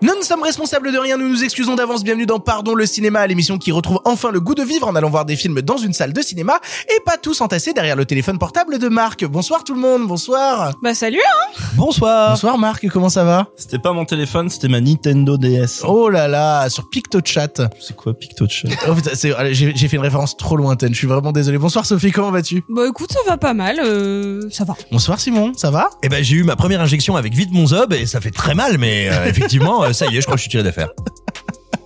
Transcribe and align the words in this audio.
Nous 0.00 0.14
ne 0.16 0.22
sommes 0.22 0.44
responsables 0.44 0.92
de 0.92 0.98
rien, 0.98 1.16
nous 1.16 1.28
nous 1.28 1.42
excusons 1.42 1.74
d'avance. 1.74 2.04
Bienvenue 2.04 2.24
dans 2.24 2.38
Pardon 2.38 2.76
le 2.76 2.86
cinéma, 2.86 3.26
l'émission 3.26 3.58
qui 3.58 3.72
retrouve 3.72 3.98
enfin 4.04 4.30
le 4.30 4.38
goût 4.38 4.54
de 4.54 4.62
vivre 4.62 4.86
en 4.86 4.94
allant 4.94 5.10
voir 5.10 5.24
des 5.24 5.34
films 5.34 5.60
dans 5.60 5.76
une 5.76 5.92
salle 5.92 6.12
de 6.12 6.22
cinéma 6.22 6.60
et 6.88 7.00
pas 7.00 7.16
tous 7.16 7.40
entassés 7.40 7.72
derrière 7.72 7.96
le 7.96 8.04
téléphone 8.04 8.38
portable 8.38 8.78
de 8.78 8.88
Marc. 8.88 9.24
Bonsoir 9.24 9.64
tout 9.64 9.74
le 9.74 9.80
monde, 9.80 10.06
bonsoir. 10.06 10.70
Bah 10.84 10.94
salut 10.94 11.18
hein 11.18 11.62
Bonsoir. 11.74 12.30
Bonsoir 12.30 12.58
Marc, 12.58 12.88
comment 12.90 13.08
ça 13.08 13.24
va? 13.24 13.48
C'était 13.56 13.80
pas 13.80 13.92
mon 13.92 14.04
téléphone, 14.04 14.48
c'était 14.48 14.68
ma 14.68 14.80
Nintendo 14.80 15.36
DS. 15.36 15.82
Oh 15.84 16.08
là 16.08 16.28
là, 16.28 16.68
sur 16.70 16.88
PictoChat. 16.88 17.68
C'est 17.80 17.96
quoi 17.96 18.14
PictoChat 18.14 18.68
Oh 18.88 18.92
j'ai 19.50 19.88
fait 19.88 19.96
une 19.96 20.02
référence 20.02 20.36
trop 20.36 20.56
lointaine, 20.56 20.92
je 20.92 20.98
suis 20.98 21.08
vraiment 21.08 21.32
désolé. 21.32 21.58
Bonsoir 21.58 21.84
Sophie, 21.84 22.12
comment 22.12 22.30
vas-tu? 22.30 22.62
Bah 22.68 22.82
écoute, 22.88 23.10
ça 23.10 23.20
va 23.26 23.36
pas 23.36 23.52
mal, 23.52 23.80
euh, 23.84 24.48
ça 24.52 24.62
va. 24.62 24.76
Bonsoir 24.92 25.18
Simon, 25.18 25.54
ça 25.56 25.72
va? 25.72 25.90
Eh 26.04 26.08
ben 26.08 26.22
j'ai 26.22 26.36
eu 26.36 26.44
ma 26.44 26.54
première 26.54 26.80
injection 26.80 27.16
avec 27.16 27.34
vite 27.34 27.50
mon 27.50 27.66
zob 27.66 27.92
et 27.92 28.06
ça 28.06 28.20
fait 28.20 28.30
très 28.30 28.54
mal, 28.54 28.78
mais 28.78 29.08
euh, 29.10 29.24
effectivement 29.26 29.87
euh, 29.88 29.92
ça 29.92 30.06
y 30.06 30.16
est, 30.16 30.20
je 30.20 30.26
crois 30.26 30.36
que 30.36 30.38
je 30.38 30.42
suis 30.42 30.50
tiré 30.50 30.62
d'affaire. 30.62 30.90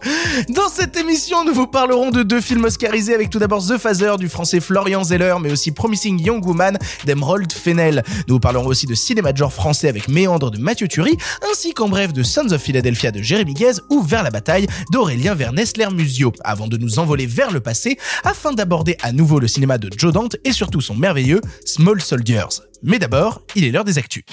Dans 0.49 0.69
cette 0.69 0.97
émission, 0.97 1.45
nous 1.45 1.55
vous 1.55 1.67
parlerons 1.67 2.11
de 2.11 2.23
deux 2.23 2.41
films 2.41 2.65
oscarisés 2.65 3.15
avec 3.15 3.31
tout 3.31 3.39
d'abord 3.39 3.65
The 3.65 3.79
Phaser 3.79 4.17
du 4.19 4.29
français 4.29 4.61
Florian 4.61 5.05
Zeller, 5.05 5.37
mais 5.41 5.53
aussi 5.53 5.73
Promising 5.73 6.21
Young 6.21 6.45
Woman 6.45 6.79
d'Emerald 7.05 7.53
Fennel. 7.53 8.03
Nous 8.27 8.35
vous 8.35 8.41
parlerons 8.41 8.67
aussi 8.67 8.87
de 8.87 8.95
cinéma 8.95 9.33
de 9.33 9.37
genre 9.37 9.53
français 9.53 9.89
avec 9.89 10.09
Méandre 10.09 10.51
de 10.51 10.59
Mathieu 10.59 10.89
Turi, 10.89 11.17
ainsi 11.51 11.73
qu'en 11.75 11.89
bref 11.89 12.13
de 12.13 12.23
Sons 12.23 12.51
of 12.51 12.61
Philadelphia 12.61 13.11
de 13.11 13.23
Jérémy 13.23 13.55
Guez 13.55 13.75
ou 13.91 14.03
Vers 14.03 14.23
la 14.23 14.31
bataille 14.31 14.67
d'Aurélien 14.91 15.35
Vernès-Lermusio, 15.35 16.33
avant 16.45 16.67
de 16.67 16.77
nous 16.77 16.99
envoler 16.99 17.27
vers 17.27 17.51
le 17.51 17.61
passé 17.61 17.99
afin 18.25 18.53
d'aborder 18.53 18.97
à 19.03 19.13
nouveau 19.13 19.39
le 19.39 19.49
cinéma 19.49 19.79
de 19.79 19.91
Joe 19.97 20.13
Dante 20.13 20.37
et 20.45 20.53
surtout 20.53 20.81
son 20.81 20.95
merveilleux 20.95 21.41
Small 21.65 22.01
Soldiers. 22.01 22.61
Mais 22.83 22.99
d'abord, 22.99 23.43
il 23.55 23.65
est 23.65 23.71
l'heure 23.71 23.85
des 23.85 23.99
actus. 23.99 24.25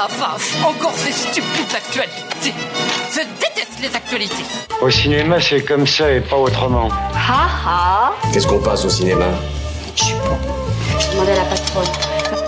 La 0.00 0.06
vache, 0.06 0.54
encore 0.64 0.94
ces 0.96 1.12
stupides 1.12 1.74
actualités. 1.76 2.54
Je 3.12 3.20
déteste 3.38 3.80
les 3.82 3.94
actualités. 3.94 4.44
Au 4.80 4.88
cinéma, 4.88 5.38
c'est 5.42 5.62
comme 5.62 5.86
ça 5.86 6.10
et 6.10 6.22
pas 6.22 6.38
autrement. 6.38 6.88
Ha 7.12 7.48
ha 7.66 8.12
Qu'est-ce 8.32 8.46
qu'on 8.46 8.60
passe 8.60 8.86
au 8.86 8.88
cinéma? 8.88 9.26
Je 9.94 10.04
suis 10.04 10.14
bon. 10.14 10.38
Je 10.98 11.10
demandais 11.10 11.32
à 11.32 11.36
la 11.36 11.44
patronne. 11.44 12.39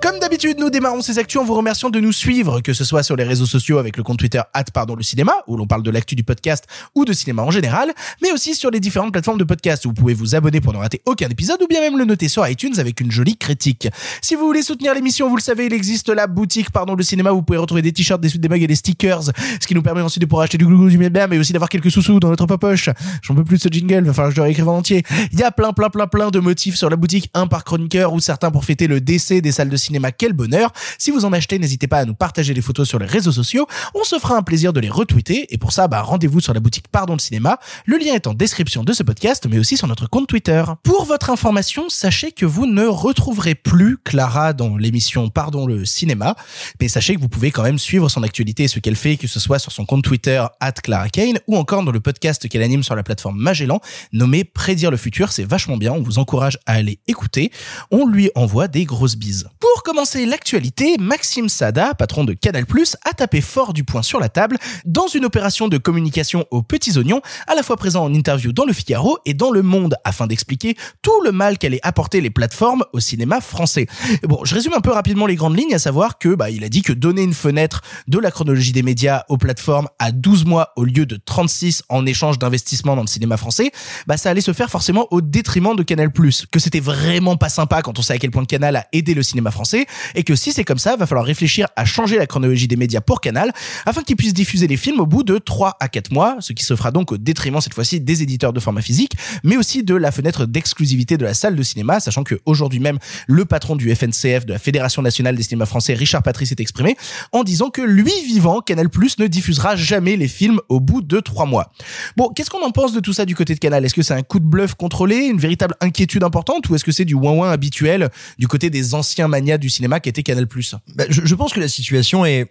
Comme 0.00 0.20
d'habitude, 0.20 0.60
nous 0.60 0.70
démarrons 0.70 1.02
ces 1.02 1.18
actus 1.18 1.40
en 1.40 1.44
vous 1.44 1.54
remerciant 1.54 1.90
de 1.90 1.98
nous 1.98 2.12
suivre, 2.12 2.60
que 2.60 2.72
ce 2.72 2.84
soit 2.84 3.02
sur 3.02 3.16
les 3.16 3.24
réseaux 3.24 3.46
sociaux 3.46 3.78
avec 3.78 3.96
le 3.96 4.04
compte 4.04 4.18
Twitter 4.20 4.40
pardon 4.72 4.94
le 4.94 5.02
cinéma, 5.02 5.32
où 5.48 5.56
l'on 5.56 5.66
parle 5.66 5.82
de 5.82 5.90
l'actu 5.90 6.14
du 6.14 6.22
podcast 6.22 6.66
ou 6.94 7.04
de 7.04 7.12
cinéma 7.12 7.42
en 7.42 7.50
général, 7.50 7.92
mais 8.22 8.30
aussi 8.30 8.54
sur 8.54 8.70
les 8.70 8.78
différentes 8.78 9.10
plateformes 9.10 9.38
de 9.38 9.44
podcast 9.44 9.84
où 9.86 9.88
vous 9.88 9.94
pouvez 9.94 10.14
vous 10.14 10.36
abonner 10.36 10.60
pour 10.60 10.72
ne 10.72 10.78
rater 10.78 11.02
aucun 11.04 11.28
épisode 11.28 11.60
ou 11.62 11.66
bien 11.66 11.80
même 11.80 11.98
le 11.98 12.04
noter 12.04 12.28
sur 12.28 12.46
iTunes 12.46 12.74
avec 12.78 13.00
une 13.00 13.10
jolie 13.10 13.36
critique. 13.36 13.88
Si 14.22 14.36
vous 14.36 14.46
voulez 14.46 14.62
soutenir 14.62 14.94
l'émission, 14.94 15.28
vous 15.28 15.36
le 15.36 15.42
savez, 15.42 15.66
il 15.66 15.72
existe 15.72 16.10
la 16.10 16.28
boutique 16.28 16.70
pardon 16.70 16.94
le 16.94 17.02
cinéma 17.02 17.32
où 17.32 17.36
vous 17.36 17.42
pouvez 17.42 17.58
retrouver 17.58 17.82
des 17.82 17.92
t-shirts, 17.92 18.20
des 18.20 18.28
suites, 18.28 18.40
des 18.40 18.48
mugs 18.48 18.62
et 18.62 18.68
des 18.68 18.76
stickers, 18.76 19.24
ce 19.24 19.66
qui 19.66 19.74
nous 19.74 19.82
permet 19.82 20.02
ensuite 20.02 20.22
de 20.22 20.26
pouvoir 20.26 20.44
acheter 20.44 20.58
du 20.58 20.66
glouglou, 20.66 20.90
du 20.90 20.98
bien, 20.98 21.26
mais 21.26 21.38
aussi 21.38 21.52
d'avoir 21.52 21.68
quelques 21.68 21.90
sous-sous 21.90 22.20
dans 22.20 22.30
notre 22.30 22.46
poche. 22.56 22.88
J'en 23.22 23.34
peux 23.34 23.44
plus 23.44 23.56
de 23.56 23.62
ce 23.62 23.68
jingle, 23.68 24.04
va 24.04 24.12
falloir 24.12 24.30
que 24.30 24.36
je 24.36 24.40
le 24.40 24.44
réécrive 24.44 24.68
en 24.68 24.76
entier. 24.78 25.02
Il 25.32 25.40
y 25.40 25.42
a 25.42 25.50
plein, 25.50 25.72
plein, 25.72 25.90
plein, 25.90 26.06
plein 26.06 26.30
de 26.30 26.38
motifs 26.38 26.76
sur 26.76 26.88
la 26.88 26.96
boutique, 26.96 27.30
un 27.34 27.48
par 27.48 27.64
chroniqueur 27.64 28.12
ou 28.12 28.20
certains 28.20 28.52
pour 28.52 28.64
fêter 28.64 28.86
le 28.86 29.00
décès 29.00 29.40
des 29.40 29.50
salles 29.50 29.70
de 29.70 29.76
cinéma. 29.76 29.87
Quel 30.16 30.32
bonheur! 30.32 30.72
Si 30.98 31.10
vous 31.10 31.24
en 31.24 31.32
achetez, 31.32 31.58
n'hésitez 31.58 31.86
pas 31.86 31.98
à 31.98 32.04
nous 32.04 32.14
partager 32.14 32.54
les 32.54 32.60
photos 32.60 32.88
sur 32.88 32.98
les 32.98 33.06
réseaux 33.06 33.32
sociaux. 33.32 33.66
On 33.94 34.04
se 34.04 34.18
fera 34.18 34.36
un 34.36 34.42
plaisir 34.42 34.72
de 34.72 34.80
les 34.80 34.88
retweeter. 34.88 35.52
Et 35.52 35.58
pour 35.58 35.72
ça, 35.72 35.88
bah, 35.88 36.02
rendez-vous 36.02 36.40
sur 36.40 36.54
la 36.54 36.60
boutique 36.60 36.88
Pardon 36.88 37.14
le 37.14 37.18
cinéma. 37.18 37.58
Le 37.86 37.98
lien 37.98 38.14
est 38.14 38.26
en 38.26 38.34
description 38.34 38.84
de 38.84 38.92
ce 38.92 39.02
podcast, 39.02 39.46
mais 39.48 39.58
aussi 39.58 39.76
sur 39.76 39.86
notre 39.86 40.08
compte 40.08 40.28
Twitter. 40.28 40.64
Pour 40.82 41.04
votre 41.04 41.30
information, 41.30 41.88
sachez 41.88 42.32
que 42.32 42.46
vous 42.46 42.66
ne 42.66 42.86
retrouverez 42.86 43.54
plus 43.54 43.98
Clara 43.98 44.52
dans 44.52 44.76
l'émission 44.76 45.28
Pardon 45.28 45.66
le 45.66 45.84
cinéma. 45.84 46.36
Mais 46.80 46.88
sachez 46.88 47.14
que 47.14 47.20
vous 47.20 47.28
pouvez 47.28 47.50
quand 47.50 47.62
même 47.62 47.78
suivre 47.78 48.08
son 48.08 48.22
actualité 48.22 48.64
et 48.64 48.68
ce 48.68 48.78
qu'elle 48.78 48.96
fait, 48.96 49.16
que 49.16 49.26
ce 49.26 49.40
soit 49.40 49.58
sur 49.58 49.72
son 49.72 49.84
compte 49.84 50.04
Twitter, 50.04 50.44
at 50.60 50.72
Clara 50.72 51.08
Kane, 51.08 51.38
ou 51.46 51.56
encore 51.56 51.82
dans 51.82 51.92
le 51.92 52.00
podcast 52.00 52.48
qu'elle 52.48 52.62
anime 52.62 52.82
sur 52.82 52.96
la 52.96 53.02
plateforme 53.02 53.38
Magellan, 53.38 53.80
nommé 54.12 54.44
Prédire 54.44 54.90
le 54.90 54.96
futur. 54.96 55.32
C'est 55.32 55.44
vachement 55.44 55.76
bien. 55.76 55.92
On 55.92 56.02
vous 56.02 56.18
encourage 56.18 56.58
à 56.66 56.72
aller 56.72 57.00
écouter. 57.06 57.50
On 57.90 58.06
lui 58.06 58.30
envoie 58.34 58.68
des 58.68 58.84
grosses 58.84 59.16
bises. 59.16 59.48
Commencer 59.82 60.26
l'actualité, 60.26 60.96
Maxime 60.98 61.48
Sada, 61.48 61.94
patron 61.94 62.24
de 62.24 62.32
Canal+, 62.32 62.64
a 63.04 63.12
tapé 63.12 63.40
fort 63.40 63.72
du 63.72 63.84
poing 63.84 64.02
sur 64.02 64.20
la 64.20 64.28
table 64.28 64.56
dans 64.84 65.06
une 65.08 65.24
opération 65.24 65.68
de 65.68 65.78
communication 65.78 66.46
aux 66.50 66.62
petits 66.62 66.96
oignons, 66.98 67.20
à 67.46 67.54
la 67.54 67.62
fois 67.62 67.76
présent 67.76 68.04
en 68.04 68.14
interview 68.14 68.52
dans 68.52 68.64
Le 68.64 68.72
Figaro 68.72 69.18
et 69.24 69.34
dans 69.34 69.50
Le 69.50 69.62
Monde, 69.62 69.96
afin 70.04 70.26
d'expliquer 70.26 70.76
tout 71.02 71.20
le 71.22 71.32
mal 71.32 71.58
qu'allaient 71.58 71.80
apporter 71.82 72.20
les 72.20 72.30
plateformes 72.30 72.84
au 72.92 73.00
cinéma 73.00 73.40
français. 73.40 73.86
Bon, 74.22 74.44
je 74.44 74.54
résume 74.54 74.74
un 74.74 74.80
peu 74.80 74.90
rapidement 74.90 75.26
les 75.26 75.36
grandes 75.36 75.58
lignes, 75.58 75.74
à 75.74 75.78
savoir 75.78 76.18
que, 76.18 76.34
bah, 76.34 76.50
il 76.50 76.64
a 76.64 76.68
dit 76.68 76.82
que 76.82 76.92
donner 76.92 77.22
une 77.22 77.34
fenêtre 77.34 77.82
de 78.06 78.18
la 78.18 78.30
chronologie 78.30 78.72
des 78.72 78.82
médias 78.82 79.24
aux 79.28 79.38
plateformes 79.38 79.88
à 79.98 80.12
12 80.12 80.44
mois 80.44 80.72
au 80.76 80.84
lieu 80.84 81.06
de 81.06 81.16
36 81.16 81.82
en 81.88 82.06
échange 82.06 82.38
d'investissement 82.38 82.96
dans 82.96 83.02
le 83.02 83.08
cinéma 83.08 83.36
français, 83.36 83.70
bah, 84.06 84.16
ça 84.16 84.30
allait 84.30 84.40
se 84.40 84.52
faire 84.52 84.70
forcément 84.70 85.06
au 85.10 85.20
détriment 85.20 85.76
de 85.76 85.82
Canal+, 85.82 86.10
que 86.50 86.58
c'était 86.58 86.80
vraiment 86.80 87.36
pas 87.36 87.48
sympa 87.48 87.82
quand 87.82 87.98
on 87.98 88.02
sait 88.02 88.14
à 88.14 88.18
quel 88.18 88.30
point 88.30 88.44
Canal 88.44 88.76
a 88.76 88.86
aidé 88.92 89.14
le 89.14 89.22
cinéma 89.22 89.50
français, 89.50 89.67
et 89.74 90.24
que 90.24 90.34
si 90.34 90.52
c'est 90.52 90.64
comme 90.64 90.78
ça, 90.78 90.96
va 90.96 91.06
falloir 91.06 91.26
réfléchir 91.26 91.66
à 91.76 91.84
changer 91.84 92.18
la 92.18 92.26
chronologie 92.26 92.68
des 92.68 92.76
médias 92.76 93.00
pour 93.00 93.20
Canal, 93.20 93.52
afin 93.86 94.02
qu'ils 94.02 94.16
puissent 94.16 94.34
diffuser 94.34 94.66
les 94.66 94.76
films 94.76 95.00
au 95.00 95.06
bout 95.06 95.22
de 95.22 95.38
3 95.38 95.76
à 95.80 95.88
4 95.88 96.12
mois, 96.12 96.36
ce 96.40 96.52
qui 96.52 96.64
se 96.64 96.74
fera 96.76 96.90
donc 96.90 97.12
au 97.12 97.16
détriment 97.16 97.60
cette 97.60 97.74
fois-ci 97.74 98.00
des 98.00 98.22
éditeurs 98.22 98.52
de 98.52 98.60
format 98.60 98.82
physique, 98.82 99.12
mais 99.42 99.56
aussi 99.56 99.82
de 99.82 99.94
la 99.94 100.10
fenêtre 100.10 100.46
d'exclusivité 100.46 101.16
de 101.16 101.24
la 101.24 101.34
salle 101.34 101.56
de 101.56 101.62
cinéma, 101.62 102.00
sachant 102.00 102.24
que 102.24 102.36
aujourd'hui 102.46 102.80
même, 102.80 102.98
le 103.26 103.44
patron 103.44 103.76
du 103.76 103.94
FNCF, 103.94 104.46
de 104.46 104.52
la 104.52 104.58
Fédération 104.58 105.02
Nationale 105.02 105.36
des 105.36 105.42
Cinémas 105.42 105.66
Français, 105.66 105.94
Richard 105.94 106.22
Patrice, 106.22 106.48
s'est 106.48 106.56
exprimé 106.58 106.96
en 107.32 107.44
disant 107.44 107.70
que 107.70 107.82
lui 107.82 108.12
vivant, 108.26 108.60
Canal 108.60 108.88
ne 109.18 109.26
diffusera 109.26 109.76
jamais 109.76 110.16
les 110.16 110.28
films 110.28 110.60
au 110.68 110.80
bout 110.80 111.02
de 111.02 111.20
3 111.20 111.46
mois. 111.46 111.72
Bon, 112.16 112.28
qu'est-ce 112.28 112.50
qu'on 112.50 112.64
en 112.64 112.70
pense 112.70 112.92
de 112.92 113.00
tout 113.00 113.12
ça 113.12 113.24
du 113.24 113.34
côté 113.34 113.54
de 113.54 113.58
Canal? 113.58 113.84
Est-ce 113.84 113.94
que 113.94 114.02
c'est 114.02 114.14
un 114.14 114.22
coup 114.22 114.40
de 114.40 114.44
bluff 114.44 114.74
contrôlé, 114.74 115.26
une 115.26 115.38
véritable 115.38 115.74
inquiétude 115.80 116.24
importante, 116.24 116.68
ou 116.68 116.74
est-ce 116.74 116.84
que 116.84 116.92
c'est 116.92 117.04
du 117.04 117.14
ouin-ouin 117.14 117.50
habituel 117.50 118.10
du 118.38 118.48
côté 118.48 118.70
des 118.70 118.94
anciens 118.94 119.28
manias 119.28 119.57
du 119.58 119.70
cinéma 119.70 120.00
qui 120.00 120.08
étaient 120.08 120.22
Canal 120.22 120.46
Bah, 120.94 121.04
je, 121.08 121.22
je 121.24 121.34
pense 121.34 121.52
que 121.52 121.60
la 121.60 121.68
situation 121.68 122.24
est 122.24 122.50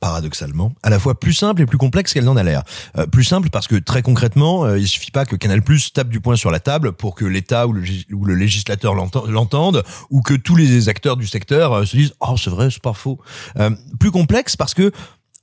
paradoxalement, 0.00 0.72
à 0.84 0.90
la 0.90 0.98
fois 1.00 1.18
plus 1.18 1.32
simple 1.32 1.62
et 1.62 1.66
plus 1.66 1.78
complexe 1.78 2.12
qu'elle 2.12 2.24
n'en 2.24 2.36
a 2.36 2.44
l'air. 2.44 2.62
Euh, 2.96 3.06
plus 3.06 3.24
simple 3.24 3.50
parce 3.50 3.66
que 3.66 3.74
très 3.74 4.00
concrètement, 4.02 4.64
euh, 4.64 4.78
il 4.78 4.86
suffit 4.86 5.10
pas 5.10 5.24
que 5.24 5.34
Canal 5.34 5.60
Plus 5.62 5.92
tape 5.92 6.08
du 6.08 6.20
poing 6.20 6.36
sur 6.36 6.50
la 6.52 6.60
table 6.60 6.92
pour 6.92 7.16
que 7.16 7.24
l'État 7.24 7.66
ou 7.66 7.74
ou 8.12 8.24
le 8.24 8.34
législateur 8.34 8.94
l'enten- 8.94 9.26
l'entende 9.26 9.82
ou 10.10 10.22
que 10.22 10.34
tous 10.34 10.54
les 10.54 10.88
acteurs 10.88 11.16
du 11.16 11.26
secteur 11.26 11.72
euh, 11.72 11.84
se 11.84 11.96
disent 11.96 12.12
oh 12.20 12.36
c'est 12.36 12.50
vrai 12.50 12.68
c'est 12.70 12.82
pas 12.82 12.92
faux. 12.92 13.18
Euh, 13.58 13.70
plus 13.98 14.12
complexe 14.12 14.54
parce 14.56 14.72
que 14.74 14.92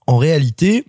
en 0.07 0.17
réalité 0.17 0.85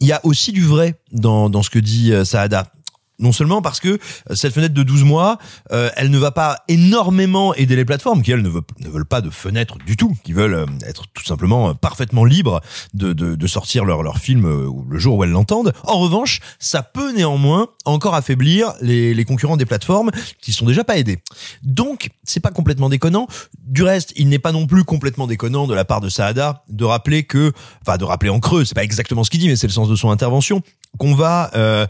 il 0.00 0.06
y 0.08 0.12
a 0.12 0.20
aussi 0.24 0.52
du 0.52 0.64
vrai 0.64 0.94
dans 1.12 1.50
dans 1.50 1.62
ce 1.62 1.68
que 1.68 1.78
dit 1.78 2.12
euh, 2.14 2.24
Saada. 2.24 2.72
Non 3.20 3.32
seulement 3.32 3.62
parce 3.62 3.80
que 3.80 3.88
euh, 3.88 3.98
cette 4.34 4.54
fenêtre 4.54 4.74
de 4.74 4.82
12 4.82 5.04
mois, 5.04 5.38
euh, 5.72 5.90
elle 5.96 6.10
ne 6.10 6.18
va 6.18 6.30
pas 6.30 6.64
énormément 6.68 7.54
aider 7.54 7.76
les 7.76 7.84
plateformes 7.84 8.22
qui 8.22 8.32
elles 8.32 8.42
ne 8.42 8.48
veulent, 8.48 8.62
ne 8.80 8.88
veulent 8.88 9.06
pas 9.06 9.20
de 9.20 9.30
fenêtre 9.30 9.76
du 9.84 9.96
tout, 9.96 10.16
qui 10.24 10.32
veulent 10.32 10.54
euh, 10.54 10.66
être 10.86 11.04
tout 11.12 11.24
simplement 11.24 11.70
euh, 11.70 11.74
parfaitement 11.74 12.24
libres 12.24 12.60
de, 12.94 13.12
de, 13.12 13.34
de 13.34 13.46
sortir 13.46 13.84
leur, 13.84 14.02
leur 14.02 14.18
film 14.18 14.40
le 14.88 14.98
jour 14.98 15.16
où 15.16 15.24
elles 15.24 15.30
l'entendent. 15.30 15.72
En 15.84 15.98
revanche, 15.98 16.40
ça 16.58 16.82
peut 16.82 17.12
néanmoins 17.12 17.68
encore 17.84 18.14
affaiblir 18.14 18.72
les, 18.80 19.14
les 19.14 19.24
concurrents 19.24 19.56
des 19.56 19.66
plateformes 19.66 20.10
qui 20.40 20.52
sont 20.52 20.66
déjà 20.66 20.84
pas 20.84 20.96
aidés. 20.96 21.18
Donc, 21.62 22.10
c'est 22.24 22.40
pas 22.40 22.50
complètement 22.50 22.88
déconnant. 22.88 23.26
Du 23.58 23.82
reste, 23.82 24.12
il 24.16 24.28
n'est 24.28 24.38
pas 24.38 24.52
non 24.52 24.66
plus 24.66 24.84
complètement 24.84 25.26
déconnant 25.26 25.66
de 25.66 25.74
la 25.74 25.84
part 25.84 26.00
de 26.00 26.08
Saada 26.08 26.64
de 26.68 26.84
rappeler 26.84 27.24
que, 27.24 27.52
enfin 27.82 27.98
de 27.98 28.04
rappeler 28.04 28.30
en 28.30 28.40
creux, 28.40 28.64
c'est 28.64 28.74
pas 28.74 28.84
exactement 28.84 29.24
ce 29.24 29.30
qu'il 29.30 29.40
dit, 29.40 29.48
mais 29.48 29.56
c'est 29.56 29.66
le 29.66 29.72
sens 29.72 29.88
de 29.88 29.96
son 29.96 30.10
intervention, 30.10 30.62
qu'on 30.98 31.14
va 31.14 31.50
euh, 31.54 31.86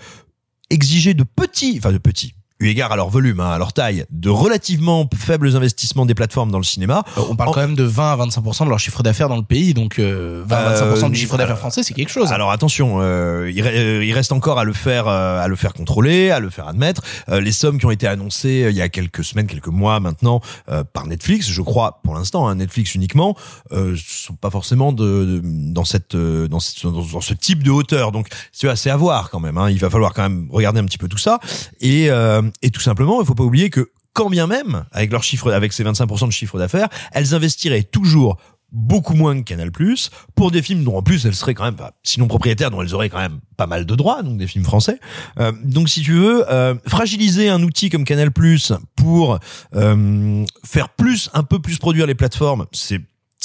exiger 0.71 1.15
de 1.15 1.25
petits, 1.25 1.77
enfin 1.79 1.93
de 1.93 1.99
petits, 1.99 2.35
eu 2.61 2.69
égard 2.69 2.93
à 2.93 2.97
leur 2.97 3.09
volume, 3.09 3.41
hein, 3.41 3.51
à 3.51 3.59
leur 3.59 3.73
taille, 3.73 4.05
de 4.11 4.29
relativement 4.31 5.09
faibles 5.17 5.57
investissements 5.57 6.07
des 6.07 6.15
plateformes 6.15 6.51
dans 6.51 6.59
le 6.59 6.65
cinéma. 6.65 7.05
Euh, 7.17 7.23
On 7.31 7.37
parle 7.37 7.53
quand 7.55 7.61
même 7.61 7.75
de 7.75 7.85
20 7.85 8.13
à 8.13 8.17
25% 8.27 8.65
de 8.65 8.69
leur 8.71 8.79
chiffre 8.79 9.03
d'affaires 9.03 9.29
dans 9.29 9.37
le 9.37 9.43
pays, 9.43 9.75
donc 9.75 9.99
euh, 9.99 10.43
20 10.47 10.57
à 10.57 10.75
25% 10.97 11.11
du 11.11 11.17
chiffre 11.19 11.37
d'affaires 11.39 11.59
français, 11.59 11.83
c'est 11.83 11.95
quelque 11.95 12.11
chose. 12.11 12.33
Alors 12.33 12.51
attention, 12.51 12.99
euh, 13.01 13.51
il, 13.55 13.63
re- 13.65 13.71
euh, 13.75 14.05
il 14.05 14.13
reste 14.13 14.33
encore 14.33 14.59
à 14.59 14.65
le 14.65 14.73
faire, 14.73 15.09
euh, 15.09 15.41
à 15.43 15.49
le 15.49 15.57
faire 15.57 15.73
contrôler, 15.73 16.31
à 16.31 16.39
le 16.41 16.51
faire 16.51 16.69
admettre. 16.69 17.03
Euh, 17.31 17.41
les 17.41 17.53
sommes 17.53 17.79
qui 17.79 17.87
ont 17.87 17.91
été 17.91 18.07
annoncées 18.07 18.65
euh, 18.65 18.71
il 18.71 18.77
y 18.77 18.83
a 18.83 18.89
quelques 18.89 19.25
semaines, 19.25 19.47
quelques 19.47 19.69
mois 19.69 19.99
maintenant 20.01 20.41
euh, 20.71 20.85
par 20.85 21.07
Netflix, 21.07 21.49
je 21.51 21.63
crois 21.63 22.01
pour 22.05 22.15
l'instant, 22.15 22.47
hein, 22.49 22.55
Netflix 22.57 22.95
uniquement, 22.95 23.37
euh, 23.73 23.97
sont 23.97 24.35
pas 24.35 24.51
forcément 24.51 24.93
de, 24.93 25.41
de- 25.41 25.41
dans 25.45 25.85
cette, 25.85 26.15
euh, 26.15 26.47
dans, 26.49 26.61
cette- 26.61 26.85
dans, 26.85 27.03
dans 27.05 27.21
ce 27.21 27.35
type 27.35 27.63
de 27.63 27.71
hauteur. 27.71 28.13
Donc 28.13 28.29
c'est 28.53 28.69
assez 28.69 28.91
à 28.91 28.97
voir 28.97 29.31
quand 29.31 29.41
même. 29.41 29.57
Hein. 29.57 29.71
Il 29.71 29.79
va 29.79 29.89
falloir 29.89 30.13
quand 30.13 30.23
même 30.23 30.49
regarder 30.51 30.81
un 30.81 30.85
petit 30.85 30.99
peu 30.99 31.09
tout 31.09 31.19
ça 31.19 31.39
et, 31.81 32.11
euh, 32.11 32.43
et 32.63 32.71
tout 32.71 32.81
simplement, 32.81 33.21
il 33.21 33.27
faut 33.27 33.35
pas 33.35 33.45
oublier 33.45 33.71
que 33.71 33.91
quand 34.13 34.31
bien 34.31 34.47
même, 34.47 34.85
avec 34.93 35.13
leur 35.13 35.23
chiffre, 35.23 35.53
avec 35.53 35.73
ces 35.73 35.85
25% 35.85 36.27
de 36.27 36.33
chiffre 36.33 36.59
d'affaires, 36.59 36.89
elles 37.13 37.35
investiraient 37.35 37.85
toujours 37.85 38.37
beaucoup 38.73 39.15
moins 39.15 39.37
que 39.37 39.43
Canal+, 39.43 39.71
pour 40.35 40.51
des 40.51 40.63
films 40.63 40.85
dont 40.85 40.97
en 40.97 41.03
plus 41.03 41.27
elles 41.27 41.35
seraient 41.35 41.55
quand 41.55 41.65
même, 41.65 41.77
pas, 41.77 41.93
sinon 42.03 42.29
propriétaires, 42.29 42.71
dont 42.71 42.83
elles 42.83 42.95
auraient 42.95 43.09
quand 43.09 43.19
même 43.19 43.41
pas 43.57 43.67
mal 43.67 43.85
de 43.85 43.95
droits, 43.95 44.23
donc 44.23 44.39
des 44.39 44.47
films 44.47 44.65
français. 44.65 44.99
Euh, 45.39 45.53
donc 45.65 45.89
si 45.89 46.03
tu 46.03 46.13
veux, 46.13 46.51
euh, 46.51 46.75
fragiliser 46.87 47.49
un 47.49 47.63
outil 47.63 47.91
comme 47.91 48.05
Canal+, 48.05 48.31
pour 48.97 49.39
euh, 49.75 50.45
faire 50.65 50.89
plus, 50.91 51.31
un 51.35 51.43
peu 51.43 51.59
plus 51.59 51.79
produire 51.79 52.07
les 52.07 52.15
plateformes, 52.15 52.67
c'est 52.73 53.01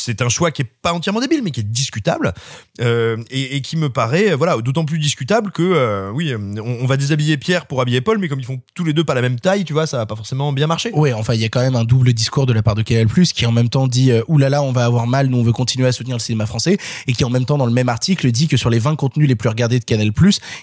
c'est 0.06 0.22
un 0.22 0.30
choix 0.30 0.52
qui 0.52 0.62
est 0.62 0.70
pas 0.82 0.94
entièrement 0.94 1.20
débile, 1.20 1.42
mais 1.44 1.52
qui 1.52 1.62
est 1.62 1.64
discutable 1.64 2.34
euh, 2.80 3.18
et, 3.32 3.62
qui 3.62 3.76
me 3.76 3.90
paraît, 3.90 4.36
voilà, 4.36 4.58
d'autant 4.58 4.86
plus 4.86 5.00
discutable 5.00 5.52
que, 5.52 5.64
euh, 5.64 6.12
oui, 6.14 6.34
on, 6.36 6.86
va 6.86 6.98
déshabiller 6.98 7.38
Pierre 7.38 7.66
pour 7.66 7.82
habiller 7.82 8.02
Paul, 8.02 8.20
mais 8.20 8.28
comme 8.28 8.40
ils 8.40 8.46
font 8.46 8.62
tous 8.76 8.84
les 8.84 8.94
deux 8.94 9.04
pas 9.04 9.16
la 9.16 9.22
même 9.22 9.40
taille, 9.40 9.66
tu 9.66 9.74
vois, 9.74 9.88
ça 9.88 9.98
va 9.98 10.06
pas 10.06 10.16
forcément 10.16 10.54
bien 10.54 10.68
marcher. 10.68 10.92
Oui, 10.94 11.12
enfin, 11.14 11.34
il 11.34 11.42
y 11.42 11.46
a 11.46 11.50
quand 11.50 11.62
même 11.62 11.76
un 11.76 11.84
double 11.84 12.14
discours 12.14 12.46
de 12.46 12.54
la 12.54 12.62
part 12.62 12.76
de 12.76 12.84
Canal+, 12.84 13.08
qui 13.08 13.46
en 13.46 13.52
même 13.52 13.70
temps 13.70 13.88
dit, 13.88 14.12
euh, 14.12 14.22
oulala, 14.28 14.62
on 14.62 14.72
va 14.72 14.86
avoir 14.86 15.08
mal, 15.08 15.28
nous 15.28 15.40
on 15.40 15.44
veut 15.44 15.54
continuer 15.54 15.88
à 15.88 15.92
soutenir 15.92 16.18
le 16.18 16.22
cinéma 16.22 16.46
français, 16.46 16.78
et 17.08 17.14
qui 17.14 17.24
en 17.26 17.32
même 17.32 17.46
temps 17.46 17.58
dans 17.58 17.66
le 17.66 17.74
même 17.74 17.90
article 17.90 18.32
dit 18.32 18.48
que 18.48 18.58
sur 18.58 18.70
les 18.70 18.80
20 18.80 18.96
contenus 18.96 19.28
les 19.28 19.36
plus 19.36 19.50
regardés 19.50 19.80
de 19.80 19.86
Canal+, 19.86 20.12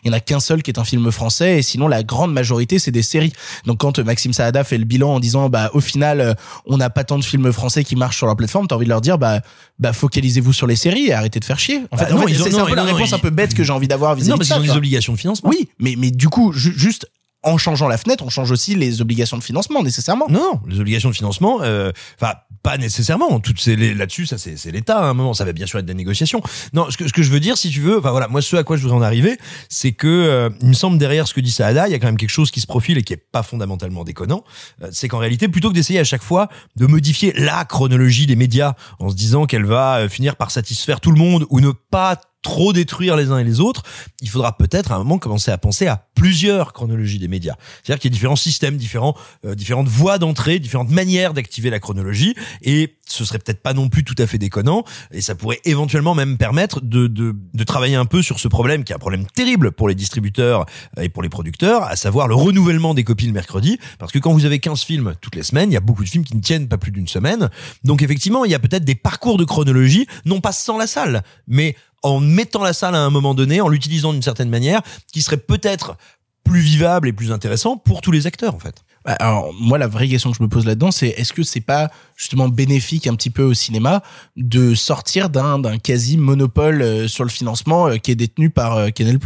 il 0.05 0.09
y 0.09 0.11
en 0.11 0.12
a 0.12 0.21
qu'un 0.21 0.41
seul 0.41 0.62
qui 0.62 0.71
est 0.71 0.79
un 0.79 0.85
film 0.85 1.11
français, 1.11 1.59
et 1.59 1.62
sinon 1.62 1.88
la 1.88 2.05
grande 2.05 2.33
majorité 2.33 2.79
c'est 2.79 2.93
des 2.93 3.03
séries. 3.03 3.33
Donc 3.67 3.79
quand 3.79 3.99
Maxime 3.99 4.33
Saada 4.33 4.62
fait 4.62 4.79
le 4.79 4.85
bilan 4.85 5.15
en 5.15 5.21
disant, 5.21 5.49
bah 5.49 5.71
au 5.75 5.81
final, 5.81 6.37
on 6.67 6.77
n'a 6.77 6.91
pas 6.91 7.03
tant 7.03 7.19
de 7.19 7.25
films 7.25 7.53
français 7.53 7.83
qui 7.83 7.97
marchent 7.97 8.19
sur 8.19 8.27
leur 8.27 8.37
plateforme, 8.37 8.69
t'as 8.69 8.77
envie 8.77 8.85
de 8.85 8.91
leur 8.91 9.00
dire, 9.00 9.19
bah, 9.19 9.31
bah 9.79 9.93
focalisez-vous 9.93 10.52
sur 10.52 10.67
les 10.67 10.76
séries 10.76 11.06
et 11.06 11.12
arrêtez 11.12 11.40
de 11.40 11.44
faire 11.44 11.58
chier. 11.58 11.81
En 11.90 11.96
fait, 11.96 12.05
bah, 12.05 12.11
non, 12.12 12.26
fait, 12.26 12.34
c'est 12.34 12.55
un 12.58 12.67
peu 12.67 12.75
la 12.75 12.84
réponse 12.84 13.12
un 13.12 13.19
peu 13.19 13.31
bête 13.31 13.55
que 13.55 13.64
j'ai 13.64 13.73
envie 13.73 13.88
d'avoir 13.88 14.14
vis-à-vis 14.14 14.31
Non, 14.31 14.34
de 14.37 14.38
parce 14.40 14.49
ça. 14.49 14.55
qu'ils 14.56 14.62
ont 14.62 14.64
tu 14.67 14.70
des 14.73 14.76
obligations 14.79 15.12
de 15.12 15.19
financement. 15.19 15.50
Oui, 15.50 15.69
mais 15.79 15.94
mais 15.99 16.11
du 16.11 16.29
coup, 16.29 16.52
ju- 16.52 16.75
juste 16.76 17.06
en 17.43 17.59
changeant 17.59 17.89
la 17.89 17.99
fenêtre, 17.99 18.25
on 18.25 18.31
change 18.31 18.50
aussi 18.50 18.75
les 18.75 19.00
obligations 19.00 19.37
de 19.37 19.43
financement 19.43 19.83
nécessairement. 19.83 20.27
Non, 20.29 20.61
les 20.67 20.81
obligations 20.81 21.11
de 21.11 21.15
financement, 21.15 21.61
euh, 21.62 21.93
enfin 22.21 22.35
pas 22.62 22.79
nécessairement. 22.79 23.41
Toutes 23.41 23.61
ces 23.61 23.77
là-dessus, 23.77 24.27
ça 24.27 24.39
c'est 24.39 24.71
l'État. 24.71 24.99
À 24.99 25.05
un 25.06 25.15
moment, 25.15 25.35
ça 25.35 25.44
va 25.44 25.53
bien 25.53 25.67
sûr 25.67 25.79
être 25.81 25.87
des 25.87 25.94
négociations. 25.94 26.41
Non, 26.73 26.91
ce 26.91 26.97
que 26.97 27.09
ce 27.09 27.12
que 27.12 27.23
je 27.23 27.31
veux 27.31 27.41
dire, 27.41 27.59
si 27.59 27.71
tu 27.71 27.81
veux, 27.81 27.99
enfin 27.99 28.11
voilà, 28.12 28.29
moi 28.29 28.41
ce 28.41 28.56
à 28.56 28.62
quoi 28.62 28.77
je 28.77 28.83
voudrais 28.83 28.99
en 28.99 29.03
arriver, 29.03 29.39
c'est 29.69 29.93
que 29.93 30.06
euh, 30.06 30.50
il 30.61 30.69
me 30.69 30.73
semble 30.73 30.99
derrière 30.99 31.27
ce 31.27 31.35
que 31.35 31.41
dit 31.41 31.50
Saada, 31.50 31.89
il 31.89 31.93
y 31.93 31.94
a 31.94 31.99
quand 31.99 32.06
même 32.06 32.17
quelque 32.17 32.31
chose 32.31 32.50
qui 32.50 32.61
se 32.61 32.67
profile 32.67 32.99
et 32.99 33.03
qui 33.03 33.12
est 33.12 33.25
pas 33.33 33.43
fondamentalement 33.43 34.05
déconnant. 34.05 34.45
Euh, 34.83 34.88
c'est 34.93 35.09
qu'en 35.09 35.19
réalité, 35.19 35.49
plutôt 35.49 35.71
que 35.71 35.75
d'essayer 35.75 35.99
à 35.99 36.05
chaque 36.05 36.23
fois 36.23 36.49
de 36.77 36.87
modifier 36.87 37.33
la 37.37 37.65
chronologie 37.65 38.27
des 38.27 38.37
médias 38.37 38.75
en 39.00 39.11
se 39.11 39.17
disant 39.17 39.47
qu'elle 39.47 39.65
va 39.65 39.97
euh, 39.97 40.09
finir 40.09 40.37
par 40.37 40.50
satisfaire 40.50 41.00
tout 41.00 41.11
le 41.11 41.19
monde 41.19 41.47
ou 41.50 41.61
ne 41.61 41.71
pas 41.71 42.21
trop 42.43 42.73
détruire 42.73 43.17
les 43.17 43.31
uns 43.31 43.39
et 43.39 43.44
les 43.44 43.61
autres, 43.61 43.83
il 44.21 44.29
faudra 44.29 44.56
peut-être 44.56 44.93
à 44.93 44.97
un 44.97 44.99
moment 44.99 45.19
commencer 45.19 45.50
à 45.50 45.59
penser 45.59 45.87
à 45.87 46.09
plusieurs 46.15 46.73
chronologies 46.73 47.19
des 47.19 47.29
médias. 47.29 47.55
C'est-à-dire 47.83 48.00
qu'il 48.00 48.11
y 48.11 48.12
a 48.12 48.17
différents 48.17 48.37
systèmes, 48.37 48.77
différents, 48.77 49.17
euh, 49.44 49.55
différentes 49.55 49.89
voies 49.89 50.19
d'entrée, 50.19 50.59
différentes 50.59 50.91
manières 50.91 51.35
d'activer 51.35 51.71
la 51.71 51.81
chronologie, 51.81 52.35
et 52.62 52.97
ce 53.12 53.25
serait 53.25 53.38
peut-être 53.38 53.62
pas 53.62 53.75
non 53.75 53.88
plus 53.88 54.05
tout 54.05 54.14
à 54.19 54.26
fait 54.26 54.38
déconnant, 54.38 54.85
et 55.11 55.20
ça 55.20 55.35
pourrait 55.35 55.61
éventuellement 55.64 56.14
même 56.14 56.37
permettre 56.38 56.81
de, 56.81 57.06
de, 57.06 57.35
de 57.53 57.64
travailler 57.64 57.97
un 57.97 58.06
peu 58.06 58.23
sur 58.23 58.41
ce 58.41 58.49
problème 58.49 58.85
qui 58.85 58.93
est 58.93 58.97
un 58.97 58.99
problème 58.99 59.26
terrible 59.26 59.73
pour 59.73 59.88
les 59.88 59.94
distributeurs 59.94 60.67
et 61.00 61.09
pour 61.09 61.23
les 61.23 61.29
producteurs, 61.29 61.85
à 61.85 61.97
savoir 61.97 62.29
le 62.29 62.35
renouvellement 62.35 62.94
des 62.94 63.05
copies 63.05 63.26
le 63.26 63.32
mercredi, 63.32 63.79
parce 63.99 64.12
que 64.12 64.19
quand 64.19 64.32
vous 64.32 64.44
avez 64.44 64.59
15 64.59 64.82
films 64.82 65.14
toutes 65.20 65.37
les 65.37 65.43
semaines, 65.43 65.70
il 65.70 65.75
y 65.75 65.79
a 65.79 65.81
beaucoup 65.81 66.05
de 66.05 66.09
films 66.09 66.25
qui 66.25 66.37
ne 66.37 66.43
tiennent 66.43 66.69
pas 66.69 66.79
plus 66.79 66.93
d'une 66.93 67.09
semaine, 67.09 67.50
donc 67.85 68.03
effectivement, 68.03 68.44
il 68.44 68.50
y 68.50 68.55
a 68.55 68.59
peut-être 68.59 68.85
des 68.85 68.94
parcours 68.94 69.38
de 69.38 69.44
chronologie, 69.44 70.06
non 70.25 70.41
pas 70.41 70.53
sans 70.53 70.79
la 70.79 70.87
salle, 70.87 71.23
mais 71.47 71.76
en 72.03 72.20
mettant 72.20 72.62
la 72.62 72.73
salle 72.73 72.94
à 72.94 73.00
un 73.00 73.11
moment 73.11 73.35
donné, 73.35 73.61
en 73.61 73.69
l'utilisant 73.69 74.12
d'une 74.12 74.23
certaine 74.23 74.50
manière, 74.50 74.82
qui 75.12 75.23
serait 75.23 75.37
peut-être 75.37 75.97
plus 76.44 76.61
vivable 76.61 77.09
et 77.09 77.12
plus 77.12 77.32
intéressant 77.32 77.76
pour 77.76 78.00
tous 78.00 78.11
les 78.11 78.26
acteurs 78.26 78.55
en 78.55 78.59
fait. 78.59 78.85
Bah, 79.04 79.16
Alors 79.19 79.52
moi 79.58 79.78
la 79.78 79.88
vraie 79.88 80.08
question 80.08 80.31
que 80.31 80.37
je 80.37 80.43
me 80.43 80.49
pose 80.49 80.64
là-dedans 80.64 80.90
c'est 80.93 81.08
est-ce 81.08 81.32
que 81.32 81.43
c'est 81.43 81.60
pas 81.60 81.90
justement 82.16 82.49
bénéfique 82.49 83.08
un 83.08 83.16
petit 83.16 83.31
peu 83.31 83.43
au 83.43 83.54
cinéma 83.54 84.02
de 84.37 84.75
sortir 84.75 85.28
d'un 85.28 85.58
d'un 85.58 85.78
quasi 85.78 86.16
monopole 86.16 86.82
euh, 86.82 87.08
sur 87.08 87.25
le 87.25 87.31
financement 87.31 87.88
euh, 87.88 87.96
qui 87.96 88.12
est 88.12 88.14
détenu 88.14 88.49
par 88.50 88.76
euh, 88.76 88.88
Canal+? 88.90 89.19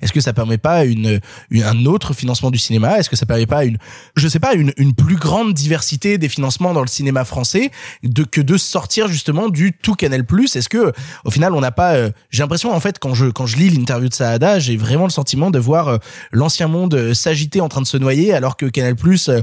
Est-ce 0.00 0.12
que 0.12 0.20
ça 0.20 0.32
permet 0.32 0.56
pas 0.56 0.84
une, 0.86 1.20
un 1.52 1.84
autre 1.84 2.14
financement 2.14 2.50
du 2.50 2.58
cinéma? 2.58 2.98
Est-ce 2.98 3.10
que 3.10 3.16
ça 3.16 3.26
permet 3.26 3.46
pas 3.46 3.64
une 3.64 3.76
je 4.16 4.28
sais 4.28 4.40
pas 4.40 4.54
une 4.54 4.72
une 4.78 4.94
plus 4.94 5.16
grande 5.16 5.52
diversité 5.52 6.16
des 6.16 6.28
financements 6.28 6.72
dans 6.72 6.80
le 6.80 6.88
cinéma 6.88 7.24
français 7.24 7.70
de 8.02 8.24
que 8.24 8.40
de 8.40 8.56
sortir 8.56 9.08
justement 9.08 9.50
du 9.50 9.72
tout 9.72 9.94
Canal+? 9.94 10.24
Est-ce 10.54 10.68
que 10.70 10.92
au 11.24 11.30
final 11.30 11.52
on 11.52 11.60
n'a 11.60 11.72
pas 11.72 11.96
j'ai 12.30 12.42
l'impression 12.42 12.72
en 12.72 12.80
fait 12.80 12.98
quand 12.98 13.14
je 13.14 13.26
quand 13.26 13.46
je 13.46 13.56
lis 13.56 13.70
l'interview 13.70 14.08
de 14.08 14.14
Saada, 14.14 14.58
j'ai 14.58 14.76
vraiment 14.76 15.04
le 15.04 15.10
sentiment 15.10 15.50
de 15.50 15.58
voir 15.58 15.98
l'ancien 16.32 16.68
monde 16.68 17.12
s'agiter 17.12 17.60
en 17.60 17.68
train 17.68 17.82
de 17.82 17.86
se 17.86 17.96
noyer 17.98 18.32
alors 18.32 18.56
que 18.56 18.66
Canal+ 18.66 18.96
euh, 19.28 19.40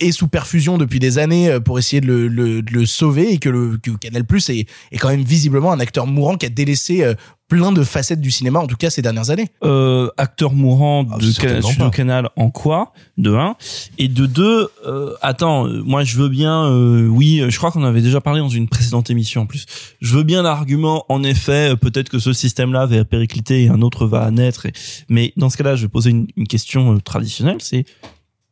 est 0.00 0.12
sous 0.12 0.28
perfusion 0.28 0.76
depuis 0.76 0.98
des 0.98 1.18
années 1.18 1.48
euh, 1.50 1.60
pour 1.60 1.78
essayer 1.78 2.00
de 2.00 2.06
le, 2.06 2.28
le, 2.28 2.60
de 2.62 2.72
le 2.72 2.84
sauver 2.86 3.32
et 3.32 3.38
que 3.38 3.48
le 3.48 3.78
que 3.78 3.92
Canal+ 3.92 4.24
est 4.48 4.66
est 4.92 4.98
quand 4.98 5.08
même 5.08 5.22
visiblement 5.22 5.72
un 5.72 5.80
acteur 5.80 6.06
mourant 6.06 6.36
qui 6.36 6.46
a 6.46 6.50
délaissé 6.50 7.02
euh, 7.02 7.14
plein 7.46 7.72
de 7.72 7.84
facettes 7.84 8.20
du 8.22 8.30
cinéma 8.30 8.58
en 8.58 8.66
tout 8.66 8.76
cas 8.76 8.88
ces 8.90 9.02
dernières 9.02 9.28
années. 9.30 9.48
euh, 9.64 10.08
acteur 10.16 10.52
mourant 10.54 11.06
Ah, 11.12 11.18
de 11.18 11.30
certainement 11.30 11.90
Canal, 11.90 12.30
en 12.36 12.50
quoi? 12.50 12.92
De 13.18 13.34
un. 13.34 13.54
Et 13.98 14.08
de 14.08 14.24
deux 14.26 14.68
euh, 14.86 15.12
attends 15.22 15.66
moi 15.84 16.04
je 16.04 16.16
veux 16.16 16.28
bien 16.30 16.64
euh, 16.70 17.06
oui 17.06 17.42
je 17.48 17.56
crois 17.58 17.70
qu'on 17.70 17.84
avait 17.84 18.00
déjà 18.02 18.20
parlé 18.20 18.40
dans 18.40 18.48
une 18.48 18.68
précédente 18.68 19.10
émission 19.10 19.42
en 19.42 19.46
plus. 19.46 19.66
Je 20.00 20.16
veux 20.16 20.22
bien 20.22 20.42
l'argument 20.42 21.04
en 21.10 21.22
effet 21.22 21.76
peut-être 21.76 22.08
que 22.08 22.18
ce 22.18 22.32
système 22.32 22.72
là 22.72 22.86
va 22.86 23.04
péricliter 23.04 23.64
et 23.64 23.68
un 23.68 23.82
autre 23.82 24.06
va 24.06 24.30
naître 24.30 24.66
et- 24.66 24.72
mais 25.08 25.32
dans 25.36 25.50
ce 25.50 25.56
cas-là 25.58 25.76
je 25.76 25.82
vais 25.82 25.88
poser 25.88 26.10
une, 26.10 26.26
une 26.36 26.46
question 26.48 26.98
traditionnelle 27.00 27.58
c'est 27.60 27.84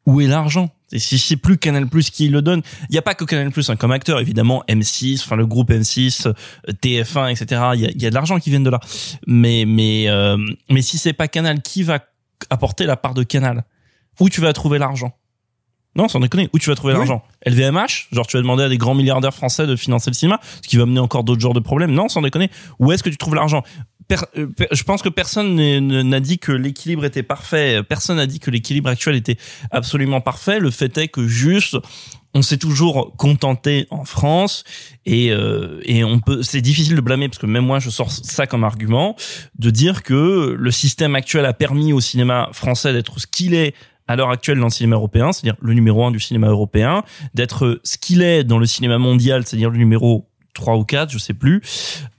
où 0.06 0.20
est 0.20 0.26
l'argent? 0.26 0.70
Et 0.94 0.98
si 0.98 1.18
c'est 1.18 1.36
plus 1.36 1.56
Canal 1.56 1.86
Plus 1.86 2.10
qui 2.10 2.28
le 2.28 2.42
donne, 2.42 2.60
il 2.88 2.92
n'y 2.92 2.98
a 2.98 3.02
pas 3.02 3.14
que 3.14 3.24
Canal 3.24 3.50
Plus 3.50 3.70
hein, 3.70 3.76
comme 3.76 3.92
acteur, 3.92 4.20
évidemment 4.20 4.62
M6, 4.68 5.20
enfin 5.22 5.36
le 5.36 5.46
groupe 5.46 5.70
M6, 5.70 6.28
euh, 6.28 6.32
TF1, 6.82 7.30
etc. 7.30 7.62
Il 7.74 7.80
y 7.80 7.86
a, 7.86 7.90
y 7.94 8.06
a 8.06 8.10
de 8.10 8.14
l'argent 8.14 8.38
qui 8.38 8.50
vient 8.50 8.60
de 8.60 8.68
là. 8.70 8.80
Mais 9.26 9.64
mais 9.66 10.08
euh, 10.08 10.36
mais 10.70 10.82
si 10.82 10.98
c'est 10.98 11.12
pas 11.14 11.28
Canal, 11.28 11.62
qui 11.62 11.82
va 11.82 12.00
apporter 12.50 12.84
la 12.84 12.96
part 12.96 13.14
de 13.14 13.22
Canal 13.22 13.64
Où 14.20 14.28
tu 14.28 14.40
vas 14.40 14.52
trouver 14.52 14.78
l'argent? 14.78 15.12
Non, 15.94 16.08
sans 16.08 16.20
déconner. 16.20 16.48
Où 16.54 16.58
tu 16.58 16.70
vas 16.70 16.74
trouver 16.74 16.94
Oui. 16.94 16.98
l'argent? 17.00 17.22
LVMH 17.46 18.08
Genre 18.12 18.26
tu 18.26 18.36
vas 18.38 18.42
demander 18.42 18.64
à 18.64 18.68
des 18.70 18.78
grands 18.78 18.94
milliardaires 18.94 19.34
français 19.34 19.66
de 19.66 19.76
financer 19.76 20.08
le 20.10 20.14
cinéma, 20.14 20.40
ce 20.62 20.68
qui 20.68 20.76
va 20.78 20.84
amener 20.84 21.00
encore 21.00 21.22
d'autres 21.22 21.40
genres 21.42 21.52
de 21.52 21.60
problèmes. 21.60 21.92
Non, 21.92 22.08
sans 22.08 22.22
déconner. 22.22 22.50
Où 22.78 22.92
est-ce 22.92 23.02
que 23.02 23.10
tu 23.10 23.18
trouves 23.18 23.34
l'argent? 23.34 23.62
Je 24.10 24.82
pense 24.84 25.02
que 25.02 25.08
personne 25.08 25.56
n'a 25.56 26.20
dit 26.20 26.38
que 26.38 26.52
l'équilibre 26.52 27.04
était 27.04 27.22
parfait. 27.22 27.82
Personne 27.82 28.16
n'a 28.16 28.26
dit 28.26 28.40
que 28.40 28.50
l'équilibre 28.50 28.90
actuel 28.90 29.16
était 29.16 29.36
absolument 29.70 30.20
parfait. 30.20 30.60
Le 30.60 30.70
fait 30.70 30.96
est 30.98 31.08
que 31.08 31.26
juste, 31.26 31.76
on 32.34 32.42
s'est 32.42 32.58
toujours 32.58 33.14
contenté 33.16 33.86
en 33.90 34.04
France 34.04 34.64
et 35.04 35.30
euh, 35.32 35.80
et 35.84 36.04
on 36.04 36.20
peut. 36.20 36.42
C'est 36.42 36.60
difficile 36.60 36.96
de 36.96 37.00
blâmer 37.00 37.28
parce 37.28 37.38
que 37.38 37.46
même 37.46 37.66
moi 37.66 37.78
je 37.78 37.90
sors 37.90 38.10
ça 38.10 38.46
comme 38.46 38.64
argument 38.64 39.16
de 39.58 39.70
dire 39.70 40.02
que 40.02 40.56
le 40.58 40.70
système 40.70 41.14
actuel 41.14 41.44
a 41.44 41.52
permis 41.52 41.92
au 41.92 42.00
cinéma 42.00 42.48
français 42.52 42.92
d'être 42.92 43.20
ce 43.20 43.26
qu'il 43.26 43.54
est 43.54 43.74
à 44.08 44.16
l'heure 44.16 44.30
actuelle 44.30 44.58
dans 44.58 44.66
le 44.66 44.70
cinéma 44.70 44.96
européen, 44.96 45.32
c'est-à-dire 45.32 45.56
le 45.60 45.74
numéro 45.74 46.04
un 46.04 46.10
du 46.10 46.20
cinéma 46.20 46.48
européen, 46.48 47.04
d'être 47.34 47.80
ce 47.84 47.98
qu'il 47.98 48.22
est 48.22 48.44
dans 48.44 48.58
le 48.58 48.66
cinéma 48.66 48.98
mondial, 48.98 49.46
c'est-à-dire 49.46 49.70
le 49.70 49.78
numéro 49.78 50.28
3 50.54 50.76
ou 50.76 50.84
4, 50.84 51.10
je 51.10 51.18
sais 51.18 51.34
plus. 51.34 51.62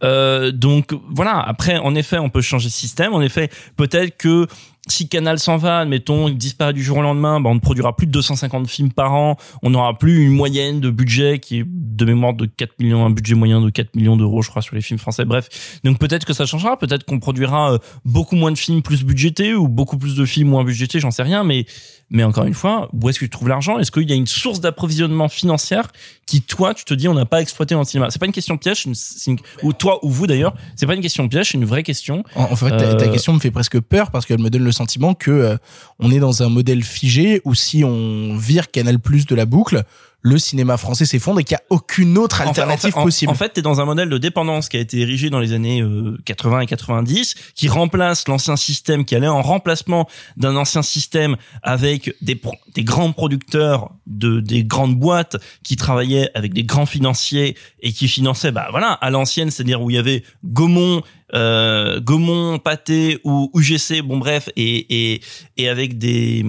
Euh, 0.04 0.52
donc 0.52 0.94
voilà, 1.10 1.40
après 1.40 1.78
en 1.78 1.96
effet, 1.96 2.18
on 2.18 2.30
peut 2.30 2.42
changer 2.42 2.68
de 2.68 2.74
système. 2.74 3.13
En 3.13 3.22
effet, 3.22 3.50
peut-être 3.78 4.18
que 4.18 4.48
si 4.88 5.08
Canal 5.08 5.40
s'en 5.40 5.56
va, 5.56 5.80
admettons, 5.80 6.28
il 6.28 6.38
disparaît 6.38 6.74
du 6.74 6.84
jour 6.84 6.98
au 6.98 7.02
lendemain, 7.02 7.40
bah, 7.40 7.50
on 7.50 7.56
ne 7.56 7.60
produira 7.60 7.96
plus 7.96 8.06
de 8.06 8.12
250 8.12 8.68
films 8.68 8.92
par 8.92 9.13
an, 9.13 9.38
on 9.62 9.70
n'aura 9.70 9.98
plus 9.98 10.25
une 10.25 10.34
moyenne 10.34 10.82
de 10.82 10.90
budget 10.90 11.40
qui 11.40 11.60
est 11.60 11.66
de 11.66 12.06
mémoire 12.06 12.34
de 12.34 12.46
4 12.46 12.80
millions, 12.80 13.06
un 13.06 13.10
budget 13.10 13.36
moyen 13.36 13.62
de 13.62 13.70
4 13.70 13.96
millions 13.96 14.18
d'euros, 14.18 14.42
je 14.42 14.50
crois, 14.50 14.62
sur 14.62 14.75
les 14.75 14.82
films 14.82 15.00
français. 15.00 15.24
Bref, 15.24 15.80
donc 15.86 16.00
peut-être 16.00 16.25
que 16.25 16.34
ça 16.34 16.46
changera, 16.46 16.78
peut-être 16.78 17.06
qu'on 17.06 17.20
produira 17.20 17.74
euh, 17.74 17.78
beaucoup 18.04 18.36
moins 18.36 18.52
de 18.52 18.58
films 18.58 18.82
plus 18.82 19.04
budgétés 19.06 19.54
ou 19.54 19.70
beaucoup 19.70 19.98
plus 19.98 20.16
de 20.16 20.25
films 20.25 20.50
moins 20.50 20.66
budgétés, 20.66 21.00
j'en 21.00 21.12
sais 21.12 21.24
rien, 21.24 21.46
mais 21.46 21.66
mais 22.13 22.24
encore 22.24 22.46
une 22.46 22.53
fois, 22.53 22.89
où 22.93 23.10
est-ce 23.10 23.20
que 23.20 23.25
tu 23.25 23.29
trouves 23.29 23.50
l'argent? 23.50 23.79
Est-ce 23.79 23.91
qu'il 23.91 24.08
y 24.10 24.13
a 24.13 24.15
une 24.15 24.27
source 24.27 24.62
d'approvisionnement 24.62 25.27
financière 25.27 25.91
qui, 26.25 26.41
toi, 26.41 26.74
tu 26.74 26.86
te 26.86 26.93
dis, 26.93 27.08
on 27.10 27.13
n'a 27.15 27.25
pas 27.25 27.41
exploité 27.41 27.74
dans 27.74 27.82
le 27.82 27.86
cinéma? 27.86 28.10
C'est 28.12 28.20
pas 28.20 28.27
une 28.27 28.32
question 28.32 28.55
piège, 28.58 28.86
une- 28.86 28.93
une- 29.27 29.39
ou 29.63 29.74
toi 29.74 30.00
ou 30.05 30.10
vous 30.10 30.27
d'ailleurs, 30.27 30.53
c'est 30.75 30.86
pas 30.86 30.93
une 30.96 31.01
question 31.01 31.27
piège, 31.27 31.48
c'est 31.51 31.58
une 31.58 31.65
vraie 31.65 31.84
question. 31.84 32.24
En, 32.36 32.43
en 32.43 32.55
fait, 32.55 32.70
ta, 32.70 32.96
ta 32.96 33.05
Euh, 33.05 33.12
question 33.12 33.34
me 33.34 33.39
fait 33.39 33.51
presque 33.51 33.79
peur 33.82 34.12
parce 34.12 34.25
qu'elle 34.25 34.39
me 34.39 34.50
donne 34.50 34.63
le 34.63 34.72
sentiment 34.72 35.13
que 35.15 35.32
euh, 35.32 35.58
on 36.00 36.12
est 36.12 36.20
dans 36.20 36.43
un 36.43 36.50
modèle 36.50 36.84
figé 36.84 37.41
où 37.43 37.55
si 37.55 37.84
on 37.84 38.38
vire 38.38 38.70
Canal 38.72 39.00
Plus 39.00 39.25
de 39.25 39.34
la 39.36 39.46
boucle, 39.46 39.84
le 40.25 40.38
cinéma 40.39 40.77
français 40.77 41.06
s'effondre 41.06 41.42
et 41.42 41.44
qu'il 41.44 41.56
n'y 41.56 41.60
a 41.60 41.63
aucune 41.70 42.18
autre 42.18 42.42
alternative 42.42 42.88
en 42.88 42.92
fait, 42.92 43.00
en- 43.00 43.03
possible. 43.03 43.32
En 43.32 43.36
fait, 43.36 43.50
t'es 43.50 43.62
dans 43.62 43.82
un 43.82 43.86
modèle 43.86 44.10
de 44.10 44.18
dépendance 44.18 44.70
qui 44.70 44.77
a 44.77 44.80
été 44.80 45.00
érigé 45.01 45.30
dans 45.30 45.39
les 45.39 45.51
années 45.53 45.82
euh, 45.82 46.18
80 46.25 46.62
et 46.62 46.65
90, 46.65 47.36
qui 47.56 47.68
remplace 47.68 48.27
l'ancien 48.30 48.56
système, 48.56 49.03
qui 49.03 49.15
allait 49.15 49.27
en 49.27 49.42
remplacement 49.42 50.08
d'un 50.38 50.56
ancien 50.56 50.82
système 50.82 51.36
avec 51.62 52.15
des, 52.22 52.36
pro- 52.36 52.56
des 52.74 52.84
grands 52.86 53.12
producteurs 53.12 53.92
de 54.08 54.39
des 54.39 54.63
grandes 54.63 54.96
boîtes 54.96 55.36
qui 55.63 55.75
travaillaient 55.75 56.30
avec 56.36 56.53
des 56.53 56.63
grands 56.63 56.86
financiers 56.86 57.58
et 57.82 57.92
qui 57.92 58.08
finançaient, 58.08 58.51
bah 58.51 58.68
voilà, 58.72 58.94
à 58.94 59.10
l'ancienne, 59.10 59.51
c'est-à-dire 59.51 59.82
où 59.82 59.89
il 59.89 59.96
y 59.96 60.00
avait 60.00 60.24
Gaumont, 60.46 61.01
euh, 61.34 62.00
Gaumont, 62.00 62.60
Pathé 62.60 63.20
ou 63.24 63.52
UGC, 63.56 64.02
bon 64.02 64.18
bref, 64.18 64.50
et 64.56 65.13
et 65.13 65.22
et 65.58 65.70
avec 65.70 65.98
des 65.98 66.46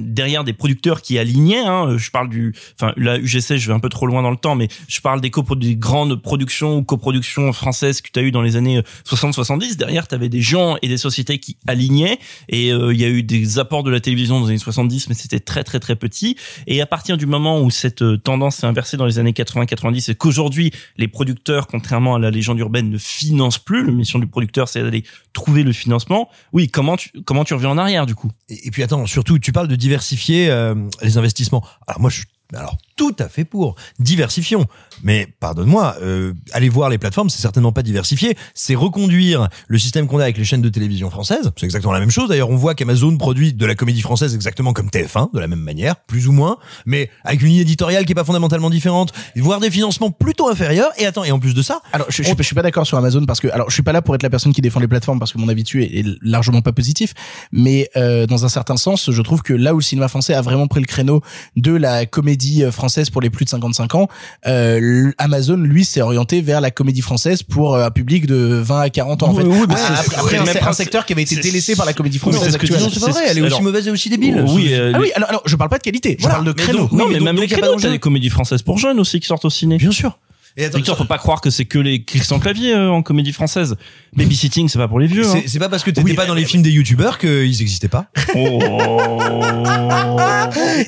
derrière 0.00 0.44
des 0.44 0.52
producteurs 0.52 1.02
qui 1.02 1.18
alignaient. 1.18 1.64
Hein, 1.64 1.96
je 1.96 2.10
parle 2.10 2.28
du, 2.28 2.54
enfin 2.78 2.92
là 2.96 3.18
UGC, 3.18 3.56
je 3.56 3.68
vais 3.68 3.74
un 3.74 3.80
peu 3.80 3.88
trop 3.88 4.06
loin 4.06 4.22
dans 4.22 4.30
le 4.30 4.36
temps, 4.36 4.54
mais 4.54 4.68
je 4.88 5.00
parle 5.00 5.20
des, 5.20 5.30
des 5.56 5.76
grandes 5.76 6.20
productions 6.20 6.78
ou 6.78 6.82
coproductions 6.82 7.52
françaises 7.52 8.00
que 8.00 8.10
tu 8.12 8.18
as 8.18 8.22
eu 8.22 8.30
dans 8.30 8.42
les 8.42 8.56
années 8.56 8.82
60-70. 9.06 9.76
Derrière, 9.76 10.08
tu 10.08 10.14
avais 10.14 10.28
des 10.28 10.42
gens 10.42 10.76
et 10.82 10.88
des 10.88 10.96
sociétés 10.96 11.38
qui 11.38 11.56
alignaient, 11.66 12.18
et 12.48 12.72
euh, 12.72 12.92
il 12.92 13.00
y 13.00 13.04
a 13.04 13.08
eu 13.08 13.22
des 13.22 13.58
apports 13.58 13.82
de 13.82 13.90
la 13.90 14.00
télévision 14.00 14.40
dans 14.40 14.46
les 14.46 14.50
années 14.50 14.58
70, 14.58 15.08
mais 15.08 15.14
c'était 15.14 15.40
très 15.40 15.64
très 15.64 15.80
très 15.80 15.96
petit. 15.96 16.36
Et 16.66 16.80
à 16.80 16.86
partir 16.86 17.16
du 17.16 17.26
moment 17.26 17.60
où 17.60 17.70
cette 17.70 18.02
euh, 18.02 18.16
tendance 18.16 18.56
s'est 18.56 18.66
inversée 18.66 18.96
dans 18.96 19.06
les 19.06 19.18
années 19.18 19.32
80-90, 19.32 20.10
et 20.10 20.14
qu'aujourd'hui 20.14 20.72
les 20.96 21.08
producteurs, 21.08 21.66
contrairement 21.66 22.14
à 22.16 22.18
la 22.18 22.30
légende 22.30 22.58
urbaine, 22.58 22.90
ne 22.90 22.98
financent 22.98 23.58
plus. 23.58 23.84
La 23.84 23.92
mission 23.92 24.18
du 24.24 24.30
producteur, 24.30 24.68
c'est 24.68 24.82
d'aller 24.82 25.04
trouver 25.32 25.62
le 25.62 25.72
financement. 25.72 26.28
Oui, 26.52 26.68
comment 26.68 26.96
tu 26.96 27.10
comment 27.24 27.44
tu 27.44 27.54
reviens 27.54 27.70
en 27.70 27.78
arrière 27.78 28.06
du 28.06 28.14
coup? 28.14 28.30
Et, 28.48 28.70
puis 28.70 28.82
attends, 28.82 29.06
surtout, 29.06 29.38
tu 29.38 29.52
parles 29.52 29.68
de 29.68 29.76
diversifier 29.76 30.50
euh, 30.50 30.74
les 31.02 31.18
investissements. 31.18 31.64
Alors 31.86 32.00
moi, 32.00 32.10
je 32.10 32.18
suis 32.18 32.26
alors 32.52 32.76
tout 32.96 33.16
à 33.18 33.28
fait 33.28 33.44
pour 33.44 33.74
diversifions. 33.98 34.66
Mais 35.02 35.28
pardonne-moi, 35.40 35.96
euh, 36.02 36.32
aller 36.52 36.68
voir 36.68 36.88
les 36.88 36.98
plateformes, 36.98 37.30
c'est 37.30 37.42
certainement 37.42 37.72
pas 37.72 37.82
diversifier, 37.82 38.36
c'est 38.54 38.74
reconduire 38.74 39.48
le 39.68 39.78
système 39.78 40.06
qu'on 40.06 40.18
a 40.18 40.24
avec 40.24 40.38
les 40.38 40.44
chaînes 40.44 40.62
de 40.62 40.68
télévision 40.68 41.10
françaises. 41.10 41.50
C'est 41.56 41.66
exactement 41.66 41.92
la 41.92 42.00
même 42.00 42.10
chose. 42.10 42.28
D'ailleurs, 42.28 42.50
on 42.50 42.56
voit 42.56 42.74
qu'Amazon 42.74 43.16
produit 43.16 43.52
de 43.52 43.66
la 43.66 43.74
comédie 43.74 44.00
française 44.02 44.34
exactement 44.34 44.72
comme 44.72 44.88
TF1, 44.88 45.34
de 45.34 45.40
la 45.40 45.46
même 45.46 45.60
manière, 45.60 45.96
plus 45.96 46.28
ou 46.28 46.32
moins, 46.32 46.58
mais 46.86 47.10
avec 47.24 47.42
une 47.42 47.48
ligne 47.48 47.60
éditoriale 47.60 48.04
qui 48.04 48.12
est 48.12 48.14
pas 48.14 48.24
fondamentalement 48.24 48.70
différente, 48.70 49.12
voire 49.36 49.60
des 49.60 49.70
financements 49.70 50.10
plutôt 50.10 50.48
inférieurs. 50.48 50.90
Et 50.98 51.06
attends, 51.06 51.24
et 51.24 51.32
en 51.32 51.38
plus 51.38 51.54
de 51.54 51.62
ça, 51.62 51.80
Alors, 51.92 52.06
je, 52.10 52.22
je 52.22 52.42
suis 52.42 52.54
pas 52.54 52.62
d'accord 52.62 52.86
sur 52.86 52.98
Amazon 52.98 53.24
parce 53.26 53.40
que, 53.40 53.48
alors, 53.48 53.68
je 53.68 53.74
suis 53.74 53.82
pas 53.82 53.92
là 53.92 54.02
pour 54.02 54.14
être 54.14 54.22
la 54.22 54.30
personne 54.30 54.52
qui 54.52 54.60
défend 54.60 54.80
les 54.80 54.88
plateformes 54.88 55.18
parce 55.18 55.32
que 55.32 55.38
mon 55.38 55.48
avis 55.48 55.62
dessus 55.62 55.82
est, 55.82 56.00
est 56.00 56.06
largement 56.22 56.62
pas 56.62 56.72
positif. 56.72 57.14
Mais 57.52 57.88
euh, 57.96 58.26
dans 58.26 58.44
un 58.44 58.48
certain 58.48 58.76
sens, 58.76 59.10
je 59.10 59.22
trouve 59.22 59.42
que 59.42 59.52
là 59.52 59.74
où 59.74 59.78
le 59.78 59.82
cinéma 59.82 60.08
français 60.08 60.34
a 60.34 60.42
vraiment 60.42 60.66
pris 60.66 60.80
le 60.80 60.86
créneau 60.86 61.20
de 61.56 61.72
la 61.72 62.06
comédie 62.06 62.64
euh, 62.64 62.70
française 62.70 63.10
pour 63.10 63.20
les 63.20 63.30
plus 63.30 63.44
de 63.44 63.50
55 63.50 63.94
ans, 63.94 64.08
euh, 64.46 64.78
Amazon 65.18 65.56
lui 65.56 65.84
s'est 65.84 66.00
orienté 66.00 66.40
vers 66.40 66.60
la 66.60 66.70
comédie 66.70 67.00
française 67.00 67.42
pour 67.42 67.74
euh, 67.74 67.86
un 67.86 67.90
public 67.90 68.26
de 68.26 68.34
20 68.64 68.80
à 68.80 68.90
40 68.90 69.22
ans. 69.22 69.28
En 69.30 69.34
fait, 69.34 69.42
Oui, 69.44 69.56
Ah, 69.70 70.00
après, 70.00 70.16
après, 70.16 70.36
le 70.36 70.42
un, 70.42 70.44
même 70.44 70.56
un 70.66 70.72
secteur 70.72 71.04
qui 71.06 71.12
avait 71.12 71.22
été 71.22 71.36
délaissé 71.36 71.76
par 71.76 71.86
la 71.86 71.92
comédie 71.92 72.18
française 72.18 72.40
c'est 72.50 73.00
pas 73.00 73.10
vrai, 73.10 73.22
elle 73.28 73.38
est 73.38 73.40
aussi 73.40 73.46
alors- 73.48 73.62
mauvaise 73.62 73.86
et 73.88 73.90
aussi 73.90 74.10
débile. 74.10 74.44
Oui, 74.48 74.68
euh, 74.72 74.92
Ah 74.94 74.98
oui, 75.00 75.10
alors, 75.14 75.28
alors 75.28 75.42
je 75.46 75.56
parle 75.56 75.70
pas 75.70 75.78
de 75.78 75.82
qualité, 75.82 76.16
je 76.18 76.22
Voilà. 76.22 76.36
parle 76.36 76.46
de 76.46 76.54
Mais 76.56 76.62
créneau. 76.62 76.78
donc- 76.80 76.92
non, 76.92 77.04
Oui, 77.06 77.14
mais, 77.14 77.20
même 77.20 77.36
les 77.36 77.46
créneaux, 77.46 77.76
t'as 77.80 77.90
des 77.90 77.98
comédies 77.98 78.30
françaises 78.30 78.62
pour 78.62 78.78
jeunes 78.78 78.98
aussi 79.00 79.20
qui 79.20 79.26
sortent 79.26 79.44
au 79.44 79.50
ciné. 79.50 79.76
bien 79.78 79.90
sûr. 79.90 80.18
Et 80.56 80.64
attends, 80.64 80.78
Victor, 80.78 80.96
faut 80.96 81.04
pas 81.04 81.18
croire 81.18 81.40
que 81.40 81.50
c'est 81.50 81.64
que 81.64 81.80
les 81.80 82.04
Christian 82.04 82.38
Clavier 82.38 82.74
euh, 82.74 82.90
en 82.90 83.02
comédie 83.02 83.32
française. 83.32 83.74
Babysitting, 84.16 84.68
c'est 84.68 84.78
pas 84.78 84.86
pour 84.86 85.00
les 85.00 85.08
vieux. 85.08 85.26
Hein. 85.26 85.40
c'est 85.42 85.48
c'est 85.48 85.58
pas 85.58 85.68
parce 85.68 85.82
que 85.82 85.90
t'étais 85.90 86.04
Oui, 86.06 86.14
pas 86.14 86.26
dans 86.26 86.34
les 86.34 86.44
films 86.44 86.62
des 86.62 86.70
youtubeurs 86.70 87.18
qu'ils 87.18 87.60
existaient 87.60 87.88
pas. 87.88 88.06
Oh. 88.36 88.60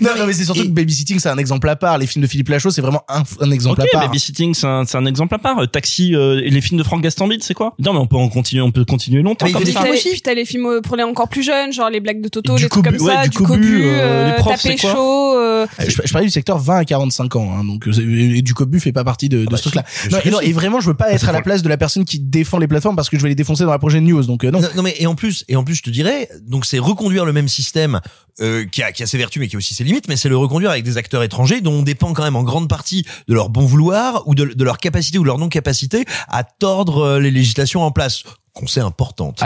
Non, 0.00 0.10
non, 0.18 0.26
mais 0.26 0.32
c'est 0.32 0.44
surtout 0.44 0.62
que 0.64 0.68
Babysitting, 0.68 1.18
c'est 1.18 1.28
un 1.28 1.38
exemple 1.38 1.68
à 1.68 1.76
part. 1.76 1.98
Les 1.98 2.06
films 2.06 2.22
de 2.22 2.28
Philippe 2.28 2.48
Lachaud, 2.48 2.70
c'est 2.70 2.80
vraiment 2.82 3.02
un, 3.08 3.22
un 3.40 3.50
exemple 3.50 3.80
à 3.82 3.86
part. 3.90 4.02
Babysitting, 4.02 4.54
c'est 4.54 4.66
un, 4.66 4.84
c'est 4.84 4.96
un 4.98 5.06
exemple 5.06 5.34
à 5.34 5.38
part. 5.38 5.58
Euh, 5.60 5.66
Taxi 5.66 6.14
euh, 6.14 6.40
et 6.44 6.50
les 6.50 6.60
films 6.60 6.78
de 6.78 6.84
Franck 6.84 7.02
Gastambide, 7.02 7.42
c'est 7.42 7.54
quoi? 7.54 7.74
Non, 7.78 7.92
mais 7.92 7.98
on 8.00 8.06
peut 8.06 8.16
en 8.16 8.28
continuer, 8.28 8.62
on 8.62 8.70
peut 8.72 8.84
continuer 8.84 9.22
longtemps 9.22 9.46
Mais 9.46 9.52
il 9.52 9.54
comme 9.54 9.64
ça. 9.66 9.80
T'as 9.80 9.84
les- 9.86 9.90
aussi. 9.92 10.10
puis 10.10 10.20
t'as 10.20 10.34
les 10.34 10.44
films 10.44 10.66
euh, 10.66 10.80
pour 10.80 10.96
les 10.96 11.02
encore 11.04 11.28
plus 11.28 11.42
jeunes, 11.42 11.72
genre 11.72 11.88
les 11.90 12.00
blagues 12.00 12.20
de 12.20 12.28
Toto, 12.28 12.56
Du 12.56 12.64
les 12.64 12.68
trucs 12.68 12.84
comme 12.84 12.94
ouais, 12.96 13.14
ça, 13.14 13.22
du 13.24 13.30
du 13.30 13.36
cobu, 13.38 13.52
cobu, 13.54 13.82
euh, 13.84 13.88
euh, 13.88 14.26
les 14.28 14.34
profs, 14.36 14.62
taper 14.62 14.76
c'est 14.76 14.80
quoi? 14.82 14.92
Chaud. 14.92 15.34
euh, 15.36 15.66
Euh, 15.80 15.84
Je, 15.88 15.96
je 16.04 16.12
parlais 16.12 16.26
du 16.26 16.32
secteur 16.32 16.58
20 16.58 16.76
à 16.78 16.84
45 16.84 17.36
ans, 17.36 17.52
hein, 17.58 17.64
donc 17.64 17.86
euh, 17.88 18.34
et 18.36 18.42
du 18.42 18.54
cobu 18.54 18.78
fait 18.80 18.92
pas 18.92 19.04
partie 19.04 19.28
de, 19.28 19.44
de 19.46 19.55
bah 19.56 19.62
ce 19.62 19.68
truc-là. 19.68 19.84
si, 19.88 20.08
Non, 20.08 20.18
non, 20.32 20.40
et 20.40 20.52
vraiment, 20.52 20.80
je 20.80 20.86
veux 20.86 20.94
pas 20.94 21.10
être 21.10 21.28
à 21.28 21.32
la 21.32 21.42
place 21.42 21.62
de 21.62 21.68
la 21.68 21.76
personne 21.76 22.04
qui 22.04 22.18
défend 22.20 22.58
les 22.58 22.68
plateformes 22.68 22.96
parce 22.96 23.10
que 23.10 23.16
je 23.16 23.22
vais 23.22 23.28
les 23.28 23.34
défoncer 23.34 23.64
dans 23.64 23.70
la 23.70 23.78
prochaine 23.78 24.04
news. 24.04 24.22
Donc 24.24 24.44
euh, 24.44 24.50
non. 24.50 24.60
Non, 24.60 24.68
non, 24.76 24.82
mais 24.82 24.94
et 24.98 25.06
en 25.06 25.14
plus 25.14 25.44
et 25.48 25.56
en 25.56 25.64
plus 25.64 25.74
je 25.74 25.82
te 25.82 25.90
dirais 25.90 26.28
donc 26.42 26.66
c'est 26.66 26.78
reconduire 26.78 27.24
le 27.24 27.32
même 27.32 27.48
système 27.48 28.00
euh, 28.40 28.64
qui 28.66 28.82
a 28.82 28.92
qui 28.92 29.02
a 29.02 29.06
ses 29.06 29.18
vertus 29.18 29.40
mais 29.40 29.48
qui 29.48 29.56
a 29.56 29.58
aussi 29.58 29.74
ses 29.74 29.84
limites 29.84 30.08
mais 30.08 30.16
c'est 30.16 30.28
le 30.28 30.36
reconduire 30.36 30.70
avec 30.70 30.84
des 30.84 30.96
acteurs 30.96 31.22
étrangers 31.22 31.60
dont 31.60 31.72
on 31.72 31.82
dépend 31.82 32.12
quand 32.12 32.24
même 32.24 32.36
en 32.36 32.42
grande 32.42 32.68
partie 32.68 33.04
de 33.28 33.34
leur 33.34 33.48
bon 33.48 33.64
vouloir 33.64 34.26
ou 34.26 34.34
de, 34.34 34.44
de 34.44 34.64
leur 34.64 34.78
capacité 34.78 35.18
ou 35.18 35.22
de 35.22 35.26
leur 35.26 35.38
non 35.38 35.48
capacité 35.48 36.04
à 36.28 36.44
tordre 36.44 36.98
euh, 36.98 37.20
les 37.20 37.30
législations 37.30 37.82
en 37.82 37.90
place 37.90 38.24
qu'on 38.56 38.66
sait 38.66 38.80
importante. 38.80 39.42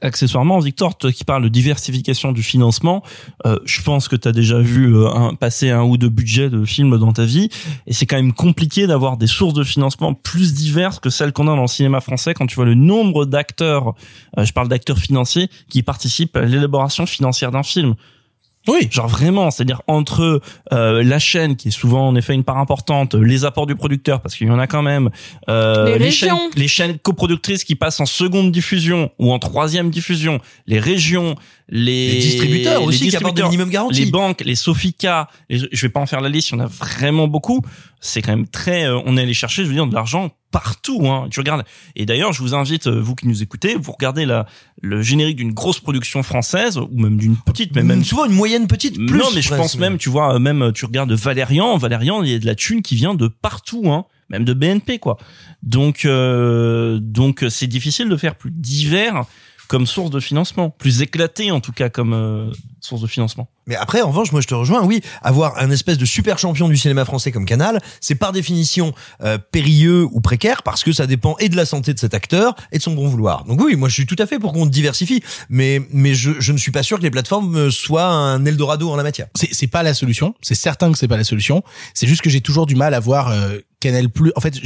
Accessoirement, 0.00 0.60
Victor, 0.60 0.96
toi 0.96 1.12
qui 1.12 1.24
parles 1.24 1.42
de 1.42 1.48
diversification 1.48 2.30
du 2.30 2.42
financement, 2.42 3.02
euh, 3.46 3.58
je 3.64 3.82
pense 3.82 4.06
que 4.06 4.14
tu 4.14 4.28
as 4.28 4.32
déjà 4.32 4.60
vu 4.60 4.94
euh, 4.94 5.08
un, 5.08 5.34
passer 5.34 5.70
un 5.70 5.82
ou 5.82 5.96
deux 5.96 6.08
budgets 6.08 6.48
de 6.50 6.64
films 6.64 6.96
dans 6.96 7.12
ta 7.12 7.24
vie, 7.24 7.50
et 7.86 7.92
c'est 7.92 8.06
quand 8.06 8.16
même 8.16 8.32
compliqué 8.32 8.86
d'avoir 8.86 9.16
des 9.16 9.26
sources 9.26 9.54
de 9.54 9.64
financement 9.64 10.14
plus 10.14 10.54
diverses 10.54 11.00
que 11.00 11.10
celles 11.10 11.32
qu'on 11.32 11.48
a 11.48 11.56
dans 11.56 11.62
le 11.62 11.66
cinéma 11.66 12.00
français 12.00 12.32
quand 12.32 12.46
tu 12.46 12.54
vois 12.54 12.64
le 12.64 12.74
nombre 12.74 13.26
d'acteurs, 13.26 13.94
euh, 14.38 14.44
je 14.44 14.52
parle 14.52 14.68
d'acteurs 14.68 14.98
financiers, 14.98 15.50
qui 15.68 15.82
participent 15.82 16.36
à 16.36 16.42
l'élaboration 16.42 17.06
financière 17.06 17.50
d'un 17.50 17.64
film. 17.64 17.96
Oui. 18.66 18.88
Genre 18.90 19.08
vraiment, 19.08 19.50
c'est-à-dire 19.50 19.82
entre 19.86 20.40
euh, 20.72 21.02
la 21.02 21.18
chaîne 21.18 21.56
qui 21.56 21.68
est 21.68 21.70
souvent 21.70 22.08
en 22.08 22.16
effet 22.16 22.34
une 22.34 22.44
part 22.44 22.58
importante, 22.58 23.14
les 23.14 23.44
apports 23.44 23.66
du 23.66 23.74
producteur 23.76 24.20
parce 24.22 24.34
qu'il 24.36 24.46
y 24.46 24.50
en 24.50 24.58
a 24.58 24.66
quand 24.66 24.82
même, 24.82 25.10
euh, 25.48 25.98
Les 25.98 26.10
chaînes, 26.10 26.30
les 26.56 26.68
chaînes 26.68 26.98
coproductrices 26.98 27.64
qui 27.64 27.74
passent 27.74 28.00
en 28.00 28.06
seconde 28.06 28.52
diffusion 28.52 29.10
ou 29.18 29.32
en 29.32 29.38
troisième 29.38 29.90
diffusion, 29.90 30.40
les 30.66 30.78
régions, 30.78 31.34
les, 31.68 32.12
Les 32.14 32.18
distributeurs 32.20 32.80
les 32.80 32.86
aussi 32.86 33.08
qui 33.08 33.16
apportent 33.16 33.40
minimum 33.42 33.70
garanties. 33.70 34.04
les 34.04 34.10
banques, 34.10 34.42
les 34.44 34.54
Sofica, 34.54 35.28
les- 35.50 35.68
je 35.70 35.82
vais 35.86 35.90
pas 35.92 36.00
en 36.00 36.06
faire 36.06 36.20
la 36.20 36.28
liste, 36.28 36.50
il 36.50 36.52
y 36.52 36.56
en 36.56 36.64
a 36.64 36.66
vraiment 36.66 37.28
beaucoup. 37.28 37.62
C'est 38.00 38.22
quand 38.22 38.32
même 38.32 38.46
très, 38.48 38.84
euh, 38.86 38.98
on 39.06 39.16
est 39.16 39.22
allé 39.22 39.34
chercher, 39.34 39.62
je 39.62 39.68
veux 39.68 39.74
dire, 39.74 39.86
de 39.86 39.94
l'argent 39.94 40.30
partout. 40.54 41.08
Hein. 41.08 41.26
Tu 41.32 41.40
regardes. 41.40 41.64
Et 41.96 42.06
d'ailleurs, 42.06 42.32
je 42.32 42.40
vous 42.40 42.54
invite, 42.54 42.86
euh, 42.86 43.00
vous 43.00 43.16
qui 43.16 43.26
nous 43.26 43.42
écoutez, 43.42 43.74
vous 43.74 43.90
regardez 43.90 44.24
la, 44.24 44.46
le 44.80 45.02
générique 45.02 45.34
d'une 45.34 45.52
grosse 45.52 45.80
production 45.80 46.22
française 46.22 46.78
ou 46.78 46.88
même 46.92 47.16
d'une 47.16 47.36
petite, 47.36 47.74
mais 47.74 47.82
même 47.82 48.04
souvent 48.04 48.24
une 48.24 48.34
moyenne 48.34 48.68
petite 48.68 48.94
plus 48.94 49.18
non, 49.18 49.26
mais 49.34 49.42
je 49.42 49.52
pense 49.52 49.76
même, 49.78 49.98
tu 49.98 50.10
vois, 50.10 50.36
euh, 50.36 50.38
même 50.38 50.62
euh, 50.62 50.72
tu 50.72 50.84
regardes 50.84 51.10
Valérian, 51.10 51.76
Valérian, 51.76 52.22
il 52.22 52.30
y 52.30 52.34
a 52.34 52.38
de 52.38 52.46
la 52.46 52.54
thune 52.54 52.82
qui 52.82 52.94
vient 52.94 53.14
de 53.14 53.26
partout, 53.26 53.82
hein, 53.86 54.04
même 54.28 54.44
de 54.44 54.52
BNP, 54.54 55.00
quoi. 55.00 55.16
Donc, 55.64 56.04
euh, 56.04 57.00
donc 57.00 57.44
c'est 57.48 57.66
difficile 57.66 58.08
de 58.08 58.16
faire 58.16 58.36
plus 58.36 58.52
divers 58.52 59.24
comme 59.68 59.86
source 59.86 60.10
de 60.10 60.20
financement, 60.20 60.70
plus 60.70 61.02
éclaté 61.02 61.50
en 61.50 61.60
tout 61.60 61.72
cas 61.72 61.88
comme 61.88 62.12
euh, 62.12 62.52
source 62.80 63.02
de 63.02 63.06
financement. 63.06 63.48
Mais 63.66 63.76
après, 63.76 64.02
en 64.02 64.08
revanche, 64.08 64.30
moi 64.30 64.40
je 64.40 64.46
te 64.46 64.54
rejoins, 64.54 64.84
oui, 64.84 65.00
avoir 65.22 65.58
un 65.58 65.70
espèce 65.70 65.96
de 65.96 66.04
super 66.04 66.38
champion 66.38 66.68
du 66.68 66.76
cinéma 66.76 67.04
français 67.04 67.32
comme 67.32 67.46
Canal, 67.46 67.80
c'est 68.00 68.14
par 68.14 68.32
définition 68.32 68.92
euh, 69.22 69.38
périlleux 69.38 70.06
ou 70.12 70.20
précaire 70.20 70.62
parce 70.62 70.84
que 70.84 70.92
ça 70.92 71.06
dépend 71.06 71.36
et 71.38 71.48
de 71.48 71.56
la 71.56 71.64
santé 71.64 71.94
de 71.94 71.98
cet 71.98 72.14
acteur 72.14 72.54
et 72.72 72.78
de 72.78 72.82
son 72.82 72.92
bon 72.94 73.08
vouloir. 73.08 73.44
Donc 73.44 73.60
oui, 73.62 73.76
moi 73.76 73.88
je 73.88 73.94
suis 73.94 74.06
tout 74.06 74.16
à 74.18 74.26
fait 74.26 74.38
pour 74.38 74.52
qu'on 74.52 74.66
diversifie, 74.66 75.22
mais 75.48 75.80
mais 75.90 76.14
je, 76.14 76.32
je 76.38 76.52
ne 76.52 76.58
suis 76.58 76.72
pas 76.72 76.82
sûr 76.82 76.98
que 76.98 77.02
les 77.02 77.10
plateformes 77.10 77.56
euh, 77.56 77.70
soient 77.70 78.06
un 78.06 78.44
Eldorado 78.44 78.90
en 78.90 78.96
la 78.96 79.02
matière. 79.02 79.28
C'est 79.34 79.52
c'est 79.52 79.66
pas 79.66 79.82
la 79.82 79.94
solution. 79.94 80.34
C'est 80.42 80.54
certain 80.54 80.92
que 80.92 80.98
c'est 80.98 81.08
pas 81.08 81.16
la 81.16 81.24
solution. 81.24 81.62
C'est 81.94 82.06
juste 82.06 82.22
que 82.22 82.30
j'ai 82.30 82.40
toujours 82.40 82.66
du 82.66 82.74
mal 82.74 82.92
à 82.92 83.00
voir 83.00 83.30
euh, 83.30 83.58
Canal 83.84 84.08
Plus. 84.08 84.32
En 84.34 84.40
fait, 84.40 84.58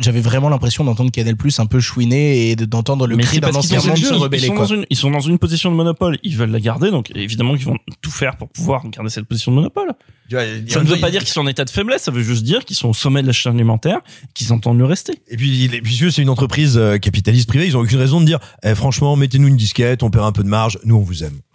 j'avais 0.00 0.20
vraiment 0.20 0.48
l'impression 0.48 0.82
d'entendre 0.84 1.10
Canal 1.12 1.36
Plus 1.36 1.60
un 1.60 1.66
peu 1.66 1.78
chouiner 1.78 2.50
et 2.50 2.56
de- 2.56 2.64
d'entendre 2.64 3.06
le 3.06 3.14
Mais 3.16 3.22
cri 3.22 3.38
d'un 3.40 3.54
ancien 3.54 3.78
monde 3.80 3.96
ils- 3.96 4.04
se 4.04 4.12
ils 4.12 4.16
rebeller. 4.16 4.46
sont 4.48 4.54
quoi. 4.54 4.66
dans 4.66 4.74
une, 4.74 4.86
ils 4.90 4.96
sont 4.96 5.10
dans 5.10 5.20
une 5.20 5.38
position 5.38 5.70
de 5.70 5.76
monopole, 5.76 6.18
ils 6.24 6.36
veulent 6.36 6.50
la 6.50 6.58
garder, 6.60 6.90
donc 6.90 7.12
évidemment 7.14 7.54
qu'ils 7.56 7.66
vont 7.66 7.76
tout 8.02 8.10
faire 8.10 8.36
pour 8.36 8.48
pouvoir 8.48 8.82
garder 8.90 9.10
cette 9.10 9.26
position 9.26 9.52
de 9.52 9.56
monopole. 9.56 9.92
Ça 10.30 10.80
ne 10.80 10.86
veut 10.86 10.96
pas 10.98 11.10
dire 11.10 11.20
qu'ils 11.20 11.28
sont 11.32 11.42
en 11.42 11.46
état 11.46 11.64
de 11.64 11.70
faiblesse, 11.70 12.02
ça 12.02 12.10
veut 12.10 12.22
juste 12.22 12.42
dire 12.44 12.64
qu'ils 12.64 12.76
sont 12.76 12.88
au 12.88 12.94
sommet 12.94 13.20
de 13.22 13.26
la 13.26 13.32
chaîne 13.32 13.54
alimentaire, 13.54 14.00
qu'ils 14.34 14.52
entendent 14.52 14.78
le 14.78 14.86
rester. 14.86 15.12
Et 15.28 15.36
puis, 15.36 15.68
les- 15.68 15.80
puisque 15.82 16.10
c'est 16.10 16.22
une 16.22 16.30
entreprise 16.30 16.76
euh, 16.78 16.96
capitaliste 16.98 17.46
privée, 17.48 17.66
ils 17.66 17.76
ont 17.76 17.80
aucune 17.80 17.98
raison 17.98 18.20
de 18.20 18.26
dire, 18.26 18.38
eh, 18.64 18.74
franchement, 18.74 19.16
mettez-nous 19.16 19.48
une 19.48 19.56
disquette, 19.56 20.02
on 20.02 20.10
perd 20.10 20.24
un 20.24 20.32
peu 20.32 20.42
de 20.42 20.48
marge, 20.48 20.78
nous 20.84 20.96
on 20.96 21.00
vous 21.02 21.22
aime. 21.24 21.38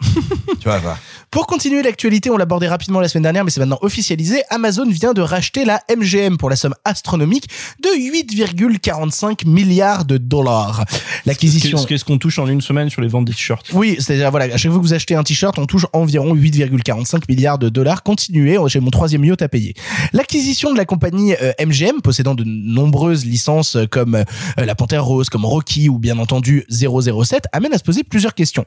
tu 0.60 0.64
vois, 0.64 0.78
voilà. 0.78 0.98
Pour 1.30 1.46
continuer 1.46 1.80
l'actualité, 1.82 2.28
on 2.28 2.36
l'abordait 2.36 2.66
rapidement 2.66 2.98
la 2.98 3.06
semaine 3.06 3.22
dernière, 3.22 3.44
mais 3.44 3.52
c'est 3.52 3.60
maintenant 3.60 3.78
officialisé. 3.82 4.42
Amazon 4.50 4.90
vient 4.90 5.12
de 5.12 5.20
racheter 5.20 5.64
la 5.64 5.80
MGM 5.88 6.38
pour 6.38 6.50
la 6.50 6.56
somme 6.56 6.74
astronomique 6.84 7.48
de 7.80 7.88
8,45 7.88 9.46
milliards 9.46 10.04
de 10.04 10.16
dollars. 10.16 10.84
L'acquisition. 11.26 11.78
Ce 11.78 11.86
qu'est-ce 11.86 12.04
qu'on 12.04 12.18
touche 12.18 12.40
en 12.40 12.48
une 12.48 12.60
semaine 12.60 12.90
sur 12.90 13.00
les 13.00 13.06
ventes 13.06 13.26
des 13.26 13.32
t-shirts? 13.32 13.70
Oui, 13.74 13.94
c'est-à-dire 14.00 14.32
voilà, 14.32 14.52
à 14.52 14.56
chaque 14.56 14.72
fois 14.72 14.80
que 14.80 14.84
vous 14.84 14.92
achetez 14.92 15.14
un 15.14 15.22
t-shirt, 15.22 15.56
on 15.60 15.66
touche 15.66 15.86
environ 15.92 16.34
8,45 16.34 17.22
milliards 17.28 17.58
de 17.58 17.68
dollars. 17.68 18.02
Continuez, 18.02 18.58
j'ai 18.66 18.80
mon 18.80 18.90
troisième 18.90 19.24
yacht 19.24 19.40
à 19.40 19.48
payer. 19.48 19.74
L'acquisition 20.12 20.72
de 20.72 20.78
la 20.78 20.84
compagnie 20.84 21.34
euh, 21.40 21.52
MGM, 21.64 22.00
possédant 22.02 22.34
de 22.34 22.42
nombreuses 22.44 23.24
licences 23.24 23.76
euh, 23.76 23.86
comme 23.86 24.16
euh, 24.16 24.24
La 24.56 24.74
Panthère 24.74 25.04
Rose, 25.04 25.28
comme 25.28 25.44
Rocky 25.44 25.88
ou 25.88 26.00
bien 26.00 26.18
entendu 26.18 26.66
007, 26.70 27.44
amène 27.52 27.72
à 27.72 27.78
se 27.78 27.84
poser 27.84 28.02
plusieurs 28.02 28.34
questions. 28.34 28.64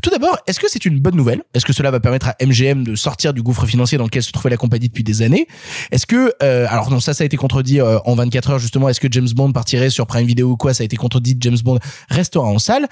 Tout 0.00 0.08
d'abord, 0.08 0.38
est-ce 0.46 0.60
que 0.60 0.70
c'est 0.70 0.86
une 0.86 0.98
bonne 0.98 1.16
nouvelle? 1.16 1.42
Est-ce 1.52 1.66
que 1.66 1.74
cela 1.74 1.90
va 1.90 2.00
permettre 2.06 2.28
à 2.28 2.36
MGM 2.40 2.84
de 2.84 2.94
sortir 2.94 3.34
du 3.34 3.42
gouffre 3.42 3.66
financier 3.66 3.98
dans 3.98 4.04
lequel 4.04 4.22
se 4.22 4.30
trouvait 4.30 4.50
la 4.50 4.56
compagnie 4.56 4.86
depuis 4.86 5.02
des 5.02 5.22
années 5.22 5.48
Est-ce 5.90 6.06
que, 6.06 6.32
euh, 6.40 6.64
alors 6.70 6.88
non, 6.88 7.00
ça, 7.00 7.14
ça 7.14 7.24
a 7.24 7.26
été 7.26 7.36
contredit 7.36 7.80
euh, 7.80 7.98
en 8.04 8.14
24 8.14 8.50
heures 8.50 8.58
justement. 8.60 8.88
Est-ce 8.88 9.00
que 9.00 9.08
James 9.10 9.26
Bond 9.34 9.50
partirait 9.50 9.90
sur 9.90 10.06
Prime 10.06 10.24
Video 10.24 10.48
ou 10.48 10.56
quoi? 10.56 10.72
Ça 10.72 10.82
a 10.82 10.84
été 10.84 10.96
contredit. 10.96 11.36
James 11.40 11.58
Bond 11.64 11.80
restera 12.08 12.46
en 12.46 12.60
salle. 12.60 12.86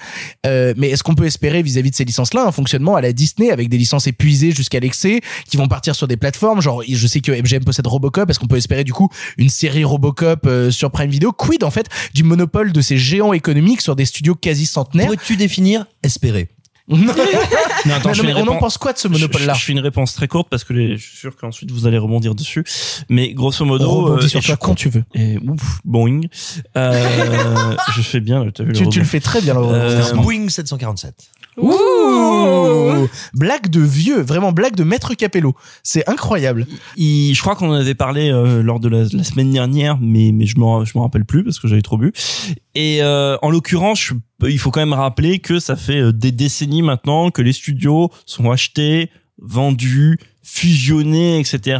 Euh, 0.45 0.73
mais 0.75 0.89
est-ce 0.89 1.01
qu'on 1.01 1.15
peut 1.15 1.25
espérer 1.25 1.63
vis-à-vis 1.63 1.91
de 1.91 1.95
ces 1.95 2.03
licences-là 2.03 2.45
un 2.45 2.51
fonctionnement 2.51 2.97
à 2.97 3.01
la 3.01 3.13
Disney 3.13 3.51
avec 3.51 3.69
des 3.69 3.77
licences 3.77 4.05
épuisées 4.05 4.51
jusqu'à 4.51 4.81
l'excès 4.81 5.21
qui 5.49 5.55
vont 5.55 5.69
partir 5.69 5.95
sur 5.95 6.09
des 6.09 6.17
plateformes? 6.17 6.61
Genre, 6.61 6.83
je 6.85 7.07
sais 7.07 7.21
que 7.21 7.31
MGM 7.31 7.63
possède 7.63 7.87
Robocop. 7.87 8.29
Est-ce 8.29 8.39
qu'on 8.39 8.47
peut 8.47 8.57
espérer 8.57 8.83
du 8.83 8.91
coup 8.91 9.07
une 9.37 9.47
série 9.47 9.85
Robocop 9.85 10.45
euh, 10.45 10.71
sur 10.71 10.91
Prime 10.91 11.09
Video? 11.09 11.31
Quid 11.31 11.63
en 11.63 11.71
fait 11.71 11.87
du 12.13 12.23
monopole 12.23 12.73
de 12.73 12.81
ces 12.81 12.97
géants 12.97 13.31
économiques 13.31 13.79
sur 13.79 13.95
des 13.95 14.03
studios 14.03 14.35
quasi 14.35 14.65
centenaires? 14.65 15.05
Pourrais-tu 15.05 15.37
définir 15.37 15.85
espérer? 16.03 16.49
Non, 16.87 16.97
attends, 17.95 18.11
mais 18.23 18.29
une 18.29 18.35
on 18.37 18.41
en 18.41 18.43
réponse- 18.43 18.59
pense 18.59 18.77
quoi 18.77 18.93
de 18.93 18.97
ce 18.99 19.07
Je, 19.07 19.13
monopole-là 19.13 19.53
je 19.53 19.63
fais 19.63 19.71
une 19.71 19.79
réponse 19.79 20.13
très 20.13 20.27
courte 20.27 20.49
parce 20.49 20.63
que 20.63 20.73
les- 20.73 20.97
je 20.97 21.03
suis 21.07 21.17
sûr 21.17 21.35
qu'ensuite 21.35 21.71
vous 21.71 21.87
allez 21.87 21.97
rebondir 21.97 22.35
dessus. 22.35 22.63
Mais 23.09 23.33
grosso 23.33 23.65
modo, 23.65 23.89
On 23.89 23.95
rebondit 24.03 24.25
euh, 24.25 24.29
sur 24.29 24.39
et 24.39 24.43
toi 24.43 24.55
je- 24.55 24.59
quand 24.65 24.75
tu 24.75 24.89
veux. 24.89 25.03
Et 25.15 25.37
ouf, 25.39 25.79
Boeing. 25.83 26.21
Euh, 26.77 27.75
je 27.95 28.01
fais 28.03 28.19
bien. 28.19 28.45
T'as 28.53 28.63
vu 28.63 28.73
le 28.73 28.87
Tu, 28.89 28.99
le 28.99 29.05
fais 29.05 29.19
très 29.19 29.41
bien. 29.41 29.55
le 29.55 29.61
Euh. 29.61 30.13
Boeing 30.13 30.47
747. 30.49 31.15
Ouh 31.57 31.71
Blague 33.35 33.69
de 33.69 33.81
vieux, 33.81 34.21
vraiment 34.21 34.51
blague 34.51 34.75
de 34.75 34.83
maître 34.83 35.13
Capello. 35.13 35.55
C'est 35.83 36.07
incroyable. 36.09 36.65
Je 36.97 37.39
crois 37.41 37.55
qu'on 37.55 37.69
en 37.69 37.73
avait 37.73 37.93
parlé 37.93 38.31
euh, 38.31 38.63
lors 38.63 38.79
de 38.79 38.87
la, 38.87 39.07
semaine 39.23 39.51
dernière, 39.51 39.97
mais 39.99 40.33
je 40.45 40.57
me 40.57 40.85
je 40.85 40.97
rappelle 40.97 41.25
plus 41.25 41.43
parce 41.43 41.59
que 41.59 41.67
j'avais 41.67 41.81
trop 41.81 41.97
bu. 41.97 42.13
Et 42.75 43.01
euh, 43.01 43.37
en 43.41 43.49
l'occurrence, 43.49 44.13
il 44.41 44.57
faut 44.57 44.71
quand 44.71 44.79
même 44.79 44.93
rappeler 44.93 45.39
que 45.39 45.59
ça 45.59 45.75
fait 45.75 45.99
euh, 45.99 46.13
des 46.13 46.31
décennies 46.31 46.81
maintenant 46.81 47.29
que 47.29 47.41
les 47.41 47.53
studios 47.53 48.09
sont 48.25 48.49
achetés, 48.51 49.09
vendus, 49.37 50.17
fusionnés, 50.45 51.39
etc. 51.39 51.79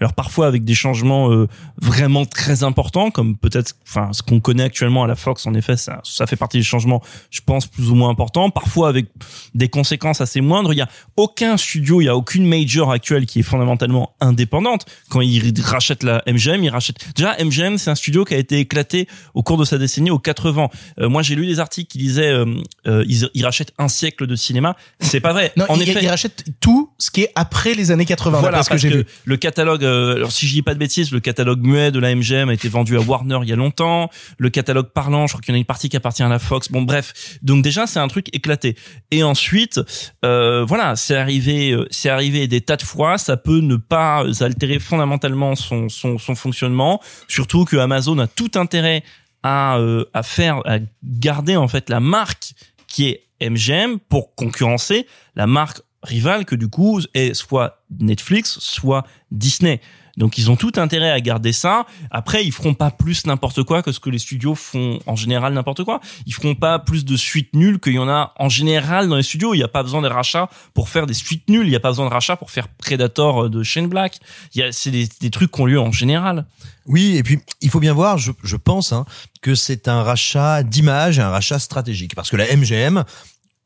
Alors 0.00 0.14
parfois 0.14 0.46
avec 0.46 0.64
des 0.64 0.74
changements 0.74 1.30
euh, 1.30 1.46
vraiment 1.80 2.24
très 2.24 2.64
importants, 2.64 3.10
comme 3.10 3.36
peut-être, 3.36 3.74
enfin 3.86 4.12
ce 4.12 4.22
qu'on 4.22 4.40
connaît 4.40 4.64
actuellement 4.64 5.04
à 5.04 5.06
la 5.06 5.14
Fox, 5.14 5.46
en 5.46 5.54
effet, 5.54 5.76
ça 5.76 6.00
ça 6.04 6.26
fait 6.26 6.36
partie 6.36 6.56
des 6.56 6.64
changements, 6.64 7.02
je 7.30 7.40
pense 7.44 7.66
plus 7.66 7.90
ou 7.90 7.94
moins 7.94 8.08
importants. 8.08 8.50
Parfois 8.50 8.88
avec 8.88 9.06
des 9.54 9.68
conséquences 9.68 10.20
assez 10.20 10.40
moindres. 10.40 10.72
Il 10.72 10.78
y 10.78 10.82
a 10.82 10.88
aucun 11.16 11.56
studio, 11.56 12.00
il 12.00 12.04
y 12.04 12.08
a 12.08 12.16
aucune 12.16 12.46
major 12.46 12.90
actuelle 12.90 13.26
qui 13.26 13.40
est 13.40 13.42
fondamentalement 13.42 14.14
indépendante. 14.20 14.86
Quand 15.10 15.20
ils 15.20 15.52
rachètent 15.62 16.02
la 16.02 16.22
MGM, 16.26 16.64
ils 16.64 16.70
rachètent. 16.70 16.96
Déjà, 17.14 17.36
MGM, 17.42 17.78
c'est 17.78 17.90
un 17.90 17.94
studio 17.94 18.24
qui 18.24 18.34
a 18.34 18.38
été 18.38 18.58
éclaté 18.58 19.06
au 19.34 19.42
cours 19.42 19.58
de 19.58 19.64
sa 19.64 19.78
décennie 19.78 20.10
aux 20.10 20.18
80. 20.18 20.68
Euh, 21.00 21.08
moi, 21.08 21.22
j'ai 21.22 21.34
lu 21.34 21.46
des 21.46 21.60
articles 21.60 21.90
qui 21.90 21.98
disaient 21.98 22.30
euh, 22.30 22.46
euh, 22.86 23.04
ils, 23.08 23.28
ils 23.34 23.44
rachètent 23.44 23.72
un 23.78 23.88
siècle 23.88 24.26
de 24.26 24.36
cinéma. 24.36 24.76
C'est 25.00 25.20
pas 25.20 25.32
vrai. 25.32 25.52
Non, 25.56 25.66
en 25.68 25.76
il, 25.76 25.88
effet, 25.88 26.00
il 26.02 26.08
rachète 26.08 26.44
tout 26.60 26.90
ce 26.98 27.10
qui 27.10 27.22
est 27.22 27.32
après 27.34 27.74
les 27.74 27.90
années 27.90 27.97
80. 28.06 28.40
voilà, 28.40 28.58
d'après 28.58 28.62
ce 28.64 28.68
que 28.68 28.72
parce 28.74 28.82
j'ai 28.82 28.90
que 28.90 28.94
vu. 28.94 29.06
le 29.24 29.36
catalogue, 29.36 29.84
euh, 29.84 30.16
alors 30.16 30.32
si 30.32 30.46
je 30.46 30.54
dis 30.54 30.62
pas 30.62 30.74
de 30.74 30.78
bêtises, 30.78 31.10
le 31.10 31.20
catalogue 31.20 31.64
muet 31.66 31.90
de 31.90 31.98
la 31.98 32.14
MGM 32.14 32.48
a 32.48 32.54
été 32.54 32.68
vendu 32.68 32.96
à 32.96 33.00
Warner 33.00 33.38
il 33.42 33.48
y 33.48 33.52
a 33.52 33.56
longtemps. 33.56 34.10
Le 34.38 34.50
catalogue 34.50 34.88
parlant, 34.92 35.26
je 35.26 35.32
crois 35.32 35.40
qu'il 35.42 35.52
y 35.52 35.54
en 35.54 35.56
a 35.56 35.58
une 35.58 35.64
partie 35.64 35.88
qui 35.88 35.96
appartient 35.96 36.22
à 36.22 36.28
la 36.28 36.38
Fox. 36.38 36.70
Bon, 36.70 36.82
bref. 36.82 37.38
Donc 37.42 37.62
déjà, 37.62 37.86
c'est 37.86 37.98
un 38.00 38.08
truc 38.08 38.34
éclaté. 38.34 38.76
Et 39.10 39.22
ensuite, 39.22 39.80
euh, 40.24 40.64
voilà, 40.64 40.96
c'est 40.96 41.16
arrivé, 41.16 41.72
euh, 41.72 41.86
c'est 41.90 42.08
arrivé 42.08 42.46
des 42.46 42.60
tas 42.60 42.76
de 42.76 42.82
fois. 42.82 43.18
Ça 43.18 43.36
peut 43.36 43.60
ne 43.60 43.76
pas 43.76 44.24
altérer 44.40 44.78
fondamentalement 44.78 45.54
son 45.54 45.88
son, 45.88 46.18
son 46.18 46.34
fonctionnement. 46.34 47.00
Surtout 47.28 47.64
que 47.64 47.76
Amazon 47.76 48.18
a 48.18 48.26
tout 48.26 48.50
intérêt 48.54 49.02
à 49.42 49.78
euh, 49.78 50.04
à 50.14 50.22
faire, 50.22 50.62
à 50.66 50.78
garder 51.02 51.56
en 51.56 51.68
fait 51.68 51.90
la 51.90 52.00
marque 52.00 52.52
qui 52.86 53.08
est 53.08 53.22
MGM 53.40 53.98
pour 54.08 54.34
concurrencer 54.34 55.06
la 55.36 55.46
marque 55.46 55.80
rivale 56.08 56.44
que 56.44 56.56
du 56.56 56.68
coup 56.68 57.00
est 57.14 57.34
soit 57.34 57.82
Netflix, 58.00 58.58
soit 58.60 59.04
Disney. 59.30 59.80
Donc 60.18 60.36
ils 60.36 60.50
ont 60.50 60.56
tout 60.56 60.72
intérêt 60.76 61.10
à 61.10 61.20
garder 61.20 61.52
ça. 61.52 61.86
Après, 62.10 62.44
ils 62.44 62.52
feront 62.52 62.74
pas 62.74 62.90
plus 62.90 63.24
n'importe 63.24 63.62
quoi 63.62 63.82
que 63.82 63.92
ce 63.92 64.00
que 64.00 64.10
les 64.10 64.18
studios 64.18 64.56
font 64.56 64.98
en 65.06 65.14
général 65.14 65.54
n'importe 65.54 65.84
quoi. 65.84 66.00
Ils 66.26 66.34
feront 66.34 66.56
pas 66.56 66.80
plus 66.80 67.04
de 67.04 67.16
suites 67.16 67.54
nulles 67.54 67.78
qu'il 67.78 67.94
y 67.94 67.98
en 67.98 68.08
a 68.08 68.34
en 68.36 68.48
général 68.48 69.08
dans 69.08 69.16
les 69.16 69.22
studios. 69.22 69.54
Il 69.54 69.58
n'y 69.58 69.64
a 69.64 69.68
pas 69.68 69.84
besoin 69.84 70.02
de 70.02 70.08
rachats 70.08 70.50
pour 70.74 70.88
faire 70.88 71.06
des 71.06 71.14
suites 71.14 71.48
nulles. 71.48 71.66
Il 71.66 71.70
n'y 71.70 71.76
a 71.76 71.80
pas 71.80 71.90
besoin 71.90 72.06
de 72.06 72.12
rachats 72.12 72.36
pour 72.36 72.50
faire 72.50 72.66
Predator 72.66 73.44
euh, 73.44 73.48
de 73.48 73.62
Shane 73.62 73.86
Black. 73.86 74.18
C'est 74.72 74.90
des, 74.90 75.30
trucs 75.30 75.52
qui 75.52 75.60
ont 75.60 75.66
lieu 75.66 75.80
en 75.80 75.92
général. 75.92 76.46
Oui, 76.86 77.16
et 77.16 77.22
puis 77.22 77.38
il 77.60 77.70
faut 77.70 77.80
bien 77.80 77.92
voir, 77.92 78.18
je, 78.18 78.32
je 78.42 78.56
pense, 78.56 78.92
hein, 78.92 79.04
que 79.40 79.54
c'est 79.54 79.86
un 79.86 80.02
rachat 80.02 80.64
d'image, 80.64 81.20
un 81.20 81.28
rachat 81.28 81.58
stratégique, 81.58 82.14
parce 82.16 82.30
que 82.30 82.36
la 82.36 82.46
MGM, 82.56 83.04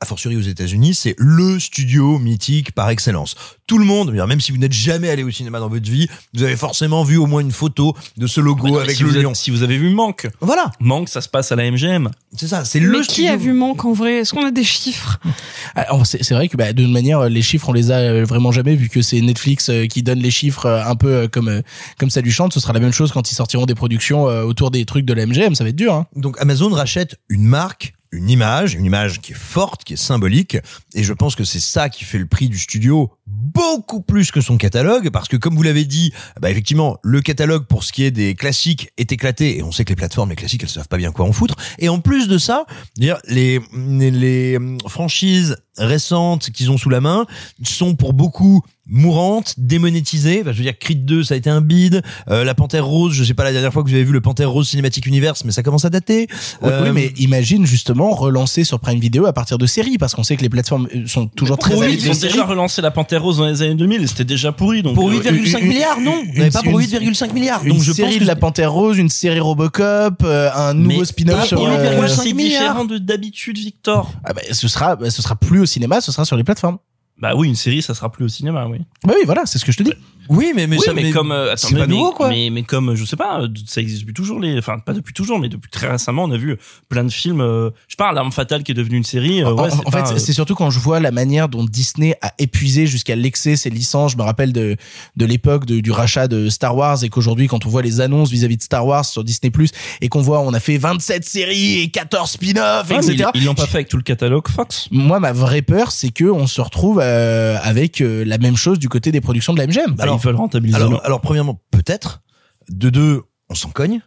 a 0.03 0.05
fortiori 0.05 0.37
aux 0.37 0.41
États-Unis, 0.41 0.95
c'est 0.95 1.15
le 1.17 1.59
studio 1.61 2.19
mythique 2.19 2.73
par 2.73 2.91
excellence. 2.91 3.37
Tout 3.69 3.79
le 3.79 3.85
monde, 3.85 4.11
même 4.13 4.41
si 4.41 4.51
vous 4.53 4.59
n'êtes 4.59 4.73
jamais 4.73 5.09
allé 5.09 5.23
au 5.23 5.31
cinéma 5.31 5.61
dans 5.61 5.69
votre 5.69 5.89
vie, 5.89 6.09
vous 6.35 6.43
avez 6.43 6.57
forcément 6.57 7.05
vu 7.05 7.17
au 7.17 7.27
moins 7.27 7.41
une 7.41 7.53
photo 7.53 7.95
de 8.17 8.27
ce 8.27 8.41
logo 8.41 8.69
non, 8.69 8.79
avec 8.79 8.97
si 8.97 9.03
le 9.05 9.11
avez- 9.11 9.23
lion. 9.23 9.33
si 9.35 9.51
vous 9.53 9.63
avez 9.63 9.79
vu 9.79 9.91
Manque, 9.91 10.29
Voilà, 10.41 10.73
Manque, 10.81 11.09
ça 11.09 11.21
se 11.21 11.29
passe 11.29 11.53
à 11.53 11.57
la 11.57 11.71
MGM. 11.71 12.11
c'est 12.37 12.49
ça, 12.49 12.65
c'est 12.65 12.81
Mais 12.81 12.87
le 12.87 12.99
qui 13.01 13.05
studio. 13.13 13.31
a 13.33 13.37
vu 13.37 13.53
Manque 13.53 13.85
en 13.85 13.93
vrai? 13.93 14.19
Est-ce 14.19 14.35
qu'on 14.35 14.45
a 14.45 14.51
des 14.51 14.65
chiffres? 14.65 15.19
Alors, 15.75 16.05
c'est 16.05 16.23
c'est 16.23 16.35
vrai 16.35 16.49
que 16.49 16.57
bah, 16.57 16.73
de 16.73 16.83
toute 16.83 16.93
manière, 16.93 17.29
les 17.29 17.43
chiffres, 17.43 17.69
on 17.69 17.73
les 17.73 17.91
a 17.93 17.99
euh, 17.99 18.25
vraiment 18.25 18.51
jamais 18.53 18.75
vu 18.75 18.89
que 18.89 19.01
c'est 19.03 19.21
Netflix 19.21 19.69
euh, 19.71 19.87
qui 19.87 20.03
donne 20.03 20.19
les 20.19 20.31
chiffres 20.33 20.67
euh, 20.67 20.85
un 20.85 20.97
peu 20.97 21.09
euh, 21.13 21.29
comme 21.29 21.49
euh, 21.49 21.63
comme 21.99 22.11
ça 22.11 22.21
lui 22.21 22.33
chante. 22.33 22.53
Ce 22.53 22.61
sera 22.61 22.73
la 22.73 22.81
même 22.81 22.93
chose 22.93 23.13
quand 23.13 23.31
ils 23.31 23.35
sortiront 23.35 23.67
des 23.67 23.75
productions 23.77 24.29
euh, 24.29 24.43
autour 24.43 24.71
des 24.71 24.85
trucs 24.85 25.05
de 25.07 25.13
la 25.15 25.25
MGM. 25.27 25.55
Ça 25.55 25.63
va 25.65 25.71
être 25.71 25.77
dur. 25.77 25.95
Hein. 25.95 26.07
Donc 26.17 26.37
Amazon 26.41 26.69
rachète 26.71 27.17
une 27.29 27.45
marque, 27.45 27.95
une 28.13 28.29
image, 28.29 28.75
une 28.75 28.85
image 28.85 29.21
qui 29.21 29.33
est 29.33 29.37
forte, 29.37 29.85
qui 29.85 29.95
est 29.95 29.97
symbolique, 29.97 30.59
et 30.95 31.03
je 31.03 31.13
pense 31.13 31.35
que 31.35 31.45
c'est 31.45 31.61
ça 31.61 31.89
qui 31.89 32.05
fait 32.05 32.19
le 32.19 32.27
prix 32.27 32.49
du 32.49 32.59
studio 32.59 33.11
beaucoup 33.33 34.01
plus 34.03 34.31
que 34.31 34.41
son 34.41 34.57
catalogue, 34.57 35.11
parce 35.11 35.29
que 35.29 35.37
comme 35.37 35.55
vous 35.55 35.63
l'avez 35.63 35.85
dit, 35.85 36.13
bah 36.41 36.51
effectivement, 36.51 36.99
le 37.03 37.21
catalogue 37.21 37.67
pour 37.67 37.85
ce 37.85 37.93
qui 37.93 38.05
est 38.05 38.11
des 38.11 38.35
classiques 38.35 38.91
est 38.99 39.13
éclaté, 39.13 39.59
et 39.59 39.63
on 39.63 39.73
sait 39.73 39.85
que 39.85 39.91
les 39.91 39.97
plateformes, 39.97 40.31
les 40.31 40.37
classiques, 40.37 40.63
elles 40.63 40.69
savent 40.69 40.89
pas 40.89 40.97
bien 40.97 41.13
quoi 41.13 41.27
en 41.27 41.33
foutre, 41.33 41.57
et 41.79 41.89
en 41.89 42.01
plus 42.01 42.29
de 42.29 42.39
ça, 42.39 42.67
dire 42.97 43.19
les 43.29 43.61
les, 43.73 44.11
les 44.11 44.59
franchises 44.87 45.57
récentes 45.79 46.51
qu'ils 46.51 46.71
ont 46.71 46.79
sous 46.79 46.91
la 46.91 47.01
main 47.01 47.27
sont 47.65 47.95
pour 47.95 48.13
beaucoup 48.13 48.63
mourantes, 48.87 49.55
démonétisées. 49.59 50.41
Enfin, 50.43 50.53
je 50.53 50.59
veux 50.59 50.65
dire, 50.65 50.79
Creed 50.79 51.05
2, 51.05 51.23
ça 51.23 51.35
a 51.35 51.37
été 51.37 51.49
un 51.49 51.61
bide. 51.61 52.03
Euh, 52.29 52.45
la 52.45 52.55
Panthère 52.55 52.85
Rose, 52.85 53.15
je 53.15 53.25
sais 53.25 53.33
pas 53.33 53.45
la 53.45 53.53
dernière 53.53 53.73
fois 53.73 53.83
que 53.83 53.89
vous 53.89 53.95
avez 53.95 54.05
vu 54.05 54.13
le 54.13 54.21
Panthère 54.21 54.51
Rose 54.51 54.69
Cinematic 54.69 55.07
Universe, 55.07 55.45
mais 55.45 55.53
ça 55.53 55.63
commence 55.63 55.85
à 55.85 55.91
dater. 55.91 56.27
Oui, 56.61 56.69
Euh, 56.71 56.85
oui, 56.85 56.91
mais 56.93 57.07
imagine 57.17 57.65
justement 57.65 58.11
relancer 58.11 58.65
sur 58.65 58.81
Prime 58.81 58.99
Video 58.99 59.27
à 59.27 59.33
partir 59.33 59.57
de 59.57 59.67
séries 59.67 59.99
parce 59.99 60.15
qu'on 60.15 60.25
sait 60.25 60.37
que 60.37 60.43
les 60.43 60.49
plateformes 60.49 60.89
euh, 60.95 61.07
sont 61.07 61.29
toujours 61.29 61.59
très 61.59 61.75
Oui, 61.75 61.99
ils 61.99 62.11
ont 62.11 62.15
déjà 62.15 62.45
relancé 62.45 62.83
la 62.83 62.91
Panthère 62.91 63.22
Dans 63.23 63.47
les 63.47 63.63
années 63.63 63.75
2000 63.75 64.03
et 64.03 64.07
c'était 64.07 64.25
déjà 64.25 64.51
pourri. 64.53 64.83
Donc 64.83 64.95
Pour 64.95 65.09
euh, 65.09 65.13
8,5 65.15 65.59
une- 65.63 65.69
milliards, 65.69 66.01
non. 66.01 66.23
n'avait 66.35 66.51
pas 66.51 66.63
pour 66.63 66.79
une- 66.81 66.87
8,5 66.87 67.33
milliards. 67.33 67.63
Une 67.65 67.75
Donc 67.75 67.83
je 67.83 67.93
série 67.93 68.13
pense 68.15 68.21
de 68.23 68.27
la 68.27 68.37
Panthère 68.37 68.73
Rose, 68.73 68.99
une 68.99 69.09
série 69.09 69.41
Robocop, 69.41 70.23
euh, 70.25 70.51
un 70.55 70.75
nouveau 70.75 71.01
mais 71.01 71.05
spin-off 71.07 71.47
sur. 71.47 71.59
pour 71.59 71.69
euh, 71.69 72.01
8,5 72.01 72.09
5 72.09 72.23
c'est 72.25 72.33
milliards. 72.33 72.61
différent 72.63 72.85
de 72.85 72.99
d'habitude, 72.99 73.57
Victor. 73.59 74.13
ah 74.25 74.33
bah, 74.33 74.43
ce 74.51 74.67
sera, 74.69 74.97
bah, 74.97 75.11
ce 75.11 75.23
sera 75.23 75.37
plus 75.37 75.61
au 75.61 75.67
cinéma, 75.67 76.01
ce 76.01 76.11
sera 76.13 76.25
sur 76.25 76.37
les 76.37 76.45
plateformes. 76.45 76.79
Bah 77.19 77.35
oui, 77.37 77.47
une 77.47 77.55
série, 77.55 77.83
ça 77.83 77.95
sera 77.95 78.11
plus 78.11 78.25
au 78.25 78.29
cinéma, 78.29 78.67
oui. 78.69 78.79
Bah 79.05 79.13
oui, 79.17 79.23
voilà, 79.27 79.43
c'est 79.47 79.59
ce 79.59 79.65
que 79.65 79.71
je 79.71 79.77
te 79.79 79.83
dis. 79.85 79.93
Oui, 80.29 80.53
mais 80.55 80.67
mais 80.67 80.77
oui, 80.77 80.83
ça 80.85 80.93
mais, 80.95 81.11
comme 81.11 81.33
euh, 81.33 81.53
attends, 81.53 81.69
mais, 81.73 81.81
pas 81.81 81.87
nouveau 81.87 82.11
mais- 82.11 82.17
quoi. 82.17 82.29
Mais, 82.29 82.51
mais 82.51 82.63
comme 82.63 82.95
je 82.95 83.05
sais 83.05 83.17
pas, 83.17 83.43
euh, 83.43 83.49
ça 83.67 83.81
existe 83.81 84.01
depuis 84.03 84.15
toujours 84.15 84.41
les, 84.41 84.59
enfin 84.59 84.79
pas 84.79 84.93
depuis 84.93 85.13
toujours, 85.15 85.39
mais 85.39 85.49
depuis 85.49 85.71
très 85.71 85.89
récemment, 85.89 86.25
on 86.25 86.31
a 86.31 86.37
vu 86.37 86.57
plein 86.89 87.05
de 87.05 87.11
films. 87.13 87.41
euh, 87.41 87.71
je 87.89 87.97
parle, 87.97 88.15
l'arme 88.15 88.33
fatale 88.33 88.63
qui 88.63 88.73
est 88.73 88.75
devenue 88.75 88.97
une 88.99 89.05
série. 89.05 89.43
euh, 89.43 89.49
En- 89.49 89.55
ouais, 89.55 89.61
en, 89.63 89.71
c'est 89.71 89.87
en 89.87 89.91
pas, 89.91 90.05
fait, 90.07 90.15
euh, 90.15 90.19
c'est 90.19 90.33
surtout 90.33 90.55
quand 90.55 90.71
je 90.71 90.79
vois 90.79 91.01
la 91.01 91.11
manière 91.11 91.49
dont 91.49 91.65
Disney 91.65 92.17
a 92.23 92.33
épuisé 92.39 92.87
jusqu'à 92.87 93.17
l'excès 93.17 93.57
ses 93.57 93.71
licences. 93.71 94.13
Je 94.13 94.17
me 94.17 94.23
rappelle 94.23 94.53
de 94.53 94.77
de 95.17 95.25
l'époque 95.27 95.67
du 95.67 95.91
rachat 95.91 96.29
de 96.29 96.49
Star 96.49 96.77
Wars 96.77 97.03
et 97.05 97.09
qu'aujourd'hui, 97.09 97.47
quand 97.49 97.67
on 97.67 97.69
voit 97.69 97.83
les 97.83 98.01
annonces 98.01 98.31
vis-à-vis 98.31 98.57
de 98.57 98.63
Star 98.63 98.87
Wars 98.87 99.05
sur 99.05 99.25
Disney 99.25 99.51
Plus 99.51 99.71
et 100.01 100.09
qu'on 100.09 100.21
voit 100.23 100.41
on 100.41 100.53
a 100.55 100.61
fait 100.61 100.79
27 100.79 101.25
séries 101.25 101.81
et 101.81 101.89
14 101.91 102.31
spin-offs, 102.33 102.89
ouais, 102.91 102.97
mais 103.07 103.13
etc. 103.15 103.31
ils- 103.35 103.45
l'ont 103.45 103.55
pas 103.55 103.67
fait 103.67 103.79
avec 103.79 103.89
tout 103.89 103.97
le 103.97 104.03
catalogue 104.03 104.49
Fox. 104.49 104.89
Moi, 104.91 105.21
ma 105.21 105.33
vraie 105.33 105.63
peur, 105.63 105.91
c'est 105.93 106.11
que 106.11 106.25
on 106.25 106.47
se 106.47 106.61
retrouve 106.61 107.01
euh, 107.03 107.57
avec 107.63 108.01
euh, 108.01 108.25
la 108.25 108.39
même 108.39 108.57
chose 108.57 108.79
du 108.79 108.89
côté 108.89 109.13
des 109.13 109.21
productions 109.21 109.53
de 109.53 109.59
la 109.59 109.67
MGM. 109.67 109.93
Bah, 109.97 110.05
ils 110.17 110.25
veulent 110.25 110.37
rentabiliser. 110.37 110.77
Alors, 110.77 110.91
leur- 110.91 111.05
alors 111.07 111.21
premièrement, 111.21 111.61
peut-être. 111.71 112.23
De 112.69 112.91
deux, 112.91 113.23
on 113.51 113.55
s'en 113.55 113.71
cogne. 113.71 114.01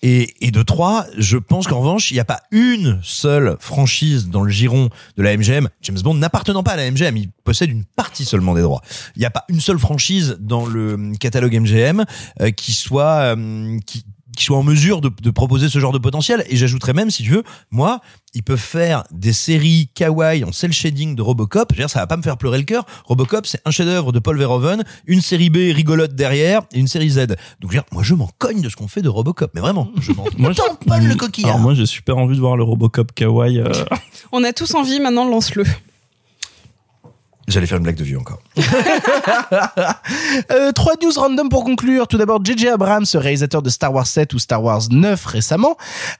Et, 0.00 0.46
et 0.46 0.52
de 0.52 0.62
trois, 0.62 1.06
je 1.16 1.36
pense 1.38 1.66
qu'en 1.66 1.80
revanche, 1.80 2.12
il 2.12 2.14
n'y 2.14 2.20
a 2.20 2.24
pas 2.24 2.40
une 2.52 3.00
seule 3.02 3.56
franchise 3.58 4.28
dans 4.28 4.42
le 4.42 4.50
giron 4.50 4.90
de 5.16 5.22
la 5.24 5.36
MGM. 5.36 5.68
James 5.82 5.98
Bond 6.04 6.14
n'appartenant 6.14 6.62
pas 6.62 6.72
à 6.72 6.76
la 6.76 6.88
MGM, 6.88 7.16
il 7.16 7.30
possède 7.42 7.68
une 7.70 7.84
partie 7.84 8.24
seulement 8.24 8.54
des 8.54 8.62
droits. 8.62 8.80
Il 9.16 9.18
n'y 9.18 9.24
a 9.24 9.30
pas 9.30 9.44
une 9.48 9.60
seule 9.60 9.78
franchise 9.80 10.36
dans 10.38 10.66
le 10.66 11.12
catalogue 11.18 11.52
MGM 11.60 12.04
euh, 12.40 12.50
qui 12.52 12.72
soit 12.74 13.34
euh, 13.36 13.78
qui 13.86 14.04
qui 14.38 14.44
soit 14.44 14.56
en 14.56 14.62
mesure 14.62 15.00
de, 15.00 15.10
de 15.20 15.30
proposer 15.30 15.68
ce 15.68 15.78
genre 15.80 15.90
de 15.92 15.98
potentiel. 15.98 16.44
Et 16.48 16.56
j'ajouterais 16.56 16.92
même, 16.92 17.10
si 17.10 17.24
tu 17.24 17.30
veux, 17.30 17.42
moi, 17.72 18.00
ils 18.34 18.42
peuvent 18.44 18.56
faire 18.58 19.02
des 19.10 19.32
séries 19.32 19.90
kawaii 19.94 20.44
en 20.44 20.52
cel 20.52 20.72
shading 20.72 21.16
de 21.16 21.22
Robocop. 21.22 21.68
Je 21.72 21.76
veux 21.76 21.82
dire, 21.82 21.90
ça 21.90 21.98
va 21.98 22.06
pas 22.06 22.16
me 22.16 22.22
faire 22.22 22.36
pleurer 22.38 22.58
le 22.58 22.64
cœur. 22.64 22.86
Robocop, 23.06 23.46
c'est 23.46 23.60
un 23.64 23.72
chef-d'œuvre 23.72 24.12
de 24.12 24.20
Paul 24.20 24.38
Verhoeven, 24.38 24.84
une 25.06 25.20
série 25.20 25.50
B 25.50 25.56
rigolote 25.74 26.14
derrière 26.14 26.62
et 26.72 26.78
une 26.78 26.86
série 26.86 27.10
Z. 27.10 27.26
Donc, 27.26 27.36
je 27.62 27.66
veux 27.66 27.72
dire, 27.72 27.84
moi, 27.90 28.04
je 28.04 28.14
m'en 28.14 28.30
cogne 28.38 28.60
de 28.60 28.68
ce 28.68 28.76
qu'on 28.76 28.86
fait 28.88 29.02
de 29.02 29.08
Robocop. 29.08 29.50
Mais 29.54 29.60
vraiment, 29.60 29.90
je 30.00 30.12
m'en 30.12 30.24
tamponne 30.54 31.08
le 31.08 31.16
coquillard. 31.16 31.50
Alors 31.50 31.60
moi, 31.60 31.74
j'ai 31.74 31.86
super 31.86 32.16
envie 32.16 32.36
de 32.36 32.40
voir 32.40 32.56
le 32.56 32.62
Robocop 32.62 33.12
Kawaii. 33.12 33.58
euh, 33.58 33.72
On 34.32 34.44
a 34.44 34.52
tous 34.52 34.74
envie, 34.76 35.00
maintenant 35.00 35.28
lance-le. 35.28 35.64
J'allais 37.48 37.66
faire 37.66 37.78
une 37.78 37.84
blague 37.84 37.96
de 37.96 38.04
vieux 38.04 38.18
encore. 38.18 38.38
Euh, 40.52 40.72
trois 40.72 40.94
news 41.02 41.12
random 41.16 41.48
pour 41.48 41.64
conclure. 41.64 42.06
Tout 42.06 42.16
d'abord, 42.16 42.42
J.J. 42.44 42.68
Abrams, 42.68 43.04
réalisateur 43.14 43.62
de 43.62 43.68
Star 43.68 43.92
Wars 43.92 44.06
7 44.06 44.32
ou 44.34 44.38
Star 44.38 44.62
Wars 44.62 44.82
9 44.90 45.24
récemment, 45.26 45.76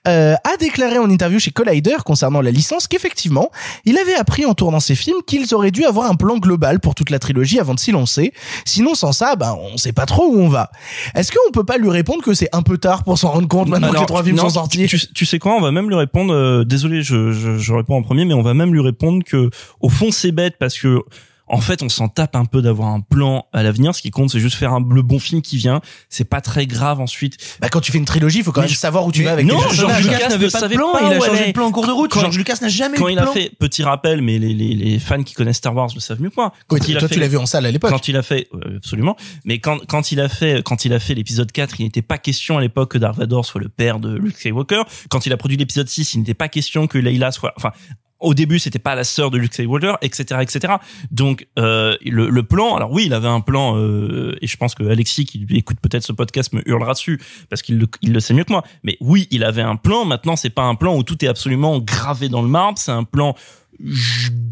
euh, 0.06 0.34
a 0.34 0.56
déclaré 0.58 0.98
en 0.98 1.08
interview 1.08 1.38
chez 1.38 1.50
Collider 1.50 1.96
concernant 2.04 2.40
la 2.40 2.50
licence 2.50 2.86
qu'effectivement, 2.86 3.50
il 3.84 3.96
avait 3.98 4.14
appris 4.14 4.44
en 4.44 4.54
tournant 4.54 4.80
ses 4.80 4.94
films 4.94 5.18
qu'ils 5.26 5.54
auraient 5.54 5.70
dû 5.70 5.84
avoir 5.84 6.10
un 6.10 6.14
plan 6.14 6.36
global 6.38 6.80
pour 6.80 6.94
toute 6.94 7.10
la 7.10 7.18
trilogie 7.18 7.60
avant 7.60 7.74
de 7.74 7.80
s'y 7.80 7.92
lancer. 7.92 8.32
Sinon, 8.64 8.94
sans 8.94 9.12
ça, 9.12 9.36
ben, 9.36 9.56
on 9.72 9.76
sait 9.76 9.92
pas 9.92 10.06
trop 10.06 10.26
où 10.26 10.38
on 10.38 10.48
va. 10.48 10.70
Est-ce 11.14 11.32
qu'on 11.32 11.50
peut 11.52 11.64
pas 11.64 11.78
lui 11.78 11.90
répondre 11.90 12.22
que 12.22 12.34
c'est 12.34 12.54
un 12.54 12.62
peu 12.62 12.78
tard 12.78 13.04
pour 13.04 13.18
s'en 13.18 13.30
rendre 13.30 13.48
compte 13.48 13.68
maintenant 13.68 13.92
que 13.92 13.98
les 14.00 14.06
trois 14.06 14.22
films 14.22 14.36
non, 14.36 14.44
sont 14.44 14.60
sortis? 14.60 14.86
Tu, 14.86 14.98
tu 15.14 15.26
sais 15.26 15.38
quoi 15.38 15.54
On 15.54 15.60
va 15.60 15.70
même 15.72 15.88
lui 15.88 15.96
répondre. 15.96 16.32
euh, 16.34 16.64
désolé, 16.64 17.02
je, 17.02 17.32
je, 17.32 17.58
je 17.58 17.72
réponds 17.72 17.96
en 17.96 18.02
premier, 18.02 18.24
mais 18.24 18.34
on 18.34 18.42
va 18.42 18.54
même 18.54 18.72
lui 18.72 18.82
répondre 18.82 19.22
que 19.24 19.50
au 19.80 19.88
fond 19.88 20.10
c'est 20.10 20.32
bête 20.32 20.56
parce 20.58 20.78
que 20.78 21.00
en 21.50 21.60
fait 21.60 21.82
on 21.82 21.88
s'en 21.88 22.08
tape 22.08 22.36
un 22.36 22.44
peu 22.44 22.62
d'avoir 22.62 22.88
un 22.88 23.00
plan 23.00 23.46
à 23.52 23.62
l'avenir. 23.62 23.94
Ce 23.94 24.02
qui 24.02 24.10
compte 24.10 24.30
c'est 24.30 24.40
juste 24.40 24.56
faire 24.56 24.72
un, 24.72 24.80
le 24.88 25.02
bon 25.02 25.18
film 25.18 25.42
qui 25.42 25.56
vient. 25.56 25.80
C'est 26.08 26.24
pas 26.28 26.40
très 26.40 26.66
grave 26.66 27.00
ensuite. 27.00 27.36
Bah, 27.60 27.68
quand 27.68 27.80
tu 27.80 27.92
fais 27.92 27.98
une 27.98 28.04
trilogie, 28.04 28.38
il 28.38 28.44
faut 28.44 28.52
quand 28.52 28.60
même 28.62 28.70
je- 28.70 28.76
savoir 28.76 29.06
où 29.06 29.12
tu 29.12 29.22
vas 29.24 29.32
avec 29.32 29.46
non, 29.46 29.58
tes 29.68 29.74
George. 29.76 30.02
Lucas 30.02 30.28
n'avait 30.28 30.48
pas 30.50 30.68
de 30.68 30.74
plan, 30.74 30.92
pas 30.92 31.02
il 31.02 31.12
a 31.12 31.20
changé 31.20 31.46
de 31.48 31.52
plan 31.52 31.66
en 31.66 31.72
cours 31.72 31.86
de 31.86 31.92
route. 31.92 32.10
Quand- 32.10 32.20
George 32.20 32.38
Lucas 32.38 32.58
n'a 32.62 32.68
jamais 32.68 32.96
Quand 32.98 33.08
eu 33.08 33.12
il 33.12 33.16
de 33.16 33.20
a 33.20 33.24
plan. 33.24 33.32
fait 33.32 33.50
petit 33.58 33.82
rappel, 33.82 34.22
mais 34.22 34.38
les, 34.38 34.54
les, 34.54 34.74
les 34.74 34.98
fans 34.98 35.22
qui 35.22 35.34
connaissent 35.34 35.56
Star 35.58 35.74
Wars 35.74 35.88
le 35.94 36.00
savent 36.00 36.20
mieux 36.20 36.30
que 36.30 36.36
moi. 36.36 36.52
Quand 36.66 36.76
il 36.88 36.96
a 36.96 37.00
toi, 37.00 37.08
fait 37.08 37.14
tu 37.14 37.20
l'as 37.20 37.28
vu 37.28 37.36
en 37.38 37.46
salle 37.46 37.66
à 37.66 37.70
l'époque. 37.70 37.90
quand 37.90 38.08
il 38.08 38.16
a 38.16 38.22
fait 38.22 38.48
euh, 38.54 38.76
absolument 38.76 39.16
mais 39.44 39.58
quand 39.58 39.78
quand 39.86 40.12
il 40.12 40.20
a 40.20 40.28
fait 40.28 40.62
quand 40.64 40.84
il 40.84 40.92
a 40.92 40.98
fait 41.00 41.14
l'épisode 41.14 41.50
4 41.52 41.80
il 41.80 41.84
n'était 41.84 42.02
pas 42.02 42.18
question 42.18 42.58
à 42.58 42.60
l'époque 42.60 42.92
que 42.92 42.98
Vader 42.98 43.40
soit 43.42 43.60
le 43.60 43.68
père 43.68 43.98
de 44.00 44.16
Luke 44.16 44.36
Skywalker 44.36 44.82
quand 45.08 45.26
il 45.26 45.32
a 45.32 45.36
produit 45.36 45.56
l'épisode 45.56 45.88
6 45.88 46.14
il 46.14 46.18
n'était 46.20 46.34
pas 46.34 46.48
question 46.48 46.86
que 46.86 46.98
Leila 46.98 47.32
soit 47.32 47.52
enfin 47.56 47.72
au 48.20 48.34
début, 48.34 48.58
c'était 48.58 48.78
pas 48.78 48.94
la 48.94 49.04
sœur 49.04 49.30
de 49.30 49.38
Luke 49.38 49.54
Skywalker, 49.54 49.94
etc., 50.02 50.40
etc. 50.40 50.74
Donc 51.10 51.46
euh, 51.58 51.96
le, 52.04 52.28
le 52.28 52.42
plan, 52.42 52.74
alors 52.74 52.90
oui, 52.90 53.04
il 53.06 53.14
avait 53.14 53.28
un 53.28 53.40
plan, 53.40 53.76
euh, 53.76 54.36
et 54.42 54.46
je 54.46 54.56
pense 54.56 54.74
que 54.74 54.82
Alexis, 54.84 55.24
qui 55.24 55.46
écoute 55.50 55.78
peut-être 55.80 56.02
ce 56.02 56.12
podcast, 56.12 56.52
me 56.52 56.68
hurlera 56.68 56.94
dessus 56.94 57.20
parce 57.48 57.62
qu'il 57.62 57.78
le, 57.78 57.86
il 58.02 58.12
le 58.12 58.20
sait 58.20 58.34
mieux 58.34 58.44
que 58.44 58.52
moi. 58.52 58.64
Mais 58.82 58.96
oui, 59.00 59.28
il 59.30 59.44
avait 59.44 59.62
un 59.62 59.76
plan. 59.76 60.04
Maintenant, 60.04 60.36
c'est 60.36 60.50
pas 60.50 60.64
un 60.64 60.74
plan 60.74 60.96
où 60.96 61.02
tout 61.02 61.24
est 61.24 61.28
absolument 61.28 61.78
gravé 61.78 62.28
dans 62.28 62.42
le 62.42 62.48
marbre. 62.48 62.78
C'est 62.78 62.92
un 62.92 63.04
plan 63.04 63.34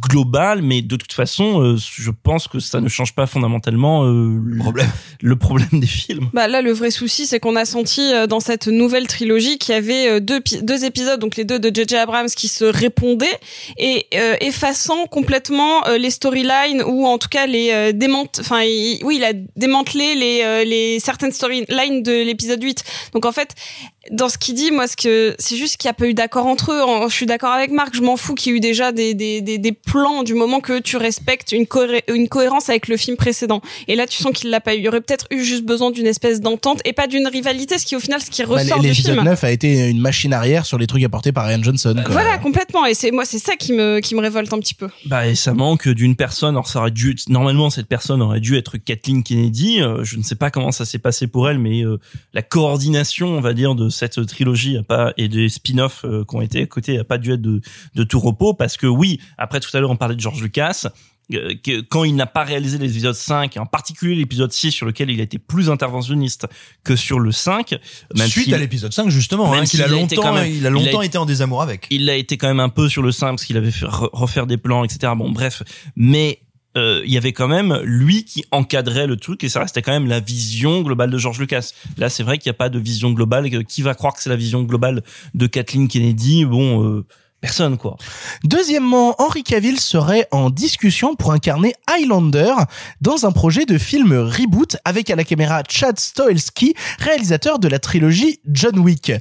global, 0.08 0.62
mais 0.62 0.82
de 0.82 0.96
toute 0.96 1.12
façon, 1.12 1.60
euh, 1.62 1.76
je 1.76 2.10
pense 2.10 2.46
que 2.48 2.60
ça 2.60 2.80
ne 2.80 2.88
change 2.88 3.14
pas 3.14 3.26
fondamentalement 3.26 4.04
euh, 4.04 4.38
le 4.44 4.58
Problème. 4.58 4.88
le 5.20 5.36
problème 5.36 5.68
des 5.72 5.86
films. 5.86 6.28
Bah 6.32 6.46
là, 6.48 6.62
le 6.62 6.72
vrai 6.72 6.90
souci, 6.90 7.26
c'est 7.26 7.40
qu'on 7.40 7.56
a 7.56 7.64
senti 7.64 8.00
euh, 8.12 8.26
dans 8.26 8.40
cette 8.40 8.68
nouvelle 8.68 9.06
trilogie 9.06 9.58
qu'il 9.58 9.74
y 9.74 9.78
avait 9.78 10.08
euh, 10.08 10.20
deux, 10.20 10.40
deux 10.62 10.84
épisodes, 10.84 11.18
donc 11.20 11.36
les 11.36 11.44
deux 11.44 11.58
de 11.58 11.74
J.J. 11.74 11.96
Abrams, 11.96 12.28
qui 12.28 12.48
se 12.48 12.64
répondaient 12.64 13.38
et 13.78 14.06
euh, 14.14 14.36
effaçant 14.40 15.06
complètement 15.06 15.86
euh, 15.88 15.98
les 15.98 16.10
storylines 16.10 16.82
ou 16.86 17.06
en 17.06 17.18
tout 17.18 17.28
cas 17.28 17.46
les 17.46 17.70
euh, 17.72 17.92
démant. 17.92 18.26
Enfin, 18.38 18.62
il- 18.62 19.00
oui, 19.04 19.16
il 19.16 19.24
a 19.24 19.32
démantelé 19.56 20.14
les, 20.14 20.40
euh, 20.44 20.64
les 20.64 21.00
certaines 21.00 21.32
storylines 21.32 22.02
de 22.02 22.24
l'épisode 22.24 22.62
8. 22.62 22.84
Donc 23.12 23.24
en 23.26 23.32
fait, 23.32 23.54
dans 24.10 24.28
ce 24.28 24.38
qu'il 24.38 24.54
dit, 24.54 24.70
moi, 24.70 24.86
ce 24.86 24.96
que 24.96 25.34
c'est 25.38 25.56
juste 25.56 25.76
qu'il 25.76 25.88
n'y 25.88 25.90
a 25.90 25.94
pas 25.94 26.06
eu 26.06 26.14
d'accord 26.14 26.46
entre 26.46 26.72
eux. 26.72 27.08
Je 27.08 27.14
suis 27.14 27.26
d'accord 27.26 27.50
avec 27.52 27.70
Marc. 27.70 27.94
Je 27.94 28.02
m'en 28.02 28.16
fous 28.16 28.34
qu'il 28.34 28.52
y 28.52 28.54
ait 28.54 28.58
eu 28.58 28.60
déjà 28.60 28.92
des, 28.92 29.14
des, 29.14 29.40
des, 29.40 29.58
des 29.58 29.72
plans 29.72 30.22
du 30.22 30.34
moment 30.34 30.60
que 30.60 30.78
tu 30.80 30.96
respectes 30.96 31.52
une, 31.52 31.64
cohé- 31.64 32.02
une 32.08 32.28
cohérence 32.28 32.68
avec 32.68 32.88
le 32.88 32.96
film 32.96 33.16
précédent. 33.16 33.60
Et 33.88 33.96
là, 33.96 34.06
tu 34.06 34.22
sens 34.22 34.32
qu'il 34.32 34.50
l'a 34.50 34.60
pas 34.60 34.74
eu. 34.74 34.78
Il 34.78 34.84
y 34.84 34.88
aurait 34.88 35.00
peut-être 35.00 35.26
eu 35.30 35.42
juste 35.44 35.64
besoin 35.64 35.90
d'une 35.90 36.06
espèce 36.06 36.40
d'entente 36.40 36.80
et 36.84 36.92
pas 36.92 37.06
d'une 37.06 37.26
rivalité, 37.26 37.78
ce 37.78 37.86
qui 37.86 37.96
au 37.96 38.00
final, 38.00 38.20
ce 38.20 38.30
qui 38.30 38.42
Bah, 38.42 38.48
ressort 38.54 38.80
du 38.80 38.88
L'épisode 38.88 39.14
film. 39.14 39.24
9 39.24 39.44
a 39.44 39.50
été 39.50 39.88
une 39.88 40.00
machine 40.00 40.32
arrière 40.32 40.66
sur 40.66 40.78
les 40.78 40.86
trucs 40.86 41.02
apportés 41.04 41.32
par 41.32 41.46
Ryan 41.46 41.62
Johnson. 41.62 41.94
quoi. 42.04 42.12
Voilà, 42.12 42.38
complètement. 42.38 42.84
Et 42.86 42.94
c'est 42.94 43.10
moi, 43.10 43.24
c'est 43.24 43.38
ça 43.38 43.56
qui 43.56 43.72
me 43.72 44.00
qui 44.00 44.14
me 44.14 44.20
révolte 44.20 44.52
un 44.52 44.58
petit 44.58 44.74
peu. 44.74 44.88
Bah 45.06 45.26
et 45.26 45.34
ça 45.34 45.54
manque 45.54 45.88
d'une 45.88 46.16
personne. 46.16 46.54
Alors 46.54 46.68
ça 46.68 46.80
aurait 46.80 46.90
dû 46.90 47.16
normalement 47.28 47.70
cette 47.70 47.86
personne 47.88 48.22
aurait 48.22 48.40
dû 48.40 48.56
être 48.56 48.76
Kathleen 48.78 49.22
Kennedy. 49.22 49.80
Euh, 49.82 50.04
je 50.04 50.16
ne 50.16 50.22
sais 50.22 50.34
pas 50.34 50.50
comment 50.50 50.72
ça 50.72 50.84
s'est 50.84 50.98
passé 50.98 51.26
pour 51.26 51.48
elle, 51.48 51.58
mais 51.58 51.82
euh, 51.84 51.98
la 52.34 52.42
coordination, 52.42 53.28
on 53.28 53.40
va 53.40 53.52
dire, 53.54 53.74
de 53.74 53.88
cette 53.96 54.24
trilogie 54.26 54.76
a 54.76 54.82
pas 54.82 55.12
et 55.16 55.28
des 55.28 55.48
spin-offs 55.48 56.04
euh, 56.04 56.24
qui 56.28 56.36
ont 56.36 56.40
été 56.42 56.62
à 56.62 56.66
côté 56.66 56.98
a 56.98 57.04
pas 57.04 57.18
dû 57.18 57.32
être 57.32 57.42
de, 57.42 57.60
de 57.94 58.04
tout 58.04 58.20
repos 58.20 58.54
parce 58.54 58.76
que 58.76 58.86
oui, 58.86 59.18
après 59.38 59.60
tout 59.60 59.74
à 59.76 59.80
l'heure 59.80 59.90
on 59.90 59.96
parlait 59.96 60.14
de 60.16 60.20
George 60.20 60.40
Lucas. 60.42 60.84
euh, 61.34 61.54
quand 61.90 62.04
il 62.04 62.14
n'a 62.14 62.26
pas 62.26 62.44
réalisé 62.44 62.78
l'épisode 62.78 63.14
5, 63.16 63.56
et 63.56 63.58
en 63.58 63.66
particulier 63.66 64.14
l'épisode 64.14 64.52
6 64.52 64.70
sur 64.70 64.86
lequel 64.86 65.10
il 65.10 65.18
a 65.18 65.24
été 65.24 65.38
plus 65.38 65.68
interventionniste 65.70 66.46
que 66.84 66.94
sur 66.94 67.18
le 67.18 67.32
5, 67.32 67.74
même 68.14 68.28
Suite 68.28 68.52
à 68.52 68.58
l'épisode 68.58 68.92
5, 68.92 69.08
justement, 69.08 69.50
même 69.50 69.62
hein, 69.62 69.66
qu'il 69.66 69.82
a 69.82 69.88
longtemps, 69.88 70.32
même- 70.34 70.46
il 70.46 70.52
a 70.54 70.56
il 70.60 70.66
a 70.66 70.70
longtemps 70.70 71.02
été- 71.02 71.18
en 71.18 71.26
désamour 71.26 71.62
avec. 71.62 71.88
il 71.90 72.08
a 72.10 72.14
été 72.14 72.36
quand 72.38 72.46
même 72.46 72.60
un 72.60 72.68
peu 72.68 72.88
sur 72.88 73.02
le 73.02 73.10
5 73.10 73.30
parce 73.30 73.44
qu'il 73.44 73.56
avait 73.56 73.72
fait 73.72 73.86
re- 73.86 74.08
refaire 74.12 74.46
des 74.46 74.56
plans, 74.56 74.84
etc. 74.84 75.12
Bon, 75.16 75.30
bref. 75.30 75.64
Mais 75.96 76.38
euh, 76.76 77.02
il 77.04 77.12
y 77.12 77.16
avait 77.16 77.32
quand 77.32 77.48
même 77.48 77.80
lui 77.82 78.24
qui 78.24 78.44
encadrait 78.50 79.06
le 79.06 79.16
truc 79.16 79.42
et 79.44 79.48
ça 79.48 79.60
restait 79.60 79.82
quand 79.82 79.92
même 79.92 80.06
la 80.06 80.20
vision 80.20 80.82
globale 80.82 81.10
de 81.10 81.18
George 81.18 81.38
Lucas. 81.38 81.72
Là, 81.96 82.08
c'est 82.08 82.22
vrai 82.22 82.38
qu'il 82.38 82.50
n'y 82.50 82.54
a 82.54 82.58
pas 82.58 82.68
de 82.68 82.78
vision 82.78 83.10
globale. 83.12 83.64
Qui 83.64 83.82
va 83.82 83.94
croire 83.94 84.14
que 84.14 84.22
c'est 84.22 84.30
la 84.30 84.36
vision 84.36 84.62
globale 84.62 85.02
de 85.34 85.46
Kathleen 85.46 85.88
Kennedy? 85.88 86.44
Bon, 86.44 86.84
euh, 86.84 87.04
personne, 87.40 87.76
quoi. 87.78 87.96
Deuxièmement, 88.44 89.14
Henry 89.18 89.42
Cavill 89.42 89.78
serait 89.80 90.26
en 90.30 90.50
discussion 90.50 91.14
pour 91.14 91.32
incarner 91.32 91.74
Highlander 91.86 92.52
dans 93.00 93.26
un 93.26 93.32
projet 93.32 93.66
de 93.66 93.78
film 93.78 94.12
reboot 94.12 94.76
avec 94.84 95.10
à 95.10 95.16
la 95.16 95.24
caméra 95.24 95.62
Chad 95.68 95.98
Stahelski, 95.98 96.74
réalisateur 96.98 97.58
de 97.58 97.68
la 97.68 97.78
trilogie 97.78 98.40
John 98.50 98.78
Wick. 98.78 99.12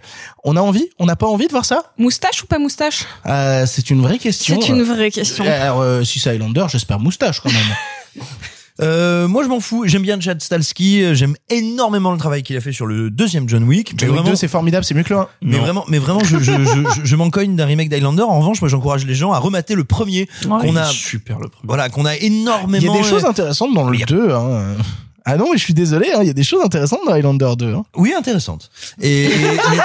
On 0.43 0.55
a 0.55 0.61
envie 0.61 0.89
On 0.99 1.05
n'a 1.05 1.15
pas 1.15 1.27
envie 1.27 1.47
de 1.47 1.51
voir 1.51 1.65
ça? 1.65 1.93
Moustache 1.97 2.43
ou 2.43 2.47
pas 2.47 2.59
moustache? 2.59 3.05
Euh, 3.25 3.65
C'est 3.67 3.89
une 3.89 4.01
vraie 4.01 4.17
question. 4.19 4.59
C'est 4.61 4.69
une 4.69 4.83
vraie 4.83 5.11
question. 5.11 5.43
Alors, 5.45 5.81
euh, 5.81 6.03
si 6.03 6.19
c'est 6.19 6.31
Highlander, 6.31 6.65
j'espère 6.69 6.99
moustache 6.99 7.39
quand 7.41 7.51
même. 7.51 8.25
Euh, 8.81 9.27
moi, 9.27 9.43
je 9.43 9.47
m'en 9.47 9.59
fous. 9.61 9.83
J'aime 9.85 10.01
bien 10.01 10.19
Chad 10.19 10.41
Stahelski. 10.41 11.01
euh, 11.03 11.13
J'aime 11.15 11.35
énormément 11.49 12.11
le 12.11 12.17
travail 12.17 12.43
qu'il 12.43 12.57
a 12.57 12.61
fait 12.61 12.73
sur 12.73 12.85
le 12.85 13.09
deuxième 13.09 13.47
John 13.47 13.63
Wick. 13.63 13.93
Mais 13.93 13.97
John 13.99 14.09
Wick 14.09 14.15
vraiment, 14.17 14.31
2, 14.31 14.35
c'est 14.35 14.47
formidable, 14.49 14.83
c'est 14.83 14.93
mieux 14.93 15.03
que 15.03 15.13
le 15.13 15.19
1. 15.21 15.27
mais 15.41 15.55
Non. 15.57 15.63
vraiment, 15.63 15.85
mais 15.87 15.97
vraiment, 15.97 16.23
je, 16.23 16.37
je, 16.39 16.51
je, 16.51 16.65
je, 16.65 17.01
je 17.05 17.15
m'en 17.15 17.29
cogne 17.29 17.55
d'un 17.55 17.65
remake 17.65 17.89
d'Highlander. 17.89 18.23
En 18.23 18.39
revanche, 18.39 18.59
moi, 18.61 18.67
j'encourage 18.69 19.05
les 19.05 19.15
gens 19.15 19.31
à 19.31 19.39
remater 19.39 19.75
le 19.75 19.85
premier 19.85 20.27
qu'on 20.43 20.61
Il 20.63 20.75
est 20.75 20.79
a, 20.79 20.85
super 20.85 21.39
le 21.39 21.47
premier. 21.47 21.63
voilà, 21.67 21.87
qu'on 21.89 22.05
a 22.05 22.15
énormément. 22.17 22.77
Il 22.81 22.85
y 22.85 22.89
a 22.89 23.01
des 23.01 23.07
euh, 23.07 23.09
choses 23.09 23.25
intéressantes 23.25 23.73
dans 23.73 23.87
le 23.89 23.95
il 23.95 23.99
y 23.99 24.03
a- 24.03 24.07
2. 24.07 24.31
Hein. 24.33 24.75
Ah 25.27 25.37
non, 25.37 25.47
mais 25.51 25.57
je 25.57 25.63
suis 25.63 25.73
désolé, 25.73 26.11
hein, 26.13 26.19
il 26.21 26.27
y 26.27 26.29
a 26.29 26.33
des 26.33 26.43
choses 26.43 26.63
intéressantes 26.63 26.99
dans 27.07 27.13
Highlander 27.13 27.53
2. 27.57 27.73
Hein. 27.73 27.83
Oui, 27.95 28.13
intéressante. 28.15 28.69
Et, 29.01 29.27
mais, 29.71 29.77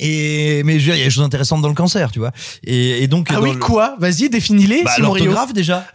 et 0.00 0.62
mais 0.64 0.80
je 0.80 0.86
veux 0.86 0.92
dire, 0.92 0.94
il 0.96 0.98
y 1.00 1.02
a 1.02 1.04
des 1.04 1.10
choses 1.10 1.24
intéressantes 1.24 1.60
dans 1.62 1.68
le 1.68 1.74
cancer, 1.74 2.10
tu 2.10 2.18
vois. 2.20 2.32
Et, 2.64 3.02
et 3.02 3.06
donc 3.06 3.28
Ah 3.30 3.40
oui, 3.40 3.50
le- 3.52 3.58
quoi? 3.58 3.94
Vas-y, 4.00 4.28
définis-les, 4.30 4.82
bah, 4.82 4.92
l'orthographe 4.98 5.52
déjà. 5.52 5.86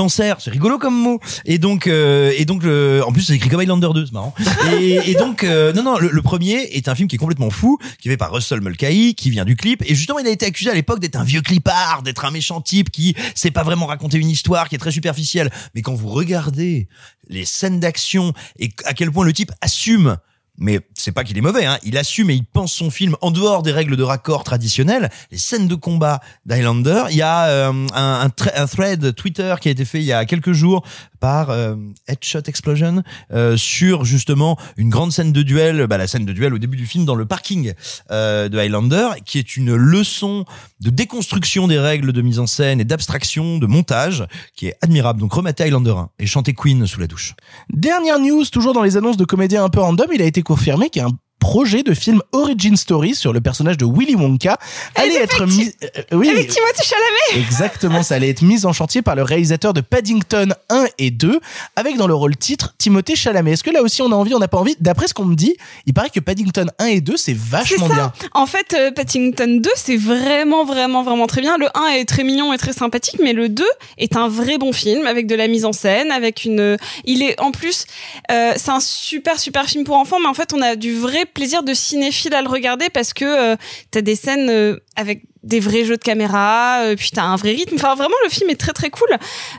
Cancer, 0.00 0.40
c'est 0.40 0.50
rigolo 0.50 0.78
comme 0.78 0.98
mot. 0.98 1.20
Et 1.44 1.58
donc, 1.58 1.86
euh, 1.86 2.32
et 2.38 2.46
donc, 2.46 2.64
en 2.64 3.12
plus, 3.12 3.20
c'est 3.20 3.34
écrit 3.34 3.50
comme 3.50 3.60
Highlander 3.60 3.90
2, 3.92 4.06
c'est 4.06 4.12
marrant. 4.12 4.34
Et, 4.80 5.10
et 5.10 5.14
donc, 5.14 5.44
euh, 5.44 5.74
non, 5.74 5.82
non, 5.82 5.98
le, 5.98 6.08
le 6.08 6.22
premier 6.22 6.54
est 6.74 6.88
un 6.88 6.94
film 6.94 7.06
qui 7.06 7.16
est 7.16 7.18
complètement 7.18 7.50
fou, 7.50 7.78
qui 7.98 8.08
est 8.08 8.12
fait 8.12 8.16
par 8.16 8.32
Russell 8.32 8.62
Mulcahy, 8.62 9.14
qui 9.14 9.28
vient 9.28 9.44
du 9.44 9.56
clip. 9.56 9.82
Et 9.84 9.94
justement, 9.94 10.18
il 10.18 10.26
a 10.26 10.30
été 10.30 10.46
accusé 10.46 10.70
à 10.70 10.74
l'époque 10.74 11.00
d'être 11.00 11.16
un 11.16 11.22
vieux 11.22 11.42
clipard, 11.42 12.02
d'être 12.02 12.24
un 12.24 12.30
méchant 12.30 12.62
type 12.62 12.88
qui 12.88 13.14
sait 13.34 13.50
pas 13.50 13.62
vraiment 13.62 13.84
raconter 13.84 14.16
une 14.16 14.30
histoire, 14.30 14.70
qui 14.70 14.74
est 14.74 14.78
très 14.78 14.90
superficielle. 14.90 15.50
Mais 15.74 15.82
quand 15.82 15.92
vous 15.92 16.08
regardez 16.08 16.88
les 17.28 17.44
scènes 17.44 17.78
d'action 17.78 18.32
et 18.58 18.70
à 18.86 18.94
quel 18.94 19.12
point 19.12 19.26
le 19.26 19.34
type 19.34 19.52
assume 19.60 20.16
mais 20.60 20.80
c'est 20.94 21.12
pas 21.12 21.24
qu'il 21.24 21.36
est 21.36 21.42
mauvais, 21.42 21.64
hein. 21.64 21.78
il 21.82 21.96
assume 21.96 22.30
et 22.30 22.34
il 22.34 22.44
pense 22.44 22.72
son 22.72 22.90
film 22.90 23.16
en 23.22 23.30
dehors 23.30 23.62
des 23.62 23.72
règles 23.72 23.96
de 23.96 24.02
raccord 24.02 24.44
traditionnelles. 24.44 25.10
Les 25.32 25.38
scènes 25.38 25.66
de 25.66 25.74
combat 25.74 26.20
d'Highlander, 26.46 27.04
il 27.10 27.16
y 27.16 27.22
a 27.22 27.46
euh, 27.46 27.72
un, 27.94 28.26
un, 28.26 28.30
un 28.54 28.66
thread 28.66 29.14
Twitter 29.14 29.54
qui 29.60 29.68
a 29.68 29.70
été 29.72 29.84
fait 29.84 29.98
il 29.98 30.04
y 30.04 30.12
a 30.12 30.24
quelques 30.26 30.52
jours 30.52 30.84
par 31.20 31.50
euh, 31.50 31.76
Headshot 32.08 32.42
Explosion 32.46 33.02
euh, 33.32 33.56
sur 33.56 34.04
justement 34.04 34.56
une 34.76 34.88
grande 34.88 35.12
scène 35.12 35.32
de 35.32 35.42
duel, 35.42 35.86
bah, 35.86 35.98
la 35.98 36.06
scène 36.06 36.24
de 36.24 36.32
duel 36.32 36.54
au 36.54 36.58
début 36.58 36.76
du 36.76 36.86
film 36.86 37.04
dans 37.04 37.14
le 37.14 37.26
parking 37.26 37.74
euh, 38.10 38.48
de 38.48 38.58
Highlander, 38.58 39.08
qui 39.24 39.38
est 39.38 39.56
une 39.56 39.74
leçon 39.76 40.44
de 40.80 40.90
déconstruction 40.90 41.68
des 41.68 41.78
règles 41.78 42.12
de 42.12 42.22
mise 42.22 42.38
en 42.38 42.46
scène 42.46 42.80
et 42.80 42.84
d'abstraction, 42.84 43.58
de 43.58 43.66
montage, 43.66 44.24
qui 44.56 44.66
est 44.66 44.76
admirable. 44.80 45.20
Donc 45.20 45.32
remettez 45.32 45.64
Highlander 45.64 45.90
1 45.90 46.10
et 46.18 46.26
chantez 46.26 46.54
Queen 46.54 46.86
sous 46.86 47.00
la 47.00 47.06
douche. 47.06 47.34
Dernière 47.72 48.18
news, 48.18 48.44
toujours 48.46 48.72
dans 48.72 48.82
les 48.82 48.96
annonces 48.96 49.18
de 49.18 49.24
comédiens 49.24 49.64
un 49.64 49.68
peu 49.68 49.80
random, 49.80 50.08
il 50.12 50.22
a 50.22 50.24
été 50.24 50.42
confirmé 50.50 50.90
qu'un 50.90 51.10
projet 51.40 51.82
de 51.82 51.94
film 51.94 52.22
origin 52.32 52.76
story 52.76 53.14
sur 53.16 53.32
le 53.32 53.40
personnage 53.40 53.76
de 53.78 53.84
Willy 53.86 54.14
Wonka 54.14 54.58
allait 54.94 55.16
être 55.16 55.46
mis. 55.46 55.72
euh, 55.82 55.88
oui, 56.12 56.28
Avec 56.28 56.48
Timothée 56.48 56.84
Chalamet. 56.84 57.44
Exactement, 57.44 58.02
ça 58.02 58.14
allait 58.16 58.28
être 58.30 58.42
mis 58.42 58.64
en 58.66 58.72
chantier 58.72 59.02
par 59.02 59.16
le 59.16 59.22
réalisateur 59.22 59.72
de 59.72 59.80
Paddington 59.80 60.54
1 60.68 60.84
et 60.98 61.10
2, 61.10 61.40
avec 61.76 61.96
dans 61.96 62.06
le 62.06 62.14
rôle 62.14 62.36
titre 62.36 62.74
Timothée 62.78 63.16
Chalamet. 63.16 63.52
Est-ce 63.52 63.64
que 63.64 63.70
là 63.70 63.82
aussi 63.82 64.02
on 64.02 64.12
a 64.12 64.14
envie, 64.14 64.34
on 64.34 64.38
n'a 64.38 64.48
pas 64.48 64.58
envie? 64.58 64.76
D'après 64.80 65.08
ce 65.08 65.14
qu'on 65.14 65.24
me 65.24 65.34
dit, 65.34 65.56
il 65.86 65.94
paraît 65.94 66.10
que 66.10 66.20
Paddington 66.20 66.66
1 66.78 66.86
et 66.86 67.00
2 67.00 67.16
c'est 67.16 67.32
C'est 67.32 67.36
vachement 67.38 67.88
ça. 67.88 67.94
bien. 67.94 68.12
En 68.34 68.46
fait, 68.46 68.74
euh, 68.74 68.90
Paddington 68.92 69.60
2, 69.62 69.70
c'est 69.76 69.96
vraiment, 69.96 70.64
vraiment, 70.64 71.02
vraiment 71.02 71.26
très 71.26 71.40
bien. 71.40 71.56
Le 71.58 71.66
1 71.74 71.86
est 71.94 72.04
très 72.04 72.22
mignon 72.22 72.52
et 72.52 72.58
très 72.58 72.72
sympathique, 72.72 73.20
mais 73.22 73.32
le 73.32 73.48
2 73.48 73.64
est 73.98 74.16
un 74.16 74.28
vrai 74.28 74.58
bon 74.58 74.72
film 74.72 75.06
avec 75.06 75.26
de 75.26 75.34
la 75.34 75.48
mise 75.48 75.64
en 75.64 75.72
scène, 75.72 76.10
avec 76.12 76.44
une. 76.44 76.76
Il 77.04 77.22
est 77.22 77.40
en 77.40 77.50
plus, 77.50 77.86
euh, 78.30 78.52
c'est 78.56 78.70
un 78.70 78.80
super, 78.80 79.38
super 79.40 79.64
film 79.66 79.84
pour 79.84 79.96
enfants, 79.96 80.18
mais 80.20 80.28
en 80.28 80.34
fait, 80.34 80.52
on 80.52 80.60
a 80.60 80.76
du 80.76 80.94
vrai 80.94 81.24
plaisir 81.32 81.62
de 81.62 81.74
cinéphile 81.74 82.34
à 82.34 82.42
le 82.42 82.48
regarder 82.48 82.88
parce 82.92 83.12
que 83.12 83.24
euh, 83.24 83.56
t'as 83.90 84.00
des 84.00 84.16
scènes 84.16 84.50
euh, 84.50 84.76
avec 84.96 85.24
des 85.42 85.60
vrais 85.60 85.84
jeux 85.84 85.96
de 85.96 86.02
caméra, 86.02 86.80
euh, 86.82 86.96
puis 86.96 87.10
t'as 87.14 87.22
un 87.22 87.36
vrai 87.36 87.52
rythme. 87.52 87.74
Enfin, 87.76 87.94
vraiment, 87.94 88.14
le 88.24 88.30
film 88.30 88.50
est 88.50 88.56
très, 88.60 88.72
très 88.72 88.90
cool. 88.90 89.08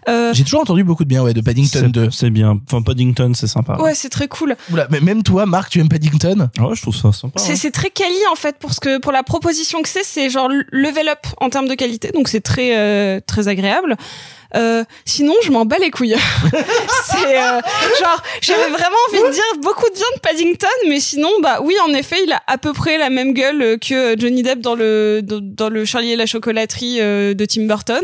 Euh, 0.07 0.31
J'ai 0.33 0.43
toujours 0.43 0.61
entendu 0.61 0.83
beaucoup 0.83 1.03
de 1.03 1.09
bien 1.09 1.23
ouais, 1.23 1.33
de 1.33 1.41
Paddington 1.41 1.79
C'est 1.85 1.91
2. 1.91 2.11
c'est 2.11 2.29
bien. 2.29 2.59
Enfin, 2.67 2.81
Paddington, 2.83 3.31
c'est 3.33 3.47
sympa. 3.47 3.77
ouais, 3.81 3.95
c'est 3.95 4.09
très 4.09 4.27
cool. 4.27 4.55
Oula, 4.71 4.87
mais 4.91 4.99
même 4.99 5.23
toi, 5.23 5.45
Marc, 5.45 5.71
tu 5.71 5.79
aimes 5.79 5.89
Paddington? 5.89 6.49
Ouais, 6.59 6.75
je 6.75 6.81
trouve 6.81 6.95
ça 6.95 7.11
sympa. 7.11 7.39
C'est 7.39 7.63
ouais. 7.63 7.71
très 7.71 7.89
quali 7.89 8.13
en 8.31 8.35
fait 8.35 8.57
pour 8.59 8.73
ce 8.73 8.79
que 8.79 8.99
pour 8.99 9.11
la 9.11 9.23
proposition 9.23 9.81
que 9.81 9.89
c'est, 9.89 10.03
c'est 10.03 10.29
genre 10.29 10.49
level 10.71 11.09
up 11.09 11.25
en 11.37 11.49
termes 11.49 11.67
de 11.67 11.75
qualité, 11.75 12.11
donc 12.11 12.27
c'est 12.27 12.41
très 12.41 12.77
euh, 12.77 13.19
très 13.25 13.47
agréable. 13.47 13.95
Euh, 14.55 14.83
sinon, 15.05 15.33
je 15.43 15.51
m'en 15.51 15.65
bats 15.65 15.77
les 15.79 15.91
couilles. 15.91 16.15
c'est 17.05 17.37
euh, 17.37 17.61
genre 17.99 18.23
j'avais 18.41 18.69
vraiment 18.69 18.97
envie 19.09 19.23
de 19.23 19.31
dire 19.31 19.43
beaucoup 19.61 19.89
de 19.89 19.95
bien 19.95 20.05
de 20.15 20.19
Paddington, 20.19 20.67
mais 20.87 20.99
sinon 20.99 21.29
bah 21.41 21.59
oui 21.63 21.75
en 21.85 21.93
effet 21.93 22.17
il 22.25 22.31
a 22.31 22.41
à 22.47 22.57
peu 22.57 22.73
près 22.73 22.97
la 22.97 23.09
même 23.09 23.33
gueule 23.33 23.79
que 23.79 24.15
Johnny 24.17 24.43
Depp 24.43 24.59
dans 24.59 24.75
le 24.75 25.21
dans, 25.21 25.69
le 25.69 25.85
Charlie 25.85 26.11
et 26.11 26.15
la 26.15 26.25
chocolaterie 26.25 26.97
euh, 26.99 27.33
de 27.33 27.45
Tim 27.45 27.65
Burton. 27.65 28.03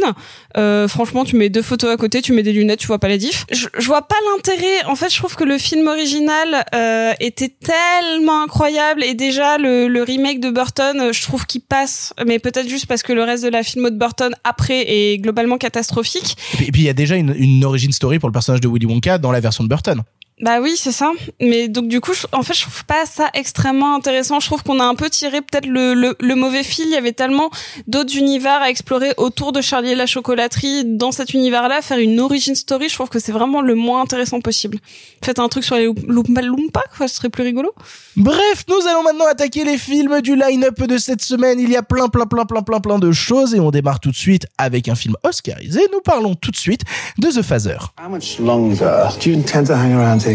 Euh, 0.58 0.88
franchement, 0.88 1.24
tu 1.24 1.36
mets 1.36 1.50
deux 1.50 1.62
photos 1.62 1.92
à 1.92 1.98
côté, 1.98 2.22
tu 2.22 2.34
mets 2.34 2.44
des 2.44 2.54
lunettes, 2.54 2.80
tu 2.80 2.88
vois 2.88 3.00
pas 3.00 3.08
la 3.08 3.18
diff. 3.18 3.46
Je, 3.52 3.68
je 3.78 3.88
vois 3.88 4.02
pas 4.02 4.16
l'intérêt. 4.32 4.84
En 4.86 4.96
fait, 4.96 5.10
je 5.10 5.18
trouve 5.18 5.36
que 5.36 5.44
le 5.44 5.58
film 5.58 5.88
original 5.88 6.66
euh, 6.74 7.14
était 7.20 7.50
tellement 7.50 8.44
incroyable 8.44 9.04
et 9.04 9.14
déjà 9.14 9.58
le, 9.58 9.88
le 9.88 10.04
remake 10.04 10.40
de 10.40 10.50
Burton, 10.50 11.00
euh, 11.00 11.14
je 11.14 11.22
trouve 11.22 11.46
qu'il 11.46 11.62
passe, 11.62 12.14
mais 12.26 12.40
peut-être 12.40 12.68
juste 12.68 12.88
parce 12.88 13.04
que 13.04 13.14
le 13.14 13.24
reste 13.24 13.44
de 13.44 13.50
la 13.50 13.64
film 13.64 13.90
de 13.90 13.96
Burton 13.96 14.34
après 14.44 14.82
est 14.88 15.18
globalement 15.20 15.58
catastrophique. 15.58 16.37
Et 16.66 16.72
puis- 16.72 16.82
il 16.82 16.86
y 16.86 16.90
a 16.90 16.94
déjà 16.94 17.16
une, 17.16 17.34
une 17.38 17.64
origin 17.66 17.92
story 17.92 18.20
pour 18.20 18.30
le 18.30 18.34
personnage 18.34 18.62
de 18.62 18.68
Willy 18.68 18.86
Wonka 18.86 19.18
dans 19.18 19.32
la 19.32 19.40
version 19.40 19.64
de 19.64 19.70
Burton. 19.70 20.04
Bah 20.40 20.60
oui, 20.62 20.76
c'est 20.78 20.92
ça. 20.92 21.12
Mais 21.42 21.68
donc 21.68 21.88
du 21.88 22.00
coup, 22.00 22.14
je- 22.14 22.28
en 22.32 22.44
fait, 22.44 22.54
je 22.54 22.62
trouve 22.62 22.86
pas 22.86 23.08
ça 23.08 23.30
extrêmement 23.34 23.96
intéressant. 23.96 24.40
Je 24.40 24.46
trouve 24.46 24.62
qu'on 24.62 24.80
a 24.80 24.84
un 24.84 24.94
peu 24.94 25.10
tiré 25.10 25.42
peut-être 25.42 25.66
le, 25.66 25.96
le, 25.96 26.16
le 26.20 26.36
mauvais 26.36 26.62
fil. 26.62 26.86
Il 26.86 26.92
y 26.92 26.96
avait 26.96 27.12
tellement 27.12 27.50
d'autres 27.88 28.16
univers 28.16 28.62
à 28.62 28.70
explorer 28.70 29.14
autour 29.18 29.52
de 29.52 29.62
Charlie 29.62 29.94
et 29.94 29.96
la 29.96 30.06
chocolaterie 30.06 30.84
dans 30.86 31.12
cet 31.12 31.34
univers-là. 31.34 31.82
Faire 31.82 31.98
une 31.98 32.20
origin 32.20 32.54
story, 32.54 32.88
je 32.88 32.94
trouve 32.94 33.10
que 33.10 33.18
c'est 33.18 33.32
vraiment 33.32 33.62
le 33.62 33.74
moins 33.74 34.04
intéressant 34.04 34.40
possible. 34.40 34.78
Faites 35.26 35.40
un 35.40 35.48
truc 35.50 35.64
sur 35.64 35.76
les 35.76 35.86
Loompa 36.08 36.42
Loompa, 36.44 36.84
quoi, 36.96 37.08
ce 37.08 37.16
serait 37.16 37.30
plus 37.30 37.42
rigolo. 37.44 37.74
Bref, 38.16 38.66
nous 38.70 38.88
allons 38.88 39.02
maintenant 39.02 39.26
attaquer 39.26 39.64
les 39.64 39.80
films 39.80 40.22
du 40.22 40.36
line-up 40.36 40.80
de 40.84 41.00
cette 41.00 41.24
semaine. 41.24 41.60
Il 41.60 41.72
y 41.72 41.76
a 41.76 41.82
plein, 41.82 42.10
plein, 42.10 42.28
plein, 42.28 42.46
plein, 42.46 42.62
plein, 42.62 42.80
plein 42.80 43.00
de 43.00 43.12
choses 43.12 43.56
et 43.56 43.60
on 43.60 43.72
démarre 43.72 44.00
tout 44.00 44.12
de 44.12 44.16
suite 44.16 44.46
avec 44.60 44.88
un 44.88 44.96
film 44.96 45.16
oscarisé. 45.24 45.82
Nous 45.92 46.02
parlons 46.02 46.36
tout 46.36 46.52
de 46.52 46.58
suite 46.58 46.82
de 47.18 47.28
The 47.32 47.42
Phaser. 47.42 47.78
How 48.00 48.08
much 48.08 48.38
longer? 48.40 49.08
Do 49.20 49.32
you 49.32 49.36
intend 49.36 49.66
to 49.66 49.74
hang 49.74 49.94
around 49.94 50.27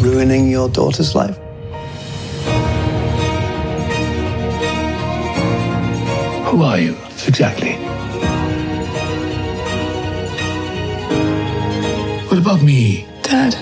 ruining 0.00 0.48
your 0.48 0.68
daughter's 0.68 1.14
life? 1.14 1.36
Who 6.46 6.62
are 6.62 6.78
you, 6.78 6.96
exactly? 7.26 7.72
What 12.28 12.38
about 12.38 12.62
me, 12.62 13.06
Dad? 13.22 13.54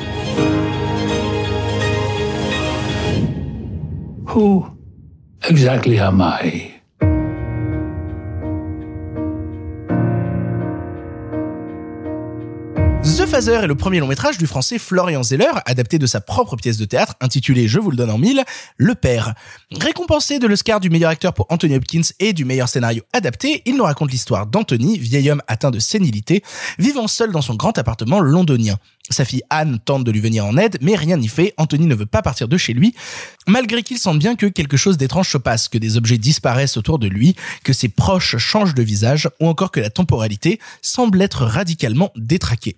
Who 4.28 4.70
exactly 5.42 5.98
am 5.98 6.20
I? 6.20 6.69
Phaser 13.40 13.64
est 13.64 13.66
le 13.66 13.74
premier 13.74 14.00
long 14.00 14.06
métrage 14.06 14.36
du 14.36 14.46
français 14.46 14.78
Florian 14.78 15.22
Zeller, 15.22 15.50
adapté 15.64 15.98
de 15.98 16.04
sa 16.04 16.20
propre 16.20 16.56
pièce 16.56 16.76
de 16.76 16.84
théâtre 16.84 17.14
intitulée, 17.22 17.68
je 17.68 17.78
vous 17.78 17.90
le 17.90 17.96
donne 17.96 18.10
en 18.10 18.18
mille, 18.18 18.44
Le 18.76 18.94
Père. 18.94 19.32
Récompensé 19.80 20.38
de 20.38 20.46
l'Oscar 20.46 20.78
du 20.78 20.90
meilleur 20.90 21.08
acteur 21.08 21.32
pour 21.32 21.46
Anthony 21.48 21.76
Hopkins 21.76 22.02
et 22.18 22.34
du 22.34 22.44
meilleur 22.44 22.68
scénario 22.68 23.02
adapté, 23.14 23.62
il 23.64 23.78
nous 23.78 23.84
raconte 23.84 24.12
l'histoire 24.12 24.46
d'Anthony, 24.46 24.98
vieil 24.98 25.30
homme 25.30 25.40
atteint 25.48 25.70
de 25.70 25.78
sénilité, 25.78 26.42
vivant 26.78 27.08
seul 27.08 27.32
dans 27.32 27.40
son 27.40 27.54
grand 27.54 27.78
appartement 27.78 28.20
londonien. 28.20 28.76
Sa 29.08 29.24
fille 29.24 29.42
Anne 29.48 29.80
tente 29.82 30.04
de 30.04 30.10
lui 30.12 30.20
venir 30.20 30.44
en 30.44 30.58
aide, 30.58 30.76
mais 30.82 30.94
rien 30.94 31.16
n'y 31.16 31.28
fait, 31.28 31.54
Anthony 31.56 31.86
ne 31.86 31.94
veut 31.94 32.06
pas 32.06 32.20
partir 32.20 32.46
de 32.46 32.58
chez 32.58 32.74
lui, 32.74 32.94
malgré 33.48 33.82
qu'il 33.82 33.98
sente 33.98 34.18
bien 34.18 34.36
que 34.36 34.46
quelque 34.46 34.76
chose 34.76 34.98
d'étrange 34.98 35.30
se 35.30 35.38
passe, 35.38 35.68
que 35.68 35.78
des 35.78 35.96
objets 35.96 36.18
disparaissent 36.18 36.76
autour 36.76 36.98
de 36.98 37.08
lui, 37.08 37.34
que 37.64 37.72
ses 37.72 37.88
proches 37.88 38.36
changent 38.36 38.74
de 38.74 38.82
visage, 38.82 39.28
ou 39.40 39.48
encore 39.48 39.72
que 39.72 39.80
la 39.80 39.90
temporalité 39.90 40.60
semble 40.82 41.22
être 41.22 41.44
radicalement 41.44 42.12
détraquée. 42.16 42.76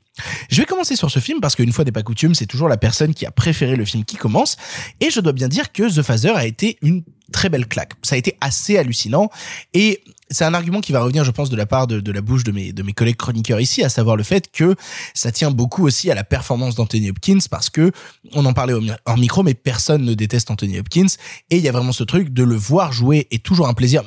Je 0.51 0.61
vais 0.61 0.67
commencer 0.67 0.97
sur 0.97 1.11
ce 1.11 1.19
film 1.19 1.41
parce 1.41 1.57
qu'une 1.57 1.73
fois 1.73 1.85
n'est 1.85 1.93
pas 1.93 2.03
coutume, 2.03 2.35
c'est 2.35 2.47
toujours 2.47 2.69
la 2.69 2.77
personne 2.77 3.15
qui 3.15 3.25
a 3.25 3.31
préféré 3.31 3.77
le 3.77 3.85
film 3.87 4.05
qui 4.05 4.17
commence, 4.17 4.57
et 5.01 5.11
je 5.11 5.21
dois 5.21 5.33
bien 5.33 5.49
dire 5.49 5.73
que 5.73 5.85
The 5.85 6.03
Phaser 6.03 6.33
a 6.35 6.45
été 6.45 6.79
une 6.83 7.03
très 7.33 7.49
belle 7.49 7.67
claque. 7.67 7.95
Ça 8.03 8.17
a 8.17 8.19
été 8.19 8.37
assez 8.43 8.77
hallucinant, 8.77 9.31
et 9.73 10.05
c'est 10.31 10.45
un 10.45 10.53
argument 10.53 10.83
qui 10.83 10.93
va 10.93 11.01
revenir, 11.01 11.25
je 11.25 11.31
pense, 11.31 11.49
de 11.49 11.57
la 11.57 11.65
part 11.65 11.87
de, 11.87 12.13
la 12.13 12.21
bouche 12.21 12.45
de 12.45 12.53
mes, 12.53 12.75
de 12.75 12.83
mes 12.83 12.93
collègues 12.93 13.17
chroniqueurs 13.17 13.61
ici, 13.61 13.83
à 13.83 13.89
savoir 13.89 14.17
le 14.17 14.23
fait 14.23 14.51
que 14.53 14.77
ça 15.15 15.33
tient 15.33 15.51
beaucoup 15.51 15.87
aussi 15.87 16.11
à 16.11 16.15
la 16.15 16.25
performance 16.25 16.75
d'Anthony 16.75 17.09
Hopkins, 17.09 17.39
parce 17.51 17.71
que 17.71 17.91
on 18.35 18.45
en 18.45 18.53
parlait 18.53 18.75
en 19.07 19.17
micro, 19.17 19.43
mais 19.43 19.55
personne 19.55 20.05
ne 20.05 20.13
déteste 20.13 20.51
Anthony 20.51 20.79
Hopkins, 20.79 21.07
et 21.49 21.57
il 21.57 21.63
y 21.63 21.69
a 21.69 21.73
vraiment 21.73 21.93
ce 21.93 22.05
truc 22.05 22.35
de 22.35 22.43
le 22.43 22.57
voir 22.57 22.93
jouer 22.93 23.29
est 23.31 23.43
toujours 23.43 23.69
un 23.69 23.75
plaisir 23.75 24.03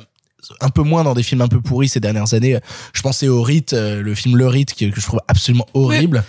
un 0.60 0.70
peu 0.70 0.82
moins 0.82 1.04
dans 1.04 1.14
des 1.14 1.22
films 1.22 1.40
un 1.40 1.48
peu 1.48 1.60
pourris 1.60 1.88
ces 1.88 2.00
dernières 2.00 2.34
années. 2.34 2.58
Je 2.92 3.02
pensais 3.02 3.28
au 3.28 3.42
Rite, 3.42 3.72
euh, 3.72 4.02
le 4.02 4.14
film 4.14 4.36
Le 4.36 4.46
Rite, 4.46 4.74
que, 4.74 4.86
que 4.86 5.00
je 5.00 5.06
trouve 5.06 5.20
absolument 5.28 5.66
horrible. 5.74 6.24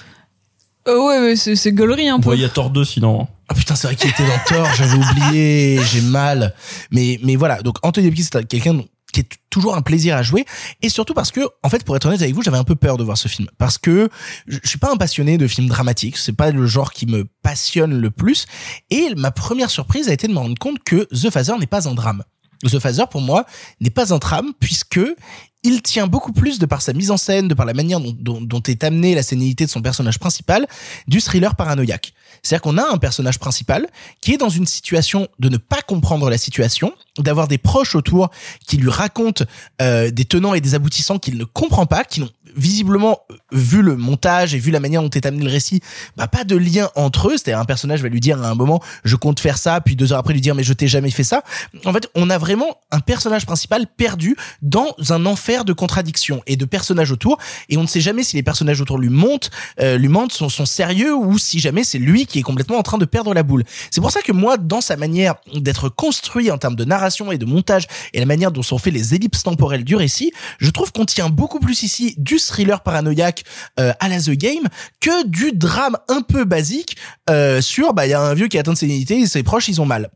Euh, 0.88 0.98
ouais, 0.98 1.20
ouais, 1.20 1.36
c'est 1.36 1.56
c'est 1.56 1.74
gaulerie 1.74 2.08
un 2.08 2.20
peu. 2.20 2.30
Ouais, 2.30 2.38
il 2.38 2.42
y 2.42 2.46
a 2.46 2.50
Thor 2.50 2.70
2 2.70 2.86
sinon. 2.86 3.28
Ah 3.50 3.54
putain, 3.54 3.76
c'est 3.76 3.88
vrai 3.88 3.96
qu'il 3.96 4.10
était 4.10 4.26
dans 4.26 4.40
Thor, 4.48 4.68
j'avais 4.76 4.98
oublié, 4.98 5.80
j'ai 5.92 6.02
mal. 6.02 6.54
Mais, 6.92 7.20
mais 7.24 7.36
voilà, 7.36 7.62
donc 7.62 7.78
Anthony 7.84 8.08
Hopkins, 8.08 8.24
c'est 8.32 8.48
quelqu'un 8.48 8.82
qui 9.14 9.22
est 9.22 9.30
toujours 9.50 9.76
un 9.76 9.82
plaisir 9.82 10.16
à 10.16 10.22
jouer 10.22 10.46
et 10.82 10.90
surtout 10.90 11.14
parce 11.14 11.32
que 11.32 11.40
en 11.64 11.70
fait 11.70 11.84
pour 11.86 11.96
être 11.96 12.06
honnête 12.06 12.22
avec 12.22 12.36
vous 12.36 12.44
j'avais 12.44 12.58
un 12.58 12.66
peu 12.66 12.76
peur 12.76 12.98
de 12.98 13.04
voir 13.04 13.18
ce 13.18 13.30
film 13.30 13.48
parce 13.58 13.78
que 13.78 14.10
je, 14.48 14.60
suis 14.66 14.78
pas 14.78 14.92
un 14.92 14.98
passionné 14.98 15.38
de 15.38 15.48
films 15.48 15.70
dramatiques 15.70 16.18
c'est 16.18 16.34
pas 16.34 16.52
le 16.52 16.68
genre 16.68 16.92
qui 16.92 17.06
me 17.06 17.26
passionne 17.42 18.00
le 18.00 18.12
plus 18.12 18.46
et 18.90 19.16
ma 19.16 19.32
première 19.32 19.70
surprise 19.70 20.10
a 20.10 20.14
été 20.14 20.28
de 20.28 20.34
me 20.34 20.40
rendre 20.40 20.60
compte 20.60 20.84
que 20.84 21.08
The 21.14 21.32
Phaser 21.32 21.58
n'est 21.58 21.68
pas 21.68 21.88
un 21.88 21.96
drame 21.96 22.24
The 22.64 22.80
Phaser 22.80 23.06
pour 23.10 23.22
moi 23.22 23.46
n'est 23.80 23.90
pas 23.90 24.14
un 24.14 24.18
drame 24.18 24.54
puisque 24.60 25.00
il 25.64 25.82
tient 25.82 26.08
beaucoup 26.08 26.32
plus 26.32 26.60
de 26.60 26.66
par 26.66 26.82
sa 26.82 26.94
mise 26.94 27.12
en 27.12 27.18
scène, 27.18 27.48
de 27.48 27.54
par 27.54 27.66
la 27.66 27.74
manière 27.74 28.00
dont, 28.00 28.16
dont, 28.18 28.42
dont 28.42 28.62
est 28.62 28.84
amenée 28.84 29.16
la 29.16 29.24
sénilité 29.24 29.66
de 29.66 29.70
son 29.70 29.82
personnage 29.82 30.20
principal, 30.20 30.68
du 31.08 31.20
thriller 31.20 31.56
paranoïaque. 31.56 32.14
C'est-à-dire 32.42 32.62
qu'on 32.62 32.78
a 32.78 32.94
un 32.94 32.98
personnage 32.98 33.40
principal 33.40 33.88
qui 34.22 34.34
est 34.34 34.38
dans 34.38 34.50
une 34.50 34.66
situation 34.66 35.28
de 35.40 35.50
ne 35.50 35.58
pas 35.58 35.82
comprendre 35.82 36.30
la 36.30 36.38
situation, 36.38 36.94
d'avoir 37.18 37.48
des 37.48 37.58
proches 37.58 37.96
autour 37.96 38.30
qui 38.66 38.78
lui 38.78 38.90
racontent 38.90 39.44
euh, 39.82 40.12
des 40.12 40.26
tenants 40.26 40.54
et 40.54 40.62
des 40.62 40.76
aboutissants 40.76 41.20
qu'il 41.20 41.38
ne 41.38 41.44
comprend 41.44 41.86
pas, 41.86 42.04
qui 42.04 42.22
n'ont 42.22 42.30
visiblement 42.56 43.20
euh, 43.32 43.36
vu 43.52 43.82
le 43.82 43.96
montage 43.96 44.54
et 44.56 44.60
vu 44.60 44.72
la 44.72 44.80
manière 44.80 45.02
dont 45.02 45.10
est 45.10 45.26
amené 45.26 45.44
le 45.44 45.52
récit, 45.52 45.82
bah 46.16 46.28
pas 46.28 46.44
de 46.44 46.56
lien 46.56 46.90
entre 46.96 47.30
eux. 47.30 47.38
C'est-à-dire 47.38 47.60
un 47.60 47.66
personnage 47.66 48.02
va 48.02 48.10
lui 48.10 48.20
dire 48.20 48.42
à 48.42 48.50
un 48.50 48.56
moment 48.56 48.82
je 49.04 49.16
compte 49.16 49.40
faire 49.40 49.58
ça, 49.58 49.82
puis 49.82 49.96
deux 49.96 50.14
heures 50.14 50.20
après 50.20 50.34
lui 50.34 50.42
dire 50.42 50.56
mais 50.56 50.64
je 50.64 50.74
t'ai 50.74 50.88
jamais 50.88 51.12
fait 51.12 51.24
ça. 51.24 51.44
En 51.86 51.94
fait, 51.94 52.10
on 52.16 52.30
a 52.30 52.38
vraiment 52.38 52.78
un 52.92 53.00
personnage 53.00 53.46
principal 53.46 53.88
perdu 53.88 54.36
dans 54.62 54.96
un 55.10 55.26
enfer 55.26 55.66
de 55.66 55.74
contradictions 55.74 56.42
et 56.48 56.56
de 56.56 56.66
personnages 56.66 57.12
autour, 57.12 57.38
et 57.70 57.78
on 57.78 57.84
ne 57.84 57.88
sait 57.88 58.02
jamais 58.02 58.24
si 58.24 58.36
les 58.36 58.44
personnages 58.44 58.82
autour 58.82 58.98
lui 58.98 59.10
montent, 59.10 59.50
euh, 59.80 59.98
lui 59.98 60.08
mentent, 60.08 60.34
sont, 60.34 60.50
sont 60.50 60.66
sérieux 60.66 61.16
ou 61.16 61.38
si 61.38 61.60
jamais 61.60 61.84
c'est 61.84 62.00
lui 62.00 62.26
qui 62.26 62.40
est 62.40 62.44
complètement 62.44 62.78
en 62.78 62.84
train 62.84 62.98
de 62.98 63.06
perdre 63.06 63.34
la 63.34 63.44
boule. 63.44 63.64
C'est 63.92 64.02
pour 64.02 64.12
ça 64.12 64.22
que 64.22 64.32
moi, 64.32 64.58
dans 64.58 64.82
sa 64.82 64.98
manière 64.98 65.36
d'être 65.54 65.90
construit 65.90 66.52
en 66.52 66.58
termes 66.58 66.76
de 66.76 66.86
narration 66.86 67.32
et 67.32 67.38
de 67.38 67.46
montage 67.46 67.88
et 68.14 68.20
la 68.20 68.26
manière 68.26 68.52
dont 68.52 68.64
sont 68.64 68.78
faits 68.78 68.94
les 68.94 69.16
ellipses 69.16 69.44
temporelles 69.44 69.84
du 69.84 69.96
récit, 69.96 70.32
je 70.60 70.70
trouve 70.70 70.92
qu'on 70.92 71.06
tient 71.06 71.30
beaucoup 71.30 71.60
plus 71.60 71.84
ici 71.84 72.16
du 72.18 72.37
thriller 72.40 72.82
paranoïaque 72.82 73.44
euh, 73.80 73.94
à 74.00 74.10
la 74.10 74.20
The 74.20 74.32
Game 74.32 74.68
que 75.00 75.26
du 75.28 75.52
drame 75.52 75.98
un 76.08 76.22
peu 76.22 76.46
basique 76.46 76.98
euh, 77.30 77.62
sur 77.62 77.94
bah 77.94 78.06
il 78.06 78.10
y 78.10 78.14
a 78.14 78.22
un 78.22 78.34
vieux 78.34 78.48
qui 78.48 78.58
atteint 78.58 78.74
de 78.74 78.78
sénilité 78.78 79.20
et 79.20 79.28
ses 79.28 79.44
proches 79.44 79.68
ils 79.68 79.82
ont 79.82 79.86
mal. 79.86 80.10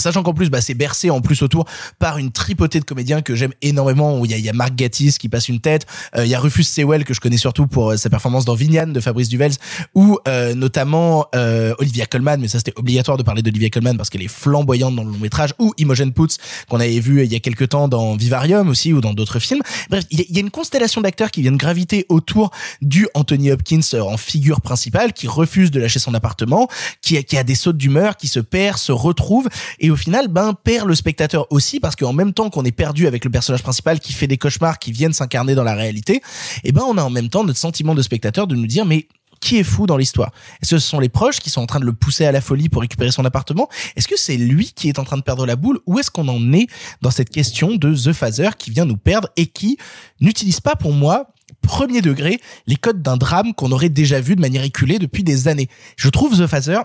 Sachant 0.00 0.22
qu'en 0.22 0.34
plus, 0.34 0.50
bah, 0.50 0.60
c'est 0.60 0.74
bercé 0.74 1.10
en 1.10 1.20
plus 1.20 1.42
autour 1.42 1.66
par 1.98 2.18
une 2.18 2.32
tripotée 2.32 2.80
de 2.80 2.84
comédiens 2.84 3.22
que 3.22 3.34
j'aime 3.34 3.52
énormément. 3.62 4.18
Où 4.18 4.24
il 4.24 4.30
y 4.30 4.34
a, 4.34 4.38
il 4.38 4.44
y 4.44 4.48
a 4.48 4.52
Marc 4.52 4.74
Gatiss 4.74 5.18
qui 5.18 5.28
passe 5.28 5.48
une 5.48 5.60
tête, 5.60 5.86
euh, 6.16 6.24
il 6.24 6.30
y 6.30 6.34
a 6.34 6.40
Rufus 6.40 6.64
Sewell 6.64 7.04
que 7.04 7.14
je 7.14 7.20
connais 7.20 7.36
surtout 7.36 7.66
pour 7.66 7.92
euh, 7.92 7.96
sa 7.96 8.10
performance 8.10 8.44
dans 8.44 8.54
Vignane 8.54 8.92
de 8.92 9.00
Fabrice 9.00 9.28
Duvels, 9.28 9.54
ou 9.94 10.18
euh, 10.28 10.54
notamment 10.54 11.26
euh, 11.34 11.74
Olivia 11.78 12.06
Colman. 12.06 12.38
Mais 12.38 12.48
ça, 12.48 12.58
c'était 12.58 12.74
obligatoire 12.76 13.16
de 13.16 13.22
parler 13.22 13.42
d'Olivia 13.42 13.70
Colman 13.70 13.96
parce 13.96 14.10
qu'elle 14.10 14.22
est 14.22 14.28
flamboyante 14.28 14.94
dans 14.96 15.04
le 15.04 15.10
long 15.10 15.18
métrage, 15.18 15.54
ou 15.58 15.72
Imogen 15.78 16.12
Poots 16.12 16.36
qu'on 16.68 16.80
avait 16.80 17.00
vu 17.00 17.24
il 17.24 17.32
y 17.32 17.36
a 17.36 17.40
quelques 17.40 17.68
temps 17.68 17.88
dans 17.88 18.16
Vivarium 18.16 18.68
aussi 18.68 18.92
ou 18.92 19.00
dans 19.00 19.14
d'autres 19.14 19.38
films. 19.38 19.62
Bref, 19.90 20.04
il 20.10 20.20
y, 20.20 20.22
a, 20.22 20.24
y 20.28 20.36
a 20.38 20.40
une 20.40 20.50
constellation 20.50 21.00
d'acteurs 21.00 21.30
qui 21.30 21.42
viennent 21.42 21.56
graviter 21.56 22.06
autour 22.08 22.50
du 22.82 23.06
Anthony 23.14 23.52
Hopkins 23.52 23.80
euh, 23.94 24.00
en 24.00 24.16
figure 24.16 24.60
principale, 24.60 25.12
qui 25.12 25.26
refuse 25.26 25.70
de 25.70 25.80
lâcher 25.80 25.98
son 25.98 26.14
appartement, 26.14 26.68
qui 27.00 27.22
qui 27.24 27.36
a 27.36 27.44
des 27.44 27.54
sautes 27.54 27.76
d'humeur, 27.76 28.16
qui 28.16 28.28
se 28.28 28.40
perd, 28.40 28.76
se 28.76 28.92
retrouve 28.92 29.48
et 29.78 29.83
au 29.90 29.96
final 29.96 30.28
ben 30.28 30.54
perd 30.54 30.88
le 30.88 30.94
spectateur 30.94 31.46
aussi 31.50 31.80
parce 31.80 31.96
qu'en 31.96 32.12
même 32.12 32.32
temps 32.32 32.50
qu'on 32.50 32.64
est 32.64 32.72
perdu 32.72 33.06
avec 33.06 33.24
le 33.24 33.30
personnage 33.30 33.62
principal 33.62 34.00
qui 34.00 34.12
fait 34.12 34.26
des 34.26 34.38
cauchemars 34.38 34.78
qui 34.78 34.92
viennent 34.92 35.12
s'incarner 35.12 35.54
dans 35.54 35.64
la 35.64 35.74
réalité 35.74 36.22
et 36.62 36.72
ben 36.72 36.82
on 36.86 36.96
a 36.98 37.02
en 37.02 37.10
même 37.10 37.28
temps 37.28 37.44
notre 37.44 37.58
sentiment 37.58 37.94
de 37.94 38.02
spectateur 38.02 38.46
de 38.46 38.54
nous 38.54 38.66
dire 38.66 38.84
mais 38.84 39.08
qui 39.44 39.58
est 39.58 39.64
fou 39.64 39.86
dans 39.86 39.98
l'histoire? 39.98 40.32
Est-ce 40.62 40.70
que 40.70 40.78
ce 40.78 40.88
sont 40.88 41.00
les 41.00 41.10
proches 41.10 41.38
qui 41.38 41.50
sont 41.50 41.60
en 41.60 41.66
train 41.66 41.80
de 41.80 41.84
le 41.84 41.92
pousser 41.92 42.24
à 42.24 42.32
la 42.32 42.40
folie 42.40 42.70
pour 42.70 42.80
récupérer 42.80 43.10
son 43.10 43.26
appartement? 43.26 43.68
Est-ce 43.94 44.08
que 44.08 44.16
c'est 44.16 44.38
lui 44.38 44.72
qui 44.74 44.88
est 44.88 44.98
en 44.98 45.04
train 45.04 45.18
de 45.18 45.22
perdre 45.22 45.44
la 45.44 45.56
boule? 45.56 45.80
Ou 45.86 45.98
est-ce 45.98 46.10
qu'on 46.10 46.28
en 46.28 46.52
est 46.54 46.66
dans 47.02 47.10
cette 47.10 47.28
question 47.28 47.76
de 47.76 47.94
The 47.94 48.14
Phaser 48.14 48.50
qui 48.56 48.70
vient 48.70 48.86
nous 48.86 48.96
perdre 48.96 49.28
et 49.36 49.46
qui 49.46 49.76
n'utilise 50.20 50.60
pas 50.60 50.76
pour 50.76 50.92
moi 50.92 51.26
premier 51.60 52.00
degré 52.00 52.40
les 52.66 52.76
codes 52.76 53.02
d'un 53.02 53.16
drame 53.16 53.54
qu'on 53.54 53.72
aurait 53.72 53.88
déjà 53.88 54.20
vu 54.20 54.34
de 54.36 54.40
manière 54.40 54.64
éculée 54.64 54.98
depuis 54.98 55.24
des 55.24 55.46
années? 55.46 55.68
Je 55.96 56.08
trouve 56.08 56.38
The 56.38 56.46
Phaser 56.46 56.80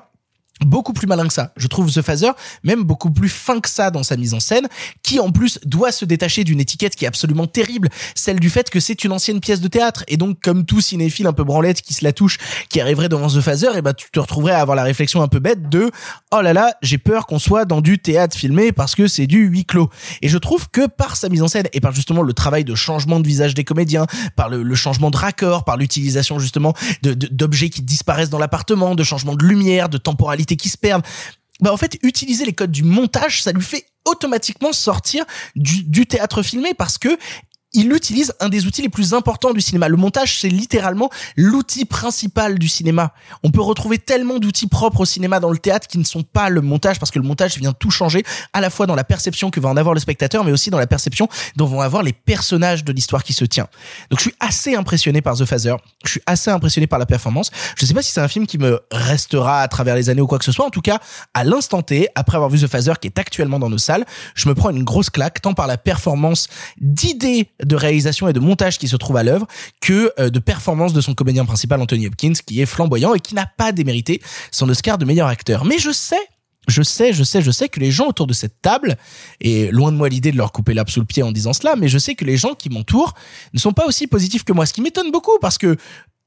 beaucoup 0.61 0.93
plus 0.93 1.07
malin 1.07 1.27
que 1.27 1.33
ça. 1.33 1.53
Je 1.57 1.67
trouve 1.67 1.91
The 1.91 2.01
Phaser 2.01 2.31
même 2.63 2.83
beaucoup 2.83 3.11
plus 3.11 3.29
fin 3.29 3.59
que 3.59 3.69
ça 3.69 3.91
dans 3.91 4.03
sa 4.03 4.17
mise 4.17 4.33
en 4.33 4.39
scène, 4.39 4.67
qui 5.03 5.19
en 5.19 5.31
plus 5.31 5.59
doit 5.65 5.91
se 5.91 6.05
détacher 6.05 6.43
d'une 6.43 6.59
étiquette 6.59 6.95
qui 6.95 7.05
est 7.05 7.07
absolument 7.07 7.47
terrible, 7.47 7.89
celle 8.15 8.39
du 8.39 8.49
fait 8.49 8.69
que 8.69 8.79
c'est 8.79 9.03
une 9.03 9.11
ancienne 9.11 9.39
pièce 9.39 9.61
de 9.61 9.67
théâtre. 9.67 10.03
Et 10.07 10.17
donc, 10.17 10.39
comme 10.41 10.65
tout 10.65 10.81
cinéphile 10.81 11.27
un 11.27 11.33
peu 11.33 11.43
branlette 11.43 11.81
qui 11.81 11.93
se 11.93 12.03
la 12.03 12.13
touche, 12.13 12.37
qui 12.69 12.81
arriverait 12.81 13.09
devant 13.09 13.27
The 13.27 13.41
Phaser, 13.41 13.75
et 13.75 13.81
ben 13.81 13.93
tu 13.93 14.09
te 14.11 14.19
retrouverais 14.19 14.53
à 14.53 14.59
avoir 14.61 14.75
la 14.75 14.83
réflexion 14.83 15.21
un 15.21 15.27
peu 15.27 15.39
bête 15.39 15.69
de 15.69 15.91
oh 16.31 16.41
là 16.41 16.53
là, 16.53 16.73
j'ai 16.81 16.97
peur 16.97 17.25
qu'on 17.25 17.39
soit 17.39 17.65
dans 17.65 17.81
du 17.81 17.99
théâtre 17.99 18.35
filmé 18.35 18.71
parce 18.71 18.95
que 18.95 19.07
c'est 19.07 19.27
du 19.27 19.45
huis 19.45 19.65
clos. 19.65 19.89
Et 20.21 20.27
je 20.29 20.37
trouve 20.37 20.69
que 20.69 20.87
par 20.87 21.15
sa 21.15 21.29
mise 21.29 21.41
en 21.41 21.47
scène 21.47 21.67
et 21.73 21.79
par 21.79 21.93
justement 21.93 22.21
le 22.21 22.33
travail 22.33 22.63
de 22.63 22.75
changement 22.75 23.19
de 23.19 23.27
visage 23.27 23.53
des 23.53 23.63
comédiens, 23.63 24.05
par 24.35 24.49
le, 24.49 24.63
le 24.63 24.75
changement 24.75 25.11
de 25.11 25.17
raccord, 25.17 25.63
par 25.65 25.77
l'utilisation 25.77 26.39
justement 26.39 26.73
de- 27.01 27.13
de- 27.13 27.27
d'objets 27.31 27.69
qui 27.69 27.81
disparaissent 27.81 28.29
dans 28.29 28.39
l'appartement, 28.39 28.95
de 28.95 29.03
changement 29.03 29.35
de 29.35 29.45
lumière, 29.45 29.89
de 29.89 29.97
temporalité 29.97 30.48
qui 30.57 30.69
se 30.69 30.77
perdent. 30.77 31.05
Bah 31.61 31.73
en 31.73 31.77
fait, 31.77 31.97
utiliser 32.03 32.45
les 32.45 32.53
codes 32.53 32.71
du 32.71 32.83
montage, 32.83 33.43
ça 33.43 33.51
lui 33.51 33.61
fait 33.61 33.85
automatiquement 34.05 34.71
sortir 34.71 35.25
du, 35.55 35.83
du 35.83 36.05
théâtre 36.05 36.41
filmé 36.41 36.73
parce 36.73 36.97
que 36.97 37.17
il 37.73 37.91
utilise 37.93 38.33
un 38.39 38.49
des 38.49 38.65
outils 38.65 38.81
les 38.81 38.89
plus 38.89 39.13
importants 39.13 39.53
du 39.53 39.61
cinéma. 39.61 39.87
Le 39.89 39.97
montage, 39.97 40.39
c'est 40.39 40.49
littéralement 40.49 41.09
l'outil 41.37 41.85
principal 41.85 42.57
du 42.57 42.67
cinéma. 42.67 43.13
On 43.43 43.51
peut 43.51 43.61
retrouver 43.61 43.99
tellement 43.99 44.39
d'outils 44.39 44.67
propres 44.67 45.01
au 45.01 45.05
cinéma 45.05 45.39
dans 45.39 45.51
le 45.51 45.57
théâtre 45.57 45.87
qui 45.87 45.99
ne 45.99 46.03
sont 46.03 46.23
pas 46.23 46.49
le 46.49 46.61
montage, 46.61 46.99
parce 46.99 47.11
que 47.11 47.19
le 47.19 47.25
montage 47.25 47.57
vient 47.57 47.73
tout 47.73 47.91
changer, 47.91 48.23
à 48.53 48.61
la 48.61 48.69
fois 48.69 48.87
dans 48.87 48.95
la 48.95 49.03
perception 49.03 49.51
que 49.51 49.59
va 49.59 49.69
en 49.69 49.77
avoir 49.77 49.93
le 49.93 49.99
spectateur, 49.99 50.43
mais 50.43 50.51
aussi 50.51 50.71
dans 50.71 50.79
la 50.79 50.87
perception 50.87 51.27
dont 51.55 51.65
vont 51.65 51.81
avoir 51.81 52.01
les 52.01 52.13
personnages 52.13 52.83
de 52.83 52.91
l'histoire 52.91 53.23
qui 53.23 53.33
se 53.33 53.45
tient. 53.45 53.67
Donc 54.09 54.19
je 54.19 54.23
suis 54.23 54.35
assez 54.39 54.75
impressionné 54.75 55.21
par 55.21 55.37
The 55.37 55.45
Phaser. 55.45 55.75
Je 56.03 56.11
suis 56.11 56.21
assez 56.25 56.49
impressionné 56.49 56.87
par 56.87 56.97
la 56.97 57.05
performance. 57.05 57.51
Je 57.75 57.85
sais 57.85 57.93
pas 57.93 58.01
si 58.01 58.11
c'est 58.11 58.21
un 58.21 58.27
film 58.27 58.47
qui 58.47 58.57
me 58.57 58.79
restera 58.91 59.61
à 59.61 59.67
travers 59.67 59.95
les 59.95 60.09
années 60.09 60.21
ou 60.21 60.27
quoi 60.27 60.39
que 60.39 60.45
ce 60.45 60.51
soit. 60.51 60.65
En 60.65 60.71
tout 60.71 60.81
cas, 60.81 60.99
à 61.33 61.43
l'instant 61.43 61.83
T, 61.83 62.07
après 62.15 62.35
avoir 62.37 62.49
vu 62.49 62.59
The 62.59 62.67
Phaser 62.67 62.93
qui 62.99 63.07
est 63.07 63.19
actuellement 63.19 63.59
dans 63.59 63.69
nos 63.69 63.77
salles, 63.77 64.05
je 64.33 64.49
me 64.49 64.55
prends 64.55 64.71
une 64.71 64.83
grosse 64.83 65.11
claque, 65.11 65.41
tant 65.41 65.53
par 65.53 65.67
la 65.67 65.77
performance 65.77 66.47
d'idées 66.81 67.49
de 67.63 67.75
réalisation 67.75 68.27
et 68.27 68.33
de 68.33 68.39
montage 68.39 68.77
qui 68.77 68.87
se 68.87 68.95
trouve 68.95 69.17
à 69.17 69.23
l'œuvre 69.23 69.47
que 69.81 70.11
euh, 70.19 70.29
de 70.29 70.39
performance 70.39 70.93
de 70.93 71.01
son 71.01 71.13
comédien 71.13 71.45
principal 71.45 71.81
Anthony 71.81 72.07
Hopkins 72.07 72.33
qui 72.45 72.61
est 72.61 72.65
flamboyant 72.65 73.13
et 73.13 73.19
qui 73.19 73.35
n'a 73.35 73.45
pas 73.45 73.71
démérité 73.71 74.21
son 74.51 74.69
Oscar 74.69 74.97
de 74.97 75.05
meilleur 75.05 75.27
acteur. 75.27 75.65
Mais 75.65 75.79
je 75.79 75.91
sais 75.91 76.19
je 76.67 76.83
sais, 76.83 77.13
je 77.13 77.23
sais, 77.23 77.41
je 77.41 77.51
sais 77.51 77.67
que 77.67 77.79
les 77.79 77.89
gens 77.89 78.07
autour 78.07 78.27
de 78.27 78.33
cette 78.33 78.61
table, 78.61 78.97
et 79.41 79.71
loin 79.71 79.91
de 79.91 79.97
moi 79.97 80.07
l'idée 80.07 80.31
de 80.31 80.37
leur 80.37 80.51
couper 80.51 80.73
l'herbe 80.73 80.89
sous 80.89 80.99
le 80.99 81.05
pied 81.05 81.23
en 81.23 81.31
disant 81.31 81.51
cela, 81.51 81.75
mais 81.75 81.87
je 81.87 81.97
sais 81.97 82.15
que 82.15 82.25
les 82.25 82.37
gens 82.37 82.53
qui 82.53 82.69
m'entourent 82.69 83.15
ne 83.53 83.59
sont 83.59 83.73
pas 83.73 83.87
aussi 83.87 84.05
positifs 84.07 84.43
que 84.43 84.53
moi, 84.53 84.65
ce 84.67 84.73
qui 84.73 84.81
m'étonne 84.81 85.11
beaucoup 85.11 85.37
parce 85.41 85.57
que 85.57 85.77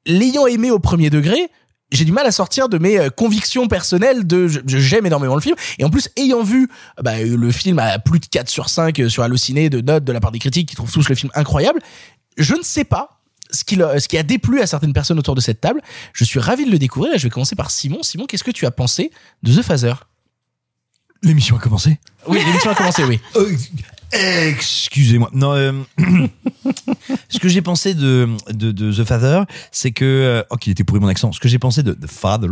l'ayant 0.05 0.47
aimé 0.47 0.71
au 0.71 0.81
premier 0.81 1.11
degré, 1.11 1.49
j'ai 1.92 2.05
du 2.05 2.12
mal 2.12 2.26
à 2.26 2.33
sortir 2.33 2.68
de 2.68 2.78
mes 2.78 2.98
euh, 2.98 3.11
convictions 3.11 3.68
personnelles 3.68 4.26
de 4.26 4.48
j'aime 4.66 5.07
énormément 5.07 5.35
le 5.35 5.40
film. 5.40 5.55
Et 5.78 5.85
en 5.85 5.90
plus 5.90 6.09
ayant 6.16 6.42
vu 6.42 6.68
bah, 7.00 7.22
le 7.22 7.50
film 7.52 7.78
à 7.78 7.98
plus 7.98 8.18
de 8.18 8.26
4 8.26 8.48
sur 8.48 8.68
5 8.68 9.02
sur 9.09 9.22
Allociné 9.22 9.70
de 9.70 9.81
notes 9.81 10.05
de 10.05 10.12
la 10.12 10.20
part 10.20 10.33
des 10.33 10.38
critiques 10.38 10.68
qui 10.68 10.74
trouvent 10.74 10.92
tous 10.92 11.09
le 11.09 11.14
film 11.14 11.31
incroyable 11.35 11.81
je 12.37 12.55
ne 12.55 12.62
sais 12.62 12.85
pas 12.85 13.20
ce 13.50 13.64
qui, 13.64 13.76
ce 13.76 14.09
qui 14.09 14.16
a 14.16 14.22
déplu 14.22 14.61
à 14.61 14.66
certaines 14.66 14.92
personnes 14.92 15.18
autour 15.18 15.35
de 15.35 15.40
cette 15.40 15.61
table. 15.61 15.83
Je 16.12 16.24
suis 16.24 16.40
ravi 16.40 16.64
de 16.64 16.70
le 16.70 16.78
découvrir 16.78 17.14
et 17.14 17.18
je 17.18 17.24
vais 17.24 17.31
commencer 17.31 17.55
par 17.55 17.70
Simon. 17.70 18.02
Simon 18.02 18.26
qu'est-ce 18.26 18.44
que 18.44 18.50
tu 18.50 18.66
as 18.66 18.70
pensé 18.70 19.11
de 19.42 19.55
The 19.55 19.62
Phaser 19.62 19.94
L'émission 21.22 21.57
a 21.57 21.61
commencé? 21.61 22.00
Oui 22.26 22.38
l'émission 22.44 22.70
a 22.70 22.74
commencé 22.74 23.05
oui 23.05 23.20
Excusez-moi. 24.12 25.31
Non, 25.33 25.53
euh, 25.55 25.72
ce 27.29 27.38
que 27.38 27.48
j'ai 27.48 27.62
pensé 27.62 27.94
de, 27.94 28.29
de, 28.51 28.70
de 28.72 28.92
The 28.92 29.05
Father, 29.05 29.42
c'est 29.70 29.92
que 29.92 30.05
euh, 30.05 30.42
oh, 30.51 30.57
qu'il 30.57 30.72
était 30.72 30.85
pourri 30.85 31.01
mon 31.01 31.09
accent. 31.09 31.33
Ce 31.33 31.40
que 31.40 31.48
j'ai 31.48 31.59
pensé 31.59 31.83
de 31.83 31.92
The 31.92 32.07
Father, 32.07 32.48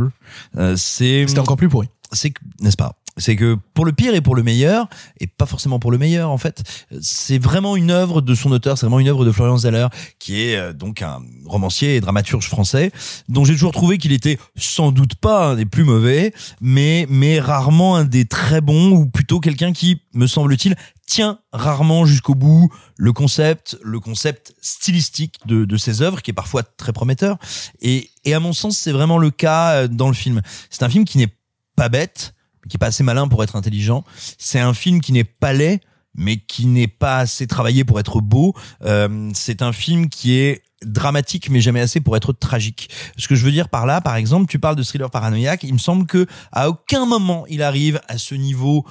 euh, 0.57 0.77
c'est 0.77 1.27
c'était 1.29 1.41
encore 1.41 1.57
plus 1.57 1.69
pourri. 1.69 1.89
C'est 2.13 2.31
que- 2.31 2.41
n'est-ce 2.61 2.77
pas? 2.77 2.95
C'est 3.17 3.37
que 3.37 3.57
pour 3.75 3.85
le 3.85 3.93
pire 3.93 4.15
et 4.15 4.21
pour 4.21 4.35
le 4.35 4.43
meilleur, 4.43 4.89
et 5.19 5.27
pas 5.27 5.47
forcément 5.47 5.79
pour 5.79 5.91
le 5.91 5.99
meilleur 5.99 6.31
en 6.31 6.39
fait, 6.39 6.63
c'est 7.01 7.39
vraiment 7.39 7.77
une 7.77 7.91
œuvre 7.91 8.21
de 8.21 8.35
son 8.35 8.53
auteur. 8.53 8.79
C'est 8.79 8.87
vraiment 8.87 9.01
une 9.01 9.09
œuvre 9.09 9.25
de 9.25 9.33
Florian 9.33 9.59
Zeller, 9.59 9.89
qui 10.19 10.43
est 10.43 10.57
euh, 10.57 10.73
donc 10.73 11.03
un 11.03 11.21
romancier 11.45 11.97
et 11.97 12.01
dramaturge 12.01 12.49
français, 12.49 12.93
dont 13.29 13.45
j'ai 13.45 13.55
toujours 13.55 13.73
trouvé 13.73 13.99
qu'il 13.99 14.13
était 14.13 14.39
sans 14.57 14.93
doute 14.93 15.15
pas 15.17 15.51
un 15.51 15.57
des 15.57 15.67
plus 15.67 15.85
mauvais, 15.85 16.33
mais 16.61 17.07
mais 17.09 17.41
rarement 17.41 17.97
un 17.97 18.05
des 18.05 18.25
très 18.25 18.61
bons, 18.61 18.91
ou 18.93 19.07
plutôt 19.07 19.41
quelqu'un 19.41 19.73
qui, 19.73 20.03
me 20.15 20.27
semble-t-il, 20.27 20.77
tient 21.07 21.41
rarement 21.53 22.07
jusqu'au 22.07 22.37
bout 22.37 22.71
le 22.97 23.13
concept, 23.13 23.77
le 23.83 23.99
concept 23.99 24.55
stylistique 24.61 25.41
de, 25.45 25.65
de 25.65 25.77
ses 25.77 26.03
œuvres, 26.03 26.23
qui 26.23 26.31
est 26.31 26.35
parfois 26.35 26.63
très 26.63 26.93
prometteur. 26.93 27.37
Et, 27.81 28.11
et 28.25 28.33
à 28.33 28.41
mon 28.41 28.53
sens, 28.53 28.79
c'est 28.79 28.93
vraiment 28.93 29.19
le 29.19 29.31
cas 29.31 29.73
euh, 29.73 29.89
dans 29.89 30.09
le 30.09 30.15
film. 30.15 30.41
C'est 30.71 30.85
un 30.85 30.89
film 30.89 31.05
qui 31.05 31.19
n'est 31.19 31.35
pas 31.75 31.89
bête, 31.89 32.35
qui 32.69 32.77
est 32.77 32.79
pas 32.79 32.87
assez 32.87 33.03
malin 33.03 33.29
pour 33.29 33.43
être 33.43 33.57
intelligent. 33.57 34.05
C'est 34.39 34.61
un 34.61 34.75
film 34.75 35.01
qui 35.01 35.13
n'est 35.13 35.25
pas 35.25 35.53
laid, 35.53 35.81
mais 36.15 36.39
qui 36.39 36.67
n'est 36.67 36.89
pas 36.89 37.19
assez 37.19 37.47
travaillé 37.47 37.85
pour 37.85 38.01
être 38.01 38.21
beau. 38.21 38.55
Euh, 38.85 39.31
c'est 39.35 39.63
un 39.63 39.73
film 39.73 40.09
qui 40.09 40.37
est 40.37 40.63
dramatique 40.85 41.51
mais 41.51 41.61
jamais 41.61 41.81
assez 41.81 42.01
pour 42.01 42.17
être 42.17 42.33
tragique. 42.33 42.91
Ce 43.17 43.29
que 43.29 43.35
je 43.35 43.45
veux 43.45 43.53
dire 43.53 43.69
par 43.69 43.87
là, 43.87 44.01
par 44.01 44.17
exemple, 44.17 44.51
tu 44.51 44.59
parles 44.59 44.77
de 44.77 44.83
thriller 44.83 45.11
paranoïaque, 45.11 45.63
il 45.63 45.75
me 45.75 45.79
semble 45.79 46.07
que 46.07 46.27
à 46.53 46.69
aucun 46.69 47.07
moment 47.07 47.45
il 47.49 47.63
arrive 47.63 48.01
à 48.09 48.19
ce 48.19 48.35
niveau 48.35 48.87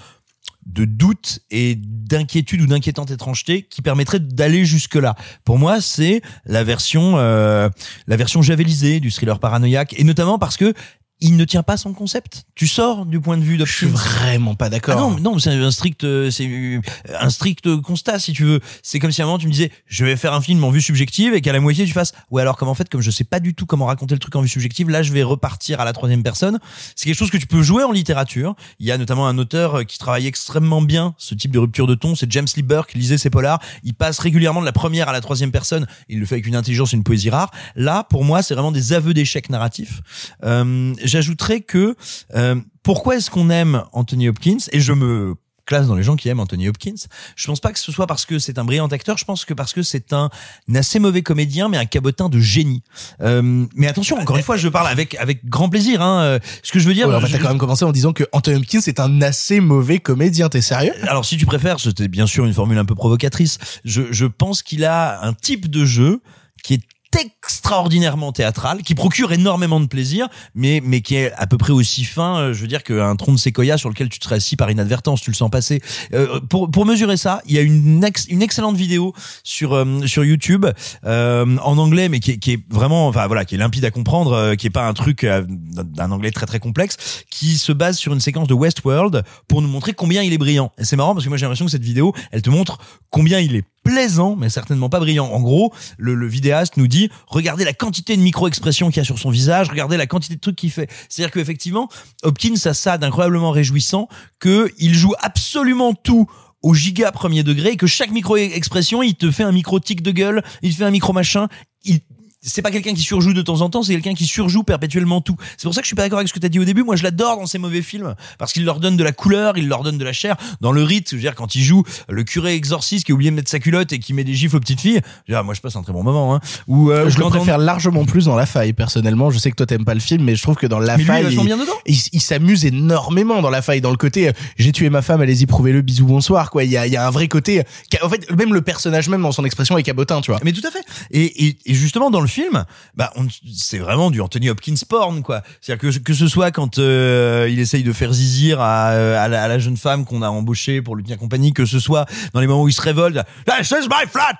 de 0.66 0.86
doute 0.86 1.40
et 1.50 1.76
d'inquiétude 1.76 2.62
ou 2.62 2.68
d'inquiétante 2.68 3.10
étrangeté 3.10 3.64
qui 3.64 3.82
permettrait 3.82 4.20
d'aller 4.20 4.66
jusque 4.66 4.96
là. 4.96 5.16
Pour 5.44 5.58
moi, 5.58 5.82
c'est 5.82 6.22
la 6.46 6.64
version 6.64 7.14
euh, 7.18 7.70
la 8.08 8.18
version 8.18 8.42
javelisée 8.42 9.00
du 9.00 9.10
thriller 9.10 9.40
paranoïaque 9.40 9.96
et 9.98 10.04
notamment 10.04 10.38
parce 10.38 10.58
que 10.58 10.74
il 11.22 11.36
ne 11.36 11.44
tient 11.44 11.64
pas 11.64 11.78
son 11.78 11.94
concept. 11.94 12.46
Tu 12.56 12.68
sors 12.68 13.06
du 13.06 13.20
point 13.20 13.38
de 13.38 13.44
vue 13.44 13.58
je 13.60 13.72
suis 13.72 13.88
vraiment 13.88 14.56
pas 14.56 14.70
d'accord 14.70 14.96
Ah 14.98 15.02
non, 15.02 15.20
non, 15.20 15.40
c'est 15.40 15.52
un 15.52 15.72
strict, 15.72 16.04
euh, 16.04 16.32
c'est 16.32 16.48
euh, 16.48 16.80
un 17.20 17.30
strict 17.30 17.82
constat 17.82 18.20
si 18.20 18.32
tu 18.32 18.46
veux. 18.46 18.60
C'est 18.84 19.00
comme 19.00 19.12
si 19.12 19.22
à 19.22 19.26
un 19.26 19.28
moment 19.28 19.38
tu 19.38 19.48
me 19.48 19.52
disais, 19.52 19.72
je 19.88 20.06
vais 20.06 20.16
faire 20.16 20.34
un 20.34 20.42
film 20.42 20.64
en 20.64 20.70
vue 20.70 20.82
subjective 20.82 21.34
et 21.34 21.42
qu'à 21.42 21.52
la 21.52 21.60
moitié 21.60 21.86
tu 21.86 21.92
fasses, 21.92 22.14
ouais 22.32 22.42
alors 22.42 22.58
comme 22.58 22.70
en 22.70 22.74
fait 22.74 22.90
comme 22.90 23.02
je 23.02 23.12
sais 23.12 23.24
pas 23.24 23.40
du 23.40 23.54
tout 23.54 23.66
comment 23.66 23.86
raconter 23.86 24.16
le 24.16 24.20
truc 24.20 24.36
en 24.36 24.42
vue 24.42 24.48
subjective, 24.48 24.90
là 24.90 25.04
je 25.04 25.12
vais 25.12 25.24
repartir 25.24 25.82
à 25.82 25.86
la 25.86 25.94
troisième 25.94 26.24
personne. 26.24 26.60
C'est 26.96 27.06
quelque 27.06 27.18
chose 27.18 27.32
que 27.32 27.38
tu 27.38 27.48
peux 27.48 27.62
jouer 27.62 27.84
en 27.84 27.92
littérature. 27.92 28.56
Il 28.80 28.86
y 28.86 28.92
a 28.92 28.98
notamment 28.98 29.28
un 29.28 29.38
auteur 29.38 29.80
euh, 29.80 29.84
qui 29.84 29.98
travaille 29.98 30.28
extrêmement 30.28 30.82
bien 30.82 31.16
ce 31.18 31.36
type 31.36 31.52
de 31.52 31.60
rupture 31.60 31.88
de 31.88 31.96
ton, 31.96 32.16
c'est 32.16 32.32
James 32.32 32.48
Lee 32.56 32.64
Burke, 32.64 32.94
lisait 32.94 33.18
ses 33.18 33.30
polars. 33.30 33.60
Il 33.84 33.94
passe 33.94 34.20
régulièrement 34.20 34.62
de 34.62 34.66
la 34.66 34.72
première 34.72 35.10
à 35.10 35.14
la 35.14 35.22
troisième 35.22 35.52
personne. 35.52 35.86
Il 36.08 36.20
le 36.20 36.26
fait 36.26 36.36
avec 36.36 36.48
une 36.48 36.56
intelligence 36.56 36.94
et 36.94 36.98
une 36.98 37.04
poésie 37.04 37.30
rare. 37.30 37.52
Là, 37.76 38.06
pour 38.10 38.24
moi, 38.24 38.42
c'est 38.42 38.54
vraiment 38.54 38.72
des 38.72 38.94
aveux 38.94 39.14
d'échec 39.14 39.50
narratifs. 39.50 40.02
Euh, 40.44 40.94
J'ajouterais 41.10 41.62
que 41.62 41.96
euh, 42.36 42.56
pourquoi 42.84 43.18
est-ce 43.18 43.30
qu'on 43.30 43.50
aime 43.50 43.84
Anthony 43.94 44.30
Hopkins? 44.30 44.58
Et 44.72 44.80
je 44.80 44.94
me 44.94 45.36
classe 45.66 45.86
dans 45.86 45.94
les 45.94 46.02
gens 46.02 46.16
qui 46.16 46.28
aiment 46.30 46.40
Anthony 46.40 46.68
Hopkins. 46.68 46.96
Je 47.36 47.46
pense 47.46 47.60
pas 47.60 47.72
que 47.72 47.78
ce 47.78 47.92
soit 47.92 48.08
parce 48.08 48.26
que 48.26 48.40
c'est 48.40 48.58
un 48.58 48.66
brillant 48.66 48.88
acteur, 48.88 49.20
je 49.20 49.26
pense 49.26 49.46
que 49.46 49.54
parce 49.54 49.72
que 49.72 49.84
c'est 49.84 50.14
un, 50.14 50.32
assez 50.74 50.98
mauvais 50.98 51.22
comédien, 51.22 51.70
mais 51.70 51.78
un 51.78 51.86
cabotin 51.86 52.28
de 52.28 52.40
génie. 52.40 52.82
Euh, 53.22 53.68
mais 53.76 53.86
attention, 53.86 54.18
encore 54.18 54.38
une 54.38 54.42
fois, 54.42 54.58
je 54.58 54.68
parle 54.68 54.88
avec 54.88 55.14
avec 55.16 55.46
grand 55.48 55.70
plaisir. 55.70 56.02
Hein. 56.02 56.22
Euh, 56.24 56.40
Ce 56.64 56.72
que 56.72 56.80
je 56.80 56.88
veux 56.88 56.96
dire, 56.96 57.08
Ouais, 57.08 57.14
enfin, 57.14 57.28
je- 57.28 57.34
t'as 57.34 57.38
quand 57.44 57.50
même 57.50 57.60
commencé 57.60 57.86
en 57.86 57.92
disant 57.92 58.14
que 58.14 58.24
Anthony 58.32 58.58
Hopkins 58.58 58.82
est 58.88 59.00
un 59.00 59.22
assez 59.22 59.60
mauvais 59.60 60.00
comédien. 60.00 60.50
T'es 60.50 60.62
sérieux? 60.62 60.94
Alors 61.04 61.24
si 61.24 61.38
tu 61.38 61.46
préfères, 61.46 61.80
c'était 61.80 62.08
bien 62.08 62.26
sûr 62.26 62.46
une 62.46 62.54
formule 62.56 62.80
un 62.80 62.86
peu 62.86 62.96
provocatrice. 62.96 63.60
Je, 63.86 64.12
je 64.12 64.26
pense 64.26 64.64
qu'il 64.64 64.86
a 64.86 65.24
un 65.24 65.34
type 65.34 65.70
de 65.70 65.86
jeu 65.86 66.22
qui 66.64 66.74
est 66.74 66.82
extraordinairement 67.18 68.32
théâtral, 68.32 68.82
qui 68.84 68.96
procure 68.96 69.32
énormément 69.32 69.80
de 69.80 69.88
plaisir, 69.88 70.28
mais 70.56 70.82
mais 70.84 71.02
qui 71.02 71.16
est 71.16 71.32
à 71.34 71.48
peu 71.48 71.58
près 71.58 71.72
aussi 71.72 72.04
fin, 72.04 72.38
euh, 72.40 72.54
je 72.54 72.62
veux 72.62 72.68
dire, 72.68 72.84
qu'un 72.84 73.16
tronc 73.16 73.34
de 73.34 73.38
séquoia 73.40 73.78
sur 73.78 73.90
lequel 73.90 74.10
tu 74.10 74.20
te 74.20 74.26
serais 74.26 74.36
assis 74.36 74.56
par 74.56 74.70
inadvertance, 74.70 75.22
tu 75.22 75.30
le 75.32 75.36
sens 75.36 75.50
passer. 75.50 75.82
Euh, 76.14 76.40
pour 76.40 76.70
pour 76.70 76.86
mesurer 76.86 77.18
ça, 77.18 77.42
il 77.46 77.56
y 77.56 77.58
a 77.58 77.62
une 77.62 78.04
ex- 78.04 78.28
une 78.30 78.42
excellente 78.42 78.76
vidéo 78.78 79.14
sur 79.44 79.74
euh, 79.74 80.06
sur 80.06 80.24
YouTube 80.24 80.66
euh, 81.06 81.58
en 81.64 81.78
anglais, 81.78 82.10
mais 82.10 82.20
qui 82.20 82.32
est, 82.32 82.38
qui 82.38 82.54
est 82.54 82.64
vraiment, 82.70 83.08
enfin 83.08 83.28
voilà, 83.28 83.46
qui 83.46 83.56
est 83.56 83.60
limpide 83.60 83.86
à 83.86 83.92
comprendre, 83.92 84.34
euh, 84.34 84.56
qui 84.56 84.68
est 84.68 84.72
pas 84.72 84.88
un 84.88 84.94
truc 84.94 85.24
euh, 85.24 85.44
d'un 85.48 86.12
anglais 86.12 86.32
très 86.32 86.46
très 86.46 86.60
complexe, 86.60 87.24
qui 87.30 87.58
se 87.58 87.72
base 87.72 87.98
sur 87.98 88.14
une 88.14 88.20
séquence 88.20 88.48
de 88.48 88.54
Westworld 88.54 89.24
pour 89.48 89.62
nous 89.62 89.68
montrer 89.70 89.94
combien 89.94 90.22
il 90.24 90.34
est 90.34 90.38
brillant. 90.38 90.72
Et 90.78 90.86
c'est 90.86 90.96
marrant 90.96 91.14
parce 91.14 91.26
que 91.26 91.30
moi 91.30 91.38
j'ai 91.38 91.46
l'impression 91.46 91.66
que 91.66 91.72
cette 91.72 91.84
vidéo, 91.84 92.14
elle 92.32 92.42
te 92.42 92.50
montre 92.50 92.78
combien 93.10 93.40
il 93.40 93.56
est 93.56 93.64
plaisant, 93.90 94.36
mais 94.36 94.50
certainement 94.50 94.90
pas 94.90 95.00
brillant. 95.00 95.28
En 95.28 95.42
gros, 95.42 95.74
le, 95.98 96.14
le 96.14 96.28
vidéaste 96.28 96.78
nous 96.78 96.88
dit 96.88 97.10
regardez 97.28 97.66
la 97.66 97.74
quantité 97.74 98.16
de 98.16 98.22
micro-expressions 98.22 98.90
qu'il 98.90 98.98
y 98.98 99.00
a 99.00 99.04
sur 99.04 99.18
son 99.18 99.30
visage, 99.32 99.70
regardez 99.70 99.98
la 99.98 100.06
quantité 100.06 100.36
de 100.36 100.40
trucs 100.40 100.56
qu'il 100.56 100.72
fait. 100.72 100.90
C'est-à-dire 101.10 101.32
qu'effectivement, 101.32 101.90
Hopkins 102.24 102.54
a 102.66 102.74
ça 102.74 102.98
d'incroyablement 102.98 103.52
réjouissant 103.52 104.08
que 104.40 104.72
il 104.78 104.94
joue 104.94 105.14
absolument 105.22 105.94
tout 105.94 106.30
au 106.62 106.74
giga 106.74 107.12
premier 107.12 107.44
degré 107.44 107.70
et 107.70 107.78
que 107.78 107.88
chaque 107.88 108.12
micro-expression, 108.12 109.02
il 109.02 109.16
te 109.16 109.32
fait 109.32 109.44
un 109.44 109.52
micro-tic 109.52 110.02
de 110.02 110.12
gueule, 110.12 110.44
il 110.62 110.74
te 110.74 110.78
fait 110.78 110.86
un 110.86 110.92
micro-machin, 110.92 111.48
il 111.84 112.02
c'est 112.42 112.62
pas 112.62 112.72
quelqu'un 112.72 112.94
qui 112.94 113.02
surjoue 113.02 113.34
de 113.34 113.42
temps 113.42 113.62
en 113.62 113.70
temps, 113.70 113.84
c'est 113.84 113.94
quelqu'un 113.94 114.14
qui 114.14 114.26
surjoue 114.26 114.64
perpétuellement 114.64 115.22
tout. 115.22 115.36
C'est 115.58 115.64
pour 115.64 115.74
ça 115.74 115.82
que 115.82 115.86
je 115.86 115.90
suis 115.90 115.96
pas 115.96 116.04
d'accord 116.04 116.20
avec 116.20 116.30
ce 116.30 116.34
que 116.34 116.40
tu 116.40 116.46
as 116.46 116.50
dit 116.50 116.60
au 116.60 116.66
début. 116.66 116.84
Moi, 116.84 116.96
je 116.96 117.04
l'adore 117.04 117.38
dans 117.38 117.46
ces 117.46 117.58
mauvais 117.58 117.82
films 117.82 118.16
parce 118.38 118.54
qu'il 118.54 118.66
leur 118.66 118.80
donne 118.80 118.98
de 118.98 119.04
la 119.04 119.12
couleur, 119.12 119.58
il 119.58 119.68
leur 119.68 119.84
donne 119.84 119.98
de 119.98 120.06
la 120.06 120.14
chair. 120.14 120.36
Dans 120.62 120.72
le 120.72 120.84
rite, 120.84 121.10
je 121.12 121.16
veux 121.16 121.22
dire, 121.22 121.36
quand 121.36 121.56
il 121.56 121.64
joue 121.64 121.84
le 122.08 122.24
curé 122.24 122.54
exorciste 122.54 123.06
qui 123.06 123.12
a 123.12 123.16
oublié 123.16 123.32
de 123.32 123.36
mettre 123.36 123.50
sa 123.50 123.60
culotte 123.60 123.92
et 123.92 124.00
qui 124.00 124.14
met 124.14 124.24
des 124.24 124.34
gifles 124.34 124.58
aux 124.58 124.60
petites 124.60 124.82
filles, 124.82 125.02
je 125.28 125.34
veux 125.34 125.38
dire, 125.38 125.44
moi, 125.44 125.54
je 125.54 125.62
passe 125.62 125.76
un 125.76 125.84
très 125.84 125.94
bon 125.94 126.04
moment. 126.04 126.36
Hein. 126.36 126.40
Ou 126.68 126.92
euh, 126.92 127.10
je 127.10 127.20
le 127.20 127.26
préfère 127.26 127.58
largement 127.58 128.06
plus 128.06 128.26
dans 128.26 128.36
La 128.36 128.46
Faille, 128.46 128.74
personnellement. 128.74 129.32
Je 129.32 129.38
sais 129.38 129.52
que 129.52 129.56
toi 129.56 129.66
t'aimes 129.66 129.86
pas 129.86 129.94
le 129.94 130.00
film, 130.00 130.24
mais 130.24 130.36
je 130.36 130.42
trouve 130.42 130.56
que 130.56 130.68
dans 130.68 130.80
La 130.80 130.98
Mais 130.98 131.04
lui, 131.04 131.04
il 131.04 131.08
Faille, 131.08 131.24
vachement 131.24 131.44
bien 131.44 131.58
dedans. 131.58 131.74
il, 131.86 131.98
il 132.14 132.22
s'amuse 132.22 132.66
énormément 132.66 133.42
dans 133.42 133.50
La 133.50 133.62
Faille, 133.62 133.82
dans 133.82 133.92
le 133.92 133.98
côté 133.98 134.30
euh, 134.30 134.32
j'ai 134.58 134.72
tué 134.72 134.90
ma 134.90 135.02
femme, 135.02 135.22
allez-y 135.22 135.46
prouvez-le, 135.46 135.82
bisous 135.82 136.06
bonsoir. 136.06 136.52
Quoi, 136.52 136.64
il 136.64 136.72
y 136.72 136.78
a, 136.78 136.88
il 136.88 136.94
y 136.94 136.98
a 136.98 137.06
un 137.06 137.10
vrai 137.12 137.28
côté. 137.28 137.64
En 138.02 138.10
fait, 138.10 138.30
même 138.32 138.54
le 138.54 138.62
personnage 138.62 139.10
même 139.10 139.22
dans 139.22 139.32
son 139.32 139.46
expression 139.46 139.78
est 139.78 139.84
cabotin, 139.84 140.22
tu 140.22 140.32
vois. 140.32 140.40
Mais 140.44 140.54
tout 140.54 140.66
à 140.66 140.72
fait. 140.72 140.84
Et, 141.12 141.48
et, 141.48 141.58
et 141.66 141.74
justement 141.74 142.10
dans 142.10 142.22
le 142.22 142.29
film, 142.30 142.64
bah 142.96 143.12
c'est 143.56 143.80
vraiment 143.80 144.12
du 144.12 144.22
Anthony 144.22 144.50
Hopkins 144.50 144.76
porn 144.88 145.22
quoi. 145.22 145.42
C'est-à-dire 145.60 145.92
que 145.92 145.98
que 146.00 146.14
ce 146.14 146.28
soit 146.28 146.52
quand 146.52 146.80
euh, 146.80 147.48
il 147.50 147.60
essaye 147.60 147.84
de 147.84 147.92
faire 147.92 148.14
zizir 148.14 148.62
à, 148.62 148.92
euh, 148.92 149.18
à, 149.18 149.28
la, 149.28 149.60
jeune 149.60 149.78
femme 149.78 150.06
qu'on 150.06 150.22
a 150.22 150.30
embauchée 150.30 150.82
pour 150.82 150.96
lui 150.96 151.04
tenir 151.04 151.18
compagnie, 151.18 151.52
que 151.52 151.66
ce 151.66 151.80
soit 151.80 152.06
dans 152.34 152.40
les 152.40 152.48
moments 152.48 152.64
où 152.64 152.70
il 152.70 152.74
se 152.74 152.82
révolte, 152.82 153.20
This 153.46 153.72
is 153.72 153.88
my 153.90 154.08
flat. 154.08 154.38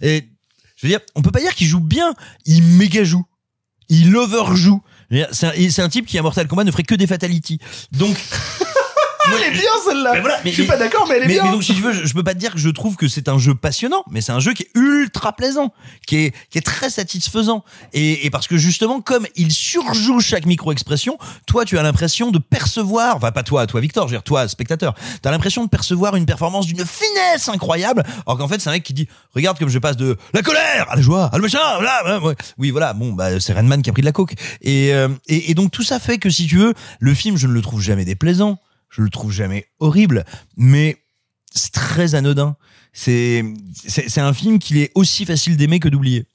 Et 0.00 0.28
je 0.76 0.86
veux 0.86 0.90
dire, 0.90 1.00
on 1.14 1.22
peut 1.22 1.30
pas 1.30 1.40
dire 1.40 1.54
qu'il 1.54 1.68
joue 1.68 1.80
bien, 1.80 2.14
il 2.44 2.62
méga 2.62 3.04
joue, 3.04 3.24
il 3.88 4.16
overjoue. 4.16 4.82
C'est 5.30 5.78
un, 5.78 5.84
un 5.84 5.88
type 5.88 6.06
qui 6.06 6.18
à 6.18 6.22
Mortal 6.22 6.48
Kombat 6.48 6.64
ne 6.64 6.70
ferait 6.70 6.82
que 6.84 6.94
des 6.94 7.06
fatalities. 7.06 7.58
Donc 7.92 8.16
elle 9.28 9.42
est 9.48 9.50
bien 9.58 9.70
celle-là. 9.86 10.20
Voilà, 10.20 10.38
je 10.44 10.50
suis 10.50 10.62
mais- 10.62 10.68
pas 10.68 10.76
d'accord, 10.76 11.06
mais 11.08 11.16
elle 11.16 11.22
est 11.24 11.26
mais, 11.26 11.34
bien. 11.34 11.44
mais 11.44 11.50
donc 11.50 11.62
si 11.64 11.74
tu 11.74 11.80
veux, 11.82 11.92
je, 11.92 12.04
je 12.06 12.14
peux 12.14 12.22
pas 12.24 12.34
te 12.34 12.38
dire 12.38 12.52
que 12.52 12.58
je 12.58 12.68
trouve 12.68 12.96
que 12.96 13.08
c'est 13.08 13.28
un 13.28 13.38
jeu 13.38 13.54
passionnant, 13.54 14.04
mais 14.10 14.20
c'est 14.20 14.32
un 14.32 14.40
jeu 14.40 14.52
qui 14.52 14.64
est 14.64 14.70
ultra 14.74 15.32
plaisant, 15.34 15.72
qui 16.06 16.16
est 16.18 16.34
qui 16.50 16.58
est 16.58 16.62
très 16.62 16.90
satisfaisant. 16.90 17.64
Et, 17.92 18.26
et 18.26 18.30
parce 18.30 18.46
que 18.46 18.56
justement, 18.56 19.00
comme 19.00 19.26
il 19.36 19.52
surjoue 19.52 20.20
chaque 20.20 20.46
micro-expression, 20.46 21.18
toi 21.46 21.64
tu 21.64 21.78
as 21.78 21.82
l'impression 21.82 22.30
de 22.30 22.38
percevoir, 22.38 23.16
enfin 23.16 23.32
pas 23.32 23.42
toi, 23.42 23.66
toi 23.66 23.80
Victor, 23.80 24.06
je 24.08 24.12
veux 24.12 24.18
dire 24.18 24.22
toi 24.22 24.48
spectateur, 24.48 24.94
t'as 25.22 25.30
l'impression 25.30 25.64
de 25.64 25.68
percevoir 25.68 26.16
une 26.16 26.26
performance 26.26 26.66
d'une 26.66 26.84
finesse 26.84 27.48
incroyable, 27.48 28.02
alors 28.26 28.38
qu'en 28.38 28.48
fait 28.48 28.60
c'est 28.60 28.68
un 28.68 28.72
mec 28.72 28.82
qui 28.82 28.94
dit, 28.94 29.08
regarde 29.34 29.58
comme 29.58 29.68
je 29.68 29.78
passe 29.78 29.96
de 29.96 30.16
la 30.32 30.42
colère 30.42 30.86
à 30.90 30.96
la 30.96 31.02
joie, 31.02 31.30
à 31.32 31.36
le 31.36 31.42
machin, 31.42 31.58
là, 31.80 32.20
ouais. 32.20 32.34
oui 32.58 32.70
voilà, 32.70 32.92
bon 32.92 33.12
bah 33.12 33.38
c'est 33.40 33.52
Redman 33.52 33.82
qui 33.82 33.90
a 33.90 33.92
pris 33.92 34.02
de 34.02 34.06
la 34.06 34.12
coke. 34.12 34.34
Et, 34.62 34.92
euh, 34.94 35.08
et 35.28 35.50
et 35.50 35.54
donc 35.54 35.70
tout 35.70 35.82
ça 35.82 35.98
fait 35.98 36.18
que 36.18 36.30
si 36.30 36.46
tu 36.46 36.56
veux, 36.56 36.74
le 37.00 37.14
film 37.14 37.36
je 37.36 37.46
ne 37.46 37.52
le 37.52 37.60
trouve 37.62 37.80
jamais 37.80 38.04
déplaisant 38.04 38.58
je 38.92 39.02
le 39.02 39.10
trouve 39.10 39.32
jamais 39.32 39.66
horrible, 39.80 40.24
mais 40.56 40.98
c'est 41.52 41.72
très 41.72 42.14
anodin. 42.14 42.56
C'est 42.92 43.42
c'est 43.86 44.08
c'est 44.08 44.20
un 44.20 44.34
film 44.34 44.58
qu'il 44.58 44.78
est 44.78 44.92
aussi 44.94 45.24
facile 45.24 45.56
d'aimer 45.56 45.80
que 45.80 45.88
d'oublier. 45.88 46.26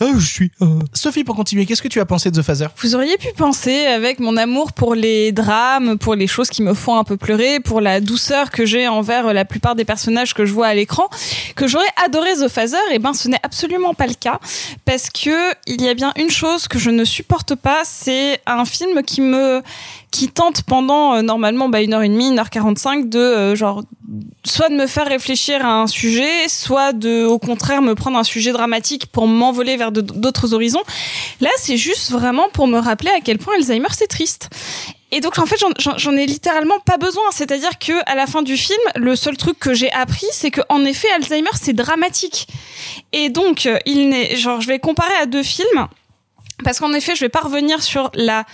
Ah, 0.00 0.06
je 0.18 0.26
suis. 0.26 0.50
Sophie, 0.94 1.22
pour 1.22 1.36
continuer, 1.36 1.64
qu'est-ce 1.64 1.82
que 1.82 1.86
tu 1.86 2.00
as 2.00 2.06
pensé 2.06 2.30
de 2.30 2.40
The 2.40 2.42
Phaser 2.42 2.66
Vous 2.78 2.96
auriez 2.96 3.18
pu 3.18 3.28
penser, 3.36 3.86
avec 3.86 4.18
mon 4.18 4.36
amour 4.36 4.72
pour 4.72 4.94
les 4.96 5.30
drames, 5.30 5.96
pour 5.96 6.16
les 6.16 6.26
choses 6.26 6.48
qui 6.48 6.62
me 6.62 6.74
font 6.74 6.96
un 6.96 7.04
peu 7.04 7.16
pleurer, 7.16 7.60
pour 7.60 7.80
la 7.80 8.00
douceur 8.00 8.50
que 8.50 8.66
j'ai 8.66 8.88
envers 8.88 9.32
la 9.32 9.44
plupart 9.44 9.76
des 9.76 9.84
personnages 9.84 10.34
que 10.34 10.44
je 10.44 10.52
vois 10.52 10.66
à 10.68 10.74
l'écran, 10.74 11.08
que 11.54 11.68
j'aurais 11.68 11.84
adoré 12.04 12.30
The 12.34 12.48
Phaser. 12.48 12.76
Et 12.92 12.98
ben, 12.98 13.12
ce 13.12 13.28
n'est 13.28 13.38
absolument 13.44 13.94
pas 13.94 14.06
le 14.08 14.14
cas, 14.14 14.40
parce 14.86 15.08
que 15.08 15.52
il 15.68 15.82
y 15.82 15.88
a 15.88 15.94
bien 15.94 16.12
une 16.16 16.30
chose 16.30 16.66
que 16.66 16.80
je 16.80 16.90
ne 16.90 17.04
supporte 17.04 17.54
pas, 17.54 17.82
c'est 17.84 18.40
un 18.46 18.64
film 18.64 19.02
qui 19.04 19.20
me 19.20 19.62
qui 20.12 20.28
tente 20.28 20.62
pendant 20.62 21.14
euh, 21.14 21.22
normalement 21.22 21.68
bah, 21.68 21.80
une 21.80 21.94
heure 21.94 22.02
et 22.02 22.08
demie, 22.08 22.28
une 22.28 22.38
heure 22.38 22.50
quarante-cinq 22.50 23.08
de 23.08 23.18
euh, 23.18 23.56
genre 23.56 23.82
soit 24.44 24.68
de 24.68 24.74
me 24.74 24.86
faire 24.86 25.08
réfléchir 25.08 25.64
à 25.64 25.80
un 25.80 25.86
sujet, 25.86 26.48
soit 26.48 26.92
de 26.92 27.24
au 27.24 27.38
contraire 27.38 27.82
me 27.82 27.94
prendre 27.94 28.18
un 28.18 28.24
sujet 28.24 28.52
dramatique 28.52 29.06
pour 29.06 29.26
m'envoler 29.26 29.76
vers 29.76 29.90
d'autres 29.90 30.52
horizons. 30.52 30.82
Là, 31.40 31.50
c'est 31.56 31.78
juste 31.78 32.10
vraiment 32.10 32.48
pour 32.52 32.66
me 32.66 32.78
rappeler 32.78 33.10
à 33.10 33.20
quel 33.20 33.38
point 33.38 33.54
Alzheimer 33.56 33.88
c'est 33.92 34.06
triste. 34.06 34.50
Et 35.14 35.20
donc 35.20 35.38
en 35.38 35.46
fait 35.46 35.56
j'en 35.96 36.16
ai 36.16 36.26
littéralement 36.26 36.78
pas 36.80 36.98
besoin. 36.98 37.24
C'est-à-dire 37.32 37.78
que 37.78 37.92
à 38.06 38.14
la 38.14 38.26
fin 38.26 38.42
du 38.42 38.56
film, 38.56 38.80
le 38.96 39.16
seul 39.16 39.36
truc 39.36 39.58
que 39.58 39.74
j'ai 39.74 39.92
appris, 39.92 40.26
c'est 40.32 40.50
que 40.50 40.60
en 40.68 40.84
effet 40.84 41.08
Alzheimer 41.16 41.50
c'est 41.60 41.74
dramatique. 41.74 42.48
Et 43.12 43.30
donc 43.30 43.66
euh, 43.66 43.78
il 43.86 44.08
n'est 44.10 44.36
genre 44.36 44.60
je 44.60 44.68
vais 44.68 44.78
comparer 44.78 45.14
à 45.20 45.26
deux 45.26 45.42
films 45.42 45.86
parce 46.64 46.80
qu'en 46.80 46.92
effet 46.92 47.14
je 47.14 47.20
vais 47.20 47.28
pas 47.28 47.40
revenir 47.40 47.82
sur 47.82 48.10
la 48.14 48.44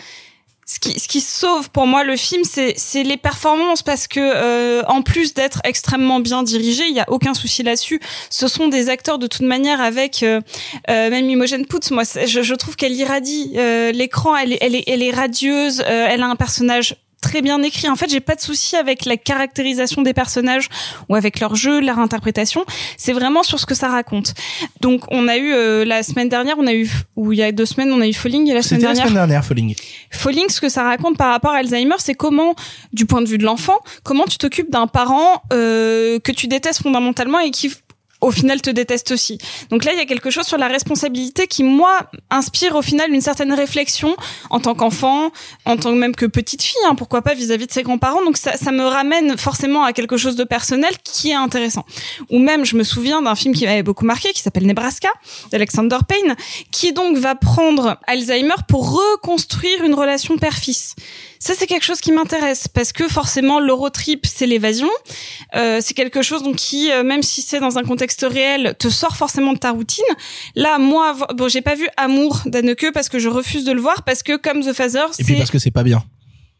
ce 0.70 1.08
qui, 1.08 1.20
sauve 1.22 1.70
pour 1.70 1.86
moi 1.86 2.04
le 2.04 2.14
film, 2.14 2.42
c'est 2.44 3.02
les 3.02 3.16
performances 3.16 3.82
parce 3.82 4.06
que 4.06 4.20
euh, 4.20 4.82
en 4.86 5.00
plus 5.00 5.32
d'être 5.32 5.62
extrêmement 5.64 6.20
bien 6.20 6.42
dirigé, 6.42 6.84
il 6.86 6.94
y 6.94 7.00
a 7.00 7.06
aucun 7.08 7.32
souci 7.32 7.62
là-dessus. 7.62 8.00
Ce 8.28 8.48
sont 8.48 8.68
des 8.68 8.90
acteurs 8.90 9.18
de 9.18 9.26
toute 9.26 9.46
manière 9.46 9.80
avec 9.80 10.22
euh, 10.22 10.42
euh, 10.90 11.08
même 11.08 11.30
Imogen 11.30 11.64
Poots. 11.64 11.90
Moi, 11.90 12.02
je, 12.04 12.42
je 12.42 12.54
trouve 12.54 12.76
qu'elle 12.76 12.92
irradie 12.92 13.52
l'écran. 13.94 14.36
Elle 14.36 14.52
est, 14.52 15.10
radieuse. 15.10 15.82
elle 15.86 16.22
a 16.22 16.26
un 16.26 16.36
personnage 16.36 16.96
très 17.20 17.42
bien 17.42 17.62
écrit. 17.62 17.88
En 17.88 17.96
fait, 17.96 18.08
j'ai 18.10 18.20
pas 18.20 18.34
de 18.34 18.40
souci 18.40 18.76
avec 18.76 19.04
la 19.04 19.16
caractérisation 19.16 20.02
des 20.02 20.14
personnages 20.14 20.68
ou 21.08 21.14
avec 21.14 21.40
leur 21.40 21.56
jeu, 21.56 21.80
leur 21.80 21.98
interprétation. 21.98 22.64
C'est 22.96 23.12
vraiment 23.12 23.42
sur 23.42 23.58
ce 23.58 23.66
que 23.66 23.74
ça 23.74 23.88
raconte. 23.88 24.34
Donc, 24.80 25.02
on 25.10 25.28
a 25.28 25.36
eu 25.36 25.52
euh, 25.52 25.84
la 25.84 26.02
semaine 26.02 26.28
dernière, 26.28 26.56
on 26.58 26.66
a 26.66 26.74
eu 26.74 26.90
ou 27.16 27.32
il 27.32 27.38
y 27.38 27.42
a 27.42 27.52
deux 27.52 27.66
semaines, 27.66 27.92
on 27.92 28.00
a 28.00 28.06
eu 28.06 28.12
Falling 28.12 28.48
et 28.48 28.54
la 28.54 28.62
semaine 28.62 28.80
C'était 28.80 28.86
la 28.86 28.94
dernière. 28.94 29.04
semaine 29.04 29.14
dernière, 29.14 29.44
Falling. 29.44 29.74
Falling, 30.10 30.48
ce 30.48 30.60
que 30.60 30.68
ça 30.68 30.84
raconte 30.84 31.16
par 31.16 31.30
rapport 31.30 31.52
à 31.52 31.56
Alzheimer, 31.58 31.96
c'est 31.98 32.14
comment, 32.14 32.54
du 32.92 33.06
point 33.06 33.20
de 33.22 33.28
vue 33.28 33.38
de 33.38 33.44
l'enfant, 33.44 33.78
comment 34.04 34.24
tu 34.24 34.38
t'occupes 34.38 34.70
d'un 34.70 34.86
parent 34.86 35.42
euh, 35.52 36.18
que 36.20 36.32
tu 36.32 36.46
détestes 36.46 36.82
fondamentalement 36.82 37.40
et 37.40 37.50
qui 37.50 37.72
au 38.20 38.30
final 38.30 38.60
te 38.60 38.70
déteste 38.70 39.10
aussi. 39.12 39.38
Donc 39.70 39.84
là, 39.84 39.92
il 39.92 39.98
y 39.98 40.00
a 40.00 40.06
quelque 40.06 40.30
chose 40.30 40.46
sur 40.46 40.58
la 40.58 40.68
responsabilité 40.68 41.46
qui, 41.46 41.62
moi, 41.62 42.00
inspire 42.30 42.74
au 42.74 42.82
final 42.82 43.12
une 43.12 43.20
certaine 43.20 43.52
réflexion 43.52 44.16
en 44.50 44.60
tant 44.60 44.74
qu'enfant, 44.74 45.30
en 45.64 45.76
tant 45.76 45.92
même 45.92 46.14
que 46.14 46.26
petite 46.26 46.62
fille, 46.62 46.76
hein, 46.86 46.94
pourquoi 46.94 47.22
pas 47.22 47.34
vis-à-vis 47.34 47.66
de 47.66 47.72
ses 47.72 47.82
grands-parents. 47.82 48.24
Donc 48.24 48.36
ça, 48.36 48.56
ça 48.56 48.72
me 48.72 48.84
ramène 48.84 49.36
forcément 49.38 49.84
à 49.84 49.92
quelque 49.92 50.16
chose 50.16 50.36
de 50.36 50.44
personnel 50.44 50.92
qui 51.04 51.30
est 51.30 51.34
intéressant. 51.34 51.84
Ou 52.30 52.38
même, 52.38 52.64
je 52.64 52.76
me 52.76 52.82
souviens 52.82 53.22
d'un 53.22 53.34
film 53.34 53.54
qui 53.54 53.64
m'avait 53.64 53.82
beaucoup 53.82 54.04
marqué, 54.04 54.32
qui 54.32 54.42
s'appelle 54.42 54.66
Nebraska, 54.66 55.10
d'Alexander 55.50 55.98
Payne, 56.06 56.34
qui 56.72 56.92
donc 56.92 57.16
va 57.16 57.34
prendre 57.34 57.98
Alzheimer 58.06 58.54
pour 58.68 58.92
reconstruire 58.92 59.84
une 59.84 59.94
relation 59.94 60.36
père-fils. 60.38 60.96
Ça, 61.38 61.54
c'est 61.56 61.66
quelque 61.66 61.84
chose 61.84 62.00
qui 62.00 62.12
m'intéresse 62.12 62.68
parce 62.68 62.92
que 62.92 63.08
forcément, 63.08 63.60
l'Eurotrip, 63.60 64.26
c'est 64.26 64.46
l'évasion. 64.46 64.88
Euh, 65.54 65.80
c'est 65.82 65.94
quelque 65.94 66.22
chose 66.22 66.42
donc 66.42 66.56
qui, 66.56 66.90
euh, 66.90 67.02
même 67.02 67.22
si 67.22 67.42
c'est 67.42 67.60
dans 67.60 67.78
un 67.78 67.82
contexte 67.82 68.26
réel, 68.28 68.74
te 68.78 68.88
sort 68.88 69.16
forcément 69.16 69.52
de 69.52 69.58
ta 69.58 69.70
routine. 69.70 70.04
Là, 70.54 70.78
moi, 70.78 71.16
bon, 71.34 71.48
j'ai 71.48 71.62
pas 71.62 71.74
vu 71.74 71.88
Amour 71.96 72.42
d'Anneke 72.46 72.92
parce 72.92 73.08
que 73.08 73.18
je 73.18 73.28
refuse 73.28 73.64
de 73.64 73.72
le 73.72 73.80
voir 73.80 74.02
parce 74.02 74.22
que 74.22 74.36
comme 74.36 74.60
The 74.60 74.72
Phaser, 74.72 74.98
Et 75.18 75.24
puis 75.24 75.34
c'est 75.34 75.38
parce 75.38 75.50
que 75.50 75.58
c'est 75.58 75.70
pas 75.70 75.84
bien. 75.84 76.02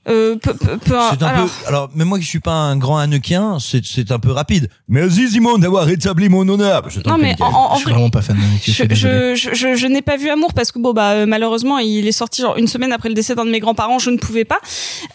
Euh, 0.09 0.36
peu, 0.36 0.55
peu, 0.55 0.96
un 0.99 1.09
alors, 1.20 1.46
peu. 1.46 1.51
Alors 1.66 1.90
même 1.94 2.09
moi 2.09 2.18
qui 2.18 2.24
suis 2.24 2.40
pas 2.40 2.53
un 2.53 2.76
grand 2.76 2.96
Hanekien, 2.99 3.59
c'est 3.61 3.84
c'est 3.84 4.11
un 4.11 4.18
peu 4.18 4.30
rapide. 4.32 4.70
Merci 4.88 5.28
Simon 5.28 5.59
d'avoir 5.59 5.84
rétabli 5.84 6.28
mon 6.30 6.49
honneur. 6.49 6.88
Je 6.88 7.01
Non, 7.07 7.18
mais 7.18 7.34
en- 7.40 7.46
en 7.46 7.74
Je 7.74 7.76
suis 7.80 7.84
vrai- 7.84 7.92
vraiment 7.94 8.09
pas 8.11 8.22
fan 8.22 8.36
de 8.36 8.42
je 8.64 8.72
je, 8.72 8.94
je, 8.94 9.34
je, 9.34 9.55
je- 9.55 9.74
je 9.74 9.86
n'ai 9.86 10.01
pas 10.01 10.16
vu 10.16 10.30
Amour 10.30 10.55
parce 10.55 10.72
que 10.72 10.78
bon 10.78 10.92
bah 10.94 11.11
euh, 11.11 11.26
malheureusement 11.26 11.78
il 11.78 12.07
est 12.09 12.12
sorti 12.12 12.40
genre 12.42 12.57
une 12.57 12.68
semaine 12.68 12.92
après 12.92 13.09
le 13.11 13.14
décès 13.14 13.34
d'un 13.34 13.44
de 13.44 13.51
mes 13.51 13.61
grands-parents, 13.61 13.99
je 13.99 14.09
ne 14.11 14.16
pouvais 14.16 14.44
pas. 14.46 14.61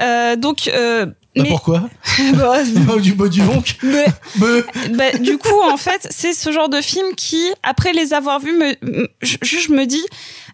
Euh, 0.02 0.36
donc 0.36 0.70
euh, 0.72 1.06
Bah, 1.08 1.12
mais 1.38 1.50
pourquoi 1.50 1.90
Bah, 2.36 2.58
Bah, 2.86 3.00
Du 3.02 3.14
beau 3.14 3.28
du 3.28 3.42
donc. 3.42 3.78
Mais- 3.82 4.06
Bah. 4.36 4.48
bah, 4.92 5.18
du 5.20 5.40
coup, 5.40 5.60
en 5.72 5.78
fait, 5.78 6.08
c'est 6.12 6.34
ce 6.34 6.52
genre 6.52 6.70
de 6.70 6.80
film 6.82 7.08
qui, 7.18 7.42
après 7.64 7.94
les 7.94 8.14
avoir 8.14 8.40
vus, 8.40 8.54
me, 8.54 8.76
me- 8.88 9.08
je, 9.24 9.38
je 9.42 9.72
me 9.72 9.86
dis, 9.88 10.04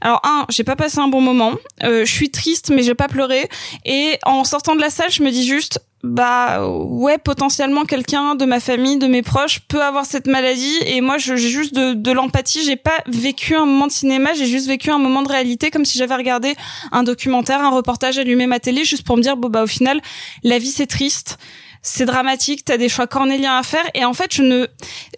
alors 0.02 0.22
un, 0.24 0.46
j'ai 0.50 0.64
pas 0.64 0.76
passé 0.76 1.00
un 1.00 1.08
bon 1.08 1.22
moment, 1.22 1.54
euh, 1.84 2.06
je 2.06 2.12
suis 2.12 2.32
triste 2.32 2.70
mais 2.70 2.84
j'ai 2.84 2.96
pas 2.96 3.08
pleuré, 3.08 3.50
et 3.86 4.18
en 4.26 4.44
sortant 4.44 4.76
de 4.76 4.82
la 4.82 4.90
salle, 4.90 5.12
je 5.12 5.24
me 5.24 5.32
dis 5.32 5.46
juste, 5.46 5.80
bah 6.04 6.66
ouais 6.66 7.18
potentiellement 7.18 7.84
quelqu'un 7.84 8.36
de 8.36 8.46
ma 8.46 8.60
famille 8.60 8.98
de 8.98 9.08
mes 9.08 9.22
proches 9.22 9.60
peut 9.68 9.82
avoir 9.82 10.06
cette 10.06 10.28
maladie. 10.28 10.78
Et 10.86 11.02
moi 11.02 11.18
j'ai 11.18 11.36
juste 11.38 11.76
de, 11.76 11.94
de 11.94 12.12
l'empathie. 12.12 12.64
J'ai 12.64 12.78
pas 12.78 12.98
vécu 13.08 13.56
un 13.56 13.66
moment 13.66 13.88
de 13.88 13.92
cinéma. 13.92 14.34
J'ai 14.34 14.46
juste 14.46 14.68
vécu 14.68 14.92
un 14.92 14.98
moment 14.98 15.22
de 15.24 15.28
réalité 15.30 15.72
comme 15.72 15.86
si 15.86 15.98
j'avais 15.98 16.16
regardé 16.16 16.56
un 16.92 17.04
documentaire 17.04 17.60
un 17.60 17.70
reportage 17.70 18.18
allumé 18.18 18.48
ma 18.48 18.60
télé 18.60 18.86
juste 18.86 19.04
pour 19.06 19.18
me 19.18 19.22
dire 19.22 19.36
bon 19.36 19.50
bah 19.50 19.64
au 19.64 19.68
final 19.68 20.00
la 20.44 20.58
vie 20.58 20.72
c'est 20.72 20.88
triste 20.88 21.38
c'est 21.82 22.06
dramatique, 22.06 22.66
t'as 22.66 22.78
des 22.78 22.90
choix 22.90 23.08
cornéliens 23.08 23.58
à 23.58 23.64
faire 23.64 23.84
et 23.94 24.06
en 24.06 24.14
fait 24.14 24.34
je 24.34 24.44
ne 24.44 24.68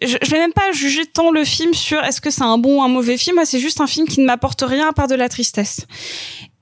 je, 0.02 0.18
je 0.22 0.30
vais 0.30 0.38
même 0.38 0.54
pas 0.54 0.72
juger 0.72 1.06
tant 1.06 1.32
le 1.32 1.44
film 1.44 1.74
sur 1.74 2.04
est-ce 2.04 2.22
que 2.22 2.30
c'est 2.30 2.44
un 2.44 2.58
bon 2.58 2.80
ou 2.80 2.84
un 2.84 2.88
mauvais 2.88 3.18
film, 3.18 3.40
c'est 3.46 3.60
juste 3.60 3.82
un 3.82 3.88
film 3.88 4.08
qui 4.08 4.20
ne 4.20 4.26
m'apporte 4.26 4.62
rien 4.62 4.90
à 4.90 4.94
part 4.94 5.08
de 5.08 5.16
la 5.16 5.30
tristesse. 5.30 5.86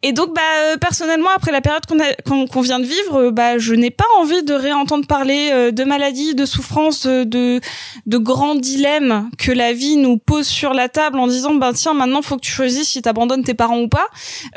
Et 0.01 0.13
donc, 0.13 0.33
bah, 0.33 0.41
euh, 0.59 0.77
personnellement, 0.77 1.29
après 1.35 1.51
la 1.51 1.59
période 1.59 1.85
qu'on 1.85 1.99
a- 1.99 2.45
qu'on 2.47 2.61
vient 2.61 2.79
de 2.79 2.85
vivre, 2.85 3.15
euh, 3.19 3.31
bah, 3.31 3.57
je 3.57 3.73
n'ai 3.73 3.91
pas 3.91 4.05
envie 4.17 4.43
de 4.43 4.53
réentendre 4.53 5.05
parler 5.05 5.49
euh, 5.51 5.71
de 5.71 5.83
maladies, 5.83 6.35
de 6.35 6.45
souffrances, 6.45 7.05
euh, 7.05 7.25
de, 7.25 7.59
de 8.05 8.17
grands 8.17 8.55
dilemmes 8.55 9.29
que 9.37 9.51
la 9.51 9.73
vie 9.73 9.97
nous 9.97 10.17
pose 10.17 10.47
sur 10.47 10.73
la 10.73 10.87
table 10.87 11.19
en 11.19 11.27
disant, 11.27 11.53
bah, 11.53 11.71
tiens, 11.75 11.93
maintenant, 11.93 12.21
faut 12.21 12.37
que 12.37 12.41
tu 12.41 12.51
choisisses 12.51 12.87
si 12.87 13.01
t'abandonnes 13.01 13.43
tes 13.43 13.53
parents 13.53 13.79
ou 13.81 13.89
pas. 13.89 14.07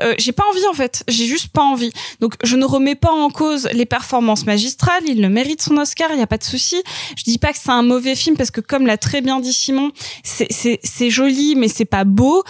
Euh, 0.00 0.14
j'ai 0.18 0.30
pas 0.30 0.44
envie, 0.48 0.64
en 0.70 0.74
fait. 0.74 1.02
J'ai 1.08 1.26
juste 1.26 1.48
pas 1.48 1.62
envie. 1.62 1.90
Donc, 2.20 2.34
je 2.44 2.56
ne 2.56 2.64
remets 2.64 2.94
pas 2.94 3.10
en 3.10 3.28
cause 3.28 3.68
les 3.72 3.84
performances 3.86 4.46
magistrales. 4.46 5.02
Il 5.08 5.20
le 5.20 5.28
mérite 5.28 5.60
son 5.60 5.76
Oscar, 5.78 6.10
il 6.12 6.18
y 6.20 6.22
a 6.22 6.26
pas 6.28 6.38
de 6.38 6.44
souci. 6.44 6.80
Je 7.16 7.24
dis 7.24 7.38
pas 7.38 7.52
que 7.52 7.58
c'est 7.60 7.70
un 7.70 7.82
mauvais 7.82 8.14
film 8.14 8.36
parce 8.36 8.52
que, 8.52 8.60
comme 8.60 8.86
l'a 8.86 8.96
très 8.96 9.20
bien 9.20 9.40
dit 9.40 9.52
Simon, 9.52 9.90
c'est- 10.22 11.10
joli, 11.10 11.56
mais 11.56 11.66
c'est 11.66 11.84
pas 11.84 12.04
beau. 12.04 12.44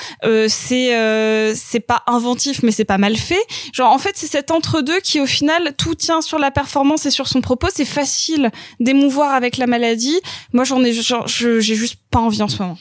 C'est 0.49 1.53
c'est 1.57 1.81
pas 1.81 2.03
inventif, 2.07 2.63
mais 2.63 2.71
c'est 2.71 2.82
pas 2.85 2.99
mal 2.99 3.17
fait. 3.17 3.45
Genre, 3.73 3.91
en 3.91 3.99
fait, 3.99 4.13
c'est 4.15 4.27
cet 4.27 4.51
entre-deux 4.51 5.01
qui, 5.01 5.21
au 5.21 5.27
final, 5.27 5.75
tout 5.77 5.95
tient 5.95 6.21
sur 6.21 6.39
la 6.39 6.51
performance 6.51 7.07
et 7.07 7.11
sur 7.11 7.29
son 7.29 7.41
propos. 7.41 7.69
C'est 7.73 7.85
facile 7.85 8.51
d'émouvoir 8.81 9.35
avec 9.35 9.57
la 9.57 9.67
maladie. 9.67 10.21
Moi, 10.53 10.65
j'en 10.65 10.83
ai, 10.85 10.93
j'ai 10.93 11.61
juste 11.61 11.97
pas 12.11 12.21
envie 12.21 12.43
en 12.43 12.49
ce 12.49 12.63
moment. 12.63 12.79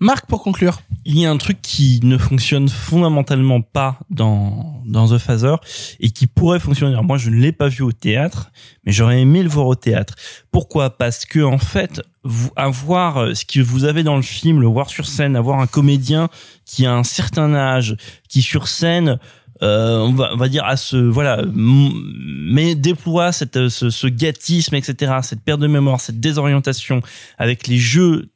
Marc, 0.00 0.26
pour 0.26 0.42
conclure. 0.42 0.80
Il 1.04 1.18
y 1.18 1.26
a 1.26 1.30
un 1.30 1.36
truc 1.36 1.60
qui 1.62 2.00
ne 2.04 2.16
fonctionne 2.16 2.68
fondamentalement 2.68 3.60
pas 3.60 3.98
dans, 4.10 4.82
dans 4.86 5.08
The 5.08 5.18
Phaser 5.18 5.56
et 6.00 6.10
qui 6.10 6.26
pourrait 6.26 6.60
fonctionner. 6.60 6.96
Moi, 7.02 7.18
je 7.18 7.30
ne 7.30 7.36
l'ai 7.36 7.52
pas 7.52 7.68
vu 7.68 7.82
au 7.82 7.92
théâtre, 7.92 8.52
mais 8.84 8.92
j'aurais 8.92 9.20
aimé 9.20 9.42
le 9.42 9.48
voir 9.48 9.66
au 9.66 9.74
théâtre. 9.74 10.14
Pourquoi? 10.52 10.90
Parce 10.90 11.24
que 11.24 11.40
en 11.40 11.58
fait, 11.58 12.02
vous, 12.24 12.50
avoir 12.54 13.18
euh, 13.18 13.34
ce 13.34 13.44
que 13.44 13.60
vous 13.60 13.84
avez 13.84 14.04
dans 14.04 14.16
le 14.16 14.22
film, 14.22 14.60
le 14.60 14.68
voir 14.68 14.90
sur 14.90 15.06
scène, 15.06 15.34
avoir 15.34 15.58
un 15.58 15.66
comédien 15.66 16.28
qui 16.64 16.86
a 16.86 16.94
un 16.94 17.04
certain 17.04 17.54
âge, 17.54 17.96
qui 18.28 18.42
sur 18.42 18.68
scène 18.68 19.18
euh, 19.62 19.98
on 19.98 20.12
va 20.12 20.30
on 20.32 20.36
va 20.36 20.48
dire 20.48 20.64
à 20.64 20.76
ce 20.76 20.96
voilà 20.96 21.42
mais 21.54 22.74
déploie 22.74 23.32
cette 23.32 23.68
ce, 23.68 23.90
ce 23.90 24.06
gâtisme 24.06 24.74
etc 24.74 25.18
cette 25.22 25.42
perte 25.42 25.60
de 25.60 25.66
mémoire 25.66 26.00
cette 26.00 26.20
désorientation 26.20 27.00
avec 27.38 27.66
les 27.66 27.78
jeux 27.78 28.32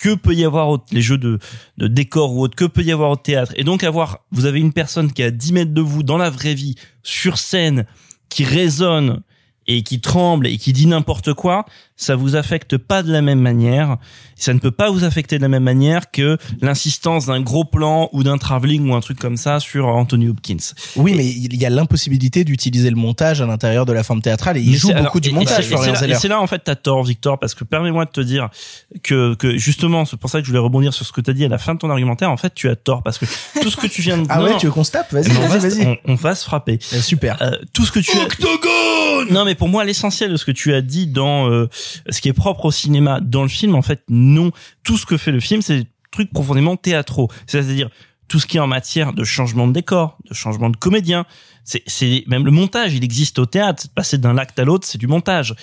que 0.00 0.14
peut 0.14 0.34
y 0.34 0.44
avoir 0.44 0.78
les 0.90 1.02
jeux 1.02 1.18
de, 1.18 1.38
de 1.76 1.86
décor 1.86 2.34
ou 2.34 2.42
autre 2.42 2.56
que 2.56 2.64
peut 2.64 2.82
y 2.82 2.90
avoir 2.90 3.10
au 3.10 3.16
théâtre. 3.16 3.52
Et 3.56 3.64
donc 3.64 3.84
avoir 3.84 4.20
vous 4.32 4.46
avez 4.46 4.58
une 4.58 4.72
personne 4.72 5.12
qui 5.12 5.22
est 5.22 5.26
à 5.26 5.30
10 5.30 5.52
mètres 5.52 5.74
de 5.74 5.80
vous 5.82 6.02
dans 6.02 6.16
la 6.16 6.30
vraie 6.30 6.54
vie 6.54 6.74
sur 7.02 7.36
scène 7.36 7.84
qui 8.30 8.44
résonne 8.44 9.22
et 9.66 9.82
qui 9.82 10.00
tremble 10.00 10.46
et 10.46 10.56
qui 10.56 10.72
dit 10.72 10.86
n'importe 10.86 11.34
quoi, 11.34 11.66
ça 12.00 12.16
vous 12.16 12.34
affecte 12.34 12.78
pas 12.78 13.02
de 13.02 13.12
la 13.12 13.20
même 13.20 13.40
manière. 13.40 13.98
Ça 14.34 14.54
ne 14.54 14.58
peut 14.58 14.70
pas 14.70 14.90
vous 14.90 15.04
affecter 15.04 15.36
de 15.36 15.42
la 15.42 15.48
même 15.48 15.62
manière 15.64 16.10
que 16.10 16.38
l'insistance 16.62 17.26
d'un 17.26 17.42
gros 17.42 17.64
plan 17.66 18.08
ou 18.12 18.22
d'un 18.22 18.38
travelling 18.38 18.88
ou 18.88 18.94
un 18.94 19.00
truc 19.00 19.18
comme 19.18 19.36
ça 19.36 19.60
sur 19.60 19.86
Anthony 19.88 20.28
Hopkins. 20.28 20.56
Oui, 20.96 21.12
mais 21.14 21.26
il 21.26 21.54
y 21.60 21.66
a 21.66 21.70
l'impossibilité 21.70 22.42
d'utiliser 22.44 22.88
le 22.88 22.96
montage 22.96 23.42
à 23.42 23.46
l'intérieur 23.46 23.84
de 23.84 23.92
la 23.92 24.02
forme 24.02 24.22
théâtrale 24.22 24.56
et 24.56 24.60
il 24.62 24.76
joue 24.76 24.88
beaucoup 24.88 24.98
alors, 25.00 25.20
du 25.20 25.28
et- 25.28 25.32
montage, 25.32 25.66
c'est- 25.68 26.08
et 26.10 26.14
c'est 26.14 26.28
là- 26.28 26.40
en 26.40 26.46
fait, 26.46 26.60
t'as 26.64 26.74
tort, 26.74 27.02
Victor, 27.04 27.38
parce 27.38 27.54
que 27.54 27.64
permets-moi 27.64 28.06
de 28.06 28.10
te 28.10 28.20
dire 28.22 28.48
que, 29.02 29.34
que 29.34 29.58
justement, 29.58 30.06
c'est 30.06 30.16
pour 30.16 30.30
ça 30.30 30.38
que 30.40 30.44
je 30.46 30.50
voulais 30.50 30.58
rebondir 30.62 30.94
sur 30.94 31.04
ce 31.04 31.12
que 31.12 31.20
t'as 31.20 31.34
dit 31.34 31.44
à 31.44 31.48
la 31.48 31.58
fin 31.58 31.74
de 31.74 31.80
ton 31.80 31.90
argumentaire. 31.90 32.30
En 32.30 32.38
fait, 32.38 32.54
tu 32.54 32.70
as 32.70 32.76
tort, 32.76 33.02
parce 33.02 33.18
que 33.18 33.26
tout 33.60 33.68
ce 33.70 33.76
que 33.76 33.86
tu 33.88 34.00
viens 34.00 34.16
de 34.16 34.24
Ah 34.30 34.38
non, 34.38 34.44
ouais, 34.44 34.50
non. 34.52 34.56
tu 34.58 34.64
veux 34.66 34.72
qu'on 34.72 34.84
se 34.84 34.92
tape 34.92 35.12
Vas-y, 35.12 35.28
Mais 35.28 35.36
on 35.36 35.48
vas-y, 35.48 35.58
va 35.60 35.70
se- 35.70 35.76
vas-y. 35.76 35.86
On, 36.06 36.12
on 36.12 36.14
va 36.14 36.34
se 36.34 36.44
frapper. 36.44 36.78
super. 36.80 37.36
Euh, 37.42 37.50
tout 37.74 37.84
ce 37.84 37.92
que 37.92 38.00
tu 38.00 38.12
as... 38.16 38.26
Non, 39.30 39.44
mais 39.44 39.54
pour 39.54 39.68
moi, 39.68 39.84
l'essentiel 39.84 40.30
de 40.32 40.36
ce 40.36 40.44
que 40.46 40.50
tu 40.52 40.72
as 40.72 40.80
dit 40.80 41.06
dans 41.06 41.50
euh, 41.50 41.68
ce 42.08 42.20
qui 42.20 42.28
est 42.28 42.32
propre 42.32 42.66
au 42.66 42.70
cinéma, 42.70 43.20
dans 43.20 43.42
le 43.42 43.48
film, 43.48 43.74
en 43.74 43.82
fait, 43.82 44.02
non. 44.08 44.52
Tout 44.82 44.96
ce 44.96 45.06
que 45.06 45.16
fait 45.16 45.32
le 45.32 45.40
film, 45.40 45.62
c'est 45.62 45.80
des 45.80 45.86
trucs 46.10 46.32
profondément 46.32 46.76
théâtraux. 46.76 47.28
C'est-à-dire 47.46 47.88
tout 48.30 48.38
ce 48.38 48.46
qui 48.46 48.58
est 48.58 48.60
en 48.60 48.68
matière 48.68 49.12
de 49.12 49.24
changement 49.24 49.66
de 49.66 49.72
décor, 49.72 50.16
de 50.28 50.34
changement 50.34 50.70
de 50.70 50.76
comédien. 50.76 51.26
C'est, 51.64 52.24
même 52.26 52.44
le 52.44 52.52
montage, 52.52 52.94
il 52.94 53.04
existe 53.04 53.38
au 53.38 53.46
théâtre. 53.46 53.84
Passer 53.94 54.18
d'un 54.18 54.38
acte 54.38 54.58
à 54.58 54.64
l'autre, 54.64 54.86
c'est 54.86 54.98
du 54.98 55.08
montage. 55.08 55.54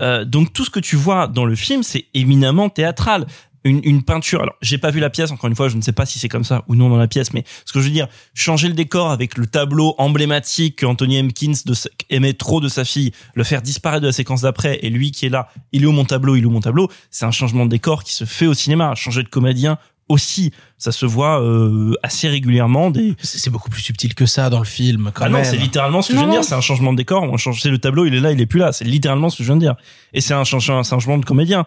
Euh, 0.00 0.24
donc 0.24 0.52
tout 0.52 0.64
ce 0.64 0.70
que 0.70 0.80
tu 0.80 0.96
vois 0.96 1.26
dans 1.26 1.44
le 1.44 1.54
film, 1.54 1.82
c'est 1.82 2.06
éminemment 2.14 2.70
théâtral. 2.70 3.26
Une, 3.66 3.80
une 3.82 4.02
peinture. 4.02 4.42
Alors, 4.42 4.56
j'ai 4.60 4.76
pas 4.76 4.90
vu 4.90 5.00
la 5.00 5.08
pièce. 5.08 5.30
Encore 5.30 5.48
une 5.48 5.56
fois, 5.56 5.68
je 5.70 5.76
ne 5.76 5.80
sais 5.80 5.92
pas 5.92 6.04
si 6.04 6.18
c'est 6.18 6.28
comme 6.28 6.44
ça 6.44 6.64
ou 6.68 6.74
non 6.74 6.90
dans 6.90 6.98
la 6.98 7.08
pièce. 7.08 7.32
Mais 7.32 7.44
ce 7.64 7.72
que 7.72 7.80
je 7.80 7.86
veux 7.86 7.90
dire, 7.90 8.08
changer 8.34 8.68
le 8.68 8.74
décor 8.74 9.10
avec 9.10 9.38
le 9.38 9.46
tableau 9.46 9.94
emblématique 9.96 10.76
que 10.76 10.86
Anthony 10.86 11.22
de 11.22 11.74
sa- 11.74 11.88
aimait 12.10 12.34
trop 12.34 12.60
de 12.60 12.68
sa 12.68 12.84
fille, 12.84 13.12
le 13.34 13.42
faire 13.42 13.62
disparaître 13.62 14.02
de 14.02 14.08
la 14.08 14.12
séquence 14.12 14.42
d'après, 14.42 14.80
et 14.82 14.90
lui 14.90 15.12
qui 15.12 15.24
est 15.26 15.30
là, 15.30 15.48
il 15.72 15.82
est 15.82 15.86
où 15.86 15.92
mon 15.92 16.04
tableau, 16.04 16.36
il 16.36 16.42
est 16.42 16.46
où 16.46 16.50
mon 16.50 16.60
tableau. 16.60 16.90
C'est 17.10 17.24
un 17.24 17.30
changement 17.30 17.64
de 17.64 17.70
décor 17.70 18.04
qui 18.04 18.12
se 18.12 18.24
fait 18.26 18.46
au 18.46 18.54
cinéma. 18.54 18.94
Changer 18.94 19.22
de 19.22 19.28
comédien 19.28 19.78
aussi, 20.10 20.52
ça 20.76 20.92
se 20.92 21.06
voit 21.06 21.40
euh, 21.42 21.94
assez 22.02 22.28
régulièrement. 22.28 22.90
Des... 22.90 23.14
C'est 23.22 23.48
beaucoup 23.48 23.70
plus 23.70 23.80
subtil 23.80 24.14
que 24.14 24.26
ça 24.26 24.50
dans 24.50 24.58
le 24.58 24.66
film, 24.66 25.10
quand 25.14 25.24
ah 25.24 25.28
même. 25.30 25.42
non, 25.42 25.48
c'est 25.50 25.56
littéralement 25.56 26.02
ce 26.02 26.08
que 26.08 26.14
je 26.14 26.18
viens 26.18 26.28
de 26.28 26.32
dire. 26.32 26.44
C'est 26.44 26.54
un 26.54 26.60
changement 26.60 26.92
de 26.92 26.98
décor. 26.98 27.22
On 27.22 27.38
change, 27.38 27.62
c'est 27.62 27.70
le 27.70 27.78
tableau, 27.78 28.04
il 28.04 28.14
est 28.14 28.20
là, 28.20 28.30
il 28.30 28.38
est 28.40 28.46
plus 28.46 28.60
là. 28.60 28.72
C'est 28.72 28.84
littéralement 28.84 29.30
ce 29.30 29.38
que 29.38 29.42
je 29.42 29.48
viens 29.48 29.56
de 29.56 29.62
dire. 29.62 29.76
Et 30.12 30.20
c'est 30.20 30.34
un, 30.34 30.44
change- 30.44 30.68
un 30.70 30.82
changement 30.82 31.16
de 31.16 31.24
comédien 31.24 31.64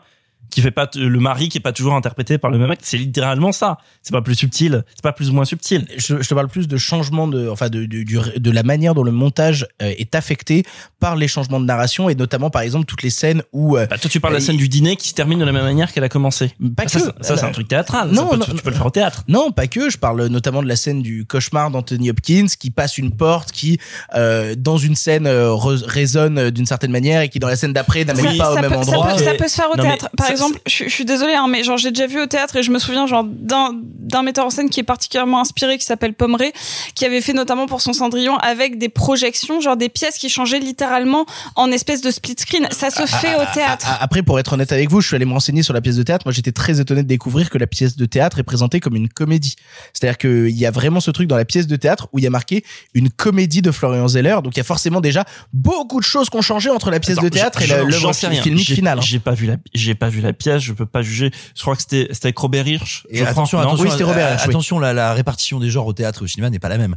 qui 0.58 0.64
fait 0.64 0.72
pas 0.72 0.90
le 0.96 1.20
mari 1.20 1.50
qui 1.50 1.60
est 1.60 1.62
pas 1.62 1.72
toujours 1.72 1.94
interprété 1.94 2.40
par 2.40 2.50
le 2.50 2.58
même 2.58 2.72
acte. 2.72 2.82
C'est 2.84 2.98
littéralement 2.98 3.52
ça. 3.52 3.78
C'est 4.02 4.12
pas 4.12 4.24
plus 4.24 4.34
subtil. 4.34 4.84
C'est 4.96 5.04
pas 5.04 5.12
plus 5.14 5.30
ou 5.30 5.34
moins 5.34 5.46
subtil. 5.46 5.86
je, 5.98 6.20
je 6.20 6.28
te 6.28 6.34
parle 6.34 6.48
plus 6.48 6.68
de 6.68 6.78
changement 6.78 7.28
de, 7.28 7.48
enfin 7.48 7.70
de, 7.70 7.86
du- 7.86 8.06
du- 8.06 8.18
de 8.40 8.52
la 8.52 8.64
manière 8.64 8.96
dont 8.96 9.04
le 9.04 9.12
montage 9.12 9.68
euh, 9.84 9.94
est 10.00 10.16
affecté 10.16 10.64
par 11.00 11.16
les 11.16 11.28
changements 11.28 11.60
de 11.60 11.66
narration 11.66 12.10
et 12.10 12.16
notamment 12.16 12.50
par 12.50 12.64
exemple 12.64 12.86
toutes 12.88 13.04
les 13.04 13.12
scènes 13.12 13.44
où. 13.54 13.78
euh, 13.78 13.86
Bah, 13.86 14.00
toi, 14.00 14.10
tu 14.10 14.20
parles 14.20 14.34
de 14.34 14.40
la 14.40 14.44
scène 14.44 14.58
du 14.58 14.68
dîner 14.68 14.96
qui 14.96 15.10
se 15.10 15.14
termine 15.14 15.38
de 15.38 15.46
la 15.46 15.52
même 15.52 15.64
manière 15.64 15.94
qu'elle 15.94 16.04
a 16.04 16.10
commencé. 16.10 16.54
Pas 16.76 16.88
ça, 16.88 17.00
que. 17.00 17.06
c'est- 17.06 17.24
ça, 17.24 17.38
c'est 17.38 17.46
un 17.46 17.52
truc 17.52 17.68
théâtral. 17.68 18.10
Non, 18.12 18.30
peut- 18.30 18.38
non, 18.38 18.46
tu, 18.46 18.56
tu 18.56 18.64
peux 18.64 18.72
le 18.72 18.76
faire 18.76 18.88
au 18.88 18.90
théâtre. 18.90 19.24
Non, 19.28 19.52
pas 19.52 19.68
que. 19.68 19.92
Je 19.92 20.00
parle 20.00 20.26
notamment 20.26 20.64
de 20.64 20.68
la 20.68 20.76
scène 20.76 21.04
du 21.04 21.26
cauchemar 21.28 21.70
d'Anthony 21.70 22.10
Hopkins 22.10 22.48
qui 22.60 22.72
passe 22.72 22.98
une 22.98 23.12
porte, 23.12 23.52
qui 23.52 23.78
euh, 24.16 24.56
dans 24.58 24.78
une 24.78 24.96
scène 24.96 25.28
euh, 25.28 25.54
résonne 25.54 26.50
d'une 26.50 26.66
certaine 26.66 26.92
manière 26.92 27.22
et 27.22 27.30
qui 27.30 27.38
dans 27.40 27.48
la 27.48 27.56
scène 27.56 27.74
d'après 27.74 28.06
n'amène 28.06 28.38
pas 28.38 28.54
au 28.54 28.56
même 28.56 28.64
peut, 28.66 28.70
ça 28.72 28.80
endroit. 28.80 29.14
peut- 29.16 29.24
ça 29.24 29.34
peut 29.36 29.48
se 29.48 29.56
faire 29.56 29.70
au 29.72 29.78
Non, 29.78 29.84
théâtre. 29.84 30.10
Par 30.18 30.28
ça- 30.28 30.34
exemple, 30.48 30.62
je, 30.68 30.84
je 30.86 30.90
suis 30.90 31.06
désolée, 31.06 31.34
hein, 31.36 31.48
mais 31.50 31.64
genre 31.64 31.78
j'ai 31.78 31.92
déjà 31.92 32.08
vu 32.08 32.20
au 32.22 32.26
théâtre 32.26 32.56
et 32.58 32.64
je 32.64 32.72
me 32.72 32.80
souviens 32.80 33.08
genre 33.08 33.24
d'un 33.26 33.72
d'un 34.08 34.24
metteur 34.24 34.46
en 34.46 34.50
scène 34.50 34.70
qui 34.70 34.80
est 34.80 34.84
particulièrement 34.84 35.42
inspiré, 35.42 35.78
qui 35.78 35.84
s'appelle 35.86 36.14
Pomeray, 36.14 36.54
qui 36.96 37.04
avait 37.06 37.20
fait 37.20 37.34
notamment 37.34 37.66
pour 37.66 37.82
son 37.82 37.92
Cendrillon 37.92 38.38
avec 38.38 38.78
des 38.78 38.88
projections, 38.90 39.60
genre 39.60 39.76
des 39.76 39.90
pièces 39.90 40.18
qui 40.18 40.30
changeaient 40.30 40.60
littéralement 40.60 41.26
en 41.58 41.70
espèce 41.72 42.02
de 42.02 42.10
split 42.10 42.36
screen. 42.40 42.68
Ça 42.72 42.90
se 42.90 43.06
fait 43.06 43.36
au 43.36 43.44
théâtre. 43.54 43.86
Ah, 43.90 43.98
Après, 44.00 44.24
pour 44.24 44.40
être 44.40 44.54
honnête 44.54 44.72
avec 44.72 44.90
vous, 44.90 45.02
je 45.02 45.08
suis 45.08 45.16
allé 45.18 45.26
me 45.26 45.34
renseigner 45.34 45.62
sur 45.62 45.74
la 45.74 45.82
pièce 45.82 45.98
de 45.98 46.04
théâtre. 46.04 46.24
Moi, 46.26 46.32
j'étais 46.32 46.54
très 46.54 46.80
étonné 46.80 47.04
de 47.04 47.08
découvrir 47.08 47.50
que 47.50 47.58
la 47.58 47.68
pièce 47.68 47.98
de 47.98 48.06
théâtre 48.06 48.40
est 48.40 48.44
présentée 48.44 48.80
comme 48.80 48.96
une 48.96 49.10
comédie. 49.10 49.56
C'est-à-dire 49.94 50.18
qu'il 50.18 50.58
y 50.58 50.66
a 50.66 50.72
vraiment 50.72 51.02
ce 51.02 51.12
truc 51.12 51.28
dans 51.28 51.36
la 51.36 51.44
pièce 51.46 51.68
de 51.68 51.76
théâtre 51.76 52.08
où 52.14 52.20
il 52.20 52.24
y 52.24 52.28
a 52.28 52.30
marqué 52.30 52.64
une 52.94 53.10
comédie 53.10 53.62
de 53.62 53.72
Florian 53.72 54.08
Zeller. 54.08 54.38
Donc, 54.42 54.56
il 54.56 54.60
y 54.60 54.62
a 54.62 54.64
forcément 54.64 55.02
déjà 55.02 55.26
beaucoup 55.54 56.00
de 56.00 56.06
choses 56.06 56.30
qui 56.30 56.38
ont 56.38 56.42
changé 56.42 56.70
entre 56.70 56.92
la 56.92 57.02
pièce 57.02 57.18
Attends, 57.18 57.24
de 57.26 57.30
théâtre 57.30 57.60
je- 57.62 57.74
et 57.74 57.78
l'œuvre 57.78 58.14
filmique 58.14 58.66
J'ai- 58.66 58.76
finale. 58.76 59.00
hein. 59.00 59.02
J'ai 59.04 59.20
pas 59.20 59.34
vu 59.34 59.48
la, 59.48 59.58
j'ai 59.74 59.96
pas 59.96 60.08
vu 60.08 60.22
la 60.22 60.27
pièce, 60.34 60.62
je 60.62 60.74
peux 60.74 60.86
pas 60.86 61.02
juger. 61.02 61.32
Je 61.56 61.62
crois 61.62 61.76
que 61.76 61.82
c'était, 61.82 62.08
c'était 62.12 62.28
avec 62.28 62.38
Robert 62.38 62.68
Hirsch. 62.68 63.06
Et 63.10 63.20
crois. 63.20 63.30
attention, 63.30 63.60
attention, 63.60 63.84
Oui, 63.84 64.04
Robert 64.04 64.28
euh, 64.28 64.32
Hirsch, 64.34 64.44
oui. 64.44 64.50
attention, 64.50 64.80
la, 64.80 64.94
la 64.94 65.14
répartition 65.14 65.60
des 65.60 65.70
genres 65.70 65.88
au 65.88 65.94
théâtre 65.94 66.22
et 66.22 66.24
au 66.24 66.28
cinéma 66.28 66.50
n'est 66.50 66.60
pas 66.60 66.70
la 66.70 66.78
même. 66.78 66.96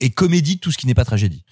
Et 0.00 0.10
comédie, 0.10 0.58
tout 0.58 0.70
ce 0.72 0.78
qui 0.78 0.86
n'est 0.86 0.94
pas 0.94 1.04
tragédie. 1.04 1.42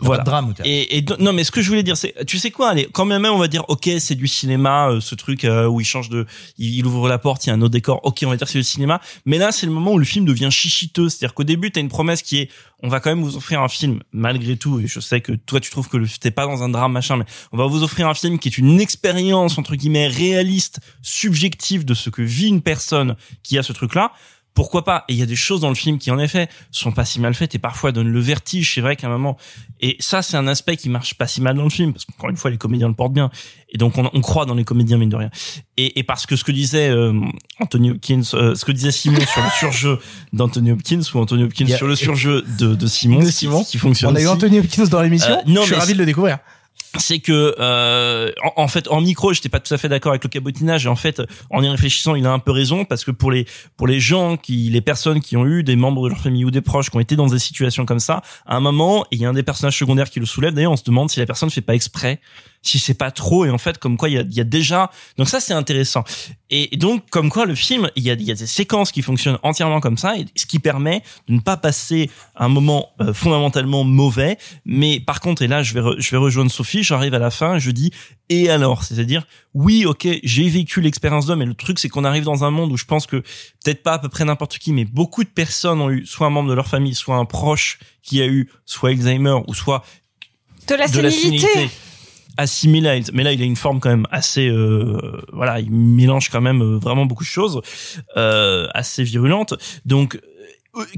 Voilà. 0.00 0.18
pas 0.18 0.24
de 0.24 0.30
drame 0.30 0.48
au 0.50 0.52
théâtre. 0.52 0.68
Et, 0.68 0.98
et 0.98 1.04
non, 1.18 1.32
mais 1.32 1.44
ce 1.44 1.50
que 1.50 1.62
je 1.62 1.68
voulais 1.68 1.82
dire, 1.82 1.96
c'est, 1.96 2.14
tu 2.26 2.38
sais 2.38 2.50
quoi, 2.50 2.70
allez, 2.70 2.88
quand 2.92 3.04
même, 3.04 3.24
on 3.24 3.38
va 3.38 3.48
dire, 3.48 3.64
ok, 3.68 3.88
c'est 3.98 4.14
du 4.14 4.28
cinéma, 4.28 4.90
euh, 4.90 5.00
ce 5.00 5.14
truc 5.14 5.44
euh, 5.44 5.66
où 5.66 5.80
il 5.80 5.84
change 5.84 6.08
de, 6.08 6.26
il, 6.58 6.74
il 6.74 6.86
ouvre 6.86 7.08
la 7.08 7.18
porte, 7.18 7.46
il 7.46 7.48
y 7.48 7.50
a 7.50 7.54
un 7.54 7.60
autre 7.62 7.72
décor, 7.72 8.00
ok, 8.02 8.22
on 8.26 8.30
va 8.30 8.36
dire 8.36 8.48
c'est 8.48 8.58
du 8.58 8.64
cinéma. 8.64 9.00
Mais 9.26 9.38
là, 9.38 9.52
c'est 9.52 9.66
le 9.66 9.72
moment 9.72 9.92
où 9.92 9.98
le 9.98 10.04
film 10.04 10.24
devient 10.24 10.48
chichiteux, 10.50 11.08
c'est-à-dire 11.08 11.34
qu'au 11.34 11.44
début, 11.44 11.70
t'as 11.70 11.80
une 11.80 11.88
promesse 11.88 12.22
qui 12.22 12.38
est, 12.38 12.50
on 12.82 12.88
va 12.88 13.00
quand 13.00 13.10
même 13.10 13.22
vous 13.22 13.36
offrir 13.36 13.62
un 13.62 13.68
film, 13.68 14.00
malgré 14.12 14.56
tout, 14.56 14.80
et 14.80 14.86
je 14.86 15.00
sais 15.00 15.20
que 15.20 15.32
toi, 15.32 15.60
tu 15.60 15.70
trouves 15.70 15.88
que 15.88 15.96
le, 15.96 16.08
t'es 16.08 16.30
pas 16.30 16.46
dans 16.46 16.62
un 16.62 16.68
drame 16.68 16.92
machin, 16.92 17.16
mais 17.16 17.24
on 17.52 17.56
va 17.56 17.66
vous 17.66 17.82
offrir 17.82 18.08
un 18.08 18.14
film 18.14 18.38
qui 18.38 18.48
est 18.48 18.58
une 18.58 18.80
expérience 18.80 19.56
entre 19.56 19.76
guillemets 19.76 20.08
réaliste, 20.08 20.80
subjective 21.00 21.84
de 21.84 21.94
ce 21.94 22.10
que 22.10 22.22
vit 22.22 22.48
une 22.48 22.62
personne 22.62 23.16
qui 23.42 23.56
a 23.58 23.62
ce 23.62 23.72
truc-là 23.72 24.12
pourquoi 24.54 24.84
pas? 24.84 25.04
Et 25.08 25.14
il 25.14 25.18
y 25.18 25.22
a 25.22 25.26
des 25.26 25.36
choses 25.36 25.60
dans 25.60 25.68
le 25.68 25.74
film 25.74 25.98
qui, 25.98 26.10
en 26.10 26.18
effet, 26.18 26.48
sont 26.70 26.92
pas 26.92 27.04
si 27.04 27.20
mal 27.20 27.34
faites 27.34 27.54
et 27.54 27.58
parfois 27.58 27.92
donnent 27.92 28.12
le 28.12 28.20
vertige. 28.20 28.74
C'est 28.74 28.80
vrai 28.80 28.96
qu'à 28.96 29.06
un 29.06 29.10
moment, 29.10 29.36
et 29.80 29.96
ça, 30.00 30.22
c'est 30.22 30.36
un 30.36 30.46
aspect 30.46 30.76
qui 30.76 30.88
marche 30.88 31.14
pas 31.14 31.26
si 31.26 31.40
mal 31.40 31.56
dans 31.56 31.64
le 31.64 31.70
film 31.70 31.92
parce 31.92 32.04
qu'encore 32.04 32.30
une 32.30 32.36
fois, 32.36 32.50
les 32.50 32.58
comédiens 32.58 32.88
le 32.88 32.94
portent 32.94 33.12
bien 33.14 33.30
et 33.72 33.78
donc 33.78 33.96
on, 33.98 34.08
on 34.12 34.20
croit 34.20 34.44
dans 34.44 34.54
les 34.54 34.64
comédiens 34.64 34.98
mine 34.98 35.08
de 35.08 35.16
rien. 35.16 35.30
Et, 35.76 35.98
et 35.98 36.02
parce 36.02 36.26
que 36.26 36.36
ce 36.36 36.44
que 36.44 36.52
disait 36.52 36.90
euh, 36.90 37.18
Anthony 37.58 37.90
Hopkins, 37.90 38.22
euh, 38.34 38.54
ce 38.54 38.64
que 38.64 38.72
disait 38.72 38.92
Simon 38.92 39.20
sur 39.20 39.42
le 39.42 39.50
surjeu 39.58 39.98
d'Anthony 40.32 40.72
Hopkins 40.72 41.00
ou 41.14 41.18
Anthony 41.18 41.44
Hopkins 41.44 41.66
sur 41.66 41.86
le 41.86 41.96
surjeu 41.96 42.44
de, 42.58 42.74
de 42.74 42.86
Simon, 42.86 43.20
De 43.20 43.30
Simon. 43.30 43.64
qui, 43.64 43.78
fonctionne. 43.78 44.12
On 44.12 44.16
a 44.16 44.20
eu. 44.20 44.28
Anthony 44.28 44.60
Hopkins 44.60 44.84
dans 44.86 45.00
l'émission. 45.00 45.32
Euh, 45.32 45.42
non, 45.46 45.62
je 45.62 45.66
suis 45.66 45.74
mais 45.74 45.80
ravi 45.80 45.92
de 45.94 45.98
le 45.98 46.06
découvrir. 46.06 46.38
C'est 47.00 47.20
que 47.20 47.54
euh, 47.58 48.32
en, 48.44 48.62
en 48.62 48.68
fait 48.68 48.88
en 48.88 49.00
micro 49.00 49.32
j'étais 49.32 49.48
pas 49.48 49.60
tout 49.60 49.72
à 49.72 49.78
fait 49.78 49.88
d'accord 49.88 50.12
avec 50.12 50.24
le 50.24 50.28
cabotinage. 50.28 50.86
Et 50.86 50.88
en 50.88 50.96
fait 50.96 51.22
en 51.50 51.62
y 51.62 51.68
réfléchissant 51.68 52.14
il 52.14 52.26
a 52.26 52.32
un 52.32 52.38
peu 52.38 52.52
raison 52.52 52.84
parce 52.84 53.04
que 53.04 53.10
pour 53.10 53.30
les 53.30 53.46
pour 53.76 53.86
les 53.86 54.00
gens 54.00 54.36
qui 54.36 54.70
les 54.70 54.80
personnes 54.80 55.20
qui 55.20 55.36
ont 55.36 55.46
eu 55.46 55.62
des 55.62 55.76
membres 55.76 56.04
de 56.04 56.10
leur 56.10 56.20
famille 56.20 56.44
ou 56.44 56.50
des 56.50 56.60
proches 56.60 56.90
qui 56.90 56.96
ont 56.96 57.00
été 57.00 57.16
dans 57.16 57.26
des 57.26 57.38
situations 57.38 57.86
comme 57.86 58.00
ça 58.00 58.22
à 58.46 58.56
un 58.56 58.60
moment 58.60 59.04
il 59.10 59.20
y 59.20 59.24
a 59.24 59.28
un 59.28 59.32
des 59.32 59.42
personnages 59.42 59.78
secondaires 59.78 60.10
qui 60.10 60.20
le 60.20 60.26
soulève. 60.26 60.54
D'ailleurs 60.54 60.72
on 60.72 60.76
se 60.76 60.84
demande 60.84 61.10
si 61.10 61.18
la 61.18 61.26
personne 61.26 61.50
fait 61.50 61.60
pas 61.60 61.74
exprès 61.74 62.20
si 62.62 62.78
c'est 62.78 62.94
pas 62.94 63.10
trop. 63.10 63.44
Et 63.44 63.50
en 63.50 63.58
fait 63.58 63.78
comme 63.78 63.96
quoi 63.96 64.08
il 64.08 64.14
y 64.14 64.18
a, 64.18 64.24
y 64.28 64.40
a 64.40 64.44
déjà 64.44 64.90
donc 65.18 65.28
ça 65.28 65.40
c'est 65.40 65.52
intéressant. 65.54 66.04
Et 66.50 66.76
donc 66.76 67.08
comme 67.10 67.28
quoi 67.28 67.46
le 67.46 67.54
film 67.54 67.90
il 67.96 68.02
y 68.02 68.10
a, 68.10 68.14
y 68.14 68.30
a 68.30 68.34
des 68.34 68.46
séquences 68.46 68.92
qui 68.92 69.02
fonctionnent 69.02 69.38
entièrement 69.42 69.80
comme 69.80 69.96
ça 69.96 70.16
et 70.16 70.26
ce 70.36 70.46
qui 70.46 70.58
permet 70.58 71.02
de 71.28 71.34
ne 71.34 71.40
pas 71.40 71.56
passer 71.56 72.10
un 72.36 72.48
moment 72.48 72.90
euh, 73.00 73.12
fondamentalement 73.12 73.84
mauvais. 73.84 74.38
Mais 74.64 75.00
par 75.00 75.20
contre 75.20 75.42
et 75.42 75.48
là 75.48 75.62
je 75.62 75.74
vais 75.74 75.82
je 75.98 76.10
vais 76.10 76.16
rejoindre 76.16 76.50
Sophie 76.50 76.81
j'arrive 76.82 77.14
à 77.14 77.18
la 77.18 77.30
fin 77.30 77.58
je 77.58 77.70
dis 77.70 77.90
et 78.28 78.48
alors? 78.50 78.82
C'est-à-dire 78.84 79.26
oui 79.54 79.84
ok 79.86 80.08
j'ai 80.22 80.48
vécu 80.48 80.80
l'expérience 80.80 81.26
d'homme 81.26 81.42
et 81.42 81.46
le 81.46 81.54
truc 81.54 81.78
c'est 81.78 81.88
qu'on 81.88 82.04
arrive 82.04 82.24
dans 82.24 82.44
un 82.44 82.50
monde 82.50 82.72
où 82.72 82.76
je 82.76 82.84
pense 82.84 83.06
que 83.06 83.16
peut-être 83.64 83.82
pas 83.82 83.94
à 83.94 83.98
peu 83.98 84.08
près 84.08 84.24
n'importe 84.24 84.58
qui 84.58 84.72
mais 84.72 84.84
beaucoup 84.84 85.24
de 85.24 85.28
personnes 85.28 85.80
ont 85.80 85.90
eu 85.90 86.06
soit 86.06 86.26
un 86.26 86.30
membre 86.30 86.48
de 86.50 86.54
leur 86.54 86.66
famille 86.66 86.94
soit 86.94 87.16
un 87.16 87.24
proche 87.24 87.78
qui 88.02 88.20
a 88.22 88.26
eu 88.26 88.50
soit 88.66 88.90
Alzheimer 88.90 89.36
ou 89.46 89.54
soit 89.54 89.84
De 90.68 90.74
la 90.74 90.88
de 90.88 91.00
la 91.00 91.10
sénilité. 91.10 91.46
sénilité. 91.46 91.74
Assimilé 92.38 93.02
mais 93.12 93.24
là 93.24 93.32
il 93.32 93.42
a 93.42 93.44
une 93.44 93.56
forme 93.56 93.78
quand 93.78 93.90
même 93.90 94.06
assez 94.10 94.48
euh, 94.48 95.20
voilà 95.34 95.60
il 95.60 95.70
mélange 95.70 96.30
quand 96.30 96.40
même 96.40 96.62
euh, 96.62 96.78
vraiment 96.78 97.04
beaucoup 97.04 97.24
de 97.24 97.28
choses 97.28 97.60
euh, 98.16 98.68
assez 98.72 99.04
virulentes 99.04 99.52
donc 99.84 100.18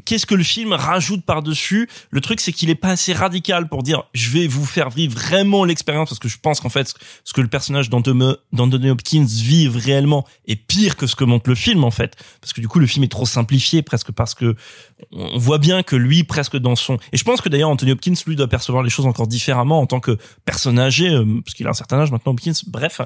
qu'est-ce 0.05 0.27
que 0.27 0.35
le 0.35 0.43
film 0.43 0.73
rajoute 0.73 1.25
par-dessus 1.25 1.89
Le 2.11 2.21
truc, 2.21 2.41
c'est 2.41 2.53
qu'il 2.53 2.71
est 2.71 2.75
pas 2.75 2.91
assez 2.91 3.13
radical 3.13 3.69
pour 3.69 3.83
dire 3.83 4.05
je 4.15 4.31
vais 4.31 4.47
vous 4.47 4.65
faire 4.65 4.91
vivre 4.91 5.15
vraiment 5.15 5.65
l'expérience 5.65 6.11
parce 6.11 6.19
que 6.19 6.29
je 6.29 6.39
pense 6.39 6.61
qu'en 6.61 6.69
fait, 6.69 6.95
ce 7.25 7.33
que 7.33 7.41
le 7.41 7.49
personnage 7.49 7.91
d'Anthony 7.91 8.35
d'Anthony 8.53 8.91
Hopkins 8.91 9.27
vit 9.27 9.69
réellement 9.69 10.25
est 10.47 10.57
pire 10.57 10.97
que 10.97 11.07
ce 11.07 11.17
que 11.17 11.25
montre 11.25 11.49
le 11.49 11.57
film 11.57 11.85
en 11.85 11.91
fait, 11.91 12.17
parce 12.41 12.53
que 12.53 12.61
du 12.61 12.69
coup 12.69 12.79
le 12.79 12.87
film 12.87 13.05
est 13.05 13.09
trop 13.09 13.27
simplifié 13.27 13.83
presque 13.83 14.13
parce 14.13 14.35
que 14.35 14.55
on 15.13 15.39
voit 15.39 15.59
bien 15.59 15.83
que 15.83 15.97
lui 15.97 16.25
presque 16.25 16.57
dans 16.57 16.77
son 16.77 16.97
et 17.13 17.17
je 17.17 17.25
pense 17.25 17.41
que 17.41 17.49
d'ailleurs 17.49 17.71
Anthony 17.71 17.93
Hopkins 17.93 18.15
lui 18.27 18.37
doit 18.37 18.49
percevoir 18.49 18.83
les 18.83 18.91
choses 18.91 19.07
encore 19.07 19.27
différemment 19.27 19.81
en 19.81 19.87
tant 19.87 20.01
que 20.01 20.19
personne 20.45 20.79
âgé 20.79 21.11
euh, 21.11 21.25
parce 21.45 21.55
qu'il 21.55 21.67
a 21.67 21.71
un 21.71 21.75
certain 21.75 21.99
âge 21.99 22.11
maintenant 22.11 22.33
Hopkins 22.33 22.53
bref. 22.67 23.01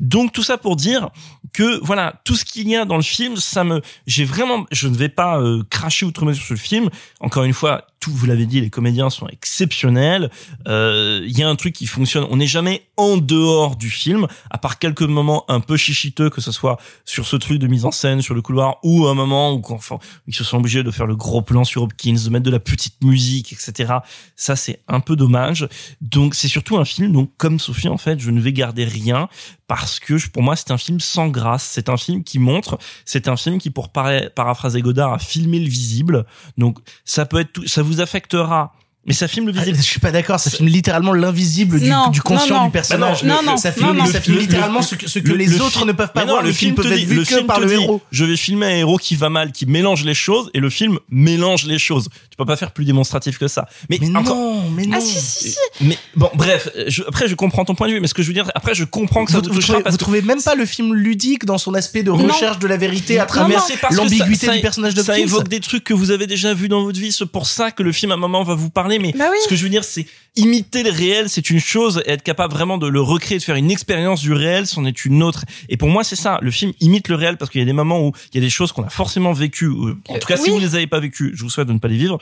Donc 0.00 0.32
tout 0.32 0.42
ça 0.42 0.58
pour 0.58 0.76
dire 0.76 1.10
que 1.52 1.78
voilà 1.84 2.20
tout 2.24 2.34
ce 2.34 2.44
qu'il 2.44 2.68
y 2.68 2.76
a 2.76 2.84
dans 2.84 2.96
le 2.96 3.02
film 3.02 3.36
ça 3.36 3.64
me 3.64 3.80
j'ai 4.06 4.24
vraiment 4.24 4.66
je 4.70 4.88
ne 4.88 4.96
vais 4.96 5.08
pas 5.08 5.40
euh, 5.40 5.62
cracher 5.70 6.06
outre 6.06 6.24
mesure 6.24 6.44
sur 6.44 6.54
le 6.54 6.60
film. 6.60 6.90
Encore 7.20 7.44
une 7.44 7.54
fois 7.54 7.86
tout 8.00 8.10
vous 8.12 8.26
l'avez 8.26 8.46
dit 8.46 8.60
les 8.60 8.70
comédiens 8.70 9.10
sont 9.10 9.26
exceptionnels. 9.28 10.30
Euh, 10.68 11.24
il 11.26 11.36
y 11.38 11.42
a 11.42 11.48
un 11.48 11.56
truc 11.56 11.74
qui 11.74 11.86
fonctionne. 11.86 12.26
On 12.30 12.36
n'est 12.36 12.46
jamais 12.46 12.86
en 12.96 13.16
dehors 13.16 13.76
du 13.76 13.90
film 13.90 14.26
à 14.50 14.58
part 14.58 14.78
quelques 14.78 15.02
moments 15.02 15.44
un 15.48 15.60
peu 15.60 15.76
chichiteux 15.76 16.30
que 16.30 16.40
ce 16.40 16.52
soit 16.52 16.78
sur 17.04 17.26
ce 17.26 17.36
truc 17.36 17.58
de 17.58 17.66
mise 17.66 17.84
en 17.84 17.90
scène 17.90 18.22
sur 18.22 18.34
le 18.34 18.42
couloir 18.42 18.78
ou 18.82 19.06
un 19.06 19.14
moment 19.14 19.52
où 19.52 19.62
enfin, 19.70 19.98
ils 20.26 20.34
se 20.34 20.44
sont 20.44 20.58
obligés 20.58 20.82
de 20.82 20.90
faire 20.90 21.06
le 21.06 21.16
gros 21.16 21.42
plan 21.42 21.64
sur 21.64 21.82
Hopkins 21.82 22.16
de 22.24 22.30
mettre 22.30 22.44
de 22.44 22.50
la 22.50 22.60
petite 22.60 23.02
musique 23.02 23.52
etc 23.52 23.94
ça 24.36 24.56
c'est 24.56 24.80
un 24.88 25.00
peu 25.00 25.16
dommage. 25.16 25.68
Donc 26.00 26.34
c'est 26.34 26.48
surtout 26.48 26.76
un 26.78 26.84
film 26.84 27.12
donc 27.12 27.30
comme 27.36 27.58
Sophie 27.58 27.88
en 27.88 27.98
fait 27.98 28.20
je 28.20 28.30
ne 28.30 28.40
vais 28.40 28.52
garder 28.52 28.84
rien 28.84 29.28
parce 29.66 29.98
que 29.98 30.14
pour 30.28 30.42
moi 30.42 30.54
c'est 30.56 30.70
un 30.70 30.78
film 30.78 31.00
sans 31.00 31.28
grâce. 31.28 31.64
C'est 31.64 31.88
un 31.88 31.96
film 31.96 32.22
qui 32.22 32.38
montre 32.38 32.78
c'est 33.04 33.28
un 33.28 33.36
film 33.36 33.58
qui 33.58 33.70
pour 33.70 33.90
para- 33.90 34.30
paraphraser 34.30 34.80
Godard 34.80 35.12
a 35.12 35.18
filmé 35.18 35.58
le 35.58 35.68
visible. 35.68 36.24
Donc 36.56 36.78
ça 37.04 37.26
peut 37.26 37.40
être 37.40 37.52
tout, 37.52 37.66
ça 37.66 37.82
vous 37.86 38.00
affectera 38.00 38.72
mais 39.06 39.12
ça 39.14 39.28
filme 39.28 39.46
le 39.46 39.52
visible 39.52 39.76
Ah, 39.78 39.82
Je 39.82 39.86
suis 39.86 40.00
pas 40.00 40.10
d'accord, 40.12 40.38
ça 40.40 40.50
filme 40.50 40.68
littéralement 40.68 41.12
l'invisible 41.12 41.80
du, 41.80 42.20
conscient 42.22 42.54
non, 42.54 42.60
non. 42.60 42.64
du 42.66 42.70
personnage. 42.72 43.22
Bah 43.22 43.28
non, 43.28 43.40
Le- 43.40 43.46
non, 43.46 43.56
ça 43.56 43.70
non, 43.70 43.74
filme, 43.76 43.96
non. 43.98 44.06
ça 44.06 44.20
filme 44.20 44.36
Le- 44.36 44.42
littéralement 44.42 44.78
le- 44.80 44.84
ce 44.84 44.94
que, 44.94 45.08
ce 45.08 45.18
que 45.18 45.28
le- 45.28 45.34
les 45.36 45.46
le 45.46 45.56
autres 45.60 45.72
film- 45.78 45.86
ne 45.88 45.92
peuvent 45.92 46.12
pas 46.12 46.24
voir. 46.24 46.42
Le, 46.42 46.52
film 46.52 46.74
peut 46.74 46.86
être 46.90 46.98
dit- 46.98 47.04
vu 47.06 47.14
le 47.16 47.22
que 47.22 47.28
film 47.28 47.46
par 47.46 47.56
te 47.58 47.62
le 47.62 47.68
dit, 47.68 47.74
héros. 47.74 48.00
Je 48.10 48.24
vais 48.24 48.36
filmer 48.36 48.66
un 48.66 48.76
héros 48.76 48.96
qui 48.98 49.16
va 49.16 49.28
mal, 49.28 49.52
qui 49.52 49.66
mélange 49.66 50.04
les 50.04 50.14
choses, 50.14 50.50
et 50.54 50.60
le 50.60 50.70
film 50.70 50.98
mélange 51.10 51.64
les 51.66 51.78
choses. 51.78 52.08
Tu 52.30 52.36
peux 52.36 52.44
pas 52.44 52.56
faire 52.56 52.72
plus 52.72 52.84
démonstratif 52.84 53.38
que 53.38 53.48
ça. 53.48 53.66
Mais, 53.88 53.98
Mais 54.00 54.08
encore, 54.16 54.36
non, 54.36 54.62
mais 54.70 54.86
non. 54.86 54.96
Ah 54.98 55.00
si 55.00 55.20
si 55.20 55.50
si. 55.52 55.56
mais 55.80 55.96
bon, 56.14 56.28
bref. 56.34 56.68
je- 56.88 57.02
après, 57.08 57.28
je 57.28 57.34
comprends 57.34 57.64
ton 57.64 57.74
point 57.74 57.88
de 57.88 57.92
vue, 57.94 58.00
mais 58.00 58.08
ce 58.08 58.14
que 58.14 58.22
je 58.22 58.26
veux 58.28 58.34
dire, 58.34 58.50
après, 58.54 58.74
je 58.74 58.84
comprends 58.84 59.24
que 59.24 59.30
ça 59.32 59.38
Vous, 59.38 59.42
trouvez, 59.60 59.82
parce 59.82 59.92
vous 59.92 59.98
trouvez 59.98 60.22
même 60.22 60.42
pas 60.42 60.54
le 60.54 60.66
film 60.66 60.94
ludique 60.94 61.44
dans 61.44 61.58
son 61.58 61.74
aspect 61.74 62.02
de 62.02 62.10
recherche 62.10 62.58
de 62.58 62.66
la 62.66 62.76
vérité 62.76 63.18
à 63.18 63.26
travers 63.26 63.62
l'ambiguïté 63.90 64.48
du 64.50 64.60
personnage 64.60 64.94
de 64.94 65.02
Ça 65.02 65.18
évoque 65.18 65.48
des 65.48 65.60
trucs 65.60 65.84
que 65.84 65.94
vous 65.94 66.10
avez 66.10 66.26
déjà 66.26 66.52
vus 66.54 66.68
dans 66.68 66.82
votre 66.82 66.98
vie. 66.98 67.12
C'est 67.12 67.26
pour 67.26 67.46
ça 67.46 67.70
que 67.70 67.82
le 67.82 67.92
film, 67.92 68.10
à 68.10 68.14
un 68.14 68.18
moment, 68.18 68.42
va 68.42 68.54
vous 68.54 68.70
parler. 68.70 68.95
Mais 68.98 69.12
Bah 69.16 69.26
oui. 69.30 69.36
ce 69.44 69.48
que 69.48 69.56
je 69.56 69.62
veux 69.62 69.68
dire, 69.70 69.84
c'est 69.84 70.06
imiter 70.38 70.82
le 70.82 70.90
réel, 70.90 71.30
c'est 71.30 71.48
une 71.48 71.60
chose. 71.60 72.02
et 72.04 72.10
Être 72.12 72.22
capable 72.22 72.52
vraiment 72.52 72.76
de 72.76 72.86
le 72.86 73.00
recréer, 73.00 73.38
de 73.38 73.42
faire 73.42 73.56
une 73.56 73.70
expérience 73.70 74.20
du 74.20 74.34
réel, 74.34 74.66
c'en 74.66 74.84
est 74.84 75.04
une 75.06 75.22
autre. 75.22 75.44
Et 75.70 75.78
pour 75.78 75.88
moi, 75.88 76.04
c'est 76.04 76.14
ça. 76.16 76.38
Le 76.42 76.50
film 76.50 76.72
imite 76.80 77.08
le 77.08 77.14
réel 77.14 77.38
parce 77.38 77.50
qu'il 77.50 77.58
y 77.60 77.62
a 77.62 77.64
des 77.66 77.72
moments 77.72 78.00
où 78.06 78.12
il 78.32 78.36
y 78.36 78.38
a 78.38 78.44
des 78.44 78.50
choses 78.50 78.70
qu'on 78.72 78.82
a 78.84 78.90
forcément 78.90 79.32
vécues. 79.32 79.66
ou- 79.68 79.96
En 80.08 80.18
tout 80.18 80.26
cas, 80.28 80.36
si 80.36 80.50
vous 80.50 80.58
les 80.58 80.74
avez 80.74 80.86
pas 80.86 81.00
vécues, 81.00 81.32
je 81.34 81.42
vous 81.42 81.48
souhaite 81.48 81.68
de 81.68 81.72
ne 81.72 81.78
pas 81.78 81.88
les 81.88 81.96
vivre. 81.96 82.18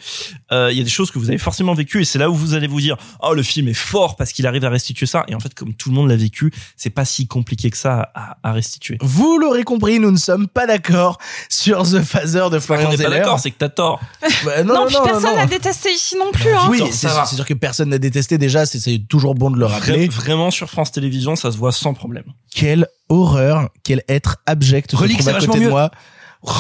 Euh, 0.53 0.69
il 0.71 0.79
y 0.79 0.81
a 0.81 0.85
des 0.85 0.91
choses 0.91 1.11
que 1.11 1.19
vous 1.19 1.29
avez 1.29 1.39
forcément 1.39 1.75
vécues 1.75 2.03
et 2.03 2.05
c'est 2.05 2.21
là 2.21 2.31
où 2.31 2.35
vous 2.37 2.55
allez 2.55 2.69
vous 2.69 2.81
dire, 2.81 2.97
oh, 3.21 3.35
le 3.35 3.43
film 3.43 3.67
est 3.67 3.75
fort 3.75 4.15
parce 4.15 4.33
qu'il 4.33 4.47
arrive 4.47 4.65
à 4.65 4.71
restituer 4.71 5.07
ça. 5.07 5.25
Et 5.27 5.35
en 5.35 5.41
fait, 5.41 5.53
comme 5.55 5.75
tout 5.75 5.89
le 5.91 5.97
monde 5.97 6.09
l'a 6.09 6.17
vécu, 6.17 6.53
c'est 6.77 6.91
pas 6.91 7.05
si 7.05 7.27
compliqué 7.27 7.69
que 7.71 7.77
ça 7.77 8.13
à, 8.15 8.37
à 8.45 8.53
restituer. 8.53 8.97
Vous 9.01 9.39
l'aurez 9.39 9.65
compris, 9.65 9.99
nous 9.99 10.13
ne 10.13 10.17
sommes 10.19 10.47
pas 10.47 10.67
d'accord 10.69 11.19
sur 11.49 11.83
The 11.83 12.01
Phaser 12.03 12.49
de 12.53 12.59
On 12.59 12.61
Florian 12.61 12.91
n'est 12.91 12.97
pas 12.97 13.03
Zeller. 13.03 13.17
d'accord, 13.19 13.41
c'est 13.41 13.51
que 13.51 13.59
t'as 13.59 13.69
tort. 13.71 14.01
Bah, 14.45 14.63
Non, 14.63 14.87
puis 14.87 14.97
personne 15.05 15.31
non. 15.31 15.37
n'a 15.37 15.47
détesté 15.47 15.91
ici 15.93 16.17
non 16.17 16.31
plus. 16.31 16.53
Hein. 16.53 16.64
Oui, 16.71 16.83
c'est 16.91 17.09
ça 17.09 17.15
va. 17.15 17.25
c'est 17.27 17.37
sûr 17.37 17.45
que 17.47 17.55
personne 17.55 17.89
n'a 17.91 17.99
détesté 17.99 18.39
déjà, 18.39 18.67
c'est- 18.67 18.81
c'est 18.81 18.99
toujours 19.09 19.35
bon 19.35 19.51
de 19.51 19.59
le 19.59 19.67
rappeler. 19.67 20.09
Vra- 20.09 20.11
Vraiment 20.13 20.51
sur 20.51 20.69
France 20.71 20.93
Télévisions, 20.93 21.37
ça 21.37 21.51
se 21.53 21.57
voit 21.59 21.73
sans 21.73 21.95
problème. 21.95 22.25
Quelle 22.55 22.87
horreur, 23.09 23.69
quel 23.85 24.03
être 24.09 24.39
abject 24.47 24.91
se 24.93 24.97
Relique, 24.97 25.19
trouve 25.19 25.31
c'est 25.33 25.37
à 25.37 25.41
côté 25.41 25.59
de 25.59 25.65
mieux. 25.65 25.71
moi. 25.71 25.91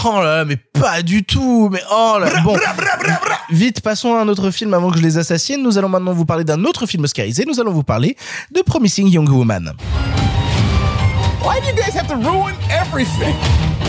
Oh 0.07 0.13
là 0.23 0.39
là, 0.39 0.45
mais 0.47 0.57
pas 0.57 1.03
du 1.03 1.25
tout, 1.25 1.69
mais 1.71 1.81
oh 1.93 2.17
là 2.19 2.41
Bon, 2.43 2.57
vite, 3.51 3.83
passons 3.83 4.15
à 4.15 4.21
un 4.23 4.29
autre 4.29 4.51
film 4.51 4.73
avant 4.73 4.91
que 4.91 4.97
je 4.97 5.03
les 5.03 5.19
assassine. 5.19 5.63
Nous 5.63 5.77
allons 5.77 5.91
maintenant 5.91 6.15
vous 6.15 6.25
parler 6.25 6.45
d'un 6.45 6.65
autre 6.65 6.87
film 6.87 7.05
oscarisé. 7.05 7.45
Nous 7.47 7.61
allons 7.61 7.73
vous 7.73 7.83
parler 7.83 8.17
de 8.55 8.63
Promising 8.63 9.09
Young 9.09 9.29
Woman. 9.29 9.75
Why 11.43 11.61
do 11.61 11.67
you 11.69 11.75
guys 11.77 11.95
have 11.95 12.07
to 12.09 12.15
ruin 12.15 12.55
everything? 12.71 13.35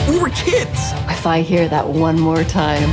We 0.09 0.18
were 0.20 0.30
kids. 0.32 0.93
If 1.09 1.26
I 1.26 1.41
hear 1.41 1.70
that 1.70 1.86
one 1.88 2.18
more 2.20 2.43
time, 2.45 2.89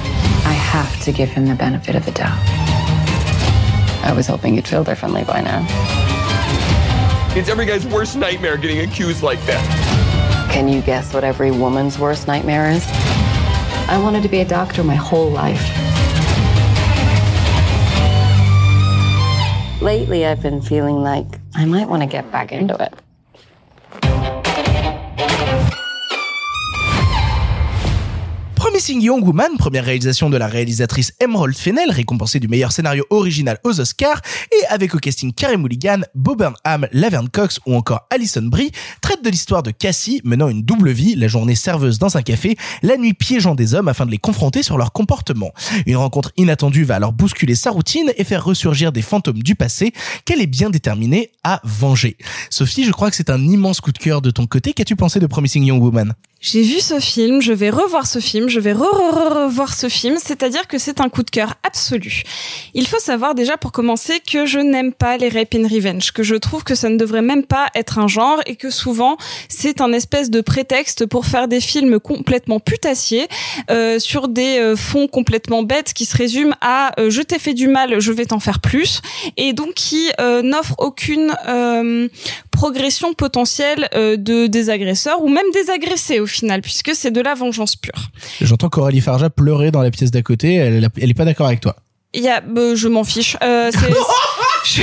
I 0.47 0.55
have 0.55 1.05
to 1.05 1.11
give 1.13 1.29
him 1.37 1.47
the 1.53 1.59
benefit 1.59 1.97
of 1.97 2.05
the 2.05 2.13
doubt. 2.13 2.39
I 4.03 4.13
was 4.13 4.27
hoping 4.27 4.55
you'd 4.55 4.67
feel 4.67 4.85
differently 4.85 5.25
by 5.25 5.41
now. 5.41 5.65
It's 7.37 7.49
every 7.49 7.67
guy's 7.67 7.87
worst 7.87 8.17
nightmare 8.17 8.57
getting 8.57 8.81
accused 8.81 9.23
like 9.23 9.41
that. 9.47 10.51
Can 10.53 10.69
you 10.69 10.83
guess 10.83 11.15
what 11.15 11.25
every 11.25 11.51
woman's 11.51 11.99
worst 11.99 12.27
nightmare 12.27 12.71
is? 12.71 12.85
I 13.89 13.99
wanted 14.03 14.23
to 14.25 14.29
be 14.29 14.41
a 14.41 14.45
doctor 14.45 14.83
my 14.85 14.97
whole 14.97 15.31
life. 15.31 15.63
Lately, 19.81 20.27
I've 20.27 20.43
been 20.43 20.61
feeling 20.61 20.97
like 20.97 21.27
I 21.55 21.65
might 21.65 21.89
want 21.89 22.03
to 22.03 22.09
get 22.09 22.31
back 22.31 22.53
into 22.53 22.81
it. 22.83 22.95
Promising 28.73 29.03
Young 29.03 29.23
Woman, 29.23 29.59
première 29.59 29.85
réalisation 29.85 30.31
de 30.31 30.39
la 30.39 30.47
réalisatrice 30.47 31.13
Emerald 31.21 31.55
Fennell, 31.55 31.91
récompensée 31.91 32.41
du 32.41 32.49
meilleur 32.49 32.73
scénario 32.73 33.05
original 33.11 33.59
aux 33.65 33.81
Oscars, 33.81 34.23
et 34.51 34.65
avec 34.71 34.95
au 34.95 34.99
casting 34.99 35.35
Carey 35.35 35.59
Mulligan, 35.59 36.01
Bob 36.15 36.39
Burnham, 36.39 36.89
Laverne 36.91 37.29
Cox 37.29 37.61
ou 37.67 37.75
encore 37.75 38.07
Alison 38.09 38.41
Brie, 38.41 38.71
traite 39.03 39.23
de 39.23 39.29
l'histoire 39.29 39.63
de 39.63 39.73
Cassie 39.73 40.23
menant 40.25 40.49
une 40.49 40.63
double 40.63 40.91
vie, 40.91 41.17
la 41.17 41.29
journée 41.29 41.55
serveuse 41.55 41.99
dans 41.99 42.17
un 42.17 42.23
café, 42.23 42.57
la 42.83 42.97
nuit 42.97 43.13
piégeant 43.13 43.55
des 43.55 43.75
hommes 43.75 43.89
afin 43.89 44.07
de 44.07 44.11
les 44.11 44.17
confronter 44.17 44.63
sur 44.63 44.79
leur 44.79 44.93
comportement. 44.93 45.53
Une 45.85 45.99
rencontre 45.99 46.33
inattendue 46.39 46.85
va 46.85 46.95
alors 46.95 47.13
bousculer 47.13 47.55
sa 47.55 47.73
routine 47.73 48.11
et 48.17 48.25
faire 48.25 48.43
ressurgir 48.43 48.91
des 48.91 49.03
fantômes 49.03 49.43
du 49.43 49.55
passé 49.55 49.93
qu'elle 50.25 50.41
est 50.41 50.47
bien 50.47 50.71
déterminée 50.71 51.31
à 51.45 51.61
venger. 51.65 52.17
Sophie, 52.49 52.85
je 52.85 52.91
crois 52.91 53.11
que 53.11 53.17
c'est 53.17 53.29
un 53.29 53.43
immense 53.43 53.83
coup 53.83 53.93
de 53.93 53.99
cœur 53.99 54.23
de 54.23 54.31
ton 54.31 54.47
côté. 54.47 54.73
Qu'as-tu 54.73 54.97
pensé 54.97 55.21
de 55.21 55.27
Promising 55.27 55.63
Young 55.63 55.83
Woman? 55.83 56.15
J'ai 56.45 56.63
vu 56.63 56.81
ce 56.81 56.99
film, 56.99 57.41
je 57.41 57.53
vais 57.53 57.71
revoir 57.71 58.05
ce 58.05 58.19
film, 58.19 58.49
je 58.49 58.59
vais 58.59 58.73
re-revoir 58.73 59.73
ce 59.73 59.89
film, 59.89 60.17
c'est-à-dire 60.21 60.67
que 60.67 60.77
c'est 60.77 61.01
un 61.01 61.09
coup 61.09 61.23
de 61.23 61.31
cœur 61.31 61.55
absolu. 61.63 62.25
Il 62.75 62.89
faut 62.89 62.99
savoir 62.99 63.37
déjà 63.37 63.57
pour 63.57 63.71
commencer 63.71 64.19
que 64.19 64.45
je 64.45 64.59
n'aime 64.59 64.93
pas 64.93 65.17
les 65.19 65.29
rape 65.29 65.55
and 65.55 65.69
revenge, 65.69 66.11
que 66.11 66.25
je 66.25 66.35
trouve 66.35 66.65
que 66.65 66.75
ça 66.75 66.89
ne 66.89 66.97
devrait 66.97 67.23
même 67.23 67.45
pas 67.45 67.69
être 67.77 68.01
un 68.01 68.09
genre 68.09 68.41
et 68.47 68.57
que 68.57 68.71
souvent 68.71 69.19
c'est 69.49 69.81
un 69.81 69.93
espèce 69.93 70.31
de 70.31 70.41
prétexte 70.41 71.07
pour 71.07 71.27
faire 71.27 71.47
des 71.47 71.61
films 71.61 72.01
complètement 72.01 72.59
putassiers 72.59 73.29
euh, 73.71 74.01
sur 74.01 74.27
des 74.27 74.59
euh, 74.59 74.75
fonds 74.75 75.07
complètement 75.07 75.63
bêtes 75.63 75.93
qui 75.93 76.07
se 76.07 76.17
résument 76.17 76.57
à 76.61 76.91
euh, 76.99 77.09
je 77.09 77.23
t'ai 77.23 77.39
fait 77.39 77.55
du 77.55 77.69
mal, 77.69 78.01
je 78.01 78.11
vais 78.11 78.27
t'en 78.27 78.41
faire 78.41 78.59
plus 78.59 79.01
et 79.37 79.53
donc 79.53 79.75
qui 79.75 80.11
euh, 80.21 80.43
n'offrent 80.43 80.75
aucune 80.79 81.37
euh, 81.47 82.09
progression 82.63 83.13
potentielle 83.13 83.89
euh, 83.95 84.17
de 84.17 84.47
des 84.47 84.71
agresseurs 84.71 85.21
ou 85.21 85.29
même 85.29 85.47
des 85.53 85.69
agressés 85.71 86.21
au 86.21 86.27
final 86.27 86.61
puisque 86.63 86.93
c'est 86.95 87.11
de 87.11 87.21
la 87.21 87.35
vengeance 87.35 87.75
pure. 87.75 88.01
J'entends 88.41 88.69
Coralie 88.69 89.01
Farja 89.01 89.31
pleurer 89.31 89.73
dans 89.73 89.83
la 89.83 89.91
pièce 89.91 90.13
d'à 90.13 90.23
côté. 90.23 90.55
Elle, 90.55 90.89
elle 91.01 91.11
est 91.11 91.15
pas 91.15 91.25
d'accord 91.25 91.49
avec 91.49 91.61
toi. 91.61 91.75
Il 92.15 92.23
y 92.23 92.29
a, 92.29 92.41
euh, 92.57 92.77
je 92.77 92.87
m'en 92.89 93.03
fiche. 93.03 93.37
Euh, 93.43 93.71
c'est- 93.73 93.91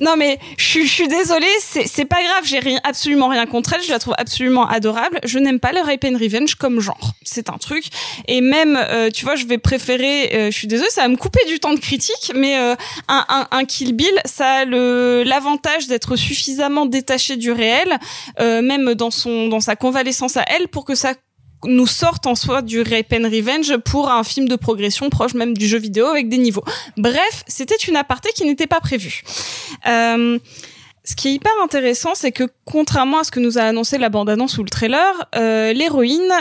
Non 0.00 0.16
mais 0.16 0.38
je, 0.56 0.80
suis- 0.80 1.08
désolée, 1.08 1.46
c'est 1.60 2.04
pas 2.04 2.22
grave, 2.22 2.44
j'ai 2.44 2.58
rien, 2.58 2.80
absolument 2.84 3.28
rien 3.28 3.46
contre 3.46 3.74
elle, 3.74 3.82
je 3.82 3.90
la 3.90 3.98
trouve 3.98 4.14
absolument 4.18 4.66
adorable. 4.66 5.20
Je 5.24 5.38
n'aime 5.38 5.60
pas 5.60 5.72
le 5.72 5.80
rape 5.80 6.04
and 6.04 6.18
revenge 6.18 6.54
comme 6.56 6.80
genre, 6.80 7.12
c'est 7.22 7.48
un 7.50 7.58
truc. 7.58 7.84
Et 8.26 8.40
même, 8.40 8.76
euh, 8.76 9.10
tu 9.10 9.24
vois, 9.24 9.34
je 9.36 9.46
vais 9.46 9.58
préférer, 9.58 10.30
euh, 10.34 10.50
je 10.50 10.56
suis 10.56 10.66
désolée, 10.66 10.90
ça 10.90 11.02
va 11.02 11.08
me 11.08 11.16
couper 11.16 11.44
du 11.46 11.60
temps 11.60 11.74
de 11.74 11.80
critique, 11.80 12.32
mais 12.34 12.58
euh, 12.58 12.74
un, 13.08 13.24
un, 13.28 13.46
un 13.50 13.64
Kill 13.64 13.92
Bill, 13.94 14.14
ça 14.24 14.60
a 14.60 14.64
l'avantage 14.64 15.86
d'être 15.86 16.16
suffisamment 16.16 16.86
détaché 16.86 17.36
du 17.36 17.52
réel, 17.52 17.98
euh, 18.40 18.62
même 18.62 18.94
dans 18.94 19.10
son 19.10 19.48
dans 19.48 19.60
sa 19.60 19.76
convalescence 19.76 20.36
à 20.36 20.44
elle, 20.48 20.68
pour 20.68 20.84
que 20.84 20.94
ça 20.94 21.14
nous 21.66 21.86
sorte 21.86 22.26
en 22.26 22.34
soi 22.34 22.62
du 22.62 22.80
rape 22.82 23.12
and 23.12 23.24
revenge 23.24 23.76
pour 23.78 24.10
un 24.10 24.24
film 24.24 24.48
de 24.48 24.56
progression 24.56 25.10
proche 25.10 25.34
même 25.34 25.56
du 25.56 25.66
jeu 25.66 25.78
vidéo 25.78 26.06
avec 26.06 26.28
des 26.28 26.38
niveaux. 26.38 26.64
Bref, 26.96 27.44
c'était 27.46 27.76
une 27.76 27.96
aparté 27.96 28.30
qui 28.34 28.44
n'était 28.44 28.66
pas 28.66 28.80
prévue. 28.80 29.22
Euh, 29.86 30.38
ce 31.04 31.14
qui 31.14 31.28
est 31.28 31.32
hyper 31.32 31.52
intéressant, 31.62 32.14
c'est 32.14 32.32
que 32.32 32.44
contrairement 32.64 33.18
à 33.20 33.24
ce 33.24 33.30
que 33.30 33.40
nous 33.40 33.58
a 33.58 33.62
annoncé 33.62 33.98
la 33.98 34.08
bande-annonce 34.08 34.56
ou 34.58 34.62
le 34.62 34.70
trailer, 34.70 35.28
euh, 35.36 35.72
l'héroïne 35.72 36.32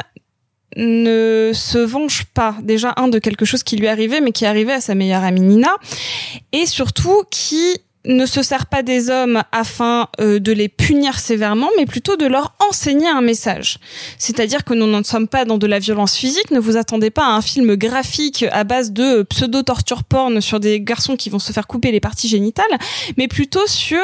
ne 0.75 1.51
se 1.53 1.77
venge 1.77 2.25
pas 2.33 2.55
déjà 2.63 2.93
un 2.97 3.07
de 3.07 3.19
quelque 3.19 3.45
chose 3.45 3.63
qui 3.63 3.75
lui 3.75 3.87
arrivé 3.87 4.21
mais 4.21 4.31
qui 4.31 4.45
arrivé 4.45 4.73
à 4.73 4.81
sa 4.81 4.95
meilleure 4.95 5.23
amie 5.23 5.41
Nina 5.41 5.75
et 6.51 6.65
surtout 6.65 7.23
qui 7.29 7.77
ne 8.05 8.25
se 8.25 8.41
sert 8.43 8.65
pas 8.65 8.83
des 8.83 9.09
hommes 9.09 9.43
afin 9.51 10.07
euh, 10.19 10.39
de 10.39 10.51
les 10.51 10.67
punir 10.67 11.19
sévèrement, 11.19 11.69
mais 11.77 11.85
plutôt 11.85 12.17
de 12.17 12.25
leur 12.25 12.53
enseigner 12.69 13.07
un 13.07 13.21
message. 13.21 13.77
C'est-à-dire 14.17 14.63
que 14.65 14.73
nous 14.73 14.87
n'en 14.87 15.03
sommes 15.03 15.27
pas 15.27 15.45
dans 15.45 15.57
de 15.57 15.67
la 15.67 15.79
violence 15.79 16.15
physique, 16.15 16.51
ne 16.51 16.59
vous 16.59 16.75
attendez 16.77 17.11
pas 17.11 17.23
à 17.25 17.29
un 17.31 17.41
film 17.41 17.75
graphique 17.75 18.45
à 18.51 18.63
base 18.65 18.91
de 18.91 19.23
pseudo-torture 19.23 20.03
porn 20.03 20.41
sur 20.41 20.59
des 20.59 20.81
garçons 20.81 21.15
qui 21.15 21.29
vont 21.29 21.39
se 21.39 21.53
faire 21.53 21.65
couper 21.67 21.91
les 21.91 21.99
parties 22.01 22.27
génitales, 22.27 22.65
mais 23.17 23.27
plutôt 23.29 23.65
sur 23.67 24.03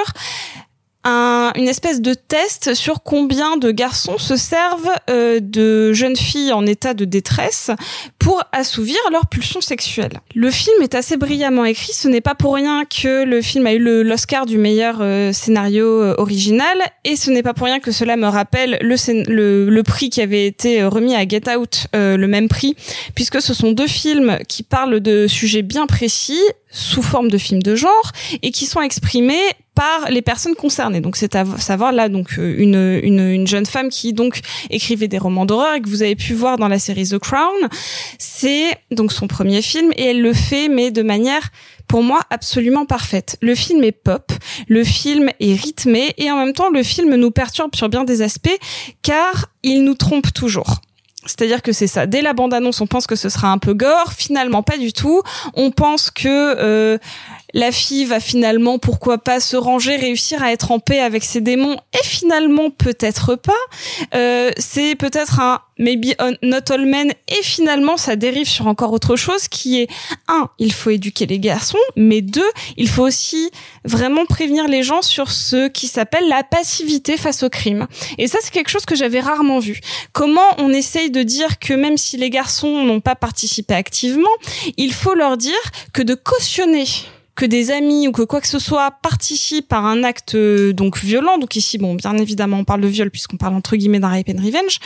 un- 1.06 1.54
une 1.56 1.70
espèce 1.70 2.02
de 2.02 2.14
test 2.14 2.74
sur 2.74 3.04
combien 3.04 3.56
de 3.56 3.72
garçons 3.72 4.18
se 4.18 4.36
servent 4.36 4.92
euh, 5.10 5.40
de 5.42 5.94
jeunes 5.94 6.18
filles 6.18 6.52
en 6.52 6.66
état 6.66 6.94
de 6.94 7.06
détresse 7.06 7.72
pour 8.30 8.44
assouvir 8.52 9.00
leurs 9.12 9.26
pulsions 9.26 9.60
sexuelles. 9.60 10.20
Le 10.36 10.52
film 10.52 10.84
est 10.84 10.94
assez 10.94 11.18
brillamment 11.18 11.66
écrit, 11.66 11.94
ce 11.94 12.08
n'est 12.08 12.22
pas 12.22 12.36
pour 12.36 12.54
rien 12.54 12.86
que 12.86 13.24
le 13.24 13.42
film 13.42 13.66
a 13.66 13.74
eu 13.74 13.80
l'Oscar 14.04 14.46
du 14.46 14.60
meilleur 14.60 14.98
euh, 15.02 15.34
scénario 15.34 15.88
euh, 15.88 16.14
original, 16.20 16.78
et 17.06 17.16
ce 17.16 17.32
n'est 17.32 17.42
pas 17.42 17.56
pour 17.56 17.66
rien 17.66 17.80
que 17.80 17.92
cela 17.92 18.18
me 18.18 18.28
rappelle 18.28 18.78
le, 18.82 19.82
prix 19.82 20.12
qui 20.12 20.22
avait 20.22 20.46
été 20.46 20.80
euh, 20.80 20.90
remis 20.90 21.16
à 21.16 21.28
Get 21.28 21.50
Out, 21.50 21.88
le 21.94 22.28
même 22.28 22.50
prix, 22.50 22.76
puisque 23.16 23.42
ce 23.42 23.56
sont 23.56 23.72
deux 23.72 23.88
films 23.88 24.38
qui 24.48 24.62
parlent 24.62 25.00
de 25.00 25.26
sujets 25.26 25.64
bien 25.64 25.88
précis, 25.88 26.44
sous 26.70 27.02
forme 27.02 27.32
de 27.32 27.40
films 27.40 27.64
de 27.64 27.76
genre, 27.76 28.12
et 28.44 28.52
qui 28.52 28.68
sont 28.68 28.82
exprimés 28.82 29.42
par 29.80 30.12
les 30.12 30.22
personnes 30.22 30.56
concernées. 30.56 31.00
Donc 31.00 31.16
c'est 31.16 31.36
à 31.36 31.46
savoir 31.58 31.94
là 31.94 32.10
donc 32.10 32.36
une 32.38 33.48
jeune 33.48 33.66
femme 33.66 33.88
qui 33.88 34.12
donc 34.12 34.42
écrivait 34.70 35.08
des 35.08 35.18
romans 35.18 35.46
d'horreur 35.46 35.76
et 35.76 35.82
que 35.82 35.88
vous 35.88 36.04
avez 36.04 36.18
pu 36.18 36.34
voir 36.34 36.58
dans 36.58 36.68
la 36.68 36.80
série 36.80 37.08
The 37.08 37.18
Crown. 37.18 37.70
C'est 38.20 38.78
donc 38.92 39.12
son 39.12 39.28
premier 39.28 39.62
film 39.62 39.92
et 39.96 40.08
elle 40.08 40.22
le 40.22 40.34
fait 40.34 40.68
mais 40.68 40.92
de 40.92 41.02
manière 41.02 41.50
pour 41.88 42.04
moi 42.04 42.20
absolument 42.30 42.86
parfaite. 42.86 43.38
Le 43.42 43.56
film 43.56 43.84
est 43.84 43.94
pop, 43.94 44.32
le 44.68 44.84
film 44.84 45.32
est 45.40 45.54
rythmé 45.54 46.14
et 46.18 46.30
en 46.30 46.38
même 46.38 46.54
temps 46.54 46.70
le 46.70 46.84
film 46.84 47.16
nous 47.16 47.32
perturbe 47.32 47.76
sur 47.76 47.90
bien 47.90 48.04
des 48.04 48.22
aspects 48.22 48.60
car 49.02 49.48
il 49.64 49.84
nous 49.84 49.96
trompe 49.96 50.34
toujours. 50.34 50.82
C'est-à-dire 51.26 51.62
que 51.62 51.72
c'est 51.72 51.88
ça. 51.88 52.08
Dès 52.08 52.22
la 52.22 52.34
bande-annonce, 52.34 52.80
on 52.82 52.88
pense 52.88 53.06
que 53.06 53.16
ce 53.16 53.28
sera 53.28 53.50
un 53.50 53.58
peu 53.58 53.74
gore. 53.74 54.14
Finalement, 54.16 54.64
pas 54.64 54.78
du 54.78 54.94
tout. 54.94 55.22
On 55.54 55.70
pense 55.70 56.12
que 56.12 56.28
euh, 56.28 56.98
la 57.54 57.72
fille 57.72 58.06
va 58.06 58.20
finalement, 58.20 58.80
pourquoi 58.80 59.18
pas, 59.18 59.40
se 59.40 59.58
ranger, 59.58 59.96
réussir 59.96 60.44
à 60.44 60.52
être 60.52 60.72
en 60.72 60.80
paix 60.80 61.00
avec 61.00 61.24
ses 61.24 61.42
démons. 61.42 61.78
Et 61.94 62.04
finalement, 62.04 62.70
peut-être 62.70 63.36
pas. 63.36 63.54
Euh, 64.14 64.52
c'est 64.58 64.96
peut-être 64.96 65.40
un 65.40 65.62
maybe 65.80 66.14
not 66.44 66.72
all 66.72 66.86
men. 66.86 67.12
Et 67.28 67.42
finalement, 67.42 67.98
ça 67.98 68.16
dérive 68.16 68.48
sur 68.48 68.68
encore 68.68 68.92
autre 68.92 69.16
chose 69.16 69.48
qui 69.48 69.82
est 69.82 69.88
un, 70.28 70.50
il 70.60 70.74
faut 70.74 70.92
éduquer 70.92 71.26
les 71.26 71.40
garçons, 71.40 71.78
mais 71.96 72.22
deux, 72.22 72.50
il 72.78 72.90
faut 72.90 73.04
aussi 73.04 73.50
vraiment 73.86 74.26
prévenir 74.26 74.68
les 74.68 74.84
gens 74.84 75.02
sur 75.02 75.32
ce 75.32 75.68
qui 75.70 75.88
s'appelle 75.88 76.28
la 76.28 76.44
passivité 76.44 77.18
face 77.18 77.44
au 77.44 77.50
crime. 77.50 77.88
Et 78.18 78.28
ça, 78.28 78.38
c'est 78.42 78.52
quelque 78.52 78.70
chose 78.70 78.86
que 78.86 78.96
j'avais 78.96 79.22
rarement 79.22 79.60
vu. 79.60 79.80
Comment 80.12 80.42
on 80.58 80.72
essaye 80.72 81.10
de 81.10 81.24
dire 81.24 81.60
que 81.60 81.74
même 81.74 81.98
si 81.98 82.18
les 82.18 82.30
garçons 82.30 82.84
n'ont 82.84 83.02
pas 83.02 83.16
participé 83.16 83.74
activement, 83.74 84.30
il 84.78 84.94
faut 84.94 85.16
leur 85.16 85.38
dire 85.38 85.54
que 85.94 86.02
de 86.02 86.14
cautionner 86.14 86.86
que 87.40 87.46
des 87.46 87.72
amis 87.72 88.10
ou 88.10 88.12
que 88.12 88.22
quoi 88.22 88.42
que 88.42 88.48
ce 88.48 88.60
soit 88.60 88.92
participent 89.02 89.72
à 89.72 89.78
un 89.78 90.04
acte 90.04 90.36
euh, 90.36 90.74
donc 90.74 90.98
violent, 90.98 91.38
donc 91.38 91.56
ici 91.56 91.78
bon 91.78 91.96
bien 91.96 92.18
évidemment 92.18 92.58
on 92.58 92.66
parle 92.66 92.82
de 92.82 92.90
viol 92.90 93.10
puisqu'on 93.10 93.38
parle 93.38 93.56
entre 93.56 93.78
guillemets 93.78 94.02
d'un 94.02 94.10
rape 94.10 94.28
and 94.28 94.44
revenge, 94.44 94.80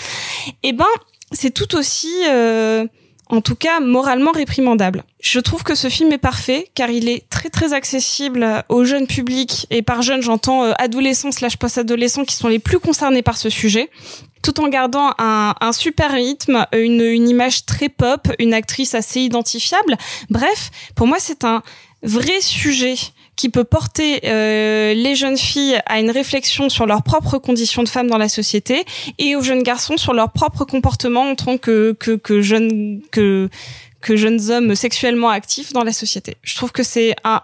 eh 0.61 0.71
ben 0.71 0.85
c'est 1.31 1.49
tout 1.49 1.75
aussi 1.75 2.13
euh, 2.29 2.85
en 3.27 3.41
tout 3.41 3.55
cas 3.55 3.79
moralement 3.79 4.31
réprimandable. 4.31 5.03
Je 5.19 5.39
trouve 5.39 5.63
que 5.63 5.73
ce 5.73 5.89
film 5.89 6.11
est 6.11 6.19
parfait 6.19 6.69
car 6.75 6.91
il 6.91 7.09
est 7.09 7.27
très 7.27 7.49
très 7.49 7.73
accessible 7.73 8.63
au 8.69 8.83
jeune 8.85 9.07
public 9.07 9.65
et 9.71 9.81
par 9.81 10.03
jeune 10.03 10.21
j'entends 10.21 10.63
euh, 10.63 10.73
adolescents 10.77 11.31
slash 11.31 11.57
post-adolescents 11.57 12.23
qui 12.23 12.35
sont 12.35 12.49
les 12.49 12.59
plus 12.59 12.77
concernés 12.77 13.23
par 13.23 13.37
ce 13.37 13.49
sujet 13.49 13.89
tout 14.43 14.59
en 14.59 14.67
gardant 14.67 15.13
un, 15.17 15.55
un 15.59 15.71
super 15.71 16.11
rythme, 16.11 16.67
une, 16.73 17.01
une 17.01 17.29
image 17.29 17.65
très 17.65 17.87
pop, 17.87 18.27
une 18.39 18.53
actrice 18.53 18.93
assez 18.93 19.21
identifiable. 19.21 19.97
Bref, 20.29 20.69
pour 20.95 21.07
moi 21.07 21.17
c'est 21.19 21.45
un 21.45 21.63
vrai 22.03 22.41
sujet 22.41 22.95
qui 23.35 23.49
peut 23.49 23.63
porter 23.63 24.21
euh, 24.25 24.93
les 24.93 25.15
jeunes 25.15 25.37
filles 25.37 25.79
à 25.85 25.99
une 25.99 26.11
réflexion 26.11 26.69
sur 26.69 26.85
leurs 26.85 27.01
propres 27.01 27.39
conditions 27.39 27.83
de 27.83 27.89
femmes 27.89 28.07
dans 28.07 28.17
la 28.17 28.29
société 28.29 28.85
et 29.17 29.35
aux 29.35 29.41
jeunes 29.41 29.63
garçons 29.63 29.97
sur 29.97 30.13
leur 30.13 30.31
propre 30.31 30.65
comportement 30.65 31.31
en 31.31 31.35
tant 31.35 31.57
que 31.57 31.95
que, 31.99 32.11
que 32.11 32.41
jeunes 32.41 33.01
que 33.11 33.49
que 34.01 34.15
jeunes 34.15 34.51
hommes 34.51 34.75
sexuellement 34.75 35.29
actifs 35.29 35.73
dans 35.73 35.83
la 35.83 35.93
société. 35.93 36.37
Je 36.43 36.55
trouve 36.55 36.71
que 36.71 36.83
c'est 36.83 37.15
un 37.23 37.41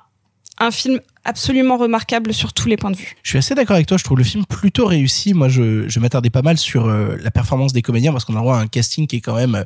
un 0.60 0.72
film 0.72 1.00
absolument 1.24 1.78
remarquable 1.78 2.34
sur 2.34 2.54
tous 2.54 2.68
les 2.68 2.78
points 2.78 2.92
de 2.92 2.98
vue. 2.98 3.16
Je 3.24 3.30
suis 3.30 3.38
assez 3.38 3.56
d'accord 3.56 3.76
avec 3.76 3.88
toi. 3.88 3.98
Je 3.98 4.04
trouve 4.04 4.18
le 4.18 4.24
film 4.24 4.46
plutôt 4.46 4.86
réussi. 4.86 5.34
Moi, 5.34 5.48
je, 5.48 5.88
je 5.88 6.00
m'attardais 6.00 6.30
pas 6.30 6.42
mal 6.42 6.58
sur 6.58 6.88
euh, 6.88 7.16
la 7.22 7.32
performance 7.32 7.74
des 7.74 7.82
comédiens 7.82 8.12
parce 8.12 8.26
qu'on 8.26 8.36
a 8.36 8.56
un 8.56 8.68
casting 8.68 9.08
qui 9.08 9.18
est 9.18 9.22
quand 9.22 9.36
même 9.36 9.56
euh, 9.56 9.64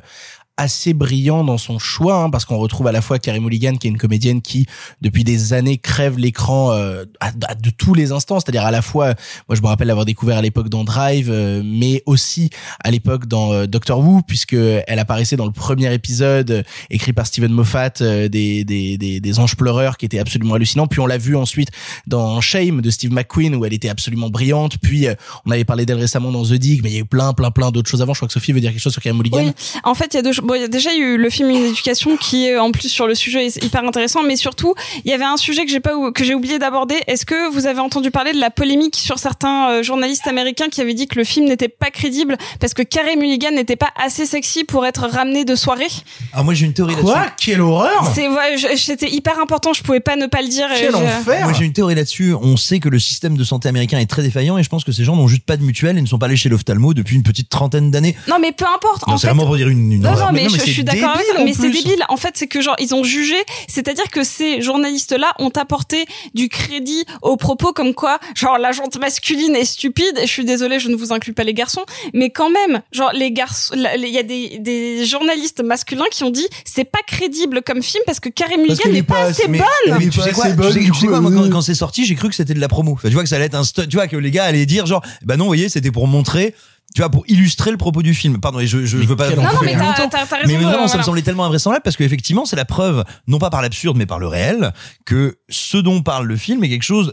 assez 0.56 0.94
brillant 0.94 1.42
dans 1.42 1.58
son 1.58 1.78
choix 1.80 2.16
hein, 2.22 2.30
parce 2.30 2.44
qu'on 2.44 2.58
retrouve 2.58 2.86
à 2.86 2.92
la 2.92 3.00
fois 3.02 3.18
Carey 3.18 3.40
Mulligan 3.40 3.74
qui 3.74 3.88
est 3.88 3.90
une 3.90 3.98
comédienne 3.98 4.40
qui 4.40 4.66
depuis 5.02 5.24
des 5.24 5.52
années 5.52 5.78
crève 5.78 6.16
l'écran 6.16 6.70
euh, 6.72 7.04
à- 7.20 7.32
à- 7.48 7.54
de 7.56 7.70
tous 7.70 7.92
les 7.92 8.12
instants 8.12 8.38
c'est-à-dire 8.38 8.64
à 8.64 8.70
la 8.70 8.80
fois 8.80 9.14
moi 9.48 9.56
je 9.56 9.62
me 9.62 9.66
rappelle 9.66 9.88
l'avoir 9.88 10.06
découvert 10.06 10.38
à 10.38 10.42
l'époque 10.42 10.68
dans 10.68 10.84
Drive 10.84 11.28
euh, 11.30 11.60
mais 11.64 12.02
aussi 12.06 12.50
à 12.84 12.90
l'époque 12.92 13.26
dans 13.26 13.52
euh, 13.52 13.66
Doctor 13.66 13.98
Who 13.98 14.22
puisque 14.26 14.52
elle 14.54 14.98
apparaissait 15.00 15.36
dans 15.36 15.46
le 15.46 15.50
premier 15.52 15.92
épisode 15.92 16.50
euh, 16.52 16.62
écrit 16.90 17.12
par 17.12 17.26
Steven 17.26 17.50
Moffat 17.50 17.90
euh, 18.00 18.28
des, 18.28 18.62
des, 18.64 18.96
des, 18.96 19.18
des 19.20 19.38
anges 19.40 19.56
pleureurs 19.56 19.96
qui 19.96 20.06
était 20.06 20.20
absolument 20.20 20.54
hallucinant 20.54 20.86
puis 20.86 21.00
on 21.00 21.06
l'a 21.06 21.18
vu 21.18 21.34
ensuite 21.36 21.70
dans 22.06 22.40
Shame 22.40 22.80
de 22.80 22.90
Steve 22.90 23.12
McQueen 23.12 23.56
où 23.56 23.64
elle 23.64 23.72
était 23.72 23.88
absolument 23.88 24.30
brillante. 24.30 24.78
Puis 24.80 25.08
euh, 25.08 25.14
on 25.46 25.50
avait 25.50 25.64
parlé 25.64 25.84
d'elle 25.86 25.98
récemment 25.98 26.30
dans 26.30 26.44
The 26.44 26.52
Dig 26.54 26.80
mais 26.84 26.90
il 26.90 26.94
y 26.94 26.96
a 26.98 27.00
eu 27.00 27.04
plein 27.04 27.32
plein 27.32 27.50
plein 27.50 27.70
d'autres 27.72 27.90
choses 27.90 28.02
avant. 28.02 28.14
Je 28.14 28.18
crois 28.20 28.28
que 28.28 28.34
Sophie 28.34 28.52
veut 28.52 28.60
dire 28.60 28.70
quelque 28.70 28.80
chose 28.80 28.92
sur 28.92 29.02
Carey 29.02 29.16
Mulligan. 29.16 29.52
En 29.82 29.94
fait, 29.94 30.14
il 30.14 30.16
y 30.16 30.20
a 30.20 30.22
deux. 30.22 30.32
Bon, 30.44 30.54
il 30.54 30.60
y 30.60 30.64
a 30.64 30.68
déjà 30.68 30.94
eu 30.94 31.16
le 31.16 31.30
film 31.30 31.48
Une 31.50 31.64
éducation 31.64 32.16
qui 32.16 32.46
est 32.46 32.58
en 32.58 32.70
plus 32.70 32.88
sur 32.88 33.06
le 33.06 33.14
sujet 33.14 33.46
est 33.46 33.64
hyper 33.64 33.82
intéressant, 33.84 34.22
mais 34.22 34.36
surtout, 34.36 34.74
il 35.04 35.10
y 35.10 35.14
avait 35.14 35.24
un 35.24 35.36
sujet 35.36 35.64
que 35.64 35.70
j'ai 35.70 35.80
pas 35.80 35.92
que 36.14 36.22
j'ai 36.24 36.34
oublié 36.34 36.58
d'aborder. 36.58 36.96
Est-ce 37.06 37.24
que 37.26 37.50
vous 37.52 37.66
avez 37.66 37.80
entendu 37.80 38.10
parler 38.10 38.32
de 38.32 38.38
la 38.40 38.50
polémique 38.50 38.96
sur 38.96 39.18
certains 39.18 39.70
euh, 39.70 39.82
journalistes 39.82 40.26
américains 40.26 40.68
qui 40.68 40.80
avaient 40.80 40.94
dit 40.94 41.06
que 41.08 41.16
le 41.16 41.24
film 41.24 41.46
n'était 41.46 41.68
pas 41.68 41.90
crédible 41.90 42.36
parce 42.60 42.74
que 42.74 42.82
Carey 42.82 43.16
Mulligan 43.16 43.52
n'était 43.52 43.76
pas 43.76 43.88
assez 44.02 44.26
sexy 44.26 44.64
pour 44.64 44.84
être 44.86 45.06
ramené 45.08 45.44
de 45.44 45.54
soirée? 45.54 45.86
Ah, 46.32 46.42
moi 46.42 46.54
j'ai 46.54 46.66
une 46.66 46.74
théorie 46.74 46.94
Quoi? 46.96 47.14
là-dessus. 47.14 47.30
Quelle 47.38 47.60
horreur 47.60 48.10
C'est 48.14 48.28
ouais, 48.28 48.56
je- 48.58 48.76
c'était 48.76 49.10
hyper 49.10 49.40
important. 49.40 49.72
Je 49.72 49.82
pouvais 49.82 50.00
pas 50.00 50.16
ne 50.16 50.26
pas 50.26 50.42
le 50.42 50.48
dire. 50.48 50.66
Quel 50.76 50.90
je- 50.92 50.96
enfer 50.96 51.44
Moi 51.44 51.52
j'ai 51.58 51.64
une 51.64 51.72
théorie 51.72 51.94
là-dessus. 51.94 52.34
On 52.34 52.56
sait 52.56 52.80
que 52.80 52.88
le 52.88 52.98
système 52.98 53.36
de 53.36 53.44
santé 53.44 53.68
américain 53.68 53.98
est 53.98 54.06
très 54.06 54.22
défaillant 54.22 54.58
et 54.58 54.62
je 54.62 54.68
pense 54.68 54.84
que 54.84 54.92
ces 54.92 55.04
gens 55.04 55.16
n'ont 55.16 55.28
juste 55.28 55.44
pas 55.44 55.56
de 55.56 55.62
mutuelle 55.62 55.96
et 55.98 56.02
ne 56.02 56.06
sont 56.06 56.18
pas 56.18 56.26
allés 56.26 56.36
chez 56.36 56.48
l'ophtalmo 56.48 56.92
depuis 56.94 57.16
une 57.16 57.22
petite 57.22 57.48
trentaine 57.48 57.90
d'années. 57.90 58.16
Non, 58.28 58.36
mais 58.40 58.52
peu 58.52 58.64
importe. 58.66 59.06
Non, 59.06 59.14
en 59.14 59.16
c'est 59.16 59.26
fait, 59.26 59.32
vraiment 59.32 59.46
pour 59.46 59.56
dire 59.56 59.68
une, 59.68 59.90
une 59.92 60.02
Non, 60.02 60.10
horreur. 60.10 60.26
non, 60.32 60.33
mais, 60.34 60.44
non, 60.44 60.48
je, 60.50 60.70
suis 60.70 60.84
d'accord 60.84 61.14
avec 61.14 61.26
mais 61.44 61.52
c'est 61.52 61.70
débile. 61.70 62.04
En 62.08 62.16
fait, 62.16 62.32
c'est 62.34 62.46
que 62.46 62.60
genre, 62.60 62.76
ils 62.78 62.94
ont 62.94 63.04
jugé, 63.04 63.36
c'est-à-dire 63.68 64.08
que 64.10 64.24
ces 64.24 64.60
journalistes-là 64.60 65.32
ont 65.38 65.50
apporté 65.50 66.06
du 66.34 66.48
crédit 66.48 67.04
aux 67.22 67.36
propos 67.36 67.72
comme 67.72 67.94
quoi, 67.94 68.18
genre, 68.34 68.58
la 68.58 68.72
jante 68.72 68.98
masculine 68.98 69.54
est 69.56 69.64
stupide, 69.64 70.18
et 70.18 70.26
je 70.26 70.32
suis 70.32 70.44
désolée, 70.44 70.78
je 70.78 70.88
ne 70.88 70.96
vous 70.96 71.12
inclus 71.12 71.32
pas 71.32 71.44
les 71.44 71.54
garçons, 71.54 71.84
mais 72.12 72.30
quand 72.30 72.50
même, 72.50 72.82
genre, 72.92 73.12
les 73.12 73.32
garçons, 73.32 73.74
il 73.74 74.08
y 74.08 74.18
a 74.18 74.22
des, 74.22 74.58
des 74.58 75.04
journalistes 75.04 75.62
masculins 75.62 76.04
qui 76.10 76.24
ont 76.24 76.30
dit, 76.30 76.46
c'est 76.64 76.84
pas 76.84 77.00
crédible 77.06 77.62
comme 77.62 77.82
film 77.82 78.02
parce 78.06 78.20
que 78.20 78.28
Carey 78.28 78.56
Mulligan 78.56 78.76
qu'elle 78.82 78.92
n'est 78.92 78.98
est 78.98 79.02
pas, 79.02 79.22
assez 79.22 79.48
bonne. 79.48 79.98
Mais 79.98 80.08
tu 80.08 80.20
sais 80.20 80.32
quoi, 80.32 80.50
quand, 80.54 81.50
quand 81.50 81.60
c'est 81.60 81.74
sorti, 81.74 82.04
j'ai 82.04 82.14
cru 82.14 82.28
que 82.28 82.34
c'était 82.34 82.54
de 82.54 82.60
la 82.60 82.68
promo. 82.68 82.92
Enfin, 82.92 83.08
tu 83.08 83.14
vois 83.14 83.22
que 83.22 83.28
ça 83.28 83.36
allait 83.36 83.46
être 83.46 83.54
un 83.54 83.62
tu 83.64 83.96
vois 83.96 84.08
que 84.08 84.16
les 84.16 84.30
gars 84.30 84.44
allaient 84.44 84.66
dire 84.66 84.86
genre, 84.86 85.02
bah 85.22 85.36
non, 85.36 85.44
vous 85.44 85.50
voyez, 85.50 85.68
c'était 85.68 85.90
pour 85.90 86.06
montrer 86.06 86.54
tu 86.94 87.02
vois, 87.02 87.10
pour 87.10 87.24
illustrer 87.26 87.72
le 87.72 87.76
propos 87.76 88.02
du 88.02 88.14
film. 88.14 88.38
Pardon, 88.40 88.60
et 88.60 88.66
je, 88.68 88.86
je, 88.86 88.98
je 88.98 89.06
veux 89.06 89.16
pas. 89.16 89.28
Non, 89.34 89.42
non, 89.42 89.48
mais 89.64 89.72
t'as 89.74 90.06
t'as- 90.08 90.26
t'as 90.26 90.36
raison. 90.36 90.46
Mais 90.46 90.54
vraiment, 90.62 90.84
euh, 90.84 90.86
ça 90.86 90.96
me 90.96 91.02
semblait 91.02 91.22
tellement 91.22 91.44
invraisemblable 91.44 91.82
parce 91.82 91.96
qu'effectivement, 91.96 92.44
c'est 92.46 92.54
la 92.56 92.64
preuve, 92.64 93.04
non 93.26 93.38
pas 93.40 93.50
par 93.50 93.62
l'absurde, 93.62 93.96
mais 93.96 94.06
par 94.06 94.20
le 94.20 94.28
réel, 94.28 94.72
que 95.04 95.36
ce 95.48 95.76
dont 95.76 96.02
parle 96.02 96.26
le 96.26 96.36
film 96.36 96.62
est 96.62 96.68
quelque 96.68 96.82
chose 96.84 97.12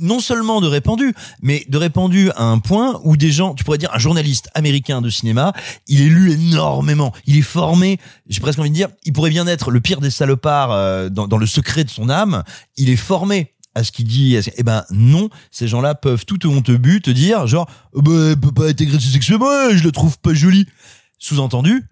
non 0.00 0.20
seulement 0.20 0.60
de 0.60 0.68
répandu, 0.68 1.12
mais 1.42 1.64
de 1.68 1.76
répandu 1.76 2.30
à 2.36 2.44
un 2.44 2.58
point 2.58 3.00
où 3.02 3.16
des 3.16 3.32
gens, 3.32 3.54
tu 3.54 3.64
pourrais 3.64 3.78
dire 3.78 3.90
un 3.92 3.98
journaliste 3.98 4.48
américain 4.54 5.00
de 5.00 5.10
cinéma, 5.10 5.52
il 5.88 6.02
est 6.02 6.08
lu 6.08 6.32
énormément, 6.32 7.12
il 7.26 7.36
est 7.38 7.42
formé, 7.42 7.98
j'ai 8.28 8.40
presque 8.40 8.58
envie 8.60 8.70
de 8.70 8.74
dire, 8.74 8.88
il 9.04 9.12
pourrait 9.12 9.30
bien 9.30 9.46
être 9.46 9.70
le 9.70 9.80
pire 9.80 10.00
des 10.00 10.10
salopards 10.10 10.70
euh, 10.70 11.08
dans, 11.08 11.26
dans 11.26 11.38
le 11.38 11.46
secret 11.46 11.82
de 11.84 11.90
son 11.90 12.10
âme, 12.10 12.44
il 12.76 12.90
est 12.90 12.96
formé 12.96 13.54
à 13.76 13.84
ce 13.84 13.92
qu'il 13.92 14.06
dit, 14.06 14.38
eh 14.56 14.62
ben 14.62 14.84
non, 14.90 15.28
ces 15.50 15.68
gens-là 15.68 15.94
peuvent 15.94 16.24
tout 16.24 16.48
au 16.48 16.50
honteux 16.50 16.78
but 16.78 17.02
te 17.02 17.10
dire 17.10 17.46
genre, 17.46 17.68
Euh, 17.94 18.00
bah, 18.00 18.10
elle 18.30 18.40
peut 18.40 18.52
pas 18.52 18.68
être 18.70 18.80
agressée 18.80 19.10
sexuellement, 19.10 19.70
je 19.70 19.84
la 19.84 19.92
trouve 19.92 20.18
pas 20.18 20.32
jolie. 20.32 20.66
Sous-entendu, 21.18 21.84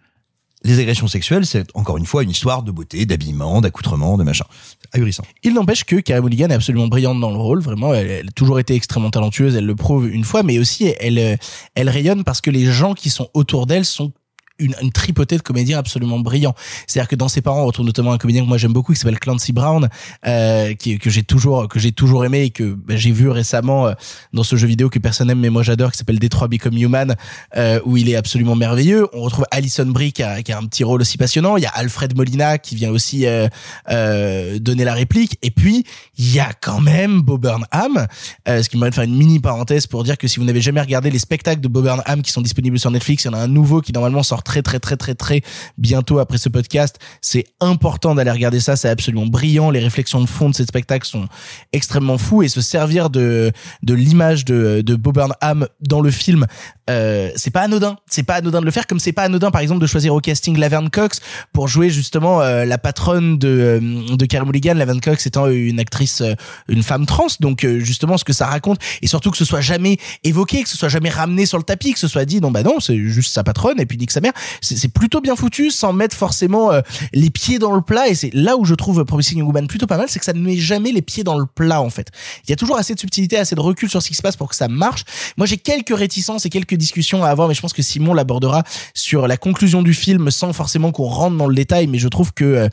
les 0.65 0.79
agressions 0.81 1.09
sexuelles, 1.09 1.45
c'est 1.45 1.67
encore 1.75 1.99
une 1.99 2.07
fois 2.07 2.23
une 2.23 2.31
histoire 2.31 2.63
de 2.63 2.73
beauté, 2.73 3.05
d'habillement, 3.05 3.61
d'accoutrement, 3.61 4.17
de 4.17 4.25
machin. 4.25 4.47
Ahurissant. 4.93 5.25
Il 5.43 5.53
n'empêche 5.53 5.85
que 5.85 5.97
Carey 5.97 6.23
Mulligan 6.23 6.49
est 6.49 6.55
absolument 6.55 6.89
brillante 6.89 7.21
dans 7.21 7.31
le 7.31 7.37
rôle. 7.37 7.61
Vraiment, 7.61 7.93
elle, 7.93 8.11
elle 8.11 8.29
a 8.29 8.33
toujours 8.33 8.59
été 8.59 8.75
extrêmement 8.75 9.11
talentueuse. 9.11 9.55
Elle 9.55 9.67
le 9.67 9.77
prouve 9.77 10.09
une 10.09 10.25
fois, 10.25 10.43
mais 10.43 10.59
aussi 10.59 10.95
elle, 11.01 11.39
elle 11.75 11.89
rayonne 11.91 12.25
parce 12.25 12.41
que 12.41 12.51
les 12.51 12.65
gens 12.73 12.95
qui 12.95 13.11
sont 13.11 13.29
autour 13.35 13.67
d'elle 13.67 13.85
sont 13.85 14.13
une, 14.59 14.75
une 14.81 14.93
tripotée 14.93 15.37
de 15.37 15.43
comédiens 15.43 15.79
absolument 15.79 16.19
brillants. 16.19 16.55
C'est-à-dire 16.87 17.09
que 17.09 17.17
dans 17.17 17.29
ses 17.29 17.41
parents, 17.41 17.63
on 17.63 17.67
retrouve 17.67 17.87
notamment 17.87 18.13
un 18.13 18.19
comédien 18.19 18.43
que 18.43 18.49
moi 18.49 18.59
j'aime 18.59 18.73
beaucoup 18.73 18.93
qui 18.93 18.99
s'appelle 18.99 19.19
Clancy 19.19 19.53
Brown, 19.53 19.89
euh, 20.27 20.75
qui, 20.75 20.99
que 20.99 21.11
j'ai 21.11 21.23
toujours 21.23 21.69
que 21.69 21.79
j'ai 21.79 21.93
toujours 21.93 22.25
aimé 22.25 22.43
et 22.43 22.51
que 22.51 22.75
bah, 22.75 22.97
j'ai 22.97 23.13
vu 23.13 23.29
récemment 23.29 23.89
euh, 23.89 23.93
dans 24.33 24.43
ce 24.43 24.57
jeu 24.57 24.67
vidéo 24.67 24.89
que 24.89 24.99
personne 24.99 25.29
n'aime 25.29 25.41
mais 25.41 25.51
moi 25.51 25.63
j'adore, 25.63 25.93
qui 25.93 25.99
s'appelle 25.99 26.19
Detroit 26.19 26.49
Become 26.49 26.77
Human, 26.77 27.17
euh, 27.57 27.81
où 27.85 27.97
il 27.97 28.09
est 28.09 28.17
absolument 28.17 28.55
merveilleux. 28.57 29.09
On 29.13 29.23
retrouve 29.23 29.45
Alison 29.51 29.87
Brie 29.87 30.13
qui 30.13 30.23
a, 30.23 30.43
qui 30.43 30.53
a 30.53 30.59
un 30.59 30.65
petit 30.67 30.85
rôle 30.85 31.01
aussi 31.01 31.19
passionnant. 31.19 31.57
Il 31.57 31.63
y 31.63 31.67
a 31.67 31.71
Alfred 31.71 32.17
Molina 32.17 32.59
qui 32.59 32.77
vient 32.77 32.91
aussi 32.91 33.27
euh, 33.27 33.49
euh, 33.91 34.59
donner 34.59 34.85
la 34.85 34.95
réplique. 34.95 35.39
Et 35.43 35.51
puis 35.51 35.85
il 36.17 36.33
y 36.33 36.41
a 36.41 36.53
quand 36.61 36.81
même 36.81 37.23
Bob 37.23 37.43
Burnham, 37.43 38.07
euh, 38.49 38.63
ce 38.63 38.69
qui 38.69 38.77
me 38.77 38.81
permet 38.81 38.91
de 38.91 38.95
faire 38.95 39.05
une 39.05 39.17
mini 39.17 39.41
parenthèse 39.41 39.87
pour 39.87 40.05
dire 40.05 40.17
que 40.17 40.29
si 40.29 40.39
vous 40.39 40.47
n'avez 40.47 40.61
jamais 40.61 40.81
regardé 40.81 41.11
les 41.11 41.19
spectacles 41.19 41.61
de 41.61 41.69
Bob 41.69 41.85
Burnham 41.85 42.23
qui 42.23 42.33
sont 42.33 42.41
disponibles 42.41 42.79
sur 42.79 42.91
Netflix, 42.91 43.25
il 43.25 43.27
y 43.27 43.31
en 43.31 43.35
a 43.35 43.41
un 43.41 43.49
nouveau 43.49 43.81
qui 43.81 43.93
normalement 43.93 44.23
sort 44.23 44.44
très 44.45 44.63
très 44.63 44.79
très 44.79 44.97
très 44.97 45.15
très 45.15 45.43
bientôt 45.79 46.19
après 46.19 46.39
ce 46.39 46.49
podcast. 46.49 46.99
C'est 47.23 47.45
important 47.61 48.15
d'aller 48.15 48.31
regarder 48.31 48.61
ça, 48.61 48.77
c'est 48.77 48.89
absolument 48.89 49.27
brillant. 49.27 49.71
Les 49.71 49.81
réflexions 49.81 50.21
de 50.21 50.27
fond 50.27 50.51
de 50.51 50.55
ces 50.55 50.65
spectacles 50.65 51.07
sont 51.07 51.27
extrêmement 51.73 52.19
fous 52.19 52.43
et 52.43 52.49
se 52.49 52.61
servir 52.61 53.11
de 53.11 53.53
de 53.83 53.95
l'image 53.95 54.45
de 54.45 54.83
de 54.83 54.95
Bob 54.95 55.15
Burnham 55.15 55.69
dans 55.81 56.01
le 56.01 56.11
film, 56.11 56.47
euh, 56.91 57.31
c'est 57.37 57.51
pas 57.51 57.63
anodin. 57.63 57.97
C'est 58.11 58.25
pas 58.25 58.35
anodin 58.35 58.61
de 58.61 58.67
le 58.67 58.71
faire, 58.71 58.87
comme 58.87 58.99
c'est 58.99 59.13
pas 59.13 59.23
anodin 59.23 59.51
par 59.51 59.61
exemple 59.61 59.81
de 59.81 59.87
choisir 59.87 60.15
au 60.15 60.21
casting 60.21 60.59
Laverne 60.59 60.91
Cox 60.91 61.21
pour 61.53 61.69
jouer 61.69 61.89
justement 61.89 62.43
euh, 62.43 62.65
la 62.65 62.79
patronne 62.79 63.39
de 63.39 63.49
euh, 63.49 64.17
de 64.17 64.27
Carey 64.27 64.45
Mulligan. 64.45 64.75
Laverne 64.75 65.01
Cox 65.01 65.27
étant 65.27 65.47
une 65.47 65.81
actrice, 65.81 66.21
euh, 66.21 66.35
une 66.69 66.83
femme 66.83 67.07
trans, 67.07 67.27
donc 67.41 67.67
justement 67.79 68.19
ce 68.19 68.25
que 68.25 68.33
ça 68.33 68.47
raconte 68.47 68.79
et 69.01 69.07
surtout 69.07 69.31
que 69.31 69.37
ce 69.37 69.45
soit 69.45 69.61
jamais 69.61 69.99
évoqué, 70.25 70.63
que 70.63 70.69
ce 70.69 70.77
soit 70.77 70.89
jamais 70.89 71.09
ramené 71.09 71.47
sur 71.47 71.59
le 71.59 71.65
tapis, 71.65 71.93
que 71.93 71.99
ce 71.99 72.09
soit 72.09 72.25
dit 72.25 72.41
non 72.41 72.51
bah 72.51 72.63
non 72.63 72.81
c'est 72.81 72.97
juste 72.97 73.33
sa 73.33 73.45
patronne 73.45 73.81
et 73.81 73.87
puis 73.87 73.97
nique 73.97 74.11
sa 74.11 74.21
mère. 74.21 74.33
C'est 74.61 74.89
plutôt 74.89 75.21
bien 75.21 75.37
foutu 75.37 75.71
sans 75.71 75.93
mettre 75.93 76.17
forcément 76.17 76.73
euh, 76.73 76.81
les 77.13 77.31
pieds 77.31 77.59
dans 77.59 77.73
le 77.73 77.81
plat 77.81 78.09
et 78.09 78.15
c'est 78.15 78.33
là 78.35 78.57
où 78.57 78.65
je 78.65 78.75
trouve 78.75 79.05
Promising 79.05 79.39
Young 79.39 79.69
plutôt 79.69 79.87
pas 79.87 79.97
mal, 79.97 80.07
c'est 80.09 80.19
que 80.19 80.25
ça 80.25 80.33
ne 80.33 80.41
met 80.41 80.57
jamais 80.57 80.93
les 80.93 81.03
pieds 81.03 81.25
dans 81.25 81.39
le 81.39 81.47
plat 81.47 81.81
en 81.81 81.91
fait. 81.91 82.11
Il 82.47 82.51
y 82.51 82.53
a 82.53 82.57
toujours 82.57 82.77
assez 82.77 82.95
de 82.95 83.01
subtilité, 83.01 83.37
assez 83.37 83.55
de 83.55 83.61
recul 83.61 83.89
sur 83.89 84.03
ce 84.03 84.09
qui 84.09 84.15
se 84.15 84.23
passe 84.23 84.37
pour 84.37 84.49
que 84.49 84.57
ça 84.57 84.69
marche. 84.69 85.05
Moi 85.37 85.47
j'ai 85.47 85.57
quelques 85.57 85.97
réticences 85.97 86.47
et 86.47 86.51
quelques 86.51 86.75
discussions 86.75 87.25
à 87.25 87.29
avoir, 87.29 87.49
mais 87.49 87.55
je 87.55 87.61
pense 87.61 87.73
que 87.73 87.83
Simon 87.83 88.15
l'abordera 88.15 88.63
sur 88.95 89.27
la 89.27 89.37
conclusion 89.37 89.83
du 89.83 89.95
film 89.95 90.31
sans 90.31 90.53
forcément 90.53 90.93
qu'on 90.93 91.05
rentre 91.05 91.37
dans 91.37 91.47
le 91.47 91.55
détail, 91.55 91.87
mais 91.87 91.99
je 91.99 92.09
trouve 92.09 92.33
que 92.33 92.45
euh, 92.45 92.69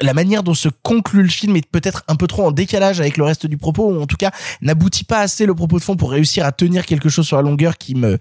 la 0.00 0.14
manière 0.14 0.42
dont 0.42 0.54
se 0.54 0.68
conclut 0.82 1.22
le 1.22 1.28
film 1.28 1.56
est 1.56 1.66
peut-être 1.66 2.04
un 2.08 2.16
peu 2.16 2.26
trop 2.26 2.46
en 2.46 2.52
décalage 2.52 3.00
avec 3.00 3.16
le 3.16 3.24
reste 3.24 3.46
du 3.46 3.56
propos, 3.56 3.90
ou 3.90 4.00
en 4.00 4.06
tout 4.06 4.16
cas 4.16 4.30
n'aboutit 4.60 5.04
pas 5.04 5.20
assez 5.20 5.46
le 5.46 5.54
propos 5.54 5.78
de 5.78 5.84
fond 5.84 5.96
pour 5.96 6.10
réussir 6.10 6.44
à 6.44 6.52
tenir 6.52 6.86
quelque 6.86 7.08
chose 7.08 7.26
sur 7.26 7.36
la 7.36 7.42
longueur 7.42 7.78
qui 7.78 7.94
me 7.94 8.18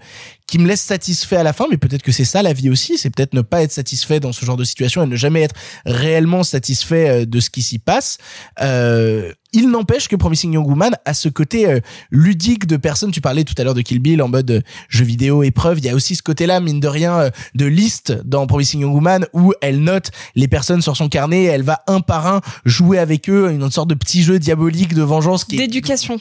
qui 0.48 0.60
me 0.60 0.68
laisse 0.68 0.82
satisfait 0.82 1.38
à 1.38 1.44
la 1.44 1.54
fin, 1.54 1.68
mais 1.70 1.78
peut-être 1.78 2.04
que 2.04 2.12
c'est 2.12 2.26
ça 2.26 2.42
la 2.42 2.54
vie 2.54 2.70
aussi, 2.70 2.98
c'est 2.98 3.10
peut-être 3.10 3.34
ne 3.34 3.42
pas 3.42 3.64
être 3.64 3.72
satisfait 3.72 4.20
dans 4.20 4.32
ce 4.32 4.46
genre 4.46 4.58
de 4.58 4.64
situation 4.64 5.04
et 5.04 5.08
ne 5.08 5.16
jamais 5.16 5.42
être 5.42 5.56
réellement 5.86 6.44
satisfait 6.44 7.10
euh, 7.10 7.26
de 7.26 7.40
ce 7.40 7.50
qui 7.50 7.62
s'y 7.62 7.80
passe. 7.80 8.18
Euh, 8.62 9.32
il 9.54 9.70
n'empêche 9.70 10.08
que 10.08 10.16
Promising 10.16 10.54
Young 10.54 10.68
Woman 10.68 10.96
a 11.06 11.14
ce 11.14 11.30
côté 11.30 11.68
euh, 11.68 11.80
ludique 12.12 12.68
de 12.68 12.78
personnes. 12.78 13.12
Tu 13.12 13.22
parlais 13.22 13.44
tout 13.44 13.54
à 13.58 13.64
l'heure 13.64 13.74
de 13.74 13.82
Kill 13.82 14.00
Bill 14.00 14.22
en 14.22 14.28
mode 14.28 14.50
euh, 14.52 14.62
jeu 14.90 15.06
vidéo 15.06 15.44
épreuve. 15.44 15.80
Il 15.80 15.86
y 15.86 15.90
a 15.90 15.96
aussi 15.96 16.16
ce 16.16 16.24
côté-là, 16.24 16.60
mine 16.60 16.80
de 16.80 16.88
rien, 16.88 17.20
euh, 17.20 17.30
de 17.56 17.66
liste 17.66 18.14
dans 18.26 18.48
Promising 18.48 18.82
Young 18.82 18.94
Woman 18.94 19.26
où 19.34 19.54
elle 19.62 19.82
note 19.82 20.12
les 20.36 20.48
personnes 20.48 20.82
sur 20.82 20.98
son 20.98 21.08
carnet. 21.08 21.44
Et 21.44 21.48
elle 21.48 21.64
va 21.64 21.84
un 21.88 22.02
par 22.02 22.28
un 22.28 22.42
jouer 22.66 22.98
avec 22.98 23.30
eux 23.30 23.52
une 23.52 23.70
sorte 23.72 23.90
de 23.90 23.96
petit 23.96 24.24
jeu 24.24 24.40
diabolique 24.40 24.94
de 24.94 25.02
vengeance 25.02 25.46
qui 25.46 25.56
est 25.56 25.60
D'éducation. 25.60 26.20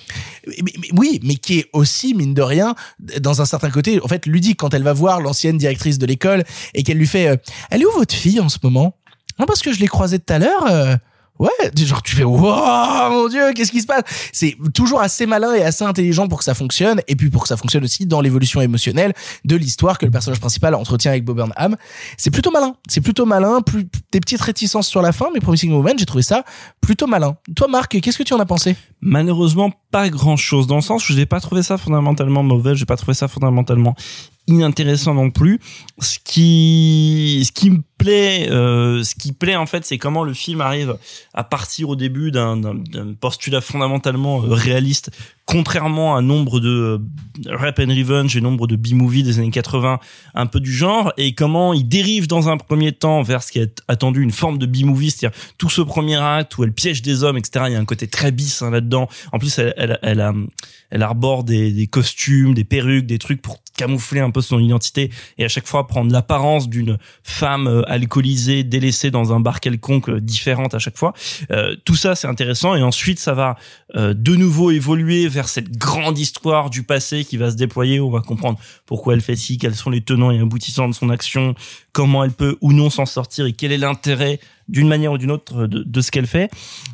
oui, 0.92 1.20
mais 1.22 1.36
qui 1.36 1.60
est 1.60 1.70
aussi, 1.72 2.14
mine 2.14 2.34
de 2.34 2.42
rien, 2.42 2.74
dans 3.20 3.40
un 3.40 3.44
certain 3.44 3.70
côté, 3.70 4.00
en 4.02 4.08
fait, 4.08 4.26
ludique 4.26 4.58
quand 4.58 4.74
elle 4.74 4.82
va 4.82 4.92
voir 4.92 5.20
l'ancienne 5.20 5.56
directrice 5.56 5.98
de 5.98 6.06
l'école 6.06 6.44
et 6.74 6.82
qu'elle 6.82 6.98
lui 6.98 7.06
fait 7.06 7.28
euh, 7.28 7.36
Elle 7.70 7.82
est 7.82 7.86
où 7.86 7.92
votre 7.92 8.14
fille 8.14 8.40
en 8.40 8.48
ce 8.48 8.58
moment? 8.62 8.96
Non, 9.38 9.46
parce 9.46 9.60
que 9.60 9.72
je 9.72 9.80
l'ai 9.80 9.88
croisée 9.88 10.18
tout 10.18 10.32
à 10.32 10.38
l'heure. 10.38 10.98
Ouais, 11.38 11.48
genre 11.76 12.02
tu 12.02 12.14
fais 12.14 12.24
wow 12.24 13.10
mon 13.10 13.26
dieu 13.26 13.52
qu'est-ce 13.54 13.72
qui 13.72 13.80
se 13.80 13.86
passe? 13.86 14.02
C'est 14.32 14.56
toujours 14.74 15.00
assez 15.00 15.26
malin 15.26 15.54
et 15.54 15.62
assez 15.62 15.82
intelligent 15.82 16.28
pour 16.28 16.38
que 16.38 16.44
ça 16.44 16.54
fonctionne 16.54 17.00
et 17.08 17.16
puis 17.16 17.30
pour 17.30 17.42
que 17.42 17.48
ça 17.48 17.56
fonctionne 17.56 17.82
aussi 17.84 18.06
dans 18.06 18.20
l'évolution 18.20 18.60
émotionnelle 18.60 19.12
de 19.44 19.56
l'histoire 19.56 19.98
que 19.98 20.04
le 20.04 20.12
personnage 20.12 20.40
principal 20.40 20.74
entretient 20.74 21.10
avec 21.10 21.24
Bob 21.24 21.36
Burnham. 21.36 21.76
C'est 22.16 22.30
plutôt 22.30 22.50
malin, 22.50 22.76
c'est 22.86 23.00
plutôt 23.00 23.26
malin, 23.26 23.60
plus 23.62 23.88
des 24.12 24.20
petites 24.20 24.40
réticences 24.40 24.86
sur 24.86 25.02
la 25.02 25.12
fin 25.12 25.30
mais 25.34 25.40
Promising 25.40 25.72
Woman, 25.72 25.98
j'ai 25.98 26.06
trouvé 26.06 26.22
ça 26.22 26.44
plutôt 26.80 27.06
malin. 27.06 27.36
Toi 27.56 27.66
Marc, 27.66 27.98
qu'est-ce 28.00 28.18
que 28.18 28.22
tu 28.22 28.34
en 28.34 28.40
as 28.40 28.46
pensé? 28.46 28.76
Malheureusement, 29.00 29.72
pas 29.90 30.08
grand 30.10 30.36
chose 30.36 30.66
dans 30.66 30.76
le 30.76 30.82
sens 30.82 31.08
où 31.08 31.12
j'ai 31.12 31.26
pas 31.26 31.40
trouvé 31.40 31.62
ça 31.62 31.76
fondamentalement 31.76 32.42
mauvais, 32.42 32.76
j'ai 32.76 32.86
pas 32.86 32.96
trouvé 32.96 33.14
ça 33.14 33.26
fondamentalement 33.26 33.96
inintéressant 34.46 35.14
non 35.14 35.30
plus. 35.30 35.60
Ce 35.98 36.18
qui, 36.22 37.42
ce 37.46 37.52
qui 37.52 37.70
me 37.70 37.82
plaît, 37.98 38.48
euh, 38.50 39.02
ce 39.04 39.14
qui 39.14 39.32
plaît 39.32 39.56
en 39.56 39.66
fait, 39.66 39.84
c'est 39.84 39.98
comment 39.98 40.24
le 40.24 40.34
film 40.34 40.60
arrive 40.60 40.96
à 41.34 41.44
partir 41.44 41.88
au 41.88 41.96
début 41.96 42.30
d'un, 42.30 42.60
postulat 43.20 43.60
fondamentalement 43.60 44.42
euh, 44.42 44.48
réaliste, 44.48 45.10
contrairement 45.46 46.16
à 46.16 46.20
nombre 46.20 46.60
de 46.60 46.68
euh, 46.68 46.98
rap 47.46 47.78
and 47.78 47.88
revenge 47.88 48.36
et 48.36 48.40
nombre 48.40 48.66
de 48.66 48.76
b-movies 48.76 49.24
des 49.24 49.38
années 49.38 49.50
80, 49.50 49.98
un 50.34 50.46
peu 50.46 50.60
du 50.60 50.72
genre, 50.72 51.12
et 51.16 51.34
comment 51.34 51.72
il 51.74 51.88
dérive 51.88 52.26
dans 52.26 52.48
un 52.48 52.56
premier 52.56 52.92
temps 52.92 53.22
vers 53.22 53.42
ce 53.42 53.52
qui 53.52 53.58
est 53.58 53.82
attendu 53.88 54.22
une 54.22 54.30
forme 54.30 54.58
de 54.58 54.66
b-movie, 54.66 55.10
c'est-à-dire 55.10 55.38
tout 55.58 55.70
ce 55.70 55.82
premier 55.82 56.16
acte 56.16 56.56
où 56.58 56.64
elle 56.64 56.72
piège 56.72 57.02
des 57.02 57.24
hommes, 57.24 57.36
etc. 57.36 57.66
Il 57.68 57.72
y 57.72 57.76
a 57.76 57.80
un 57.80 57.84
côté 57.84 58.06
très 58.06 58.32
bis 58.32 58.62
hein, 58.62 58.70
là-dedans. 58.70 59.08
En 59.32 59.38
plus, 59.38 59.58
elle, 59.58 59.74
elle, 59.76 59.98
elle, 60.02 60.32
elle 60.90 61.02
arbore 61.02 61.42
des, 61.42 61.88
costumes, 61.90 62.54
des 62.54 62.64
perruques, 62.64 63.06
des 63.06 63.18
trucs 63.18 63.40
pour 63.40 63.58
camoufler 63.76 64.20
un 64.20 64.30
peu 64.30 64.42
son 64.42 64.58
identité 64.58 65.10
et 65.38 65.44
à 65.46 65.48
chaque 65.48 65.66
fois 65.66 65.86
prendre 65.86 66.12
l'apparence 66.12 66.68
d'une 66.68 66.98
femme 67.22 67.66
euh, 67.66 67.82
alcoolisée, 67.90 68.64
délaissée 68.64 69.10
dans 69.10 69.32
un 69.32 69.40
bar 69.40 69.60
quelconque, 69.60 70.10
euh, 70.10 70.20
différente 70.20 70.74
à 70.74 70.78
chaque 70.78 70.98
fois. 70.98 71.14
Euh, 71.50 71.74
tout 71.86 71.96
ça, 71.96 72.14
c'est 72.14 72.26
intéressant 72.26 72.74
et 72.74 72.82
ensuite, 72.82 73.18
ça 73.18 73.32
va 73.32 73.56
euh, 73.96 74.12
de 74.14 74.36
nouveau 74.36 74.70
évoluer 74.70 75.28
vers 75.32 75.48
cette 75.48 75.76
grande 75.76 76.18
histoire 76.18 76.70
du 76.70 76.82
passé 76.82 77.24
qui 77.24 77.36
va 77.36 77.50
se 77.50 77.56
déployer. 77.56 78.00
On 78.00 78.10
va 78.10 78.20
comprendre 78.20 78.58
pourquoi 78.86 79.14
elle 79.14 79.20
fait 79.20 79.36
ci, 79.36 79.58
quels 79.58 79.74
sont 79.74 79.90
les 79.90 80.02
tenants 80.02 80.30
et 80.30 80.38
aboutissants 80.38 80.88
de 80.88 80.94
son 80.94 81.10
action, 81.10 81.54
comment 81.92 82.22
elle 82.22 82.32
peut 82.32 82.56
ou 82.60 82.72
non 82.72 82.90
s'en 82.90 83.06
sortir 83.06 83.46
et 83.46 83.52
quel 83.52 83.72
est 83.72 83.78
l'intérêt 83.78 84.38
d'une 84.68 84.88
manière 84.88 85.12
ou 85.12 85.18
d'une 85.18 85.30
autre 85.30 85.66
de, 85.66 85.82
de 85.82 86.00
ce 86.00 86.10
qu'elle 86.10 86.26
fait. 86.26 86.50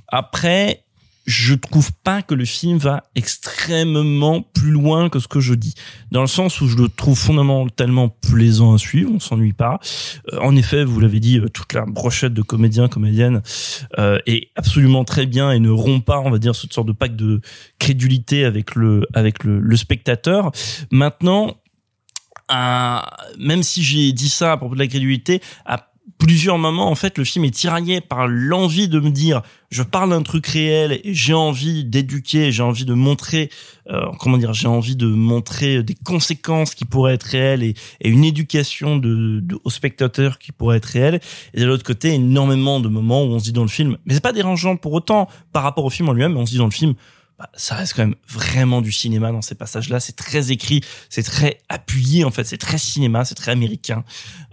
Après, 0.08 0.84
je 1.28 1.54
trouve 1.54 1.92
pas 2.04 2.22
que 2.22 2.34
le 2.34 2.46
film 2.46 2.78
va 2.78 3.04
extrêmement 3.14 4.40
plus 4.40 4.70
loin 4.70 5.10
que 5.10 5.18
ce 5.18 5.28
que 5.28 5.40
je 5.40 5.52
dis. 5.52 5.74
Dans 6.10 6.22
le 6.22 6.26
sens 6.26 6.62
où 6.62 6.68
je 6.68 6.76
le 6.78 6.88
trouve 6.88 7.18
fondamentalement 7.18 8.08
plaisant 8.08 8.72
à 8.72 8.78
suivre, 8.78 9.10
on 9.14 9.20
s'ennuie 9.20 9.52
pas. 9.52 9.78
Euh, 10.32 10.38
en 10.40 10.56
effet, 10.56 10.84
vous 10.84 10.98
l'avez 11.00 11.20
dit, 11.20 11.38
euh, 11.38 11.48
toute 11.50 11.74
la 11.74 11.84
brochette 11.84 12.32
de 12.32 12.40
comédiens, 12.40 12.88
comédiennes 12.88 13.42
euh, 13.98 14.18
est 14.24 14.48
absolument 14.56 15.04
très 15.04 15.26
bien 15.26 15.50
et 15.52 15.60
ne 15.60 15.68
rompt 15.68 16.02
pas, 16.02 16.18
on 16.20 16.30
va 16.30 16.38
dire, 16.38 16.54
cette 16.56 16.72
sorte 16.72 16.88
de 16.88 16.92
pacte 16.92 17.16
de 17.16 17.42
crédulité 17.78 18.46
avec 18.46 18.74
le 18.74 19.06
avec 19.12 19.44
le, 19.44 19.60
le 19.60 19.76
spectateur. 19.76 20.50
Maintenant, 20.90 21.56
à- 22.48 23.16
même 23.38 23.62
si 23.62 23.82
j'ai 23.82 24.12
dit 24.12 24.30
ça 24.30 24.52
à 24.52 24.56
propos 24.56 24.74
de 24.74 24.80
la 24.80 24.86
crédulité, 24.86 25.42
plusieurs 26.16 26.58
moments, 26.58 26.90
en 26.90 26.94
fait, 26.94 27.18
le 27.18 27.24
film 27.24 27.44
est 27.44 27.50
tiraillé 27.50 28.00
par 28.00 28.26
l'envie 28.26 28.88
de 28.88 28.98
me 28.98 29.10
dire, 29.10 29.42
je 29.70 29.82
parle 29.82 30.10
d'un 30.10 30.22
truc 30.22 30.46
réel 30.46 31.00
j'ai 31.04 31.34
envie 31.34 31.84
d'éduquer, 31.84 32.50
j'ai 32.50 32.62
envie 32.62 32.84
de 32.84 32.94
montrer, 32.94 33.50
euh, 33.90 34.06
comment 34.18 34.38
dire, 34.38 34.54
j'ai 34.54 34.68
envie 34.68 34.96
de 34.96 35.06
montrer 35.06 35.82
des 35.82 35.94
conséquences 35.94 36.74
qui 36.74 36.84
pourraient 36.84 37.14
être 37.14 37.24
réelles 37.24 37.62
et, 37.62 37.74
une 38.02 38.24
éducation 38.24 38.96
de, 38.96 39.40
de- 39.40 39.58
aux 39.64 39.70
spectateurs 39.70 40.38
qui 40.38 40.52
pourrait 40.52 40.78
être 40.78 40.86
réelle. 40.86 41.20
Et 41.54 41.60
de 41.60 41.66
l'autre 41.66 41.84
côté, 41.84 42.14
énormément 42.14 42.80
de 42.80 42.88
moments 42.88 43.24
où 43.24 43.28
on 43.28 43.38
se 43.38 43.44
dit 43.44 43.52
dans 43.52 43.62
le 43.62 43.68
film, 43.68 43.98
mais 44.06 44.14
c'est 44.14 44.22
pas 44.22 44.32
dérangeant 44.32 44.76
pour 44.76 44.92
autant 44.92 45.28
par 45.52 45.62
rapport 45.62 45.84
au 45.84 45.90
film 45.90 46.08
en 46.08 46.12
lui-même, 46.12 46.36
on 46.36 46.46
se 46.46 46.52
dit 46.52 46.58
dans 46.58 46.64
le 46.64 46.70
film, 46.70 46.94
bah, 47.38 47.48
ça 47.54 47.76
reste 47.76 47.94
quand 47.94 48.02
même 48.02 48.16
vraiment 48.28 48.80
du 48.82 48.90
cinéma 48.90 49.30
dans 49.30 49.42
ces 49.42 49.54
passages-là. 49.54 50.00
C'est 50.00 50.16
très 50.16 50.50
écrit, 50.50 50.80
c'est 51.08 51.22
très 51.22 51.60
appuyé 51.68 52.24
en 52.24 52.32
fait, 52.32 52.44
c'est 52.44 52.58
très 52.58 52.78
cinéma, 52.78 53.24
c'est 53.24 53.36
très 53.36 53.52
américain. 53.52 54.04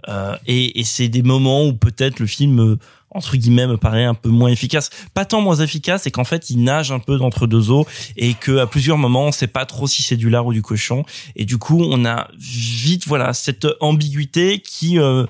Euh, 0.08 0.36
et, 0.46 0.78
et 0.78 0.84
c'est 0.84 1.08
des 1.08 1.22
moments 1.22 1.66
où 1.66 1.72
peut-être 1.72 2.20
le 2.20 2.26
film 2.26 2.60
euh, 2.60 2.78
entre 3.10 3.36
guillemets 3.36 3.66
me 3.66 3.76
paraît 3.76 4.04
un 4.04 4.14
peu 4.14 4.28
moins 4.28 4.50
efficace. 4.50 4.90
Pas 5.14 5.24
tant 5.24 5.40
moins 5.40 5.56
efficace, 5.56 6.02
c'est 6.02 6.10
qu'en 6.10 6.24
fait 6.24 6.50
il 6.50 6.62
nage 6.62 6.92
un 6.92 6.98
peu 6.98 7.16
d'entre 7.16 7.46
deux 7.46 7.70
eaux 7.70 7.86
et 8.16 8.34
que 8.34 8.58
à 8.58 8.66
plusieurs 8.66 8.98
moments 8.98 9.24
on 9.24 9.32
sait 9.32 9.46
pas 9.46 9.66
trop 9.66 9.86
si 9.86 10.02
c'est 10.02 10.16
du 10.16 10.30
lard 10.30 10.46
ou 10.46 10.52
du 10.52 10.62
cochon. 10.62 11.04
Et 11.34 11.44
du 11.44 11.58
coup 11.58 11.82
on 11.82 12.04
a 12.04 12.28
vite 12.38 13.06
voilà 13.06 13.32
cette 13.32 13.66
ambiguïté 13.80 14.60
qui 14.60 14.98
euh, 14.98 15.26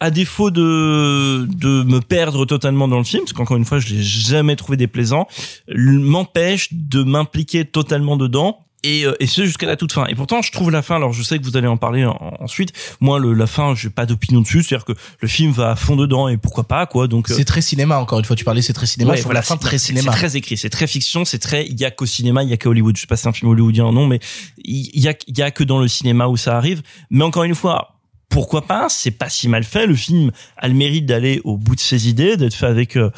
à 0.00 0.10
défaut 0.10 0.50
de 0.50 1.46
de 1.48 1.82
me 1.82 2.00
perdre 2.00 2.44
totalement 2.44 2.88
dans 2.88 2.98
le 2.98 3.04
film, 3.04 3.22
parce 3.24 3.32
qu'encore 3.32 3.56
une 3.56 3.64
fois 3.64 3.78
je 3.78 3.94
l'ai 3.94 4.02
jamais 4.02 4.56
trouvé 4.56 4.76
déplaisant, 4.76 5.26
m'empêche 5.68 6.68
de 6.72 7.02
m'impliquer 7.02 7.64
totalement 7.64 8.16
dedans 8.16 8.58
et, 8.84 9.04
euh, 9.04 9.14
et 9.20 9.26
ce 9.26 9.44
jusqu'à 9.44 9.66
la 9.66 9.74
toute 9.76 9.90
fin. 9.92 10.06
Et 10.06 10.14
pourtant, 10.14 10.42
je 10.42 10.52
trouve 10.52 10.70
la 10.70 10.80
fin. 10.82 10.96
Alors, 10.96 11.12
je 11.12 11.22
sais 11.22 11.38
que 11.38 11.44
vous 11.44 11.56
allez 11.56 11.66
en 11.66 11.76
parler 11.78 12.04
en- 12.04 12.34
ensuite. 12.38 12.72
Moi, 13.00 13.18
le, 13.18 13.32
la 13.32 13.46
fin, 13.48 13.74
j'ai 13.74 13.90
pas 13.90 14.06
d'opinion 14.06 14.42
dessus. 14.42 14.62
C'est-à-dire 14.62 14.84
que 14.84 14.92
le 15.20 15.26
film 15.26 15.50
va 15.50 15.70
à 15.72 15.76
fond 15.76 15.96
dedans 15.96 16.28
et 16.28 16.36
pourquoi 16.36 16.64
pas 16.64 16.86
quoi. 16.86 17.08
Donc, 17.08 17.30
euh, 17.30 17.34
C'est 17.34 17.44
très 17.46 17.62
cinéma, 17.62 17.98
encore 17.98 18.20
une 18.20 18.24
fois. 18.24 18.36
Tu 18.36 18.44
parlais, 18.44 18.62
c'est 18.62 18.74
très 18.74 18.86
cinéma. 18.86 19.10
Ouais, 19.12 19.16
je 19.16 19.22
trouve 19.22 19.30
voilà, 19.30 19.40
la 19.40 19.42
fin 19.46 19.56
très 19.56 19.78
cinéma. 19.78 20.12
C'est 20.12 20.18
très 20.18 20.36
écrit, 20.36 20.56
c'est 20.56 20.70
très 20.70 20.86
fiction, 20.86 21.24
c'est 21.24 21.40
très. 21.40 21.66
Il 21.66 21.80
y 21.80 21.84
a 21.84 21.90
qu'au 21.90 22.06
cinéma, 22.06 22.44
il 22.44 22.50
y 22.50 22.52
a 22.52 22.56
qu'à 22.58 22.68
Hollywood. 22.68 22.94
Je 22.96 23.00
sais 23.00 23.06
pas 23.08 23.16
si 23.16 23.22
c'est 23.22 23.28
un 23.28 23.32
film 23.32 23.50
hollywoodien 23.50 23.86
ou 23.86 23.92
non, 23.92 24.06
mais 24.06 24.20
il 24.62 25.00
y 25.00 25.08
a, 25.08 25.14
il 25.26 25.36
y 25.36 25.42
a 25.42 25.50
que 25.50 25.64
dans 25.64 25.80
le 25.80 25.88
cinéma 25.88 26.28
où 26.28 26.36
ça 26.36 26.56
arrive. 26.56 26.82
Mais 27.10 27.24
encore 27.24 27.42
une 27.44 27.56
fois, 27.56 27.95
pourquoi 28.28 28.66
pas 28.66 28.88
C'est 28.88 29.10
pas 29.10 29.28
si 29.28 29.48
mal 29.48 29.64
fait. 29.64 29.86
Le 29.86 29.94
film 29.94 30.30
a 30.56 30.68
le 30.68 30.74
mérite 30.74 31.06
d'aller 31.06 31.40
au 31.44 31.56
bout 31.56 31.74
de 31.74 31.80
ses 31.80 32.08
idées, 32.08 32.36
d'être 32.36 32.54
fait 32.54 32.66
avec 32.66 32.96
euh, 32.96 33.10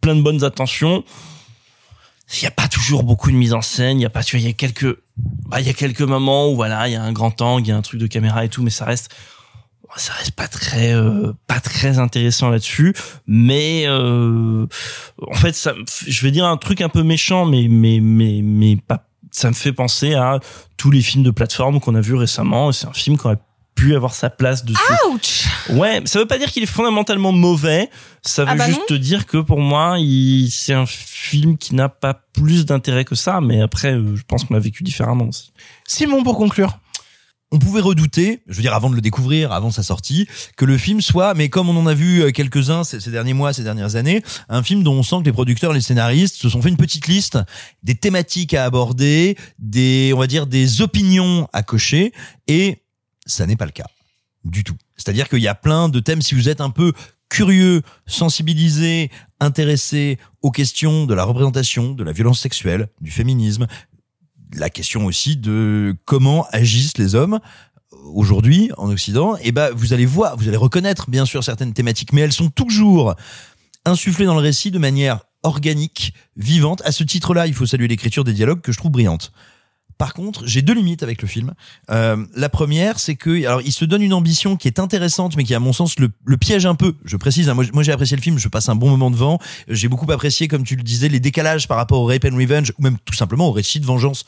plein 0.00 0.14
de 0.14 0.22
bonnes 0.22 0.44
intentions. 0.44 1.04
Il 2.34 2.44
y 2.44 2.46
a 2.46 2.50
pas 2.52 2.68
toujours 2.68 3.02
beaucoup 3.02 3.30
de 3.30 3.36
mise 3.36 3.54
en 3.54 3.62
scène. 3.62 3.98
Il 3.98 4.02
y 4.02 4.06
a 4.06 4.10
pas, 4.10 4.22
tu 4.22 4.36
vois, 4.36 4.42
il 4.42 4.46
y 4.46 4.50
a 4.50 4.52
quelques, 4.52 4.96
bah, 5.16 5.60
il 5.60 5.66
y 5.66 5.70
a 5.70 5.72
quelques 5.72 6.02
moments 6.02 6.50
où 6.50 6.54
voilà, 6.54 6.88
il 6.88 6.92
y 6.92 6.96
a 6.96 7.02
un 7.02 7.12
grand 7.12 7.40
angle, 7.42 7.66
il 7.66 7.70
y 7.70 7.72
a 7.72 7.76
un 7.76 7.82
truc 7.82 8.00
de 8.00 8.06
caméra 8.06 8.44
et 8.44 8.48
tout, 8.48 8.62
mais 8.62 8.70
ça 8.70 8.84
reste 8.84 9.10
ça 9.96 10.12
reste 10.12 10.32
pas 10.32 10.48
très 10.48 10.92
euh, 10.94 11.32
pas 11.46 11.60
très 11.60 11.98
intéressant 11.98 12.48
là-dessus 12.48 12.94
mais 13.26 13.84
euh, 13.86 14.66
en 15.20 15.34
fait 15.34 15.52
ça 15.52 15.74
je 16.06 16.22
vais 16.22 16.30
dire 16.30 16.46
un 16.46 16.56
truc 16.56 16.80
un 16.80 16.88
peu 16.88 17.02
méchant 17.02 17.44
mais 17.44 17.66
mais 17.68 17.98
mais 18.00 18.40
mais 18.42 18.76
pas 18.76 19.08
ça 19.32 19.48
me 19.48 19.54
fait 19.54 19.72
penser 19.72 20.14
à 20.14 20.38
tous 20.76 20.90
les 20.90 21.02
films 21.02 21.24
de 21.24 21.30
plateforme 21.30 21.80
qu'on 21.80 21.94
a 21.94 22.00
vus 22.00 22.14
récemment 22.14 22.72
c'est 22.72 22.86
un 22.86 22.92
film 22.92 23.18
qui 23.18 23.26
aurait 23.26 23.38
pu 23.74 23.94
avoir 23.94 24.14
sa 24.14 24.30
place 24.30 24.64
dessus 24.64 24.80
Ouch 25.10 25.46
Ouais, 25.70 26.02
ça 26.04 26.18
veut 26.18 26.26
pas 26.26 26.38
dire 26.38 26.50
qu'il 26.50 26.62
est 26.62 26.66
fondamentalement 26.66 27.32
mauvais. 27.32 27.88
Ça 28.22 28.44
veut 28.44 28.50
Ah 28.52 28.56
bah 28.56 28.66
juste 28.66 28.86
te 28.88 28.94
dire 28.94 29.26
que 29.26 29.38
pour 29.38 29.60
moi, 29.60 29.96
il, 29.98 30.50
c'est 30.50 30.74
un 30.74 30.86
film 30.86 31.56
qui 31.56 31.74
n'a 31.74 31.88
pas 31.88 32.14
plus 32.14 32.66
d'intérêt 32.66 33.04
que 33.04 33.14
ça. 33.14 33.40
Mais 33.40 33.62
après, 33.62 33.94
euh, 33.94 34.16
je 34.16 34.22
pense 34.26 34.44
qu'on 34.44 34.54
l'a 34.54 34.60
vécu 34.60 34.82
différemment 34.82 35.26
aussi. 35.28 35.52
Simon, 35.86 36.22
pour 36.22 36.36
conclure. 36.36 36.78
on 37.52 37.58
pouvait 37.58 37.80
redouter, 37.80 38.42
je 38.46 38.54
veux 38.54 38.62
dire 38.62 38.74
avant 38.74 38.90
de 38.90 38.94
le 38.94 39.00
découvrir, 39.00 39.52
avant 39.52 39.70
sa 39.70 39.82
sortie, 39.82 40.28
que 40.56 40.64
le 40.64 40.78
film 40.78 41.00
soit, 41.00 41.34
mais 41.34 41.48
comme 41.48 41.68
on 41.68 41.76
en 41.76 41.86
a 41.86 41.94
vu 41.94 42.22
euh, 42.22 42.30
quelques-uns 42.30 42.84
ces, 42.84 43.00
ces 43.00 43.10
derniers 43.10 43.32
mois, 43.34 43.52
ces 43.52 43.64
dernières 43.64 43.96
années, 43.96 44.22
un 44.48 44.62
film 44.62 44.82
dont 44.82 44.94
on 44.94 45.02
sent 45.02 45.16
que 45.20 45.24
les 45.24 45.32
producteurs, 45.32 45.72
les 45.72 45.80
scénaristes 45.80 46.36
se 46.36 46.48
sont 46.48 46.62
fait 46.62 46.68
une 46.68 46.76
petite 46.76 47.08
liste 47.08 47.38
des 47.82 47.94
thématiques 47.96 48.54
à 48.54 48.64
aborder, 48.64 49.36
des, 49.58 50.12
on 50.14 50.18
va 50.18 50.26
dire, 50.26 50.46
des 50.46 50.80
opinions 50.82 51.48
à 51.52 51.62
cocher, 51.62 52.12
et 52.46 52.82
ça 53.26 53.46
n'est 53.46 53.56
pas 53.56 53.66
le 53.66 53.72
cas 53.72 53.86
du 54.44 54.64
tout. 54.64 54.76
C'est-à-dire 54.96 55.28
qu'il 55.28 55.40
y 55.40 55.48
a 55.48 55.54
plein 55.54 55.88
de 55.88 56.00
thèmes, 56.00 56.22
si 56.22 56.34
vous 56.34 56.48
êtes 56.48 56.60
un 56.60 56.70
peu 56.70 56.92
curieux, 57.28 57.82
sensibilisé, 58.06 59.10
intéressé 59.38 60.18
aux 60.42 60.50
questions 60.50 61.06
de 61.06 61.14
la 61.14 61.24
représentation, 61.24 61.92
de 61.92 62.02
la 62.02 62.12
violence 62.12 62.40
sexuelle, 62.40 62.88
du 63.00 63.10
féminisme, 63.10 63.66
la 64.54 64.70
question 64.70 65.06
aussi 65.06 65.36
de 65.36 65.96
comment 66.04 66.46
agissent 66.50 66.98
les 66.98 67.14
hommes 67.14 67.40
aujourd'hui 68.14 68.70
en 68.78 68.90
Occident, 68.90 69.36
et 69.42 69.52
ben 69.52 69.70
vous 69.74 69.92
allez 69.92 70.06
voir, 70.06 70.36
vous 70.36 70.48
allez 70.48 70.56
reconnaître 70.56 71.10
bien 71.10 71.24
sûr 71.24 71.44
certaines 71.44 71.72
thématiques, 71.72 72.12
mais 72.12 72.22
elles 72.22 72.32
sont 72.32 72.50
toujours 72.50 73.14
insufflées 73.84 74.26
dans 74.26 74.34
le 74.34 74.40
récit 74.40 74.70
de 74.70 74.78
manière 74.78 75.20
organique, 75.42 76.12
vivante. 76.36 76.82
À 76.84 76.92
ce 76.92 77.04
titre-là, 77.04 77.46
il 77.46 77.54
faut 77.54 77.66
saluer 77.66 77.88
l'écriture 77.88 78.24
des 78.24 78.32
dialogues 78.32 78.60
que 78.60 78.72
je 78.72 78.78
trouve 78.78 78.90
brillante. 78.90 79.32
Par 80.00 80.14
contre, 80.14 80.46
j'ai 80.46 80.62
deux 80.62 80.72
limites 80.72 81.02
avec 81.02 81.20
le 81.20 81.28
film. 81.28 81.52
Euh, 81.90 82.24
la 82.34 82.48
première, 82.48 82.98
c'est 82.98 83.16
que 83.16 83.44
alors 83.44 83.60
il 83.60 83.70
se 83.70 83.84
donne 83.84 84.00
une 84.00 84.14
ambition 84.14 84.56
qui 84.56 84.66
est 84.66 84.78
intéressante, 84.78 85.36
mais 85.36 85.44
qui 85.44 85.54
à 85.54 85.60
mon 85.60 85.74
sens 85.74 85.98
le, 85.98 86.08
le 86.24 86.38
piège 86.38 86.64
un 86.64 86.74
peu. 86.74 86.94
Je 87.04 87.18
précise, 87.18 87.50
hein, 87.50 87.54
moi, 87.54 87.66
moi 87.74 87.82
j'ai 87.82 87.92
apprécié 87.92 88.16
le 88.16 88.22
film, 88.22 88.38
je 88.38 88.48
passe 88.48 88.70
un 88.70 88.76
bon 88.76 88.88
moment 88.88 89.10
devant. 89.10 89.38
J'ai 89.68 89.88
beaucoup 89.88 90.10
apprécié, 90.10 90.48
comme 90.48 90.64
tu 90.64 90.74
le 90.74 90.82
disais, 90.82 91.10
les 91.10 91.20
décalages 91.20 91.68
par 91.68 91.76
rapport 91.76 92.00
au 92.00 92.06
Rape 92.06 92.24
and 92.24 92.34
Revenge, 92.34 92.72
ou 92.78 92.82
même 92.82 92.96
tout 93.04 93.12
simplement 93.12 93.48
au 93.48 93.52
récit 93.52 93.78
de 93.78 93.84
vengeance 93.84 94.24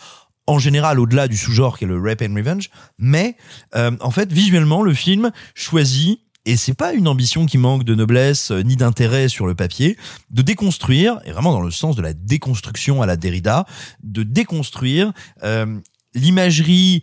en 0.47 0.59
général 0.59 1.01
au-delà 1.01 1.27
du 1.27 1.39
sous-genre 1.39 1.79
qui 1.79 1.85
est 1.85 1.87
le 1.89 1.99
Rape 1.99 2.21
and 2.21 2.35
Revenge. 2.35 2.69
Mais 2.99 3.39
euh, 3.75 3.93
en 4.01 4.11
fait, 4.11 4.31
visuellement, 4.31 4.83
le 4.83 4.93
film 4.93 5.33
choisit 5.55 6.21
et 6.45 6.57
c'est 6.57 6.75
pas 6.75 6.93
une 6.93 7.09
ambition 7.09 7.47
qui 7.47 7.59
manque 7.59 7.85
de 7.85 7.95
noblesse 7.95 8.51
euh, 8.51 8.63
ni 8.63 8.77
d'intérêt 8.77 9.29
sur 9.29 9.47
le 9.47 9.55
papier, 9.55 9.97
de 10.31 10.43
déconstruire, 10.43 11.21
et 11.25 11.33
vraiment 11.33 11.53
dans 11.53 11.61
le 11.61 11.71
sens 11.71 11.97
de 11.97 12.03
la 12.03 12.15
déconstruction 12.15 13.03
à 13.03 13.07
la 13.07 13.17
Derrida, 13.17 13.67
de 14.03 14.23
déconstruire 14.23 15.13
euh, 15.45 15.79
l'imagerie 16.15 17.03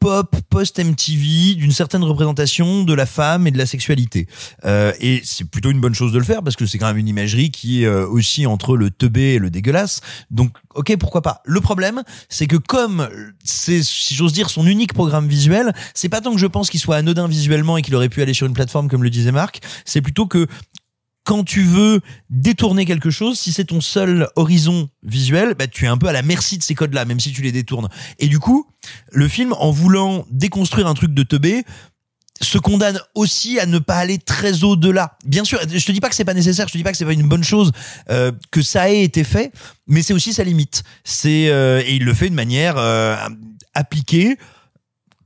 pop 0.00 0.34
post-MTV 0.48 1.54
d'une 1.56 1.72
certaine 1.72 2.02
représentation 2.02 2.84
de 2.84 2.94
la 2.94 3.06
femme 3.06 3.46
et 3.46 3.50
de 3.50 3.58
la 3.58 3.66
sexualité. 3.66 4.26
Euh, 4.64 4.92
et 5.00 5.20
c'est 5.24 5.44
plutôt 5.44 5.70
une 5.70 5.80
bonne 5.80 5.94
chose 5.94 6.12
de 6.12 6.18
le 6.18 6.24
faire 6.24 6.42
parce 6.42 6.56
que 6.56 6.66
c'est 6.66 6.78
quand 6.78 6.86
même 6.86 6.96
une 6.96 7.08
imagerie 7.08 7.50
qui 7.50 7.82
est 7.82 7.86
euh, 7.86 8.06
aussi 8.06 8.46
entre 8.46 8.76
le 8.76 8.90
teubé 8.90 9.34
et 9.34 9.38
le 9.38 9.50
dégueulasse. 9.50 10.00
Donc, 10.30 10.56
ok, 10.74 10.96
pourquoi 10.98 11.20
pas. 11.20 11.42
Le 11.44 11.60
problème, 11.60 12.02
c'est 12.28 12.46
que 12.46 12.56
comme 12.56 13.08
c'est, 13.44 13.82
si 13.82 14.14
j'ose 14.14 14.32
dire, 14.32 14.48
son 14.48 14.66
unique 14.66 14.94
programme 14.94 15.28
visuel, 15.28 15.74
c'est 15.94 16.08
pas 16.08 16.22
tant 16.22 16.32
que 16.32 16.38
je 16.38 16.46
pense 16.46 16.70
qu'il 16.70 16.80
soit 16.80 16.96
anodin 16.96 17.28
visuellement 17.28 17.76
et 17.76 17.82
qu'il 17.82 17.94
aurait 17.94 18.08
pu 18.08 18.22
aller 18.22 18.34
sur 18.34 18.46
une 18.46 18.54
plateforme 18.54 18.88
comme 18.88 19.02
le 19.02 19.10
disait 19.10 19.32
Marc, 19.32 19.60
c'est 19.84 20.00
plutôt 20.00 20.26
que 20.26 20.46
quand 21.24 21.44
tu 21.44 21.62
veux 21.62 22.00
détourner 22.28 22.84
quelque 22.86 23.10
chose, 23.10 23.38
si 23.38 23.52
c'est 23.52 23.66
ton 23.66 23.80
seul 23.80 24.28
horizon 24.36 24.88
visuel, 25.02 25.54
bah, 25.54 25.66
tu 25.66 25.84
es 25.84 25.88
un 25.88 25.98
peu 25.98 26.08
à 26.08 26.12
la 26.12 26.22
merci 26.22 26.58
de 26.58 26.62
ces 26.62 26.74
codes-là, 26.74 27.04
même 27.04 27.20
si 27.20 27.32
tu 27.32 27.42
les 27.42 27.52
détournes. 27.52 27.88
Et 28.18 28.28
du 28.28 28.38
coup, 28.38 28.66
le 29.12 29.28
film, 29.28 29.54
en 29.58 29.70
voulant 29.70 30.26
déconstruire 30.30 30.86
un 30.86 30.94
truc 30.94 31.12
de 31.12 31.22
teubé, 31.22 31.64
se 32.42 32.58
condamne 32.58 32.98
aussi 33.14 33.60
à 33.60 33.66
ne 33.66 33.78
pas 33.78 33.96
aller 33.96 34.18
très 34.18 34.64
au-delà. 34.64 35.18
Bien 35.26 35.44
sûr, 35.44 35.60
je 35.60 35.84
te 35.84 35.92
dis 35.92 36.00
pas 36.00 36.08
que 36.08 36.14
c'est 36.14 36.24
pas 36.24 36.34
nécessaire, 36.34 36.66
je 36.68 36.72
te 36.72 36.78
dis 36.78 36.84
pas 36.84 36.90
que 36.90 36.96
c'est 36.96 37.04
pas 37.04 37.12
une 37.12 37.28
bonne 37.28 37.44
chose 37.44 37.70
euh, 38.08 38.32
que 38.50 38.62
ça 38.62 38.90
ait 38.90 39.02
été 39.02 39.24
fait, 39.24 39.52
mais 39.86 40.02
c'est 40.02 40.14
aussi 40.14 40.32
sa 40.32 40.42
limite. 40.42 40.82
C'est 41.04 41.48
euh, 41.50 41.82
et 41.84 41.96
il 41.96 42.04
le 42.04 42.14
fait 42.14 42.30
de 42.30 42.34
manière 42.34 42.78
euh, 42.78 43.16
appliquée 43.74 44.38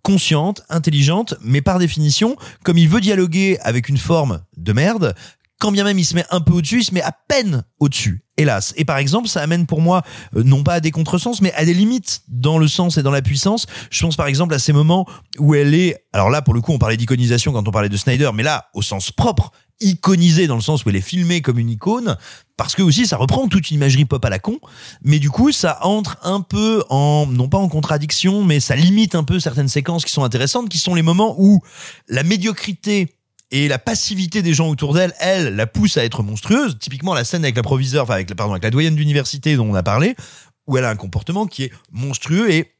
consciente, 0.03 0.63
intelligente, 0.69 1.35
mais 1.41 1.63
par 1.63 1.79
définition, 1.79 2.37
comme 2.63 2.77
il 2.77 2.89
veut 2.89 3.01
dialoguer 3.01 3.59
avec 3.63 3.89
une 3.89 3.97
forme 3.97 4.43
de 4.59 4.73
merde, 4.75 5.15
quand 5.61 5.73
bien 5.73 5.85
même 5.85 5.99
il 5.99 6.05
se 6.05 6.15
met 6.15 6.25
un 6.31 6.41
peu 6.41 6.53
au-dessus, 6.53 6.81
il 6.81 6.85
se 6.85 6.95
met 6.95 7.03
à 7.03 7.13
peine 7.13 7.65
au-dessus, 7.79 8.25
hélas. 8.37 8.75
Et 8.77 8.85
par 8.85 8.99
exemple, 8.99 9.29
ça 9.29 9.41
amène 9.41 9.67
pour 9.67 9.81
moi, 9.81 10.03
euh, 10.37 10.43
non 10.43 10.63
pas 10.63 10.75
à 10.75 10.81
des 10.81 10.91
contresens, 10.91 11.41
mais 11.41 11.53
à 11.55 11.65
des 11.65 11.75
limites 11.75 12.23
dans 12.29 12.59
le 12.59 12.69
sens 12.69 12.99
et 12.99 13.03
dans 13.03 13.11
la 13.11 13.23
puissance. 13.23 13.67
Je 13.91 14.01
pense 14.03 14.17
par 14.17 14.27
exemple 14.27 14.55
à 14.55 14.59
ces 14.59 14.73
moments 14.73 15.07
où 15.39 15.55
elle 15.55 15.75
est, 15.75 16.05
alors 16.13 16.31
là 16.31 16.43
pour 16.43 16.55
le 16.55 16.61
coup 16.61 16.73
on 16.73 16.79
parlait 16.79 16.97
d'iconisation 16.97 17.53
quand 17.53 17.67
on 17.67 17.71
parlait 17.71 17.89
de 17.89 17.97
Snyder, 17.97 18.31
mais 18.35 18.43
là 18.43 18.67
au 18.75 18.83
sens 18.83 19.11
propre, 19.11 19.53
iconisée 19.81 20.47
dans 20.47 20.55
le 20.55 20.61
sens 20.61 20.85
où 20.85 20.89
elle 20.89 20.97
est 20.97 21.01
filmée 21.01 21.41
comme 21.41 21.59
une 21.59 21.71
icône, 21.71 22.17
parce 22.57 22.75
que 22.75 22.83
aussi 22.83 23.07
ça 23.07 23.17
reprend 23.17 23.49
toute 23.49 23.71
une 23.71 23.77
imagerie 23.77 24.05
pop 24.05 24.25
à 24.25 24.31
la 24.31 24.39
con, 24.39 24.59
mais 25.03 25.19
du 25.19 25.31
coup 25.31 25.53
ça 25.53 25.79
entre 25.83 26.19
un 26.23 26.41
peu 26.41 26.85
en, 26.91 27.27
non 27.27 27.49
pas 27.49 27.59
en 27.59 27.69
contradiction, 27.69 28.45
mais 28.45 28.61
ça 28.61 28.77
limite 28.77 29.15
un 29.15 29.25
peu 29.25 29.41
certaines 29.41 29.69
séquences 29.69 30.05
qui 30.05 30.13
sont 30.13 30.25
intéressantes, 30.25 30.69
qui 30.69 30.79
sont 30.79 30.95
les 30.95 31.03
moments 31.03 31.35
où 31.39 31.61
la 32.09 32.23
médiocrité 32.23 33.14
et 33.51 33.69
la 33.69 33.79
passivité 33.79 34.43
des 34.43 34.55
gens 34.55 34.69
autour 34.69 34.95
d'elle, 34.95 35.15
elle, 35.21 35.55
la 35.57 35.67
pousse 35.67 35.97
à 35.97 36.05
être 36.05 36.23
monstrueuse. 36.23 36.79
Typiquement, 36.79 37.15
la 37.15 37.25
scène 37.25 37.45
avec 37.45 37.57
la 37.57 37.63
proviseure, 37.63 38.05
enfin 38.05 38.15
avec 38.15 38.35
pardon, 38.35 38.53
avec 38.53 38.65
la 38.65 38.71
doyenne 38.71 38.97
d'université 38.97 39.57
dont 39.57 39.71
on 39.71 39.75
a 39.75 39.83
parlé, 39.83 40.17
où 40.67 40.77
elle 40.77 40.85
a 40.85 40.91
un 40.91 40.97
comportement 40.97 41.47
qui 41.47 41.65
est 41.65 41.73
monstrueux 41.93 42.51
et 42.51 42.74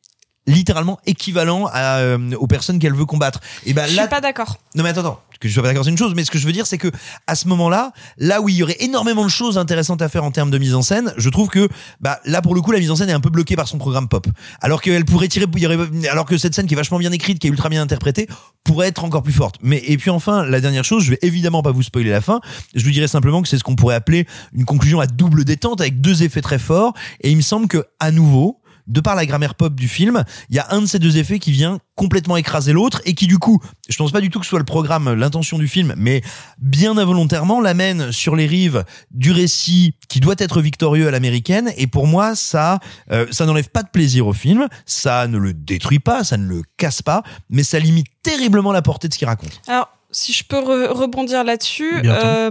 littéralement 0.47 0.99
équivalent 1.07 1.67
à, 1.73 1.99
euh, 1.99 2.19
aux 2.39 2.47
personnes 2.47 2.79
qu'elle 2.79 2.95
veut 2.95 3.07
combattre. 3.07 3.41
Et 3.67 3.73
ben 3.73 3.87
Je 3.89 3.97
là, 3.97 4.03
suis 4.03 4.11
pas 4.11 4.21
d'accord. 4.21 4.59
non 4.75 4.83
mais 4.83 4.91
attends, 4.91 5.01
attends, 5.01 5.21
que 5.41 5.49
je 5.49 5.53
sois 5.55 5.63
pas 5.63 5.69
d'accord 5.69 5.85
c'est 5.85 5.91
une 5.91 5.99
chose, 5.99 6.15
mais 6.15 6.25
ce 6.25 6.31
que 6.31 6.39
je 6.39 6.47
veux 6.47 6.53
dire 6.53 6.67
c'est 6.67 6.79
que 6.79 6.91
à 7.27 7.35
ce 7.35 7.49
moment-là, 7.49 7.93
là 8.19 8.41
où 8.41 8.49
il 8.49 8.55
y 8.57 8.63
aurait 8.63 8.77
énormément 8.81 9.25
de 9.25 9.31
choses 9.31 9.59
intéressantes 9.59 10.01
à 10.03 10.09
faire 10.09 10.25
en 10.25 10.31
termes 10.31 10.51
de 10.51 10.59
mise 10.59 10.75
en 10.75 10.83
scène, 10.83 11.13
je 11.17 11.29
trouve 11.29 11.49
que 11.49 11.69
bah 12.01 12.21
là 12.25 12.41
pour 12.43 12.55
le 12.55 12.61
coup 12.63 12.73
la 12.73 12.79
mise 12.79 12.91
en 12.91 12.97
scène 12.97 13.09
est 13.11 13.15
un 13.15 13.21
peu 13.21 13.31
bloquée 13.31 13.57
par 13.57 13.69
son 13.69 13.79
programme 13.79 14.09
pop. 14.09 14.27
Alors 14.61 14.81
qu'elle 14.81 15.05
pourrait 15.05 15.29
tirer, 15.29 15.47
il 15.55 15.63
y 15.63 15.67
aurait- 15.67 16.09
alors 16.09 16.25
que 16.25 16.39
cette 16.39 16.55
scène 16.55 16.67
qui 16.67 16.75
est 16.75 16.77
vachement 16.77 16.99
bien 16.99 17.13
écrite, 17.13 17.39
qui 17.39 17.47
est 17.47 17.51
ultra 17.51 17.69
bien 17.69 17.83
interprétée, 17.83 18.27
pourrait 18.65 18.89
être 18.89 19.05
encore 19.05 19.23
plus 19.23 19.33
forte. 19.33 19.57
Mais 19.63 19.83
et 19.87 19.97
puis 19.99 20.11
enfin 20.11 20.45
la 20.45 20.61
dernière 20.61 20.85
chose, 20.85 21.05
je 21.05 21.11
vais 21.11 21.19
évidemment 21.23 21.63
pas 21.63 21.73
vous 21.73 21.83
spoiler 21.83 22.11
la 22.11 22.21
fin. 22.21 22.41
Je 22.75 22.85
vous 22.85 22.91
dirais 22.91 23.09
simplement 23.09 23.43
que 23.43 23.49
c'est 23.49 23.59
ce 23.59 23.65
qu'on 23.65 23.77
pourrait 23.77 23.95
appeler 23.97 24.27
une 24.55 24.65
conclusion 24.65 25.01
à 25.01 25.07
double 25.07 25.45
détente 25.45 25.81
avec 25.81 26.01
deux 26.01 26.23
effets 26.23 26.43
très 26.43 26.59
forts. 26.59 26.95
Et 27.23 27.31
il 27.31 27.37
me 27.37 27.43
semble 27.43 27.69
que 27.69 27.85
à 28.01 28.11
nouveau 28.11 28.61
de 28.87 29.01
par 29.01 29.15
la 29.15 29.25
grammaire 29.27 29.55
pop 29.55 29.75
du 29.75 29.89
film, 29.89 30.25
il 30.51 30.57
y 30.57 30.59
a 30.59 30.67
un 30.71 30.83
de 30.83 30.87
ces 30.87 30.99
deux 30.99 31.17
effets 31.17 31.39
qui 31.39 31.53
vient 31.53 31.79
complètement 31.95 32.37
écraser 32.37 32.73
l'autre 32.73 33.01
et 33.05 33.15
qui 33.15 33.27
du 33.27 33.39
coup, 33.39 33.61
je 33.89 33.97
pense 33.97 34.13
pas 34.13 34.21
du 34.21 34.29
tout 34.31 34.39
que 34.41 34.45
ce 34.45 34.51
soit 34.51 34.59
le 34.59 34.65
programme, 34.65 35.13
l'intention 35.15 35.59
du 35.59 35.69
film, 35.69 35.95
mais 35.97 36.23
bien 36.59 36.99
involontairement 36.99 37.61
l'amène 37.61 38.13
sur 38.13 38.37
les 38.37 38.47
rives 38.47 38.85
du 39.11 39.33
récit 39.33 39.95
qui 40.09 40.21
doit 40.21 40.35
être 40.39 40.61
victorieux 40.61 41.09
à 41.09 41.11
l'américaine. 41.11 41.73
Et 41.77 41.87
pour 41.87 42.07
moi, 42.07 42.35
ça, 42.35 42.81
euh, 43.11 43.27
ça 43.31 43.47
n'enlève 43.47 43.69
pas 43.71 43.83
de 43.83 43.89
plaisir 43.91 44.27
au 44.27 44.33
film, 44.33 44.69
ça 44.87 45.27
ne 45.29 45.39
le 45.39 45.55
détruit 45.55 46.01
pas, 46.01 46.25
ça 46.25 46.37
ne 46.37 46.47
le 46.47 46.63
casse 46.77 47.01
pas, 47.03 47.23
mais 47.49 47.63
ça 47.63 47.79
limite 47.79 48.07
terriblement 48.23 48.73
la 48.73 48.83
portée 48.83 49.09
de 49.09 49.13
ce 49.15 49.19
qu'il 49.19 49.29
raconte. 49.29 49.61
Alors, 49.69 49.89
si 50.11 50.33
je 50.33 50.45
peux 50.45 50.57
re- 50.59 50.89
rebondir 50.93 51.43
là-dessus, 51.45 52.01
euh, 52.05 52.51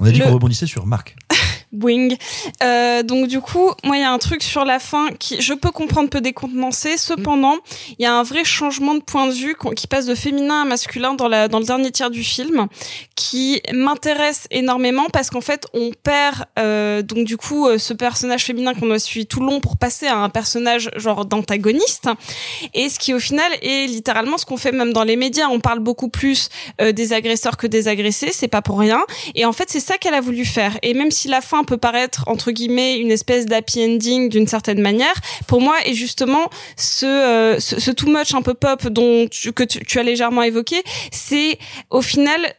On 0.00 0.06
a 0.06 0.10
dit 0.10 0.18
qu'on 0.20 0.32
rebondissait 0.32 0.66
sur 0.66 0.86
Marc. 0.86 1.16
Wing. 1.72 2.16
Euh, 2.62 3.02
donc 3.02 3.28
du 3.28 3.40
coup, 3.40 3.70
moi 3.84 3.96
il 3.96 4.00
y 4.00 4.04
a 4.04 4.12
un 4.12 4.18
truc 4.18 4.42
sur 4.42 4.64
la 4.64 4.78
fin 4.78 5.08
qui 5.18 5.40
je 5.40 5.54
peux 5.54 5.70
comprendre 5.70 6.08
peut 6.10 6.20
décontenancer. 6.20 6.96
Cependant, 6.96 7.56
il 7.98 8.02
y 8.02 8.06
a 8.06 8.14
un 8.14 8.22
vrai 8.22 8.44
changement 8.44 8.94
de 8.94 9.00
point 9.00 9.26
de 9.26 9.32
vue 9.32 9.56
qui 9.76 9.86
passe 9.86 10.06
de 10.06 10.14
féminin 10.14 10.62
à 10.62 10.64
masculin 10.64 11.14
dans 11.14 11.28
la 11.28 11.48
dans 11.48 11.58
le 11.58 11.64
dernier 11.64 11.90
tiers 11.90 12.10
du 12.10 12.22
film, 12.22 12.66
qui 13.14 13.62
m'intéresse 13.72 14.46
énormément 14.50 15.06
parce 15.12 15.30
qu'en 15.30 15.40
fait 15.40 15.66
on 15.74 15.90
perd 16.02 16.44
euh, 16.58 17.02
donc 17.02 17.24
du 17.24 17.36
coup 17.36 17.66
euh, 17.66 17.78
ce 17.78 17.92
personnage 17.94 18.44
féminin 18.44 18.74
qu'on 18.74 18.90
a 18.90 18.98
suivi 18.98 19.26
tout 19.26 19.40
le 19.40 19.46
long 19.46 19.60
pour 19.60 19.76
passer 19.76 20.06
à 20.06 20.16
un 20.18 20.28
personnage 20.28 20.90
genre 20.96 21.24
d'antagoniste 21.24 22.08
et 22.74 22.88
ce 22.88 22.98
qui 22.98 23.14
au 23.14 23.18
final 23.18 23.50
est 23.62 23.86
littéralement 23.86 24.38
ce 24.38 24.46
qu'on 24.46 24.56
fait 24.56 24.72
même 24.72 24.92
dans 24.92 25.04
les 25.04 25.16
médias. 25.16 25.48
On 25.48 25.60
parle 25.60 25.80
beaucoup 25.80 26.08
plus 26.08 26.48
euh, 26.80 26.92
des 26.92 27.12
agresseurs 27.12 27.56
que 27.56 27.66
des 27.66 27.88
agressés, 27.88 28.30
c'est 28.32 28.48
pas 28.48 28.62
pour 28.62 28.78
rien. 28.78 29.04
Et 29.34 29.44
en 29.44 29.52
fait, 29.52 29.68
c'est 29.68 29.80
ça 29.80 29.98
qu'elle 29.98 30.14
a 30.14 30.20
voulu 30.20 30.44
faire. 30.44 30.78
Et 30.82 30.94
même 30.94 31.10
si 31.10 31.28
la 31.28 31.40
fin 31.40 31.61
peut 31.64 31.76
paraître 31.76 32.24
entre 32.26 32.50
guillemets 32.50 32.98
une 32.98 33.10
espèce 33.10 33.46
d'happy 33.46 33.84
ending 33.84 34.28
d'une 34.28 34.46
certaine 34.46 34.80
manière, 34.80 35.14
pour 35.46 35.60
moi 35.60 35.76
est 35.84 35.94
justement 35.94 36.48
ce, 36.76 37.06
euh, 37.06 37.60
ce 37.60 37.80
ce 37.80 37.90
too 37.90 38.08
much 38.08 38.34
un 38.34 38.42
peu 38.42 38.54
pop 38.54 38.86
dont 38.88 39.26
que 39.54 39.64
tu 39.64 39.98
as 39.98 40.02
légèrement 40.02 40.42
évoqué, 40.42 40.82
c'est 41.10 41.58
au 41.90 42.02
final 42.02 42.54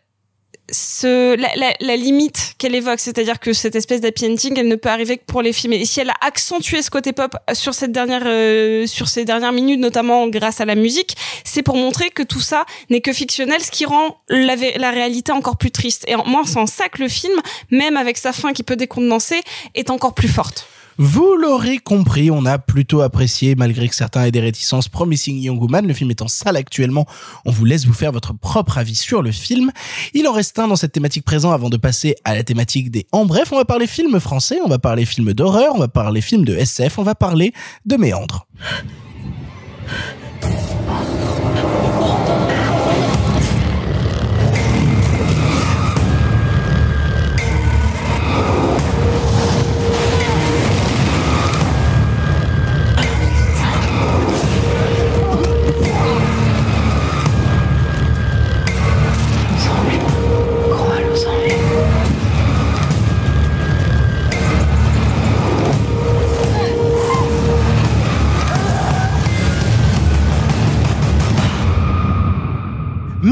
ce, 0.74 1.36
la, 1.36 1.56
la, 1.56 1.74
la 1.80 1.96
limite 1.96 2.56
qu'elle 2.58 2.76
évoque, 2.76 3.00
c'est-à-dire 3.00 3.40
que 3.40 3.54
cette 3.54 3.76
espèce 3.76 4.02
d'happy 4.02 4.26
ending, 4.26 4.60
elle 4.60 4.68
ne 4.68 4.76
peut 4.76 4.90
arriver 4.90 5.18
que 5.18 5.24
pour 5.26 5.42
les 5.42 5.54
films. 5.54 5.74
Et 5.74 5.86
si 5.86 6.02
elle 6.02 6.10
a 6.10 6.16
accentué 6.22 6.82
ce 6.82 6.90
côté 6.90 7.14
pop 7.14 7.36
sur 7.54 7.74
cette 7.74 7.92
dernière, 7.92 8.24
euh, 8.26 8.86
sur 8.88 9.08
ces 9.08 9.24
dernières 9.24 9.54
minutes, 9.54 9.80
notamment 9.80 10.28
grâce 10.28 10.60
à 10.60 10.66
la 10.66 10.76
musique, 10.76 11.16
c'est 11.44 11.64
pour 11.64 11.78
montrer 11.78 12.10
que 12.10 12.24
tout 12.24 12.42
ça 12.42 12.66
n'est 12.90 13.02
que 13.02 13.14
fictionnel, 13.14 13.62
ce 13.62 13.72
qui 13.72 13.86
rend 13.86 14.18
la, 14.30 14.56
la 14.56 14.92
réalité 14.92 15.32
encore 15.32 15.58
plus 15.58 15.72
triste. 15.72 16.04
Et 16.08 16.16
en- 16.16 16.26
moi, 16.26 16.42
c'est 16.46 16.58
en 16.58 16.68
ça 16.68 16.90
que 16.90 17.02
le 17.02 17.08
film, 17.08 17.40
même 17.72 17.96
avec 17.96 18.18
sa 18.18 18.34
fin 18.34 18.52
qui 18.54 18.64
peut 18.64 18.76
décontenancer, 18.76 19.42
est 19.76 19.90
encore 19.92 20.14
plus 20.14 20.28
forte. 20.28 20.68
Vous 20.98 21.36
l'aurez 21.36 21.80
compris, 21.80 22.30
on 22.30 22.46
a 22.46 22.60
plutôt 22.60 23.02
apprécié, 23.02 23.56
malgré 23.56 23.90
que 23.90 23.96
certains 23.96 24.26
aient 24.26 24.32
des 24.32 24.40
réticences, 24.40 24.90
Promising 24.90 25.42
Young 25.42 25.60
Woman. 25.62 25.88
Le 25.88 25.94
film 25.94 26.12
est 26.12 26.22
en 26.22 26.28
salle 26.28 26.56
actuellement. 26.56 27.08
On 27.46 27.52
vous 27.52 27.66
laisse 27.66 27.86
vous 27.86 27.94
faire 27.94 28.12
votre 28.12 28.34
propre 28.34 28.78
avis 28.78 28.96
sur 28.96 29.22
le 29.22 29.32
film. 29.32 29.72
Il 30.14 30.28
en 30.28 30.34
reste 30.34 30.58
un 30.60 30.68
dans 30.68 30.76
cette 30.76 30.92
thématique 30.92 31.26
présente 31.26 31.54
avant 31.54 31.70
de 31.70 31.78
passer 31.78 32.16
à 32.24 32.36
la 32.36 32.44
thématique 32.44 32.92
des 32.92 33.08
en 33.12 33.26
bref. 33.26 33.52
On 33.52 33.58
va 33.58 33.66
parler 33.66 33.88
films 33.88 34.20
français, 34.20 34.60
on 34.64 34.70
va 34.70 34.80
parler 34.80 35.06
films 35.06 35.34
d'horreur, 35.34 35.74
on 35.76 35.80
va 35.80 35.88
parler 35.88 36.22
films 36.22 36.46
de 36.46 36.56
SF, 36.56 37.00
on 37.00 37.04
va 37.04 37.16
parler 37.16 37.54
de 37.86 37.96
méandres. 37.96 38.48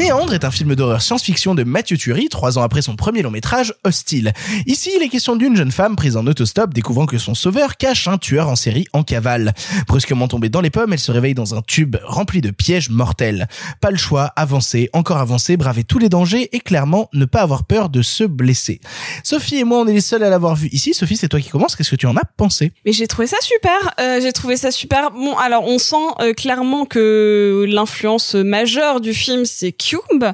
Méandre 0.02 0.34
est 0.34 0.46
un 0.46 0.50
film 0.50 0.74
d'horreur 0.74 1.00
science-fiction 1.00 1.54
de 1.54 1.64
Mathieu 1.64 1.96
Turi, 1.96 2.28
trois 2.28 2.58
ans 2.58 2.64
après 2.64 2.82
son 2.82 2.96
premier 2.96 3.22
long 3.22 3.30
métrage, 3.30 3.76
Hostile. 3.84 4.34
Ici, 4.66 4.90
il 4.98 5.04
est 5.04 5.10
question 5.10 5.36
d'une 5.36 5.56
jeune 5.56 5.72
femme 5.72 5.96
prise 5.96 6.18
en 6.18 6.26
autostop 6.26 6.74
découvrant 6.74 7.06
que 7.06 7.20
son 7.20 7.36
sauveur 7.36 7.78
cache 7.78 8.08
un 8.08 8.18
tueur 8.18 8.50
en 8.50 8.56
série 8.56 8.88
en 8.94 9.04
cavale. 9.04 9.54
Brusquement 9.88 10.28
tombée 10.28 10.50
dans 10.50 10.62
les 10.62 10.72
pommes, 10.72 10.92
elle 10.92 10.98
se 10.98 11.12
réveille 11.12 11.36
dans 11.36 11.54
un 11.54 11.62
tube 11.62 11.98
rempli 12.04 12.42
de 12.42 12.50
pièges 12.50 12.90
mortels. 12.90 13.48
Pas 13.80 13.92
le 13.92 13.98
choix, 13.98 14.34
avancer, 14.36 14.90
encore 14.94 15.18
avancer, 15.18 15.56
braver 15.56 15.84
tous 15.84 16.00
les 16.00 16.10
dangers 16.10 16.50
et 16.52 16.62
clairement 16.62 17.08
ne 17.14 17.26
pas 17.26 17.42
avoir 17.42 17.66
peur 17.66 17.90
de 17.90 18.02
se 18.02 18.24
blesser. 18.24 18.82
Sophie 19.24 19.58
et 19.58 19.64
moi, 19.64 19.82
on 19.82 19.88
est 19.88 19.94
les 19.94 20.02
seuls 20.02 20.24
à 20.24 20.32
l'avoir 20.32 20.56
vu 20.56 20.68
ici. 20.72 20.96
Sophie, 20.96 21.16
c'est 21.16 21.30
toi 21.30 21.40
qui 21.40 21.50
commences. 21.50 21.76
Qu'est-ce 21.76 21.92
que 21.92 21.96
tu 21.96 22.08
en 22.08 22.18
as 22.18 22.26
pensé? 22.38 22.74
Mais 22.88 22.92
j'ai 22.92 23.06
trouvé 23.06 23.28
ça 23.28 23.38
super. 23.42 23.94
Euh, 24.00 24.20
j'ai 24.20 24.34
trouvé 24.34 24.58
ça 24.58 24.72
super. 24.72 25.12
Bon, 25.12 25.38
alors 25.38 25.68
on 25.68 25.78
sent 25.78 25.96
euh, 26.22 26.34
clairement 26.34 26.86
que 26.86 27.68
l'influence 27.70 28.34
majeure 28.34 29.00
du 29.00 29.14
film, 29.14 29.46
c'est 29.46 29.72
Cube 29.92 30.26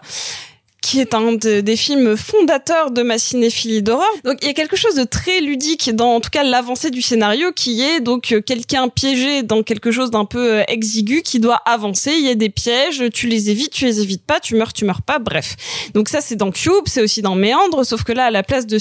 qui 0.80 1.02
est 1.02 1.14
un 1.16 1.34
de- 1.34 1.60
des 1.60 1.76
films 1.76 2.16
fondateurs 2.16 2.92
de 2.92 3.02
ma 3.02 3.18
cinéphilie 3.18 3.82
d'horreur. 3.82 4.08
Donc 4.24 4.38
il 4.42 4.48
y 4.48 4.50
a 4.50 4.54
quelque 4.54 4.78
chose 4.78 4.96
de 4.96 5.04
très 5.04 5.42
ludique 5.42 5.94
dans 5.94 6.16
en 6.16 6.22
tout 6.22 6.30
cas 6.30 6.44
l'avancée 6.44 6.92
du 6.92 7.02
scénario 7.02 7.52
qui 7.52 7.82
est 7.82 8.00
donc 8.00 8.32
euh, 8.32 8.40
quelqu'un 8.42 8.88
piégé 8.88 9.44
dans 9.44 9.64
quelque 9.64 9.92
chose 9.92 10.12
d'un 10.12 10.24
peu 10.24 10.60
euh, 10.60 10.64
exigu 10.70 11.24
qui 11.24 11.40
doit 11.42 11.60
avancer, 11.66 12.12
il 12.18 12.26
y 12.26 12.30
a 12.30 12.36
des 12.36 12.50
pièges, 12.50 13.04
tu 13.14 13.28
les 13.28 13.50
évites, 13.50 13.72
tu 13.74 13.84
les 13.86 14.00
évites 14.00 14.24
pas, 14.26 14.40
tu 14.40 14.56
meurs, 14.56 14.72
tu 14.72 14.86
meurs 14.86 15.02
pas, 15.02 15.20
bref. 15.20 15.56
Donc 15.94 16.08
ça 16.08 16.22
c'est 16.22 16.38
dans 16.38 16.52
Cube, 16.52 16.86
c'est 16.86 17.02
aussi 17.02 17.22
dans 17.22 17.36
Méandre, 17.36 17.84
sauf 17.86 18.04
que 18.04 18.14
là 18.14 18.26
à 18.26 18.32
la 18.32 18.44
place 18.44 18.66
de 18.68 18.78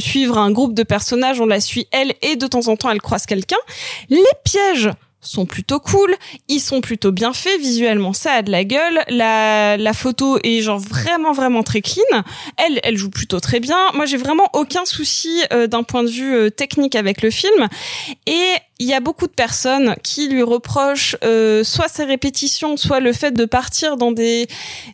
suivre 0.00 0.36
un 0.38 0.50
groupe 0.50 0.74
de 0.74 0.82
personnages, 0.82 1.40
on 1.40 1.46
la 1.46 1.60
suit 1.60 1.86
elle 1.92 2.12
et 2.20 2.36
de 2.36 2.46
temps 2.46 2.66
en 2.68 2.76
temps 2.76 2.90
elle 2.90 3.00
croise 3.00 3.24
quelqu'un. 3.24 3.56
Les 4.10 4.20
pièges 4.44 4.90
sont 5.20 5.46
plutôt 5.46 5.80
cool, 5.80 6.14
ils 6.48 6.60
sont 6.60 6.80
plutôt 6.80 7.12
bien 7.12 7.32
faits 7.32 7.60
visuellement, 7.60 8.12
ça 8.12 8.32
a 8.32 8.42
de 8.42 8.50
la 8.50 8.64
gueule, 8.64 9.00
la, 9.08 9.76
la 9.76 9.92
photo 9.92 10.38
est 10.44 10.60
genre 10.60 10.78
vraiment 10.78 11.32
vraiment 11.32 11.62
très 11.62 11.80
clean, 11.80 12.22
elle 12.56 12.80
elle 12.82 12.96
joue 12.96 13.10
plutôt 13.10 13.40
très 13.40 13.60
bien. 13.60 13.78
Moi 13.94 14.06
j'ai 14.06 14.16
vraiment 14.16 14.48
aucun 14.52 14.84
souci 14.84 15.42
euh, 15.52 15.66
d'un 15.66 15.82
point 15.82 16.04
de 16.04 16.08
vue 16.08 16.34
euh, 16.34 16.50
technique 16.50 16.94
avec 16.94 17.22
le 17.22 17.30
film. 17.30 17.68
Et 18.26 18.52
il 18.78 18.86
y 18.86 18.94
a 18.94 19.00
beaucoup 19.00 19.26
de 19.26 19.32
personnes 19.32 19.96
qui 20.02 20.28
lui 20.28 20.42
reprochent 20.42 21.16
euh, 21.24 21.64
soit 21.64 21.88
ses 21.88 22.04
répétitions, 22.04 22.76
soit 22.76 23.00
le 23.00 23.12
fait 23.12 23.32
de 23.32 23.44
partir 23.44 23.96
dans 23.96 24.12
des 24.12 24.46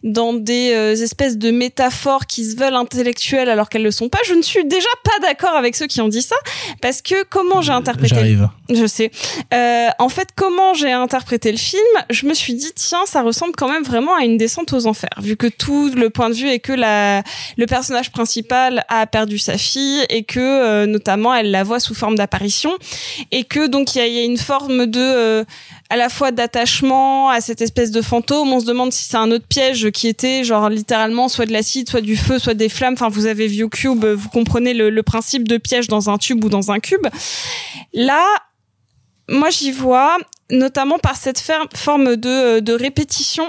dans 0.03 0.33
des 0.33 0.73
euh, 0.73 0.93
espèces 0.95 1.37
de 1.37 1.51
métaphores 1.51 2.27
qui 2.27 2.45
se 2.45 2.57
veulent 2.57 2.75
intellectuelles 2.75 3.51
alors 3.51 3.69
qu'elles 3.69 3.83
le 3.83 3.91
sont 3.91 4.09
pas. 4.09 4.19
Je 4.27 4.35
ne 4.35 4.43
suis 4.43 4.65
déjà 4.65 4.89
pas 5.03 5.27
d'accord 5.27 5.55
avec 5.55 5.77
ceux 5.77 5.87
qui 5.87 6.01
ont 6.01 6.09
dit 6.09 6.23
ça 6.23 6.37
parce 6.81 7.03
que 7.03 7.25
comment 7.25 7.61
j'ai 7.61 7.73
interprété 7.73 8.15
J'arrive. 8.15 8.49
je 8.71 8.87
sais. 8.87 9.11
Euh, 9.53 9.89
en 9.99 10.09
fait, 10.09 10.29
comment 10.35 10.75
j'ai 10.75 10.93
interprété 10.93 11.53
le 11.53 11.59
film 11.59 11.83
Je 12.11 12.27
me 12.27 12.35
suis 12.35 12.55
dit, 12.55 12.73
tiens, 12.75 13.05
ça 13.07 13.23
ressemble 13.23 13.53
quand 13.57 13.69
même 13.69 13.83
vraiment 13.83 14.15
à 14.15 14.25
une 14.25 14.39
descente 14.39 14.73
aux 14.73 14.87
enfers, 14.87 15.19
vu 15.21 15.37
que 15.37 15.47
tout 15.47 15.91
le 15.95 16.11
point 16.11 16.31
de 16.31 16.35
vue 16.35 16.49
est 16.49 16.59
que 16.59 16.73
la, 16.73 17.23
le 17.57 17.67
personnage 17.67 18.11
principal 18.11 18.85
a 18.89 19.07
perdu 19.07 19.39
sa 19.39 19.59
fille 19.59 20.05
et 20.09 20.25
que, 20.25 20.41
euh, 20.41 20.87
notamment, 20.87 21.35
elle 21.35 21.51
la 21.51 21.65
voit 21.65 21.81
sous 21.81 21.95
forme 21.95 22.15
d'apparition 22.15 22.73
et 23.31 23.45
que 23.45 23.67
donc 23.75 23.97
il 23.97 24.07
y 24.07 24.15
y 24.15 24.21
a 24.21 24.25
une 24.25 24.39
forme 24.39 24.87
de 24.87 25.01
euh, 25.01 25.45
à 25.91 25.97
la 25.97 26.09
fois 26.09 26.31
d'attachement 26.31 27.29
à 27.29 27.41
cette 27.41 27.61
espèce 27.61 27.91
de 27.91 28.03
fantôme. 28.03 28.53
On 28.53 28.61
se 28.61 28.67
demande 28.67 28.93
si 28.93 29.03
c'est 29.03 29.17
un 29.17 29.33
autre 29.33 29.47
piège 29.49 29.91
qui 29.91 30.07
était 30.07 30.45
genre 30.45 30.69
littéralement 30.69 31.29
soit 31.29 31.45
de 31.45 31.53
l'acide, 31.53 31.89
soit 31.89 32.01
du 32.01 32.17
feu, 32.17 32.39
soit 32.39 32.55
des 32.55 32.69
flammes. 32.69 32.95
Enfin, 32.95 33.09
vous 33.09 33.27
avez 33.27 33.49
vu 33.49 33.69
Cube, 33.69 34.05
vous 34.05 34.29
comprenez 34.29 34.75
le, 34.75 34.91
le 34.91 35.03
principe 35.03 35.49
de 35.49 35.57
piège 35.57 35.89
dans 35.89 36.09
un 36.09 36.19
tube 36.19 36.45
ou 36.45 36.49
dans 36.49 36.71
un 36.71 36.79
cube. 36.79 37.07
Là, 37.93 38.25
moi 39.29 39.51
j'y 39.51 39.73
vois 39.73 40.19
notamment 40.51 40.99
par 40.99 41.17
cette 41.17 41.43
forme 41.75 42.17
de, 42.17 42.61
de 42.61 42.73
répétition. 42.73 43.45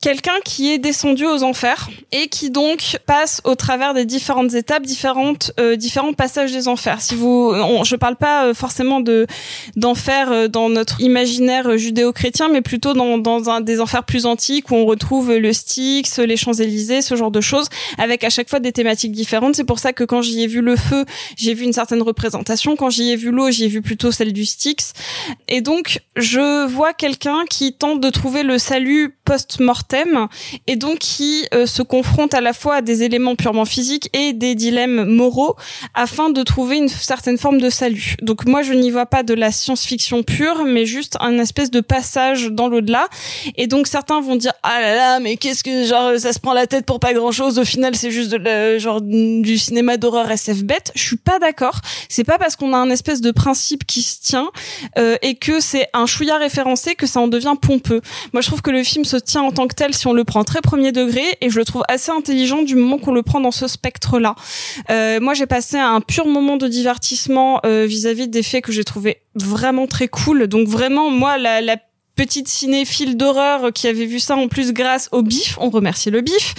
Quelqu'un 0.00 0.38
qui 0.44 0.70
est 0.70 0.78
descendu 0.78 1.24
aux 1.24 1.42
enfers 1.42 1.88
et 2.12 2.28
qui 2.28 2.50
donc 2.50 2.98
passe 3.06 3.40
au 3.44 3.54
travers 3.54 3.94
des 3.94 4.04
différentes 4.04 4.54
étapes 4.54 4.84
différentes 4.84 5.52
euh, 5.58 5.76
différents 5.76 6.12
passages 6.12 6.52
des 6.52 6.68
enfers. 6.68 7.00
Si 7.00 7.14
vous 7.14 7.52
on, 7.54 7.84
je 7.84 7.96
parle 7.96 8.16
pas 8.16 8.46
euh, 8.46 8.54
forcément 8.54 9.00
de 9.00 9.26
d'enfer 9.76 10.30
euh, 10.30 10.48
dans 10.48 10.68
notre 10.68 11.00
imaginaire 11.00 11.76
judéo-chrétien 11.76 12.48
mais 12.48 12.60
plutôt 12.60 12.92
dans, 12.94 13.18
dans 13.18 13.50
un 13.50 13.60
des 13.60 13.80
enfers 13.80 14.04
plus 14.04 14.26
antiques 14.26 14.70
où 14.70 14.74
on 14.74 14.84
retrouve 14.84 15.34
le 15.34 15.52
Styx 15.52 16.18
les 16.18 16.36
Champs-Élysées 16.36 17.02
ce 17.02 17.16
genre 17.16 17.30
de 17.30 17.40
choses 17.40 17.68
avec 17.98 18.24
à 18.24 18.30
chaque 18.30 18.50
fois 18.50 18.60
des 18.60 18.72
thématiques 18.72 19.12
différentes. 19.12 19.56
C'est 19.56 19.64
pour 19.64 19.78
ça 19.78 19.92
que 19.92 20.04
quand 20.04 20.22
j'y 20.22 20.42
ai 20.42 20.46
vu 20.46 20.60
le 20.60 20.76
feu 20.76 21.04
j'ai 21.36 21.54
vu 21.54 21.64
une 21.64 21.72
certaine 21.72 22.02
représentation. 22.02 22.76
Quand 22.76 22.90
j'y 22.90 23.10
ai 23.10 23.16
vu 23.16 23.30
l'eau 23.30 23.50
j'y 23.50 23.64
ai 23.64 23.68
vu 23.68 23.82
plutôt 23.82 24.12
celle 24.12 24.32
du 24.32 24.44
Styx. 24.44 24.92
Et 25.48 25.60
donc 25.60 26.00
je 26.20 26.66
vois 26.66 26.92
quelqu'un 26.92 27.44
qui 27.48 27.72
tente 27.72 28.00
de 28.00 28.10
trouver 28.10 28.42
le 28.42 28.58
salut 28.58 29.16
post-mortem 29.24 30.28
et 30.66 30.76
donc 30.76 30.98
qui 30.98 31.46
euh, 31.54 31.66
se 31.66 31.82
confronte 31.82 32.34
à 32.34 32.40
la 32.40 32.52
fois 32.52 32.76
à 32.76 32.80
des 32.82 33.02
éléments 33.02 33.36
purement 33.36 33.64
physiques 33.64 34.08
et 34.12 34.32
des 34.32 34.54
dilemmes 34.54 35.04
moraux 35.04 35.56
afin 35.94 36.30
de 36.30 36.42
trouver 36.42 36.76
une 36.78 36.88
certaine 36.88 37.38
forme 37.38 37.60
de 37.60 37.70
salut. 37.70 38.16
Donc 38.22 38.46
moi 38.46 38.62
je 38.62 38.72
n'y 38.72 38.90
vois 38.90 39.06
pas 39.06 39.22
de 39.22 39.34
la 39.34 39.52
science-fiction 39.52 40.22
pure 40.22 40.64
mais 40.64 40.86
juste 40.86 41.16
un 41.20 41.38
espèce 41.38 41.70
de 41.70 41.80
passage 41.80 42.48
dans 42.50 42.68
l'au-delà 42.68 43.06
et 43.56 43.66
donc 43.66 43.86
certains 43.86 44.20
vont 44.20 44.36
dire 44.36 44.52
ah 44.62 44.80
là 44.80 44.94
là 44.94 45.20
mais 45.20 45.36
qu'est-ce 45.36 45.62
que 45.64 45.84
genre 45.84 46.18
ça 46.18 46.32
se 46.32 46.38
prend 46.38 46.52
la 46.52 46.66
tête 46.66 46.86
pour 46.86 47.00
pas 47.00 47.12
grand-chose 47.12 47.58
au 47.58 47.64
final 47.64 47.94
c'est 47.96 48.10
juste 48.10 48.30
de 48.30 48.36
la- 48.36 48.78
genre 48.78 49.00
du 49.00 49.58
cinéma 49.58 49.96
d'horreur 49.96 50.30
SF 50.30 50.62
bête. 50.64 50.92
Je 50.94 51.02
suis 51.02 51.16
pas 51.16 51.38
d'accord. 51.38 51.80
C'est 52.08 52.24
pas 52.24 52.38
parce 52.38 52.56
qu'on 52.56 52.72
a 52.72 52.76
un 52.76 52.90
espèce 52.90 53.20
de 53.20 53.30
principe 53.30 53.86
qui 53.86 54.02
se 54.02 54.20
tient 54.20 54.50
euh, 54.98 55.16
et 55.22 55.34
que 55.36 55.60
c'est 55.60 55.88
un 55.94 56.06
chouïa 56.08 56.38
référencé 56.38 56.96
que 56.96 57.06
ça 57.06 57.20
en 57.20 57.28
devient 57.28 57.54
pompeux. 57.60 58.00
Moi, 58.32 58.42
je 58.42 58.48
trouve 58.48 58.62
que 58.62 58.70
le 58.70 58.82
film 58.82 59.04
se 59.04 59.16
tient 59.16 59.42
en 59.42 59.52
tant 59.52 59.68
que 59.68 59.74
tel 59.74 59.94
si 59.94 60.06
on 60.08 60.12
le 60.12 60.24
prend 60.24 60.42
très 60.42 60.60
premier 60.60 60.90
degré 60.90 61.22
et 61.40 61.50
je 61.50 61.58
le 61.58 61.64
trouve 61.64 61.82
assez 61.88 62.10
intelligent 62.10 62.62
du 62.62 62.74
moment 62.74 62.98
qu'on 62.98 63.12
le 63.12 63.22
prend 63.22 63.40
dans 63.40 63.52
ce 63.52 63.68
spectre-là. 63.68 64.34
Euh, 64.90 65.20
moi, 65.20 65.34
j'ai 65.34 65.46
passé 65.46 65.76
un 65.76 66.00
pur 66.00 66.26
moment 66.26 66.56
de 66.56 66.66
divertissement 66.66 67.60
euh, 67.64 67.86
vis-à-vis 67.86 68.28
des 68.28 68.42
faits 68.42 68.64
que 68.64 68.72
j'ai 68.72 68.84
trouvé 68.84 69.22
vraiment 69.36 69.86
très 69.86 70.08
cool. 70.08 70.48
Donc 70.48 70.66
vraiment, 70.66 71.10
moi, 71.10 71.38
la, 71.38 71.60
la 71.60 71.76
petite 72.18 72.48
cinéphile 72.48 73.16
d'horreur 73.16 73.72
qui 73.72 73.86
avait 73.86 74.04
vu 74.04 74.18
ça 74.18 74.34
en 74.34 74.48
plus 74.48 74.72
grâce 74.72 75.08
au 75.12 75.22
bif, 75.22 75.56
on 75.60 75.70
remercie 75.70 76.10
le 76.10 76.20
bif. 76.20 76.54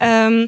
Euh, 0.00 0.46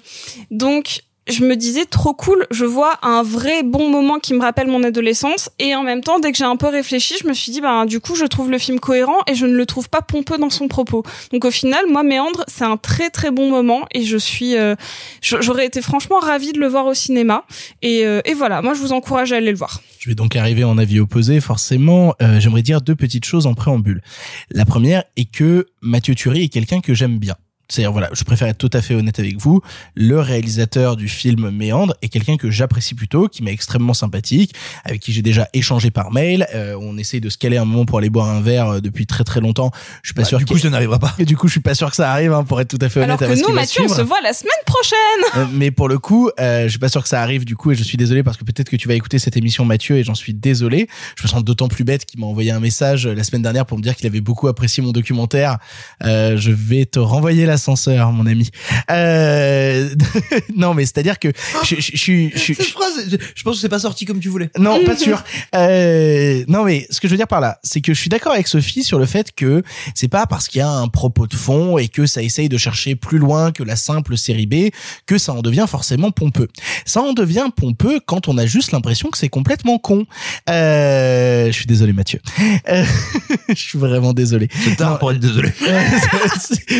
donc 0.50 1.02
je 1.26 1.44
me 1.44 1.56
disais 1.56 1.86
trop 1.86 2.12
cool, 2.12 2.46
je 2.50 2.64
vois 2.64 2.98
un 3.02 3.22
vrai 3.22 3.62
bon 3.62 3.88
moment 3.88 4.18
qui 4.18 4.34
me 4.34 4.40
rappelle 4.40 4.66
mon 4.66 4.82
adolescence 4.82 5.50
et 5.58 5.74
en 5.74 5.82
même 5.82 6.02
temps 6.02 6.18
dès 6.18 6.32
que 6.32 6.38
j'ai 6.38 6.44
un 6.44 6.56
peu 6.56 6.68
réfléchi, 6.68 7.14
je 7.20 7.26
me 7.26 7.32
suis 7.32 7.50
dit 7.50 7.60
ben 7.60 7.86
du 7.86 8.00
coup 8.00 8.14
je 8.14 8.26
trouve 8.26 8.50
le 8.50 8.58
film 8.58 8.78
cohérent 8.78 9.18
et 9.26 9.34
je 9.34 9.46
ne 9.46 9.56
le 9.56 9.66
trouve 9.66 9.88
pas 9.88 10.02
pompeux 10.02 10.38
dans 10.38 10.50
son 10.50 10.68
propos. 10.68 11.02
Donc 11.32 11.44
au 11.44 11.50
final, 11.50 11.84
moi 11.88 12.02
Méandre, 12.02 12.44
c'est 12.46 12.64
un 12.64 12.76
très 12.76 13.10
très 13.10 13.30
bon 13.30 13.50
moment 13.50 13.86
et 13.92 14.04
je 14.04 14.16
suis 14.16 14.56
euh, 14.56 14.74
j'aurais 15.22 15.66
été 15.66 15.80
franchement 15.80 16.18
ravie 16.18 16.52
de 16.52 16.60
le 16.60 16.68
voir 16.68 16.86
au 16.86 16.94
cinéma 16.94 17.44
et, 17.82 18.04
euh, 18.04 18.20
et 18.24 18.34
voilà, 18.34 18.60
moi 18.60 18.74
je 18.74 18.80
vous 18.80 18.92
encourage 18.92 19.32
à 19.32 19.36
aller 19.36 19.50
le 19.50 19.56
voir. 19.56 19.80
Je 19.98 20.10
vais 20.10 20.14
donc 20.14 20.36
arriver 20.36 20.64
en 20.64 20.76
avis 20.76 21.00
opposé. 21.00 21.40
Forcément, 21.40 22.14
euh, 22.20 22.38
j'aimerais 22.38 22.60
dire 22.60 22.82
deux 22.82 22.94
petites 22.94 23.24
choses 23.24 23.46
en 23.46 23.54
préambule. 23.54 24.02
La 24.50 24.66
première 24.66 25.04
est 25.16 25.24
que 25.24 25.66
Mathieu 25.80 26.14
Turi 26.14 26.44
est 26.44 26.48
quelqu'un 26.48 26.80
que 26.80 26.92
j'aime 26.92 27.18
bien. 27.18 27.36
C'est-à-dire, 27.68 27.92
voilà, 27.92 28.10
je 28.12 28.24
préfère 28.24 28.48
être 28.48 28.58
tout 28.58 28.70
à 28.72 28.82
fait 28.82 28.94
honnête 28.94 29.18
avec 29.18 29.38
vous. 29.38 29.60
Le 29.94 30.20
réalisateur 30.20 30.96
du 30.96 31.08
film 31.08 31.50
Méandre 31.50 31.94
est 32.02 32.08
quelqu'un 32.08 32.36
que 32.36 32.50
j'apprécie 32.50 32.94
plutôt, 32.94 33.28
qui 33.28 33.42
m'est 33.42 33.52
extrêmement 33.52 33.94
sympathique, 33.94 34.54
avec 34.84 35.00
qui 35.00 35.12
j'ai 35.12 35.22
déjà 35.22 35.48
échangé 35.52 35.90
par 35.90 36.12
mail. 36.12 36.46
Euh, 36.54 36.76
on 36.80 36.98
essaye 36.98 37.20
de 37.20 37.28
se 37.28 37.38
caler 37.38 37.56
un 37.56 37.64
moment 37.64 37.84
pour 37.86 37.98
aller 37.98 38.10
boire 38.10 38.28
un 38.28 38.40
verre 38.40 38.68
euh, 38.68 38.80
depuis 38.80 39.06
très 39.06 39.24
très 39.24 39.40
longtemps. 39.40 39.70
Je 40.02 40.08
suis 40.08 40.14
pas 40.14 40.24
sûr 40.24 40.38
du 40.38 40.46
coup, 40.46 40.58
ça 40.58 40.70
n'arrivera 40.70 40.98
pas. 40.98 41.14
Et 41.18 41.24
du 41.24 41.36
coup, 41.36 41.48
je 41.48 41.52
suis 41.52 41.60
pas 41.60 41.74
sûr 41.74 41.90
que 41.90 41.96
ça 41.96 42.10
arrive, 42.10 42.32
hein, 42.32 42.44
pour 42.44 42.60
être 42.60 42.68
tout 42.68 42.78
à 42.80 42.88
fait 42.88 43.00
honnête 43.00 43.10
Alors 43.10 43.18
que 43.18 43.24
avec 43.24 43.38
ce 43.38 43.48
nous 43.48 43.54
Mathieu, 43.54 43.84
on 43.84 43.88
se 43.88 44.02
voit 44.02 44.20
la 44.22 44.32
semaine 44.32 44.52
prochaine. 44.66 44.98
Euh, 45.36 45.46
mais 45.52 45.70
pour 45.70 45.88
le 45.88 45.98
coup, 45.98 46.30
euh, 46.40 46.64
je 46.64 46.68
suis 46.68 46.78
pas 46.78 46.88
sûr 46.88 47.02
que 47.02 47.08
ça 47.08 47.22
arrive 47.22 47.44
du 47.44 47.56
coup 47.56 47.72
et 47.72 47.74
je 47.74 47.82
suis 47.82 47.96
désolé 47.96 48.22
parce 48.22 48.36
que 48.36 48.44
peut-être 48.44 48.68
que 48.68 48.76
tu 48.76 48.88
vas 48.88 48.94
écouter 48.94 49.18
cette 49.18 49.36
émission 49.36 49.64
Mathieu 49.64 49.96
et 49.96 50.04
j'en 50.04 50.14
suis 50.14 50.34
désolé. 50.34 50.88
Je 51.16 51.24
me 51.24 51.28
sens 51.28 51.44
d'autant 51.44 51.68
plus 51.68 51.84
bête 51.84 52.04
qu'il 52.04 52.20
m'a 52.20 52.26
envoyé 52.26 52.50
un 52.50 52.60
message 52.60 53.06
euh, 53.06 53.14
la 53.14 53.24
semaine 53.24 53.42
dernière 53.42 53.66
pour 53.66 53.78
me 53.78 53.82
dire 53.82 53.96
qu'il 53.96 54.06
avait 54.06 54.20
beaucoup 54.20 54.48
apprécié 54.48 54.82
mon 54.82 54.92
documentaire. 54.92 55.58
Euh, 56.04 56.36
je 56.36 56.50
vais 56.50 56.86
te 56.86 56.98
renvoyer 56.98 57.46
l'ascenseur, 57.54 58.10
mon 58.12 58.26
ami. 58.26 58.50
Euh, 58.90 59.88
non, 60.56 60.74
mais 60.74 60.84
c'est-à-dire 60.84 61.18
que 61.18 61.28
je, 61.64 61.76
je, 61.76 61.80
je, 61.92 61.96
suis- 61.96 62.30
je, 62.32 62.38
suis- 62.38 62.54
Cette 62.56 62.66
phrase, 62.68 62.92
je, 63.10 63.16
je 63.34 63.42
pense 63.44 63.54
que 63.56 63.60
c'est 63.60 63.68
pas 63.68 63.78
sorti 63.78 64.04
comme 64.04 64.18
tu 64.20 64.28
voulais. 64.28 64.50
non, 64.58 64.84
pas 64.84 64.96
sûr. 64.96 65.22
Euh, 65.54 66.44
non, 66.48 66.64
mais 66.64 66.86
ce 66.90 67.00
que 67.00 67.06
je 67.08 67.12
veux 67.12 67.16
dire 67.16 67.28
par 67.28 67.40
là, 67.40 67.58
c'est 67.62 67.80
que 67.80 67.94
je 67.94 68.00
suis 68.00 68.08
d'accord 68.10 68.32
avec 68.32 68.48
Sophie 68.48 68.82
sur 68.82 68.98
le 68.98 69.06
fait 69.06 69.32
que 69.34 69.62
c'est 69.94 70.08
pas 70.08 70.26
parce 70.26 70.48
qu'il 70.48 70.58
y 70.58 70.62
a 70.62 70.68
un 70.68 70.88
propos 70.88 71.26
de 71.26 71.34
fond 71.34 71.78
et 71.78 71.88
que 71.88 72.06
ça 72.06 72.22
essaye 72.22 72.48
de 72.48 72.58
chercher 72.58 72.96
plus 72.96 73.18
loin 73.18 73.52
que 73.52 73.62
la 73.62 73.76
simple 73.76 74.16
série 74.16 74.46
B 74.46 74.70
que 75.06 75.16
ça 75.18 75.32
en 75.32 75.42
devient 75.42 75.66
forcément 75.68 76.10
pompeux. 76.10 76.48
Ça 76.84 77.00
en 77.00 77.12
devient 77.12 77.46
pompeux 77.56 78.00
quand 78.04 78.26
on 78.28 78.36
a 78.38 78.46
juste 78.46 78.72
l'impression 78.72 79.10
que 79.10 79.18
c'est 79.18 79.28
complètement 79.28 79.78
con. 79.78 80.06
Euh, 80.50 81.46
je 81.46 81.52
suis 81.52 81.66
désolé, 81.66 81.92
Mathieu. 81.92 82.20
Euh, 82.68 82.84
je 83.48 83.54
suis 83.54 83.78
vraiment 83.78 84.12
désolé. 84.12 84.48
C'est 84.64 84.76
tard 84.76 84.98
pour 84.98 85.12
être 85.12 85.20
désolé. 85.20 85.50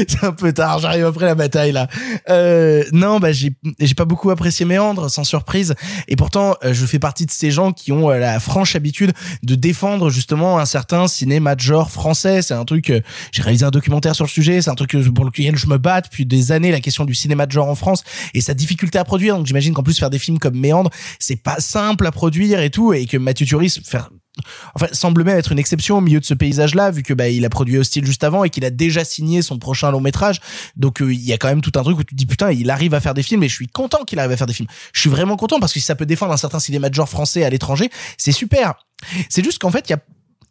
c'est 0.09 0.25
un 0.25 0.33
peu 0.33 0.53
tard, 0.53 0.64
j'arrive 0.81 1.05
après 1.05 1.27
la 1.27 1.35
bataille 1.35 1.73
là. 1.73 1.89
Euh, 2.28 2.85
non, 2.93 3.20
bah 3.20 3.32
j'ai 3.32 3.55
pas 3.97 4.05
beaucoup 4.05 4.31
apprécié 4.31 4.65
Méandre, 4.65 5.11
sans 5.11 5.24
surprise. 5.24 5.74
Et 6.09 6.16
pourtant, 6.16 6.57
euh, 6.65 6.74
je 6.74 6.86
fais 6.86 6.99
partie 6.99 7.27
de 7.27 7.31
ces 7.31 7.51
gens 7.51 7.73
qui 7.73 7.93
ont 7.93 8.11
euh, 8.11 8.19
la 8.19 8.41
franche 8.41 8.77
habitude 8.77 9.12
de 9.43 9.55
défendre 9.55 10.11
justement 10.11 10.59
un 10.59 10.66
certain 10.66 11.09
cinéma 11.09 11.55
de 11.55 11.61
genre 11.61 11.91
français. 11.91 12.43
C'est 12.43 12.55
un 12.55 12.65
truc. 12.65 12.93
j'ai 13.32 13.43
réalisé 13.43 13.65
un 13.65 13.70
documentaire 13.70 14.15
sur 14.15 14.24
le 14.24 14.31
sujet. 14.31 14.62
C'est 14.62 14.70
un 14.70 14.74
truc 14.74 14.97
pour 15.15 15.24
lequel 15.24 15.57
je 15.57 15.66
me 15.66 15.78
bats 15.78 16.01
depuis 16.01 16.27
des 16.27 16.53
années. 16.53 16.70
La 16.70 16.81
question 16.81 17.05
du 17.05 17.15
cinéma 17.15 17.47
de 17.47 17.53
genre 17.53 17.69
en 17.69 17.74
France 17.74 18.05
et 18.35 18.41
sa 18.41 18.55
difficulté 18.55 18.99
à 18.99 19.05
produire. 19.05 19.36
Donc 19.36 19.47
j'imagine 19.47 19.74
qu'en 19.74 19.82
plus 19.82 19.99
faire 19.99 20.11
des 20.11 20.19
films 20.19 20.39
comme 20.39 20.59
Méandre, 20.59 20.91
c'est 21.19 21.41
pas 21.41 21.61
simple 21.61 22.07
à 22.07 22.12
produire 22.12 22.61
et 22.61 22.70
tout, 22.70 22.93
et 22.93 23.07
que 23.07 23.16
Mathieu 23.16 23.47
Turis 23.47 23.81
faire 23.85 24.11
enfin 24.74 24.86
semble 24.93 25.24
même 25.24 25.39
être 25.39 25.52
une 25.52 25.59
exception 25.59 25.98
au 25.98 26.01
milieu 26.01 26.20
de 26.20 26.24
ce 26.24 26.35
paysage-là, 26.35 26.90
vu 26.90 27.02
que 27.02 27.15
bah 27.15 27.28
il 27.28 27.44
a 27.44 27.51
produit 27.51 27.78
Hostile 27.78 28.05
juste 28.05 28.24
avant 28.24 28.44
et 28.44 28.51
qu'il 28.51 28.65
a 28.65 28.70
déjà 28.70 29.05
signé 29.05 29.43
son 29.43 29.59
prochain 29.59 29.90
long 29.90 30.01
métrage. 30.01 30.40
Donc 30.77 31.01
euh, 31.01 31.12
il 31.12 31.24
y 31.24 31.32
a 31.32 31.39
quand 31.39 31.48
même 31.48 31.61
tout 31.61 31.73
un 31.77 31.82
truc 31.82 31.98
où 31.98 32.05
tu 32.05 32.15
te 32.15 32.19
dis 32.19 32.27
putain, 32.27 32.52
il 32.52 32.70
arrive 32.70 32.94
à 32.94 33.01
faire 33.01 33.15
des 33.15 33.23
films 33.23 33.43
et 33.43 33.48
je 33.48 33.55
suis 33.55 33.69
content 33.69 34.05
qu'il 34.05 34.19
arrive 34.19 34.32
à 34.32 34.36
faire 34.36 34.47
des 34.47 34.55
films. 34.55 34.69
Je 34.93 35.01
suis 35.01 35.11
vraiment 35.11 35.36
content 35.36 35.61
parce 35.61 35.73
que 35.73 35.81
si 35.81 35.86
ça 35.86 35.94
peut 35.94 36.06
défendre 36.06 36.32
un 36.32 36.36
certain 36.36 36.59
cinéma 36.59 36.89
de 36.89 36.94
genre 36.94 37.09
français 37.09 37.44
à 37.44 37.51
l'étranger, 37.51 37.90
c'est 38.19 38.32
super. 38.32 38.74
C'est 39.28 39.44
juste 39.44 39.59
qu'en 39.59 39.70
fait 39.70 39.89
il 39.89 39.93
y 39.93 39.94
a 39.94 39.98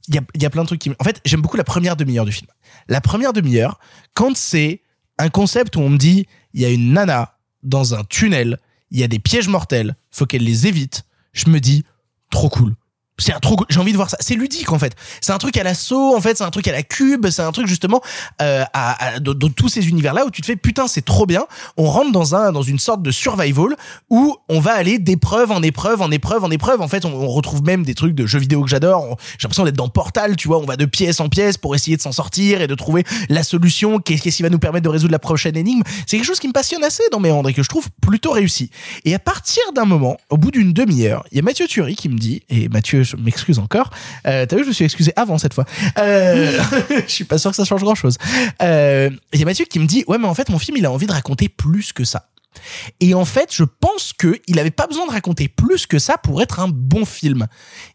il 0.09 0.15
y 0.15 0.17
a, 0.17 0.21
y 0.35 0.45
a 0.45 0.49
plein 0.49 0.63
de 0.63 0.67
trucs 0.67 0.81
qui... 0.81 0.89
En 0.99 1.03
fait, 1.05 1.21
j'aime 1.23 1.41
beaucoup 1.41 1.55
la 1.55 1.63
première 1.63 1.95
demi-heure 1.95 2.25
du 2.25 2.33
film. 2.33 2.49
La 2.89 2.99
première 3.01 3.31
demi-heure, 3.31 3.79
quand 4.13 4.35
c'est 4.35 4.81
un 5.17 5.29
concept 5.29 5.75
où 5.75 5.79
on 5.79 5.89
me 5.89 5.97
dit, 5.97 6.27
il 6.53 6.61
y 6.61 6.65
a 6.65 6.69
une 6.69 6.93
nana 6.93 7.37
dans 7.63 7.95
un 7.95 8.03
tunnel, 8.03 8.59
il 8.91 8.99
y 8.99 9.03
a 9.03 9.07
des 9.07 9.19
pièges 9.19 9.47
mortels, 9.47 9.95
faut 10.11 10.25
qu'elle 10.25 10.43
les 10.43 10.67
évite, 10.67 11.03
je 11.31 11.49
me 11.49 11.59
dis, 11.59 11.85
trop 12.29 12.49
cool. 12.49 12.75
C'est 13.17 13.33
un 13.33 13.39
trop 13.39 13.57
j'ai 13.69 13.79
envie 13.79 13.91
de 13.91 13.97
voir 13.97 14.09
ça. 14.09 14.17
C'est 14.19 14.35
ludique 14.35 14.71
en 14.71 14.79
fait. 14.79 14.95
C'est 15.21 15.31
un 15.31 15.37
truc 15.37 15.55
à 15.57 15.63
l'assaut 15.63 16.15
en 16.15 16.21
fait, 16.21 16.37
c'est 16.37 16.43
un 16.43 16.49
truc 16.49 16.67
à 16.67 16.71
la 16.71 16.83
cube, 16.83 17.29
c'est 17.29 17.43
un 17.43 17.51
truc 17.51 17.67
justement 17.67 18.01
euh, 18.41 18.63
dans, 19.21 19.49
tous 19.49 19.69
ces 19.69 19.87
univers 19.87 20.13
là 20.13 20.25
où 20.25 20.31
tu 20.31 20.41
te 20.41 20.47
fais 20.47 20.55
putain 20.55 20.87
c'est 20.87 21.05
trop 21.05 21.25
bien. 21.25 21.45
On 21.77 21.85
rentre 21.85 22.11
dans 22.11 22.35
un 22.35 22.51
dans 22.51 22.63
une 22.63 22.79
sorte 22.79 23.03
de 23.03 23.11
survival 23.11 23.75
où 24.09 24.35
on 24.49 24.59
va 24.59 24.73
aller 24.73 24.97
d'épreuve 24.97 25.51
en 25.51 25.61
épreuve 25.61 26.01
en 26.01 26.11
épreuve 26.11 26.43
en 26.43 26.51
épreuve. 26.51 26.81
En 26.81 26.87
fait, 26.87 27.05
on, 27.05 27.27
retrouve 27.27 27.63
même 27.63 27.83
des 27.83 27.95
trucs 27.95 28.13
de 28.13 28.25
jeux 28.25 28.39
vidéo 28.39 28.63
que 28.63 28.69
j'adore. 28.69 29.17
J'ai 29.37 29.45
l'impression 29.45 29.63
d'être 29.63 29.75
dans 29.75 29.89
Portal, 29.89 30.35
tu 30.35 30.47
vois. 30.47 30.57
On 30.57 30.65
va 30.65 30.75
de 30.75 30.85
pièce 30.85 31.19
en 31.19 31.29
pièce 31.29 31.57
pour 31.57 31.75
essayer 31.75 31.97
de 31.97 32.01
s'en 32.01 32.11
sortir 32.11 32.61
et 32.61 32.67
de 32.67 32.75
trouver 32.75 33.03
la 33.29 33.43
solution. 33.43 33.99
Qu'est-ce 33.99 34.35
qui 34.35 34.43
va 34.43 34.49
nous 34.49 34.59
permettre 34.59 34.83
de 34.83 34.89
résoudre 34.89 35.11
la 35.11 35.19
prochaine 35.19 35.55
énigme? 35.57 35.83
C'est 36.05 36.17
quelque 36.17 36.25
chose 36.25 36.39
qui 36.39 36.47
me 36.47 36.53
passionne 36.53 36.83
assez 36.83 37.03
dans 37.11 37.19
Méandre 37.19 37.49
et 37.49 37.53
que 37.53 37.63
je 37.63 37.69
trouve 37.69 37.87
plutôt 38.01 38.31
réussi. 38.31 38.69
Et 39.05 39.13
à 39.15 39.19
partir 39.19 39.63
d'un 39.73 39.85
moment, 39.85 40.17
au 40.29 40.37
bout 40.37 40.51
d'une 40.51 40.73
demi-heure, 40.73 41.23
il 41.31 41.37
y 41.37 41.39
a 41.39 41.43
Mathieu 41.43 41.67
Thury 41.67 41.95
qui 41.95 42.09
me 42.09 42.17
dit, 42.17 42.43
et 42.49 42.69
Mathieu, 42.69 43.02
je 43.03 43.15
m'excuse 43.15 43.59
encore, 43.59 43.89
euh, 44.27 44.45
t'as 44.45 44.55
vu, 44.55 44.63
je 44.63 44.69
me 44.69 44.73
suis 44.73 44.85
excusé 44.85 45.13
avant 45.15 45.37
cette 45.37 45.53
fois. 45.53 45.65
Euh, 45.97 46.59
je 47.07 47.11
suis 47.11 47.23
pas 47.23 47.37
sûr 47.37 47.51
que 47.51 47.55
ça 47.57 47.65
change 47.65 47.81
grand-chose. 47.81 48.17
Euh, 48.61 49.09
Il 49.33 49.39
y 49.39 49.43
a 49.43 49.45
Mathieu 49.45 49.65
qui 49.65 49.79
me 49.79 49.85
dit, 49.85 50.03
ouais, 50.07 50.17
mais 50.17 50.27
en 50.27 50.33
fait, 50.33 50.49
mon 50.49 50.59
film, 50.59 50.77
il 50.77 50.85
a 50.85 50.91
envie 50.91 51.07
de 51.07 51.11
raconter 51.11 51.49
plus 51.49 51.93
que 51.93 52.03
ça. 52.03 52.29
Et 52.99 53.13
en 53.13 53.25
fait, 53.25 53.53
je 53.53 53.63
pense 53.63 54.13
que 54.13 54.39
il 54.47 54.59
avait 54.59 54.71
pas 54.71 54.87
besoin 54.87 55.07
de 55.07 55.11
raconter 55.11 55.47
plus 55.47 55.87
que 55.87 55.99
ça 55.99 56.17
pour 56.17 56.41
être 56.41 56.59
un 56.59 56.67
bon 56.67 57.05
film. 57.05 57.47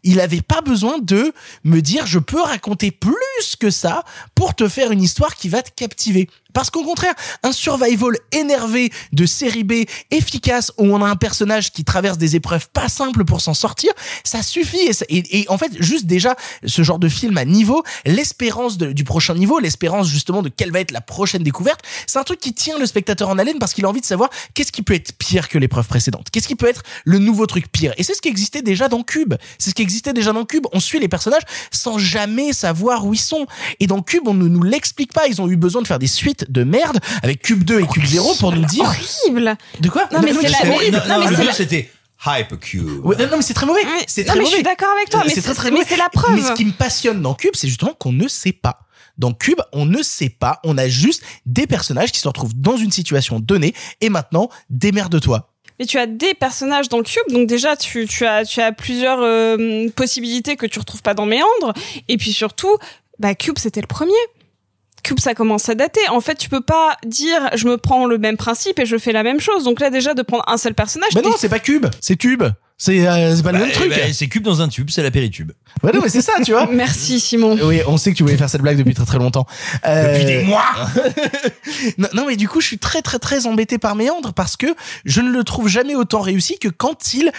Il 0.03 0.19
avait 0.19 0.41
pas 0.41 0.61
besoin 0.61 0.99
de 0.99 1.33
me 1.63 1.81
dire 1.81 2.05
je 2.05 2.19
peux 2.19 2.41
raconter 2.41 2.91
plus 2.91 3.55
que 3.59 3.69
ça 3.69 4.03
pour 4.35 4.55
te 4.55 4.67
faire 4.67 4.91
une 4.91 5.01
histoire 5.01 5.35
qui 5.35 5.49
va 5.49 5.61
te 5.61 5.71
captiver. 5.75 6.29
Parce 6.53 6.69
qu'au 6.69 6.83
contraire, 6.83 7.13
un 7.43 7.51
survival 7.51 8.15
énervé 8.31 8.91
de 9.13 9.25
série 9.25 9.63
B 9.63 9.73
efficace 10.11 10.71
où 10.77 10.85
on 10.85 11.03
a 11.03 11.07
un 11.07 11.15
personnage 11.15 11.71
qui 11.71 11.83
traverse 11.83 12.17
des 12.17 12.35
épreuves 12.35 12.69
pas 12.69 12.89
simples 12.89 13.25
pour 13.25 13.41
s'en 13.41 13.53
sortir, 13.53 13.91
ça 14.23 14.41
suffit. 14.41 14.89
Et, 15.09 15.45
en 15.49 15.57
fait, 15.57 15.71
juste 15.79 16.05
déjà 16.05 16.35
ce 16.65 16.83
genre 16.83 16.99
de 16.99 17.09
film 17.09 17.37
à 17.37 17.45
niveau, 17.45 17.83
l'espérance 18.05 18.77
du 18.77 19.03
prochain 19.03 19.35
niveau, 19.35 19.59
l'espérance 19.59 20.07
justement 20.07 20.41
de 20.41 20.49
quelle 20.49 20.71
va 20.71 20.79
être 20.79 20.91
la 20.91 21.01
prochaine 21.01 21.43
découverte, 21.43 21.81
c'est 22.07 22.19
un 22.19 22.23
truc 22.23 22.39
qui 22.39 22.53
tient 22.53 22.77
le 22.79 22.85
spectateur 22.85 23.29
en 23.29 23.37
haleine 23.37 23.59
parce 23.59 23.73
qu'il 23.73 23.85
a 23.85 23.89
envie 23.89 24.01
de 24.01 24.05
savoir 24.05 24.29
qu'est-ce 24.53 24.71
qui 24.71 24.81
peut 24.81 24.93
être 24.95 25.13
pire 25.13 25.49
que 25.49 25.57
l'épreuve 25.57 25.87
précédente, 25.87 26.27
qu'est-ce 26.31 26.47
qui 26.47 26.55
peut 26.55 26.67
être 26.67 26.83
le 27.05 27.19
nouveau 27.19 27.45
truc 27.45 27.71
pire? 27.71 27.93
Et 27.97 28.03
c'est 28.03 28.13
ce 28.13 28.21
qui 28.21 28.29
existait 28.29 28.61
déjà 28.61 28.87
dans 28.87 29.03
Cube. 29.03 29.35
C'est 29.57 29.69
ce 29.69 29.75
qui 29.75 29.81
existait 29.81 30.13
déjà 30.13 30.33
dans 30.33 30.45
Cube. 30.45 30.65
On 30.73 30.79
suit 30.79 30.99
les 30.99 31.07
personnages 31.07 31.43
sans 31.71 31.97
jamais 31.97 32.53
savoir 32.53 33.05
où 33.05 33.13
ils 33.13 33.19
sont. 33.19 33.45
Et 33.79 33.87
dans 33.87 34.01
Cube, 34.01 34.27
on 34.27 34.33
ne 34.33 34.47
nous 34.47 34.63
l'explique 34.63 35.13
pas. 35.13 35.27
Ils 35.27 35.41
ont 35.41 35.49
eu 35.49 35.55
besoin 35.55 35.81
de 35.81 35.87
faire 35.87 35.99
des 35.99 36.07
suites 36.07 36.38
de 36.49 36.63
merde 36.63 36.99
avec 37.23 37.41
Cube 37.41 37.63
2 37.63 37.81
et 37.81 37.87
Cube 37.87 38.05
0 38.05 38.35
pour 38.35 38.51
nous 38.51 38.65
dire. 38.65 38.83
Horrible. 38.83 39.57
De 39.79 39.89
quoi 39.89 40.07
Non, 40.11 40.19
mais 40.23 40.33
c'est 40.33 40.49
la- 40.49 40.97
non, 41.07 41.21
non, 41.31 41.35
mais 41.45 41.51
c'était 41.53 41.89
Hypercube. 42.25 43.05
Ouais, 43.05 43.15
non, 43.17 43.27
non, 43.31 43.37
mais 43.37 43.41
c'est 43.41 43.53
très 43.53 43.65
mauvais. 43.65 43.81
C'est 44.07 44.21
Non, 44.23 44.27
très 44.33 44.39
mais 44.39 44.45
je 44.45 44.49
mauvais. 44.49 44.55
suis 44.55 44.63
d'accord 44.63 44.89
avec 44.95 45.09
toi, 45.09 45.21
mais 45.25 45.33
c'est 45.33 45.41
très, 45.41 45.53
très 45.53 45.71
mais 45.71 45.77
mauvais. 45.77 45.85
c'est 45.89 45.97
la 45.97 46.09
preuve. 46.09 46.35
Mais 46.35 46.41
ce 46.41 46.53
qui 46.53 46.65
me 46.65 46.71
passionne 46.71 47.21
dans 47.21 47.33
Cube, 47.33 47.53
c'est 47.55 47.67
justement 47.67 47.93
qu'on 47.93 48.11
ne 48.11 48.27
sait 48.27 48.51
pas. 48.51 48.79
Dans 49.17 49.33
Cube, 49.33 49.59
on 49.73 49.85
ne 49.85 50.01
sait 50.03 50.29
pas. 50.29 50.59
On 50.63 50.77
a 50.77 50.87
juste 50.87 51.23
des 51.45 51.67
personnages 51.67 52.11
qui 52.11 52.19
se 52.19 52.27
retrouvent 52.27 52.55
dans 52.55 52.77
une 52.77 52.91
situation 52.91 53.39
donnée 53.39 53.73
et 54.01 54.09
maintenant, 54.09 54.49
démerde-toi. 54.69 55.49
Mais 55.79 55.85
tu 55.85 55.97
as 55.97 56.07
des 56.07 56.33
personnages 56.33 56.89
dans 56.89 56.97
le 56.97 57.03
cube, 57.05 57.23
donc 57.29 57.47
déjà 57.47 57.77
tu, 57.77 58.05
tu 58.05 58.25
as 58.25 58.43
tu 58.43 58.59
as 58.59 58.73
plusieurs 58.73 59.19
euh, 59.21 59.87
possibilités 59.95 60.57
que 60.57 60.65
tu 60.65 60.77
retrouves 60.77 61.01
pas 61.01 61.13
dans 61.13 61.25
Méandre, 61.25 61.71
et 62.09 62.17
puis 62.17 62.33
surtout, 62.33 62.77
bah 63.17 63.33
Cube 63.33 63.57
c'était 63.57 63.79
le 63.79 63.87
premier. 63.87 64.11
Cube 65.03 65.19
ça 65.19 65.33
commence 65.33 65.69
à 65.69 65.75
dater. 65.75 66.01
En 66.09 66.21
fait, 66.21 66.35
tu 66.35 66.49
peux 66.49 66.61
pas 66.61 66.97
dire 67.05 67.49
je 67.55 67.67
me 67.67 67.77
prends 67.77 68.05
le 68.05 68.17
même 68.17 68.37
principe 68.37 68.79
et 68.79 68.85
je 68.85 68.97
fais 68.97 69.11
la 69.11 69.23
même 69.23 69.39
chose. 69.39 69.63
Donc 69.63 69.79
là 69.79 69.89
déjà 69.89 70.13
de 70.13 70.21
prendre 70.21 70.43
un 70.47 70.57
seul 70.57 70.73
personnage. 70.73 71.09
Mais 71.15 71.21
non, 71.21 71.33
c'est 71.37 71.49
pas 71.49 71.59
Cube, 71.59 71.87
c'est 72.01 72.15
Tube. 72.17 72.43
C'est 72.81 73.05
euh, 73.05 73.35
c'est 73.35 73.43
pas 73.43 73.51
le 73.51 73.57
Bah, 73.59 73.65
même 73.65 73.73
truc. 73.73 73.89
bah, 73.89 73.95
c'est 74.13 74.27
cube 74.29 74.43
dans 74.43 74.61
un 74.61 74.69
tube, 74.69 74.89
c'est 74.89 75.03
la 75.03 75.11
péritube. 75.11 75.51
Ouais, 75.83 75.91
non, 75.93 75.99
mais 76.01 76.07
c'est 76.07 76.21
ça, 76.21 76.31
tu 76.45 76.53
vois. 76.53 76.65
Merci 76.71 77.19
Simon. 77.19 77.57
Oui, 77.61 77.81
on 77.87 77.97
sait 77.97 78.13
que 78.13 78.15
tu 78.15 78.23
voulais 78.23 78.37
faire 78.37 78.49
cette 78.49 78.61
blague 78.61 78.77
depuis 78.77 78.93
très 78.93 79.03
très 79.03 79.17
longtemps. 79.17 79.45
Euh, 79.85 80.13
Depuis 80.13 80.23
des 80.23 80.43
mois. 80.43 80.63
non, 81.97 82.07
non, 82.13 82.25
mais 82.27 82.37
du 82.37 82.47
coup, 82.47 82.61
je 82.61 82.67
suis 82.67 82.77
très 82.77 83.01
très 83.01 83.19
très 83.19 83.47
embêté 83.47 83.77
par 83.79 83.95
Méandre 83.95 84.31
parce 84.33 84.55
que 84.55 84.67
je 85.03 85.19
ne 85.19 85.29
le 85.29 85.43
trouve 85.43 85.67
jamais 85.67 85.95
autant 85.95 86.21
réussi 86.21 86.57
que 86.57 86.69
quand 86.69 87.13
il 87.13 87.33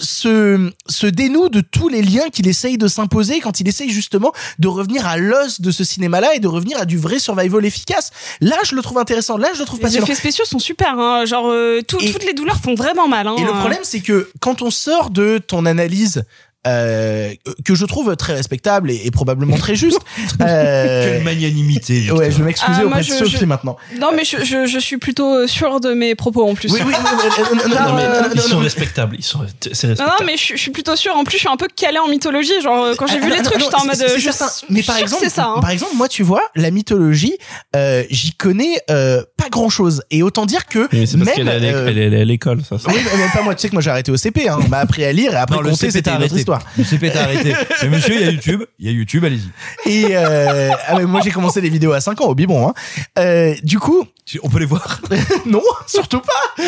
se, 0.00 0.70
se 0.88 1.06
dénoue 1.06 1.48
de 1.48 1.60
tous 1.60 1.88
les 1.88 2.02
liens 2.02 2.28
qu'il 2.30 2.48
essaye 2.48 2.78
de 2.78 2.88
s'imposer, 2.88 3.40
quand 3.40 3.60
il 3.60 3.68
essaye 3.68 3.90
justement 3.90 4.32
de 4.58 4.68
revenir 4.68 5.06
à 5.06 5.16
l'os 5.16 5.60
de 5.60 5.70
ce 5.70 5.84
cinéma-là 5.84 6.34
et 6.34 6.40
de 6.40 6.48
revenir 6.48 6.78
à 6.78 6.84
du 6.84 6.98
vrai 6.98 7.18
survival 7.18 7.64
efficace. 7.64 8.10
Là, 8.40 8.56
je 8.64 8.74
le 8.74 8.82
trouve 8.82 8.98
intéressant. 8.98 9.36
Là, 9.36 9.48
je 9.54 9.58
le 9.60 9.64
trouve 9.64 9.78
Les 9.80 9.84
passionnant. 9.84 10.06
effets 10.06 10.14
spéciaux 10.14 10.44
sont 10.44 10.58
super. 10.58 10.98
Hein. 10.98 11.24
Genre 11.26 11.48
euh, 11.48 11.80
tout- 11.86 11.98
Et- 12.00 12.10
toutes 12.12 12.24
les 12.24 12.34
douleurs 12.34 12.58
font 12.58 12.74
vraiment 12.74 13.08
mal. 13.08 13.26
Hein. 13.26 13.36
Et 13.38 13.44
le 13.44 13.52
problème, 13.52 13.80
c'est 13.82 14.00
que 14.00 14.30
quand 14.40 14.62
on 14.62 14.70
sort 14.70 15.10
de 15.10 15.38
ton 15.38 15.66
analyse 15.66 16.24
euh, 16.66 17.32
que 17.64 17.74
je 17.74 17.84
trouve 17.86 18.14
très 18.16 18.34
respectable 18.34 18.90
et, 18.90 19.00
et 19.04 19.10
probablement 19.10 19.56
très 19.56 19.74
juste. 19.74 19.98
euh, 20.40 21.12
Quelle 21.14 21.24
magnanimité. 21.24 21.94
Victor. 22.00 22.18
ouais, 22.18 22.30
je 22.30 22.38
vais 22.38 22.44
m'excuser 22.44 22.78
Ah, 22.82 22.86
auprès 22.86 23.00
de 23.00 23.06
je- 23.06 23.14
Sophie 23.14 23.36
je- 23.40 23.44
maintenant. 23.44 23.76
Non 24.00 24.10
mais 24.14 24.24
je, 24.24 24.44
je, 24.44 24.66
je 24.66 24.78
suis 24.78 24.98
plutôt 24.98 25.46
sûre 25.46 25.80
de 25.80 25.92
mes 25.94 26.14
propos 26.14 26.48
en 26.48 26.54
plus. 26.54 26.72
Oui, 26.72 26.80
oui, 26.86 26.92
non, 26.92 26.98
non, 27.02 27.08
non, 27.12 27.68
non, 27.68 27.74
Genre, 27.76 27.88
non, 27.88 27.94
mais- 27.96 28.02
euh, 28.04 28.20
non, 28.22 28.28
non, 28.28 28.32
Ils 28.34 28.40
sont 28.42 28.58
respectables. 28.58 29.16
Ils 29.18 29.24
sont, 29.24 29.38
respectable. 29.40 29.98
non, 29.98 30.26
mais 30.26 30.36
je, 30.36 30.42
suis- 30.42 30.56
je 30.56 30.60
suis 30.62 30.70
plutôt 30.70 30.96
sûre. 30.96 31.14
En 31.16 31.24
plus, 31.24 31.34
je 31.34 31.40
suis 31.40 31.48
un 31.48 31.56
peu 31.56 31.68
calée 31.74 31.98
en 31.98 32.08
mythologie. 32.08 32.60
Genre, 32.62 32.84
euh, 32.84 32.94
quand 32.96 33.06
j'ai 33.06 33.18
vu 33.18 33.28
Ah, 33.32 33.36
les 33.36 33.42
trucs, 33.42 33.60
j'étais 33.60 33.74
en 33.74 33.84
mode. 33.84 34.00
euh, 34.00 34.14
je 34.18 34.30
certain. 34.30 34.46
Mais 34.68 34.82
par 34.82 34.98
exemple, 34.98 35.22
c'est 35.24 35.30
ça. 35.30 35.46
hein. 35.56 35.60
par 35.60 35.70
exemple, 35.70 35.96
moi, 35.96 36.08
tu 36.08 36.22
vois, 36.22 36.42
la 36.54 36.70
mythologie, 36.70 37.36
euh, 37.76 38.04
j'y 38.10 38.32
connais 38.32 38.76
euh, 38.90 39.22
pas 39.36 39.48
grand 39.50 39.68
chose. 39.68 40.02
Et 40.10 40.22
autant 40.22 40.46
dire 40.46 40.66
que 40.66 40.88
Mais 40.92 41.06
c'est 41.06 41.16
parce 41.18 41.26
même, 41.26 41.34
qu'elle 41.36 41.48
est 41.48 41.52
à 41.52 41.58
l'é- 41.58 41.72
euh, 41.72 41.86
elle 41.88 41.98
est 41.98 42.06
allée 42.06 42.20
à 42.20 42.24
l'école, 42.24 42.60
ça. 42.68 42.76
oui, 42.88 42.94
mais 43.12 43.18
même 43.18 43.30
pas 43.32 43.42
moi. 43.42 43.54
Tu 43.54 43.62
sais 43.62 43.68
que 43.68 43.74
moi 43.74 43.82
j'ai 43.82 43.90
arrêté 43.90 44.10
au 44.12 44.16
CP. 44.16 44.48
Hein. 44.48 44.58
On 44.64 44.68
m'a 44.68 44.78
appris 44.78 45.04
à 45.04 45.12
lire 45.12 45.32
et 45.32 45.36
après 45.36 45.56
compter, 45.58 45.74
CP 45.76 45.90
c'était 45.92 46.02
t'a 46.02 46.10
une 46.16 46.22
autre 46.22 46.32
arrêté. 46.32 46.44
Histoire. 46.52 46.72
Le 46.76 46.84
CP 46.84 47.10
t'a 47.10 47.22
arrêté. 47.22 47.54
Mais 47.82 47.88
monsieur, 47.88 48.14
il 48.14 48.20
y 48.20 48.24
a 48.24 48.30
YouTube. 48.30 48.64
Il 48.78 48.86
y 48.86 48.88
a 48.88 48.92
YouTube, 48.92 49.24
allez-y. 49.24 49.50
Et 49.90 50.16
euh, 50.16 50.70
ah, 50.86 51.00
moi 51.00 51.20
j'ai 51.22 51.30
commencé 51.30 51.60
les 51.60 51.70
vidéos 51.70 51.92
à 51.92 52.00
5 52.00 52.20
ans 52.20 52.26
au 52.26 52.34
biberon. 52.34 52.68
Hein. 52.68 52.74
Euh, 53.18 53.54
du 53.62 53.78
coup, 53.78 54.06
On 54.42 54.48
peut 54.48 54.58
les 54.58 54.66
voir. 54.66 55.00
non, 55.46 55.62
surtout 55.86 56.20
pas. 56.20 56.64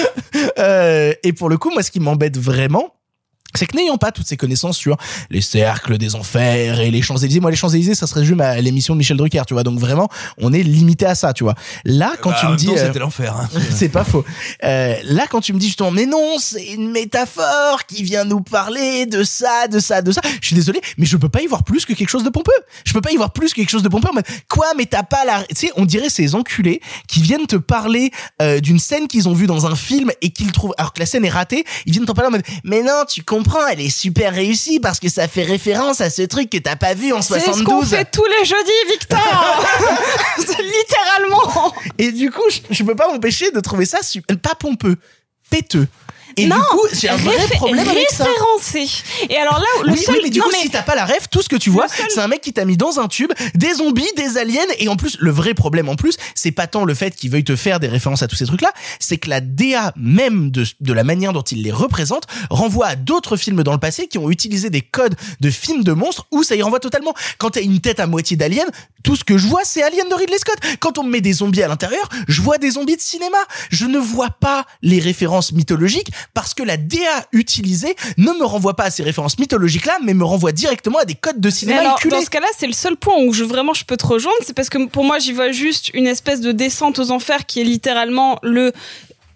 Euh, 0.58 1.12
et 1.22 1.32
pour 1.32 1.48
le 1.48 1.56
coup, 1.56 1.70
moi, 1.70 1.82
ce 1.82 1.90
qui 1.90 2.00
m'embête 2.00 2.36
vraiment, 2.36 2.94
c'est 3.56 3.66
que 3.66 3.76
n'ayant 3.76 3.96
pas 3.98 4.12
toutes 4.12 4.26
ces 4.26 4.36
connaissances 4.36 4.76
sur 4.76 4.96
les 5.30 5.40
cercles 5.40 5.98
des 5.98 6.14
enfers 6.14 6.80
et 6.80 6.90
les 6.90 7.02
Champs-Élysées, 7.02 7.40
moi 7.40 7.50
les 7.50 7.56
Champs-Élysées, 7.56 7.94
ça 7.94 8.06
serait 8.06 8.24
juste 8.24 8.40
à 8.40 8.60
l'émission 8.60 8.94
de 8.94 8.98
Michel 8.98 9.16
Drucker, 9.16 9.42
tu 9.46 9.54
vois. 9.54 9.62
Donc 9.62 9.78
vraiment, 9.78 10.08
on 10.38 10.52
est 10.52 10.62
limité 10.62 11.06
à 11.06 11.14
ça, 11.14 11.32
tu 11.32 11.44
vois. 11.44 11.54
Là, 11.84 12.14
quand 12.20 12.30
Bah, 12.30 12.36
tu 12.40 12.46
me 12.46 12.56
dis, 12.56 12.70
euh, 12.70 12.86
c'était 12.86 12.98
l'enfer. 12.98 13.36
hein. 13.36 13.48
c'est 13.70 13.88
pas 13.88 14.04
faux. 14.04 14.24
Euh, 14.64 14.94
là, 15.04 15.26
quand 15.30 15.40
tu 15.40 15.52
me 15.52 15.58
dis 15.58 15.66
justement, 15.66 15.90
mais 15.90 16.06
non, 16.06 16.36
c'est 16.38 16.64
une 16.72 16.90
métaphore 16.90 17.84
qui 17.86 18.02
vient 18.02 18.24
nous 18.24 18.40
parler 18.40 19.06
de 19.06 19.22
ça, 19.22 19.68
de 19.68 19.78
ça, 19.78 20.02
de 20.02 20.12
ça. 20.12 20.20
Je 20.40 20.46
suis 20.46 20.56
désolé, 20.56 20.80
mais 20.98 21.06
je 21.06 21.16
peux 21.16 21.28
pas 21.28 21.42
y 21.42 21.46
voir 21.46 21.64
plus 21.64 21.84
que 21.84 21.92
quelque 21.92 22.08
chose 22.10 22.24
de 22.24 22.30
pompeux. 22.30 22.52
Je 22.84 22.92
peux 22.92 23.00
pas 23.00 23.12
y 23.12 23.16
voir 23.16 23.32
plus 23.32 23.50
que 23.50 23.56
quelque 23.56 23.70
chose 23.70 23.82
de 23.82 23.88
pompeux. 23.88 24.10
Mais 24.14 24.22
quoi, 24.48 24.66
mais 24.76 24.86
t'as 24.86 25.02
pas 25.02 25.24
la, 25.24 25.42
tu 25.44 25.54
sais, 25.66 25.72
on 25.76 25.84
dirait 25.84 26.08
ces 26.10 26.34
enculés 26.34 26.80
qui 27.08 27.20
viennent 27.22 27.46
te 27.46 27.56
parler 27.56 28.10
euh, 28.42 28.60
d'une 28.60 28.78
scène 28.78 29.06
qu'ils 29.08 29.28
ont 29.28 29.32
vue 29.34 29.46
dans 29.46 29.66
un 29.66 29.76
film 29.76 30.10
et 30.22 30.30
qu'ils 30.30 30.52
trouvent, 30.52 30.74
alors 30.78 30.92
que 30.92 31.00
la 31.00 31.06
scène 31.06 31.24
est 31.24 31.30
ratée, 31.30 31.64
ils 31.86 31.92
viennent 31.92 32.04
t'en 32.04 32.14
parler 32.14 32.28
en 32.28 32.32
mode, 32.32 32.42
mais 32.64 32.82
non, 32.82 33.04
tu 33.08 33.22
comprends, 33.22 33.43
elle 33.70 33.80
est 33.80 33.90
super 33.90 34.32
réussie 34.34 34.80
parce 34.80 34.98
que 35.00 35.08
ça 35.08 35.28
fait 35.28 35.42
référence 35.44 36.00
à 36.00 36.10
ce 36.10 36.22
truc 36.22 36.50
que 36.50 36.58
t'as 36.58 36.76
pas 36.76 36.94
vu 36.94 37.12
en 37.12 37.22
C'est 37.22 37.40
72. 37.40 37.58
ce 37.58 37.64
qu'on 37.64 37.82
fait 37.82 38.04
tous 38.10 38.24
les 38.24 38.44
jeudis, 38.44 38.90
Victor. 38.90 39.18
C'est 40.38 40.62
littéralement. 40.62 41.72
Et 41.98 42.12
du 42.12 42.30
coup, 42.30 42.42
je, 42.50 42.60
je 42.74 42.82
peux 42.82 42.94
pas 42.96 43.08
m'empêcher 43.08 43.50
de 43.50 43.60
trouver 43.60 43.86
ça 43.86 44.02
su- 44.02 44.22
pas 44.22 44.54
pompeux, 44.54 44.96
péteux. 45.50 45.86
Et 46.36 46.46
non, 46.46 46.56
du 46.56 46.62
coup, 46.62 46.86
j'ai 46.92 47.08
un 47.08 47.16
vrai 47.16 47.36
problème 47.52 47.88
avec 47.88 48.10
ça. 48.10 48.24
référencé. 48.24 48.88
Et 49.28 49.36
alors 49.36 49.58
là, 49.58 49.64
le 49.84 49.92
oui, 49.92 49.98
seul. 49.98 50.14
oui, 50.16 50.20
mais 50.24 50.30
du 50.30 50.38
non, 50.38 50.44
coup, 50.46 50.50
mais- 50.52 50.62
si 50.62 50.70
t'as 50.70 50.82
pas 50.82 50.94
la 50.94 51.04
ref, 51.04 51.28
tout 51.30 51.42
ce 51.42 51.48
que 51.48 51.56
tu 51.56 51.70
vois, 51.70 51.86
c'est 51.88 52.20
un 52.20 52.28
mec 52.28 52.40
qui 52.40 52.52
t'a 52.52 52.64
mis 52.64 52.76
dans 52.76 52.98
un 52.98 53.08
tube 53.08 53.32
des 53.54 53.74
zombies, 53.74 54.08
des 54.16 54.36
aliens, 54.38 54.60
et 54.78 54.88
en 54.88 54.96
plus, 54.96 55.16
le 55.20 55.30
vrai 55.30 55.54
problème 55.54 55.88
en 55.88 55.96
plus, 55.96 56.16
c'est 56.34 56.50
pas 56.52 56.66
tant 56.66 56.84
le 56.84 56.94
fait 56.94 57.14
qu'il 57.14 57.30
veuille 57.30 57.44
te 57.44 57.56
faire 57.56 57.80
des 57.80 57.88
références 57.88 58.22
à 58.22 58.28
tous 58.28 58.36
ces 58.36 58.46
trucs-là, 58.46 58.72
c'est 59.00 59.16
que 59.18 59.28
la 59.30 59.40
DA 59.40 59.92
même 59.96 60.50
de, 60.50 60.64
de 60.80 60.92
la 60.92 61.04
manière 61.04 61.32
dont 61.32 61.42
il 61.42 61.62
les 61.62 61.72
représente 61.72 62.24
renvoie 62.50 62.86
à 62.86 62.96
d'autres 62.96 63.36
films 63.36 63.62
dans 63.62 63.72
le 63.72 63.78
passé 63.78 64.06
qui 64.08 64.18
ont 64.18 64.30
utilisé 64.30 64.70
des 64.70 64.80
codes 64.82 65.14
de 65.40 65.50
films 65.50 65.84
de 65.84 65.92
monstres 65.92 66.26
où 66.30 66.42
ça 66.42 66.56
y 66.56 66.62
renvoie 66.62 66.80
totalement. 66.80 67.14
Quand 67.38 67.50
t'as 67.50 67.62
une 67.62 67.80
tête 67.80 68.00
à 68.00 68.06
moitié 68.06 68.36
d'alien, 68.36 68.66
tout 69.02 69.16
ce 69.16 69.24
que 69.24 69.38
je 69.38 69.46
vois, 69.46 69.62
c'est 69.64 69.82
Alien 69.82 70.08
de 70.08 70.14
Ridley 70.14 70.38
Scott. 70.38 70.56
Quand 70.80 70.98
on 70.98 71.04
me 71.04 71.10
met 71.10 71.20
des 71.20 71.32
zombies 71.34 71.62
à 71.62 71.68
l'intérieur, 71.68 72.08
je 72.28 72.40
vois 72.42 72.58
des 72.58 72.70
zombies 72.72 72.96
de 72.96 73.00
cinéma. 73.00 73.36
Je 73.70 73.86
ne 73.86 73.98
vois 73.98 74.30
pas 74.30 74.64
les 74.82 74.98
références 74.98 75.52
mythologiques 75.52 76.10
parce 76.32 76.54
que 76.54 76.62
la 76.62 76.76
DA 76.76 77.26
utilisée 77.32 77.94
ne 78.16 78.32
me 78.32 78.44
renvoie 78.44 78.74
pas 78.74 78.84
à 78.84 78.90
ces 78.90 79.02
références 79.02 79.38
mythologiques-là, 79.38 79.98
mais 80.02 80.14
me 80.14 80.24
renvoie 80.24 80.52
directement 80.52 80.98
à 80.98 81.04
des 81.04 81.14
codes 81.14 81.40
de 81.40 81.50
cinéma 81.50 81.80
alors, 81.80 81.98
dans 82.08 82.20
ce 82.20 82.30
cas-là, 82.30 82.46
c'est 82.56 82.66
le 82.66 82.72
seul 82.72 82.96
point 82.96 83.16
où 83.22 83.32
je 83.32 83.44
vraiment 83.44 83.74
je 83.74 83.84
peux 83.84 83.96
te 83.96 84.06
rejoindre, 84.06 84.38
c'est 84.42 84.54
parce 84.54 84.68
que 84.68 84.86
pour 84.86 85.04
moi, 85.04 85.18
j'y 85.18 85.32
vois 85.32 85.52
juste 85.52 85.90
une 85.94 86.06
espèce 86.06 86.40
de 86.40 86.52
descente 86.52 86.98
aux 86.98 87.10
enfers 87.10 87.46
qui 87.46 87.60
est 87.60 87.64
littéralement 87.64 88.38
le 88.42 88.72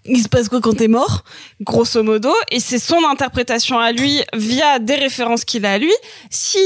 il 0.09 0.23
se 0.23 0.29
passe 0.29 0.49
quoi 0.49 0.61
quand 0.61 0.75
t'es 0.75 0.89
mort, 0.89 1.25
grosso 1.61 2.03
modo, 2.03 2.33
et 2.51 2.61
c'est 2.61 2.79
son 2.79 3.05
interprétation 3.05 3.79
à 3.79 3.93
lui 3.93 4.23
via 4.35 4.79
des 4.79 4.95
références 4.95 5.45
qu'il 5.45 5.67
a 5.67 5.73
à 5.73 5.79
lui. 5.79 5.93
Si, 6.31 6.59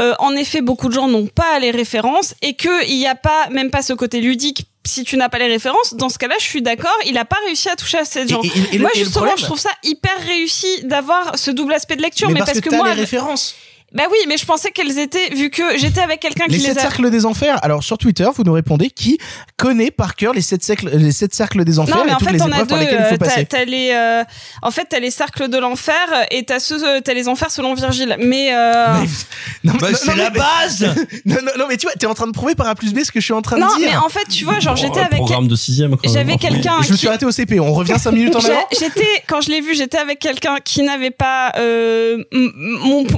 euh, 0.00 0.14
en 0.18 0.32
effet, 0.32 0.62
beaucoup 0.62 0.88
de 0.88 0.94
gens 0.94 1.08
n'ont 1.08 1.26
pas 1.26 1.58
les 1.58 1.70
références 1.70 2.34
et 2.42 2.54
que 2.54 2.88
il 2.88 2.96
n'y 2.96 3.06
a 3.06 3.14
pas, 3.14 3.48
même 3.50 3.70
pas 3.70 3.82
ce 3.82 3.92
côté 3.92 4.20
ludique, 4.20 4.66
si 4.86 5.04
tu 5.04 5.16
n'as 5.16 5.28
pas 5.28 5.38
les 5.38 5.48
références, 5.48 5.94
dans 5.94 6.08
ce 6.08 6.18
cas-là, 6.18 6.36
je 6.38 6.44
suis 6.44 6.62
d'accord, 6.62 6.96
il 7.06 7.16
a 7.18 7.24
pas 7.24 7.36
réussi 7.46 7.68
à 7.68 7.76
toucher 7.76 7.98
à. 7.98 8.40
Et- 8.44 8.46
et- 8.48 8.74
et 8.74 8.78
le- 8.78 8.82
moi, 8.82 8.90
justement, 8.94 9.26
je 9.36 9.44
trouve 9.44 9.58
ça 9.58 9.70
hyper 9.82 10.12
réussi 10.26 10.82
d'avoir 10.84 11.36
ce 11.38 11.50
double 11.50 11.72
aspect 11.74 11.96
de 11.96 12.02
lecture, 12.02 12.28
mais, 12.28 12.34
mais, 12.34 12.40
parce, 12.40 12.52
parce 12.52 12.60
que, 12.60 12.70
que, 12.70 12.74
moi, 12.76 12.88
les 12.94 13.00
références. 13.00 13.54
Bah 13.94 14.04
oui, 14.10 14.18
mais 14.28 14.36
je 14.36 14.44
pensais 14.44 14.70
qu'elles 14.72 14.98
étaient, 14.98 15.30
vu 15.34 15.48
que 15.48 15.62
j'étais 15.78 16.00
avec 16.00 16.20
quelqu'un 16.20 16.46
qui 16.46 16.52
Les 16.52 16.58
les 16.58 16.64
sept 16.64 16.78
a... 16.78 16.80
cercles 16.82 17.10
des 17.10 17.24
enfers. 17.24 17.58
Alors 17.64 17.82
sur 17.82 17.96
Twitter, 17.98 18.28
vous 18.34 18.42
nous 18.42 18.52
répondez 18.52 18.90
qui 18.90 19.18
connaît 19.56 19.90
par 19.90 20.16
cœur 20.16 20.32
les 20.34 20.42
sept 20.42 20.62
cercles, 20.62 20.90
les 20.92 21.12
sept 21.12 21.34
cercles 21.34 21.64
des 21.64 21.78
enfers 21.78 21.96
Non, 21.96 22.04
mais 22.04 22.10
et 22.10 22.14
en 22.14 22.18
toutes 22.18 22.26
fait, 22.28 22.32
les 22.34 22.38
t'en 22.40 22.46
as 22.52 22.62
épreuves 22.62 22.66
deux. 22.66 22.74
par 22.74 22.78
lesquelles 22.80 22.98
il 23.00 23.04
euh, 23.04 23.08
faut 23.10 23.16
T'as, 23.16 23.24
passer. 23.26 23.46
t'as 23.46 23.64
les, 23.64 23.90
euh, 23.92 24.24
en 24.62 24.70
fait, 24.70 24.86
t'as 24.90 24.98
les 25.00 25.10
cercles 25.10 25.48
de 25.48 25.56
l'enfer 25.58 25.94
et 26.30 26.44
t'as 26.44 26.58
ceux, 26.58 26.84
euh, 26.84 27.00
t'as 27.02 27.14
les 27.14 27.28
enfers 27.28 27.50
selon 27.50 27.74
Virgile. 27.74 28.16
Mais, 28.20 28.52
euh, 28.54 28.94
Non, 29.64 29.72
Bah, 29.80 29.90
non, 29.92 29.96
c'est 29.98 30.08
non, 30.10 30.16
la 30.16 30.30
mais- 30.30 30.38
base 30.38 30.82
non, 31.24 31.36
non, 31.42 31.52
non, 31.58 31.64
mais 31.68 31.76
tu 31.76 31.86
vois, 31.86 31.94
t'es 31.94 32.06
en 32.06 32.14
train 32.14 32.26
de 32.26 32.32
prouver 32.32 32.54
par 32.54 32.66
A 32.68 32.74
plus 32.74 32.92
B 32.92 32.98
ce 33.04 33.12
que 33.12 33.20
je 33.20 33.24
suis 33.24 33.32
en 33.34 33.42
train 33.42 33.56
non, 33.56 33.68
de 33.68 33.78
dire. 33.78 33.88
mais 33.90 33.96
en 33.96 34.08
fait, 34.08 34.26
tu 34.28 34.44
vois, 34.44 34.58
genre, 34.60 34.76
j'étais 34.76 34.92
Oh, 35.00 35.06
avec, 35.06 35.16
Programme 35.18 35.48
de 35.48 35.56
sixième. 35.56 35.96
j'avais 36.04 36.36
quelqu'un 36.36 36.82
je 36.82 36.92
me 36.92 36.96
suis 36.96 37.08
arrêté 37.08 37.24
au 37.24 37.30
CP. 37.30 37.60
On 37.60 37.72
revient 37.72 37.94
5 37.98 38.10
minutes 38.12 38.36
en 38.36 38.40
avant. 38.44 38.66
J'étais 38.78 39.06
quand 39.26 39.40
je 39.40 39.50
l'ai 39.50 39.60
vu, 39.60 39.74
j'étais 39.74 39.98
avec 39.98 40.18
quelqu'un 40.18 40.56
qui 40.64 40.82
n'avait 40.82 41.10
pas 41.10 41.52
euh, 41.58 42.22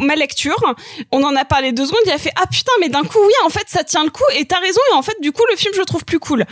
ma 0.01 0.15
lecture. 0.15 0.57
On 1.12 1.22
en 1.22 1.35
a 1.36 1.44
parlé 1.44 1.72
deux 1.72 1.86
secondes. 1.86 2.01
Il 2.06 2.12
a 2.12 2.18
fait 2.18 2.32
ah 2.36 2.47
putain 2.47 2.72
mais 2.80 2.89
d'un 2.89 3.02
coup 3.02 3.18
oui 3.26 3.32
en 3.44 3.48
fait 3.51 3.64
ça 3.68 3.85
tient 3.85 4.05
le 4.05 4.10
coup 4.10 4.24
et 4.36 4.44
t'as 4.44 4.60
raison 4.60 4.80
et 4.93 4.94
en 4.94 5.02
fait 5.02 5.16
du 5.20 5.32
coup 5.32 5.43
le 5.51 5.56
film 5.56 5.72
je 5.74 5.80
le 5.80 5.86
trouve 5.86 6.05
plus 6.05 6.18
cool. 6.18 6.44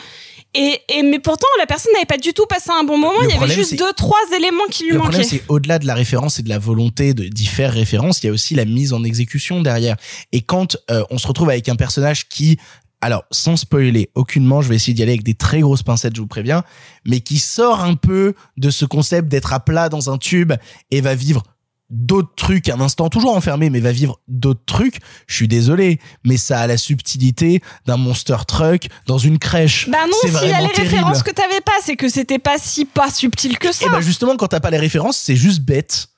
Et, 0.54 0.80
et 0.88 1.02
mais 1.02 1.18
pourtant 1.18 1.46
la 1.58 1.66
personne 1.66 1.92
n'avait 1.92 2.06
pas 2.06 2.16
du 2.16 2.32
tout 2.32 2.46
passé 2.46 2.70
un 2.70 2.84
bon 2.84 2.96
moment. 2.96 3.20
Le 3.20 3.28
il 3.28 3.34
y 3.34 3.38
avait 3.38 3.54
juste 3.54 3.76
deux 3.78 3.92
trois 3.92 4.18
éléments 4.34 4.64
qui 4.70 4.84
lui 4.84 4.92
Le 4.92 4.98
problème, 4.98 5.20
manquaient. 5.20 5.28
c'est 5.28 5.42
au-delà 5.48 5.78
de 5.78 5.86
la 5.86 5.94
référence 5.94 6.38
et 6.38 6.42
de 6.42 6.48
la 6.48 6.58
volonté 6.58 7.12
de 7.12 7.24
d'y 7.24 7.46
faire 7.46 7.72
référence, 7.72 8.22
il 8.22 8.26
y 8.26 8.28
a 8.30 8.32
aussi 8.32 8.54
la 8.54 8.64
mise 8.64 8.92
en 8.94 9.04
exécution 9.04 9.60
derrière. 9.60 9.96
Et 10.32 10.40
quand 10.40 10.78
euh, 10.90 11.04
on 11.10 11.18
se 11.18 11.26
retrouve 11.26 11.50
avec 11.50 11.68
un 11.68 11.76
personnage 11.76 12.28
qui, 12.28 12.58
alors 13.02 13.24
sans 13.30 13.56
spoiler 13.56 14.08
aucunement, 14.14 14.62
je 14.62 14.68
vais 14.70 14.76
essayer 14.76 14.94
d'y 14.94 15.02
aller 15.02 15.12
avec 15.12 15.24
des 15.24 15.34
très 15.34 15.60
grosses 15.60 15.82
pincettes, 15.82 16.16
je 16.16 16.20
vous 16.22 16.26
préviens, 16.26 16.64
mais 17.04 17.20
qui 17.20 17.38
sort 17.38 17.80
un 17.82 17.94
peu 17.94 18.32
de 18.56 18.70
ce 18.70 18.86
concept 18.86 19.28
d'être 19.28 19.52
à 19.52 19.60
plat 19.60 19.90
dans 19.90 20.08
un 20.10 20.16
tube 20.16 20.54
et 20.90 21.02
va 21.02 21.14
vivre 21.14 21.42
d'autres 21.90 22.34
trucs 22.36 22.68
un 22.68 22.80
instant 22.80 23.08
toujours 23.08 23.36
enfermé 23.36 23.70
mais 23.70 23.80
va 23.80 23.92
vivre 23.92 24.18
d'autres 24.26 24.64
trucs 24.66 24.98
je 25.28 25.36
suis 25.36 25.48
désolé 25.48 26.00
mais 26.24 26.36
ça 26.36 26.58
a 26.60 26.66
la 26.66 26.76
subtilité 26.76 27.62
d'un 27.86 27.96
monster 27.96 28.36
truck 28.48 28.88
dans 29.06 29.18
une 29.18 29.38
crèche 29.38 29.88
Bah 29.88 29.98
non, 30.06 30.12
s'il 30.20 30.32
y 30.32 30.36
a 30.52 30.60
les 30.62 30.68
terrible. 30.70 30.80
références 30.94 31.22
que 31.22 31.30
t'avais 31.30 31.60
pas, 31.60 31.72
c'est 31.84 31.94
que 31.96 32.08
c'était 32.08 32.38
pas 32.40 32.58
si 32.58 32.84
pas 32.86 33.10
subtil 33.10 33.58
que 33.58 33.72
ça. 33.72 33.86
et 33.86 33.88
ben 33.88 34.00
justement 34.00 34.36
quand 34.36 34.48
t'as 34.48 34.60
pas 34.60 34.70
les 34.70 34.78
références 34.78 35.16
c'est 35.16 35.36
juste 35.36 35.60
bête 35.62 36.08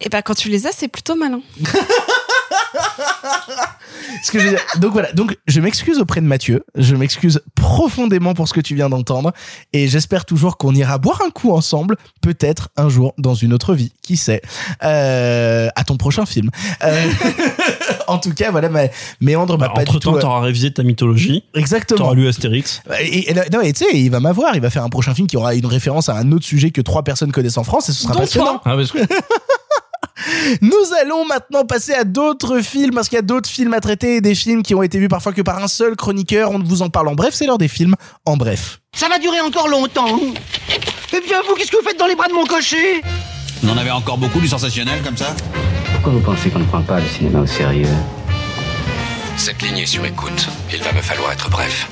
Et 0.00 0.08
bah 0.08 0.22
quand 0.22 0.34
tu 0.34 0.48
les 0.48 0.66
as, 0.66 0.72
c'est 0.72 0.88
plutôt 0.88 1.14
malin. 1.16 1.40
Ce 4.22 4.30
que 4.30 4.38
je 4.38 4.44
veux 4.44 4.50
dire- 4.50 4.60
Donc 4.78 4.92
voilà, 4.92 5.12
donc 5.12 5.36
je 5.46 5.60
m'excuse 5.60 5.98
auprès 5.98 6.20
de 6.20 6.26
Mathieu, 6.26 6.64
je 6.76 6.94
m'excuse 6.96 7.40
profondément 7.54 8.34
pour 8.34 8.48
ce 8.48 8.52
que 8.52 8.60
tu 8.60 8.74
viens 8.74 8.88
d'entendre, 8.88 9.32
et 9.72 9.88
j'espère 9.88 10.24
toujours 10.24 10.56
qu'on 10.58 10.74
ira 10.74 10.98
boire 10.98 11.20
un 11.26 11.30
coup 11.30 11.52
ensemble, 11.52 11.96
peut-être 12.20 12.68
un 12.76 12.88
jour 12.88 13.14
dans 13.18 13.34
une 13.34 13.52
autre 13.52 13.74
vie, 13.74 13.92
qui 14.02 14.16
sait, 14.16 14.42
euh, 14.84 15.68
à 15.74 15.84
ton 15.84 15.96
prochain 15.96 16.26
film. 16.26 16.50
Euh, 16.84 17.10
en 18.06 18.18
tout 18.18 18.32
cas, 18.34 18.50
voilà, 18.50 18.68
ma, 18.68 18.82
Méandre 19.20 19.58
m'a 19.58 19.68
pas 19.68 19.82
Entre 19.82 19.92
du 19.94 19.98
tout... 20.00 20.10
temps, 20.10 20.16
euh, 20.16 20.20
t'auras 20.20 20.40
révisé 20.40 20.72
ta 20.72 20.82
mythologie. 20.82 21.44
Exactement. 21.54 21.98
T'auras 21.98 22.14
lu 22.14 22.28
Astérix. 22.28 22.82
Et, 23.00 23.30
et- 23.30 23.34
non, 23.52 23.60
et 23.60 23.72
tu 23.72 23.84
sais, 23.84 23.90
il 23.94 24.10
va 24.10 24.20
m'avoir, 24.20 24.54
il 24.54 24.60
va 24.60 24.70
faire 24.70 24.84
un 24.84 24.88
prochain 24.90 25.14
film 25.14 25.26
qui 25.26 25.36
aura 25.36 25.54
une 25.54 25.66
référence 25.66 26.08
à 26.08 26.16
un 26.16 26.30
autre 26.32 26.44
sujet 26.44 26.70
que 26.70 26.80
trois 26.80 27.02
personnes 27.02 27.32
connaissent 27.32 27.58
en 27.58 27.64
France, 27.64 27.88
et 27.88 27.92
ce 27.92 28.02
sera 28.02 28.14
passionnant. 28.14 28.60
Ah, 28.64 28.76
parce 28.76 28.92
que 28.92 28.98
Nous 30.60 30.94
allons 31.00 31.24
maintenant 31.24 31.64
passer 31.64 31.92
à 31.92 32.04
d'autres 32.04 32.60
films 32.60 32.94
parce 32.94 33.08
qu'il 33.08 33.16
y 33.16 33.18
a 33.18 33.22
d'autres 33.22 33.48
films 33.48 33.74
à 33.74 33.80
traiter, 33.80 34.20
des 34.20 34.34
films 34.34 34.62
qui 34.62 34.74
ont 34.74 34.82
été 34.82 34.98
vus 34.98 35.08
parfois 35.08 35.32
que 35.32 35.42
par 35.42 35.62
un 35.62 35.68
seul 35.68 35.96
chroniqueur. 35.96 36.50
On 36.50 36.58
vous 36.58 36.82
en 36.82 36.90
parle 36.90 37.08
en 37.08 37.14
bref, 37.14 37.34
c'est 37.34 37.46
l'heure 37.46 37.58
des 37.58 37.68
films 37.68 37.94
en 38.24 38.36
bref. 38.36 38.80
Ça 38.96 39.08
va 39.08 39.18
durer 39.18 39.40
encore 39.40 39.68
longtemps. 39.68 40.20
Eh 41.14 41.20
bien, 41.20 41.38
vous, 41.46 41.54
qu'est-ce 41.54 41.70
que 41.70 41.76
vous 41.76 41.86
faites 41.86 41.98
dans 41.98 42.06
les 42.06 42.14
bras 42.14 42.28
de 42.28 42.32
mon 42.32 42.46
cocher? 42.46 43.02
On 43.64 43.68
en 43.68 43.76
avait 43.76 43.90
encore 43.90 44.18
beaucoup 44.18 44.40
du 44.40 44.48
sensationnel 44.48 45.02
comme 45.02 45.16
ça 45.16 45.34
Pourquoi 45.92 46.12
vous 46.12 46.20
pensez 46.20 46.50
qu'on 46.50 46.58
ne 46.58 46.64
prend 46.64 46.82
pas 46.82 47.00
le 47.00 47.06
cinéma 47.06 47.40
au 47.40 47.46
sérieux? 47.46 47.86
Cette 49.36 49.62
ligne 49.62 49.78
est 49.78 49.86
sur 49.86 50.04
écoute. 50.04 50.48
Il 50.72 50.82
va 50.82 50.92
me 50.92 51.00
falloir 51.00 51.32
être 51.32 51.48
bref. 51.50 51.88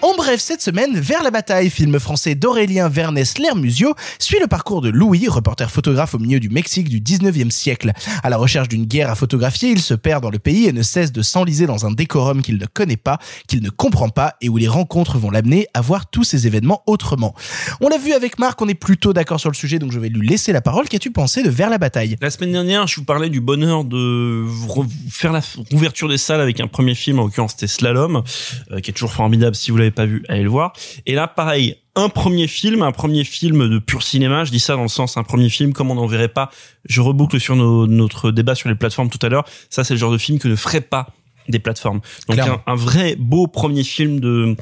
En 0.00 0.14
bref, 0.14 0.38
cette 0.40 0.62
semaine, 0.62 0.96
Vers 1.00 1.24
la 1.24 1.32
bataille, 1.32 1.70
film 1.70 1.98
français 1.98 2.36
d'Aurélien 2.36 2.88
Vernès 2.88 3.36
Lermusio, 3.38 3.94
suit 4.20 4.38
le 4.40 4.46
parcours 4.46 4.80
de 4.80 4.90
Louis, 4.90 5.26
reporter 5.26 5.68
photographe 5.72 6.14
au 6.14 6.20
milieu 6.20 6.38
du 6.38 6.48
Mexique 6.50 6.88
du 6.88 7.00
19e 7.00 7.50
siècle. 7.50 7.92
À 8.22 8.30
la 8.30 8.36
recherche 8.36 8.68
d'une 8.68 8.84
guerre 8.84 9.10
à 9.10 9.16
photographier, 9.16 9.70
il 9.70 9.80
se 9.80 9.94
perd 9.94 10.22
dans 10.22 10.30
le 10.30 10.38
pays 10.38 10.66
et 10.66 10.72
ne 10.72 10.82
cesse 10.82 11.10
de 11.10 11.20
s'enliser 11.20 11.66
dans 11.66 11.84
un 11.84 11.90
décorum 11.90 12.42
qu'il 12.42 12.58
ne 12.58 12.66
connaît 12.66 12.96
pas, 12.96 13.18
qu'il 13.48 13.60
ne 13.60 13.70
comprend 13.70 14.08
pas 14.08 14.34
et 14.40 14.48
où 14.48 14.56
les 14.56 14.68
rencontres 14.68 15.18
vont 15.18 15.30
l'amener 15.32 15.66
à 15.74 15.80
voir 15.80 16.08
tous 16.08 16.22
ces 16.22 16.46
événements 16.46 16.84
autrement. 16.86 17.34
On 17.80 17.88
l'a 17.88 17.98
vu 17.98 18.12
avec 18.12 18.38
Marc, 18.38 18.62
on 18.62 18.68
est 18.68 18.74
plutôt 18.74 19.12
d'accord 19.12 19.40
sur 19.40 19.50
le 19.50 19.56
sujet, 19.56 19.80
donc 19.80 19.90
je 19.90 19.98
vais 19.98 20.10
lui 20.10 20.26
laisser 20.28 20.52
la 20.52 20.60
parole. 20.60 20.88
Qu'as-tu 20.88 21.10
pensé 21.10 21.42
de 21.42 21.50
Vers 21.50 21.70
la 21.70 21.78
bataille? 21.78 22.16
La 22.20 22.30
semaine 22.30 22.52
dernière, 22.52 22.86
je 22.86 22.96
vous 22.96 23.04
parlais 23.04 23.30
du 23.30 23.40
bonheur 23.40 23.82
de 23.84 24.44
re- 24.68 24.86
faire 25.10 25.32
la 25.32 25.40
ouverture 25.72 26.08
des 26.08 26.18
salles 26.18 26.40
avec 26.40 26.60
un 26.60 26.68
premier 26.68 26.94
film, 26.94 27.18
en 27.18 27.24
l'occurrence 27.24 27.52
c'était 27.52 27.66
Slalom, 27.66 28.22
euh, 28.70 28.78
qui 28.80 28.90
est 28.90 28.94
toujours 28.94 29.12
formidable. 29.12 29.56
Si 29.56 29.72
vous 29.72 29.76
l'avez 29.76 29.87
pas 29.90 30.06
vu, 30.06 30.24
allez 30.28 30.42
le 30.42 30.48
voir. 30.48 30.72
Et 31.06 31.14
là, 31.14 31.26
pareil, 31.28 31.76
un 31.94 32.08
premier 32.08 32.46
film, 32.46 32.82
un 32.82 32.92
premier 32.92 33.24
film 33.24 33.68
de 33.68 33.78
pur 33.78 34.02
cinéma. 34.02 34.44
Je 34.44 34.50
dis 34.50 34.60
ça 34.60 34.74
dans 34.76 34.82
le 34.82 34.88
sens 34.88 35.16
un 35.16 35.24
premier 35.24 35.48
film, 35.48 35.72
comme 35.72 35.90
on 35.90 35.94
n'en 35.96 36.06
verrait 36.06 36.28
pas. 36.28 36.50
Je 36.84 37.00
reboucle 37.00 37.40
sur 37.40 37.56
nos- 37.56 37.86
notre 37.86 38.30
débat 38.30 38.54
sur 38.54 38.68
les 38.68 38.74
plateformes 38.74 39.10
tout 39.10 39.18
à 39.26 39.28
l'heure. 39.28 39.44
Ça, 39.70 39.84
c'est 39.84 39.94
le 39.94 39.98
genre 40.00 40.12
de 40.12 40.18
film 40.18 40.38
que 40.38 40.48
ne 40.48 40.56
ferait 40.56 40.80
pas 40.80 41.08
des 41.48 41.58
plateformes. 41.58 42.00
Donc 42.28 42.36
un 42.66 42.74
vrai 42.74 43.16
beau 43.18 43.46
premier 43.46 43.82
film 43.84 44.20
de, 44.20 44.54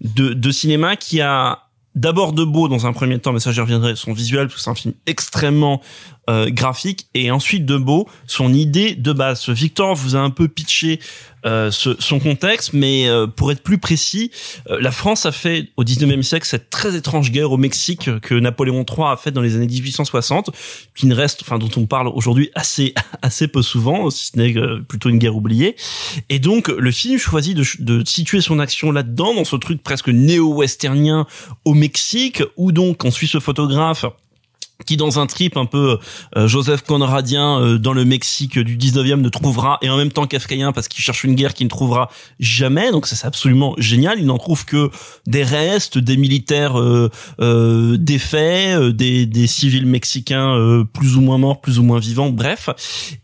de 0.00 0.32
de 0.34 0.50
cinéma 0.52 0.94
qui 0.96 1.20
a 1.20 1.64
d'abord 1.96 2.32
de 2.32 2.44
beau 2.44 2.68
dans 2.68 2.86
un 2.86 2.92
premier 2.92 3.18
temps, 3.18 3.32
mais 3.32 3.40
ça 3.40 3.50
j'y 3.50 3.60
reviendrai, 3.60 3.96
son 3.96 4.12
visuel, 4.12 4.46
parce 4.46 4.54
que 4.54 4.60
c'est 4.60 4.70
un 4.70 4.74
film 4.76 4.94
extrêmement 5.06 5.82
euh, 6.28 6.50
graphique, 6.50 7.06
et 7.14 7.30
ensuite 7.30 7.64
de 7.64 7.76
beau, 7.76 8.06
son 8.26 8.52
idée 8.52 8.94
de 8.94 9.12
base. 9.12 9.48
Victor 9.48 9.94
vous 9.94 10.14
a 10.16 10.18
un 10.20 10.30
peu 10.30 10.46
pitché 10.48 11.00
euh, 11.46 11.70
ce- 11.70 11.94
son 12.00 12.18
contexte, 12.18 12.72
mais 12.72 13.08
euh, 13.08 13.26
pour 13.28 13.52
être 13.52 13.62
plus 13.62 13.78
précis, 13.78 14.30
euh, 14.68 14.78
la 14.80 14.90
France 14.90 15.24
a 15.24 15.32
fait 15.32 15.68
au 15.76 15.84
19e 15.84 16.22
siècle 16.22 16.46
cette 16.46 16.68
très 16.68 16.96
étrange 16.96 17.30
guerre 17.30 17.52
au 17.52 17.56
Mexique 17.56 18.10
que 18.20 18.34
Napoléon 18.34 18.84
III 18.84 19.06
a 19.12 19.16
faite 19.16 19.34
dans 19.34 19.40
les 19.40 19.54
années 19.54 19.68
1860, 19.68 20.50
qui 20.96 21.06
ne 21.06 21.14
reste, 21.14 21.42
enfin 21.42 21.58
dont 21.58 21.70
on 21.76 21.86
parle 21.86 22.08
aujourd'hui 22.08 22.50
assez 22.54 22.92
assez 23.22 23.46
peu 23.48 23.62
souvent, 23.62 24.10
si 24.10 24.32
ce 24.32 24.36
n'est 24.38 24.56
euh, 24.56 24.80
plutôt 24.86 25.08
une 25.10 25.18
guerre 25.18 25.36
oubliée. 25.36 25.76
Et 26.28 26.40
donc 26.40 26.68
le 26.68 26.90
film 26.90 27.18
choisit 27.18 27.56
de, 27.56 27.64
de 27.78 28.04
situer 28.04 28.40
son 28.40 28.58
action 28.58 28.90
là-dedans, 28.90 29.34
dans 29.34 29.44
ce 29.44 29.56
truc 29.56 29.82
presque 29.82 30.08
néo-westernien 30.08 31.26
au 31.64 31.74
Mexique, 31.74 32.42
où 32.56 32.72
donc 32.72 33.04
on 33.04 33.10
suit 33.10 33.28
ce 33.28 33.38
photographe 33.38 34.04
qui 34.86 34.96
dans 34.96 35.18
un 35.18 35.26
trip 35.26 35.56
un 35.56 35.66
peu 35.66 35.98
euh, 36.36 36.46
Joseph 36.46 36.82
Conradien 36.82 37.60
euh, 37.60 37.78
dans 37.78 37.92
le 37.92 38.04
Mexique 38.04 38.58
du 38.58 38.76
19e 38.76 39.20
ne 39.20 39.28
trouvera 39.28 39.78
et 39.82 39.90
en 39.90 39.96
même 39.96 40.12
temps 40.12 40.26
kafkaïen 40.26 40.72
parce 40.72 40.86
qu'il 40.86 41.02
cherche 41.02 41.24
une 41.24 41.34
guerre 41.34 41.54
qu'il 41.54 41.66
ne 41.66 41.70
trouvera 41.70 42.10
jamais. 42.38 42.92
Donc 42.92 43.06
ça 43.06 43.16
c'est 43.16 43.26
absolument 43.26 43.74
génial. 43.78 44.20
Il 44.20 44.26
n'en 44.26 44.38
trouve 44.38 44.64
que 44.64 44.90
des 45.26 45.42
restes 45.42 45.98
des 45.98 46.16
militaires 46.16 46.78
euh, 46.78 47.96
défaits 47.98 48.80
des, 48.94 49.26
des 49.26 49.46
civils 49.48 49.86
mexicains 49.86 50.84
plus 50.92 51.16
ou 51.16 51.20
moins 51.22 51.38
morts 51.38 51.60
plus 51.60 51.78
ou 51.80 51.82
moins 51.82 51.98
vivants. 51.98 52.30
Bref 52.30 52.70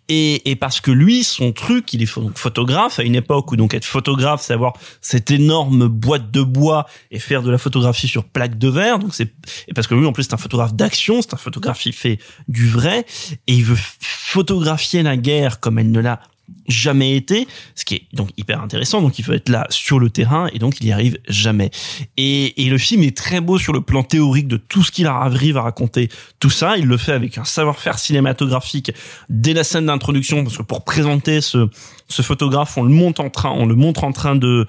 et, 0.09 0.51
et 0.51 0.57
parce 0.57 0.81
que 0.81 0.91
lui 0.91 1.25
son 1.25 1.53
truc 1.53 1.93
il 1.93 2.03
est 2.03 2.07
photographe 2.07 2.99
à 2.99 3.03
une 3.03 3.15
époque 3.15 3.53
où 3.53 3.57
donc 3.57 3.75
être 3.75 3.85
photographe 3.85 4.43
c'est 4.43 4.53
avoir 4.53 4.75
cette 5.01 5.31
énorme 5.31 5.89
boîte 5.89 6.31
de 6.31 6.43
bois 6.43 6.87
et 7.11 7.19
faire 7.19 7.43
de 7.43 7.51
la 7.51 7.59
photographie 7.59 8.09
sur 8.09 8.25
plaque 8.25 8.59
de 8.59 8.69
verre 8.69 8.99
donc 8.99 9.15
c'est 9.15 9.33
et 9.69 9.75
parce 9.75 9.87
que 9.87 9.95
lui 9.95 10.07
en 10.07 10.13
plus 10.13 10.25
c'est 10.25 10.35
un 10.35 10.39
photographe 10.39 10.75
d'action 10.75 11.23
c'est 11.23 11.35
un 11.35 11.39
photographe 11.39 11.87
il 11.87 11.93
fait 11.93 12.19
du 12.49 12.69
vrai 12.69 13.07
et 13.47 13.55
il 13.55 13.65
veut 13.65 13.79
photographier 14.01 15.03
la 15.03 15.17
guerre 15.17 15.61
comme 15.61 15.79
elle 15.79 15.91
ne 15.91 16.01
l'a 16.01 16.21
jamais 16.69 17.17
été, 17.17 17.47
ce 17.75 17.85
qui 17.85 17.95
est 17.95 18.03
donc 18.13 18.31
hyper 18.37 18.63
intéressant. 18.63 19.01
Donc 19.03 19.19
il 19.19 19.25
veut 19.25 19.35
être 19.35 19.49
là 19.49 19.67
sur 19.71 19.99
le 19.99 20.11
terrain 20.11 20.49
et 20.53 20.59
donc 20.59 20.77
il 20.81 20.87
y 20.87 20.93
arrive 20.93 21.19
jamais. 21.29 21.71
Et, 22.17 22.65
et 22.65 22.69
le 22.71 22.79
film 22.79 23.03
est 23.03 23.17
très 23.17 23.41
beau 23.41 23.59
sur 23.59 23.73
le 23.73 23.81
plan 23.81 24.03
théorique 24.03 24.49
de 24.49 24.57
tout 24.57 24.83
ce 24.83 24.91
qu'il 24.91 25.07
arrive 25.07 25.57
à 25.57 25.63
raconter. 25.63 26.09
Tout 26.41 26.51
ça, 26.51 26.77
il 26.77 26.87
le 26.87 26.97
fait 26.97 27.13
avec 27.13 27.39
un 27.39 27.45
savoir-faire 27.45 27.99
cinématographique 27.99 28.93
dès 29.29 29.53
la 29.53 29.65
scène 29.65 29.87
d'introduction 29.87 30.43
parce 30.45 30.57
que 30.57 30.63
pour 30.63 30.85
présenter 30.85 31.41
ce 31.41 31.69
ce 32.07 32.21
photographe, 32.21 32.77
on 32.77 32.83
le 32.83 32.91
monte 32.91 33.19
en 33.19 33.31
train, 33.31 33.51
on 33.51 33.65
le 33.65 33.75
montre 33.75 34.05
en 34.05 34.13
train 34.13 34.37
de 34.37 34.67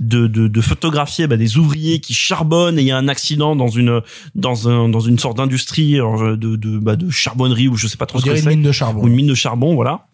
de, 0.00 0.26
de, 0.26 0.48
de 0.48 0.60
photographier 0.62 1.26
bah, 1.26 1.36
des 1.36 1.58
ouvriers 1.58 2.00
qui 2.00 2.14
charbonnent 2.14 2.78
et 2.78 2.82
il 2.82 2.86
y 2.88 2.90
a 2.90 2.96
un 2.96 3.08
accident 3.08 3.54
dans 3.56 3.68
une 3.68 4.00
dans 4.34 4.68
un 4.70 4.88
dans 4.88 5.00
une 5.00 5.18
sorte 5.18 5.36
d'industrie 5.36 5.96
alors, 5.96 6.36
de 6.36 6.56
de, 6.56 6.78
bah, 6.78 6.96
de 6.96 7.10
charbonnerie 7.10 7.68
ou 7.68 7.76
je 7.76 7.86
sais 7.86 7.98
pas 7.98 8.06
trop 8.06 8.18
On 8.18 8.20
ce 8.20 8.24
que 8.24 8.30
dirait 8.30 8.38
une 8.38 8.44
c'est. 8.44 8.50
mine 8.50 8.62
de 8.62 8.72
charbon. 8.72 9.02
Ou 9.02 9.08
une 9.08 9.14
mine 9.14 9.26
de 9.26 9.34
charbon, 9.34 9.74
voilà. 9.74 10.06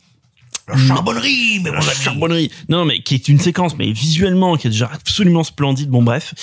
La 0.69 0.77
charbonnerie, 0.77 1.61
mais 1.63 1.71
La 1.71 1.81
charbonnerie. 1.81 2.51
Non, 2.69 2.85
mais 2.85 3.01
qui 3.03 3.15
est 3.15 3.29
une 3.29 3.39
séquence, 3.39 3.77
mais 3.77 3.93
visuellement, 3.93 4.57
qui 4.57 4.67
est 4.67 4.71
déjà 4.71 4.91
absolument 4.93 5.45
splendide. 5.45 5.91
Bon, 5.91 6.03
bref. 6.03 6.35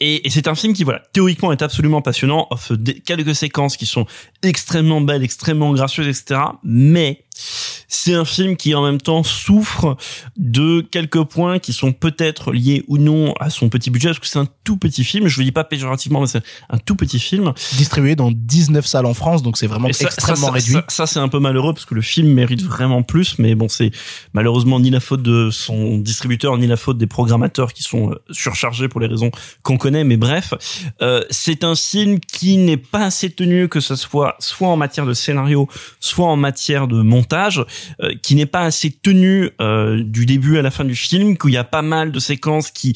Et, 0.00 0.26
et 0.26 0.30
c'est 0.30 0.46
un 0.48 0.54
film 0.54 0.74
qui, 0.74 0.84
voilà, 0.84 1.02
théoriquement 1.12 1.50
est 1.52 1.62
absolument 1.62 2.00
passionnant, 2.02 2.46
offre 2.50 2.76
des- 2.76 3.00
quelques 3.00 3.34
séquences 3.34 3.76
qui 3.76 3.86
sont 3.86 4.06
extrêmement 4.42 5.00
belles, 5.00 5.24
extrêmement 5.24 5.72
gracieuses, 5.72 6.06
etc. 6.06 6.40
Mais 6.62 7.24
c'est 7.36 8.14
un 8.14 8.24
film 8.24 8.56
qui, 8.56 8.74
en 8.74 8.82
même 8.82 9.00
temps, 9.00 9.22
souffre 9.22 9.96
de 10.36 10.80
quelques 10.80 11.22
points 11.24 11.58
qui 11.58 11.72
sont 11.72 11.92
peut-être 11.92 12.52
liés 12.52 12.84
ou 12.88 12.98
non 12.98 13.32
à 13.40 13.50
son 13.50 13.68
petit 13.68 13.90
budget, 13.90 14.08
parce 14.08 14.18
que 14.20 14.26
c'est 14.26 14.38
un 14.38 14.48
tout 14.64 14.76
petit 14.76 15.04
film. 15.04 15.26
Je 15.28 15.38
le 15.40 15.44
dis 15.44 15.52
pas 15.52 15.64
péjorativement, 15.64 16.20
mais 16.20 16.26
c'est 16.26 16.42
un 16.70 16.78
tout 16.78 16.96
petit 16.96 17.18
film. 17.18 17.52
Distribué 17.76 18.14
dans 18.16 18.30
19 18.32 18.86
salles 18.86 19.06
en 19.06 19.14
France, 19.14 19.42
donc 19.42 19.56
c'est 19.58 19.66
vraiment 19.66 19.92
ça- 19.92 20.04
extrêmement 20.06 20.46
ça- 20.46 20.52
réduit. 20.52 20.72
Ça, 20.74 20.84
ça, 20.88 21.06
c'est 21.06 21.18
un 21.18 21.28
peu 21.28 21.38
malheureux 21.40 21.72
parce 21.74 21.84
que 21.86 21.94
le 21.94 22.02
film 22.02 22.28
mérite 22.32 22.62
vraiment 22.62 23.02
plus, 23.02 23.38
mais 23.38 23.54
bon, 23.54 23.68
c'est 23.68 23.90
malheureusement 24.32 24.80
ni 24.80 24.90
la 24.90 25.00
faute 25.00 25.22
de 25.22 25.50
son 25.50 25.98
distributeur 25.98 26.56
ni 26.58 26.66
la 26.66 26.76
faute 26.76 26.98
des 26.98 27.06
programmateurs 27.06 27.72
qui 27.72 27.82
sont 27.82 28.10
euh, 28.10 28.14
surchargés 28.30 28.88
pour 28.88 29.00
les 29.00 29.06
raisons 29.06 29.30
qu'on 29.62 29.76
connaît. 29.76 30.04
Mais 30.04 30.16
bref, 30.16 30.54
euh, 31.02 31.22
c'est 31.30 31.64
un 31.64 31.74
film 31.74 32.20
qui 32.20 32.56
n'est 32.56 32.76
pas 32.76 33.04
assez 33.06 33.30
tenu 33.30 33.68
que 33.68 33.80
ce 33.80 33.96
soit 33.96 34.36
soit 34.38 34.68
en 34.68 34.76
matière 34.76 35.06
de 35.06 35.14
scénario, 35.14 35.68
soit 36.00 36.26
en 36.26 36.36
matière 36.36 36.86
de 36.88 37.02
montage, 37.02 37.23
euh, 37.32 38.12
qui 38.22 38.34
n'est 38.34 38.46
pas 38.46 38.62
assez 38.62 38.90
tenu 38.90 39.50
euh, 39.60 40.02
du 40.04 40.26
début 40.26 40.58
à 40.58 40.62
la 40.62 40.70
fin 40.70 40.84
du 40.84 40.94
film, 40.94 41.36
qu'il 41.36 41.50
y 41.50 41.56
a 41.56 41.64
pas 41.64 41.82
mal 41.82 42.12
de 42.12 42.18
séquences 42.18 42.70
qui 42.70 42.94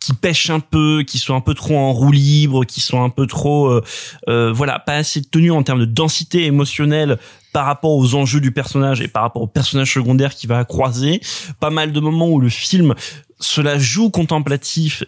qui 0.00 0.14
pêchent 0.14 0.50
un 0.50 0.60
peu, 0.60 1.04
qui 1.06 1.18
sont 1.18 1.36
un 1.36 1.40
peu 1.40 1.54
trop 1.54 1.76
en 1.76 1.92
roue 1.92 2.10
libre, 2.10 2.64
qui 2.64 2.80
sont 2.80 3.02
un 3.04 3.10
peu 3.10 3.26
trop, 3.26 3.68
euh, 3.68 3.84
euh, 4.28 4.50
voilà, 4.52 4.78
pas 4.78 4.94
assez 4.94 5.22
tenues 5.22 5.52
en 5.52 5.62
termes 5.62 5.80
de 5.80 5.84
densité 5.84 6.46
émotionnelle 6.46 7.18
par 7.52 7.66
rapport 7.66 7.92
aux 7.92 8.14
enjeux 8.14 8.40
du 8.40 8.50
personnage 8.50 9.02
et 9.02 9.08
par 9.08 9.22
rapport 9.22 9.42
au 9.42 9.46
personnage 9.46 9.92
secondaire 9.92 10.34
qui 10.34 10.46
va 10.46 10.64
croiser. 10.64 11.20
Pas 11.60 11.70
mal 11.70 11.92
de 11.92 12.00
moments 12.00 12.30
où 12.30 12.40
le 12.40 12.48
film 12.48 12.94
se 13.38 13.60
la 13.60 13.78
joue 13.78 14.10
contemplatif 14.10 15.04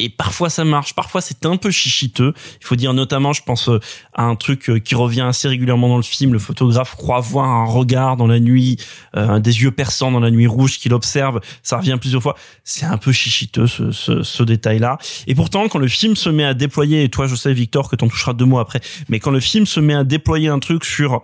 et 0.00 0.08
parfois 0.08 0.50
ça 0.50 0.64
marche, 0.64 0.94
parfois 0.94 1.20
c'est 1.20 1.46
un 1.46 1.56
peu 1.56 1.70
chichiteux. 1.70 2.34
Il 2.60 2.66
faut 2.66 2.76
dire 2.76 2.94
notamment, 2.94 3.32
je 3.32 3.42
pense 3.42 3.68
euh, 3.68 3.78
à 4.12 4.24
un 4.24 4.34
truc 4.34 4.68
euh, 4.68 4.78
qui 4.78 4.94
revient 4.94 5.20
assez 5.20 5.46
régulièrement 5.46 5.88
dans 5.88 5.96
le 5.96 6.02
film. 6.02 6.32
Le 6.32 6.38
photographe 6.38 6.96
croit 6.96 7.20
voir 7.20 7.48
un 7.48 7.64
regard 7.64 8.16
dans 8.16 8.26
la 8.26 8.40
nuit, 8.40 8.76
euh, 9.16 9.38
des 9.38 9.62
yeux 9.62 9.70
perçants 9.70 10.10
dans 10.10 10.20
la 10.20 10.30
nuit 10.30 10.48
rouge 10.48 10.78
qu'il 10.78 10.92
observe. 10.94 11.40
Ça 11.62 11.78
revient 11.78 11.96
plusieurs 12.00 12.22
fois. 12.22 12.34
C'est 12.64 12.86
un 12.86 12.98
peu 12.98 13.12
chichiteux 13.12 13.66
ce, 13.66 13.92
ce, 13.92 14.22
ce 14.22 14.42
détail-là. 14.42 14.98
Et 15.26 15.34
pourtant, 15.34 15.68
quand 15.68 15.78
le 15.78 15.88
film 15.88 16.16
se 16.16 16.28
met 16.28 16.44
à 16.44 16.54
déployer, 16.54 17.04
et 17.04 17.08
toi 17.08 17.26
je 17.26 17.36
sais 17.36 17.52
Victor 17.52 17.88
que 17.88 17.96
t'en 17.96 18.08
toucheras 18.08 18.32
deux 18.32 18.46
mots 18.46 18.58
après, 18.58 18.80
mais 19.08 19.20
quand 19.20 19.30
le 19.30 19.40
film 19.40 19.64
se 19.64 19.78
met 19.78 19.94
à 19.94 20.02
déployer 20.04 20.48
un 20.48 20.58
truc 20.58 20.84
sur 20.84 21.22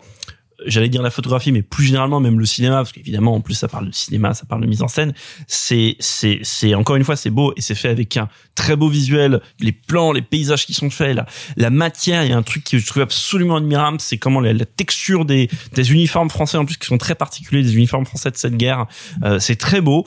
j'allais 0.67 0.89
dire 0.89 1.03
la 1.03 1.11
photographie, 1.11 1.53
mais 1.53 1.63
plus 1.63 1.85
généralement 1.85 2.21
même 2.21 2.39
le 2.39 2.47
cinéma, 2.47 2.77
parce 2.77 2.93
qu'évidemment 2.93 3.35
en 3.35 3.41
plus 3.41 3.55
ça 3.55 3.69
parle 3.69 3.89
de 3.89 3.95
cinéma, 3.95 4.35
ça 4.35 4.45
parle 4.47 4.63
de 4.63 4.67
mise 4.67 4.83
en 4.83 4.89
scène. 4.89 5.13
C'est 5.47 5.97
c'est 6.01 6.41
c'est 6.43 6.75
encore 6.75 6.97
une 6.97 7.05
fois 7.05 7.17
c'est 7.17 7.31
beau 7.31 7.53
et 7.57 7.61
c'est 7.61 7.75
fait 7.75 7.89
avec 7.89 8.17
un 8.17 8.29
très 8.55 8.77
beau 8.77 8.89
visuel, 8.89 9.41
les 9.61 9.73
plans, 9.73 10.13
les 10.13 10.23
paysages 10.23 10.67
qui 10.67 10.75
sont 10.75 10.91
faits, 10.91 11.17
la 11.17 11.27
la 11.57 11.71
matière. 11.71 12.25
Il 12.25 12.31
y 12.31 12.33
a 12.33 12.37
un 12.37 12.43
truc 12.43 12.65
que 12.65 12.79
je 12.79 12.87
trouve 12.87 13.03
absolument 13.03 13.57
admirable, 13.57 13.99
c'est 14.01 14.19
comment 14.19 14.41
la, 14.41 14.55
texture 14.65 15.25
des 15.25 15.49
des 15.73 15.93
uniformes 15.93 16.31
français 16.31 16.59
en 16.59 16.65
plus 16.65 16.77
qui 16.77 16.87
sont 16.87 16.99
très 16.99 17.15
particuliers, 17.15 17.63
des 17.63 17.77
uniformes 17.77 18.07
français 18.07 18.31
de 18.31 18.37
cette 18.37 18.57
guerre. 18.57 18.87
Euh, 19.25 19.39
c'est 19.39 19.57
très 19.57 19.81
beau. 19.81 20.05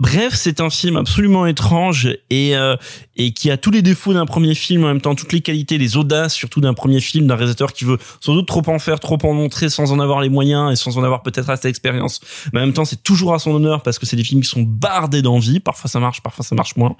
Bref, 0.00 0.32
c'est 0.34 0.62
un 0.62 0.70
film 0.70 0.96
absolument 0.96 1.44
étrange 1.44 2.08
et 2.30 2.56
euh, 2.56 2.74
et 3.16 3.34
qui 3.34 3.50
a 3.50 3.58
tous 3.58 3.70
les 3.70 3.82
défauts 3.82 4.14
d'un 4.14 4.24
premier 4.24 4.54
film 4.54 4.84
en 4.84 4.86
même 4.86 5.02
temps 5.02 5.14
toutes 5.14 5.34
les 5.34 5.42
qualités, 5.42 5.76
les 5.76 5.98
audaces 5.98 6.32
surtout 6.32 6.62
d'un 6.62 6.72
premier 6.72 7.00
film 7.00 7.26
d'un 7.26 7.36
réalisateur 7.36 7.74
qui 7.74 7.84
veut 7.84 7.98
sans 8.22 8.32
doute 8.32 8.48
trop 8.48 8.62
en 8.68 8.78
faire, 8.78 8.98
trop 8.98 9.18
en 9.22 9.34
montrer 9.34 9.68
sans 9.68 9.92
en 9.92 10.00
avoir 10.00 10.22
les 10.22 10.30
moyens 10.30 10.72
et 10.72 10.76
sans 10.76 10.96
en 10.96 11.04
avoir 11.04 11.22
peut-être 11.22 11.50
assez 11.50 11.68
d'expérience. 11.68 12.22
Mais 12.54 12.60
en 12.60 12.62
même 12.64 12.72
temps, 12.72 12.86
c'est 12.86 13.02
toujours 13.02 13.34
à 13.34 13.38
son 13.38 13.50
honneur 13.52 13.82
parce 13.82 13.98
que 13.98 14.06
c'est 14.06 14.16
des 14.16 14.24
films 14.24 14.40
qui 14.40 14.48
sont 14.48 14.62
bardés 14.62 15.20
d'envie. 15.20 15.60
Parfois 15.60 15.90
ça 15.90 16.00
marche, 16.00 16.22
parfois 16.22 16.46
ça 16.46 16.54
marche 16.54 16.76
moins. 16.76 16.96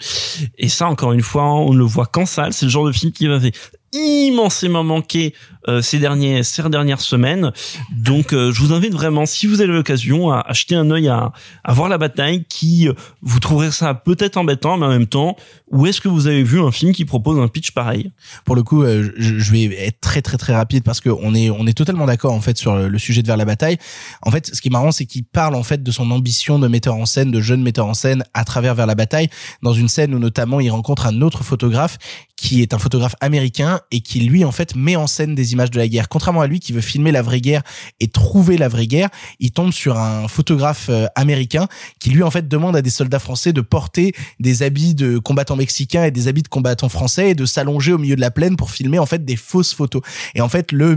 Et 0.59 0.69
ça, 0.69 0.87
encore 0.87 1.13
une 1.13 1.23
fois, 1.23 1.45
on 1.45 1.73
ne 1.73 1.79
le 1.79 1.85
voit 1.85 2.05
qu'en 2.05 2.27
salle. 2.27 2.53
C'est 2.53 2.67
le 2.67 2.71
genre 2.71 2.85
de 2.85 2.93
film 2.93 3.13
qui 3.13 3.27
m'avait 3.29 3.53
immensément 3.93 4.85
manqué 4.85 5.35
euh, 5.69 5.83
ces 5.83 5.99
derniers 5.99 6.43
ces 6.43 6.63
dernières 6.69 7.01
semaines. 7.01 7.53
Donc 7.93 8.33
euh, 8.33 8.53
je 8.53 8.61
vous 8.61 8.73
invite 8.73 8.93
vraiment 8.93 9.27
si 9.27 9.47
vous 9.47 9.61
avez 9.61 9.73
l'occasion 9.73 10.33
à 10.33 10.41
acheter 10.41 10.75
un 10.75 10.91
œil 10.91 11.09
à 11.09 11.33
à 11.65 11.73
voir 11.73 11.89
la 11.89 11.99
bataille 11.99 12.45
qui 12.49 12.89
euh, 12.89 12.95
vous 13.23 13.41
trouverez 13.41 13.71
ça 13.71 13.95
peut-être 13.95 14.37
embêtant 14.37 14.77
mais 14.77 14.87
en 14.87 14.91
même 14.91 15.07
temps 15.07 15.37
où 15.71 15.87
est-ce 15.87 16.01
que 16.01 16.09
vous 16.09 16.27
avez 16.27 16.43
vu 16.43 16.61
un 16.61 16.73
film 16.73 16.93
qui 16.93 17.05
propose 17.05 17.39
un 17.39 17.47
pitch 17.47 17.71
pareil? 17.71 18.11
Pour 18.45 18.57
le 18.57 18.63
coup, 18.63 18.83
euh, 18.83 19.11
je, 19.17 19.39
je 19.39 19.53
vais 19.53 19.65
être 19.87 20.01
très 20.01 20.21
très 20.21 20.37
très 20.37 20.55
rapide 20.55 20.83
parce 20.83 21.01
que 21.01 21.11
on 21.11 21.35
est 21.35 21.49
on 21.51 21.67
est 21.67 21.77
totalement 21.77 22.07
d'accord 22.07 22.33
en 22.33 22.41
fait 22.41 22.59
sur 22.59 22.77
le, 22.77 22.99
sujet 22.99 23.23
de 23.23 23.29
vers 23.29 23.37
la 23.37 23.45
bataille. 23.45 23.79
En 24.23 24.31
fait, 24.31 24.51
ce 24.53 24.61
qui 24.61 24.69
est 24.69 24.73
marrant, 24.73 24.91
c'est 24.91 25.07
qu'il 25.07 25.25
parle 25.25 25.55
en 25.55 25.63
fait 25.63 25.83
de 25.83 25.91
son 25.91 26.11
ambition 26.11 26.59
de 26.59 26.67
metteur 26.67 26.97
en 26.97 27.07
scène, 27.07 27.31
de 27.31 27.41
jeune 27.41 27.63
metteur 27.63 27.87
en 27.87 27.95
scène 27.95 28.25
à 28.35 28.45
travers 28.45 28.75
vers 28.75 28.87
la 28.87 28.95
bataille, 28.95 29.29
dans 29.63 29.73
une 29.73 29.89
scène 29.89 30.15
où 30.15 30.19
notamment 30.19 30.59
il 30.61 30.71
rencontre 30.71 31.07
un 31.07 31.23
autre 31.23 31.45
photographe 31.45 31.99
qui 32.37 32.63
est 32.63 32.75
un 32.75 32.79
photographe 32.79 33.15
américain 33.21 33.81
et 33.91 34.01
qui 34.01 34.21
lui 34.21 34.45
en 34.45 34.53
fait 34.53 34.75
met 34.75 34.97
en 34.97 35.07
scène 35.07 35.35
des 35.35 35.50
images 35.53 35.71
de 35.71 35.79
la 35.79 35.89
guerre. 35.89 36.09
Contrairement 36.09 36.41
à 36.41 36.47
lui 36.47 36.61
qui 36.61 36.73
veut 36.73 36.81
filmer 36.81 37.13
la 37.13 37.23
vraie 37.23 37.41
guerre 37.41 37.63
et 38.01 38.09
trouver 38.09 38.57
la 38.57 38.69
vraie 38.69 38.87
guerre, 38.87 39.09
il 39.39 39.53
tombe 39.53 39.73
sur 39.73 39.99
un 39.99 40.29
photographe 40.29 40.89
euh, 40.89 41.07
américain 41.15 41.69
qui 41.99 42.11
lui 42.11 42.23
en 42.23 42.31
fait 42.31 42.49
demande 42.49 42.77
à 42.77 42.83
des 42.83 42.91
soldats 42.91 43.19
français 43.19 43.53
de 43.53 43.61
porter 43.61 44.13
des 44.39 44.63
habits 44.63 44.95
de 44.95 45.19
combattants 45.19 45.57
mexicains 45.57 46.05
et 46.05 46.11
des 46.11 46.29
habits 46.29 46.43
de 46.43 46.49
combattants 46.49 46.89
français 46.89 47.31
et 47.31 47.35
de 47.35 47.47
s'allonger 47.47 47.93
au 47.93 47.99
milieu 47.99 48.17
de 48.17 48.21
la 48.21 48.31
plaine 48.31 48.57
pour 48.57 48.71
filmer 48.71 48.99
en 48.99 49.07
fait 49.07 49.25
des 49.25 49.37
fausses 49.37 49.75
photos. 49.75 50.03
Et 50.35 50.41
en 50.41 50.49
fait 50.49 50.73
le 50.73 50.97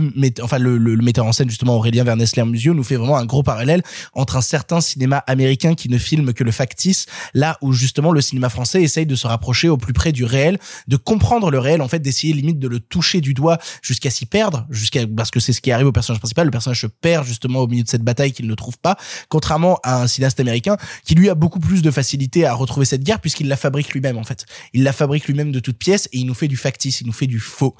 metteur 1.01 1.25
en 1.25 1.31
scène 1.31 1.49
justement 1.49 1.75
Aurélien 1.75 2.03
Vernesler 2.03 2.43
Musio 2.43 2.73
nous 2.73 2.83
fait 2.83 2.95
vraiment 2.95 3.17
un 3.17 3.25
gros 3.25 3.43
parallèle 3.43 3.83
entre 4.13 4.37
un 4.37 4.41
certain 4.41 4.81
cinéma 4.81 5.17
américain 5.27 5.75
qui 5.75 5.89
ne 5.89 5.97
filme 5.97 6.33
que 6.33 6.43
le 6.43 6.51
factice, 6.51 7.05
là 7.33 7.57
où 7.61 7.73
justement 7.73 8.11
le 8.11 8.21
cinéma 8.21 8.49
français 8.49 8.81
essaye 8.83 9.05
de 9.05 9.15
se 9.15 9.27
rapprocher 9.27 9.69
au 9.69 9.77
plus 9.77 9.93
près 9.93 10.11
du 10.11 10.25
réel, 10.25 10.59
de 10.87 10.97
comprendre 10.97 11.49
le 11.49 11.59
réel, 11.59 11.81
en 11.81 11.87
fait, 11.87 11.99
d'essayer 11.99 12.33
limite 12.33 12.59
de 12.59 12.67
le 12.67 12.79
toucher 12.79 13.21
du 13.21 13.33
doigt 13.33 13.57
jusqu'à 13.81 14.09
s'y 14.09 14.25
perdre, 14.25 14.42
jusqu'à 14.69 15.01
parce 15.07 15.31
que 15.31 15.39
c'est 15.39 15.53
ce 15.53 15.61
qui 15.61 15.71
arrive 15.71 15.87
au 15.87 15.91
personnage 15.91 16.19
principal. 16.19 16.45
Le 16.45 16.51
personnage 16.51 16.81
se 16.81 16.87
perd 16.87 17.25
justement 17.25 17.59
au 17.59 17.67
milieu 17.67 17.83
de 17.83 17.89
cette 17.89 18.03
bataille 18.03 18.31
qu'il 18.31 18.47
ne 18.47 18.55
trouve 18.55 18.77
pas, 18.77 18.97
contrairement 19.29 19.79
à 19.83 20.01
un 20.01 20.07
cinéaste 20.07 20.39
américain 20.39 20.77
qui 21.03 21.15
lui 21.15 21.29
a 21.29 21.35
beaucoup 21.35 21.59
plus 21.59 21.81
de 21.81 21.91
facilité 21.91 22.45
à 22.45 22.53
retrouver 22.53 22.85
cette 22.85 23.03
guerre 23.03 23.19
puisqu'il 23.19 23.47
la 23.47 23.55
fabrique 23.55 23.93
lui-même 23.93 24.17
en 24.17 24.23
fait. 24.23 24.45
Il 24.73 24.83
la 24.83 24.93
fabrique 24.93 25.27
lui-même 25.27 25.51
de 25.51 25.59
toutes 25.59 25.77
pièces 25.77 26.07
et 26.13 26.19
il 26.19 26.25
nous 26.25 26.33
fait 26.33 26.47
du 26.47 26.57
factice, 26.57 27.01
il 27.01 27.07
nous 27.07 27.13
fait 27.13 27.27
du 27.27 27.39
faux. 27.39 27.75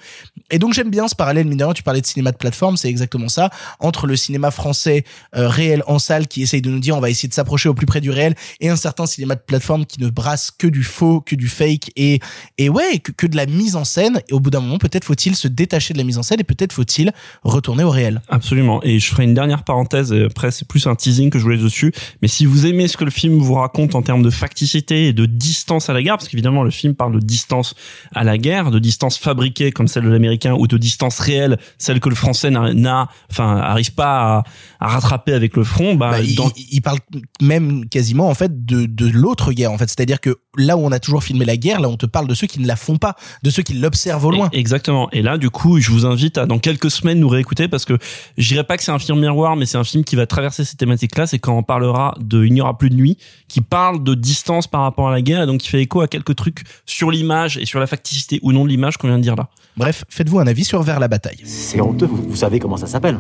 Et 0.50 0.60
donc 0.60 0.74
j'aime 0.74 0.90
bien 0.90 1.08
ce 1.08 1.16
parallèle, 1.16 1.48
mine 1.48 1.58
de 1.58 1.64
rien, 1.64 1.74
tu 1.74 1.84
parlais 1.84 2.02
de 2.02 2.06
cinéma 2.06 2.32
de 2.32 2.38
plateforme, 2.38 2.78
c'est 2.78 2.90
exactement 2.90 3.30
ça, 3.30 3.50
entre 3.80 4.08
le 4.08 4.16
cinéma 4.16 4.52
français 4.52 5.04
euh, 5.36 5.48
réel 5.48 5.84
en 5.88 6.00
salle 6.00 6.28
qui 6.28 6.44
essaye 6.44 6.62
de 6.62 6.70
nous 6.70 6.80
dire 6.80 6.96
on 6.96 7.02
va 7.02 7.10
essayer 7.10 7.30
de 7.30 7.34
s'approcher 7.34 7.70
au 7.70 7.74
plus 7.74 7.86
près 7.86 8.02
du 8.02 8.12
réel 8.12 8.36
et 8.60 8.70
un 8.70 8.76
certain 8.76 9.06
cinéma 9.06 9.36
de 9.36 9.42
plateforme 9.42 9.86
qui 9.86 10.02
ne 10.02 10.10
brasse 10.10 10.52
que 10.52 10.68
du 10.68 10.84
faux, 10.84 11.22
que 11.22 11.36
du 11.36 11.48
fake 11.48 11.92
et 11.96 12.20
et 12.58 12.70
ouais, 12.70 13.00
que, 13.00 13.12
que 13.12 13.28
de 13.28 13.36
la 13.36 13.46
mise 13.46 13.76
en 13.76 13.84
scène 13.84 14.22
et 14.28 14.34
au 14.34 14.40
bout 14.40 14.50
d'un 14.50 14.60
moment 14.60 14.78
peut-être 14.78 15.06
faut-il 15.06 15.36
se 15.36 15.48
détacher 15.48 15.94
de 15.94 15.98
la 15.98 16.04
mise 16.04 16.18
en 16.18 16.24
scène 16.24 16.40
et 16.40 16.44
peut-être 16.56 16.74
faut-il 16.74 17.12
retourner 17.44 17.84
au 17.84 17.90
réel. 17.90 18.22
Absolument. 18.30 18.82
Et 18.84 19.00
je 19.00 19.10
ferai 19.10 19.24
une 19.24 19.34
dernière 19.34 19.64
parenthèse. 19.64 20.12
et 20.12 20.24
Après, 20.26 20.52
c'est 20.52 20.68
plus 20.68 20.88
un 20.88 20.96
teasing 20.96 21.30
que 21.30 21.40
je 21.40 21.44
voulais 21.44 21.58
dessus. 21.58 21.94
Mais 22.22 22.28
si 22.28 22.46
vous 22.46 22.66
aimez 22.66 22.88
ce 22.88 22.98
que 22.98 23.04
le 23.06 23.12
film 23.12 23.38
vous 23.40 23.54
raconte 23.56 23.96
en 23.96 24.02
termes 24.02 24.24
de 24.24 24.30
facticité 24.30 25.08
et 25.08 25.14
de 25.14 25.26
distance 25.26 25.90
à 25.90 25.94
la 25.94 26.02
guerre, 26.04 26.18
parce 26.18 26.28
qu'évidemment, 26.28 26.64
le 26.64 26.72
film 26.72 26.96
parle 26.96 27.14
de 27.14 27.20
distance 27.26 27.76
à 28.14 28.24
la 28.24 28.38
guerre, 28.38 28.72
de 28.72 28.80
distance 28.80 29.18
fabriquée 29.18 29.72
comme 29.72 29.88
celle 29.88 30.04
de 30.04 30.10
l'américain 30.10 30.54
ou 30.58 30.68
de 30.68 30.78
distance 30.78 31.20
réelle, 31.20 31.58
celle 31.78 32.00
que 32.00 32.10
le 32.10 32.16
français 32.16 32.50
n'a- 32.52 33.08
enfin, 33.32 33.58
arrive 33.58 33.94
pas 33.94 34.38
à, 34.40 34.44
à 34.84 34.88
rattraper 34.90 35.34
avec 35.34 35.56
le 35.56 35.64
front, 35.64 35.96
bah, 35.96 36.12
Bah, 36.12 36.20
il, 36.22 36.36
dans- 36.36 36.52
il 36.72 36.82
parle 36.82 37.00
même 37.42 37.88
quasiment 37.90 38.30
en 38.30 38.34
fait 38.34 38.66
de, 38.66 38.86
de 38.86 39.08
l'autre 39.08 39.52
guerre 39.54 39.72
en 39.72 39.78
fait 39.78 39.88
c'est-à-dire 39.90 40.20
que 40.22 40.38
là 40.58 40.78
où 40.78 40.82
on 40.82 40.92
a 40.92 41.00
toujours 41.00 41.24
filmé 41.24 41.46
la 41.46 41.58
guerre 41.58 41.80
là 41.80 41.90
on 41.90 41.98
te 41.98 42.06
parle 42.06 42.28
de 42.28 42.34
ceux 42.36 42.48
qui 42.48 42.60
ne 42.60 42.68
la 42.68 42.76
font 42.76 42.98
pas 42.98 43.16
de 43.44 43.50
ceux 43.50 43.64
qui 43.64 43.74
l'observent 43.74 44.26
au 44.26 44.32
loin 44.32 44.50
Exactement. 44.52 45.10
Et 45.12 45.22
là, 45.22 45.38
du 45.38 45.50
coup, 45.50 45.80
je 45.80 45.90
vous 45.92 46.06
invite 46.06 46.38
à 46.38 46.46
dans 46.46 46.60
quelques 46.60 46.92
semaines 46.92 47.20
nous 47.20 47.28
réécouter 47.30 47.68
parce 47.68 47.86
que 47.86 47.98
je 48.38 48.48
dirais 48.48 48.64
pas 48.64 48.78
que 48.78 48.84
c'est 48.84 48.92
un 48.92 49.00
film 49.00 49.20
miroir, 49.20 49.56
mais 49.56 49.66
c'est 49.66 49.78
un 49.78 49.84
film 49.84 50.04
qui 50.04 50.16
va 50.16 50.26
traverser 50.28 50.64
ces 50.66 50.76
thématiques-là. 50.78 51.28
C'est 51.28 51.40
quand 51.40 51.58
on 51.58 51.64
parlera 51.64 52.14
de 52.20 52.44
Il 52.46 52.54
n'y 52.54 52.62
aura 52.62 52.78
plus 52.78 52.90
de 52.90 52.96
nuit, 52.96 53.18
qui 53.48 53.62
parle 53.62 54.04
de 54.04 54.14
distance 54.16 54.68
par 54.68 54.82
rapport 54.82 55.08
à 55.08 55.12
la 55.12 55.22
guerre 55.22 55.44
et 55.44 55.46
donc 55.46 55.62
qui 55.62 55.70
fait 55.70 55.82
écho 55.82 56.02
à 56.02 56.08
quelques 56.08 56.36
trucs 56.36 56.64
sur 56.86 57.10
l'image 57.10 57.58
et 57.58 57.66
sur 57.66 57.80
la 57.80 57.88
facticité 57.88 58.40
ou 58.44 58.52
non 58.52 58.64
de 58.66 58.70
l'image 58.70 58.98
qu'on 58.98 59.08
vient 59.08 59.18
de 59.18 59.24
dire 59.24 59.36
là. 59.36 59.48
bref 59.78 60.04
faites-vous 60.10 60.40
un 60.40 60.48
avis 60.48 60.66
sur 60.66 60.82
vers 60.84 61.00
la 61.00 61.08
bataille 61.08 61.38
C'est 61.46 61.80
honteux, 61.82 62.06
vous, 62.06 62.24
vous 62.30 62.36
savez 62.36 62.60
comment 62.60 62.78
ça 62.78 62.88
s'appelle 62.88 63.18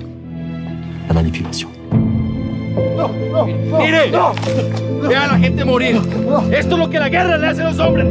La 1.07 1.13
manipulation. 1.13 1.69
¡Mire! 3.77 4.11
¡Vea 5.07 5.23
a 5.23 5.27
la 5.27 5.37
gente 5.37 5.65
morir! 5.65 5.99
¡Esto 6.51 6.75
es 6.75 6.79
lo 6.79 6.89
que 6.89 6.99
la 6.99 7.09
guerra 7.09 7.37
le 7.37 7.47
hace 7.47 7.61
a 7.61 7.69
los 7.69 7.79
hombres! 7.79 8.05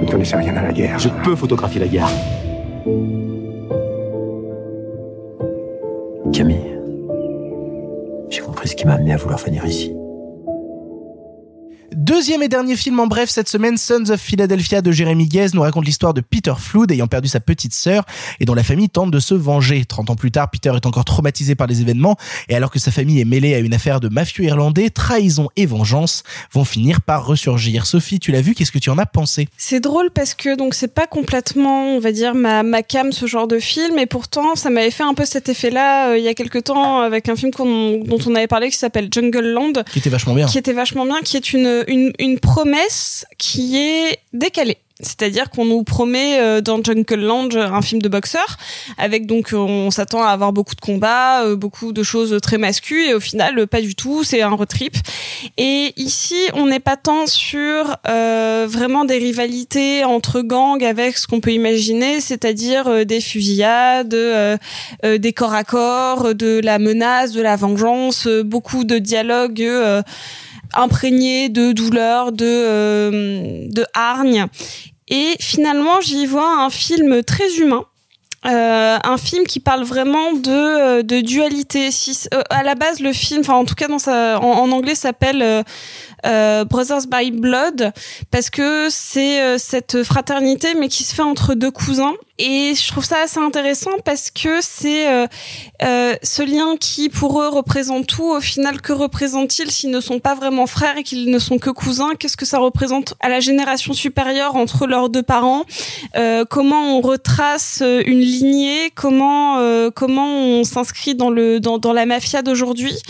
Ne 0.00 0.06
connaissez 0.10 0.36
rien 0.36 0.56
à 0.56 0.62
la 0.62 0.72
guerre. 0.72 0.98
Je 0.98 1.08
peux 1.24 1.34
photographier 1.34 1.80
la 1.80 1.88
guerre. 1.88 2.08
Camille, 6.32 6.78
j'ai 8.28 8.40
compris 8.40 8.68
ce 8.68 8.74
qui 8.74 8.84
m'a 8.86 8.94
amené 8.94 9.12
à 9.14 9.16
vouloir 9.16 9.38
venir 9.38 9.64
ici. 9.64 9.94
Deuxième 11.96 12.42
et 12.42 12.48
dernier 12.48 12.74
film 12.74 12.98
en 12.98 13.06
bref 13.06 13.30
cette 13.30 13.48
semaine, 13.48 13.76
Sons 13.76 14.10
of 14.10 14.20
Philadelphia 14.20 14.82
de 14.82 14.90
Jérémy 14.90 15.28
Guez 15.28 15.46
nous 15.54 15.62
raconte 15.62 15.84
l'histoire 15.86 16.12
de 16.12 16.20
Peter 16.20 16.52
Flood 16.58 16.90
ayant 16.90 17.06
perdu 17.06 17.28
sa 17.28 17.38
petite 17.38 17.72
sœur 17.72 18.04
et 18.40 18.44
dont 18.44 18.54
la 18.54 18.64
famille 18.64 18.88
tente 18.88 19.12
de 19.12 19.20
se 19.20 19.34
venger. 19.34 19.84
30 19.84 20.10
ans 20.10 20.16
plus 20.16 20.32
tard, 20.32 20.50
Peter 20.50 20.72
est 20.74 20.86
encore 20.86 21.04
traumatisé 21.04 21.54
par 21.54 21.68
les 21.68 21.82
événements 21.82 22.16
et 22.48 22.56
alors 22.56 22.72
que 22.72 22.80
sa 22.80 22.90
famille 22.90 23.20
est 23.20 23.24
mêlée 23.24 23.54
à 23.54 23.60
une 23.60 23.72
affaire 23.74 24.00
de 24.00 24.08
mafieux 24.08 24.44
irlandais, 24.44 24.90
trahison 24.90 25.50
et 25.54 25.66
vengeance 25.66 26.24
vont 26.52 26.64
finir 26.64 27.00
par 27.00 27.26
ressurgir. 27.26 27.86
Sophie, 27.86 28.18
tu 28.18 28.32
l'as 28.32 28.40
vu, 28.40 28.54
qu'est-ce 28.54 28.72
que 28.72 28.78
tu 28.78 28.90
en 28.90 28.98
as 28.98 29.06
pensé? 29.06 29.46
C'est 29.56 29.80
drôle 29.80 30.10
parce 30.10 30.34
que 30.34 30.56
donc 30.56 30.74
c'est 30.74 30.92
pas 30.92 31.06
complètement, 31.06 31.94
on 31.94 32.00
va 32.00 32.10
dire, 32.10 32.34
ma, 32.34 32.64
ma 32.64 32.82
cam 32.82 33.12
ce 33.12 33.26
genre 33.26 33.46
de 33.46 33.60
film, 33.60 33.98
et 33.98 34.06
pourtant 34.06 34.56
ça 34.56 34.68
m'avait 34.68 34.90
fait 34.90 35.04
un 35.04 35.14
peu 35.14 35.24
cet 35.24 35.48
effet-là 35.48 36.10
euh, 36.10 36.18
il 36.18 36.24
y 36.24 36.28
a 36.28 36.34
quelque 36.34 36.58
temps 36.58 37.00
avec 37.00 37.28
un 37.28 37.36
film 37.36 37.52
dont 37.52 38.18
on 38.26 38.34
avait 38.34 38.48
parlé 38.48 38.68
qui 38.70 38.78
s'appelle 38.78 39.08
Jungle 39.12 39.46
Land, 39.52 39.72
Qui 39.92 40.00
était 40.00 40.10
vachement 40.10 40.34
bien. 40.34 40.46
qui 40.46 40.58
était 40.58 40.72
vachement 40.72 41.06
bien, 41.06 41.20
qui 41.22 41.36
est 41.36 41.52
une, 41.52 41.83
une, 41.88 42.12
une 42.18 42.38
promesse 42.38 43.26
qui 43.38 43.76
est 43.76 44.18
décalée. 44.32 44.78
C'est-à-dire 45.00 45.50
qu'on 45.50 45.64
nous 45.64 45.82
promet 45.82 46.38
euh, 46.38 46.60
dans 46.60 46.80
Jungle 46.80 47.16
Land 47.16 47.48
un 47.56 47.82
film 47.82 48.00
de 48.00 48.08
boxeur, 48.08 48.56
avec 48.96 49.26
donc 49.26 49.52
euh, 49.52 49.56
on 49.56 49.90
s'attend 49.90 50.22
à 50.22 50.28
avoir 50.28 50.52
beaucoup 50.52 50.76
de 50.76 50.80
combats, 50.80 51.42
euh, 51.42 51.56
beaucoup 51.56 51.92
de 51.92 52.04
choses 52.04 52.38
très 52.40 52.58
masculines, 52.58 53.10
et 53.10 53.14
au 53.14 53.18
final 53.18 53.58
euh, 53.58 53.66
pas 53.66 53.80
du 53.80 53.96
tout, 53.96 54.22
c'est 54.22 54.40
un 54.40 54.50
road 54.50 54.68
trip. 54.68 54.94
Et 55.58 55.92
ici 55.96 56.36
on 56.54 56.66
n'est 56.66 56.78
pas 56.78 56.96
tant 56.96 57.26
sur 57.26 57.96
euh, 58.08 58.68
vraiment 58.70 59.04
des 59.04 59.18
rivalités 59.18 60.04
entre 60.04 60.42
gangs 60.42 60.84
avec 60.84 61.18
ce 61.18 61.26
qu'on 61.26 61.40
peut 61.40 61.52
imaginer, 61.52 62.20
c'est-à-dire 62.20 62.86
euh, 62.86 63.04
des 63.04 63.20
fusillades, 63.20 64.14
euh, 64.14 64.56
euh, 65.04 65.18
des 65.18 65.32
corps 65.32 65.54
à 65.54 65.64
corps, 65.64 66.36
de 66.36 66.60
la 66.62 66.78
menace, 66.78 67.32
de 67.32 67.42
la 67.42 67.56
vengeance, 67.56 68.28
euh, 68.28 68.44
beaucoup 68.44 68.84
de 68.84 68.98
dialogues. 68.98 69.68
Imprégné 70.76 71.48
de 71.48 71.72
douleur, 71.72 72.32
de, 72.32 72.44
euh, 72.44 73.66
de 73.68 73.84
hargne. 73.94 74.46
Et 75.08 75.36
finalement, 75.40 76.00
j'y 76.00 76.26
vois 76.26 76.64
un 76.64 76.70
film 76.70 77.22
très 77.22 77.56
humain. 77.56 77.84
Euh, 78.46 78.98
un 79.02 79.16
film 79.16 79.46
qui 79.46 79.58
parle 79.58 79.84
vraiment 79.84 80.32
de, 80.34 80.50
euh, 80.50 81.02
de 81.02 81.20
dualité. 81.20 81.90
Si, 81.90 82.28
euh, 82.34 82.42
à 82.50 82.62
la 82.62 82.74
base, 82.74 83.00
le 83.00 83.12
film, 83.12 83.40
enfin 83.40 83.54
en 83.54 83.64
tout 83.64 83.74
cas 83.74 83.88
en 83.88 84.70
anglais, 84.70 84.94
s'appelle 84.94 85.64
euh, 86.24 86.64
Brothers 86.64 87.06
by 87.08 87.30
Blood 87.30 87.92
parce 88.30 88.50
que 88.50 88.88
c'est 88.90 89.40
euh, 89.42 89.58
cette 89.58 90.02
fraternité 90.02 90.74
mais 90.74 90.88
qui 90.88 91.04
se 91.04 91.14
fait 91.14 91.22
entre 91.22 91.54
deux 91.54 91.70
cousins. 91.70 92.14
Et 92.38 92.74
je 92.74 92.88
trouve 92.88 93.04
ça 93.04 93.18
assez 93.22 93.38
intéressant 93.38 93.92
parce 94.04 94.28
que 94.32 94.58
c'est 94.60 95.08
euh, 95.08 95.28
euh, 95.84 96.14
ce 96.24 96.42
lien 96.42 96.76
qui 96.76 97.08
pour 97.08 97.40
eux 97.40 97.48
représente 97.48 98.08
tout. 98.08 98.24
Au 98.24 98.40
final, 98.40 98.80
que 98.80 98.92
représente-t-il 98.92 99.70
s'ils 99.70 99.90
ne 99.90 100.00
sont 100.00 100.18
pas 100.18 100.34
vraiment 100.34 100.66
frères 100.66 100.96
et 100.96 101.04
qu'ils 101.04 101.30
ne 101.30 101.38
sont 101.38 101.58
que 101.58 101.70
cousins? 101.70 102.10
Qu'est-ce 102.18 102.36
que 102.36 102.44
ça 102.44 102.58
représente 102.58 103.14
à 103.20 103.28
la 103.28 103.38
génération 103.38 103.92
supérieure 103.92 104.56
entre 104.56 104.88
leurs 104.88 105.10
deux 105.10 105.22
parents? 105.22 105.64
Euh, 106.16 106.44
Comment 106.50 106.98
on 106.98 107.00
retrace 107.00 107.80
euh, 107.82 108.02
une 108.04 108.20
lignée? 108.20 108.90
Comment 108.96 109.58
euh, 109.58 109.90
comment 109.94 110.26
on 110.26 110.64
s'inscrit 110.64 111.14
dans 111.14 111.30
le 111.30 111.60
dans, 111.60 111.78
dans 111.78 111.92
la 111.92 112.04
mafia 112.04 112.42
d'aujourd'hui? 112.42 113.00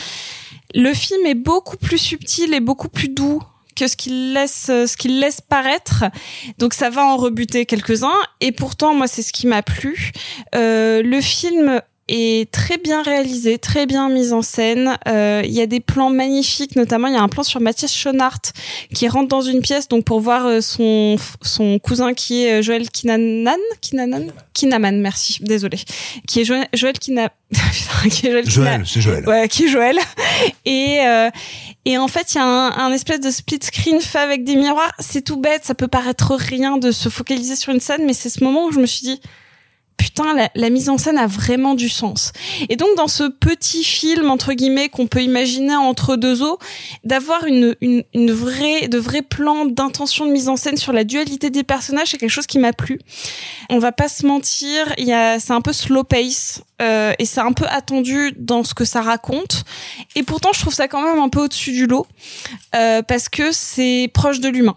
Le 0.75 0.93
film 0.93 1.25
est 1.27 1.35
beaucoup 1.35 1.77
plus 1.77 1.99
subtil 1.99 2.53
et 2.53 2.61
beaucoup 2.61 2.89
plus 2.89 3.09
doux 3.09 3.41
que 3.77 3.87
ce 3.89 3.97
qu'il 3.97 4.33
laisse 4.33 4.67
ce 4.67 4.97
qu'il 4.97 5.21
laisse 5.21 5.41
paraître. 5.41 6.05
Donc 6.59 6.75
ça 6.75 6.91
va 6.91 7.05
en 7.05 7.17
rebuter 7.17 7.67
quelques-uns. 7.67 8.21
Et 8.41 8.53
pourtant 8.53 8.95
moi 8.95 9.07
c'est 9.07 9.23
ce 9.23 9.33
qui 9.33 9.47
m'a 9.47 9.63
plu. 9.63 10.13
Euh, 10.55 11.03
le 11.03 11.21
film 11.21 11.81
est 12.09 12.51
très 12.51 12.77
bien 12.77 13.03
réalisé, 13.03 13.59
très 13.59 13.87
bien 13.87 14.09
mise 14.09 14.33
en 14.33 14.43
scène. 14.43 14.97
Euh, 15.09 15.43
Il 15.45 15.53
y 15.53 15.61
a 15.61 15.67
des 15.67 15.81
plans 15.81 16.11
magnifiques, 16.11 16.77
notamment 16.77 17.09
il 17.09 17.15
y 17.15 17.17
a 17.17 17.23
un 17.23 17.29
plan 17.29 17.43
sur 17.43 17.61
Mathias 17.61 17.95
Schoenhardt 17.95 18.53
qui 18.95 19.09
rentre 19.09 19.29
dans 19.29 19.41
une 19.41 19.61
pièce 19.61 19.89
donc 19.89 20.05
pour 20.05 20.21
voir 20.21 20.47
euh, 20.47 20.61
son 20.61 21.17
son 21.43 21.79
cousin 21.79 22.13
qui 22.13 22.45
est 22.45 22.59
euh, 22.59 22.63
Joël 22.63 22.91
Kinanan, 22.91 23.57
Kinanan, 23.81 24.27
Kinaman, 24.53 25.01
merci, 25.01 25.39
désolé, 25.41 25.79
qui 26.29 26.41
est 26.41 26.45
Joël, 26.45 26.69
Joël 26.75 26.99
Kina, 26.99 27.33
qui 28.11 28.27
est 28.27 28.31
Joël, 28.31 28.51
Joël, 28.51 28.83
c'est 28.87 29.01
Joël. 29.01 29.27
Ouais, 29.27 29.49
qui 29.49 29.65
est 29.65 29.69
Joël. 29.69 29.97
Et 30.67 30.99
euh, 31.01 31.31
et 31.87 31.99
en 31.99 32.09
fait, 32.09 32.35
il 32.35 32.39
y 32.39 32.41
a 32.41 32.45
un, 32.45 32.71
un 32.79 32.93
espèce 32.93 33.21
de 33.21 33.31
split 33.31 33.61
screen 33.63 34.01
fait 34.01 34.19
avec 34.19 34.45
des 34.45 34.57
miroirs. 34.57 34.93
C'est 34.99 35.23
tout 35.23 35.39
bête, 35.39 35.65
ça 35.65 35.75
peut 35.75 35.89
paraître 35.89 36.35
rien 36.35 36.79
de 36.79 36.93
se 36.93 37.09
focaliser 37.09 37.57
sur 37.57 37.73
une 37.73 37.81
scène, 37.81 38.05
mais 38.07 38.15
c'est 38.15 38.31
ce 38.31 38.43
moment 38.43 38.67
où 38.67 38.73
je 38.73 38.79
me 38.81 38.87
suis 38.87 39.03
dit 39.03 39.21
putain, 39.97 40.35
la, 40.35 40.51
la 40.55 40.71
mise 40.71 40.89
en 40.89 40.99
scène 40.99 41.19
a 41.19 41.27
vraiment 41.27 41.75
du 41.75 41.89
sens. 41.89 42.33
Et 42.69 42.77
donc, 42.77 42.97
dans 42.97 43.09
ce 43.09 43.25
petit 43.25 43.85
film, 43.85 44.31
entre 44.31 44.53
guillemets, 44.53 44.89
qu'on 44.89 45.07
peut 45.07 45.23
imaginer 45.23 45.77
entre 45.77 46.17
deux 46.17 46.43
eaux, 46.43 46.59
d'avoir 47.05 47.45
une, 47.47 47.75
une, 47.81 48.05
une 48.15 48.33
vraie, 48.33 48.89
de 48.89 48.99
vrais 48.99 49.23
plans 49.23 49.65
d'intention 49.65 50.27
de 50.27 50.33
mise 50.33 50.49
en 50.49 50.57
scène 50.57 50.77
sur 50.77 50.93
la 50.93 51.05
dualité 51.05 51.51
des 51.51 51.63
personnages, 51.63 52.09
c'est 52.11 52.19
quelque 52.19 52.31
chose 52.31 52.47
qui 52.47 52.59
m'a 52.59 52.73
plu. 52.73 52.99
On 53.71 53.79
va 53.79 53.93
pas 53.93 54.09
se 54.09 54.27
mentir, 54.27 54.93
il 54.99 55.07
y 55.07 55.13
a, 55.13 55.39
c'est 55.39 55.53
un 55.53 55.61
peu 55.61 55.73
slow 55.73 56.05
pace, 56.05 56.63
euh, 56.83 57.13
et 57.19 57.25
c'est 57.25 57.41
un 57.41 57.53
peu 57.53 57.67
attendu 57.69 58.33
dans 58.37 58.65
ce 58.65 58.75
que 58.75 58.85
ça 58.85 59.01
raconte. 59.01 59.65
Et 60.17 60.23
pourtant, 60.23 60.51
je 60.53 60.61
trouve 60.61 60.75
ça 60.75 60.89
quand 60.89 61.03
même 61.03 61.19
un 61.19 61.29
peu 61.29 61.41
au-dessus 61.41 61.73
du 61.73 61.87
lot, 61.87 62.07
euh, 62.75 63.03
parce 63.03 63.29
que 63.29 63.53
c'est 63.53 64.11
proche 64.13 64.41
de 64.41 64.49
l'humain. 64.49 64.77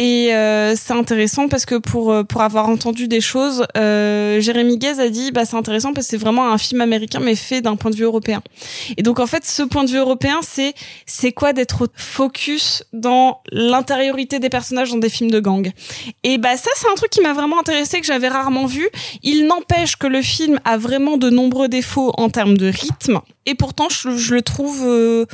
Et 0.00 0.32
euh, 0.32 0.76
c'est 0.76 0.92
intéressant 0.92 1.48
parce 1.48 1.66
que 1.66 1.74
pour 1.74 2.12
euh, 2.12 2.22
pour 2.22 2.42
avoir 2.42 2.68
entendu 2.68 3.08
des 3.08 3.20
choses, 3.20 3.66
euh, 3.76 4.40
Jérémy 4.40 4.78
Guez 4.78 5.00
a 5.00 5.08
dit 5.08 5.32
bah 5.32 5.44
c'est 5.44 5.56
intéressant 5.56 5.92
parce 5.92 6.06
que 6.06 6.10
c'est 6.12 6.16
vraiment 6.16 6.52
un 6.52 6.58
film 6.58 6.80
américain 6.80 7.18
mais 7.20 7.34
fait 7.34 7.60
d'un 7.62 7.74
point 7.74 7.90
de 7.90 7.96
vue 7.96 8.04
européen. 8.04 8.40
Et 8.96 9.02
donc 9.02 9.18
en 9.18 9.26
fait 9.26 9.44
ce 9.44 9.64
point 9.64 9.82
de 9.82 9.90
vue 9.90 9.98
européen 9.98 10.38
c'est 10.42 10.74
c'est 11.04 11.32
quoi 11.32 11.52
d'être 11.52 11.88
focus 11.96 12.84
dans 12.92 13.40
l'intériorité 13.50 14.38
des 14.38 14.48
personnages 14.48 14.92
dans 14.92 14.98
des 14.98 15.08
films 15.08 15.32
de 15.32 15.40
gang? 15.40 15.72
Et 16.22 16.38
bah 16.38 16.56
ça 16.56 16.70
c'est 16.76 16.88
un 16.88 16.94
truc 16.94 17.10
qui 17.10 17.20
m'a 17.20 17.32
vraiment 17.32 17.58
intéressé 17.58 18.00
que 18.00 18.06
j'avais 18.06 18.28
rarement 18.28 18.66
vu. 18.66 18.88
Il 19.24 19.46
n'empêche 19.46 19.96
que 19.96 20.06
le 20.06 20.22
film 20.22 20.60
a 20.64 20.78
vraiment 20.78 21.16
de 21.16 21.28
nombreux 21.28 21.68
défauts 21.68 22.12
en 22.16 22.30
termes 22.30 22.56
de 22.56 22.66
rythme 22.66 23.20
et 23.46 23.56
pourtant 23.56 23.88
je, 23.88 24.16
je 24.16 24.34
le 24.34 24.42
trouve 24.42 24.82
euh, 24.84 25.26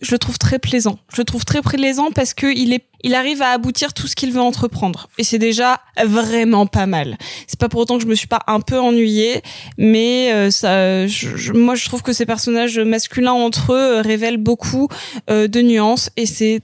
je 0.00 0.12
le 0.12 0.18
trouve 0.18 0.38
très 0.38 0.58
plaisant. 0.58 0.98
Je 1.12 1.20
le 1.20 1.24
trouve 1.24 1.44
très 1.44 1.60
plaisant 1.62 2.10
parce 2.14 2.34
que 2.34 2.46
il 2.46 2.72
est, 2.72 2.84
il 3.02 3.14
arrive 3.14 3.42
à 3.42 3.50
aboutir 3.50 3.92
tout 3.94 4.06
ce 4.06 4.14
qu'il 4.14 4.32
veut 4.32 4.40
entreprendre. 4.40 5.08
Et 5.18 5.24
c'est 5.24 5.38
déjà 5.38 5.80
vraiment 6.04 6.66
pas 6.66 6.86
mal. 6.86 7.16
C'est 7.46 7.58
pas 7.58 7.68
pour 7.68 7.80
autant 7.80 7.96
que 7.96 8.02
je 8.02 8.08
me 8.08 8.14
suis 8.14 8.28
pas 8.28 8.40
un 8.46 8.60
peu 8.60 8.78
ennuyée, 8.78 9.42
mais 9.76 10.32
euh, 10.32 10.50
ça, 10.50 11.06
je- 11.06 11.52
moi 11.52 11.74
je 11.74 11.84
trouve 11.86 12.02
que 12.02 12.12
ces 12.12 12.26
personnages 12.26 12.78
masculins 12.78 13.32
entre 13.32 13.72
eux 13.72 14.00
révèlent 14.00 14.36
beaucoup 14.36 14.88
euh, 15.30 15.48
de 15.48 15.60
nuances 15.62 16.10
et 16.16 16.26
c'est 16.26 16.60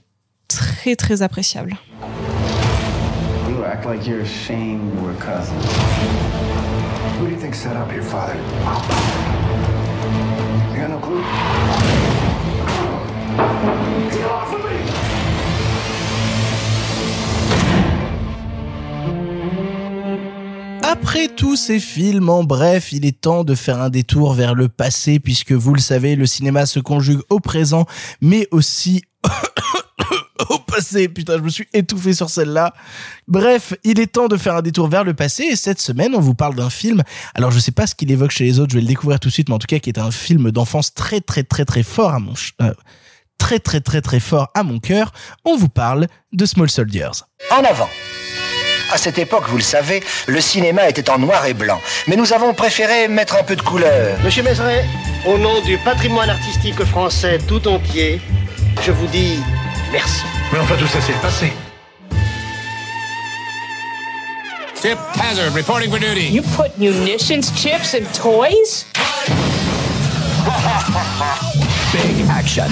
très 0.47 0.95
très 0.95 1.21
appréciable. 1.21 1.75
You 3.49 3.63
act 3.63 3.85
like 3.85 4.05
you're 4.07 4.21
ashamed 4.21 4.93
we're 5.01 5.15
cousins. 5.19 5.51
Who 7.19 7.25
do 7.27 7.31
you 7.31 7.37
think 7.39 7.55
set 7.55 7.75
up 7.75 7.91
your 7.93 8.03
father? 8.03 8.35
Après 20.87 21.29
tous 21.29 21.55
ces 21.55 21.79
films, 21.79 22.29
en 22.29 22.43
bref, 22.43 22.91
il 22.91 23.07
est 23.07 23.19
temps 23.19 23.43
de 23.43 23.55
faire 23.55 23.81
un 23.81 23.89
détour 23.89 24.35
vers 24.35 24.53
le 24.53 24.69
passé, 24.69 25.19
puisque 25.19 25.51
vous 25.51 25.73
le 25.73 25.79
savez, 25.79 26.15
le 26.15 26.27
cinéma 26.27 26.67
se 26.67 26.79
conjugue 26.79 27.21
au 27.31 27.39
présent, 27.39 27.87
mais 28.21 28.47
aussi 28.51 29.01
au 30.49 30.59
passé. 30.59 31.09
Putain, 31.09 31.37
je 31.37 31.41
me 31.41 31.49
suis 31.49 31.67
étouffé 31.73 32.13
sur 32.13 32.29
celle-là. 32.29 32.71
Bref, 33.27 33.73
il 33.83 33.99
est 33.99 34.13
temps 34.13 34.27
de 34.27 34.37
faire 34.37 34.55
un 34.57 34.61
détour 34.61 34.87
vers 34.87 35.03
le 35.03 35.15
passé, 35.15 35.45
et 35.45 35.55
cette 35.55 35.81
semaine, 35.81 36.13
on 36.13 36.19
vous 36.19 36.35
parle 36.35 36.53
d'un 36.53 36.69
film. 36.69 37.01
Alors, 37.33 37.49
je 37.49 37.57
sais 37.57 37.71
pas 37.71 37.87
ce 37.87 37.95
qu'il 37.95 38.11
évoque 38.11 38.31
chez 38.31 38.43
les 38.43 38.59
autres, 38.59 38.69
je 38.69 38.75
vais 38.75 38.81
le 38.81 38.87
découvrir 38.87 39.19
tout 39.19 39.29
de 39.29 39.33
suite, 39.33 39.49
mais 39.49 39.55
en 39.55 39.59
tout 39.59 39.67
cas, 39.67 39.79
qui 39.79 39.89
est 39.89 39.97
un 39.97 40.11
film 40.11 40.51
d'enfance 40.51 40.93
très, 40.93 41.19
très, 41.19 41.41
très, 41.41 41.65
très 41.65 41.81
fort 41.81 42.11
à 42.11 42.19
mon, 42.19 42.33
euh, 42.61 42.73
très, 43.39 43.57
très, 43.57 43.81
très, 43.81 44.01
très 44.01 44.19
fort 44.19 44.51
à 44.53 44.61
mon 44.61 44.77
cœur. 44.77 45.13
On 45.45 45.57
vous 45.57 45.69
parle 45.69 46.05
de 46.31 46.45
Small 46.45 46.69
Soldiers. 46.69 47.23
En 47.51 47.63
avant. 47.63 47.89
À 48.91 48.97
cette 48.97 49.17
époque, 49.17 49.45
vous 49.47 49.57
le 49.57 49.63
savez, 49.63 50.03
le 50.27 50.39
cinéma 50.39 50.87
était 50.87 51.09
en 51.09 51.17
noir 51.17 51.45
et 51.45 51.53
blanc. 51.53 51.81
Mais 52.07 52.15
nous 52.15 52.33
avons 52.33 52.53
préféré 52.53 53.07
mettre 53.07 53.35
un 53.35 53.43
peu 53.43 53.55
de 53.55 53.61
couleur. 53.61 54.17
Monsieur 54.23 54.43
Mézeret, 54.43 54.85
au 55.25 55.37
nom 55.37 55.59
du 55.61 55.77
patrimoine 55.79 56.29
artistique 56.29 56.83
français 56.85 57.39
tout 57.47 57.67
entier, 57.67 58.21
je 58.83 58.91
vous 58.91 59.07
dis 59.07 59.39
merci. 59.91 60.21
Mais 60.51 60.59
enfin, 60.59 60.75
tout 60.77 60.87
ça, 60.87 60.99
c'est 61.01 61.13
le 61.13 61.19
passé. 61.19 61.51
Tip 64.81 64.97
Hazard 65.19 65.53
reporting 65.55 65.89
for 65.89 65.99
duty. 65.99 66.29
You 66.29 66.43
put 66.55 66.77
munitions, 66.77 67.51
chips, 67.55 67.95
and 67.95 68.05
toys? 68.13 68.85
Big 71.91 72.25
action. 72.29 72.69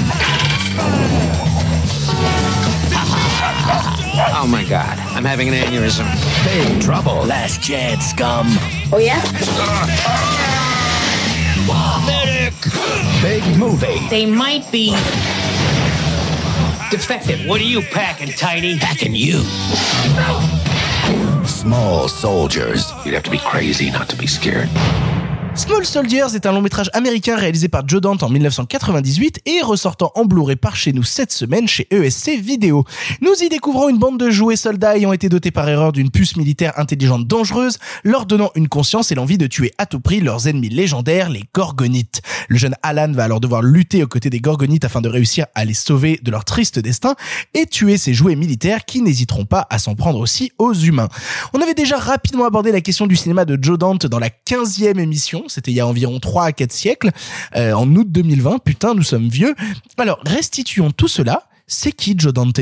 Oh 4.15 4.47
my 4.47 4.63
god, 4.65 4.99
I'm 4.99 5.25
having 5.25 5.47
an 5.49 5.55
aneurysm. 5.55 6.05
Big 6.45 6.81
trouble. 6.81 7.23
Last 7.23 7.63
chance, 7.63 8.05
scum. 8.05 8.45
Oh, 8.91 8.99
yeah? 8.99 9.21
Medic! 12.05 12.53
Big 13.23 13.57
movie. 13.57 14.07
They 14.09 14.27
might 14.27 14.71
be 14.71 14.91
defective. 16.91 17.47
What 17.47 17.59
are 17.59 17.63
you 17.63 17.81
packing, 17.81 18.29
Tiny? 18.29 18.77
Packing 18.77 19.15
you. 19.15 19.39
Small 21.45 22.07
soldiers. 22.07 22.91
You'd 23.03 23.15
have 23.15 23.23
to 23.23 23.31
be 23.31 23.39
crazy 23.39 23.89
not 23.89 24.09
to 24.09 24.15
be 24.15 24.27
scared. 24.27 24.69
Small 25.55 25.85
Soldiers 25.85 26.33
est 26.33 26.47
un 26.47 26.51
long 26.51 26.61
métrage 26.61 26.89
américain 26.93 27.37
réalisé 27.37 27.67
par 27.67 27.87
Joe 27.87 28.01
Dante 28.01 28.23
en 28.23 28.29
1998 28.29 29.41
et 29.45 29.61
ressortant 29.61 30.11
en 30.15 30.25
Blu-ray 30.25 30.55
par 30.55 30.75
chez 30.75 30.93
nous 30.93 31.03
cette 31.03 31.31
semaine 31.31 31.67
chez 31.67 31.87
ESC 31.91 32.39
Vidéo. 32.41 32.85
Nous 33.21 33.35
y 33.39 33.49
découvrons 33.49 33.89
une 33.89 33.99
bande 33.99 34.19
de 34.19 34.31
jouets 34.31 34.55
soldats 34.55 34.97
ayant 34.97 35.13
été 35.13 35.29
dotés 35.29 35.51
par 35.51 35.69
erreur 35.69 35.91
d'une 35.91 36.09
puce 36.09 36.37
militaire 36.37 36.73
intelligente 36.77 37.27
dangereuse, 37.27 37.77
leur 38.03 38.25
donnant 38.25 38.49
une 38.55 38.67
conscience 38.67 39.11
et 39.11 39.15
l'envie 39.15 39.37
de 39.37 39.45
tuer 39.45 39.71
à 39.77 39.85
tout 39.85 39.99
prix 39.99 40.21
leurs 40.21 40.47
ennemis 40.47 40.69
légendaires, 40.69 41.29
les 41.29 41.43
Gorgonites. 41.53 42.23
Le 42.47 42.57
jeune 42.57 42.75
Alan 42.81 43.11
va 43.11 43.25
alors 43.25 43.39
devoir 43.39 43.61
lutter 43.61 44.03
aux 44.03 44.07
côtés 44.07 44.31
des 44.31 44.39
Gorgonites 44.39 44.85
afin 44.85 45.01
de 45.01 45.09
réussir 45.09 45.45
à 45.53 45.65
les 45.65 45.75
sauver 45.75 46.19
de 46.23 46.31
leur 46.31 46.45
triste 46.45 46.79
destin 46.79 47.15
et 47.53 47.67
tuer 47.67 47.97
ces 47.97 48.15
jouets 48.15 48.35
militaires 48.35 48.85
qui 48.85 49.03
n'hésiteront 49.03 49.45
pas 49.45 49.67
à 49.69 49.77
s'en 49.77 49.93
prendre 49.93 50.19
aussi 50.19 50.51
aux 50.57 50.73
humains. 50.73 51.09
On 51.53 51.61
avait 51.61 51.75
déjà 51.75 51.97
rapidement 51.97 52.45
abordé 52.45 52.71
la 52.71 52.81
question 52.81 53.05
du 53.05 53.15
cinéma 53.15 53.45
de 53.45 53.57
Joe 53.61 53.77
Dante 53.77 54.07
dans 54.07 54.19
la 54.19 54.29
15e 54.29 54.99
émission, 54.99 55.42
c'était 55.47 55.71
il 55.71 55.75
y 55.75 55.79
a 55.79 55.87
environ 55.87 56.19
3 56.19 56.45
à 56.45 56.51
4 56.51 56.71
siècles, 56.71 57.11
euh, 57.55 57.73
en 57.73 57.87
août 57.95 58.07
2020, 58.09 58.59
putain, 58.63 58.93
nous 58.93 59.03
sommes 59.03 59.27
vieux. 59.29 59.55
Alors, 59.97 60.19
restituons 60.25 60.91
tout 60.91 61.07
cela. 61.07 61.43
C'est 61.65 61.93
qui 61.93 62.13
Joe 62.17 62.33
Dante? 62.33 62.59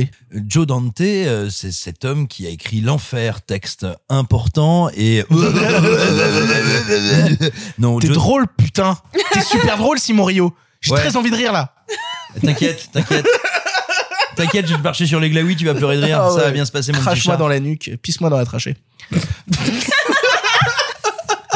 Joe 0.47 0.67
Dante, 0.67 1.01
euh, 1.01 1.49
c'est 1.49 1.71
cet 1.71 2.05
homme 2.05 2.27
qui 2.27 2.45
a 2.45 2.49
écrit 2.51 2.81
L'Enfer, 2.81 3.41
texte 3.41 3.87
important 4.09 4.89
et... 4.95 5.23
non, 7.79 7.97
T'es 7.99 8.07
Joe- 8.07 8.15
drôle, 8.15 8.45
putain 8.57 8.97
T'es 9.33 9.41
super 9.41 9.77
drôle, 9.77 9.97
Simon 9.99 10.23
Rio 10.23 10.53
J'ai 10.81 10.93
Ouais. 10.93 10.99
très 10.99 11.15
envie 11.17 11.31
de 11.31 11.35
rire, 11.35 11.51
là 11.51 11.73
T'inquiète, 12.43 12.89
t'inquiète. 12.93 13.25
T'inquiète, 14.35 14.65
je 14.67 14.71
vais 14.73 14.77
te 14.77 14.83
marcher 14.83 15.05
sur 15.07 15.19
les 15.19 15.29
glaouis, 15.29 15.55
tu 15.57 15.65
vas 15.65 15.73
pleurer 15.73 15.97
de 15.97 16.03
rire, 16.03 16.21
Ah 16.21 16.29
ça 16.29 16.43
va 16.45 16.51
bien 16.51 16.63
se 16.65 16.71
passer 16.71 16.91
mon 16.93 16.99
Crache-moi 16.99 17.37
dans 17.37 17.47
la 17.49 17.59
nuque, 17.59 17.91
pisse-moi 18.01 18.29
dans 18.29 18.37
la 18.37 18.45
trachée. 18.45 18.77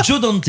Joe 0.06 0.22
Dante, 0.22 0.48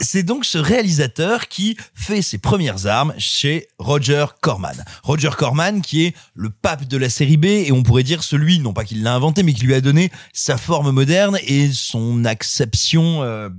c'est 0.00 0.24
donc 0.24 0.44
ce 0.44 0.58
réalisateur 0.58 1.46
qui 1.46 1.76
fait 1.94 2.20
ses 2.20 2.38
premières 2.38 2.88
armes 2.88 3.14
chez 3.16 3.68
Roger 3.78 4.26
Corman. 4.40 4.84
Roger 5.04 5.30
Corman 5.38 5.82
qui 5.82 6.06
est 6.06 6.16
le 6.34 6.50
pape 6.50 6.86
de 6.86 6.96
la 6.96 7.08
série 7.08 7.36
B 7.36 7.44
et 7.44 7.70
on 7.70 7.84
pourrait 7.84 8.02
dire 8.02 8.24
celui, 8.24 8.58
non 8.58 8.72
pas 8.72 8.82
qu'il 8.82 9.04
l'a 9.04 9.14
inventé, 9.14 9.44
mais 9.44 9.52
qui 9.52 9.66
lui 9.66 9.74
a 9.74 9.80
donné 9.80 10.10
sa 10.32 10.56
forme 10.56 10.90
moderne 10.90 11.38
et 11.46 11.70
son 11.72 12.24
acception 12.24 13.22
euh, 13.22 13.50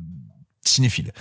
cinéphile. 0.66 1.14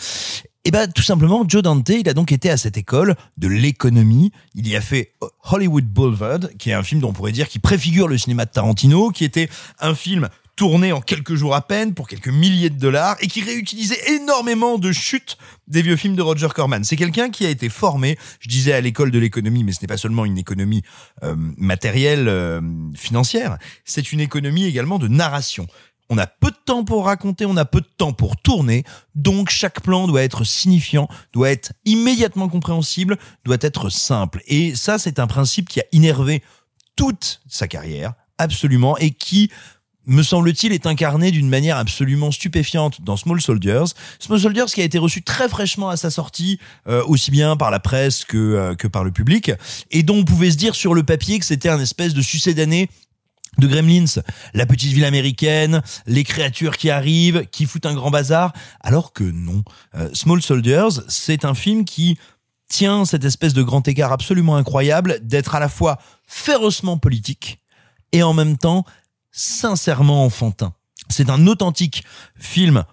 Et 0.65 0.73
ben 0.73 0.90
tout 0.90 1.03
simplement, 1.03 1.44
Joe 1.47 1.62
Dante, 1.62 1.90
il 1.90 2.09
a 2.09 2.12
donc 2.12 2.32
été 2.32 2.51
à 2.51 2.57
cette 2.57 2.77
école 2.77 3.15
de 3.36 3.47
l'économie. 3.47 4.32
Il 4.57 4.66
y 4.66 4.74
a 4.74 4.81
fait 4.81 5.12
Hollywood 5.48 5.85
Boulevard, 5.85 6.40
qui 6.59 6.70
est 6.70 6.74
un 6.74 6.82
film 6.82 7.01
dont 7.01 7.11
on 7.11 7.12
pourrait 7.12 7.31
dire 7.31 7.48
qui 7.48 7.61
préfigure 7.61 8.09
le 8.09 8.19
cinéma 8.19 8.47
de 8.47 8.51
Tarantino, 8.51 9.11
qui 9.11 9.24
était 9.24 9.48
un 9.78 9.94
film 9.94 10.28
tourné 10.57 10.91
en 10.93 11.03
quelques 11.03 11.35
jours 11.35 11.55
à 11.55 11.66
peine 11.66 11.93
pour 11.95 12.09
quelques 12.09 12.28
milliers 12.28 12.70
de 12.70 12.78
dollars 12.78 13.16
et 13.20 13.27
qui 13.27 13.43
réutilisait 13.43 14.15
énormément 14.15 14.78
de 14.78 14.91
chutes 14.91 15.37
des 15.69 15.83
vieux 15.83 15.97
films 15.97 16.16
de 16.16 16.23
Roger 16.23 16.49
Corman. 16.55 16.83
C'est 16.83 16.97
quelqu'un 16.97 17.31
qui 17.31 17.45
a 17.45 17.51
été 17.51 17.69
formé, 17.69 18.19
je 18.41 18.49
disais 18.49 18.73
à 18.73 18.81
l'école 18.81 19.11
de 19.11 19.19
l'économie, 19.19 19.65
mais 19.65 19.73
ce 19.73 19.83
n'est 19.83 19.87
pas 19.87 19.99
seulement 19.99 20.24
une 20.24 20.39
économie 20.39 20.83
euh, 21.23 21.35
matérielle, 21.37 22.28
euh, 22.28 22.62
financière, 22.95 23.59
c'est 23.85 24.12
une 24.12 24.20
économie 24.20 24.65
également 24.65 24.99
de 24.99 25.09
narration. 25.09 25.66
On 26.09 26.19
a 26.19 26.27
peu 26.27 26.51
de 26.51 26.57
temps 26.65 26.85
pour 26.85 27.05
raconter, 27.05 27.45
on 27.47 27.57
a 27.57 27.65
peu 27.65 27.81
de 27.81 27.89
temps 27.99 28.12
pour 28.12 28.37
tourner, 28.37 28.85
donc 29.15 29.51
chaque 29.51 29.81
plan 29.81 30.07
doit 30.07 30.23
être 30.23 30.45
signifiant, 30.45 31.09
doit 31.33 31.51
être 31.51 31.73
immédiatement 31.85 32.49
compréhensible, 32.49 33.19
doit 33.45 33.57
être 33.61 33.91
simple. 33.91 34.41
Et 34.47 34.74
ça, 34.74 34.99
c'est 34.99 35.19
un 35.19 35.27
principe 35.27 35.69
qui 35.69 35.81
a 35.81 35.85
innervé 35.93 36.43
toute 36.95 37.43
sa 37.49 37.66
carrière, 37.66 38.15
absolument, 38.39 38.97
et 38.99 39.11
qui, 39.11 39.51
me 40.07 40.23
semble-t-il, 40.23 40.73
est 40.73 40.87
incarné 40.87 41.31
d'une 41.31 41.49
manière 41.49 41.77
absolument 41.77 42.31
stupéfiante 42.31 43.03
dans 43.03 43.16
Small 43.16 43.41
Soldiers. 43.41 43.85
Small 44.19 44.41
Soldiers 44.41 44.66
qui 44.66 44.81
a 44.81 44.85
été 44.85 44.99
reçu 44.99 45.23
très 45.23 45.49
fraîchement 45.49 45.89
à 45.89 45.97
sa 45.97 46.11
sortie, 46.11 46.59
euh, 46.89 47.03
aussi 47.07 47.31
bien 47.31 47.57
par 47.57 47.70
la 47.70 47.81
presse 47.81 48.24
que, 48.24 48.37
euh, 48.37 48.74
que 48.74 48.87
par 48.87 49.05
le 49.05 49.11
public, 49.11 49.53
et 49.91 50.03
dont 50.03 50.19
on 50.19 50.24
pouvait 50.24 50.51
se 50.51 50.57
dire 50.57 50.74
sur 50.74 50.95
le 50.95 51.03
papier 51.03 51.39
que 51.39 51.45
c'était 51.45 51.69
un 51.69 51.81
espèce 51.81 52.15
de 52.15 52.23
succès 52.23 52.55
d'année 52.55 52.89
de 53.59 53.66
Gremlins, 53.66 54.20
la 54.55 54.66
petite 54.66 54.93
ville 54.93 55.05
américaine, 55.05 55.83
les 56.07 56.24
créatures 56.24 56.77
qui 56.77 56.91
arrivent, 56.91 57.47
qui 57.51 57.65
foutent 57.65 57.87
un 57.87 57.95
grand 57.95 58.11
bazar, 58.11 58.53
alors 58.81 59.12
que 59.12 59.24
non. 59.24 59.62
Euh, 59.95 60.11
Small 60.12 60.43
Soldiers, 60.43 61.01
c'est 61.09 61.45
un 61.45 61.55
film 61.55 61.85
qui 61.85 62.19
tient 62.69 63.05
cette 63.05 63.24
espèce 63.24 63.55
de 63.55 63.62
grand 63.62 63.87
écart 63.89 64.12
absolument 64.12 64.57
incroyable 64.57 65.20
d'être 65.23 65.55
à 65.55 65.61
la 65.61 65.69
fois 65.69 65.99
férocement 66.27 66.99
politique 66.99 67.61
et 68.12 68.23
en 68.23 68.35
même 68.35 68.59
temps 68.59 68.85
sincèrement 69.37 70.25
enfantin. 70.25 70.73
C'est 71.09 71.31
un 71.31 71.47
authentique 71.47 72.05
film 72.37 72.85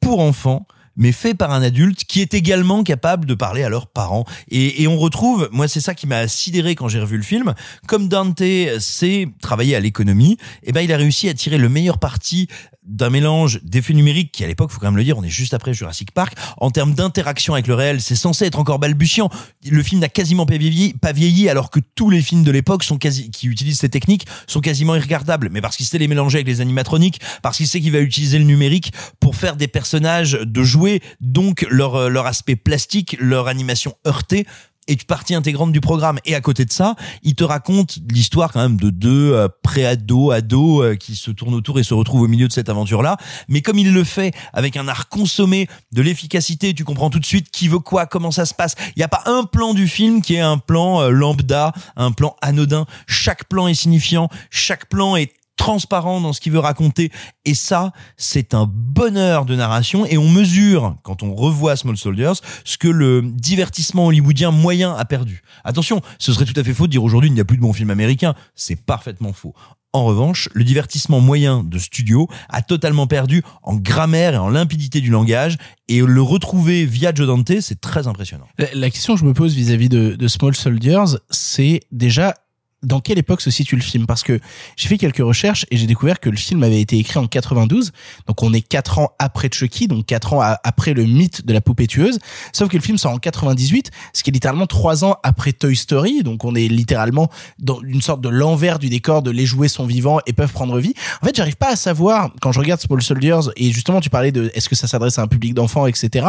pour 0.00 0.20
enfants 0.20 0.66
mais 0.98 1.12
fait 1.12 1.32
par 1.32 1.52
un 1.52 1.62
adulte 1.62 2.04
qui 2.04 2.20
est 2.20 2.34
également 2.34 2.82
capable 2.82 3.24
de 3.24 3.34
parler 3.34 3.62
à 3.62 3.70
leurs 3.70 3.86
parents. 3.86 4.26
Et, 4.50 4.82
et 4.82 4.88
on 4.88 4.98
retrouve, 4.98 5.48
moi 5.50 5.68
c'est 5.68 5.80
ça 5.80 5.94
qui 5.94 6.06
m'a 6.06 6.28
sidéré 6.28 6.74
quand 6.74 6.88
j'ai 6.88 7.00
revu 7.00 7.16
le 7.16 7.22
film, 7.22 7.54
comme 7.86 8.08
Dante 8.08 8.42
sait 8.78 9.28
travailler 9.40 9.74
à 9.76 9.80
l'économie, 9.80 10.36
et 10.62 10.72
ben 10.72 10.82
il 10.82 10.92
a 10.92 10.96
réussi 10.96 11.28
à 11.28 11.34
tirer 11.34 11.56
le 11.56 11.70
meilleur 11.70 11.98
parti 11.98 12.48
d'un 12.88 13.10
mélange 13.10 13.60
d'effets 13.62 13.92
numériques 13.92 14.32
qui 14.32 14.44
à 14.44 14.46
l'époque 14.46 14.70
faut 14.70 14.80
quand 14.80 14.86
même 14.86 14.96
le 14.96 15.04
dire 15.04 15.18
on 15.18 15.22
est 15.22 15.28
juste 15.28 15.54
après 15.54 15.74
Jurassic 15.74 16.12
Park. 16.12 16.36
En 16.56 16.70
termes 16.70 16.94
d'interaction 16.94 17.52
avec 17.52 17.66
le 17.66 17.74
réel 17.74 18.00
c'est 18.00 18.16
censé 18.16 18.46
être 18.46 18.58
encore 18.58 18.78
balbutiant. 18.78 19.30
Le 19.70 19.82
film 19.82 20.00
n'a 20.00 20.08
quasiment 20.08 20.46
pas 20.46 20.56
vieilli 20.56 20.94
pas 20.94 21.12
vieilli 21.12 21.48
alors 21.48 21.70
que 21.70 21.80
tous 21.94 22.08
les 22.08 22.22
films 22.22 22.42
de 22.42 22.50
l'époque 22.50 22.82
sont 22.82 22.96
quasi 22.96 23.30
qui 23.30 23.46
utilisent 23.46 23.80
ces 23.80 23.90
techniques 23.90 24.26
sont 24.46 24.60
quasiment 24.60 24.96
irregardables. 24.96 25.50
Mais 25.52 25.60
parce 25.60 25.76
qu'il 25.76 25.86
sait 25.86 25.98
les 25.98 26.08
mélanger 26.08 26.38
avec 26.38 26.46
les 26.46 26.60
animatroniques 26.62 27.20
parce 27.42 27.58
qu'il 27.58 27.68
sait 27.68 27.80
qu'il 27.80 27.92
va 27.92 28.00
utiliser 28.00 28.38
le 28.38 28.44
numérique 28.44 28.92
pour 29.20 29.36
faire 29.36 29.56
des 29.56 29.68
personnages 29.68 30.32
de 30.32 30.62
jouets 30.62 30.87
donc 31.20 31.66
leur 31.70 32.08
leur 32.10 32.26
aspect 32.26 32.56
plastique 32.56 33.16
leur 33.20 33.48
animation 33.48 33.94
heurtée 34.06 34.46
est 34.88 35.04
partie 35.04 35.34
intégrante 35.34 35.70
du 35.70 35.80
programme. 35.80 36.18
Et 36.24 36.34
à 36.34 36.40
côté 36.40 36.64
de 36.64 36.72
ça, 36.72 36.96
il 37.22 37.34
te 37.34 37.44
raconte 37.44 37.98
l'histoire 38.10 38.52
quand 38.52 38.60
même 38.60 38.78
de 38.78 38.90
deux 38.90 39.32
euh, 39.32 39.48
pré-ados, 39.62 40.32
ados 40.32 40.84
euh, 40.84 40.94
qui 40.96 41.14
se 41.14 41.30
tournent 41.30 41.54
autour 41.54 41.78
et 41.78 41.82
se 41.82 41.94
retrouvent 41.94 42.22
au 42.22 42.28
milieu 42.28 42.48
de 42.48 42.52
cette 42.52 42.68
aventure-là. 42.68 43.16
Mais 43.48 43.60
comme 43.60 43.78
il 43.78 43.92
le 43.92 44.04
fait 44.04 44.34
avec 44.52 44.76
un 44.76 44.88
art 44.88 45.08
consommé 45.08 45.68
de 45.92 46.02
l'efficacité, 46.02 46.74
tu 46.74 46.84
comprends 46.84 47.10
tout 47.10 47.20
de 47.20 47.26
suite 47.26 47.50
qui 47.50 47.68
veut 47.68 47.78
quoi, 47.78 48.06
comment 48.06 48.30
ça 48.30 48.46
se 48.46 48.54
passe. 48.54 48.74
Il 48.96 48.98
n'y 48.98 49.04
a 49.04 49.08
pas 49.08 49.22
un 49.26 49.44
plan 49.44 49.74
du 49.74 49.86
film 49.86 50.22
qui 50.22 50.34
est 50.34 50.40
un 50.40 50.58
plan 50.58 51.02
euh, 51.02 51.10
lambda, 51.10 51.72
un 51.96 52.10
plan 52.10 52.34
anodin. 52.40 52.86
Chaque 53.06 53.44
plan 53.44 53.68
est 53.68 53.74
signifiant, 53.74 54.28
chaque 54.50 54.88
plan 54.88 55.16
est 55.16 55.32
transparent 55.58 56.22
dans 56.22 56.32
ce 56.32 56.40
qu'il 56.40 56.52
veut 56.52 56.58
raconter. 56.58 57.12
Et 57.44 57.54
ça, 57.54 57.92
c'est 58.16 58.54
un 58.54 58.66
bonheur 58.66 59.44
de 59.44 59.54
narration. 59.54 60.06
Et 60.06 60.16
on 60.16 60.28
mesure, 60.28 60.96
quand 61.02 61.22
on 61.22 61.34
revoit 61.34 61.76
Small 61.76 61.98
Soldiers, 61.98 62.40
ce 62.64 62.78
que 62.78 62.88
le 62.88 63.20
divertissement 63.22 64.06
hollywoodien 64.06 64.50
moyen 64.50 64.94
a 64.94 65.04
perdu. 65.04 65.42
Attention, 65.64 66.00
ce 66.18 66.32
serait 66.32 66.46
tout 66.46 66.58
à 66.58 66.64
fait 66.64 66.72
faux 66.72 66.86
de 66.86 66.92
dire 66.92 67.04
aujourd'hui 67.04 67.28
il 67.28 67.34
n'y 67.34 67.40
a 67.40 67.44
plus 67.44 67.58
de 67.58 67.62
bons 67.62 67.74
films 67.74 67.90
américains. 67.90 68.34
C'est 68.54 68.76
parfaitement 68.76 69.34
faux. 69.34 69.54
En 69.94 70.04
revanche, 70.04 70.48
le 70.52 70.64
divertissement 70.64 71.20
moyen 71.20 71.64
de 71.64 71.78
studio 71.78 72.28
a 72.50 72.62
totalement 72.62 73.06
perdu 73.06 73.42
en 73.62 73.74
grammaire 73.74 74.34
et 74.34 74.38
en 74.38 74.50
limpidité 74.50 75.00
du 75.00 75.10
langage, 75.10 75.56
et 75.88 76.00
le 76.00 76.20
retrouver 76.20 76.84
via 76.84 77.12
Joe 77.14 77.26
Dante, 77.26 77.60
c'est 77.60 77.80
très 77.80 78.06
impressionnant. 78.06 78.46
La, 78.74 78.90
question 78.90 79.14
que 79.14 79.20
je 79.20 79.24
me 79.24 79.32
pose 79.32 79.54
vis-à-vis 79.54 79.88
de 79.88 80.28
Small 80.28 80.54
Soldiers, 80.54 81.16
c'est 81.30 81.80
déjà 81.90 82.34
dans 82.82 83.00
quelle 83.00 83.18
époque 83.18 83.40
se 83.40 83.50
situe 83.50 83.76
le 83.76 83.82
film? 83.82 84.06
Parce 84.06 84.22
que 84.22 84.40
j'ai 84.76 84.88
fait 84.88 84.98
quelques 84.98 85.18
recherches 85.18 85.66
et 85.70 85.76
j'ai 85.76 85.86
découvert 85.86 86.20
que 86.20 86.30
le 86.30 86.36
film 86.36 86.62
avait 86.62 86.80
été 86.80 86.98
écrit 86.98 87.18
en 87.18 87.26
92, 87.26 87.92
donc 88.26 88.42
on 88.42 88.52
est 88.52 88.60
quatre 88.60 88.98
ans 88.98 89.10
après 89.18 89.48
Chucky, 89.52 89.88
donc 89.88 90.06
quatre 90.06 90.34
ans 90.34 90.40
après 90.64 90.94
le 90.94 91.04
mythe 91.04 91.44
de 91.46 91.52
la 91.52 91.60
poupée 91.60 91.86
tueuse. 91.86 92.18
Sauf 92.52 92.68
que 92.68 92.76
le 92.76 92.82
film 92.82 92.98
sort 92.98 93.12
en 93.12 93.18
98, 93.18 93.90
ce 94.12 94.22
qui 94.22 94.30
est 94.30 94.32
littéralement 94.32 94.66
trois 94.66 95.04
ans 95.04 95.16
après 95.22 95.52
Toy 95.52 95.76
Story, 95.76 96.22
donc 96.22 96.44
on 96.44 96.54
est 96.54 96.68
littéralement 96.68 97.30
dans 97.58 97.80
une 97.82 98.02
sorte 98.02 98.20
de 98.20 98.28
l'envers 98.28 98.78
du 98.78 98.88
décor 98.88 99.22
de 99.22 99.30
les 99.30 99.46
jouets 99.46 99.68
sont 99.68 99.86
vivants 99.86 100.20
et 100.26 100.32
peuvent 100.32 100.52
prendre 100.52 100.78
vie. 100.78 100.94
En 101.22 101.26
fait, 101.26 101.34
j'arrive 101.34 101.56
pas 101.56 101.72
à 101.72 101.76
savoir 101.76 102.30
quand 102.40 102.52
je 102.52 102.60
regarde 102.60 102.80
Small 102.80 103.02
Soldiers 103.02 103.50
et 103.56 103.72
justement 103.72 104.00
tu 104.00 104.10
parlais 104.10 104.32
de 104.32 104.50
est-ce 104.54 104.68
que 104.68 104.76
ça 104.76 104.86
s'adresse 104.86 105.18
à 105.18 105.22
un 105.22 105.28
public 105.28 105.54
d'enfants, 105.54 105.86
etc. 105.86 106.26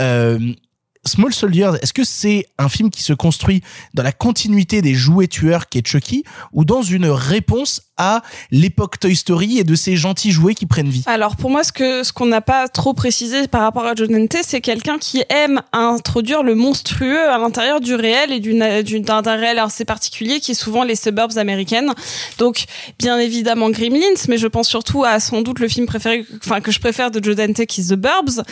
Euh, 0.00 0.54
Small 1.08 1.32
Soldiers, 1.32 1.72
est-ce 1.82 1.92
que 1.92 2.04
c'est 2.04 2.46
un 2.58 2.68
film 2.68 2.90
qui 2.90 3.02
se 3.02 3.12
construit 3.12 3.62
dans 3.94 4.02
la 4.02 4.12
continuité 4.12 4.82
des 4.82 4.94
jouets 4.94 5.26
tueurs 5.26 5.68
qui 5.68 5.78
est 5.78 5.86
Chucky 5.86 6.24
ou 6.52 6.64
dans 6.64 6.82
une 6.82 7.06
réponse 7.06 7.82
à 7.96 8.22
l'époque 8.52 9.00
Toy 9.00 9.16
Story 9.16 9.58
et 9.58 9.64
de 9.64 9.74
ces 9.74 9.96
gentils 9.96 10.30
jouets 10.30 10.54
qui 10.54 10.66
prennent 10.66 10.88
vie? 10.88 11.02
Alors 11.06 11.36
pour 11.36 11.50
moi, 11.50 11.64
ce 11.64 11.72
que 11.72 12.04
ce 12.04 12.12
qu'on 12.12 12.26
n'a 12.26 12.40
pas 12.40 12.68
trop 12.68 12.94
précisé 12.94 13.48
par 13.48 13.62
rapport 13.62 13.86
à 13.86 13.94
Joe 13.94 14.08
Dante, 14.08 14.36
c'est 14.42 14.60
quelqu'un 14.60 14.98
qui 14.98 15.22
aime 15.30 15.62
introduire 15.72 16.42
le 16.42 16.54
monstrueux 16.54 17.28
à 17.28 17.38
l'intérieur 17.38 17.80
du 17.80 17.94
réel 17.94 18.30
et 18.32 18.40
d'un 18.40 19.36
réel 19.36 19.58
assez 19.58 19.84
particulier 19.84 20.40
qui 20.40 20.52
est 20.52 20.54
souvent 20.54 20.84
les 20.84 20.94
suburbs 20.94 21.38
américaines. 21.38 21.92
Donc 22.38 22.64
bien 22.98 23.18
évidemment 23.18 23.70
Gremlins, 23.70 24.26
mais 24.28 24.38
je 24.38 24.46
pense 24.46 24.68
surtout 24.68 25.04
à 25.04 25.18
sans 25.20 25.42
doute 25.42 25.58
le 25.58 25.68
film 25.68 25.86
préféré, 25.86 26.24
enfin 26.44 26.60
que 26.60 26.70
je 26.70 26.80
préfère 26.80 27.10
de 27.10 27.22
Joe 27.24 27.34
Dante, 27.34 27.64
qui 27.66 27.80
est 27.80 27.90
The 27.90 27.94
Burbs, 27.94 28.42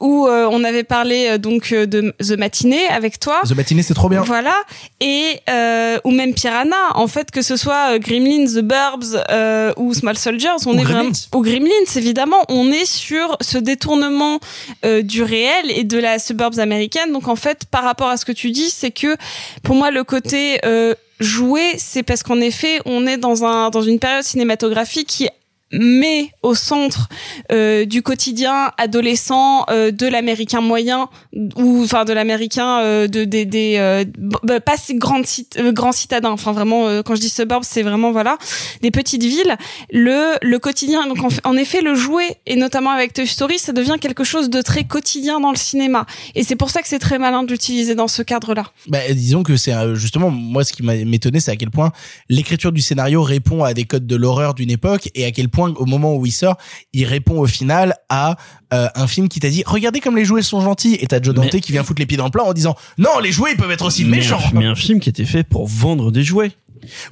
où 0.00 0.26
euh, 0.26 0.48
on 0.50 0.62
avait 0.64 0.84
parlé 0.84 1.28
euh, 1.30 1.38
donc 1.38 1.72
euh, 1.72 1.86
de 1.86 2.01
The 2.20 2.32
Matinée 2.38 2.86
avec 2.88 3.18
toi. 3.20 3.40
The 3.46 3.54
Matinée, 3.54 3.82
c'est 3.82 3.94
trop 3.94 4.08
bien. 4.08 4.22
Voilà. 4.22 4.54
Et 5.00 5.40
euh, 5.48 5.98
ou 6.04 6.10
même 6.10 6.34
Piranha, 6.34 6.76
en 6.96 7.06
fait, 7.06 7.30
que 7.30 7.42
ce 7.42 7.56
soit 7.56 7.94
euh, 7.94 7.98
Gremlins, 7.98 8.46
The 8.46 8.60
Burbs 8.62 9.22
euh, 9.30 9.72
ou 9.76 9.94
Small 9.94 10.16
Soldiers, 10.18 10.48
on 10.66 10.74
Ou 10.76 10.80
est 10.80 10.82
Gremlins. 10.82 11.02
vraiment 11.02 11.12
ou 11.34 11.42
Gremlins, 11.42 11.92
évidemment, 11.96 12.42
on 12.48 12.70
est 12.72 12.84
sur 12.86 13.36
ce 13.40 13.58
détournement 13.58 14.38
euh, 14.84 15.02
du 15.02 15.22
réel 15.22 15.70
et 15.70 15.84
de 15.84 15.98
la 15.98 16.18
suburbs 16.18 16.58
américaine. 16.58 17.12
Donc 17.12 17.28
en 17.28 17.36
fait, 17.36 17.64
par 17.70 17.84
rapport 17.84 18.08
à 18.08 18.16
ce 18.16 18.24
que 18.24 18.32
tu 18.32 18.50
dis, 18.50 18.70
c'est 18.70 18.90
que 18.90 19.16
pour 19.62 19.74
moi 19.74 19.90
le 19.90 20.04
côté 20.04 20.58
euh, 20.64 20.94
jouer, 21.20 21.74
c'est 21.78 22.02
parce 22.02 22.22
qu'en 22.22 22.40
effet, 22.40 22.80
on 22.84 23.06
est 23.06 23.16
dans 23.16 23.44
un 23.44 23.70
dans 23.70 23.82
une 23.82 23.98
période 23.98 24.24
cinématographique 24.24 25.06
qui 25.08 25.28
met 25.72 26.30
au 26.42 26.54
centre 26.54 27.08
euh, 27.50 27.84
du 27.84 28.02
quotidien 28.02 28.70
adolescent 28.78 29.64
euh, 29.70 29.90
de 29.90 30.06
l'américain 30.06 30.60
moyen 30.60 31.08
ou 31.56 31.82
enfin 31.82 32.04
de 32.04 32.12
l'américain 32.12 32.80
euh, 32.80 33.08
de 33.08 33.24
des 33.24 33.44
des 33.46 33.76
euh, 33.78 34.04
b- 34.04 34.36
b- 34.44 34.60
pas 34.60 34.76
si 34.76 34.94
grands 34.94 35.22
cit- 35.24 35.48
grands 35.72 35.92
citadins. 35.92 36.30
Enfin 36.30 36.52
vraiment 36.52 37.02
quand 37.02 37.14
je 37.14 37.20
dis 37.20 37.28
suburbs 37.28 37.64
c'est 37.64 37.82
vraiment 37.82 38.12
voilà 38.12 38.36
des 38.82 38.90
petites 38.90 39.22
villes. 39.22 39.56
Le 39.90 40.34
le 40.42 40.58
quotidien 40.58 41.06
donc 41.06 41.18
en, 41.44 41.56
effet 41.56 41.80
le 41.80 41.94
jouet 41.94 42.36
et 42.46 42.56
notamment 42.56 42.90
avec 42.90 43.12
Toy 43.14 43.26
Story 43.26 43.58
ça 43.58 43.72
devient 43.72 43.96
quelque 44.00 44.24
chose 44.24 44.50
de 44.50 44.60
très 44.62 44.84
quotidien 44.84 45.40
dans 45.40 45.50
le 45.50 45.56
cinéma. 45.56 46.06
Et 46.34 46.44
c'est 46.44 46.56
pour 46.56 46.70
ça 46.70 46.82
que 46.82 46.88
c'est 46.88 46.98
très 46.98 47.18
malin 47.18 47.44
d'utiliser 47.44 47.94
dans 47.94 48.08
ce 48.08 48.22
cadre 48.22 48.54
là 48.54 48.64
bah, 48.88 48.98
disons 49.12 49.42
que 49.42 49.56
c'est 49.56 49.72
justement 49.94 50.30
moi 50.30 50.64
ce 50.64 50.72
qui 50.72 50.82
m'a 50.82 50.96
m'étonné 50.96 51.40
c'est 51.40 51.50
à 51.50 51.56
quel 51.56 51.70
point 51.70 51.92
l'écriture 52.28 52.72
du 52.72 52.80
scénario 52.80 53.22
répond 53.22 53.64
à 53.64 53.74
des 53.74 53.84
codes 53.84 54.06
de 54.06 54.16
l'horreur 54.16 54.54
d'une 54.54 54.70
époque 54.70 55.08
et 55.14 55.24
à 55.24 55.30
quel 55.30 55.48
point 55.48 55.61
au 55.68 55.86
moment 55.86 56.14
où 56.16 56.26
il 56.26 56.32
sort 56.32 56.56
il 56.92 57.04
répond 57.04 57.40
au 57.40 57.46
final 57.46 57.94
à 58.08 58.36
euh, 58.72 58.88
un 58.94 59.06
film 59.06 59.28
qui 59.28 59.40
t'a 59.40 59.48
dit 59.50 59.62
regardez 59.66 60.00
comme 60.00 60.16
les 60.16 60.24
jouets 60.24 60.42
sont 60.42 60.60
gentils 60.60 60.96
et 61.00 61.06
t'as 61.06 61.20
Joe 61.22 61.34
Dante 61.34 61.52
Mais- 61.52 61.60
qui 61.60 61.72
vient 61.72 61.84
foutre 61.84 62.00
les 62.00 62.06
pieds 62.06 62.16
dans 62.16 62.24
le 62.24 62.30
plat 62.30 62.44
en 62.44 62.52
disant 62.52 62.76
non 62.98 63.18
les 63.22 63.32
jouets 63.32 63.52
ils 63.52 63.56
peuvent 63.56 63.70
être 63.70 63.84
aussi 63.84 64.04
Mais 64.04 64.18
méchants 64.18 64.38
un- 64.54 64.58
Mais 64.58 64.66
un 64.66 64.74
film 64.74 65.00
qui 65.00 65.08
était 65.08 65.24
fait 65.24 65.44
pour 65.44 65.66
vendre 65.66 66.10
des 66.10 66.22
jouets. 66.22 66.52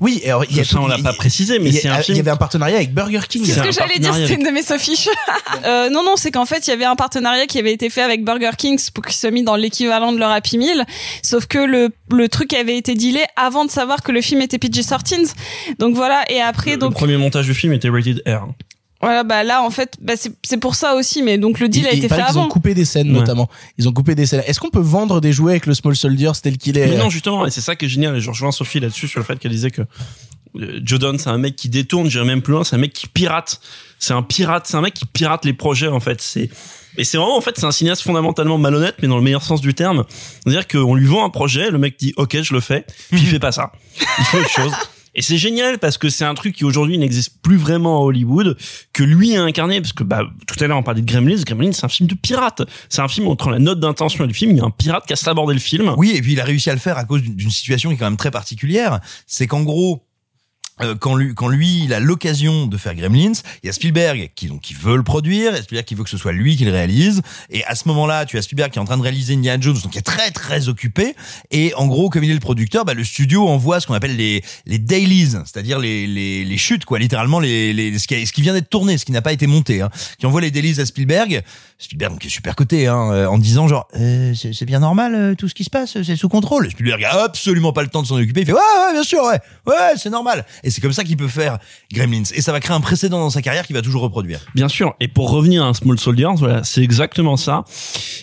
oui 0.01 0.21
alors 0.25 0.45
il 0.51 0.57
y 0.57 0.61
a 0.61 0.65
Ça, 0.65 0.77
tout- 0.77 0.83
on 0.83 0.87
l'a 0.89 0.97
il- 0.97 1.03
pas 1.05 1.13
précisé, 1.13 1.59
mais 1.59 1.69
il 1.71 1.75
c'est 1.77 1.89
un 1.89 1.99
il 1.99 2.03
film- 2.05 2.17
y 2.17 2.21
avait 2.21 2.31
un 2.31 2.37
partenariat 2.37 2.77
avec 2.77 2.93
Burger 2.95 3.21
King 3.29 3.45
C'est 3.45 3.53
ce 3.55 3.61
que 3.63 3.71
j'allais 3.73 3.99
dire, 3.99 4.15
c'était 4.15 4.35
une 4.35 4.43
de 4.45 4.51
mes 4.51 4.63
sophiches. 4.63 5.09
euh, 5.65 5.91
non, 5.91 6.03
non, 6.03 6.15
c'est 6.17 6.31
qu'en 6.33 6.47
fait, 6.47 6.67
il 6.67 6.71
y 6.71 6.73
avait 6.73 6.85
un 6.87 6.97
partenariat 6.97 7.47
qui 7.47 7.59
avait 7.59 7.73
été 7.73 7.89
fait 7.91 8.03
avec 8.03 8.25
Burger 8.25 8.51
King 8.59 8.81
pour 8.95 9.05
qu'ils 9.05 9.15
soient 9.17 9.31
mis 9.31 9.43
dans 9.45 9.55
l'équivalent 9.57 10.13
de 10.13 10.19
leur 10.19 10.31
Happy 10.31 10.59
Meal. 10.59 10.85
Sauf 11.23 11.47
que 11.47 11.59
le, 11.59 11.91
le 12.11 12.29
truc 12.29 12.53
avait 12.55 12.77
été 12.77 12.95
dealé 12.95 13.23
avant 13.37 13.65
de 13.65 13.71
savoir 13.71 14.03
que 14.03 14.11
le 14.13 14.21
film 14.23 14.41
était 14.43 14.59
PG-13. 14.59 15.35
Donc 15.79 15.95
voilà, 15.95 16.25
et 16.31 16.41
après, 16.41 16.73
Le 16.73 16.77
donc, 16.79 16.95
premier 16.95 17.17
montage 17.17 17.47
du 17.47 17.55
film 17.55 17.73
était 17.73 17.89
rated 17.91 18.23
R. 18.27 18.49
voilà, 19.01 19.25
bah 19.25 19.45
là, 19.45 19.63
en 19.63 19.71
fait, 19.71 19.97
bah, 20.01 20.15
c'est 20.17 20.33
c'est 20.43 20.59
pour 20.59 20.75
ça 20.75 20.95
aussi, 20.95 21.23
mais 21.23 21.39
donc 21.39 21.59
le 21.59 21.69
deal 21.69 21.87
a 21.87 21.93
il, 21.93 21.99
été 21.99 22.09
fait 22.09 22.21
avant. 22.21 22.47
ont 22.47 22.49
coupé 22.49 22.75
des 22.75 22.85
scènes 22.85 23.11
Ouais. 23.11 23.19
notamment 23.19 23.49
ils 23.79 23.89
ont 23.89 23.93
coupé 23.93 24.15
des 24.15 24.27
scènes 24.27 24.43
est-ce 24.47 24.61
qu'on 24.61 24.71
peut 24.71 24.79
vendre 24.79 25.21
des 25.21 25.33
jouets 25.33 25.53
avec 25.53 25.67
le 25.67 25.75
Small 25.75 25.97
Soldiers 25.97 26.33
tel 26.43 26.59
qu'il 26.59 26.77
est? 26.77 26.87
Mais 26.87 26.97
non, 26.97 27.09
justement, 27.11 27.47
et 27.47 27.51
c'est 27.51 27.61
ça 27.63 27.77
qui 27.77 27.87
est 27.87 27.89
génial. 27.89 28.17
Et 28.17 28.21
je 28.21 28.29
rejoins 28.31 28.53
Sophie 28.53 28.81
là-dessus 28.81 29.09
sur 29.09 29.21
le 29.21 29.25
fait 29.25 29.39
qu'elle 29.39 29.53
disait 29.53 29.71
que 29.71 29.83
euh, 30.57 30.81
Joe 30.83 30.99
Don, 30.99 31.17
c'est 31.19 31.31
un 31.31 31.39
mec 31.39 31.57
qui 31.57 31.69
détourne, 31.69 32.11
j'irais 32.11 32.25
même 32.25 32.43
plus 32.43 32.53
loin, 32.53 32.65
c'est 32.65 32.77
un 32.77 32.81
mec 32.81 32.93
qui 32.93 33.07
pirate. 33.07 33.61
C'est 33.99 34.15
un 34.15 34.23
pirate, 34.23 34.67
c'est 34.67 34.77
un 34.77 34.81
mec 34.81 34.95
qui 34.95 35.07
pirate 35.07 35.45
les 35.45 35.53
projets, 35.53 35.89
en 35.89 36.01
fait. 36.01 36.21
C'est, 36.21 36.51
et 36.97 37.05
c'est 37.05 37.19
vraiment, 37.19 37.37
en 37.37 37.41
fait, 37.41 37.57
c'est 37.57 37.67
un 37.67 37.71
cinéaste 37.71 38.03
fondamentalement 38.03 38.59
malhonnête, 38.59 38.97
mais 39.03 39.09
dans 39.09 39.17
le 39.17 39.23
meilleur 39.23 39.43
sens 39.43 39.61
du 39.61 39.75
terme. 39.75 40.05
C'est-à-dire 40.45 40.67
qu'on 40.67 40.95
lui 40.95 41.07
vend 41.07 41.25
un 41.25 41.31
projet, 41.31 41.71
le 41.71 41.79
mec 41.79 41.99
dit, 41.99 42.13
OK, 42.17 42.41
je 42.41 42.53
le 42.55 42.61
fais, 42.61 42.85
puis 43.11 43.21
il 43.21 43.27
fait 43.29 43.39
pas 43.39 43.53
ça. 43.53 43.73
Il 44.19 44.25
fait 44.25 44.39
autre 44.39 44.51
chose. 44.51 44.73
Et 45.21 45.23
c'est 45.23 45.37
génial 45.37 45.79
parce 45.79 45.99
que 45.99 46.09
c'est 46.09 46.25
un 46.25 46.33
truc 46.33 46.55
qui 46.57 46.65
aujourd'hui 46.65 46.97
n'existe 46.97 47.43
plus 47.43 47.59
vraiment 47.59 47.99
à 47.99 48.01
Hollywood, 48.07 48.57
que 48.95 49.03
lui 49.03 49.37
a 49.37 49.43
incarné, 49.43 49.79
parce 49.83 49.93
que 49.93 50.03
bah, 50.03 50.23
tout 50.47 50.65
à 50.65 50.67
l'heure 50.67 50.79
on 50.79 50.83
parlait 50.83 51.03
de 51.03 51.07
Gremlins, 51.07 51.43
Gremlins 51.45 51.73
c'est 51.73 51.85
un 51.85 51.91
film 51.91 52.09
de 52.09 52.15
pirate. 52.15 52.63
C'est 52.89 53.03
un 53.03 53.09
film 53.09 53.29
entre 53.29 53.51
la 53.51 53.59
note 53.59 53.81
d'intention 53.81 54.25
le 54.25 54.33
film, 54.33 54.53
il 54.53 54.57
y 54.57 54.61
a 54.61 54.65
un 54.65 54.71
pirate 54.71 55.05
qui 55.07 55.13
a 55.13 55.17
sabordé 55.17 55.53
le 55.53 55.61
film. 55.61 55.93
Oui, 55.99 56.13
et 56.17 56.23
puis 56.23 56.33
il 56.33 56.41
a 56.41 56.45
réussi 56.45 56.71
à 56.71 56.73
le 56.73 56.79
faire 56.79 56.97
à 56.97 57.05
cause 57.05 57.21
d'une- 57.21 57.51
situation 57.51 57.91
qui 57.91 57.97
est 57.97 57.99
quand 57.99 58.07
même 58.07 58.17
très 58.17 58.31
particulière. 58.31 59.01
C'est 59.27 59.47
qu'en 59.47 59.61
gros, 59.63 60.07
quand 61.01 61.15
lui, 61.15 61.35
quand 61.35 61.49
lui, 61.49 61.85
il 61.85 61.95
a 61.95 62.01
l'occasion 62.01 62.67
de 62.67 62.77
faire 62.77 62.95
Gremlins, 62.95 63.33
il 63.63 63.67
y 63.67 63.69
a 63.69 63.73
Spielberg 63.73 64.31
qui 64.35 64.47
donc 64.47 64.61
qui 64.61 64.75
veut 64.75 64.97
le 64.97 65.03
produire, 65.03 65.55
et 65.55 65.63
Spielberg 65.63 65.87
qui 65.87 65.95
veut 65.95 66.05
que 66.05 66.11
ce 66.11 66.17
soit 66.17 66.33
lui 66.33 66.57
qui 66.57 66.65
le 66.65 66.73
réalise. 66.73 67.23
Et 67.51 67.65
à 67.65 67.75
ce 67.75 67.89
moment-là, 67.89 68.27
tu 68.27 68.39
as 68.39 68.43
Spielberg 68.43 68.71
qui 68.71 68.79
est 68.79 68.83
en 68.83 68.85
train 68.85 68.97
de 68.97 69.03
réaliser 69.03 69.35
Indiana 69.35 69.61
Jones, 69.61 69.79
donc 69.83 69.93
qui 69.93 69.99
est 69.99 70.03
très 70.03 70.31
très 70.31 70.69
occupé. 70.69 71.15
Et 71.51 71.73
en 71.75 71.87
gros, 71.87 72.11
comme 72.11 72.25
il 72.25 72.31
est 72.31 72.35
le 72.35 72.41
producteur, 72.41 72.85
bah, 72.85 72.95
le 72.95 73.05
studio 73.05 73.47
envoie 73.49 73.81
ce 73.81 73.87
qu'on 73.87 73.95
appelle 73.95 74.17
les 74.17 74.43
les 74.67 74.79
dailies, 74.79 75.37
c'est-à-dire 75.45 75.79
les, 75.79 76.07
les 76.07 76.45
les 76.45 76.59
chutes 76.59 76.85
quoi, 76.85 76.99
littéralement 76.99 77.41
les, 77.41 77.73
les 77.73 77.99
ce 77.99 78.07
qui, 78.07 78.27
ce 78.27 78.33
qui 78.33 78.43
vient 78.43 78.55
d'être 78.55 78.71
tourné, 78.71 78.99
ce 78.99 79.05
qui 79.05 79.13
n'a 79.13 79.23
pas 79.23 79.33
été 79.33 79.47
monté, 79.47 79.83
hein, 79.83 79.91
qui 80.19 80.27
envoie 80.27 80.41
les 80.41 80.51
dailies 80.51 80.81
à 80.81 80.87
Spielberg. 80.87 81.43
Spielberg 81.81 82.19
qui 82.19 82.27
est 82.27 82.31
super 82.31 82.55
coté, 82.55 82.87
hein, 82.87 83.11
euh, 83.11 83.27
en 83.27 83.39
disant 83.39 83.67
genre 83.67 83.89
euh, 83.97 84.35
c'est 84.35 84.67
bien 84.67 84.81
normal 84.81 85.15
euh, 85.15 85.35
tout 85.35 85.49
ce 85.49 85.55
qui 85.55 85.65
se 85.65 85.71
passe, 85.71 86.03
c'est 86.03 86.17
sous 86.17 86.29
contrôle. 86.29 86.71
Spielberg 86.71 87.03
a 87.05 87.25
absolument 87.25 87.73
pas 87.73 87.83
le 87.83 87.89
temps 87.89 88.03
de 88.03 88.07
s'en 88.07 88.17
occuper. 88.17 88.41
Il 88.41 88.47
fait 88.47 88.53
ouais 88.53 88.59
ouais 88.59 88.93
bien 88.93 89.03
sûr 89.03 89.23
ouais 89.23 89.39
ouais 89.67 89.93
c'est 89.97 90.11
normal. 90.11 90.45
Et 90.63 90.71
c'est 90.71 90.83
comme 90.83 90.93
ça 90.93 91.05
qu'il 91.05 91.17
peut 91.17 91.27
faire 91.27 91.59
Gremlins. 91.91 92.25
Et 92.35 92.43
ça 92.43 92.53
va 92.53 92.61
créer 92.61 92.77
un 92.77 92.83
précédent 92.83 93.19
dans 93.19 93.31
sa 93.31 93.41
carrière 93.41 93.67
qu'il 93.67 93.75
va 93.75 93.81
toujours 93.81 94.03
reproduire. 94.03 94.41
Bien 94.55 94.69
sûr. 94.69 94.95
Et 95.01 95.09
pour 95.09 95.31
revenir 95.31 95.65
à 95.65 95.73
Small 95.73 95.99
Soldiers, 95.99 96.29
voilà, 96.37 96.65
c'est 96.65 96.83
exactement 96.83 97.39
ça. 97.39 97.65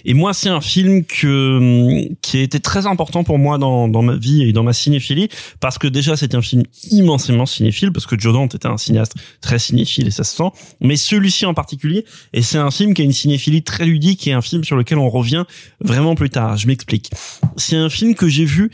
Et 0.05 0.13
moi, 0.13 0.35
c'est 0.35 0.49
un 0.49 0.61
film 0.61 1.03
que 1.03 2.07
qui 2.21 2.37
a 2.37 2.41
été 2.41 2.59
très 2.59 2.85
important 2.85 3.23
pour 3.23 3.39
moi 3.39 3.57
dans 3.57 3.87
dans 3.87 4.03
ma 4.03 4.15
vie 4.15 4.43
et 4.43 4.53
dans 4.53 4.63
ma 4.63 4.73
cinéphilie 4.73 5.29
parce 5.59 5.79
que 5.79 5.87
déjà 5.87 6.15
c'est 6.15 6.35
un 6.35 6.43
film 6.43 6.61
immensément 6.91 7.47
cinéphile 7.47 7.91
parce 7.91 8.05
que 8.05 8.19
Joe 8.19 8.33
Dante 8.33 8.53
était 8.53 8.67
un 8.67 8.77
cinéaste 8.77 9.15
très 9.41 9.57
cinéphile 9.57 10.07
et 10.07 10.11
ça 10.11 10.23
se 10.23 10.35
sent. 10.35 10.51
Mais 10.79 10.95
celui-ci 10.95 11.47
en 11.47 11.55
particulier, 11.55 12.05
et 12.33 12.43
c'est 12.43 12.59
un 12.59 12.69
film 12.69 12.93
qui 12.93 13.01
a 13.01 13.05
une 13.05 13.13
cinéphilie 13.13 13.46
très 13.63 13.85
ludique 13.85 14.27
et 14.27 14.33
un 14.33 14.41
film 14.41 14.63
sur 14.63 14.75
lequel 14.75 14.97
on 14.97 15.09
revient 15.09 15.43
vraiment 15.81 16.15
plus 16.15 16.29
tard. 16.29 16.57
Je 16.57 16.67
m'explique. 16.67 17.09
C'est 17.57 17.75
un 17.77 17.89
film 17.89 18.15
que 18.15 18.27
j'ai 18.27 18.45
vu 18.45 18.71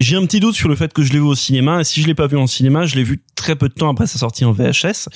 j'ai 0.00 0.14
un 0.14 0.24
petit 0.26 0.38
doute 0.38 0.54
sur 0.54 0.68
le 0.68 0.76
fait 0.76 0.92
que 0.92 1.02
je 1.02 1.12
l'ai 1.12 1.18
vu 1.18 1.24
au 1.24 1.34
cinéma. 1.34 1.80
Et 1.80 1.84
si 1.84 2.00
je 2.00 2.06
l'ai 2.06 2.14
pas 2.14 2.28
vu 2.28 2.36
en 2.36 2.46
cinéma, 2.46 2.86
je 2.86 2.94
l'ai 2.94 3.02
vu 3.02 3.20
très 3.34 3.56
peu 3.56 3.68
de 3.68 3.74
temps 3.74 3.90
après 3.90 4.06
sa 4.06 4.16
sortie 4.16 4.44
en 4.44 4.52
VHS. 4.52 5.08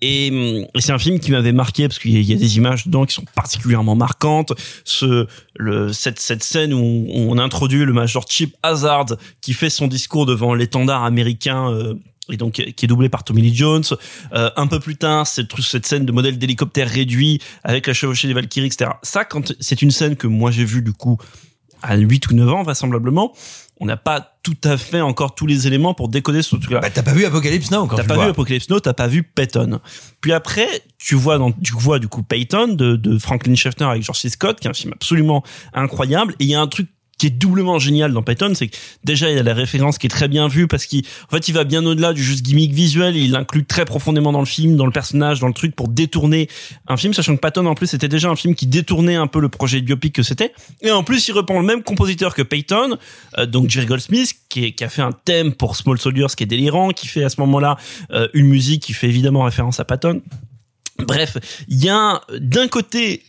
Et, 0.00 0.30
hum, 0.30 0.66
c'est 0.80 0.92
un 0.92 0.98
film 0.98 1.20
qui 1.20 1.30
m'avait 1.30 1.52
marqué 1.52 1.88
parce 1.88 1.98
qu'il 1.98 2.12
y, 2.12 2.16
a- 2.16 2.20
il 2.20 2.30
y 2.30 2.32
a 2.32 2.36
des 2.36 2.56
images 2.56 2.86
dedans 2.86 3.04
qui 3.04 3.12
sont 3.14 3.26
particulièrement 3.34 3.96
marquantes. 3.96 4.54
Ce, 4.86 5.26
le, 5.56 5.92
cette, 5.92 6.20
cette 6.20 6.42
scène 6.42 6.72
où 6.72 6.78
on, 6.78 7.32
on 7.32 7.38
introduit 7.38 7.84
le 7.84 7.92
major 7.92 8.24
Chip 8.26 8.56
Hazard 8.62 9.06
qui 9.42 9.52
fait 9.52 9.68
son 9.68 9.88
discours 9.88 10.24
devant 10.24 10.54
l'étendard 10.54 11.04
américain. 11.04 11.70
euh, 11.70 11.92
et 12.30 12.36
donc 12.36 12.52
qui 12.54 12.84
est 12.84 12.88
doublé 12.88 13.08
par 13.08 13.24
Tommy 13.24 13.42
Lee 13.42 13.54
Jones. 13.54 13.84
Euh, 14.32 14.50
un 14.56 14.66
peu 14.66 14.80
plus 14.80 14.96
tard, 14.96 15.26
cette, 15.26 15.54
cette 15.60 15.86
scène 15.86 16.06
de 16.06 16.12
modèle 16.12 16.38
d'hélicoptère 16.38 16.88
réduit 16.88 17.40
avec 17.62 17.86
la 17.86 17.92
chevauchée 17.92 18.28
des 18.28 18.34
Valkyries, 18.34 18.66
etc. 18.66 18.92
Ça, 19.02 19.24
quand 19.24 19.54
c'est 19.60 19.82
une 19.82 19.90
scène 19.90 20.16
que 20.16 20.26
moi 20.26 20.50
j'ai 20.50 20.64
vue 20.64 20.82
du 20.82 20.92
coup 20.92 21.18
à 21.82 21.96
8 21.96 22.30
ou 22.30 22.34
9 22.34 22.52
ans 22.52 22.62
vraisemblablement, 22.62 23.34
on 23.80 23.86
n'a 23.86 23.96
pas 23.96 24.38
tout 24.42 24.56
à 24.64 24.76
fait 24.76 25.00
encore 25.00 25.34
tous 25.34 25.46
les 25.46 25.66
éléments 25.66 25.94
pour 25.94 26.08
décoder 26.08 26.42
ce 26.42 26.56
truc-là. 26.56 26.80
Bah, 26.80 26.90
t'as 26.90 27.02
pas 27.02 27.12
vu 27.12 27.24
Apocalypse 27.24 27.70
Now 27.70 27.86
quand 27.86 27.96
T'as 27.96 28.04
pas 28.04 28.16
vu. 28.16 28.30
Apocalypse 28.30 28.68
Now, 28.70 28.80
t'as 28.80 28.92
pas 28.94 29.08
vu 29.08 29.22
Peyton. 29.22 29.80
Puis 30.20 30.32
après, 30.32 30.68
tu 30.98 31.14
vois 31.14 31.38
dans, 31.38 31.52
tu 31.52 31.74
vois 31.74 31.98
du 31.98 32.08
coup 32.08 32.22
Peyton 32.22 32.68
de, 32.68 32.96
de 32.96 33.18
Franklin 33.18 33.54
Schaffner 33.54 33.86
avec 33.86 34.02
George 34.02 34.18
C. 34.18 34.28
Scott, 34.28 34.60
qui 34.60 34.68
est 34.68 34.70
un 34.70 34.74
film 34.74 34.92
absolument 34.92 35.42
incroyable. 35.72 36.34
Et 36.38 36.44
il 36.44 36.50
y 36.50 36.54
a 36.54 36.60
un 36.60 36.66
truc 36.66 36.88
qui 37.18 37.26
est 37.28 37.30
doublement 37.30 37.78
génial 37.78 38.12
dans 38.12 38.22
Peyton, 38.22 38.52
c'est 38.54 38.68
que 38.68 38.76
déjà 39.04 39.30
il 39.30 39.36
y 39.36 39.38
a 39.38 39.42
la 39.42 39.54
référence 39.54 39.98
qui 39.98 40.06
est 40.06 40.10
très 40.10 40.28
bien 40.28 40.48
vue 40.48 40.66
parce 40.66 40.86
qu'il, 40.86 41.04
fait, 41.30 41.48
il 41.48 41.52
va 41.54 41.64
bien 41.64 41.84
au-delà 41.86 42.12
du 42.12 42.22
juste 42.22 42.42
gimmick 42.44 42.72
visuel. 42.72 43.16
Il 43.16 43.30
l'inclut 43.32 43.64
très 43.64 43.84
profondément 43.84 44.32
dans 44.32 44.40
le 44.40 44.46
film, 44.46 44.76
dans 44.76 44.86
le 44.86 44.92
personnage, 44.92 45.38
dans 45.40 45.46
le 45.48 45.54
truc 45.54 45.76
pour 45.76 45.88
détourner 45.88 46.48
un 46.88 46.96
film, 46.96 47.14
sachant 47.14 47.36
que 47.36 47.40
Peyton 47.40 47.66
en 47.66 47.74
plus 47.74 47.86
c'était 47.86 48.08
déjà 48.08 48.28
un 48.30 48.36
film 48.36 48.54
qui 48.54 48.66
détournait 48.66 49.14
un 49.16 49.26
peu 49.26 49.40
le 49.40 49.48
projet 49.48 49.80
biopic 49.80 50.14
que 50.14 50.22
c'était. 50.22 50.52
Et 50.82 50.90
en 50.90 51.04
plus, 51.04 51.28
il 51.28 51.32
reprend 51.32 51.60
le 51.60 51.66
même 51.66 51.82
compositeur 51.82 52.34
que 52.34 52.42
Peyton, 52.42 52.96
euh, 53.38 53.46
donc 53.46 53.70
Jerry 53.70 53.86
Goldsmith, 53.86 54.34
qui, 54.48 54.64
est- 54.64 54.72
qui 54.72 54.82
a 54.84 54.88
fait 54.88 55.02
un 55.02 55.12
thème 55.12 55.52
pour 55.54 55.76
Small 55.76 55.98
Soldiers 55.98 56.26
qui 56.36 56.42
est 56.42 56.46
délirant, 56.46 56.90
qui 56.90 57.06
fait 57.06 57.22
à 57.24 57.28
ce 57.28 57.40
moment-là 57.40 57.76
euh, 58.10 58.28
une 58.34 58.46
musique 58.46 58.82
qui 58.82 58.92
fait 58.92 59.08
évidemment 59.08 59.44
référence 59.44 59.78
à 59.80 59.84
Patton. 59.84 60.20
Bref, 60.98 61.36
il 61.68 61.82
y 61.82 61.88
a 61.88 62.20
d'un 62.38 62.68
côté 62.68 63.22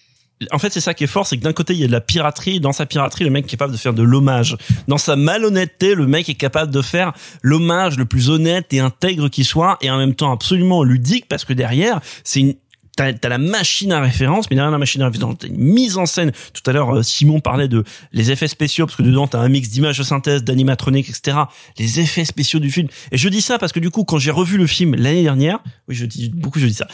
en 0.52 0.60
fait, 0.60 0.72
c'est 0.72 0.82
ça 0.82 0.94
qui 0.94 1.06
est 1.06 1.07
fort, 1.07 1.26
c'est 1.26 1.38
que 1.38 1.44
d'un 1.44 1.53
côté, 1.53 1.74
il 1.74 1.80
y 1.80 1.84
a 1.84 1.88
de 1.88 1.91
la 1.91 2.02
piraterie. 2.02 2.60
Dans 2.60 2.74
sa 2.74 2.86
piraterie, 2.86 3.24
le 3.24 3.30
mec 3.30 3.45
est 3.45 3.49
capable 3.49 3.72
de 3.72 3.78
faire 3.78 3.94
de 3.94 4.03
l'hommage. 4.03 4.57
Dans 4.88 4.98
sa 4.98 5.16
malhonnêteté, 5.16 5.95
le 5.95 6.07
mec 6.07 6.28
est 6.28 6.36
capable 6.36 6.72
de 6.72 6.82
faire 6.82 7.14
l'hommage 7.41 7.98
le 7.98 8.06
plus 8.06 8.30
honnête 8.30 8.74
et 8.74 8.80
intègre 8.80 9.30
qui 9.30 9.45
soit, 9.45 9.78
et 9.82 9.90
en 9.90 9.98
même 9.98 10.14
temps 10.14 10.34
absolument 10.34 10.84
ludique, 10.84 11.28
parce 11.30 11.45
que 11.45 11.53
derrière, 11.53 12.02
c'est 12.24 12.41
une 12.41 12.56
T'as 12.96 13.14
t'as 13.14 13.30
la 13.30 13.38
machine 13.38 13.92
à 13.92 14.00
référence, 14.00 14.50
mais 14.50 14.56
derrière 14.56 14.72
la 14.72 14.78
machine 14.78 15.02
à 15.02 15.10
référence, 15.10 15.36
t'as 15.40 15.48
une 15.48 15.58
mise 15.58 15.98
en 15.98 16.06
scène. 16.06 16.32
Tout 16.54 16.70
à 16.70 16.74
l'heure, 16.74 16.96
euh, 16.96 17.04
Simon 17.04 17.40
parlait 17.40 17.68
de 17.68 17.84
les 18.14 18.32
effets 18.32 18.48
spéciaux, 18.48 18.86
parce 18.86 18.96
que 18.96 19.04
dedans, 19.04 19.28
t'as 19.28 19.40
un 19.40 19.50
mix 19.50 19.70
d'images 19.70 19.98
de 19.98 20.04
synthèse, 20.04 20.44
d'animatronique, 20.44 21.10
etc. 21.10 21.38
Les 21.78 22.00
effets 22.00 22.26
spéciaux 22.26 22.60
du 22.60 22.72
film. 22.72 22.88
Et 23.12 23.18
je 23.18 23.30
dis 23.30 23.42
ça 23.42 23.58
parce 23.58 23.72
que 23.72 23.80
du 23.80 23.90
coup, 23.90 24.04
quand 24.04 24.18
j'ai 24.18 24.32
revu 24.32 24.58
le 24.58 24.68
film 24.68 24.96
l'année 24.96 25.24
dernière, 25.24 25.60
oui, 25.88 25.96
je 25.96 26.06
dis 26.06 26.30
beaucoup, 26.30 26.60
je 26.60 26.68
dis 26.68 26.74
ça. 26.74 26.88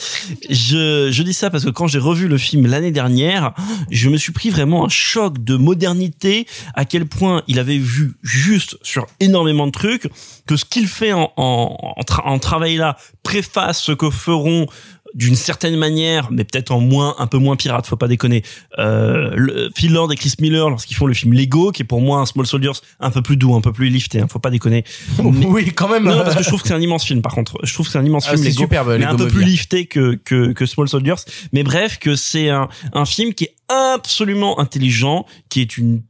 Je, 0.49 1.09
je 1.11 1.23
dis 1.23 1.33
ça 1.33 1.49
parce 1.49 1.65
que 1.65 1.69
quand 1.69 1.87
j'ai 1.87 1.99
revu 1.99 2.27
le 2.27 2.37
film 2.37 2.67
l'année 2.67 2.91
dernière, 2.91 3.53
je 3.89 4.09
me 4.09 4.17
suis 4.17 4.31
pris 4.31 4.49
vraiment 4.49 4.85
un 4.85 4.89
choc 4.89 5.43
de 5.43 5.55
modernité, 5.55 6.47
à 6.73 6.85
quel 6.85 7.05
point 7.05 7.43
il 7.47 7.59
avait 7.59 7.77
vu 7.77 8.13
juste 8.23 8.77
sur 8.81 9.07
énormément 9.19 9.67
de 9.67 9.71
trucs, 9.71 10.09
que 10.47 10.55
ce 10.55 10.65
qu'il 10.65 10.87
fait 10.87 11.13
en, 11.13 11.31
en, 11.37 11.95
en, 11.97 12.03
en 12.25 12.39
travail 12.39 12.77
là 12.77 12.97
préface 13.23 13.81
ce 13.81 13.91
que 13.91 14.09
feront 14.09 14.65
d'une 15.13 15.35
certaine 15.35 15.75
manière, 15.75 16.29
mais 16.31 16.43
peut-être 16.43 16.71
en 16.71 16.79
moins, 16.79 17.15
un 17.19 17.27
peu 17.27 17.37
moins 17.37 17.55
pirate, 17.55 17.85
faut 17.85 17.95
pas 17.97 18.07
déconner. 18.07 18.43
Euh, 18.79 19.31
le, 19.35 19.69
Phil 19.75 19.91
Lord 19.91 20.11
et 20.11 20.15
Chris 20.15 20.33
Miller, 20.39 20.69
lorsqu'ils 20.69 20.95
font 20.95 21.05
le 21.07 21.13
film 21.13 21.33
Lego, 21.33 21.71
qui 21.71 21.81
est 21.81 21.85
pour 21.85 22.01
moi 22.01 22.19
un 22.19 22.25
Small 22.25 22.45
Soldiers 22.47 22.71
un 22.99 23.11
peu 23.11 23.21
plus 23.21 23.37
doux, 23.37 23.53
un 23.55 23.61
peu 23.61 23.73
plus 23.73 23.89
lifté, 23.89 24.19
hein, 24.21 24.27
faut 24.29 24.39
pas 24.39 24.49
déconner. 24.51 24.83
Mais- 25.23 25.45
Oui, 25.45 25.71
quand 25.73 25.89
même. 25.89 26.03
non, 26.05 26.23
parce 26.23 26.35
que 26.35 26.43
je 26.43 26.47
trouve 26.47 26.61
que 26.61 26.67
c'est 26.67 26.73
un 26.73 26.81
immense 26.81 27.03
film. 27.05 27.21
Par 27.21 27.33
contre, 27.35 27.57
je 27.63 27.73
trouve 27.73 27.85
que 27.87 27.91
c'est 27.91 27.99
un 27.99 28.05
immense 28.05 28.25
Ah, 28.27 28.31
film. 28.31 28.43
c'est 28.43 28.49
Lego, 28.49 28.61
superbe, 28.63 28.89
mais 28.89 28.97
Lego 28.99 29.11
un 29.13 29.17
peu 29.17 29.27
plus 29.27 29.43
lifté 29.43 29.85
que 29.85 30.15
que 30.23 30.53
que 30.53 30.65
Small 30.65 30.87
Soldiers. 30.87 31.15
Mais 31.53 31.63
bref, 31.63 31.99
que 31.99 32.15
c'est 32.15 32.49
un 32.49 32.69
un 32.93 33.05
film 33.05 33.33
qui 33.33 33.45
est 33.45 33.55
absolument 33.69 34.59
intelligent, 34.59 35.25
qui 35.49 35.61
est 35.61 35.77
une 35.77 36.01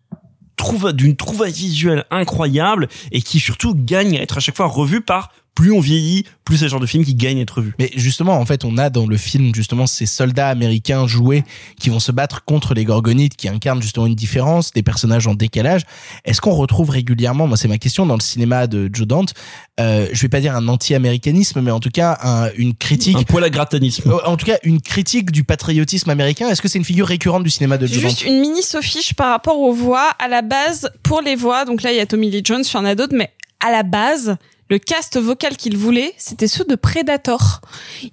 trouva 0.57 0.93
d'une 0.93 1.15
trouvaille 1.15 1.51
visuelle 1.53 2.05
incroyable 2.11 2.87
et 3.11 3.21
qui 3.23 3.39
surtout 3.39 3.73
gagne 3.75 4.17
à 4.17 4.21
être 4.21 4.37
à 4.37 4.39
chaque 4.39 4.55
fois 4.55 4.67
revu 4.67 5.01
par 5.01 5.31
plus 5.55 5.71
on 5.73 5.79
vieillit, 5.79 6.25
plus 6.45 6.57
c'est 6.57 6.65
le 6.65 6.69
genre 6.69 6.79
de 6.79 6.85
film 6.85 7.03
qui 7.03 7.13
gagne 7.13 7.39
à 7.39 7.41
être 7.41 7.61
vu. 7.61 7.73
Mais 7.77 7.91
justement, 7.95 8.37
en 8.39 8.45
fait, 8.45 8.63
on 8.65 8.77
a 8.77 8.89
dans 8.89 9.05
le 9.05 9.17
film 9.17 9.53
justement 9.53 9.85
ces 9.85 10.05
soldats 10.05 10.47
américains 10.49 11.07
joués 11.07 11.43
qui 11.79 11.89
vont 11.89 11.99
se 11.99 12.11
battre 12.11 12.45
contre 12.45 12.73
les 12.73 12.85
gorgonites, 12.85 13.35
qui 13.35 13.49
incarnent 13.49 13.81
justement 13.81 14.05
une 14.07 14.15
différence, 14.15 14.71
des 14.71 14.81
personnages 14.83 15.27
en 15.27 15.35
décalage. 15.35 15.81
Est-ce 16.25 16.39
qu'on 16.41 16.51
retrouve 16.55 16.89
régulièrement, 16.89 17.47
moi 17.47 17.57
c'est 17.57 17.67
ma 17.67 17.77
question, 17.77 18.05
dans 18.05 18.15
le 18.15 18.21
cinéma 18.21 18.67
de 18.67 18.89
Joe 18.93 19.05
Dante, 19.07 19.33
euh, 19.79 20.07
je 20.13 20.21
vais 20.21 20.29
pas 20.29 20.39
dire 20.39 20.55
un 20.55 20.67
anti-américanisme, 20.67 21.61
mais 21.61 21.71
en 21.71 21.79
tout 21.79 21.89
cas 21.91 22.17
un- 22.23 22.49
une 22.57 22.73
critique, 22.75 23.17
Un 23.17 23.23
poil 23.23 23.43
à 23.43 23.49
gratanisme. 23.49 24.13
en 24.25 24.37
tout 24.37 24.45
cas 24.45 24.57
une 24.63 24.81
critique 24.81 25.31
du 25.31 25.43
patriotisme 25.43 26.09
américain. 26.09 26.49
Est-ce 26.49 26.61
que 26.61 26.67
c'est 26.67 26.77
une 26.79 26.85
figure 26.85 27.07
récurrente 27.07 27.43
du 27.43 27.49
cinéma 27.49 27.77
de 27.77 27.87
Joe 27.87 27.97
Juste 27.99 28.23
Dante 28.23 28.31
une 28.33 28.39
mini 28.41 28.61
sophiche 28.63 29.13
par 29.15 29.29
rapport 29.31 29.59
aux 29.59 29.73
voix. 29.73 30.09
À 30.19 30.27
la 30.27 30.41
base, 30.41 30.89
pour 31.03 31.21
les 31.21 31.35
voix, 31.35 31.65
donc 31.65 31.81
là 31.83 31.91
il 31.91 31.97
y 31.97 31.99
a 31.99 32.05
Tommy 32.05 32.29
Lee 32.29 32.41
Jones, 32.43 32.63
il 32.65 32.73
y 32.73 32.77
en 32.77 32.85
a 32.85 32.95
d'autres, 32.95 33.15
mais 33.15 33.31
à 33.59 33.71
la 33.71 33.83
base, 33.83 34.37
le 34.71 34.79
cast 34.79 35.19
vocal 35.19 35.57
qu'il 35.57 35.75
voulait, 35.77 36.13
c'était 36.17 36.47
ceux 36.47 36.63
de 36.63 36.75
Predator. 36.75 37.59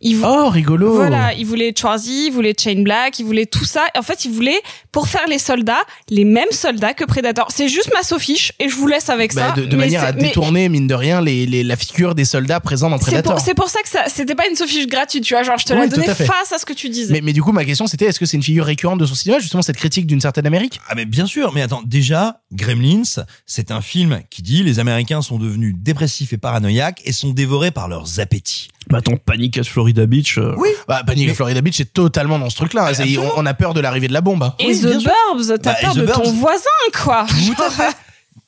Il 0.00 0.16
vou- 0.16 0.26
Oh, 0.26 0.48
rigolo. 0.50 0.92
Voilà, 0.92 1.32
il 1.34 1.46
voulait 1.46 1.72
Schwarzy, 1.78 2.26
il 2.26 2.32
voulait 2.32 2.52
Shane 2.58 2.82
Black, 2.82 3.20
il 3.20 3.24
voulait 3.26 3.46
tout 3.46 3.64
ça. 3.64 3.82
Et 3.94 3.98
en 3.98 4.02
fait, 4.02 4.24
il 4.24 4.32
voulait, 4.32 4.60
pour 4.90 5.06
faire 5.06 5.26
les 5.28 5.38
soldats, 5.38 5.80
les 6.10 6.24
mêmes 6.24 6.50
soldats 6.50 6.94
que 6.94 7.04
Predator. 7.04 7.46
C'est 7.54 7.68
juste 7.68 7.90
ma 7.94 8.02
sophiche 8.02 8.52
et 8.58 8.68
je 8.68 8.74
vous 8.74 8.88
laisse 8.88 9.08
avec 9.08 9.34
Bah, 9.34 9.54
ça. 9.54 9.60
de, 9.60 9.66
de 9.66 9.76
manière 9.76 10.02
à 10.02 10.12
mais 10.12 10.22
détourner, 10.24 10.68
mine 10.68 10.88
de 10.88 10.94
rien, 10.94 11.20
les, 11.20 11.46
les- 11.46 11.62
la 11.62 11.76
figure 11.76 12.16
des 12.16 12.24
soldats 12.24 12.58
présents 12.58 12.90
dans 12.90 12.98
C'est 12.98 13.04
Predator. 13.04 13.34
pour, 13.36 13.40
c'est 13.44 13.54
pour 13.54 13.68
ça 13.68 13.80
que 13.82 13.88
ça, 13.88 14.04
c'était 14.08 14.34
pas 14.34 14.48
une 14.48 14.56
sophiche 14.56 14.88
gratuite, 14.88 15.22
tu 15.22 15.34
vois. 15.34 15.44
Genre, 15.44 15.58
je 15.58 15.64
te 15.64 15.72
Oui, 15.72 15.82
l'ai 15.82 15.88
tout 15.88 15.94
donné 15.96 16.08
à 16.08 16.14
fait. 16.16 16.24
face 16.24 16.50
à 16.52 16.58
ce 16.58 16.66
que 16.66 16.72
tu 16.72 16.88
disais. 16.88 17.12
Mais, 17.12 17.20
mais 17.20 17.32
du 17.32 17.40
coup, 17.42 17.52
ma 17.52 17.64
question 17.64 17.86
c'était 17.86 18.06
est-ce 18.06 18.18
que 18.18 18.26
c'est 18.26 18.36
une 18.36 18.42
figure 18.42 18.64
récurrente 18.64 18.98
de 18.98 19.06
son 19.06 19.14
cinéma, 19.14 19.38
justement 19.38 19.62
cette 19.62 19.76
critique 19.76 20.06
d'une 20.08 20.20
certaine 20.20 20.46
Amérique? 20.46 20.80
Ah 20.88 20.94
mais 20.96 21.04
bien 21.04 21.26
sûr, 21.26 21.52
mais 21.54 21.62
attends, 21.62 21.82
déjà, 21.86 22.40
Gremlins, 22.52 23.02
c'est 23.46 23.70
un 23.70 23.80
film 23.80 24.22
qui 24.28 24.42
dit 24.42 24.64
les 24.64 24.80
Américains 24.80 25.22
sont 25.22 25.38
devenus 25.38 25.74
dépressifs 25.78 26.32
et 26.32 26.38
paranoïaques 26.52 27.02
et 27.04 27.12
sont 27.12 27.30
dévorés 27.32 27.70
par 27.70 27.88
leurs 27.88 28.20
appétits. 28.20 28.68
Bah 28.88 29.02
ton 29.02 29.16
panique 29.18 29.58
à 29.58 29.64
Florida 29.64 30.06
Beach. 30.06 30.38
euh, 30.38 30.54
Oui. 30.56 30.70
Bah, 30.88 31.02
Panic 31.06 31.28
at 31.30 31.34
Florida 31.34 31.60
Beach 31.60 31.76
c'est 31.76 31.92
totalement 31.92 32.38
dans 32.38 32.48
ce 32.48 32.56
truc-là. 32.56 32.92
C'est- 32.94 33.02
absolument. 33.02 33.32
on, 33.36 33.42
on 33.42 33.46
a 33.46 33.52
peur 33.54 33.74
de 33.74 33.80
l'arrivée 33.80 34.08
de 34.08 34.14
la 34.14 34.22
bombe. 34.22 34.42
hein. 34.42 34.54
Et 34.58 34.68
Oui, 34.68 34.80
The. 34.80 35.04
Burbs, 35.04 35.58
t'as 35.62 35.72
Bah, 35.72 35.78
peur 35.82 35.94
de 35.94 36.06
ton 36.06 36.32
voisin, 36.32 36.64
quoi. 37.02 37.26
Tout 37.28 37.62
à 37.62 37.68
fait. 37.70 37.92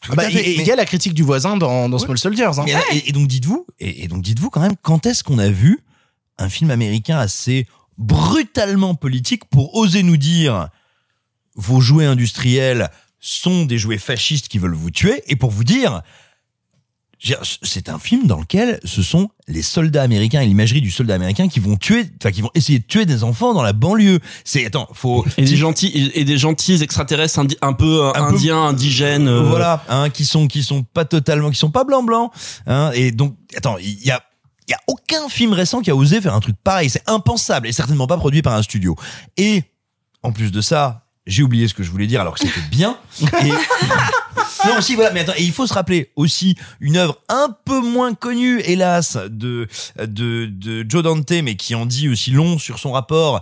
Tout 0.00 0.12
Ah 0.12 0.16
bah, 0.16 0.22
à 0.24 0.30
Il 0.30 0.56
Mais- 0.58 0.64
y 0.64 0.70
a 0.72 0.76
la 0.76 0.86
critique 0.86 1.12
du 1.12 1.22
voisin 1.22 1.58
dans, 1.58 1.90
dans 1.90 1.98
Small 1.98 2.16
Soldiers. 2.16 2.44
Hein. 2.58 2.62
Mais 2.64 2.72
là, 2.72 2.80
et, 2.92 3.10
et 3.10 3.12
donc 3.12 3.28
dites-vous, 3.28 3.66
et, 3.80 4.04
et 4.04 4.08
donc 4.08 4.22
dites-vous 4.22 4.48
quand 4.48 4.60
même, 4.60 4.76
quand 4.80 5.04
est-ce 5.04 5.22
qu'on 5.22 5.38
a 5.38 5.50
vu 5.50 5.80
un 6.38 6.48
film 6.48 6.70
américain 6.70 7.18
assez 7.18 7.66
brutalement 7.98 8.94
politique 8.94 9.44
pour 9.50 9.76
oser 9.76 10.02
nous 10.02 10.16
dire 10.16 10.68
vos 11.54 11.80
jouets 11.80 12.06
industriels 12.06 12.88
sont 13.20 13.66
des 13.66 13.76
jouets 13.76 13.98
fascistes 13.98 14.48
qui 14.48 14.58
veulent 14.58 14.72
vous 14.74 14.90
tuer 14.90 15.22
et 15.26 15.36
pour 15.36 15.50
vous 15.50 15.64
dire, 15.64 16.00
c'est 17.62 17.88
un 17.90 17.98
film 17.98 18.26
dans 18.26 18.38
lequel 18.40 18.80
ce 18.84 19.02
sont 19.02 19.28
les 19.46 19.62
soldats 19.62 20.02
américains 20.02 20.40
et 20.40 20.46
l'imagerie 20.46 20.80
du 20.80 20.90
soldat 20.90 21.14
américain 21.16 21.48
qui 21.48 21.60
vont 21.60 21.76
tuer, 21.76 22.06
enfin 22.20 22.30
qui 22.32 22.40
vont 22.40 22.50
essayer 22.54 22.78
de 22.78 22.84
tuer 22.84 23.04
des 23.04 23.24
enfants 23.24 23.52
dans 23.52 23.62
la 23.62 23.72
banlieue. 23.74 24.20
C'est 24.44 24.64
attends, 24.64 24.88
faut 24.94 25.24
Et 25.36 25.44
des 25.44 25.56
gentils 25.56 26.10
et 26.14 26.24
des 26.24 26.38
gentils 26.38 26.82
extraterrestres 26.82 27.38
indi- 27.38 27.58
un 27.60 27.74
peu 27.74 28.04
euh, 28.04 28.08
Un 28.10 28.28
peu- 28.30 28.34
indiens, 28.36 28.62
indigènes. 28.64 29.28
euh, 29.28 29.42
voilà, 29.42 29.84
hein, 29.88 30.08
qui 30.08 30.24
sont 30.24 30.46
qui 30.48 30.62
sont 30.62 30.82
pas 30.82 31.04
totalement, 31.04 31.50
qui 31.50 31.58
sont 31.58 31.70
pas 31.70 31.84
blanc 31.84 32.02
blanc. 32.02 32.30
Hein, 32.66 32.90
et 32.94 33.10
donc, 33.12 33.36
attends, 33.56 33.76
il 33.78 34.02
y 34.02 34.10
a 34.10 34.22
il 34.68 34.70
y 34.70 34.74
a 34.74 34.80
aucun 34.86 35.28
film 35.28 35.52
récent 35.52 35.80
qui 35.82 35.90
a 35.90 35.96
osé 35.96 36.20
faire 36.20 36.34
un 36.34 36.40
truc 36.40 36.56
pareil. 36.62 36.88
C'est 36.88 37.02
impensable 37.08 37.66
et 37.66 37.72
certainement 37.72 38.06
pas 38.06 38.16
produit 38.16 38.40
par 38.40 38.54
un 38.54 38.62
studio. 38.62 38.94
Et 39.36 39.64
en 40.22 40.32
plus 40.32 40.52
de 40.52 40.60
ça, 40.60 41.06
j'ai 41.30 41.42
oublié 41.42 41.68
ce 41.68 41.74
que 41.74 41.82
je 41.82 41.90
voulais 41.90 42.06
dire 42.06 42.20
alors 42.20 42.34
que 42.34 42.40
c'était 42.40 42.60
bien. 42.70 42.98
Et... 43.42 43.50
Non, 44.66 44.76
aussi, 44.76 44.94
voilà, 44.94 45.10
mais 45.12 45.20
attends, 45.20 45.32
et 45.38 45.42
il 45.42 45.52
faut 45.52 45.66
se 45.66 45.72
rappeler 45.72 46.10
aussi 46.16 46.54
une 46.80 46.98
œuvre 46.98 47.16
un 47.30 47.56
peu 47.64 47.80
moins 47.80 48.12
connue, 48.12 48.60
hélas, 48.60 49.16
de, 49.16 49.66
de, 49.98 50.46
de 50.46 50.84
Joe 50.86 51.02
Dante, 51.02 51.30
mais 51.42 51.56
qui 51.56 51.74
en 51.74 51.86
dit 51.86 52.10
aussi 52.10 52.30
long 52.30 52.58
sur 52.58 52.78
son 52.78 52.92
rapport 52.92 53.40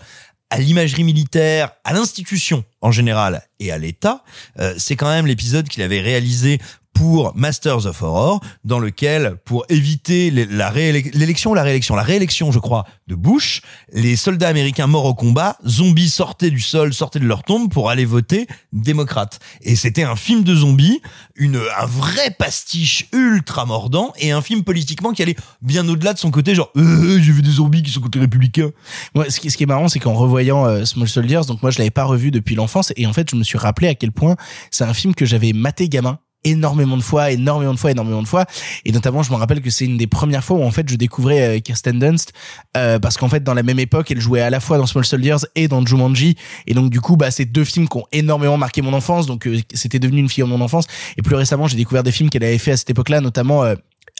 à 0.50 0.58
l'imagerie 0.58 1.04
militaire, 1.04 1.72
à 1.84 1.92
l'institution 1.92 2.64
en 2.80 2.92
général 2.92 3.42
et 3.58 3.72
à 3.72 3.78
l'État. 3.78 4.22
Euh, 4.60 4.74
c'est 4.78 4.96
quand 4.96 5.08
même 5.08 5.26
l'épisode 5.26 5.68
qu'il 5.68 5.82
avait 5.82 6.00
réalisé 6.00 6.60
pour 6.98 7.32
Masters 7.36 7.86
of 7.86 8.02
Horror, 8.02 8.40
dans 8.64 8.80
lequel, 8.80 9.36
pour 9.44 9.64
éviter 9.68 10.32
l'élection 10.32 11.54
la 11.54 11.62
réélection, 11.62 11.94
la 11.94 12.02
réélection, 12.02 12.50
je 12.50 12.58
crois, 12.58 12.86
de 13.06 13.14
Bush, 13.14 13.62
les 13.92 14.16
soldats 14.16 14.48
américains 14.48 14.88
morts 14.88 15.04
au 15.04 15.14
combat, 15.14 15.56
zombies 15.64 16.08
sortaient 16.08 16.50
du 16.50 16.58
sol, 16.58 16.92
sortaient 16.92 17.20
de 17.20 17.26
leur 17.26 17.44
tombe 17.44 17.70
pour 17.70 17.88
aller 17.88 18.04
voter 18.04 18.48
démocrate. 18.72 19.38
Et 19.62 19.76
c'était 19.76 20.02
un 20.02 20.16
film 20.16 20.42
de 20.42 20.56
zombies, 20.56 21.00
une, 21.36 21.60
un 21.80 21.86
vrai 21.86 22.34
pastiche 22.36 23.06
ultra 23.12 23.64
mordant, 23.64 24.12
et 24.18 24.32
un 24.32 24.42
film 24.42 24.64
politiquement 24.64 25.12
qui 25.12 25.22
allait 25.22 25.36
bien 25.62 25.88
au-delà 25.88 26.14
de 26.14 26.18
son 26.18 26.32
côté, 26.32 26.56
genre, 26.56 26.72
euh, 26.76 27.20
j'ai 27.20 27.30
vu 27.30 27.42
des 27.42 27.52
zombies 27.52 27.84
qui 27.84 27.92
sont 27.92 28.00
côté 28.00 28.18
républicain. 28.18 28.70
Ouais, 29.14 29.30
ce 29.30 29.38
qui, 29.38 29.52
ce 29.52 29.56
qui 29.56 29.62
est 29.62 29.66
marrant, 29.66 29.86
c'est 29.86 30.00
qu'en 30.00 30.14
revoyant 30.14 30.66
euh, 30.66 30.84
Small 30.84 31.08
Soldiers, 31.08 31.42
donc 31.46 31.62
moi 31.62 31.70
je 31.70 31.78
l'avais 31.78 31.90
pas 31.90 32.04
revu 32.04 32.32
depuis 32.32 32.56
l'enfance, 32.56 32.92
et 32.96 33.06
en 33.06 33.12
fait 33.12 33.30
je 33.30 33.36
me 33.36 33.44
suis 33.44 33.58
rappelé 33.58 33.86
à 33.86 33.94
quel 33.94 34.10
point 34.10 34.34
c'est 34.72 34.84
un 34.84 34.94
film 34.94 35.14
que 35.14 35.26
j'avais 35.26 35.52
maté 35.52 35.88
gamin 35.88 36.18
énormément 36.44 36.96
de 36.96 37.02
fois, 37.02 37.30
énormément 37.30 37.74
de 37.74 37.78
fois, 37.78 37.90
énormément 37.90 38.22
de 38.22 38.28
fois, 38.28 38.46
et 38.84 38.92
notamment 38.92 39.22
je 39.22 39.30
me 39.30 39.36
rappelle 39.36 39.60
que 39.60 39.70
c'est 39.70 39.84
une 39.84 39.96
des 39.96 40.06
premières 40.06 40.44
fois 40.44 40.56
où 40.58 40.62
en 40.62 40.70
fait 40.70 40.88
je 40.88 40.96
découvrais 40.96 41.58
euh, 41.58 41.60
Kirsten 41.60 41.98
Dunst, 41.98 42.32
euh, 42.76 42.98
parce 42.98 43.16
qu'en 43.16 43.28
fait 43.28 43.42
dans 43.42 43.54
la 43.54 43.62
même 43.62 43.78
époque 43.78 44.10
elle 44.10 44.20
jouait 44.20 44.40
à 44.40 44.50
la 44.50 44.60
fois 44.60 44.78
dans 44.78 44.86
Small 44.86 45.04
Soldiers 45.04 45.36
et 45.54 45.68
dans 45.68 45.84
Jumanji, 45.84 46.36
et 46.66 46.74
donc 46.74 46.90
du 46.90 47.00
coup 47.00 47.16
bah 47.16 47.30
c'est 47.30 47.44
deux 47.44 47.64
films 47.64 47.88
qui 47.88 47.96
ont 47.96 48.06
énormément 48.12 48.56
marqué 48.56 48.82
mon 48.82 48.92
enfance, 48.92 49.26
donc 49.26 49.46
euh, 49.46 49.60
c'était 49.74 49.98
devenu 49.98 50.20
une 50.20 50.28
fille 50.28 50.44
de 50.44 50.48
mon 50.48 50.60
enfance, 50.60 50.86
et 51.16 51.22
plus 51.22 51.34
récemment 51.34 51.66
j'ai 51.66 51.76
découvert 51.76 52.02
des 52.02 52.12
films 52.12 52.30
qu'elle 52.30 52.44
avait 52.44 52.58
fait 52.58 52.72
à 52.72 52.76
cette 52.76 52.90
époque-là, 52.90 53.20
notamment 53.20 53.64
euh, 53.64 53.74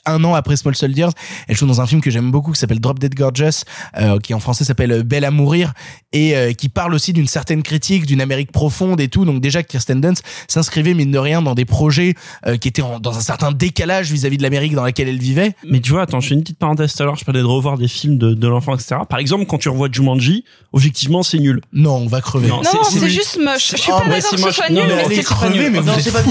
un 0.09 0.23
an 0.23 0.33
après 0.35 0.55
Small 0.57 0.75
Soldiers, 0.75 1.09
elle 1.47 1.55
joue 1.55 1.65
dans 1.67 1.81
un 1.81 1.85
film 1.87 2.01
que 2.01 2.09
j'aime 2.11 2.31
beaucoup 2.31 2.51
qui 2.51 2.59
s'appelle 2.59 2.79
Drop 2.79 2.99
Dead 2.99 3.13
Gorgeous, 3.15 3.63
euh, 3.97 4.19
qui 4.19 4.33
en 4.33 4.39
français 4.39 4.63
s'appelle 4.63 4.91
euh, 4.91 5.03
Belle 5.03 5.25
à 5.25 5.31
mourir 5.31 5.73
et 6.13 6.35
euh, 6.35 6.53
qui 6.53 6.69
parle 6.69 6.93
aussi 6.93 7.13
d'une 7.13 7.27
certaine 7.27 7.63
critique 7.63 8.05
d'une 8.05 8.21
Amérique 8.21 8.51
profonde 8.51 8.99
et 9.01 9.07
tout. 9.07 9.25
Donc 9.25 9.41
déjà 9.41 9.63
Kirsten 9.63 10.01
Dunst 10.01 10.23
s'inscrivait 10.47 10.93
mine 10.93 11.11
de 11.11 11.17
rien 11.19 11.41
dans 11.41 11.55
des 11.55 11.65
projets 11.65 12.15
euh, 12.47 12.57
qui 12.57 12.67
étaient 12.67 12.81
en- 12.81 12.99
dans 12.99 13.17
un 13.17 13.21
certain 13.21 13.51
décalage 13.51 14.11
vis-à-vis 14.11 14.37
de 14.37 14.43
l'Amérique 14.43 14.73
dans 14.75 14.83
laquelle 14.83 15.07
elle 15.09 15.19
vivait. 15.19 15.55
Mais 15.67 15.79
tu 15.79 15.91
vois, 15.91 16.03
attends, 16.03 16.19
je 16.19 16.27
fais 16.29 16.35
une 16.35 16.41
petite 16.41 16.57
parenthèse 16.59 16.93
tout 16.93 17.03
à 17.03 17.05
l'heure, 17.05 17.15
je 17.15 17.25
parlais 17.25 17.41
de 17.41 17.45
revoir 17.45 17.77
des 17.77 17.87
films 17.87 18.17
de, 18.17 18.33
de 18.33 18.47
l'enfant, 18.47 18.75
etc. 18.75 18.95
Par 19.09 19.19
exemple, 19.19 19.45
quand 19.45 19.57
tu 19.57 19.69
revois 19.69 19.87
Jumanji, 19.91 20.43
objectivement, 20.73 21.23
c'est 21.23 21.39
nul. 21.39 21.61
Non, 21.73 21.95
on 21.97 22.07
va 22.07 22.21
crever. 22.21 22.47
Non, 22.47 22.61
c'est 22.89 23.09
juste 23.09 23.39
moche. 23.43 23.71
Je 23.71 23.77
suis 23.77 23.91
Oh, 23.91 23.99
pas 23.99 24.09
d'accord 24.09 24.31
que 24.31 24.37
ce 24.37 24.51
soit 24.51 24.69
Non, 24.69 24.85
nul, 24.85 24.93
mais 25.09 25.15
c'est 25.15 25.23
pas 25.35 25.49
non, 25.49 25.55
nul. 25.55 25.81
c'est 26.01 26.11
pas 26.11 26.21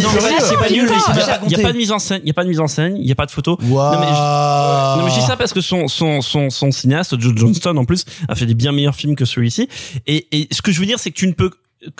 Il 1.46 1.52
y 1.52 1.54
a 1.54 1.58
pas 1.62 1.72
de 1.72 1.76
mise 1.76 1.92
en 1.92 1.98
scène, 1.98 2.20
il 2.24 2.28
y 2.28 2.30
a 2.30 2.34
pas 2.34 2.44
de 2.44 2.48
mise 2.48 2.60
en 2.60 2.66
scène, 2.68 2.96
il 2.96 3.06
y 3.06 3.12
a 3.12 3.14
pas 3.14 3.26
de 3.26 3.30
photo. 3.30 3.58
Non 3.68 4.00
mais, 4.00 4.06
je, 4.06 4.98
non 4.98 5.04
mais 5.04 5.10
je 5.10 5.20
dis 5.20 5.26
ça 5.26 5.36
parce 5.36 5.52
que 5.52 5.60
son 5.60 5.88
son 5.88 6.20
son 6.22 6.50
son 6.50 6.70
cinéaste 6.70 7.18
Joe 7.20 7.32
Johnston 7.36 7.76
en 7.76 7.84
plus 7.84 8.04
a 8.28 8.34
fait 8.34 8.46
des 8.46 8.54
bien 8.54 8.72
meilleurs 8.72 8.94
films 8.94 9.16
que 9.16 9.24
celui-ci. 9.24 9.68
Et 10.06 10.26
et 10.32 10.48
ce 10.50 10.62
que 10.62 10.72
je 10.72 10.80
veux 10.80 10.86
dire 10.86 10.98
c'est 10.98 11.10
que 11.10 11.16
tu 11.16 11.26
ne 11.26 11.32
peux 11.32 11.50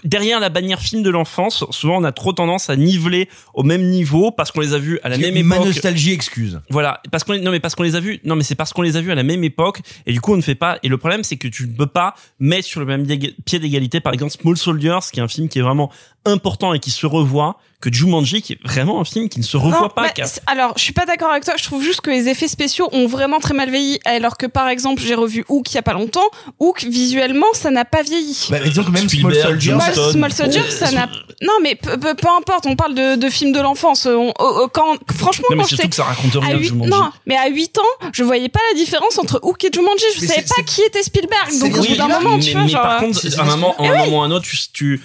derrière 0.05 0.41
la 0.41 0.49
bannière 0.49 0.81
film 0.81 1.03
de 1.03 1.11
l'enfance, 1.11 1.65
souvent 1.71 1.99
on 1.99 2.05
a 2.05 2.13
trop 2.13 2.33
tendance 2.33 2.71
à 2.71 2.77
niveler 2.77 3.29
au 3.55 3.63
même 3.63 3.83
niveau 3.83 4.31
parce 4.31 4.51
qu'on 4.51 4.61
les 4.61 4.75
a 4.75 4.79
vus 4.79 4.99
à 5.03 5.09
la 5.09 5.19
même 5.19 5.37
époque. 5.37 5.59
Ma 5.59 5.65
nostalgie 5.65 6.13
excuse. 6.13 6.61
Voilà, 6.71 7.01
parce 7.11 7.25
qu'on 7.25 7.39
non 7.39 7.51
mais 7.51 7.61
parce 7.61 7.75
qu'on 7.75 7.85
les 7.85 7.95
a 7.95 8.01
vus, 8.01 8.21
non 8.25 8.37
mais 8.37 8.43
c'est 8.43 8.55
parce 8.55 8.73
qu'on 8.73 8.83
les 8.83 8.97
a 8.97 9.01
vus 9.01 9.13
à 9.13 9.15
la 9.15 9.23
même 9.23 9.45
époque 9.45 9.81
et 10.07 10.13
du 10.13 10.21
coup 10.21 10.33
on 10.33 10.37
ne 10.37 10.43
fait 10.43 10.55
pas. 10.55 10.79
Et 10.83 10.89
le 10.89 10.99
problème 10.99 11.23
c'est 11.25 11.37
que 11.37 11.49
tu 11.49 11.67
ne 11.67 11.73
peux 11.73 11.87
pas 11.87 12.15
mettre 12.41 12.67
sur 12.67 12.81
le 12.81 12.87
même 12.87 13.07
pied 13.45 13.59
d'égalité, 13.59 14.01
par 14.01 14.13
exemple 14.13 14.33
Small 14.33 14.57
Soldiers, 14.57 14.99
qui 15.13 15.21
est 15.21 15.23
un 15.23 15.29
film 15.29 15.49
qui 15.49 15.59
est 15.59 15.63
vraiment 15.63 15.91
important 16.29 16.73
et 16.75 16.79
qui 16.81 16.91
se 16.91 17.07
revoit, 17.07 17.57
que 17.81 17.93
Jumanji, 17.93 18.43
qui 18.43 18.55
est 18.55 18.59
vraiment 18.65 19.01
un 19.01 19.05
film 19.05 19.29
qui 19.29 19.39
ne 19.39 19.45
se 19.45 19.57
revoit 19.57 19.83
Non, 19.83 19.89
pas. 19.89 20.03
bah, 20.17 20.25
alors, 20.49 20.73
je 20.77 20.83
suis 20.83 20.93
pas 20.93 21.07
d'accord 21.07 21.31
avec 21.31 21.45
toi. 21.45 21.55
Je 21.57 21.63
trouve 21.63 21.81
juste 21.81 22.01
que 22.01 22.11
les 22.11 22.27
effets 22.29 22.49
spéciaux 22.49 22.89
ont 22.91 23.07
vraiment 23.07 23.39
très 23.39 23.55
mal 23.55 23.71
vieilli. 23.71 24.01
Alors 24.05 24.37
que, 24.37 24.47
par 24.47 24.69
exemple, 24.69 25.01
j'ai 25.01 25.15
revu 25.15 25.45
Hook 25.49 25.71
il 25.71 25.77
y 25.77 25.79
a 25.79 25.83
pas 25.83 25.93
longtemps. 25.93 26.29
Hook, 26.59 26.83
visuellement, 26.83 27.47
ça 27.53 27.71
n'a 27.71 27.85
pas 27.85 28.03
vieilli. 28.03 28.37
Bah, 28.51 28.59
disons 28.65 28.83
que 28.83 28.91
même 28.91 29.09
Small 29.09 29.33
Spielberg, 29.33 29.43
Soldiers, 29.43 29.71
Small, 30.13 30.33
Oh, 30.59 30.71
ça 30.71 30.91
n'a. 30.91 31.07
Non, 31.41 31.53
mais 31.63 31.77
peu, 31.77 31.97
peu, 31.99 32.17
peu 32.17 32.27
importe. 32.37 32.67
On 32.67 32.75
parle 32.75 32.97
de, 32.97 33.15
de 33.15 33.31
films 33.31 33.53
de 33.53 33.61
l'enfance. 33.61 34.09
Oh, 34.11 34.33
oh, 34.41 34.69
quand, 34.75 34.97
franchement, 35.17 35.47
Non, 35.51 35.57
mais 35.59 35.63
quand 35.63 35.69
surtout 35.69 35.83
j'étais 35.83 35.89
que 35.91 35.95
ça 35.97 36.03
raconte 36.05 36.35
rien, 36.35 36.57
à 36.57 36.59
huit- 36.59 36.65
Jumanji. 36.67 36.91
Non, 36.91 37.11
mais 37.27 37.37
à 37.37 37.47
8 37.49 37.79
ans, 37.79 38.09
je 38.13 38.25
voyais 38.25 38.49
pas 38.49 38.61
la 38.73 38.77
différence 38.77 39.19
entre 39.21 39.39
Hook 39.45 39.63
et 39.65 39.71
Jumanji. 39.73 40.05
Je 40.17 40.23
Mais 40.23 40.27
savais 40.27 40.43
pas 40.43 40.63
qui 40.67 40.83
était 40.83 41.05
Spielberg. 41.05 41.61
Donc, 41.61 41.77
au 41.77 41.81
Oui, 41.83 41.91
bout 41.91 41.95
d'un 41.97 42.09
moment, 42.09 42.37
mais, 42.39 42.43
tu 42.43 42.51
vois, 42.51 42.63
mais 42.63 42.69
genre. 42.69 42.83
par 42.83 42.99
contre, 42.99 43.21
c'est- 43.21 43.39
à 43.39 43.43
un 43.43 43.45
moment, 43.45 43.77
à 43.79 43.85
Eh 43.85 43.87
un 43.87 43.93
oui. 43.93 43.99
moment 44.11 44.19
ou 44.19 44.23
un 44.23 44.31
autre, 44.33 44.47
tu, 44.47 44.57
tu 44.73 45.01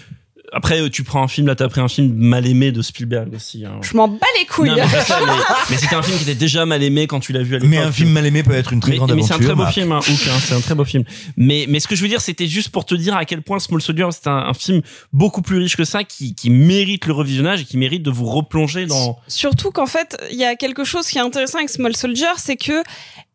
après 0.53 0.81
euh, 0.81 0.89
tu 0.89 1.03
prends 1.03 1.23
un 1.23 1.27
film 1.27 1.47
là, 1.47 1.55
t'as 1.55 1.67
pris 1.67 1.81
un 1.81 1.87
film 1.87 2.13
mal 2.15 2.47
aimé 2.47 2.71
de 2.71 2.81
Spielberg 2.81 3.33
aussi. 3.35 3.65
hein. 3.65 3.79
Je 3.81 3.95
m'en 3.97 4.07
bats 4.07 4.19
les 4.39 4.45
couilles. 4.45 4.69
Non, 4.69 4.75
mais, 4.75 4.83
mais, 5.25 5.33
mais 5.71 5.77
c'était 5.77 5.95
un 5.95 6.01
film 6.03 6.17
qui 6.17 6.23
était 6.23 6.35
déjà 6.35 6.65
mal 6.65 6.81
aimé 6.83 7.07
quand 7.07 7.19
tu 7.19 7.33
l'as 7.33 7.43
vu 7.43 7.55
à 7.55 7.59
l'époque. 7.59 7.69
Mais 7.69 7.77
un 7.77 7.91
film 7.91 8.09
mal 8.11 8.25
aimé 8.25 8.43
peut 8.43 8.53
être 8.53 8.73
une 8.73 8.79
très 8.79 8.91
mais, 8.91 8.97
grande 8.97 9.11
mais 9.13 9.23
aventure. 9.23 9.35
c'est 9.35 9.43
un 9.43 9.45
très 9.45 9.55
beau 9.55 9.61
Marc. 9.63 9.73
film, 9.73 9.91
hein, 9.91 9.99
hein, 10.07 10.39
c'est 10.41 10.53
un 10.55 10.61
très 10.61 10.75
beau 10.75 10.85
film. 10.85 11.03
Mais, 11.37 11.65
mais 11.67 11.79
ce 11.79 11.87
que 11.87 11.95
je 11.95 12.01
veux 12.01 12.07
dire, 12.07 12.21
c'était 12.21 12.47
juste 12.47 12.69
pour 12.69 12.85
te 12.85 12.95
dire 12.95 13.15
à 13.15 13.25
quel 13.25 13.41
point 13.41 13.59
Small 13.59 13.81
Soldier, 13.81 14.07
c'est 14.11 14.27
un, 14.27 14.37
un 14.47 14.53
film 14.53 14.81
beaucoup 15.11 15.41
plus 15.41 15.57
riche 15.57 15.75
que 15.75 15.83
ça, 15.85 16.03
qui, 16.03 16.35
qui 16.35 16.49
mérite 16.49 17.05
le 17.05 17.13
revisionnage 17.13 17.61
et 17.61 17.65
qui 17.65 17.77
mérite 17.77 18.03
de 18.03 18.11
vous 18.11 18.25
replonger 18.25 18.85
dans. 18.85 19.17
Surtout 19.27 19.71
qu'en 19.71 19.85
fait, 19.87 20.17
il 20.31 20.37
y 20.37 20.45
a 20.45 20.55
quelque 20.55 20.83
chose 20.83 21.07
qui 21.07 21.17
est 21.17 21.21
intéressant 21.21 21.57
avec 21.57 21.69
Small 21.69 21.95
Soldier, 21.95 22.27
c'est 22.37 22.57
que 22.57 22.83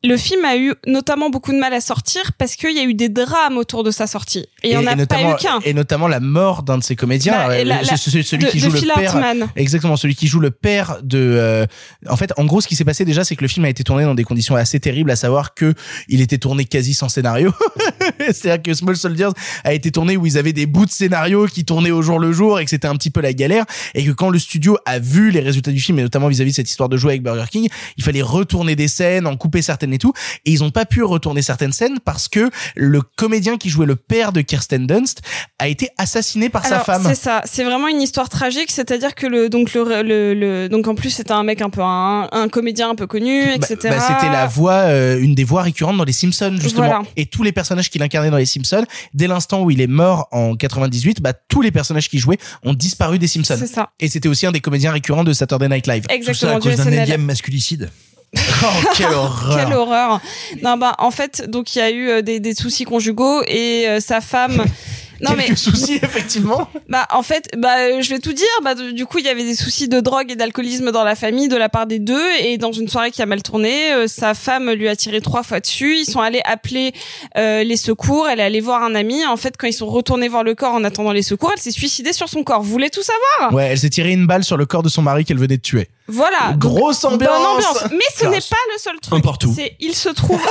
le 0.05 0.17
film 0.17 0.45
a 0.45 0.57
eu 0.57 0.75
notamment 0.87 1.29
beaucoup 1.29 1.53
de 1.53 1.59
mal 1.59 1.75
à 1.75 1.81
sortir 1.81 2.23
parce 2.39 2.55
qu'il 2.55 2.75
y 2.77 2.79
a 2.79 2.85
eu 2.85 2.95
des 2.95 3.09
drames 3.09 3.57
autour 3.57 3.83
de 3.83 3.91
sa 3.91 4.07
sortie. 4.07 4.47
Et 4.63 4.69
il 4.69 4.73
y 4.73 4.77
en 4.77 4.87
a 4.87 4.95
pas 5.07 5.21
eu 5.23 5.37
qu'un. 5.41 5.59
et 5.65 5.75
notamment 5.75 6.07
la 6.07 6.21
mort 6.21 6.63
d'un 6.63 6.79
de 6.79 6.85
ses 6.85 6.95
comédiens, 6.95 7.49
la- 7.49 7.65
la- 7.65 7.85
celui 7.97 8.23
de- 8.45 8.49
qui 8.51 8.61
de 8.61 8.71
joue 8.71 8.77
le 8.77 8.95
père. 8.95 9.17
Hartman. 9.17 9.49
Exactement, 9.57 9.97
celui 9.97 10.15
qui 10.15 10.27
joue 10.29 10.39
le 10.41 10.51
père 10.53 10.99
de. 11.03 11.19
euh, 11.19 11.67
en 12.09 12.17
fait, 12.17 12.33
en 12.37 12.45
gros, 12.45 12.61
ce 12.61 12.69
qui 12.69 12.77
s'est 12.77 12.85
passé 12.85 13.05
déjà, 13.05 13.25
c'est 13.25 13.35
que 13.35 13.43
le 13.43 13.49
film 13.49 13.65
a 13.65 13.69
été 13.69 13.83
tourné 13.83 14.05
dans 14.05 14.15
des 14.15 14.25
conditions 14.25 14.55
assez 14.55 14.79
terribles, 14.79 15.11
à 15.11 15.17
savoir 15.17 15.55
que 15.55 15.75
il 16.09 16.21
était 16.21 16.39
tourné 16.39 16.65
quasi 16.65 16.95
sans 16.95 17.09
scénario. 17.09 17.53
C'est-à-dire 18.21 18.63
que 18.63 18.75
Small 18.75 18.97
Soldiers 18.97 19.31
a 19.65 19.73
été 19.75 19.91
tourné 19.91 20.17
où 20.17 20.27
ils 20.27 20.39
avaient 20.39 20.53
des 20.53 20.67
bouts 20.67 20.87
de 20.87 20.91
scénario 20.91 21.47
qui 21.47 21.65
tournaient 21.65 21.91
au 21.91 22.03
jour 22.03 22.19
le 22.19 22.33
jour 22.33 22.61
et 22.61 22.65
que 22.65 22.71
c'était 22.71 22.89
un 22.89 22.95
petit 22.97 23.11
peu 23.11 23.21
la 23.21 23.33
galère 23.33 23.65
et 23.95 24.05
que 24.05 24.11
quand 24.13 24.31
le 24.31 24.39
studio 24.39 24.77
a 24.87 24.99
vu 24.99 25.31
les 25.31 25.41
résultats 25.41 25.71
du 25.73 25.81
film 25.81 25.99
et 25.99 26.03
notamment 26.03 26.29
vis-à-vis 26.29 26.51
de 26.53 26.57
cette 26.57 26.71
histoire 26.71 26.89
de 26.89 26.97
jouer 26.97 27.13
avec 27.13 27.23
Burger 27.23 27.45
King, 27.51 27.69
il 27.97 28.05
fallait 28.05 28.23
retourner 28.23 28.77
des 28.77 28.89
scènes, 28.89 29.27
en 29.27 29.37
couper 29.37 29.63
certaines 29.63 29.88
et 29.93 29.99
tout 29.99 30.13
et 30.45 30.51
ils 30.51 30.63
ont 30.65 30.71
pas 30.71 30.85
pu 30.85 31.03
retourner 31.03 31.43
certaines 31.43 31.73
scènes 31.73 31.99
parce 32.05 32.29
que 32.29 32.51
le 32.77 33.01
comédien 33.03 33.57
qui 33.57 33.69
jouait 33.71 33.87
le 33.87 33.97
père 33.97 34.33
de 34.33 34.41
Kirsten 34.41 34.87
Dunst 34.87 35.23
a 35.59 35.69
été 35.69 35.89
assassiné 35.99 36.49
par 36.49 36.65
sa 36.65 36.81
femme. 36.81 37.03
C'est 37.07 37.15
ça, 37.15 37.43
c'est 37.45 37.65
vraiment 37.65 37.89
une 37.89 38.01
histoire 38.03 38.29
tragique, 38.29 38.71
c'est-à-dire 38.71 39.15
que 39.15 39.27
le 39.27 39.49
donc 39.49 39.75
le, 39.75 40.03
le, 40.03 40.35
le- 40.35 40.69
donc 40.69 40.87
en 40.89 40.95
plus 40.95 41.11
c'était 41.11 41.33
un 41.33 41.43
mec 41.43 41.61
un 41.63 41.71
peu 41.71 41.83
un, 41.83 42.29
un 42.33 42.49
comédien 42.49 42.91
un 42.91 42.95
peu 42.95 43.07
connu, 43.07 43.45
Bah, 43.47 43.55
etc. 43.55 43.95
bah, 43.97 44.01
c'était 44.01 44.31
la 44.33 44.47
voix, 44.47 44.73
euh, 44.89 45.19
une 45.21 45.35
des 45.35 45.45
voix 45.45 45.63
récurrentes 45.63 45.97
dans 45.97 46.05
les 46.05 46.13
Simpsons 46.13 46.57
justement. 46.61 46.87
Voilà. 46.87 47.03
Et 47.17 47.27
tous 47.27 47.43
les 47.43 47.53
personnages 47.53 47.91
qu'il 47.91 48.03
incarnait 48.03 48.31
dans 48.31 48.37
les 48.37 48.47
Simpsons, 48.47 48.85
dès 49.15 49.27
l'instant 49.27 49.63
où 49.63 49.71
il 49.71 49.81
est 49.81 49.87
mort 49.87 50.29
en 50.33 50.55
98, 50.57 51.21
bah 51.21 51.33
tous 51.49 51.63
les 51.63 51.71
personnages 51.71 52.09
qu'il 52.09 52.21
jouait 52.21 52.39
ont 52.65 52.75
disparu 52.75 53.19
des 53.19 53.27
Simpsons. 53.29 53.57
C'est 53.59 53.67
ça. 53.67 53.91
Et 54.01 54.09
c'était 54.09 54.29
aussi 54.29 54.47
un 54.47 54.53
des 54.53 54.61
comédiens 54.61 54.93
récurrents 54.93 55.25
de 55.25 55.33
Saturday 55.33 55.69
Night 55.69 55.87
Live. 55.87 56.05
Exactement, 56.09 56.59
Tout 56.61 56.69
ça 56.69 56.75
à 56.75 56.77
cause 56.77 56.85
d'un 56.85 56.93
énième 57.03 57.23
masculicide. 57.23 57.91
Oh 58.61 58.67
quelle 58.97 59.13
horreur. 59.13 59.57
Quelle 59.57 59.73
horreur. 59.73 60.21
Non 60.63 60.77
bah 60.77 60.95
en 60.99 61.11
fait 61.13 61.49
donc 61.49 61.77
il 61.77 61.79
y 61.79 61.83
a 61.83 61.91
eu 61.91 62.09
euh, 62.09 62.23
des, 62.23 62.41
des 62.41 62.55
soucis 62.55 62.85
conjugaux 62.85 63.43
et 63.47 63.87
euh, 63.89 64.01
sa 64.01 64.21
femme 64.21 64.65
Non 65.21 65.33
mais 65.37 65.47
Quelques 65.47 65.59
soucis 65.59 65.95
effectivement. 66.03 66.69
bah 66.89 67.07
en 67.13 67.23
fait 67.23 67.49
bah 67.57 67.79
euh, 67.81 68.03
je 68.03 68.11
vais 68.11 68.21
tout 68.21 68.33
dire 68.33 68.47
bah 68.63 68.75
du 68.77 69.05
coup 69.05 69.19
il 69.19 69.25
y 69.25 69.29
avait 69.29 69.43
des 69.45 69.55
soucis 69.57 69.89
de 69.89 69.99
drogue 70.01 70.31
et 70.31 70.37
d'alcoolisme 70.37 70.93
dans 70.93 71.03
la 71.03 71.17
famille 71.17 71.49
de 71.49 71.57
la 71.57 71.69
part 71.69 71.87
des 71.87 71.99
deux 71.99 72.23
et 72.41 72.57
dans 72.57 72.71
une 72.71 72.89
soirée 72.89 73.11
qui 73.11 73.21
a 73.21 73.27
mal 73.27 73.43
tourné 73.43 73.93
euh, 73.93 74.07
sa 74.07 74.35
femme 74.35 74.71
lui 74.71 74.89
a 74.89 74.95
tiré 74.95 75.21
trois 75.21 75.43
fois 75.43 75.59
dessus 75.61 75.97
ils 75.99 76.05
sont 76.05 76.21
allés 76.21 76.41
appeler 76.45 76.93
euh, 77.37 77.65
les 77.65 77.77
secours 77.77 78.29
elle 78.29 78.39
est 78.39 78.45
allée 78.45 78.61
voir 78.61 78.85
un 78.85 78.95
ami 78.95 79.27
en 79.27 79.37
fait 79.37 79.57
quand 79.57 79.67
ils 79.67 79.73
sont 79.73 79.89
retournés 79.89 80.29
voir 80.29 80.45
le 80.45 80.55
corps 80.55 80.75
en 80.75 80.85
attendant 80.85 81.11
les 81.13 81.23
secours 81.23 81.51
elle 81.53 81.61
s'est 81.61 81.73
suicidée 81.73 82.13
sur 82.13 82.29
son 82.29 82.45
corps 82.45 82.63
vous 82.63 82.71
voulez 82.71 82.91
tout 82.91 83.03
savoir? 83.03 83.53
Ouais, 83.55 83.67
elle 83.73 83.79
s'est 83.79 83.91
tiré 83.91 84.13
une 84.13 84.27
balle 84.27 84.45
sur 84.45 84.57
le 84.57 84.67
corps 84.67 84.85
de 84.85 84.89
son 84.89 85.03
mari 85.03 85.25
qu'elle 85.25 85.39
venait 85.39 85.57
de 85.57 85.63
tuer. 85.63 85.89
Voilà 86.09 86.53
Grosse 86.57 87.05
ambiance. 87.05 87.47
ambiance 87.47 87.85
mais 87.93 88.05
ce 88.17 88.25
n'est 88.25 88.41
pas 88.41 88.57
le 88.73 88.79
seul 88.79 88.99
truc 89.01 89.13
N'importe 89.13 89.45
où. 89.45 89.53
c'est 89.55 89.77
il 89.81 89.95
se 89.95 90.09
trouve 90.09 90.41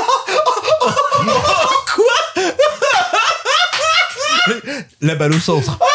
La 5.02 5.16
balle 5.16 5.34
au 5.34 5.40
centre. 5.40 5.78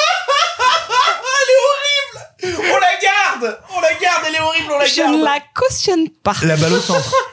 On 2.45 2.49
la 2.49 2.97
garde 3.01 3.59
On 3.77 3.81
la 3.81 3.95
garde, 3.95 4.25
elle 4.27 4.35
est 4.35 4.41
horrible, 4.41 4.73
on 4.75 4.79
la 4.79 4.85
je 4.85 4.97
garde 4.97 5.15
ne 5.17 5.23
la 5.25 5.39
cautionne 5.55 6.09
pas. 6.25 6.35
La 6.43 6.57
balle 6.57 6.73
au 6.73 6.81
centre. 6.81 7.15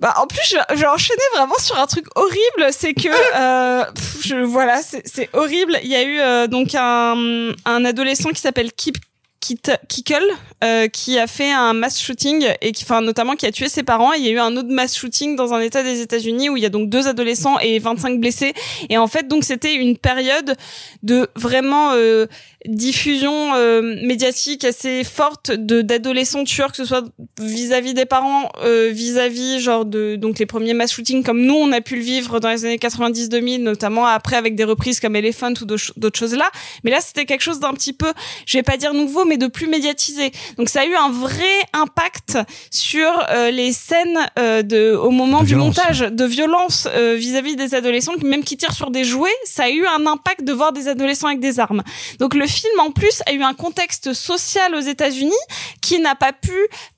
Bah, 0.00 0.14
en 0.16 0.26
plus, 0.26 0.40
je, 0.44 0.56
je 0.74 0.80
vais 0.80 0.88
enchaîner 0.88 1.22
vraiment 1.36 1.56
sur 1.60 1.78
un 1.78 1.86
truc 1.86 2.06
horrible, 2.16 2.72
c'est 2.72 2.92
que 2.92 3.06
euh, 3.08 3.84
pff, 3.92 4.16
je, 4.26 4.34
voilà, 4.34 4.80
c'est 4.82 5.30
horrible. 5.32 5.78
Il 5.84 5.90
y 5.90 5.94
a 5.94 6.02
eu 6.02 6.18
euh, 6.20 6.48
donc 6.48 6.74
un, 6.74 7.52
un 7.64 7.84
adolescent 7.84 8.30
qui 8.30 8.40
s'appelle 8.40 8.72
Kip 8.72 8.96
Kit- 9.40 9.78
Kickle 9.88 10.24
euh, 10.62 10.88
qui 10.88 11.18
a 11.18 11.26
fait 11.26 11.50
un 11.50 11.72
mass 11.72 12.00
shooting 12.00 12.46
et 12.60 12.72
qui, 12.72 12.84
enfin 12.84 13.00
notamment 13.00 13.34
qui 13.34 13.46
a 13.46 13.52
tué 13.52 13.68
ses 13.68 13.82
parents. 13.82 14.12
Il 14.12 14.24
y 14.24 14.28
a 14.28 14.30
eu 14.30 14.38
un 14.38 14.56
autre 14.56 14.70
mass 14.70 14.96
shooting 14.96 15.36
dans 15.36 15.52
un 15.52 15.60
État 15.60 15.82
des 15.82 16.00
États-Unis 16.00 16.50
où 16.50 16.56
il 16.56 16.62
y 16.62 16.66
a 16.66 16.70
donc 16.70 16.88
deux 16.88 17.08
adolescents 17.08 17.58
et 17.58 17.78
25 17.78 18.20
blessés. 18.20 18.54
Et 18.88 18.98
en 18.98 19.06
fait, 19.06 19.28
donc 19.28 19.44
c'était 19.44 19.74
une 19.74 19.96
période 19.96 20.56
de 21.02 21.28
vraiment 21.36 21.92
euh, 21.92 22.26
diffusion 22.66 23.54
euh, 23.54 23.82
médiatique 24.06 24.64
assez 24.64 25.04
forte 25.04 25.50
de 25.50 25.82
d'adolescents 25.82 26.44
tueurs, 26.44 26.70
que 26.70 26.76
ce 26.76 26.84
soit 26.84 27.04
vis-à-vis 27.40 27.94
des 27.94 28.06
parents, 28.06 28.50
euh, 28.62 28.90
vis-à-vis 28.92 29.60
genre 29.60 29.84
de 29.84 30.16
donc 30.16 30.38
les 30.38 30.46
premiers 30.46 30.74
mass 30.74 30.92
shootings 30.92 31.22
comme 31.24 31.42
nous 31.42 31.54
on 31.54 31.72
a 31.72 31.80
pu 31.80 31.96
le 31.96 32.02
vivre 32.02 32.40
dans 32.40 32.50
les 32.50 32.64
années 32.64 32.76
90-2000, 32.76 33.62
notamment 33.62 34.06
après 34.06 34.36
avec 34.36 34.54
des 34.54 34.64
reprises 34.64 35.00
comme 35.00 35.16
Elephant 35.16 35.52
ou 35.60 35.64
d'autres 35.64 36.18
choses 36.18 36.34
là. 36.34 36.50
Mais 36.84 36.90
là 36.90 37.00
c'était 37.00 37.24
quelque 37.24 37.42
chose 37.42 37.60
d'un 37.60 37.72
petit 37.72 37.92
peu, 37.92 38.12
je 38.46 38.58
vais 38.58 38.62
pas 38.62 38.76
dire 38.76 38.94
nouveau, 38.94 39.24
mais 39.24 39.36
de 39.36 39.46
plus 39.46 39.66
médiatisé. 39.66 40.30
Donc 40.56 40.68
ça 40.68 40.82
a 40.82 40.86
eu 40.86 40.94
un 40.94 41.10
vrai 41.10 41.44
impact 41.72 42.38
sur 42.70 43.08
euh, 43.30 43.50
les 43.50 43.72
scènes 43.72 44.18
euh, 44.38 44.62
de 44.62 44.94
au 44.94 45.10
moment 45.10 45.40
De 45.40 45.46
du 45.46 45.54
violence. 45.54 45.76
montage 45.76 46.00
de 46.00 46.24
violence 46.24 46.88
euh, 46.92 47.14
vis-à-vis 47.14 47.56
des 47.56 47.74
adolescents, 47.74 48.12
même 48.22 48.44
qui 48.44 48.56
tirent 48.56 48.74
sur 48.74 48.90
des 48.90 49.04
jouets, 49.04 49.30
ça 49.44 49.64
a 49.64 49.70
eu 49.70 49.86
un 49.86 50.06
impact 50.06 50.44
de 50.44 50.52
voir 50.52 50.72
des 50.72 50.88
adolescents 50.88 51.28
avec 51.28 51.40
des 51.40 51.60
armes. 51.60 51.82
Donc 52.18 52.34
le 52.34 52.46
film 52.46 52.78
en 52.80 52.90
plus 52.90 53.22
a 53.26 53.32
eu 53.32 53.42
un 53.42 53.54
contexte 53.54 54.12
social 54.12 54.74
aux 54.74 54.80
États-Unis 54.80 55.32
qui 55.80 55.98
n'a 55.98 56.14
pas 56.14 56.32
pu 56.32 56.52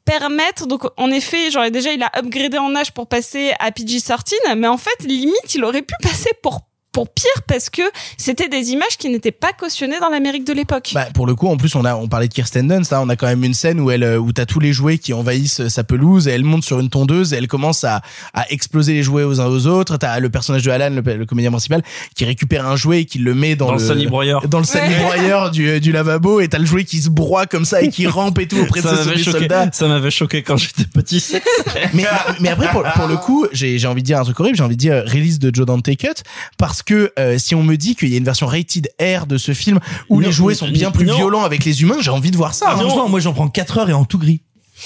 permettre 0.05 0.67
donc 0.67 0.83
en 0.99 1.11
effet 1.11 1.51
genre 1.51 1.71
déjà 1.71 1.93
il 1.93 2.03
a 2.03 2.11
upgradé 2.19 2.59
en 2.59 2.75
âge 2.77 2.93
pour 2.93 3.09
passer 3.09 3.53
à 3.59 3.71
PG-13 3.71 4.55
mais 4.57 4.69
en 4.69 4.77
fait 4.77 5.03
limite 5.03 5.55
il 5.55 5.65
aurait 5.65 5.83
pu 5.83 5.95
passer 6.03 6.31
pour 6.43 6.61
pour 6.95 7.09
pire 7.11 7.43
parce 7.49 7.69
que 7.71 7.83
c'était 8.17 8.49
des 8.49 8.71
images 8.71 8.97
qui 8.99 9.11
n'étaient 9.11 9.33
pas 9.33 9.53
cautionnées 9.53 9.99
dans 10.01 10.09
l'Amérique 10.09 10.47
de 10.47 10.53
l'époque. 10.53 10.93
Bah, 10.95 11.09
pour 11.13 11.27
le 11.27 11.35
coup, 11.35 11.49
en 11.49 11.57
plus, 11.57 11.75
on 11.75 11.85
a, 11.85 11.97
on 11.97 12.07
parlait 12.09 12.29
de 12.29 12.33
Kirsten 12.33 12.69
Dunst, 12.69 12.93
là, 12.93 13.03
on 13.03 13.09
a 13.09 13.17
quand 13.17 13.27
même 13.27 13.43
une 13.43 13.53
scène 13.53 13.81
où 13.81 13.91
elle, 13.91 14.05
euh, 14.05 14.17
où 14.19 14.33
t'as 14.33 14.47
tous 14.47 14.61
les 14.61 14.73
jouets 14.73 14.99
qui 14.99 15.13
envahissent 15.13 15.61
euh, 15.61 15.69
sa 15.69 15.83
pelouse 15.83 16.29
et 16.29 16.31
elle 16.31 16.45
monte 16.45 16.63
sur 16.63 16.79
une 16.79 16.89
tondeuse 16.89 17.35
et 17.35 17.37
elle 17.37 17.49
commence 17.49 17.83
à, 17.83 18.01
à 18.33 18.49
exploser 18.51 18.95
les 18.95 19.03
jouets 19.03 19.25
aux 19.25 19.41
uns 19.41 19.47
aux 19.47 19.67
autres. 19.67 19.97
T'as 19.97 20.21
le 20.21 20.31
personnage 20.31 20.63
de 20.63 20.71
Alan, 20.71 20.91
le, 20.91 21.17
le 21.17 21.27
comédien 21.27 21.51
principal, 21.51 21.83
qui 22.15 22.25
récupère 22.25 22.65
un 22.67 22.77
jouet 22.77 23.01
et 23.01 23.05
qui 23.07 23.19
le 23.19 23.35
met 23.35 23.57
dans, 23.57 23.67
Dans 23.67 23.73
le 23.73 23.79
salibroyeur. 23.81 24.47
dans 24.49 24.59
le 24.59 24.65
salibroyeur 24.65 25.51
du, 25.51 25.81
du 25.81 25.91
lavabo 25.91 26.39
et 26.41 26.49
t'as 26.49 26.59
le 26.59 26.67
jouet 26.67 26.85
qui 26.85 26.99
se 26.99 27.11
broie 27.11 27.47
comme 27.47 27.65
ça 27.65 27.83
et 27.83 27.89
qui 27.89 28.07
rampe 28.07 28.39
et 28.39 28.47
tout 28.47 28.59
auprès 28.59 28.81
de 28.83 28.87
ça 28.87 28.97
ses 28.99 29.09
m'avait 29.09 29.23
choqué. 29.23 29.39
soldats. 29.41 29.69
Ça 29.73 29.89
m'avait 29.89 30.11
choqué 30.13 30.43
quand 30.45 30.57
j'étais 30.57 30.85
petit. 30.85 31.25
mais, 31.95 32.05
mais 32.41 32.51
après, 32.51 32.71
pour, 32.71 32.85
pour 32.85 33.09
le 33.09 33.17
coup, 33.17 33.47
j'ai 33.53 33.79
j'ai 33.81 33.89
envie 33.89 34.03
de 34.03 34.07
dire 34.07 34.21
un 34.21 34.25
truc 34.25 34.39
horrible, 34.39 34.57
j'ai 34.57 34.63
envie 34.63 34.77
de 34.77 34.81
dire 34.81 35.03
release 35.07 35.41
de 35.41 35.53
Joe 35.53 35.67
Dante 35.67 35.91
Cut, 35.97 36.23
parce 36.57 36.84
que 36.85 37.13
euh, 37.19 37.39
si 37.39 37.55
on 37.55 37.63
me 37.63 37.77
dit 37.77 37.97
qu'il 37.97 38.09
y 38.11 38.15
a 38.15 38.19
une 38.19 38.25
version 38.25 38.47
rated 38.47 38.89
R 39.01 39.27
de 39.27 39.39
ce 39.39 39.53
film 39.55 39.81
où 40.09 40.21
Non, 40.21 40.27
les 40.27 40.33
jouets 40.33 40.55
sont 40.55 40.69
bien 40.69 40.91
plus 40.91 41.07
non. 41.07 41.17
violents 41.17 41.43
avec 41.45 41.65
les 41.65 41.83
humains, 41.83 41.97
j'ai 42.01 42.11
envie 42.11 42.31
de 42.31 42.37
voir 42.37 42.55
ça. 42.55 42.71
hein. 42.73 42.77
Franchement, 42.77 43.09
moi 43.09 43.21
j'en 43.21 43.33
prends 43.33 43.49
4 43.49 43.79
heures 43.79 43.91
et 43.91 43.95
en 43.95 44.05
tout 44.05 44.19
gris. 44.19 44.41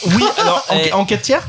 Oui, 0.06 0.22
alors 0.38 0.64
Eh. 0.72 0.92
en, 0.92 1.00
en 1.00 1.04
4 1.04 1.22
tiers 1.22 1.48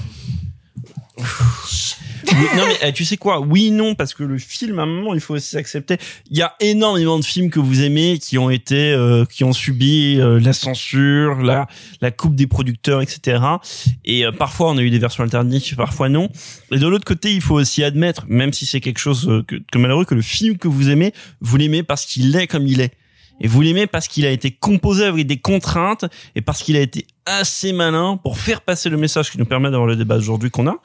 Non 2.55 2.65
mais 2.67 2.77
eh, 2.83 2.93
tu 2.93 3.05
sais 3.05 3.17
quoi? 3.17 3.39
Oui 3.39 3.71
non 3.71 3.95
parce 3.95 4.13
que 4.13 4.23
le 4.23 4.37
film 4.37 4.79
à 4.79 4.83
un 4.83 4.85
moment 4.85 5.13
il 5.13 5.19
faut 5.19 5.35
aussi 5.35 5.57
accepter. 5.57 5.97
Il 6.29 6.37
y 6.37 6.41
a 6.41 6.55
énormément 6.59 7.19
de 7.19 7.25
films 7.25 7.49
que 7.49 7.59
vous 7.59 7.81
aimez 7.81 8.19
qui 8.19 8.37
ont 8.37 8.49
été 8.49 8.91
euh, 8.91 9.25
qui 9.25 9.43
ont 9.43 9.53
subi 9.53 10.19
euh, 10.19 10.39
la 10.39 10.53
censure, 10.53 11.41
la 11.41 11.67
la 12.01 12.11
coupe 12.11 12.35
des 12.35 12.47
producteurs, 12.47 13.01
etc. 13.01 13.43
Et 14.05 14.25
euh, 14.25 14.31
parfois 14.31 14.71
on 14.71 14.77
a 14.77 14.81
eu 14.81 14.89
des 14.89 14.99
versions 14.99 15.23
alternatives, 15.23 15.75
parfois 15.75 16.09
non. 16.09 16.29
Et 16.71 16.77
de 16.77 16.87
l'autre 16.87 17.05
côté 17.05 17.33
il 17.33 17.41
faut 17.41 17.55
aussi 17.55 17.83
admettre, 17.83 18.25
même 18.27 18.53
si 18.53 18.65
c'est 18.65 18.81
quelque 18.81 18.99
chose 18.99 19.27
euh, 19.29 19.43
que, 19.43 19.55
que 19.71 19.77
malheureux, 19.77 20.05
que 20.05 20.15
le 20.15 20.21
film 20.21 20.57
que 20.57 20.67
vous 20.67 20.89
aimez, 20.89 21.13
vous 21.41 21.57
l'aimez 21.57 21.83
parce 21.83 22.05
qu'il 22.05 22.35
est 22.35 22.47
comme 22.47 22.67
il 22.67 22.81
est. 22.81 22.93
Et 23.41 23.47
vous 23.47 23.61
l'aimez 23.61 23.87
parce 23.87 24.07
qu'il 24.07 24.25
a 24.25 24.31
été 24.31 24.51
composé 24.51 25.05
avec 25.05 25.25
des 25.25 25.37
contraintes 25.37 26.05
et 26.35 26.41
parce 26.41 26.61
qu'il 26.61 26.75
a 26.75 26.81
été 26.81 27.05
assez 27.25 27.71
malin 27.71 28.17
pour 28.21 28.37
faire 28.37 28.61
passer 28.61 28.89
le 28.89 28.97
message 28.97 29.31
qui 29.31 29.37
nous 29.37 29.45
permet 29.45 29.71
d'avoir 29.71 29.87
le 29.87 29.95
débat 29.95 30.17
aujourd'hui 30.17 30.51
qu'on 30.51 30.67
a 30.67 30.75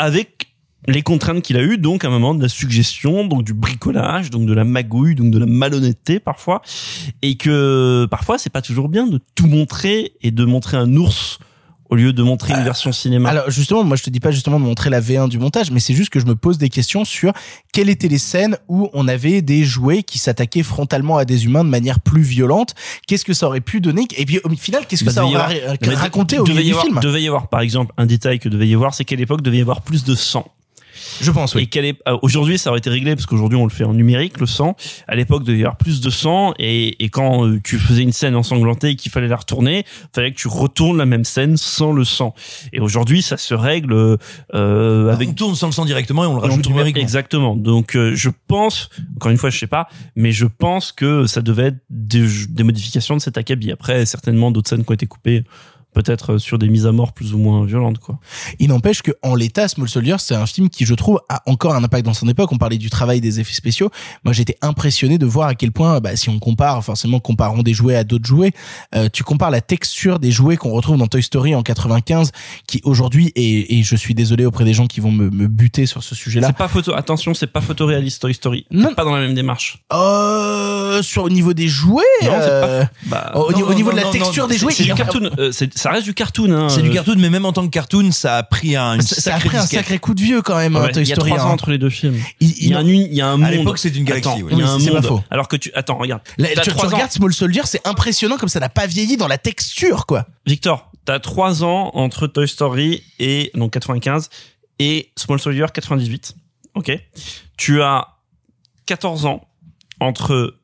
avec 0.00 0.54
les 0.88 1.02
contraintes 1.02 1.42
qu'il 1.42 1.58
a 1.58 1.62
eues, 1.62 1.76
donc 1.76 2.04
à 2.04 2.08
un 2.08 2.10
moment 2.10 2.34
de 2.34 2.42
la 2.42 2.48
suggestion, 2.48 3.26
donc 3.26 3.44
du 3.44 3.52
bricolage, 3.52 4.30
donc 4.30 4.46
de 4.46 4.54
la 4.54 4.64
magouille, 4.64 5.14
donc 5.14 5.30
de 5.30 5.38
la 5.38 5.44
malhonnêteté 5.44 6.20
parfois, 6.20 6.62
et 7.20 7.36
que 7.36 8.06
parfois 8.10 8.38
c'est 8.38 8.50
pas 8.50 8.62
toujours 8.62 8.88
bien 8.88 9.06
de 9.06 9.20
tout 9.34 9.46
montrer 9.46 10.12
et 10.22 10.30
de 10.30 10.44
montrer 10.44 10.78
un 10.78 10.96
ours 10.96 11.38
au 11.90 11.96
lieu 11.96 12.12
de 12.12 12.22
montrer 12.22 12.54
une 12.54 12.62
version 12.62 12.92
cinéma. 12.92 13.28
Alors 13.28 13.50
justement, 13.50 13.84
moi 13.84 13.96
je 13.96 14.02
te 14.02 14.10
dis 14.10 14.20
pas 14.20 14.30
justement 14.30 14.58
de 14.58 14.64
montrer 14.64 14.90
la 14.90 15.00
V1 15.00 15.28
du 15.28 15.38
montage, 15.38 15.70
mais 15.70 15.80
c'est 15.80 15.94
juste 15.94 16.10
que 16.10 16.20
je 16.20 16.26
me 16.26 16.36
pose 16.36 16.56
des 16.58 16.68
questions 16.68 17.04
sur 17.04 17.32
quelles 17.72 17.88
étaient 17.88 18.08
les 18.08 18.18
scènes 18.18 18.56
où 18.68 18.88
on 18.92 19.08
avait 19.08 19.42
des 19.42 19.64
jouets 19.64 20.02
qui 20.02 20.18
s'attaquaient 20.18 20.62
frontalement 20.62 21.18
à 21.18 21.24
des 21.24 21.44
humains 21.44 21.64
de 21.64 21.68
manière 21.68 22.00
plus 22.00 22.22
violente. 22.22 22.74
Qu'est-ce 23.06 23.24
que 23.24 23.34
ça 23.34 23.46
aurait 23.46 23.60
pu 23.60 23.80
donner? 23.80 24.06
Et 24.16 24.24
puis 24.24 24.40
au 24.44 24.50
final, 24.50 24.86
qu'est-ce 24.86 25.02
que 25.02 25.10
Bah, 25.10 25.14
ça 25.14 25.26
aurait 25.26 25.62
raconté 25.94 26.38
au 26.38 26.44
milieu 26.44 26.62
du 26.62 26.70
avoir, 26.70 26.84
film? 26.84 27.00
Devait 27.00 27.22
y 27.22 27.28
avoir, 27.28 27.48
par 27.48 27.60
exemple, 27.60 27.92
un 27.96 28.06
détail 28.06 28.38
que 28.38 28.48
devait 28.48 28.68
y 28.68 28.74
avoir, 28.74 28.94
c'est 28.94 29.04
qu'à 29.04 29.16
l'époque 29.16 29.42
devait 29.42 29.58
y 29.58 29.62
avoir 29.62 29.82
plus 29.82 30.04
de 30.04 30.14
sang. 30.14 30.46
Je 31.20 31.30
pense, 31.30 31.54
oui. 31.54 31.68
Et 31.74 31.94
euh, 32.08 32.18
aujourd'hui, 32.22 32.58
ça 32.58 32.70
aurait 32.70 32.78
été 32.78 32.90
réglé 32.90 33.14
parce 33.14 33.26
qu'aujourd'hui, 33.26 33.58
on 33.58 33.64
le 33.64 33.70
fait 33.70 33.84
en 33.84 33.94
numérique, 33.94 34.38
le 34.40 34.46
sang. 34.46 34.76
À 35.08 35.14
l'époque, 35.16 35.42
il 35.44 35.46
devait 35.48 35.58
y 35.58 35.62
avoir 35.62 35.76
plus 35.76 36.00
de 36.00 36.10
sang 36.10 36.52
et, 36.58 37.02
et 37.02 37.08
quand 37.08 37.46
euh, 37.46 37.58
tu 37.64 37.78
faisais 37.78 38.02
une 38.02 38.12
scène 38.12 38.36
ensanglantée 38.36 38.90
et 38.90 38.96
qu'il 38.96 39.10
fallait 39.10 39.28
la 39.28 39.36
retourner, 39.36 39.84
fallait 40.14 40.30
que 40.32 40.36
tu 40.38 40.48
retournes 40.48 40.98
la 40.98 41.06
même 41.06 41.24
scène 41.24 41.56
sans 41.56 41.92
le 41.92 42.04
sang. 42.04 42.34
Et 42.72 42.80
aujourd'hui, 42.80 43.22
ça 43.22 43.36
se 43.36 43.54
règle, 43.54 44.18
euh, 44.54 45.08
avec 45.12 45.30
On 45.30 45.32
tourne 45.34 45.54
sans 45.54 45.66
le 45.66 45.72
sang 45.72 45.84
directement 45.84 46.24
et 46.24 46.26
on 46.26 46.32
le 46.34 46.38
on 46.38 46.40
rajoute 46.42 46.62
tourne- 46.62 46.74
numériquement. 46.74 47.02
Exactement. 47.02 47.56
Donc 47.56 47.96
euh, 47.96 48.14
je 48.14 48.30
pense, 48.46 48.90
encore 49.16 49.30
une 49.30 49.38
fois, 49.38 49.50
je 49.50 49.58
sais 49.58 49.66
pas, 49.66 49.88
mais 50.16 50.32
je 50.32 50.46
pense 50.46 50.92
que 50.92 51.26
ça 51.26 51.42
devait 51.42 51.66
être 51.68 51.78
des, 51.90 52.26
des 52.48 52.62
modifications 52.62 53.16
de 53.16 53.20
cet 53.20 53.38
acabit. 53.38 53.72
Après, 53.72 54.04
certainement 54.06 54.50
d'autres 54.50 54.68
scènes 54.68 54.84
qui 54.84 54.90
ont 54.90 54.94
été 54.94 55.06
coupées, 55.06 55.44
peut-être 55.92 56.34
euh, 56.34 56.38
sur 56.38 56.58
des 56.58 56.68
mises 56.68 56.86
à 56.86 56.92
mort 56.92 57.12
plus 57.12 57.34
ou 57.34 57.38
moins 57.38 57.64
violentes, 57.64 57.98
quoi. 57.98 58.18
Il 58.58 58.68
n'empêche 58.68 59.02
que 59.02 59.12
en 59.22 59.34
l'état, 59.34 59.68
Small 59.68 59.88
Soldiers, 59.88 60.16
c'est 60.18 60.34
un 60.34 60.46
film 60.46 60.68
qui, 60.70 60.84
je 60.86 60.94
trouve, 60.94 61.20
a 61.28 61.42
encore 61.46 61.74
un 61.74 61.82
impact 61.84 62.04
dans 62.06 62.14
son 62.14 62.28
époque. 62.28 62.50
On 62.52 62.58
parlait 62.58 62.78
du 62.78 62.90
travail 62.90 63.20
des 63.20 63.40
effets 63.40 63.54
spéciaux. 63.54 63.90
Moi, 64.24 64.32
j'étais 64.32 64.56
impressionné 64.62 65.18
de 65.18 65.26
voir 65.26 65.48
à 65.48 65.54
quel 65.54 65.72
point, 65.72 66.00
bah, 66.00 66.16
si 66.16 66.28
on 66.28 66.38
compare, 66.38 66.84
forcément, 66.84 67.20
comparons 67.20 67.62
des 67.62 67.74
jouets 67.74 67.96
à 67.96 68.04
d'autres 68.04 68.26
jouets, 68.26 68.52
euh, 68.94 69.08
tu 69.12 69.22
compares 69.24 69.50
la 69.50 69.60
texture 69.60 70.18
des 70.18 70.30
jouets 70.30 70.56
qu'on 70.56 70.70
retrouve 70.72 70.96
dans 70.96 71.06
Toy 71.06 71.22
Story 71.22 71.54
en 71.54 71.62
95, 71.62 72.30
qui 72.66 72.80
aujourd'hui, 72.84 73.32
et, 73.36 73.78
et 73.78 73.82
je 73.82 73.96
suis 73.96 74.14
désolé 74.14 74.44
auprès 74.46 74.64
des 74.64 74.74
gens 74.74 74.86
qui 74.86 75.00
vont 75.00 75.12
me, 75.12 75.30
me 75.30 75.46
buter 75.48 75.86
sur 75.86 76.02
ce 76.02 76.14
sujet-là. 76.14 76.48
C'est 76.48 76.56
pas 76.56 76.68
photo. 76.68 76.94
Attention, 76.94 77.34
c'est 77.34 77.46
pas 77.46 77.60
photoréaliste 77.60 78.20
Toy 78.22 78.34
Story. 78.34 78.66
Non. 78.70 78.94
Pas 78.94 79.04
dans 79.04 79.14
la 79.14 79.20
même 79.20 79.34
démarche. 79.34 79.78
Euh, 79.92 81.02
sur 81.02 81.24
au 81.24 81.30
niveau 81.30 81.52
des 81.54 81.68
jouets, 81.68 82.02
Non, 82.24 82.30
euh, 82.32 82.84
pas. 82.84 82.90
Bah, 83.06 83.32
au, 83.34 83.52
niveau- 83.52 83.66
non, 83.68 83.72
au 83.72 83.74
niveau 83.74 83.90
non, 83.90 83.96
de 83.96 84.00
la 84.00 84.06
non, 84.06 84.10
texture 84.12 84.42
non, 84.44 84.48
des 84.48 84.58
jouets, 84.58 84.72
c'est 84.72 84.84
du 84.84 84.94
cartoon. 84.94 85.30
euh, 85.38 85.52
c'est- 85.52 85.76
ça 85.80 85.90
reste 85.90 86.04
du 86.04 86.14
cartoon. 86.14 86.50
Hein. 86.52 86.68
C'est 86.68 86.82
du 86.82 86.90
cartoon, 86.90 87.16
mais 87.18 87.30
même 87.30 87.44
en 87.44 87.52
tant 87.52 87.64
que 87.64 87.70
cartoon, 87.70 88.12
ça 88.12 88.36
a 88.38 88.42
pris 88.42 88.76
un, 88.76 88.94
une 88.94 89.02
ça, 89.02 89.20
ça 89.20 89.34
a 89.36 89.38
pris 89.40 89.56
un 89.56 89.66
sacré 89.66 89.98
coup 89.98 90.14
de 90.14 90.20
vieux 90.20 90.42
quand 90.42 90.56
même, 90.56 90.76
Ouais, 90.76 90.82
hein, 90.82 90.90
Toy 90.92 91.02
il 91.02 91.08
y 91.08 91.12
a 91.12 91.14
Story. 91.14 91.30
trois 91.30 91.42
hein. 91.42 91.46
ans 91.48 91.52
entre 91.52 91.70
les 91.70 91.78
deux 91.78 91.90
films. 91.90 92.16
Il- 92.40 92.54
Il 92.58 92.68
y 92.70 92.74
a 92.74 92.78
un, 92.78 92.82
il 92.86 93.14
y 93.14 93.20
a 93.20 93.28
un 93.28 93.36
monde. 93.36 93.46
À 93.46 93.50
l'époque, 93.50 93.78
c'est 93.78 93.94
une 93.96 94.04
galaxie, 94.04 94.28
Attends, 94.28 94.40
oui. 94.40 94.52
Il 94.52 94.58
y 94.58 94.62
a 94.62 94.68
un 94.70 94.78
monde. 94.78 95.04
faux. 95.06 95.22
Alors 95.30 95.48
que 95.48 95.56
tu, 95.56 95.70
attends, 95.74 95.98
regarde. 95.98 96.22
Tu, 96.62 96.70
regardes 96.70 97.10
Small 97.12 97.32
Soldier, 97.32 97.62
c'est 97.64 97.86
impressionnant 97.86 98.36
comme 98.36 98.48
ça 98.48 98.60
n'a 98.60 98.68
pas 98.68 98.86
vieilli 98.86 99.16
dans 99.16 99.28
la 99.28 99.38
texture, 99.38 100.06
quoi. 100.06 100.26
Victor, 100.46 100.90
t'as 101.04 101.18
trois 101.20 101.64
ans 101.64 101.90
entre 101.94 102.26
Toy 102.26 102.46
Story 102.46 103.02
et 103.18 103.50
donc 103.54 103.72
95 103.72 104.28
et 104.78 105.10
Small 105.16 105.40
Soldier 105.40 105.66
98. 105.72 106.34
Ok. 106.74 106.92
Tu 107.56 107.82
as 107.82 108.06
14 108.86 109.26
ans 109.26 109.46
entre 110.00 110.54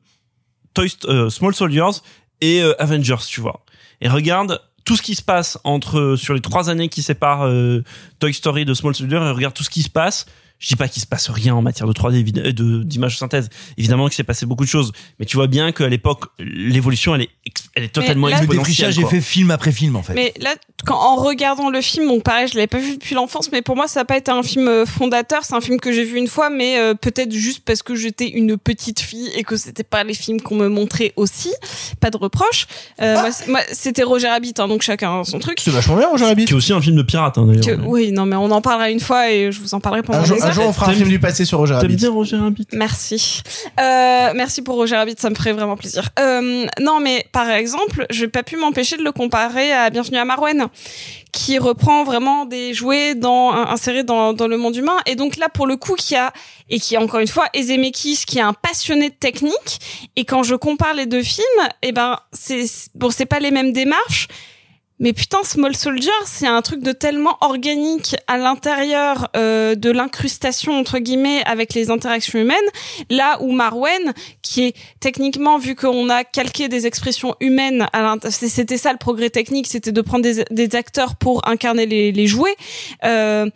Toy 0.73 0.89
euh, 1.05 1.29
Small 1.29 1.53
Soldiers 1.55 2.01
et 2.41 2.61
euh, 2.61 2.79
Avengers, 2.81 3.15
tu 3.27 3.41
vois. 3.41 3.63
Et 4.01 4.09
regarde 4.09 4.61
tout 4.87 4.95
ce 4.95 5.01
qui 5.01 5.15
se 5.15 5.21
passe 5.21 5.59
entre 5.65 6.15
sur 6.15 6.33
les 6.33 6.39
trois 6.39 6.69
années 6.69 6.87
qui 6.87 7.01
séparent 7.03 7.45
euh, 7.45 7.83
Toy 8.19 8.33
Story 8.33 8.63
de 8.63 8.73
Small 8.73 8.95
Soldier 8.95 9.17
regarde 9.17 9.53
tout 9.53 9.63
ce 9.63 9.69
qui 9.69 9.83
se 9.83 9.89
passe. 9.89 10.27
Je 10.59 10.69
dis 10.69 10.75
pas 10.75 10.87
qu'il 10.87 11.01
se 11.01 11.07
passe 11.07 11.29
rien 11.29 11.53
en 11.55 11.61
matière 11.61 11.87
de 11.87 11.93
3D, 11.93 12.23
évid- 12.23 12.39
euh, 12.39 12.51
de 12.51 12.83
d'image 12.83 13.13
de 13.13 13.17
synthèse. 13.17 13.49
Évidemment 13.77 14.05
qu'il 14.07 14.15
s'est 14.15 14.23
passé 14.23 14.45
beaucoup 14.45 14.63
de 14.63 14.69
choses, 14.69 14.91
mais 15.19 15.25
tu 15.25 15.37
vois 15.37 15.47
bien 15.47 15.71
qu'à 15.71 15.87
l'époque 15.87 16.25
l'évolution 16.39 17.13
elle 17.15 17.21
est 17.21 17.29
ex- 17.45 17.69
elle 17.75 17.83
est 17.83 17.87
totalement 17.89 18.27
là- 18.27 18.37
Le 18.37 18.43
exponentielle. 18.43 18.65
défrichage 18.73 18.97
est 18.97 19.01
quoi. 19.01 19.09
fait 19.11 19.21
film 19.21 19.51
après 19.51 19.71
film, 19.71 19.95
en 19.95 20.01
fait. 20.03 20.13
Mais 20.15 20.33
là, 20.39 20.55
quand, 20.85 20.95
en 20.97 21.15
regardant 21.15 21.69
le 21.69 21.81
film, 21.81 22.07
donc 22.07 22.23
pareil, 22.23 22.47
je 22.47 22.55
l'avais 22.55 22.67
pas 22.67 22.79
vu 22.79 22.93
depuis 22.97 23.13
l'enfance, 23.13 23.51
mais 23.51 23.61
pour 23.61 23.75
moi, 23.75 23.87
ça 23.87 23.99
n'a 24.01 24.05
pas 24.05 24.17
été 24.17 24.31
un 24.31 24.41
film 24.43 24.67
euh, 24.67 24.85
fondateur. 24.85 25.43
C'est 25.43 25.53
un 25.53 25.61
film 25.61 25.79
que 25.79 25.91
j'ai 25.91 26.03
vu 26.03 26.17
une 26.17 26.27
fois, 26.27 26.49
mais 26.49 26.79
euh, 26.79 26.93
peut-être 26.95 27.31
juste 27.31 27.63
parce 27.63 27.83
que 27.83 27.93
j'étais 27.95 28.27
une 28.29 28.57
petite 28.57 28.99
fille 28.99 29.29
et 29.35 29.43
que 29.43 29.57
c'était 29.57 29.83
pas 29.83 30.03
les 30.03 30.13
films 30.15 30.41
qu'on 30.41 30.55
me 30.55 30.69
montrait 30.69 31.13
aussi. 31.17 31.53
Pas 31.99 32.09
de 32.09 32.17
reproche. 32.17 32.65
Euh, 33.01 33.29
moi, 33.47 33.59
c'était 33.71 34.03
Roger 34.03 34.27
Rabbit, 34.29 34.53
hein, 34.57 34.67
donc 34.67 34.81
chacun 34.81 35.23
son 35.23 35.37
truc. 35.39 35.59
C'est 35.61 35.71
vachement 35.71 35.97
bien, 35.97 36.07
Roger 36.09 36.25
Rabbit. 36.25 36.45
Qui 36.45 36.53
est 36.53 36.57
aussi 36.57 36.73
un 36.73 36.81
film 36.81 36.95
de 36.95 37.03
pirate, 37.03 37.37
hein, 37.37 37.45
d'ailleurs. 37.45 37.63
Que- 37.77 37.85
oui, 37.85 38.11
non, 38.11 38.25
mais 38.25 38.35
on 38.35 38.49
en 38.51 38.61
parlera 38.61 38.89
une 38.89 38.99
fois 38.99 39.31
et 39.31 39.51
je 39.51 39.59
vous 39.61 39.73
en 39.75 39.79
parlerai 39.79 40.01
pendant 40.03 40.19
Un 40.19 40.25
jour, 40.25 40.37
un 40.47 40.51
jour, 40.51 40.65
on 40.67 40.73
fera 40.73 40.91
un 40.91 40.93
film 40.93 41.09
du 41.09 41.19
passé 41.19 41.45
sur 41.45 41.57
Roger 41.57 41.75
Rabbit. 41.75 41.95
bien 41.95 42.11
Roger 42.11 42.37
Rabbit 42.37 42.67
Merci. 42.73 43.41
Euh, 43.79 44.31
merci 44.35 44.61
pour 44.61 44.75
Roger 44.75 44.95
Rabbit, 44.95 45.15
ça 45.17 45.29
me 45.29 45.35
ferait 45.35 45.53
vraiment 45.53 45.77
plaisir. 45.77 46.09
Euh, 46.19 46.65
non, 46.79 46.99
mais 46.99 47.25
par 47.31 47.49
exemple, 47.49 48.05
je 48.09 48.25
n'ai 48.25 48.27
pas 48.27 48.43
pu 48.43 48.57
m'empêcher 48.57 48.97
de 48.97 49.03
le 49.03 49.11
comparer 49.11 49.71
à 49.71 49.89
Bienvenue 49.89 50.17
à 50.17 50.25
Marwen, 50.25 50.67
qui 51.31 51.57
reprend 51.59 52.03
vraiment 52.03 52.45
des 52.45 52.73
jouets 52.73 53.15
dans, 53.15 53.51
insérés 53.51 54.03
dans, 54.03 54.33
dans 54.33 54.47
le 54.47 54.57
monde 54.57 54.75
humain. 54.75 54.97
Et 55.05 55.15
donc 55.15 55.37
là, 55.37 55.49
pour 55.49 55.67
le 55.67 55.75
coup, 55.77 55.95
qui 55.95 56.15
a, 56.15 56.31
et 56.69 56.79
qui 56.79 56.95
est 56.95 56.97
encore 56.97 57.19
une 57.19 57.27
fois, 57.27 57.45
Ezemekis, 57.53 58.23
qui 58.25 58.39
est 58.39 58.41
un 58.41 58.53
passionné 58.53 59.09
de 59.09 59.15
technique. 59.15 60.09
Et 60.15 60.25
quand 60.25 60.43
je 60.43 60.55
compare 60.55 60.93
les 60.93 61.05
deux 61.05 61.23
films, 61.23 61.45
eh 61.81 61.91
ben, 61.91 62.17
c'est, 62.33 62.65
bon, 62.95 63.09
c'est 63.09 63.25
pas 63.25 63.39
les 63.39 63.51
mêmes 63.51 63.73
démarches. 63.73 64.27
Mais 64.99 65.13
putain, 65.13 65.43
Small 65.43 65.75
Soldier, 65.75 66.09
c'est 66.25 66.47
un 66.47 66.61
truc 66.63 66.81
de 66.81 66.91
tellement 66.91 67.37
organique 67.41 68.15
à 68.25 68.37
l'intérieur 68.37 69.29
euh, 69.37 69.75
de 69.75 69.91
l'incrustation 69.91 70.73
entre 70.73 70.97
guillemets 70.97 71.43
avec 71.45 71.75
les 71.75 71.91
interactions 71.91 72.39
humaines. 72.39 72.57
Là 73.11 73.37
où 73.41 73.51
Marwen, 73.51 74.13
qui 74.41 74.63
est 74.63 74.75
techniquement 74.99 75.59
vu 75.59 75.75
qu'on 75.75 76.09
a 76.09 76.23
calqué 76.23 76.67
des 76.67 76.87
expressions 76.87 77.35
humaines, 77.39 77.87
à 77.93 78.15
c'était 78.29 78.77
ça 78.77 78.91
le 78.91 78.97
progrès 78.97 79.29
technique, 79.29 79.67
c'était 79.67 79.91
de 79.91 80.01
prendre 80.01 80.23
des, 80.23 80.75
acteurs 80.75 81.15
pour 81.15 81.47
incarner 81.47 81.85
les, 81.85 82.27
jouets. 82.27 82.55
Euh, 83.05 83.49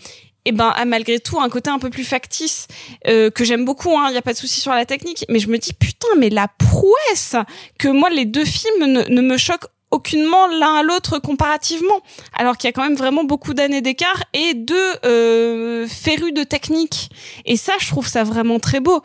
et 0.46 0.52
ben 0.52 0.70
a 0.70 0.86
malgré 0.86 1.20
tout 1.20 1.40
un 1.40 1.50
côté 1.50 1.70
un 1.70 1.78
peu 1.78 1.90
plus 1.90 2.04
factice 2.04 2.68
euh, 3.08 3.30
que 3.30 3.44
j'aime 3.44 3.64
beaucoup 3.64 3.92
il 3.92 4.14
y 4.14 4.18
a 4.18 4.24
pas 4.24 4.34
de 4.34 4.38
souci 4.38 4.60
sur 4.60 4.72
la 4.72 4.86
technique 4.86 5.24
mais 5.30 5.38
je 5.38 5.48
me 5.50 5.60
dis 5.60 5.74
putain 5.74 6.08
mais 6.18 6.32
la 6.32 6.48
prouesse 6.48 7.36
que 7.78 7.88
moi 7.88 8.10
les 8.10 8.26
deux 8.26 8.46
films 8.46 8.88
ne 9.08 9.22
me 9.22 9.38
choquent 9.38 9.68
aucunement 9.92 10.48
l'un 10.48 10.76
à 10.76 10.84
l'autre 10.84 11.20
comparativement 11.20 12.00
alors 12.38 12.58
qu'il 12.58 12.68
y 12.68 12.70
a 12.70 12.74
quand 12.74 12.84
même 12.84 12.96
vraiment 12.96 13.24
beaucoup 13.24 13.54
d'années 13.54 13.82
d'écart 13.82 14.24
et 14.34 14.54
deux 14.54 14.76
euh, 15.06 15.88
férus 15.88 16.34
de 16.34 16.44
technique 16.44 17.10
et 17.46 17.58
ça 17.58 17.74
je 17.80 17.88
trouve 17.88 18.08
ça 18.08 18.24
vraiment 18.24 18.60
très 18.60 18.80
beau. 18.80 19.02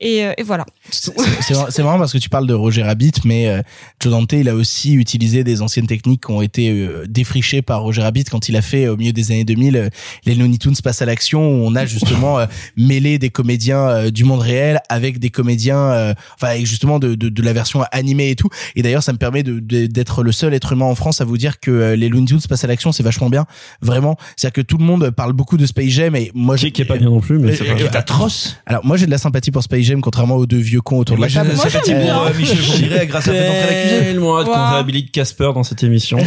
Et, 0.00 0.24
euh, 0.24 0.32
voilà. 0.44 0.64
C'est 0.90 1.54
mar- 1.54 1.66
c'est 1.70 1.82
marrant 1.82 1.98
parce 1.98 2.12
que 2.12 2.18
tu 2.18 2.28
parles 2.28 2.46
de 2.46 2.54
Roger 2.54 2.82
Rabbit, 2.82 3.12
mais 3.24 3.48
euh, 3.48 3.62
Joe 4.00 4.12
Dante, 4.12 4.32
il 4.32 4.48
a 4.48 4.54
aussi 4.54 4.94
utilisé 4.94 5.44
des 5.44 5.62
anciennes 5.62 5.86
techniques 5.86 6.24
qui 6.26 6.32
ont 6.32 6.42
été 6.42 6.70
euh, 6.70 7.04
défrichées 7.08 7.62
par 7.62 7.82
Roger 7.82 8.02
Rabbit 8.02 8.24
quand 8.24 8.48
il 8.48 8.56
a 8.56 8.62
fait 8.62 8.88
au 8.88 8.96
milieu 8.96 9.12
des 9.12 9.30
années 9.32 9.44
2000 9.44 9.76
euh, 9.76 9.88
les 10.24 10.34
Looney 10.34 10.58
Tunes 10.58 10.74
passent 10.82 11.02
à 11.02 11.06
l'action 11.06 11.40
où 11.48 11.66
on 11.66 11.74
a 11.76 11.86
justement 11.86 12.38
mêlé 12.76 13.18
des 13.18 13.30
comédiens 13.30 14.10
du 14.10 14.24
monde 14.24 14.40
réel 14.40 14.80
avec 14.88 15.18
des 15.18 15.30
comédiens, 15.30 16.14
enfin 16.34 16.48
avec 16.48 16.66
justement 16.66 16.98
de, 16.98 17.14
de, 17.14 17.28
de 17.28 17.42
la 17.42 17.52
version 17.52 17.82
animée 17.92 18.30
et 18.30 18.36
tout. 18.36 18.48
Et 18.76 18.82
d'ailleurs, 18.82 19.02
ça 19.02 19.12
me 19.12 19.18
permet 19.18 19.42
de- 19.42 19.60
de- 19.60 19.86
d'être 19.86 20.22
le 20.30 20.32
seul 20.32 20.54
être 20.54 20.72
humain 20.72 20.84
en 20.84 20.94
France 20.94 21.20
à 21.20 21.24
vous 21.24 21.36
dire 21.36 21.58
que 21.58 21.72
euh, 21.72 21.96
les 21.96 22.08
Looney 22.08 22.26
Tunes 22.26 22.40
passent 22.48 22.62
à 22.62 22.68
l'action, 22.68 22.92
c'est 22.92 23.02
vachement 23.02 23.28
bien, 23.28 23.46
vraiment. 23.82 24.16
C'est-à-dire 24.36 24.52
que 24.52 24.60
tout 24.60 24.78
le 24.78 24.84
monde 24.84 25.10
parle 25.10 25.32
beaucoup 25.32 25.56
de 25.56 25.66
Space 25.66 25.88
Jam 25.88 26.14
et 26.14 26.30
moi, 26.34 26.54
je 26.56 26.68
Qui 26.68 26.82
est 26.82 26.84
pas 26.84 26.96
bien 26.98 27.08
non 27.10 27.18
plus, 27.20 27.40
mais 27.40 27.52
c'est 27.56 27.64
pas 27.64 27.98
atroce. 27.98 28.56
Alors 28.64 28.84
moi 28.86 28.96
j'ai 28.96 29.06
de 29.06 29.10
la 29.10 29.18
sympathie 29.18 29.50
pour 29.50 29.62
Space 29.64 29.82
Jam 29.82 30.00
contrairement 30.00 30.36
aux 30.36 30.46
deux 30.46 30.58
vieux 30.58 30.80
cons 30.80 30.98
autour 31.00 31.16
de 31.16 31.20
Moi, 31.20 31.26
la 31.26 31.32
j'ai 31.32 31.40
de 31.40 31.44
table. 31.48 31.58
la 31.64 31.70
sympathie 31.70 31.92
pour 31.94 32.22
euh, 32.22 32.32
Michel 32.38 32.56
Fourniret 32.58 33.06
grâce 33.08 33.26
à 33.28 33.32
Faites 33.32 33.50
entrer 33.50 34.14
qu'on 34.44 34.70
réhabilite 34.70 35.10
Casper 35.10 35.50
dans 35.52 35.64
cette 35.64 35.82
émission. 35.82 36.18
Mais 36.20 36.26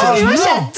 Ah, 0.00 0.14
moi 0.20 0.32
j'adore 0.32 0.72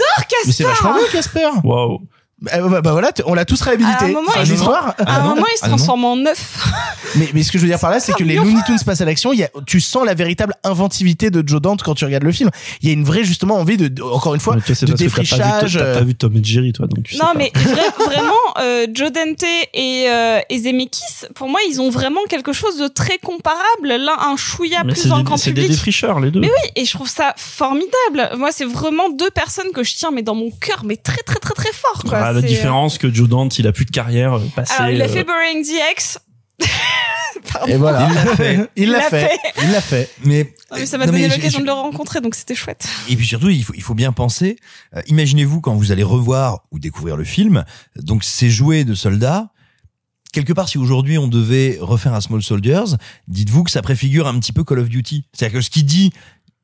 mais 0.46 0.52
c'est 0.52 0.64
Casper 0.64 0.64
vachement 0.64 0.94
bien 0.94 1.06
Casper. 1.10 1.48
Waouh. 1.64 2.00
Bah, 2.42 2.52
bah, 2.68 2.80
bah 2.80 2.92
voilà, 2.92 3.10
on 3.26 3.34
l'a 3.34 3.44
tous 3.44 3.60
réhabilité. 3.60 4.04
À 4.04 4.08
un 4.08 4.12
moment, 4.12 4.30
Fin 4.30 4.40
il 4.42 4.46
se- 4.58 4.64
à 4.64 5.16
un 5.20 5.22
moment 5.24 5.44
il 5.52 5.58
se 5.58 5.64
Ah 5.64 5.68
transforme 5.68 6.04
en 6.06 6.16
neuf 6.16 6.66
Mais, 7.16 7.28
mais 7.34 7.42
ce 7.42 7.50
que 7.52 7.58
je 7.58 7.64
veux 7.64 7.68
dire 7.68 7.78
par 7.80 7.90
là, 7.90 7.98
c'est 8.00 8.12
que 8.12 8.22
les 8.22 8.36
Looney 8.36 8.62
Tunes 8.66 8.78
passent 8.86 9.00
à 9.00 9.04
l'action. 9.04 9.32
Il 9.32 9.40
y 9.40 9.44
a, 9.44 9.50
tu 9.66 9.80
sens 9.80 10.06
la 10.06 10.14
véritable 10.14 10.54
inventivité 10.64 11.30
de 11.30 11.46
Joe 11.46 11.60
Dante 11.60 11.82
quand 11.82 11.94
tu 11.94 12.04
regardes 12.04 12.22
le 12.22 12.30
film. 12.32 12.50
Il 12.82 12.88
y 12.88 12.90
a 12.90 12.94
une 12.94 13.04
vraie 13.04 13.24
justement 13.24 13.56
envie 13.56 13.76
de, 13.76 13.88
de- 13.88 14.02
encore 14.02 14.34
une 14.34 14.40
fois, 14.40 14.54
toi, 14.54 14.62
de 14.62 14.66
parce 14.66 14.80
que 14.80 14.86
t'as 14.86 14.92
pas 14.92 14.96
vu- 14.96 15.04
défrichage. 15.04 15.72
T'as 15.72 15.78
pas 15.80 15.84
euh, 15.98 16.04
vu 16.04 16.14
Tom 16.14 16.36
et 16.36 16.44
Jerry, 16.44 16.72
toi, 16.72 16.86
donc 16.86 17.02
tu 17.04 17.16
Non, 17.18 17.32
mais 17.36 17.50
vra- 17.54 18.04
vraiment, 18.04 18.32
euh, 18.60 18.86
Joe 18.94 19.10
Dante 19.12 19.42
et, 19.74 20.04
euh, 20.08 20.38
et 20.48 20.58
Zemeckis, 20.60 21.26
pour 21.34 21.48
moi, 21.48 21.60
ils 21.68 21.80
ont 21.80 21.90
vraiment 21.90 22.20
quelque 22.28 22.52
chose 22.52 22.78
de 22.78 22.86
très 22.86 23.18
comparable. 23.18 23.58
L'un 23.88 24.16
un 24.18 24.36
chouïa 24.36 24.84
Mais 24.84 24.92
plus 24.92 25.06
dans 25.08 25.18
le 25.18 25.24
grand 25.24 25.36
c'est 25.36 25.52
des 25.52 25.68
défricheurs, 25.68 26.20
les 26.20 26.30
deux. 26.30 26.40
Mais 26.40 26.46
oui, 26.48 26.70
et 26.76 26.84
je 26.84 26.92
trouve 26.92 27.08
ça 27.08 27.34
formidable. 27.36 28.36
Moi, 28.38 28.50
c'est 28.52 28.64
vraiment 28.64 29.10
deux 29.10 29.30
personnes 29.30 29.70
que 29.74 29.82
je 29.82 29.94
tiens, 29.96 30.10
mais 30.12 30.22
dans 30.22 30.34
mon 30.36 30.50
cœur, 30.50 30.82
mais 30.84 30.96
très, 30.96 31.22
très, 31.22 31.38
très, 31.38 31.54
très 31.54 31.72
fort. 31.72 32.02
Quoi. 32.08 32.29
Ah, 32.30 32.32
la 32.34 32.40
C'est, 32.40 32.46
euh, 32.46 32.48
différence 32.48 32.98
que 32.98 33.12
Joe 33.12 33.28
Dante, 33.28 33.58
il 33.58 33.66
a 33.66 33.72
plus 33.72 33.84
de 33.84 33.90
carrière 33.90 34.34
euh, 34.34 34.42
passée. 34.54 34.72
Alors, 34.78 34.90
il 34.90 35.00
a 35.02 35.04
euh, 35.04 35.08
fait 35.08 35.24
Boring 35.24 35.62
DX. 35.62 36.18
Et 37.68 37.76
voilà. 37.76 38.08
Il 38.08 38.14
l'a 38.14 38.36
fait. 38.36 38.54
Il 38.76 38.82
Il 38.84 38.90
l'a 38.90 38.98
l'a 38.98 39.10
fait. 39.10 39.28
fait. 39.28 39.38
Il 39.62 39.70
l'a 39.72 39.80
fait. 39.80 40.10
Mais, 40.24 40.52
mais 40.74 40.86
ça 40.86 40.98
m'a 40.98 41.06
donné 41.06 41.20
mais 41.20 41.28
l'occasion 41.28 41.58
je- 41.58 41.62
de 41.64 41.66
le 41.66 41.72
rencontrer, 41.72 42.20
donc 42.20 42.34
c'était 42.34 42.54
chouette. 42.54 42.86
Et 43.08 43.16
puis 43.16 43.26
surtout, 43.26 43.48
il 43.48 43.64
faut, 43.64 43.72
il 43.74 43.82
faut 43.82 43.94
bien 43.94 44.12
penser. 44.12 44.56
euh, 44.96 45.00
Imaginez-vous 45.06 45.60
quand 45.60 45.74
vous 45.74 45.90
allez 45.92 46.02
revoir 46.02 46.62
ou 46.70 46.78
découvrir 46.78 47.16
le 47.16 47.24
film. 47.24 47.64
Donc 47.96 48.24
ces 48.24 48.50
jouets 48.50 48.84
de 48.84 48.94
soldats. 48.94 49.50
Quelque 50.32 50.52
part, 50.52 50.68
si 50.68 50.78
aujourd'hui 50.78 51.18
on 51.18 51.26
devait 51.26 51.78
refaire 51.80 52.14
un 52.14 52.20
Small 52.20 52.40
Soldiers, 52.42 52.94
dites-vous 53.26 53.64
que 53.64 53.70
ça 53.70 53.82
préfigure 53.82 54.28
un 54.28 54.38
petit 54.38 54.52
peu 54.52 54.62
Call 54.62 54.78
of 54.78 54.88
Duty. 54.88 55.24
C'est-à-dire 55.32 55.58
que 55.58 55.64
ce 55.64 55.70
qui 55.70 55.82
dit 55.82 56.12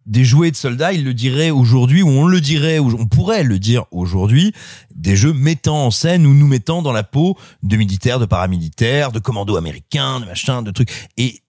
des 0.06 0.24
jouets 0.24 0.50
de 0.50 0.56
soldats, 0.56 0.92
il 0.92 1.04
le 1.04 1.14
dirait 1.14 1.50
aujourd'hui, 1.50 2.02
ou 2.02 2.08
on 2.08 2.26
le 2.26 2.40
dirait, 2.40 2.78
ou 2.78 2.96
on 2.98 3.06
pourrait 3.06 3.42
le 3.42 3.58
dire 3.58 3.84
aujourd'hui, 3.90 4.52
des 4.94 5.16
jeux 5.16 5.32
mettant 5.32 5.86
en 5.86 5.90
scène 5.90 6.26
ou 6.26 6.34
nous 6.34 6.46
mettant 6.46 6.80
dans 6.82 6.92
la 6.92 7.02
peau 7.02 7.36
de 7.62 7.76
militaires, 7.76 8.18
de 8.18 8.26
paramilitaires, 8.26 9.12
de 9.12 9.18
commandos 9.18 9.56
américains, 9.56 10.20
de 10.20 10.26
machin, 10.26 10.62
de 10.62 10.70
trucs. 10.70 10.90
Et 11.16 11.42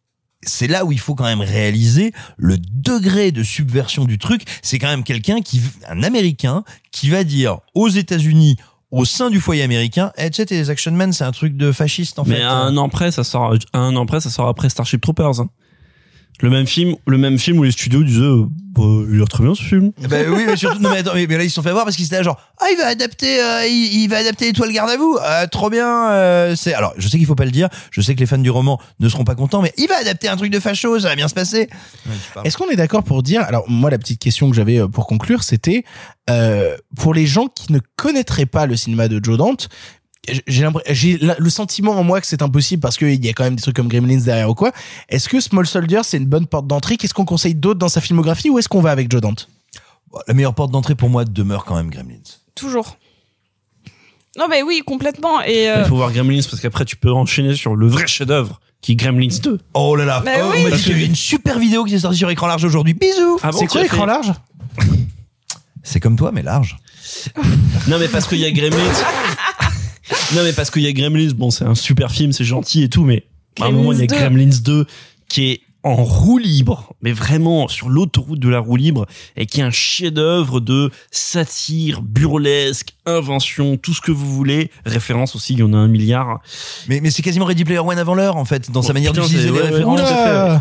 c'est 0.44 0.68
là 0.68 0.86
où 0.86 0.92
il 0.92 1.00
faut 1.00 1.16
quand 1.16 1.26
même 1.26 1.42
réaliser 1.42 2.14
le 2.38 2.58
degré 2.58 3.32
de 3.32 3.44
subversion 3.44 4.06
du 4.06 4.18
truc. 4.18 4.44
C'est 4.62 4.80
quand 4.80 4.88
même 4.88 5.04
quelqu'un 5.04 5.42
qui, 5.42 5.62
un 5.88 6.04
Américain, 6.04 6.64
qui 6.92 7.10
va 7.10 7.24
dire 7.24 7.60
aux 7.76 7.90
États-Unis, 7.90 8.56
au 8.90 9.04
sein 9.04 9.30
du 9.30 9.40
foyer 9.40 9.64
américain, 9.64 10.12
eh, 10.18 10.30
tu 10.30 10.38
sais, 10.38 10.46
tes 10.46 10.70
Action 10.70 10.92
Men, 10.94 11.12
c'est 11.12 11.26
un 11.26 11.32
truc 11.32 11.58
de 11.58 11.72
fasciste, 11.72 12.20
en 12.20 12.24
mais 12.24 12.38
fait. 12.38 12.42
à 12.42 12.54
un 12.54 12.78
an 12.78 12.88
près, 12.88 13.12
ça 13.12 13.24
sort, 13.24 13.54
un 13.74 13.96
an 13.96 14.06
près, 14.06 14.22
ça 14.22 14.30
sort 14.30 14.48
après 14.48 14.70
Starship 14.70 15.02
Troopers. 15.02 15.42
hein. 15.42 15.50
Le 16.42 16.50
même 16.50 16.68
film, 16.68 16.96
le 17.08 17.18
même 17.18 17.40
film 17.40 17.58
où 17.60 17.64
les 17.64 17.72
studios 17.72 18.04
disaient, 18.04 18.22
euh, 18.22 18.46
bah, 18.76 18.84
il 19.12 19.20
a 19.20 19.26
très 19.26 19.44
bien 19.44 19.56
ce 19.56 19.64
film. 19.64 19.92
Ben 20.08 20.30
oui, 20.30 20.44
mais 20.46 20.56
surtout, 20.56 20.80
non, 20.80 20.92
mais 20.92 21.00
attends, 21.00 21.16
mais, 21.16 21.26
mais 21.28 21.38
là, 21.38 21.44
ils 21.44 21.50
se 21.50 21.56
sont 21.56 21.64
fait 21.64 21.70
avoir 21.72 21.84
parce 21.86 21.96
qu'ils 21.96 22.06
étaient 22.06 22.18
là, 22.18 22.24
genre, 22.24 22.40
ah, 22.60 22.66
il 22.72 22.78
va 22.78 22.86
adapter, 22.88 23.42
euh, 23.42 23.66
il, 23.66 24.04
il 24.04 24.08
va 24.08 24.18
adapter 24.18 24.48
Étoile 24.50 24.72
Garde 24.72 24.90
à 24.92 24.98
vous, 24.98 25.18
Euh, 25.20 25.48
trop 25.48 25.72
bien, 25.72 26.12
euh, 26.12 26.56
c'est, 26.56 26.76
alors, 26.76 26.94
je 26.98 27.08
sais 27.08 27.18
qu'il 27.18 27.26
faut 27.26 27.34
pas 27.34 27.46
le 27.46 27.52
dire, 27.52 27.70
je 27.90 28.02
sais 28.02 28.14
que 28.14 28.20
les 28.20 28.28
fans 28.28 28.38
du 28.38 28.52
roman 28.52 28.80
ne 29.00 29.10
seront 29.10 29.24
pas 29.24 29.34
contents, 29.34 29.64
mais 29.64 29.74
il 29.78 29.88
va 29.88 29.98
adapter 29.98 30.28
un 30.28 30.38
truc 30.38 30.52
de 30.52 30.60
facho, 30.60 31.00
ça 31.00 31.10
va 31.10 31.16
bien 31.16 31.28
se 31.28 31.34
passer. 31.34 31.70
Est-ce 32.44 32.56
qu'on 32.56 32.70
est 32.70 32.76
d'accord 32.76 33.04
pour 33.04 33.24
dire 33.24 33.42
alors 33.42 33.66
moi 33.68 33.90
la 33.90 33.98
petite 33.98 34.20
question 34.22 34.48
que 34.50 34.56
j'avais 34.56 34.80
euh, 34.80 34.88
pour 34.88 35.08
conclure 35.08 35.44
c'était 35.44 35.84
euh, 36.30 36.76
pour 36.96 37.14
les 37.14 37.26
gens 37.26 37.48
qui 37.48 37.74
ne 37.74 37.80
connaîtraient 37.96 38.46
pas 38.46 38.66
le 38.68 38.76
cinéma 38.76 39.08
de 39.08 39.20
Joe 39.24 39.38
Dante 39.38 39.70
j'ai 40.48 41.18
le 41.18 41.50
sentiment 41.50 41.92
en 41.94 42.04
moi 42.04 42.20
que 42.22 42.28
c'est 42.28 42.42
impossible 42.42 42.82
parce 42.82 42.98
qu'il 42.98 43.24
y 43.26 43.30
a 43.30 43.34
quand 43.34 43.44
même 43.44 43.56
des 43.56 43.62
trucs 43.62 43.76
comme 43.76 43.88
Gremlins 43.88 44.22
derrière 44.22 44.50
ou 44.50 44.56
quoi. 44.56 44.72
Est-ce 45.10 45.30
que 45.30 45.40
Small 45.40 45.66
Soldier 45.68 46.02
c'est 46.04 46.18
une 46.18 46.26
bonne 46.26 46.48
porte 46.48 46.68
d'entrée? 46.68 46.98
Qu'est-ce 46.98 47.14
qu'on 47.14 47.26
conseille 47.26 47.56
d'autre 47.56 47.80
dans 47.80 47.90
sa 47.90 48.02
filmographie 48.02 48.50
ou 48.50 48.60
est-ce 48.60 48.70
qu'on 48.70 48.82
va 48.82 48.92
avec 48.92 49.12
Joe 49.12 49.22
Dante? 49.22 49.50
Bon, 50.12 50.20
La 50.28 50.34
meilleure 50.34 50.54
porte 50.56 50.72
d'entrée 50.72 50.96
pour 50.96 51.10
moi 51.10 51.26
demeure 51.26 51.66
quand 51.66 51.76
même 51.76 51.90
Gremlins. 51.90 52.16
Toujours. 52.56 52.98
Non, 54.38 54.46
mais 54.50 54.62
oui, 54.62 54.84
complètement. 54.86 55.42
Et, 55.42 55.70
euh, 55.70 55.82
Il 55.84 55.88
faut 55.88 55.96
voir 55.96 56.12
Gremlins 56.12 56.42
parce 56.50 56.62
qu'après, 56.62 56.86
tu 56.86 56.96
peux 56.96 57.12
enchaîner 57.12 57.56
sur 57.56 57.76
le 57.76 57.88
vrai 57.88 58.06
chef-d'œuvre 58.08 58.60
qui 58.82 58.92
est 58.92 58.96
Gremlins 58.96 59.36
2. 59.42 59.60
Oh 59.74 59.96
là 59.96 60.06
là, 60.06 60.22
Bah 60.24 60.32
oh, 60.44 60.52
oui. 60.54 60.72
dit 60.72 60.84
qu'il 60.84 60.92
y 60.92 60.96
avait 60.96 61.06
une 61.08 61.16
super 61.16 61.58
vidéo 61.58 61.84
qui 61.86 61.96
est 61.96 62.00
sortie 62.00 62.18
sur 62.20 62.30
écran 62.30 62.46
large 62.48 62.64
aujourd'hui. 62.64 62.94
Bisous. 62.94 63.40
Ah 63.42 63.50
bon, 63.52 63.58
C'est 63.58 63.66
quoi 63.68 63.82
l'écran 63.82 64.02
fait- 64.02 64.06
large? 64.08 64.32
C'est 65.84 66.00
comme 66.00 66.16
toi, 66.18 66.32
mais 66.34 66.44
large. 66.44 66.78
Non, 67.88 67.98
mais 67.98 68.08
parce 68.10 68.28
qu'il 68.28 68.38
y 68.40 68.46
a 68.46 68.52
Gremlins. 68.52 68.78
non, 70.36 70.44
mais 70.44 70.54
parce 70.54 70.70
qu'il 70.70 70.82
y 70.82 70.88
a 70.88 70.94
Gremlins. 70.94 71.32
Bon, 71.36 71.52
c'est 71.52 71.66
un 71.66 71.76
super 71.76 72.12
film, 72.12 72.32
c'est 72.32 72.44
gentil 72.44 72.84
et 72.84 72.90
tout, 72.90 73.04
mais 73.04 73.24
à 73.60 73.66
un 73.66 73.72
moment, 73.72 73.94
il 73.94 74.00
y 74.00 74.04
a 74.04 74.08
Gremlins 74.08 74.46
Gremlins 74.46 74.62
2 74.62 74.86
qui 75.28 75.52
est 75.52 75.62
en 75.88 76.04
roue 76.04 76.38
libre, 76.38 76.94
mais 77.02 77.12
vraiment 77.12 77.68
sur 77.68 77.90
l'autoroute 77.90 78.40
de 78.40 78.50
la 78.50 78.60
roue 78.60 78.76
libre, 78.76 79.06
et 79.36 79.46
qui 79.46 79.60
est 79.60 79.64
un 79.64 79.72
chef-d'œuvre 79.72 80.60
de 80.60 80.92
satire, 81.12 82.02
burlesque, 82.02 82.90
invention, 83.06 83.78
tout 83.78 83.94
ce 83.94 84.02
que 84.02 84.12
vous 84.12 84.34
voulez. 84.34 84.70
Référence 84.86 85.36
aussi, 85.36 85.54
il 85.54 85.60
y 85.60 85.64
en 85.64 85.74
a 85.74 85.78
un 85.78 85.88
milliard. 85.88 86.40
Mais, 86.88 87.00
mais 87.02 87.10
c'est 87.10 87.22
quasiment 87.22 87.46
Ready 87.46 87.64
Player 87.64 87.80
One 87.80 87.98
avant 88.00 88.16
l'heure, 88.16 88.36
en 88.36 88.46
fait, 88.46 88.70
dans 88.72 88.82
sa 88.82 88.92
Oh, 88.92 88.94
manière 88.94 89.12
putain, 89.14 89.24
d'utiliser 89.26 89.48
les 89.50 89.54
ouais, 89.54 89.62
ouais, 89.62 89.70
références. 89.70 90.02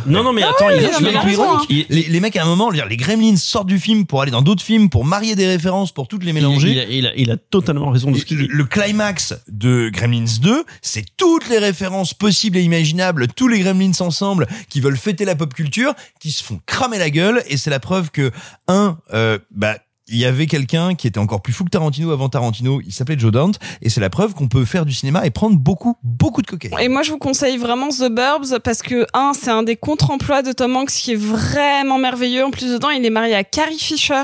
Non, 0.07 0.23
non, 0.23 0.33
mais 0.33 0.43
attends, 0.43 0.67
ouais, 0.67 0.91
mais 1.03 1.11
il 1.11 1.17
raison, 1.19 1.59
hein. 1.59 1.63
Les, 1.91 2.03
les 2.05 2.21
mecs, 2.21 2.37
à 2.37 2.43
un 2.43 2.47
moment, 2.47 2.71
les 2.71 2.97
Gremlins 2.97 3.37
sortent 3.37 3.67
du 3.69 3.79
film 3.79 4.07
pour 4.07 4.23
aller 4.23 4.31
dans 4.31 4.43
d'autres 4.43 4.63
films, 4.63 4.89
pour 4.91 5.05
marier 5.05 5.35
des 5.35 5.47
références, 5.47 5.93
pour 5.93 6.07
toutes 6.09 6.25
les 6.25 6.33
mélanger. 6.33 6.71
il 6.73 6.79
a, 6.79 6.85
il 6.85 7.07
a- 7.07 7.13
il 7.17 7.31
a 7.31 7.37
totalement 7.37 7.91
raison 7.91 8.11
de 8.11 8.19
ce 8.19 8.25
qu'il 8.25 8.37
le, 8.39 8.43
dit. 8.47 8.49
le 8.53 8.65
climax 8.65 9.35
de 9.49 9.89
Gremlins 9.93 10.25
2, 10.43 10.65
c'est 10.83 11.05
toutes 11.17 11.49
les 11.49 11.59
références 11.59 12.13
possibles 12.15 12.59
et 12.59 12.63
imaginables, 12.63 13.27
tous 13.29 13.49
les 13.49 13.61
Gremlins 13.61 13.93
ensemble 14.01 14.47
qui 14.69 14.81
veulent 14.81 14.97
fêter 14.99 15.16
la 15.25 15.35
pop 15.35 15.53
culture, 15.55 15.95
qui 16.21 16.31
se 16.31 16.45
font 16.45 16.61
cramer 16.67 16.99
la 16.99 17.11
gueule, 17.11 17.43
et 17.49 17.57
c'est 17.57 17.71
la 17.71 17.81
preuve 17.81 18.11
que, 18.11 18.31
un, 18.69 18.99
euh, 19.13 19.39
bah, 19.51 19.77
il 20.09 20.19
y 20.19 20.25
avait 20.25 20.47
quelqu'un 20.47 20.95
qui 20.95 21.09
était 21.09 21.19
encore 21.19 21.43
plus 21.43 21.53
fou 21.53 21.65
que 21.65 21.71
Tarantino 21.71 22.13
avant 22.13 22.29
Tarantino, 22.29 22.81
il 22.87 22.93
s'appelait 22.93 23.19
Joe 23.19 23.33
Dante, 23.33 23.59
et 23.83 23.91
c'est 23.91 24.01
la 24.01 24.11
preuve 24.11 24.35
qu'on 24.35 24.49
peut 24.49 24.65
faire 24.65 24.87
du 24.87 24.93
cinéma 24.93 25.27
et 25.27 25.31
prendre 25.31 25.57
beaucoup, 25.57 25.97
beaucoup 26.03 26.43
de 26.43 26.47
cocaïne. 26.47 26.79
Et 26.79 26.89
moi, 26.89 27.03
je 27.03 27.11
vous 27.11 27.19
conseille 27.19 27.57
vraiment 27.57 27.89
The 27.89 28.09
Burbs 28.09 28.61
parce 28.63 28.83
que, 28.83 29.07
un, 29.15 29.33
c'est 29.33 29.51
un 29.51 29.65
des 29.65 29.77
contre-emplois 29.77 30.43
de 30.43 30.53
Tom 30.53 30.77
Hanks 30.77 30.91
qui 30.91 31.13
est 31.13 31.21
vraiment 31.21 31.99
merveilleux. 31.99 32.45
En 32.45 32.51
plus, 32.51 32.71
dedans, 32.71 32.91
il 32.91 33.05
est 33.05 33.11
marié 33.11 33.35
à 33.35 33.43
Carrie 33.43 33.79
Fisher, 33.79 34.23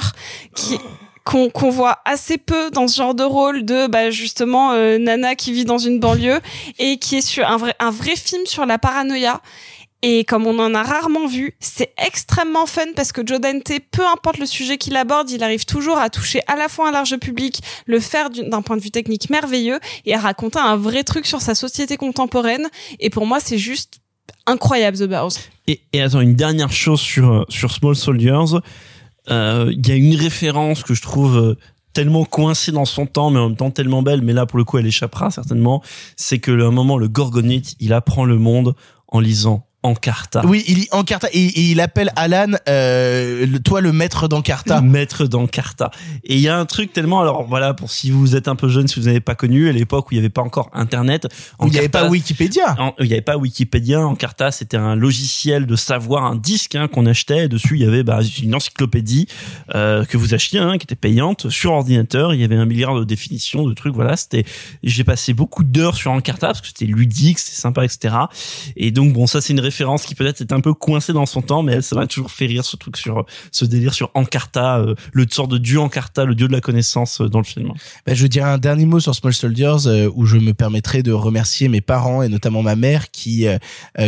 qui, 0.54 0.78
qu'on 1.24 1.50
qu'on 1.50 1.70
voit 1.70 1.98
assez 2.04 2.38
peu 2.38 2.70
dans 2.70 2.88
ce 2.88 2.96
genre 2.96 3.14
de 3.14 3.22
rôle 3.22 3.64
de 3.64 3.86
bah 3.86 4.10
justement 4.10 4.72
euh, 4.72 4.98
Nana 4.98 5.34
qui 5.34 5.52
vit 5.52 5.64
dans 5.64 5.78
une 5.78 6.00
banlieue 6.00 6.40
et 6.78 6.98
qui 6.98 7.16
est 7.16 7.20
sur 7.20 7.46
un 7.46 7.56
vrai 7.56 7.74
un 7.78 7.90
vrai 7.90 8.16
film 8.16 8.44
sur 8.46 8.66
la 8.66 8.78
paranoïa. 8.78 9.40
Et 10.04 10.24
comme 10.24 10.48
on 10.48 10.58
en 10.58 10.74
a 10.74 10.82
rarement 10.82 11.28
vu, 11.28 11.54
c'est 11.60 11.94
extrêmement 11.96 12.66
fun 12.66 12.86
parce 12.96 13.12
que 13.12 13.24
Joe 13.24 13.40
Dante, 13.40 13.70
peu 13.92 14.04
importe 14.04 14.38
le 14.38 14.46
sujet 14.46 14.76
qu'il 14.76 14.96
aborde, 14.96 15.30
il 15.30 15.44
arrive 15.44 15.64
toujours 15.64 15.96
à 15.96 16.10
toucher 16.10 16.40
à 16.48 16.56
la 16.56 16.68
fois 16.68 16.88
un 16.88 16.92
large 16.92 17.16
public, 17.18 17.62
le 17.86 18.00
faire 18.00 18.28
d'un 18.30 18.62
point 18.62 18.76
de 18.76 18.82
vue 18.82 18.90
technique 18.90 19.30
merveilleux 19.30 19.78
et 20.04 20.14
à 20.14 20.18
raconter 20.18 20.58
un 20.58 20.76
vrai 20.76 21.04
truc 21.04 21.24
sur 21.24 21.40
sa 21.40 21.54
société 21.54 21.96
contemporaine. 21.96 22.68
Et 22.98 23.10
pour 23.10 23.26
moi, 23.26 23.38
c'est 23.38 23.58
juste 23.58 24.00
incroyable 24.46 24.98
The 24.98 25.04
Bows. 25.08 25.38
Et, 25.68 25.82
et 25.92 26.02
attends, 26.02 26.20
une 26.20 26.34
dernière 26.34 26.72
chose 26.72 27.00
sur, 27.00 27.30
euh, 27.30 27.44
sur 27.48 27.70
Small 27.70 27.94
Soldiers. 27.94 28.58
Euh, 29.30 29.72
Il 29.72 29.86
y 29.86 29.92
a 29.92 29.94
une 29.94 30.16
référence 30.16 30.82
que 30.82 30.94
je 30.94 31.02
trouve 31.02 31.36
euh, 31.36 31.58
tellement 31.92 32.24
coincée 32.24 32.72
dans 32.72 32.86
son 32.86 33.06
temps, 33.06 33.30
mais 33.30 33.38
en 33.38 33.50
même 33.50 33.56
temps 33.56 33.70
tellement 33.70 34.02
belle, 34.02 34.22
mais 34.22 34.32
là, 34.32 34.46
pour 34.46 34.58
le 34.58 34.64
coup, 34.64 34.78
elle 34.78 34.86
échappera 34.86 35.30
certainement. 35.30 35.80
C'est 36.16 36.40
que 36.40 36.50
à 36.50 36.66
un 36.66 36.72
moment, 36.72 36.98
le 36.98 37.06
Gorgonite, 37.06 37.76
il 37.78 37.92
apprend 37.92 38.24
le 38.24 38.38
monde 38.38 38.74
en 39.06 39.20
lisant 39.20 39.64
Encarta. 39.84 40.42
Oui, 40.46 40.64
il 40.68 40.76
lit 40.76 40.88
Encarta 40.92 41.28
et, 41.32 41.38
et 41.44 41.70
il 41.72 41.80
appelle 41.80 42.12
Alan, 42.16 42.46
euh, 42.68 43.46
le- 43.46 43.58
toi 43.60 43.80
le 43.80 43.92
maître 43.92 44.28
d'Encarta. 44.28 44.80
Maître 44.80 45.26
d'Encarta. 45.26 45.90
Et 46.24 46.34
il 46.34 46.40
y 46.40 46.48
a 46.48 46.56
un 46.56 46.64
truc 46.66 46.92
tellement, 46.92 47.20
alors 47.20 47.44
voilà, 47.44 47.74
pour 47.74 47.90
si 47.90 48.10
vous 48.10 48.36
êtes 48.36 48.46
un 48.48 48.54
peu 48.56 48.68
jeune, 48.68 48.86
si 48.86 49.00
vous 49.00 49.06
n'avez 49.06 49.20
pas 49.20 49.34
connu, 49.34 49.68
à 49.68 49.72
l'époque 49.72 50.10
où 50.10 50.14
il 50.14 50.18
n'y 50.18 50.20
avait 50.20 50.28
pas 50.28 50.42
encore 50.42 50.70
Internet. 50.72 51.26
Où 51.58 51.66
il 51.66 51.72
n'y 51.72 51.78
avait 51.78 51.88
pas 51.88 52.08
Wikipédia. 52.08 52.76
en- 52.78 52.94
il 53.00 53.06
n'y 53.06 53.12
avait 53.12 53.22
pas 53.22 53.36
Wikipédia. 53.36 54.06
Encarta, 54.06 54.50
c'était 54.52 54.76
un 54.76 54.94
logiciel 54.94 55.66
de 55.66 55.74
savoir, 55.76 56.24
un 56.24 56.36
disque 56.36 56.74
hein, 56.76 56.86
qu'on 56.88 57.06
achetait. 57.06 57.44
Et 57.44 57.48
dessus, 57.48 57.74
il 57.76 57.82
y 57.82 57.86
avait 57.86 58.04
bah, 58.04 58.20
une 58.42 58.54
encyclopédie 58.54 59.26
euh, 59.74 60.04
que 60.04 60.16
vous 60.16 60.34
achetiez, 60.34 60.60
hein, 60.60 60.78
qui 60.78 60.84
était 60.84 60.94
payante 60.94 61.50
sur 61.50 61.72
ordinateur. 61.72 62.34
Il 62.34 62.40
y 62.40 62.44
avait 62.44 62.56
un 62.56 62.66
milliard 62.66 62.94
de 62.94 63.04
définitions, 63.04 63.66
de 63.66 63.74
trucs. 63.74 63.94
Voilà, 63.94 64.16
c'était. 64.16 64.44
J'ai 64.84 65.04
passé 65.04 65.32
beaucoup 65.34 65.64
d'heures 65.64 65.96
sur 65.96 66.12
Encarta 66.12 66.48
parce 66.48 66.60
que 66.60 66.68
c'était 66.68 66.84
ludique, 66.86 67.38
c'était 67.38 67.60
sympa, 67.60 67.84
etc. 67.84 68.14
Et 68.76 68.90
donc 68.90 69.12
bon, 69.12 69.26
ça 69.26 69.40
c'est 69.40 69.52
une 69.52 69.60
référence 69.72 70.04
qui 70.04 70.14
peut-être 70.14 70.42
est 70.42 70.52
un 70.52 70.60
peu 70.60 70.74
coincée 70.74 71.14
dans 71.14 71.24
son 71.24 71.40
temps, 71.40 71.62
mais 71.62 71.72
elle, 71.72 71.82
ça 71.82 71.96
m'a 71.96 72.06
toujours 72.06 72.30
fait 72.30 72.46
rire 72.46 72.64
ce 72.64 72.76
truc 72.76 72.98
sur 72.98 73.24
ce 73.50 73.64
délire 73.64 73.94
sur 73.94 74.10
Encarta, 74.14 74.78
euh, 74.78 74.94
le 75.12 75.26
sort 75.30 75.48
de 75.48 75.56
dieu 75.56 75.80
Encarta, 75.80 76.26
le 76.26 76.34
dieu 76.34 76.46
de 76.46 76.52
la 76.52 76.60
connaissance 76.60 77.20
euh, 77.20 77.28
dans 77.28 77.38
le 77.38 77.44
film. 77.44 77.72
Bah, 78.06 78.12
je 78.14 78.26
dirais 78.26 78.50
un 78.50 78.58
dernier 78.58 78.84
mot 78.84 79.00
sur 79.00 79.14
Small 79.14 79.32
Soldiers 79.32 79.86
euh, 79.86 80.10
où 80.14 80.26
je 80.26 80.36
me 80.36 80.52
permettrai 80.52 81.02
de 81.02 81.12
remercier 81.12 81.68
mes 81.68 81.80
parents 81.80 82.22
et 82.22 82.28
notamment 82.28 82.62
ma 82.62 82.76
mère 82.76 83.10
qui, 83.10 83.46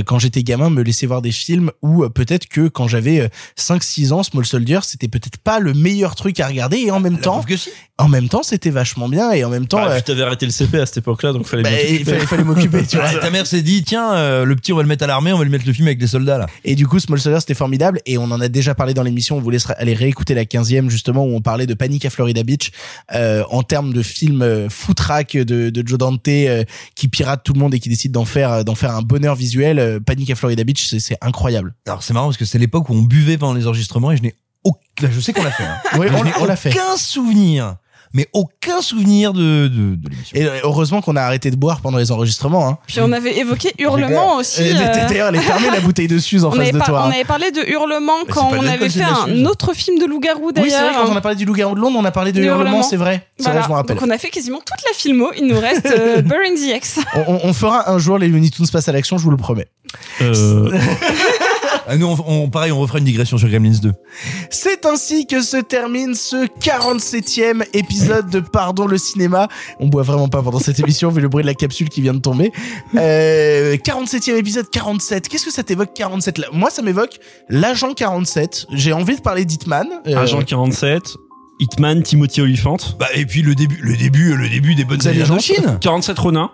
quand 0.07 0.19
j'étais 0.19 0.43
gamin, 0.43 0.71
me 0.71 0.83
laissait 0.83 1.07
voir 1.07 1.23
des 1.23 1.33
films 1.33 1.71
où 1.83 2.05
euh, 2.05 2.09
peut-être 2.09 2.47
que 2.49 2.69
quand 2.69 2.89
j'avais 2.89 3.21
euh, 3.21 3.29
5-6 3.59 4.13
ans, 4.13 4.23
Small 4.23 4.45
Soldiers, 4.45 4.81
c'était 4.83 5.09
peut-être 5.09 5.39
pas 5.39 5.59
le 5.61 5.75
meilleur 5.75 6.15
truc 6.15 6.41
à 6.41 6.47
regarder 6.47 6.79
et 6.79 6.91
en 6.91 7.01
même 7.01 7.19
temps, 7.19 7.45
en 7.99 8.09
même 8.09 8.29
temps, 8.29 8.43
c'était 8.43 8.71
vachement 8.71 9.09
bien 9.09 9.31
et 9.33 9.45
en 9.45 9.51
même 9.51 9.67
temps, 9.67 9.79
Bah, 9.79 9.93
euh, 9.93 9.97
tu 9.99 10.05
t'avais 10.05 10.23
arrêté 10.23 10.47
le 10.47 10.53
CP 10.53 10.81
à 10.81 10.87
cette 10.87 10.99
époque-là, 10.99 11.33
donc 11.33 11.47
fallait 11.47 11.63
bah, 11.63 11.71
il 11.89 12.05
fallait, 12.05 12.27
fallait 12.27 12.45
m'occuper, 12.45 12.87
tu 12.87 12.97
vois. 12.97 13.07
Ouais, 13.07 13.21
ta 13.21 13.31
mère 13.31 13.47
s'est 13.47 13.63
dit 13.63 13.83
tiens 13.85 14.15
euh, 14.15 14.45
le 14.45 14.57
petit 14.57 14.73
on 14.73 14.77
va 14.77 14.83
le 14.83 14.89
mettre 14.89 15.05
à 15.05 15.07
l'armée 15.07 15.33
on 15.33 15.39
va 15.39 15.45
lui 15.45 15.51
mettre 15.55 15.67
le 15.67 15.73
film 15.73 15.87
avec 15.89 16.01
les 16.01 16.07
soldats 16.07 16.39
là 16.39 16.47
Et 16.65 16.75
du 16.75 16.87
coup, 16.87 16.99
Small 16.99 17.21
Soldiers, 17.21 17.41
c'était 17.41 17.55
formidable. 17.55 18.01
Et 18.07 18.19
on 18.19 18.25
en 18.25 18.41
a 18.41 18.49
déjà 18.49 18.75
parlé 18.75 18.95
dans 18.95 19.03
l'émission. 19.03 19.37
On 19.37 19.41
vous 19.41 19.51
aller 19.77 19.95
réécouter 19.95 20.35
la 20.35 20.45
15e, 20.45 20.89
justement, 20.89 21.25
où 21.25 21.35
on 21.35 21.41
parlait 21.41 21.67
de 21.67 21.75
Panique 21.75 22.05
à 22.05 22.11
Florida 22.11 22.43
Beach, 22.43 22.71
euh, 23.15 23.45
en 23.51 23.63
termes 23.63 23.93
de 23.93 24.03
film 24.03 24.43
euh, 24.43 24.69
foutraque 24.69 25.37
de, 25.37 25.71
de 25.71 25.89
Joe 25.89 25.99
Dante, 25.99 26.29
euh, 26.29 26.65
qui 26.95 27.09
pirate 27.09 27.43
tout 27.45 27.53
le 27.53 27.61
monde 27.61 27.75
et 27.75 27.81
qui 27.81 27.89
décide 27.89 28.13
d'en 28.13 28.25
faire, 28.25 28.65
d'en 28.65 28.75
faire 28.75 28.95
un 28.95 29.03
bonheur 29.03 29.35
visuel. 29.35 29.79
Euh, 29.79 30.01
Panique 30.01 30.31
à 30.31 30.35
Florida 30.35 30.65
Beach, 30.65 30.89
c'est, 30.89 31.01
c'est 31.01 31.17
incroyable. 31.21 31.75
alors 31.87 32.03
c'est 32.03 32.13
marrant 32.15 32.27
parce 32.27 32.37
que 32.37 32.45
c'est 32.45 32.59
l'époque 32.59 32.89
où 32.89 32.95
on 32.95 33.03
buvait 33.03 33.39
pendant 33.39 33.55
les 33.55 33.67
enregistrements 33.67 34.13
et 34.13 34.17
je 34.17 34.23
n'ai 34.23 34.35
aucun 34.65 35.11
je 35.11 35.21
sais 35.21 35.33
qu'on 35.33 35.43
l'a 35.43 35.51
fait 35.51 35.65
hein. 35.65 35.77
Oui, 35.99 36.07
on 36.11 36.43
on 36.43 36.45
l'a 36.47 36.57
fait. 36.57 36.71
aucun 36.71 36.97
souvenir 36.97 37.77
mais 38.15 38.27
aucun 38.33 38.81
souvenir 38.81 39.33
de 39.35 39.69
de, 39.69 39.97
de 39.97 40.09
l'émission 40.09 40.37
Et 40.39 40.45
euh, 40.47 40.61
heureusement 40.63 41.03
qu'on 41.03 41.17
a 41.17 41.21
arrêté 41.23 41.51
de 41.51 41.57
boire 41.57 41.81
pendant 41.81 41.99
les 41.99 42.11
enregistrements. 42.13 42.67
Hein. 42.69 42.79
Puis 42.87 43.01
on 43.01 43.13
avait 43.13 43.37
évoqué 43.39 43.73
Hurlement 43.79 44.37
aussi. 44.37 44.63
Euh, 44.63 44.75
euh, 44.75 45.09
D'ailleurs, 45.09 45.29
elle 45.29 45.37
est 45.37 45.41
fermée 45.41 45.69
la 45.71 45.81
bouteille 45.87 46.09
de 46.09 46.19
Suze 46.19 46.45
en 46.45 46.49
on 46.49 46.53
face 46.53 46.73
de 46.73 46.79
toi. 46.79 47.03
on 47.03 47.09
hein. 47.09 47.11
avait 47.13 47.25
parlé 47.25 47.51
de 47.51 47.61
Hurlement 47.69 48.25
quand 48.31 48.51
on 48.53 48.67
avait 48.67 48.89
fait 48.89 49.03
un 49.03 49.45
autre 49.45 49.75
film 49.75 49.99
de 49.99 50.07
loup-garou 50.07 50.47
Oui, 50.47 50.53
c'est 50.57 50.71
d'ailleurs. 50.71 50.93
vrai, 50.95 51.03
quand 51.05 51.13
on 51.13 51.17
a 51.17 51.21
parlé 51.21 51.37
du 51.37 51.45
loup-garou 51.45 51.75
de 51.75 51.81
Londres, 51.81 51.99
on 52.01 52.05
a 52.05 52.11
parlé 52.13 52.33
de, 52.33 52.41
Hurlement, 52.43 52.63
Hurlement. 52.63 52.83
c'est 52.83 52.97
vrai. 52.97 53.27
C'est 53.37 53.45
Voilà. 53.45 53.59
vrai, 53.61 53.67
je 53.69 53.73
me 53.73 53.77
rappelle. 53.77 53.97
Donc 53.97 54.07
on 54.07 54.11
a 54.11 54.19
fait 54.19 54.31
quasiment 54.31 54.59
toute 54.59 54.85
la 54.87 54.97
filmo. 54.97 55.31
Il 55.37 55.47
nous 55.47 55.59
reste 55.61 55.87
euh, 55.87 56.23
Burying 56.23 56.55
the 56.57 56.77
X. 56.77 57.01
On, 57.17 57.35
on- 57.35 57.41
on 57.45 57.53
fera 57.53 57.91
un 57.91 57.99
jour 57.99 58.19
les 58.19 58.29
Looney 58.29 58.51
Tunes 58.51 58.67
passent 58.69 58.89
à 58.89 58.93
l'action, 58.93 59.19
je 59.19 59.25
vous 59.25 59.31
le 59.31 59.37
promets. 59.37 59.67
Euh, 60.23 60.71
Ah, 61.87 61.97
nous 61.97 62.07
on, 62.07 62.17
on- 62.27 62.49
pareil 62.51 62.73
on 62.73 62.79
refera 62.81 62.99
une 62.99 63.05
digression 63.05 63.37
sur 63.37 63.49
Gremlins 63.49 63.79
2 63.83 63.93
C'est 64.51 64.87
ainsi 64.87 65.27
que 65.27 65.43
se 65.43 65.57
termine 65.59 66.15
ce 66.15 66.47
47e 66.61 67.65
épisode 67.75 68.31
de 68.31 68.41
Pardon 68.41 68.87
le 68.87 68.97
cinéma. 68.99 69.49
On 69.81 69.89
boit 69.89 70.03
vraiment 70.03 70.29
pas 70.29 70.43
pendant 70.43 70.59
cette 70.61 70.81
émission 70.81 71.11
vu 71.11 71.21
le 71.21 71.29
bruit 71.29 71.43
de 71.43 71.47
la 71.49 71.55
capsule 71.55 71.89
qui 71.91 72.01
vient 72.01 72.15
de 72.15 72.21
tomber. 72.21 72.53
Euh, 72.97 73.77
47e 73.77 74.37
épisode 74.37 74.71
47. 74.71 75.29
Qu'est-ce 75.29 75.45
que 75.45 75.53
ça 75.53 75.63
t'évoque 75.63 75.93
47 75.95 76.39
là 76.39 76.47
Moi 76.53 76.71
ça 76.71 76.81
m'évoque 76.83 77.19
l'agent 77.49 77.93
47. 77.93 78.67
J'ai 78.73 78.93
envie 78.93 79.17
de 79.17 79.21
parler 79.21 79.45
d'Hitman. 79.45 79.87
Euh, 80.07 80.17
Agent 80.17 80.43
47, 80.43 81.03
Hitman, 81.61 82.03
Timothy 82.03 82.41
Olyphant. 82.41 82.79
bah 82.99 83.09
et 83.15 83.27
puis 83.27 83.43
le 83.43 83.55
début 83.55 83.79
le 83.83 83.97
début 83.97 84.35
le 84.35 84.49
début 84.49 84.75
des 84.75 84.85
bonnes 84.85 85.07
années 85.07 85.19
d'Indochine 85.23 85.79
47 85.81 86.19
Ronin. 86.19 86.51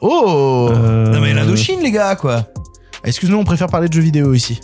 Oh 0.00 0.68
Euh, 0.70 1.06
non 1.12 1.20
mais 1.20 1.32
l'Indochine 1.32 1.80
les 1.80 1.90
gars 1.90 2.16
quoi 2.16 2.46
Excuse-nous, 3.06 3.36
on 3.36 3.44
préfère 3.44 3.66
parler 3.68 3.88
de 3.88 3.92
jeux 3.92 4.00
vidéo 4.00 4.32
ici. 4.32 4.60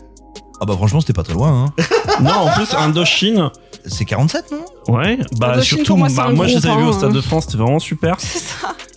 Ah 0.60 0.66
bah 0.66 0.74
franchement 0.76 1.00
c'était 1.00 1.12
pas 1.14 1.22
très 1.22 1.32
loin 1.34 1.66
hein. 1.78 1.82
Non, 2.22 2.30
en 2.32 2.50
plus, 2.50 2.74
Indochine. 2.74 3.50
c'est 3.86 4.04
47 4.04 4.52
non? 4.52 4.94
Ouais, 4.94 5.18
bah 5.38 5.52
Indochine, 5.52 5.78
surtout, 5.78 5.84
pour 5.92 5.98
moi, 5.98 6.08
c'est 6.10 6.16
bah, 6.16 6.26
un 6.28 6.32
moi 6.32 6.46
je 6.46 6.56
les 6.58 6.66
avais 6.66 6.76
vus 6.82 6.88
au 6.88 6.90
hein. 6.90 6.92
Stade 6.92 7.12
de 7.12 7.20
France, 7.20 7.44
c'était 7.46 7.58
vraiment 7.58 7.78
super. 7.78 8.16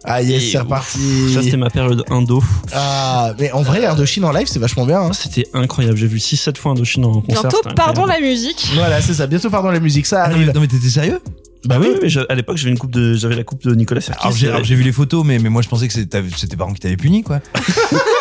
Ah 0.05 0.21
yes, 0.21 0.51
c'est 0.51 0.59
reparti. 0.59 0.99
Ça, 1.33 1.41
c'était 1.41 1.55
ma 1.55 1.69
période 1.69 2.03
Indo. 2.09 2.43
Ah, 2.73 3.33
mais 3.39 3.53
en 3.53 3.61
vrai, 3.61 3.85
Indochine 3.85 4.25
en 4.25 4.33
live, 4.33 4.47
c'est 4.49 4.59
vachement 4.59 4.85
bien. 4.85 4.99
hein. 4.99 5.13
C'était 5.13 5.47
incroyable. 5.53 5.95
J'ai 5.97 6.07
vu 6.07 6.17
6-7 6.17 6.57
fois 6.57 6.73
Indochine 6.73 7.05
en 7.05 7.21
concert. 7.21 7.43
Bientôt, 7.43 7.61
pardon 7.73 8.05
la 8.05 8.19
musique. 8.19 8.69
Voilà, 8.75 9.01
c'est 9.01 9.13
ça. 9.13 9.27
Bientôt, 9.27 9.49
pardon, 9.49 9.69
la 9.71 9.79
musique, 9.79 10.05
ça 10.05 10.23
Ah, 10.23 10.25
arrive. 10.25 10.47
mais, 10.47 10.51
non 10.51 10.59
mais 10.59 10.67
t'étais 10.67 10.89
sérieux? 10.89 11.21
Bah 11.63 11.77
oui, 11.79 11.87
mais 12.01 12.09
j'ai- 12.09 12.25
à 12.27 12.35
l'époque, 12.35 12.57
j'avais 12.57 12.71
une 12.71 12.77
coupe 12.77 12.91
de, 12.91 13.13
j'avais 13.13 13.35
la 13.37 13.45
coupe 13.45 13.63
de 13.63 13.73
Nicolas 13.75 14.01
Serkis. 14.01 14.45
alors 14.47 14.61
j'ai 14.65 14.75
vu 14.75 14.83
les 14.83 14.91
photos 14.91 15.23
mais 15.25 15.39
mais 15.39 15.47
moi 15.47 15.61
je 15.61 15.69
pensais 15.69 15.87
que 15.87 15.93
c'était 15.93 16.21
c'était 16.35 16.47
tes 16.47 16.57
parents 16.57 16.73
qui 16.73 16.81
t'avaient 16.81 16.97
puni 16.97 17.23
quoi 17.23 17.39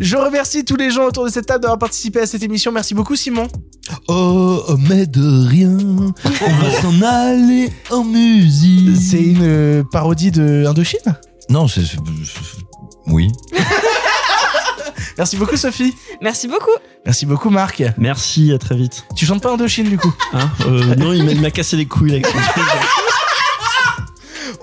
Je 0.00 0.16
remercie 0.16 0.64
tous 0.64 0.76
les 0.76 0.90
gens 0.90 1.04
autour 1.04 1.24
de 1.24 1.30
cette 1.30 1.46
table 1.46 1.62
d'avoir 1.62 1.78
participé 1.78 2.20
à 2.20 2.26
cette 2.26 2.42
émission. 2.42 2.70
Merci 2.72 2.94
beaucoup, 2.94 3.16
Simon. 3.16 3.48
Oh, 4.08 4.62
mais 4.88 5.06
de 5.06 5.46
rien, 5.48 5.70
on 5.70 6.12
va 6.62 6.70
s'en 6.82 7.00
aller 7.02 7.70
en 7.90 8.04
musique. 8.04 8.96
C'est 9.00 9.22
une 9.22 9.42
euh, 9.42 9.82
parodie 9.90 10.30
de 10.30 10.64
Indochine? 10.66 10.98
Non, 11.48 11.66
c'est. 11.68 11.82
Oui. 13.06 13.30
Merci 15.18 15.36
beaucoup, 15.38 15.56
Sophie. 15.56 15.94
Merci 16.20 16.46
beaucoup. 16.46 16.70
Merci 17.06 17.24
beaucoup, 17.24 17.48
Marc. 17.48 17.82
Merci, 17.96 18.52
à 18.52 18.58
très 18.58 18.76
vite. 18.76 19.04
Tu 19.16 19.24
chantes 19.24 19.42
pas 19.42 19.50
Indochine, 19.52 19.88
du 19.88 19.96
coup? 19.96 20.12
Hein 20.34 20.50
euh, 20.66 20.94
non, 20.96 21.12
il 21.14 21.24
m'a- 21.24 21.32
il 21.32 21.40
m'a 21.40 21.50
cassé 21.50 21.76
les 21.76 21.86
couilles 21.86 22.10
là, 22.10 22.14
avec 22.16 22.26
son 22.26 22.32
truc. 22.38 22.64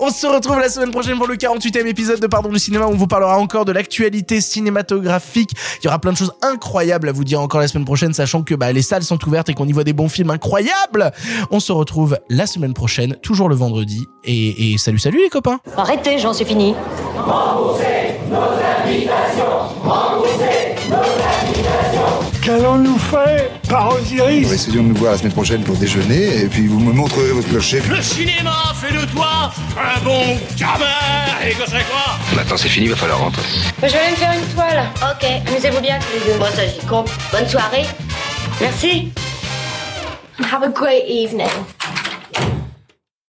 On 0.06 0.10
se 0.10 0.26
retrouve 0.26 0.58
la 0.58 0.68
semaine 0.68 0.90
prochaine 0.90 1.16
pour 1.16 1.26
le 1.26 1.36
48e 1.36 1.86
épisode 1.86 2.20
de 2.20 2.26
Pardon 2.26 2.50
du 2.50 2.58
cinéma 2.58 2.84
où 2.84 2.90
on 2.90 2.94
vous 2.94 3.06
parlera 3.06 3.38
encore 3.38 3.64
de 3.64 3.72
l'actualité 3.72 4.42
cinématographique. 4.42 5.52
Il 5.80 5.86
y 5.86 5.88
aura 5.88 5.98
plein 5.98 6.12
de 6.12 6.16
choses 6.18 6.34
incroyables 6.42 7.08
à 7.08 7.12
vous 7.12 7.24
dire 7.24 7.40
encore 7.40 7.62
la 7.62 7.68
semaine 7.68 7.86
prochaine, 7.86 8.12
sachant 8.12 8.42
que 8.42 8.54
bah, 8.54 8.70
les 8.70 8.82
salles 8.82 9.02
sont 9.02 9.18
ouvertes 9.26 9.48
et 9.48 9.54
qu'on 9.54 9.66
y 9.66 9.72
voit 9.72 9.82
des 9.82 9.94
bons 9.94 10.10
films 10.10 10.28
incroyables. 10.28 11.10
On 11.50 11.58
se 11.58 11.72
retrouve 11.72 12.18
la 12.28 12.46
semaine 12.46 12.74
prochaine, 12.74 13.16
toujours 13.22 13.48
le 13.48 13.54
vendredi. 13.54 14.06
Et, 14.24 14.74
et 14.74 14.76
salut, 14.76 14.98
salut 14.98 15.22
les 15.22 15.30
copains. 15.30 15.58
Arrêtez, 15.74 16.18
Jean, 16.18 16.34
c'est 16.34 16.44
fini. 16.44 16.74
Qu'allons-nous 22.44 22.98
faire 22.98 23.48
par 23.70 23.94
Osiris 23.94 24.52
Essayons 24.52 24.82
de 24.82 24.88
nous 24.88 24.94
voir 24.96 25.12
la 25.12 25.18
semaine 25.18 25.32
prochaine 25.32 25.62
pour 25.64 25.76
déjeuner 25.76 26.42
et 26.42 26.46
puis 26.46 26.66
vous 26.66 26.78
me 26.78 26.92
montrerez 26.92 27.32
votre 27.32 27.48
clocher. 27.48 27.80
Le 27.88 28.02
cinéma 28.02 28.52
fait 28.74 28.92
de 28.94 29.02
toi 29.12 29.50
un 29.78 30.00
bon 30.04 30.36
gamin 30.58 30.84
Et 31.46 31.52
que 31.54 31.62
c'est 31.64 31.86
quoi? 31.88 32.18
Maintenant 32.36 32.56
c'est 32.58 32.68
fini, 32.68 32.88
va 32.88 32.96
falloir 32.96 33.20
rentrer. 33.20 33.42
Moi, 33.80 33.88
je 33.88 33.92
vais 33.94 33.98
aller 33.98 34.10
me 34.10 34.16
faire 34.16 34.32
une 34.34 34.54
toile. 34.54 34.84
Ok, 35.02 35.26
amusez-vous 35.48 35.80
bien 35.80 35.98
tous 35.98 36.18
les 36.26 36.32
deux. 36.32 36.38
Bon, 36.38 36.44
ça 36.54 36.66
j'y 36.66 36.86
compte. 36.86 37.10
Bonne 37.32 37.48
soirée. 37.48 37.86
Merci. 38.60 39.10
Have 40.52 40.62
a 40.64 40.68
great 40.68 41.04
evening. 41.08 41.48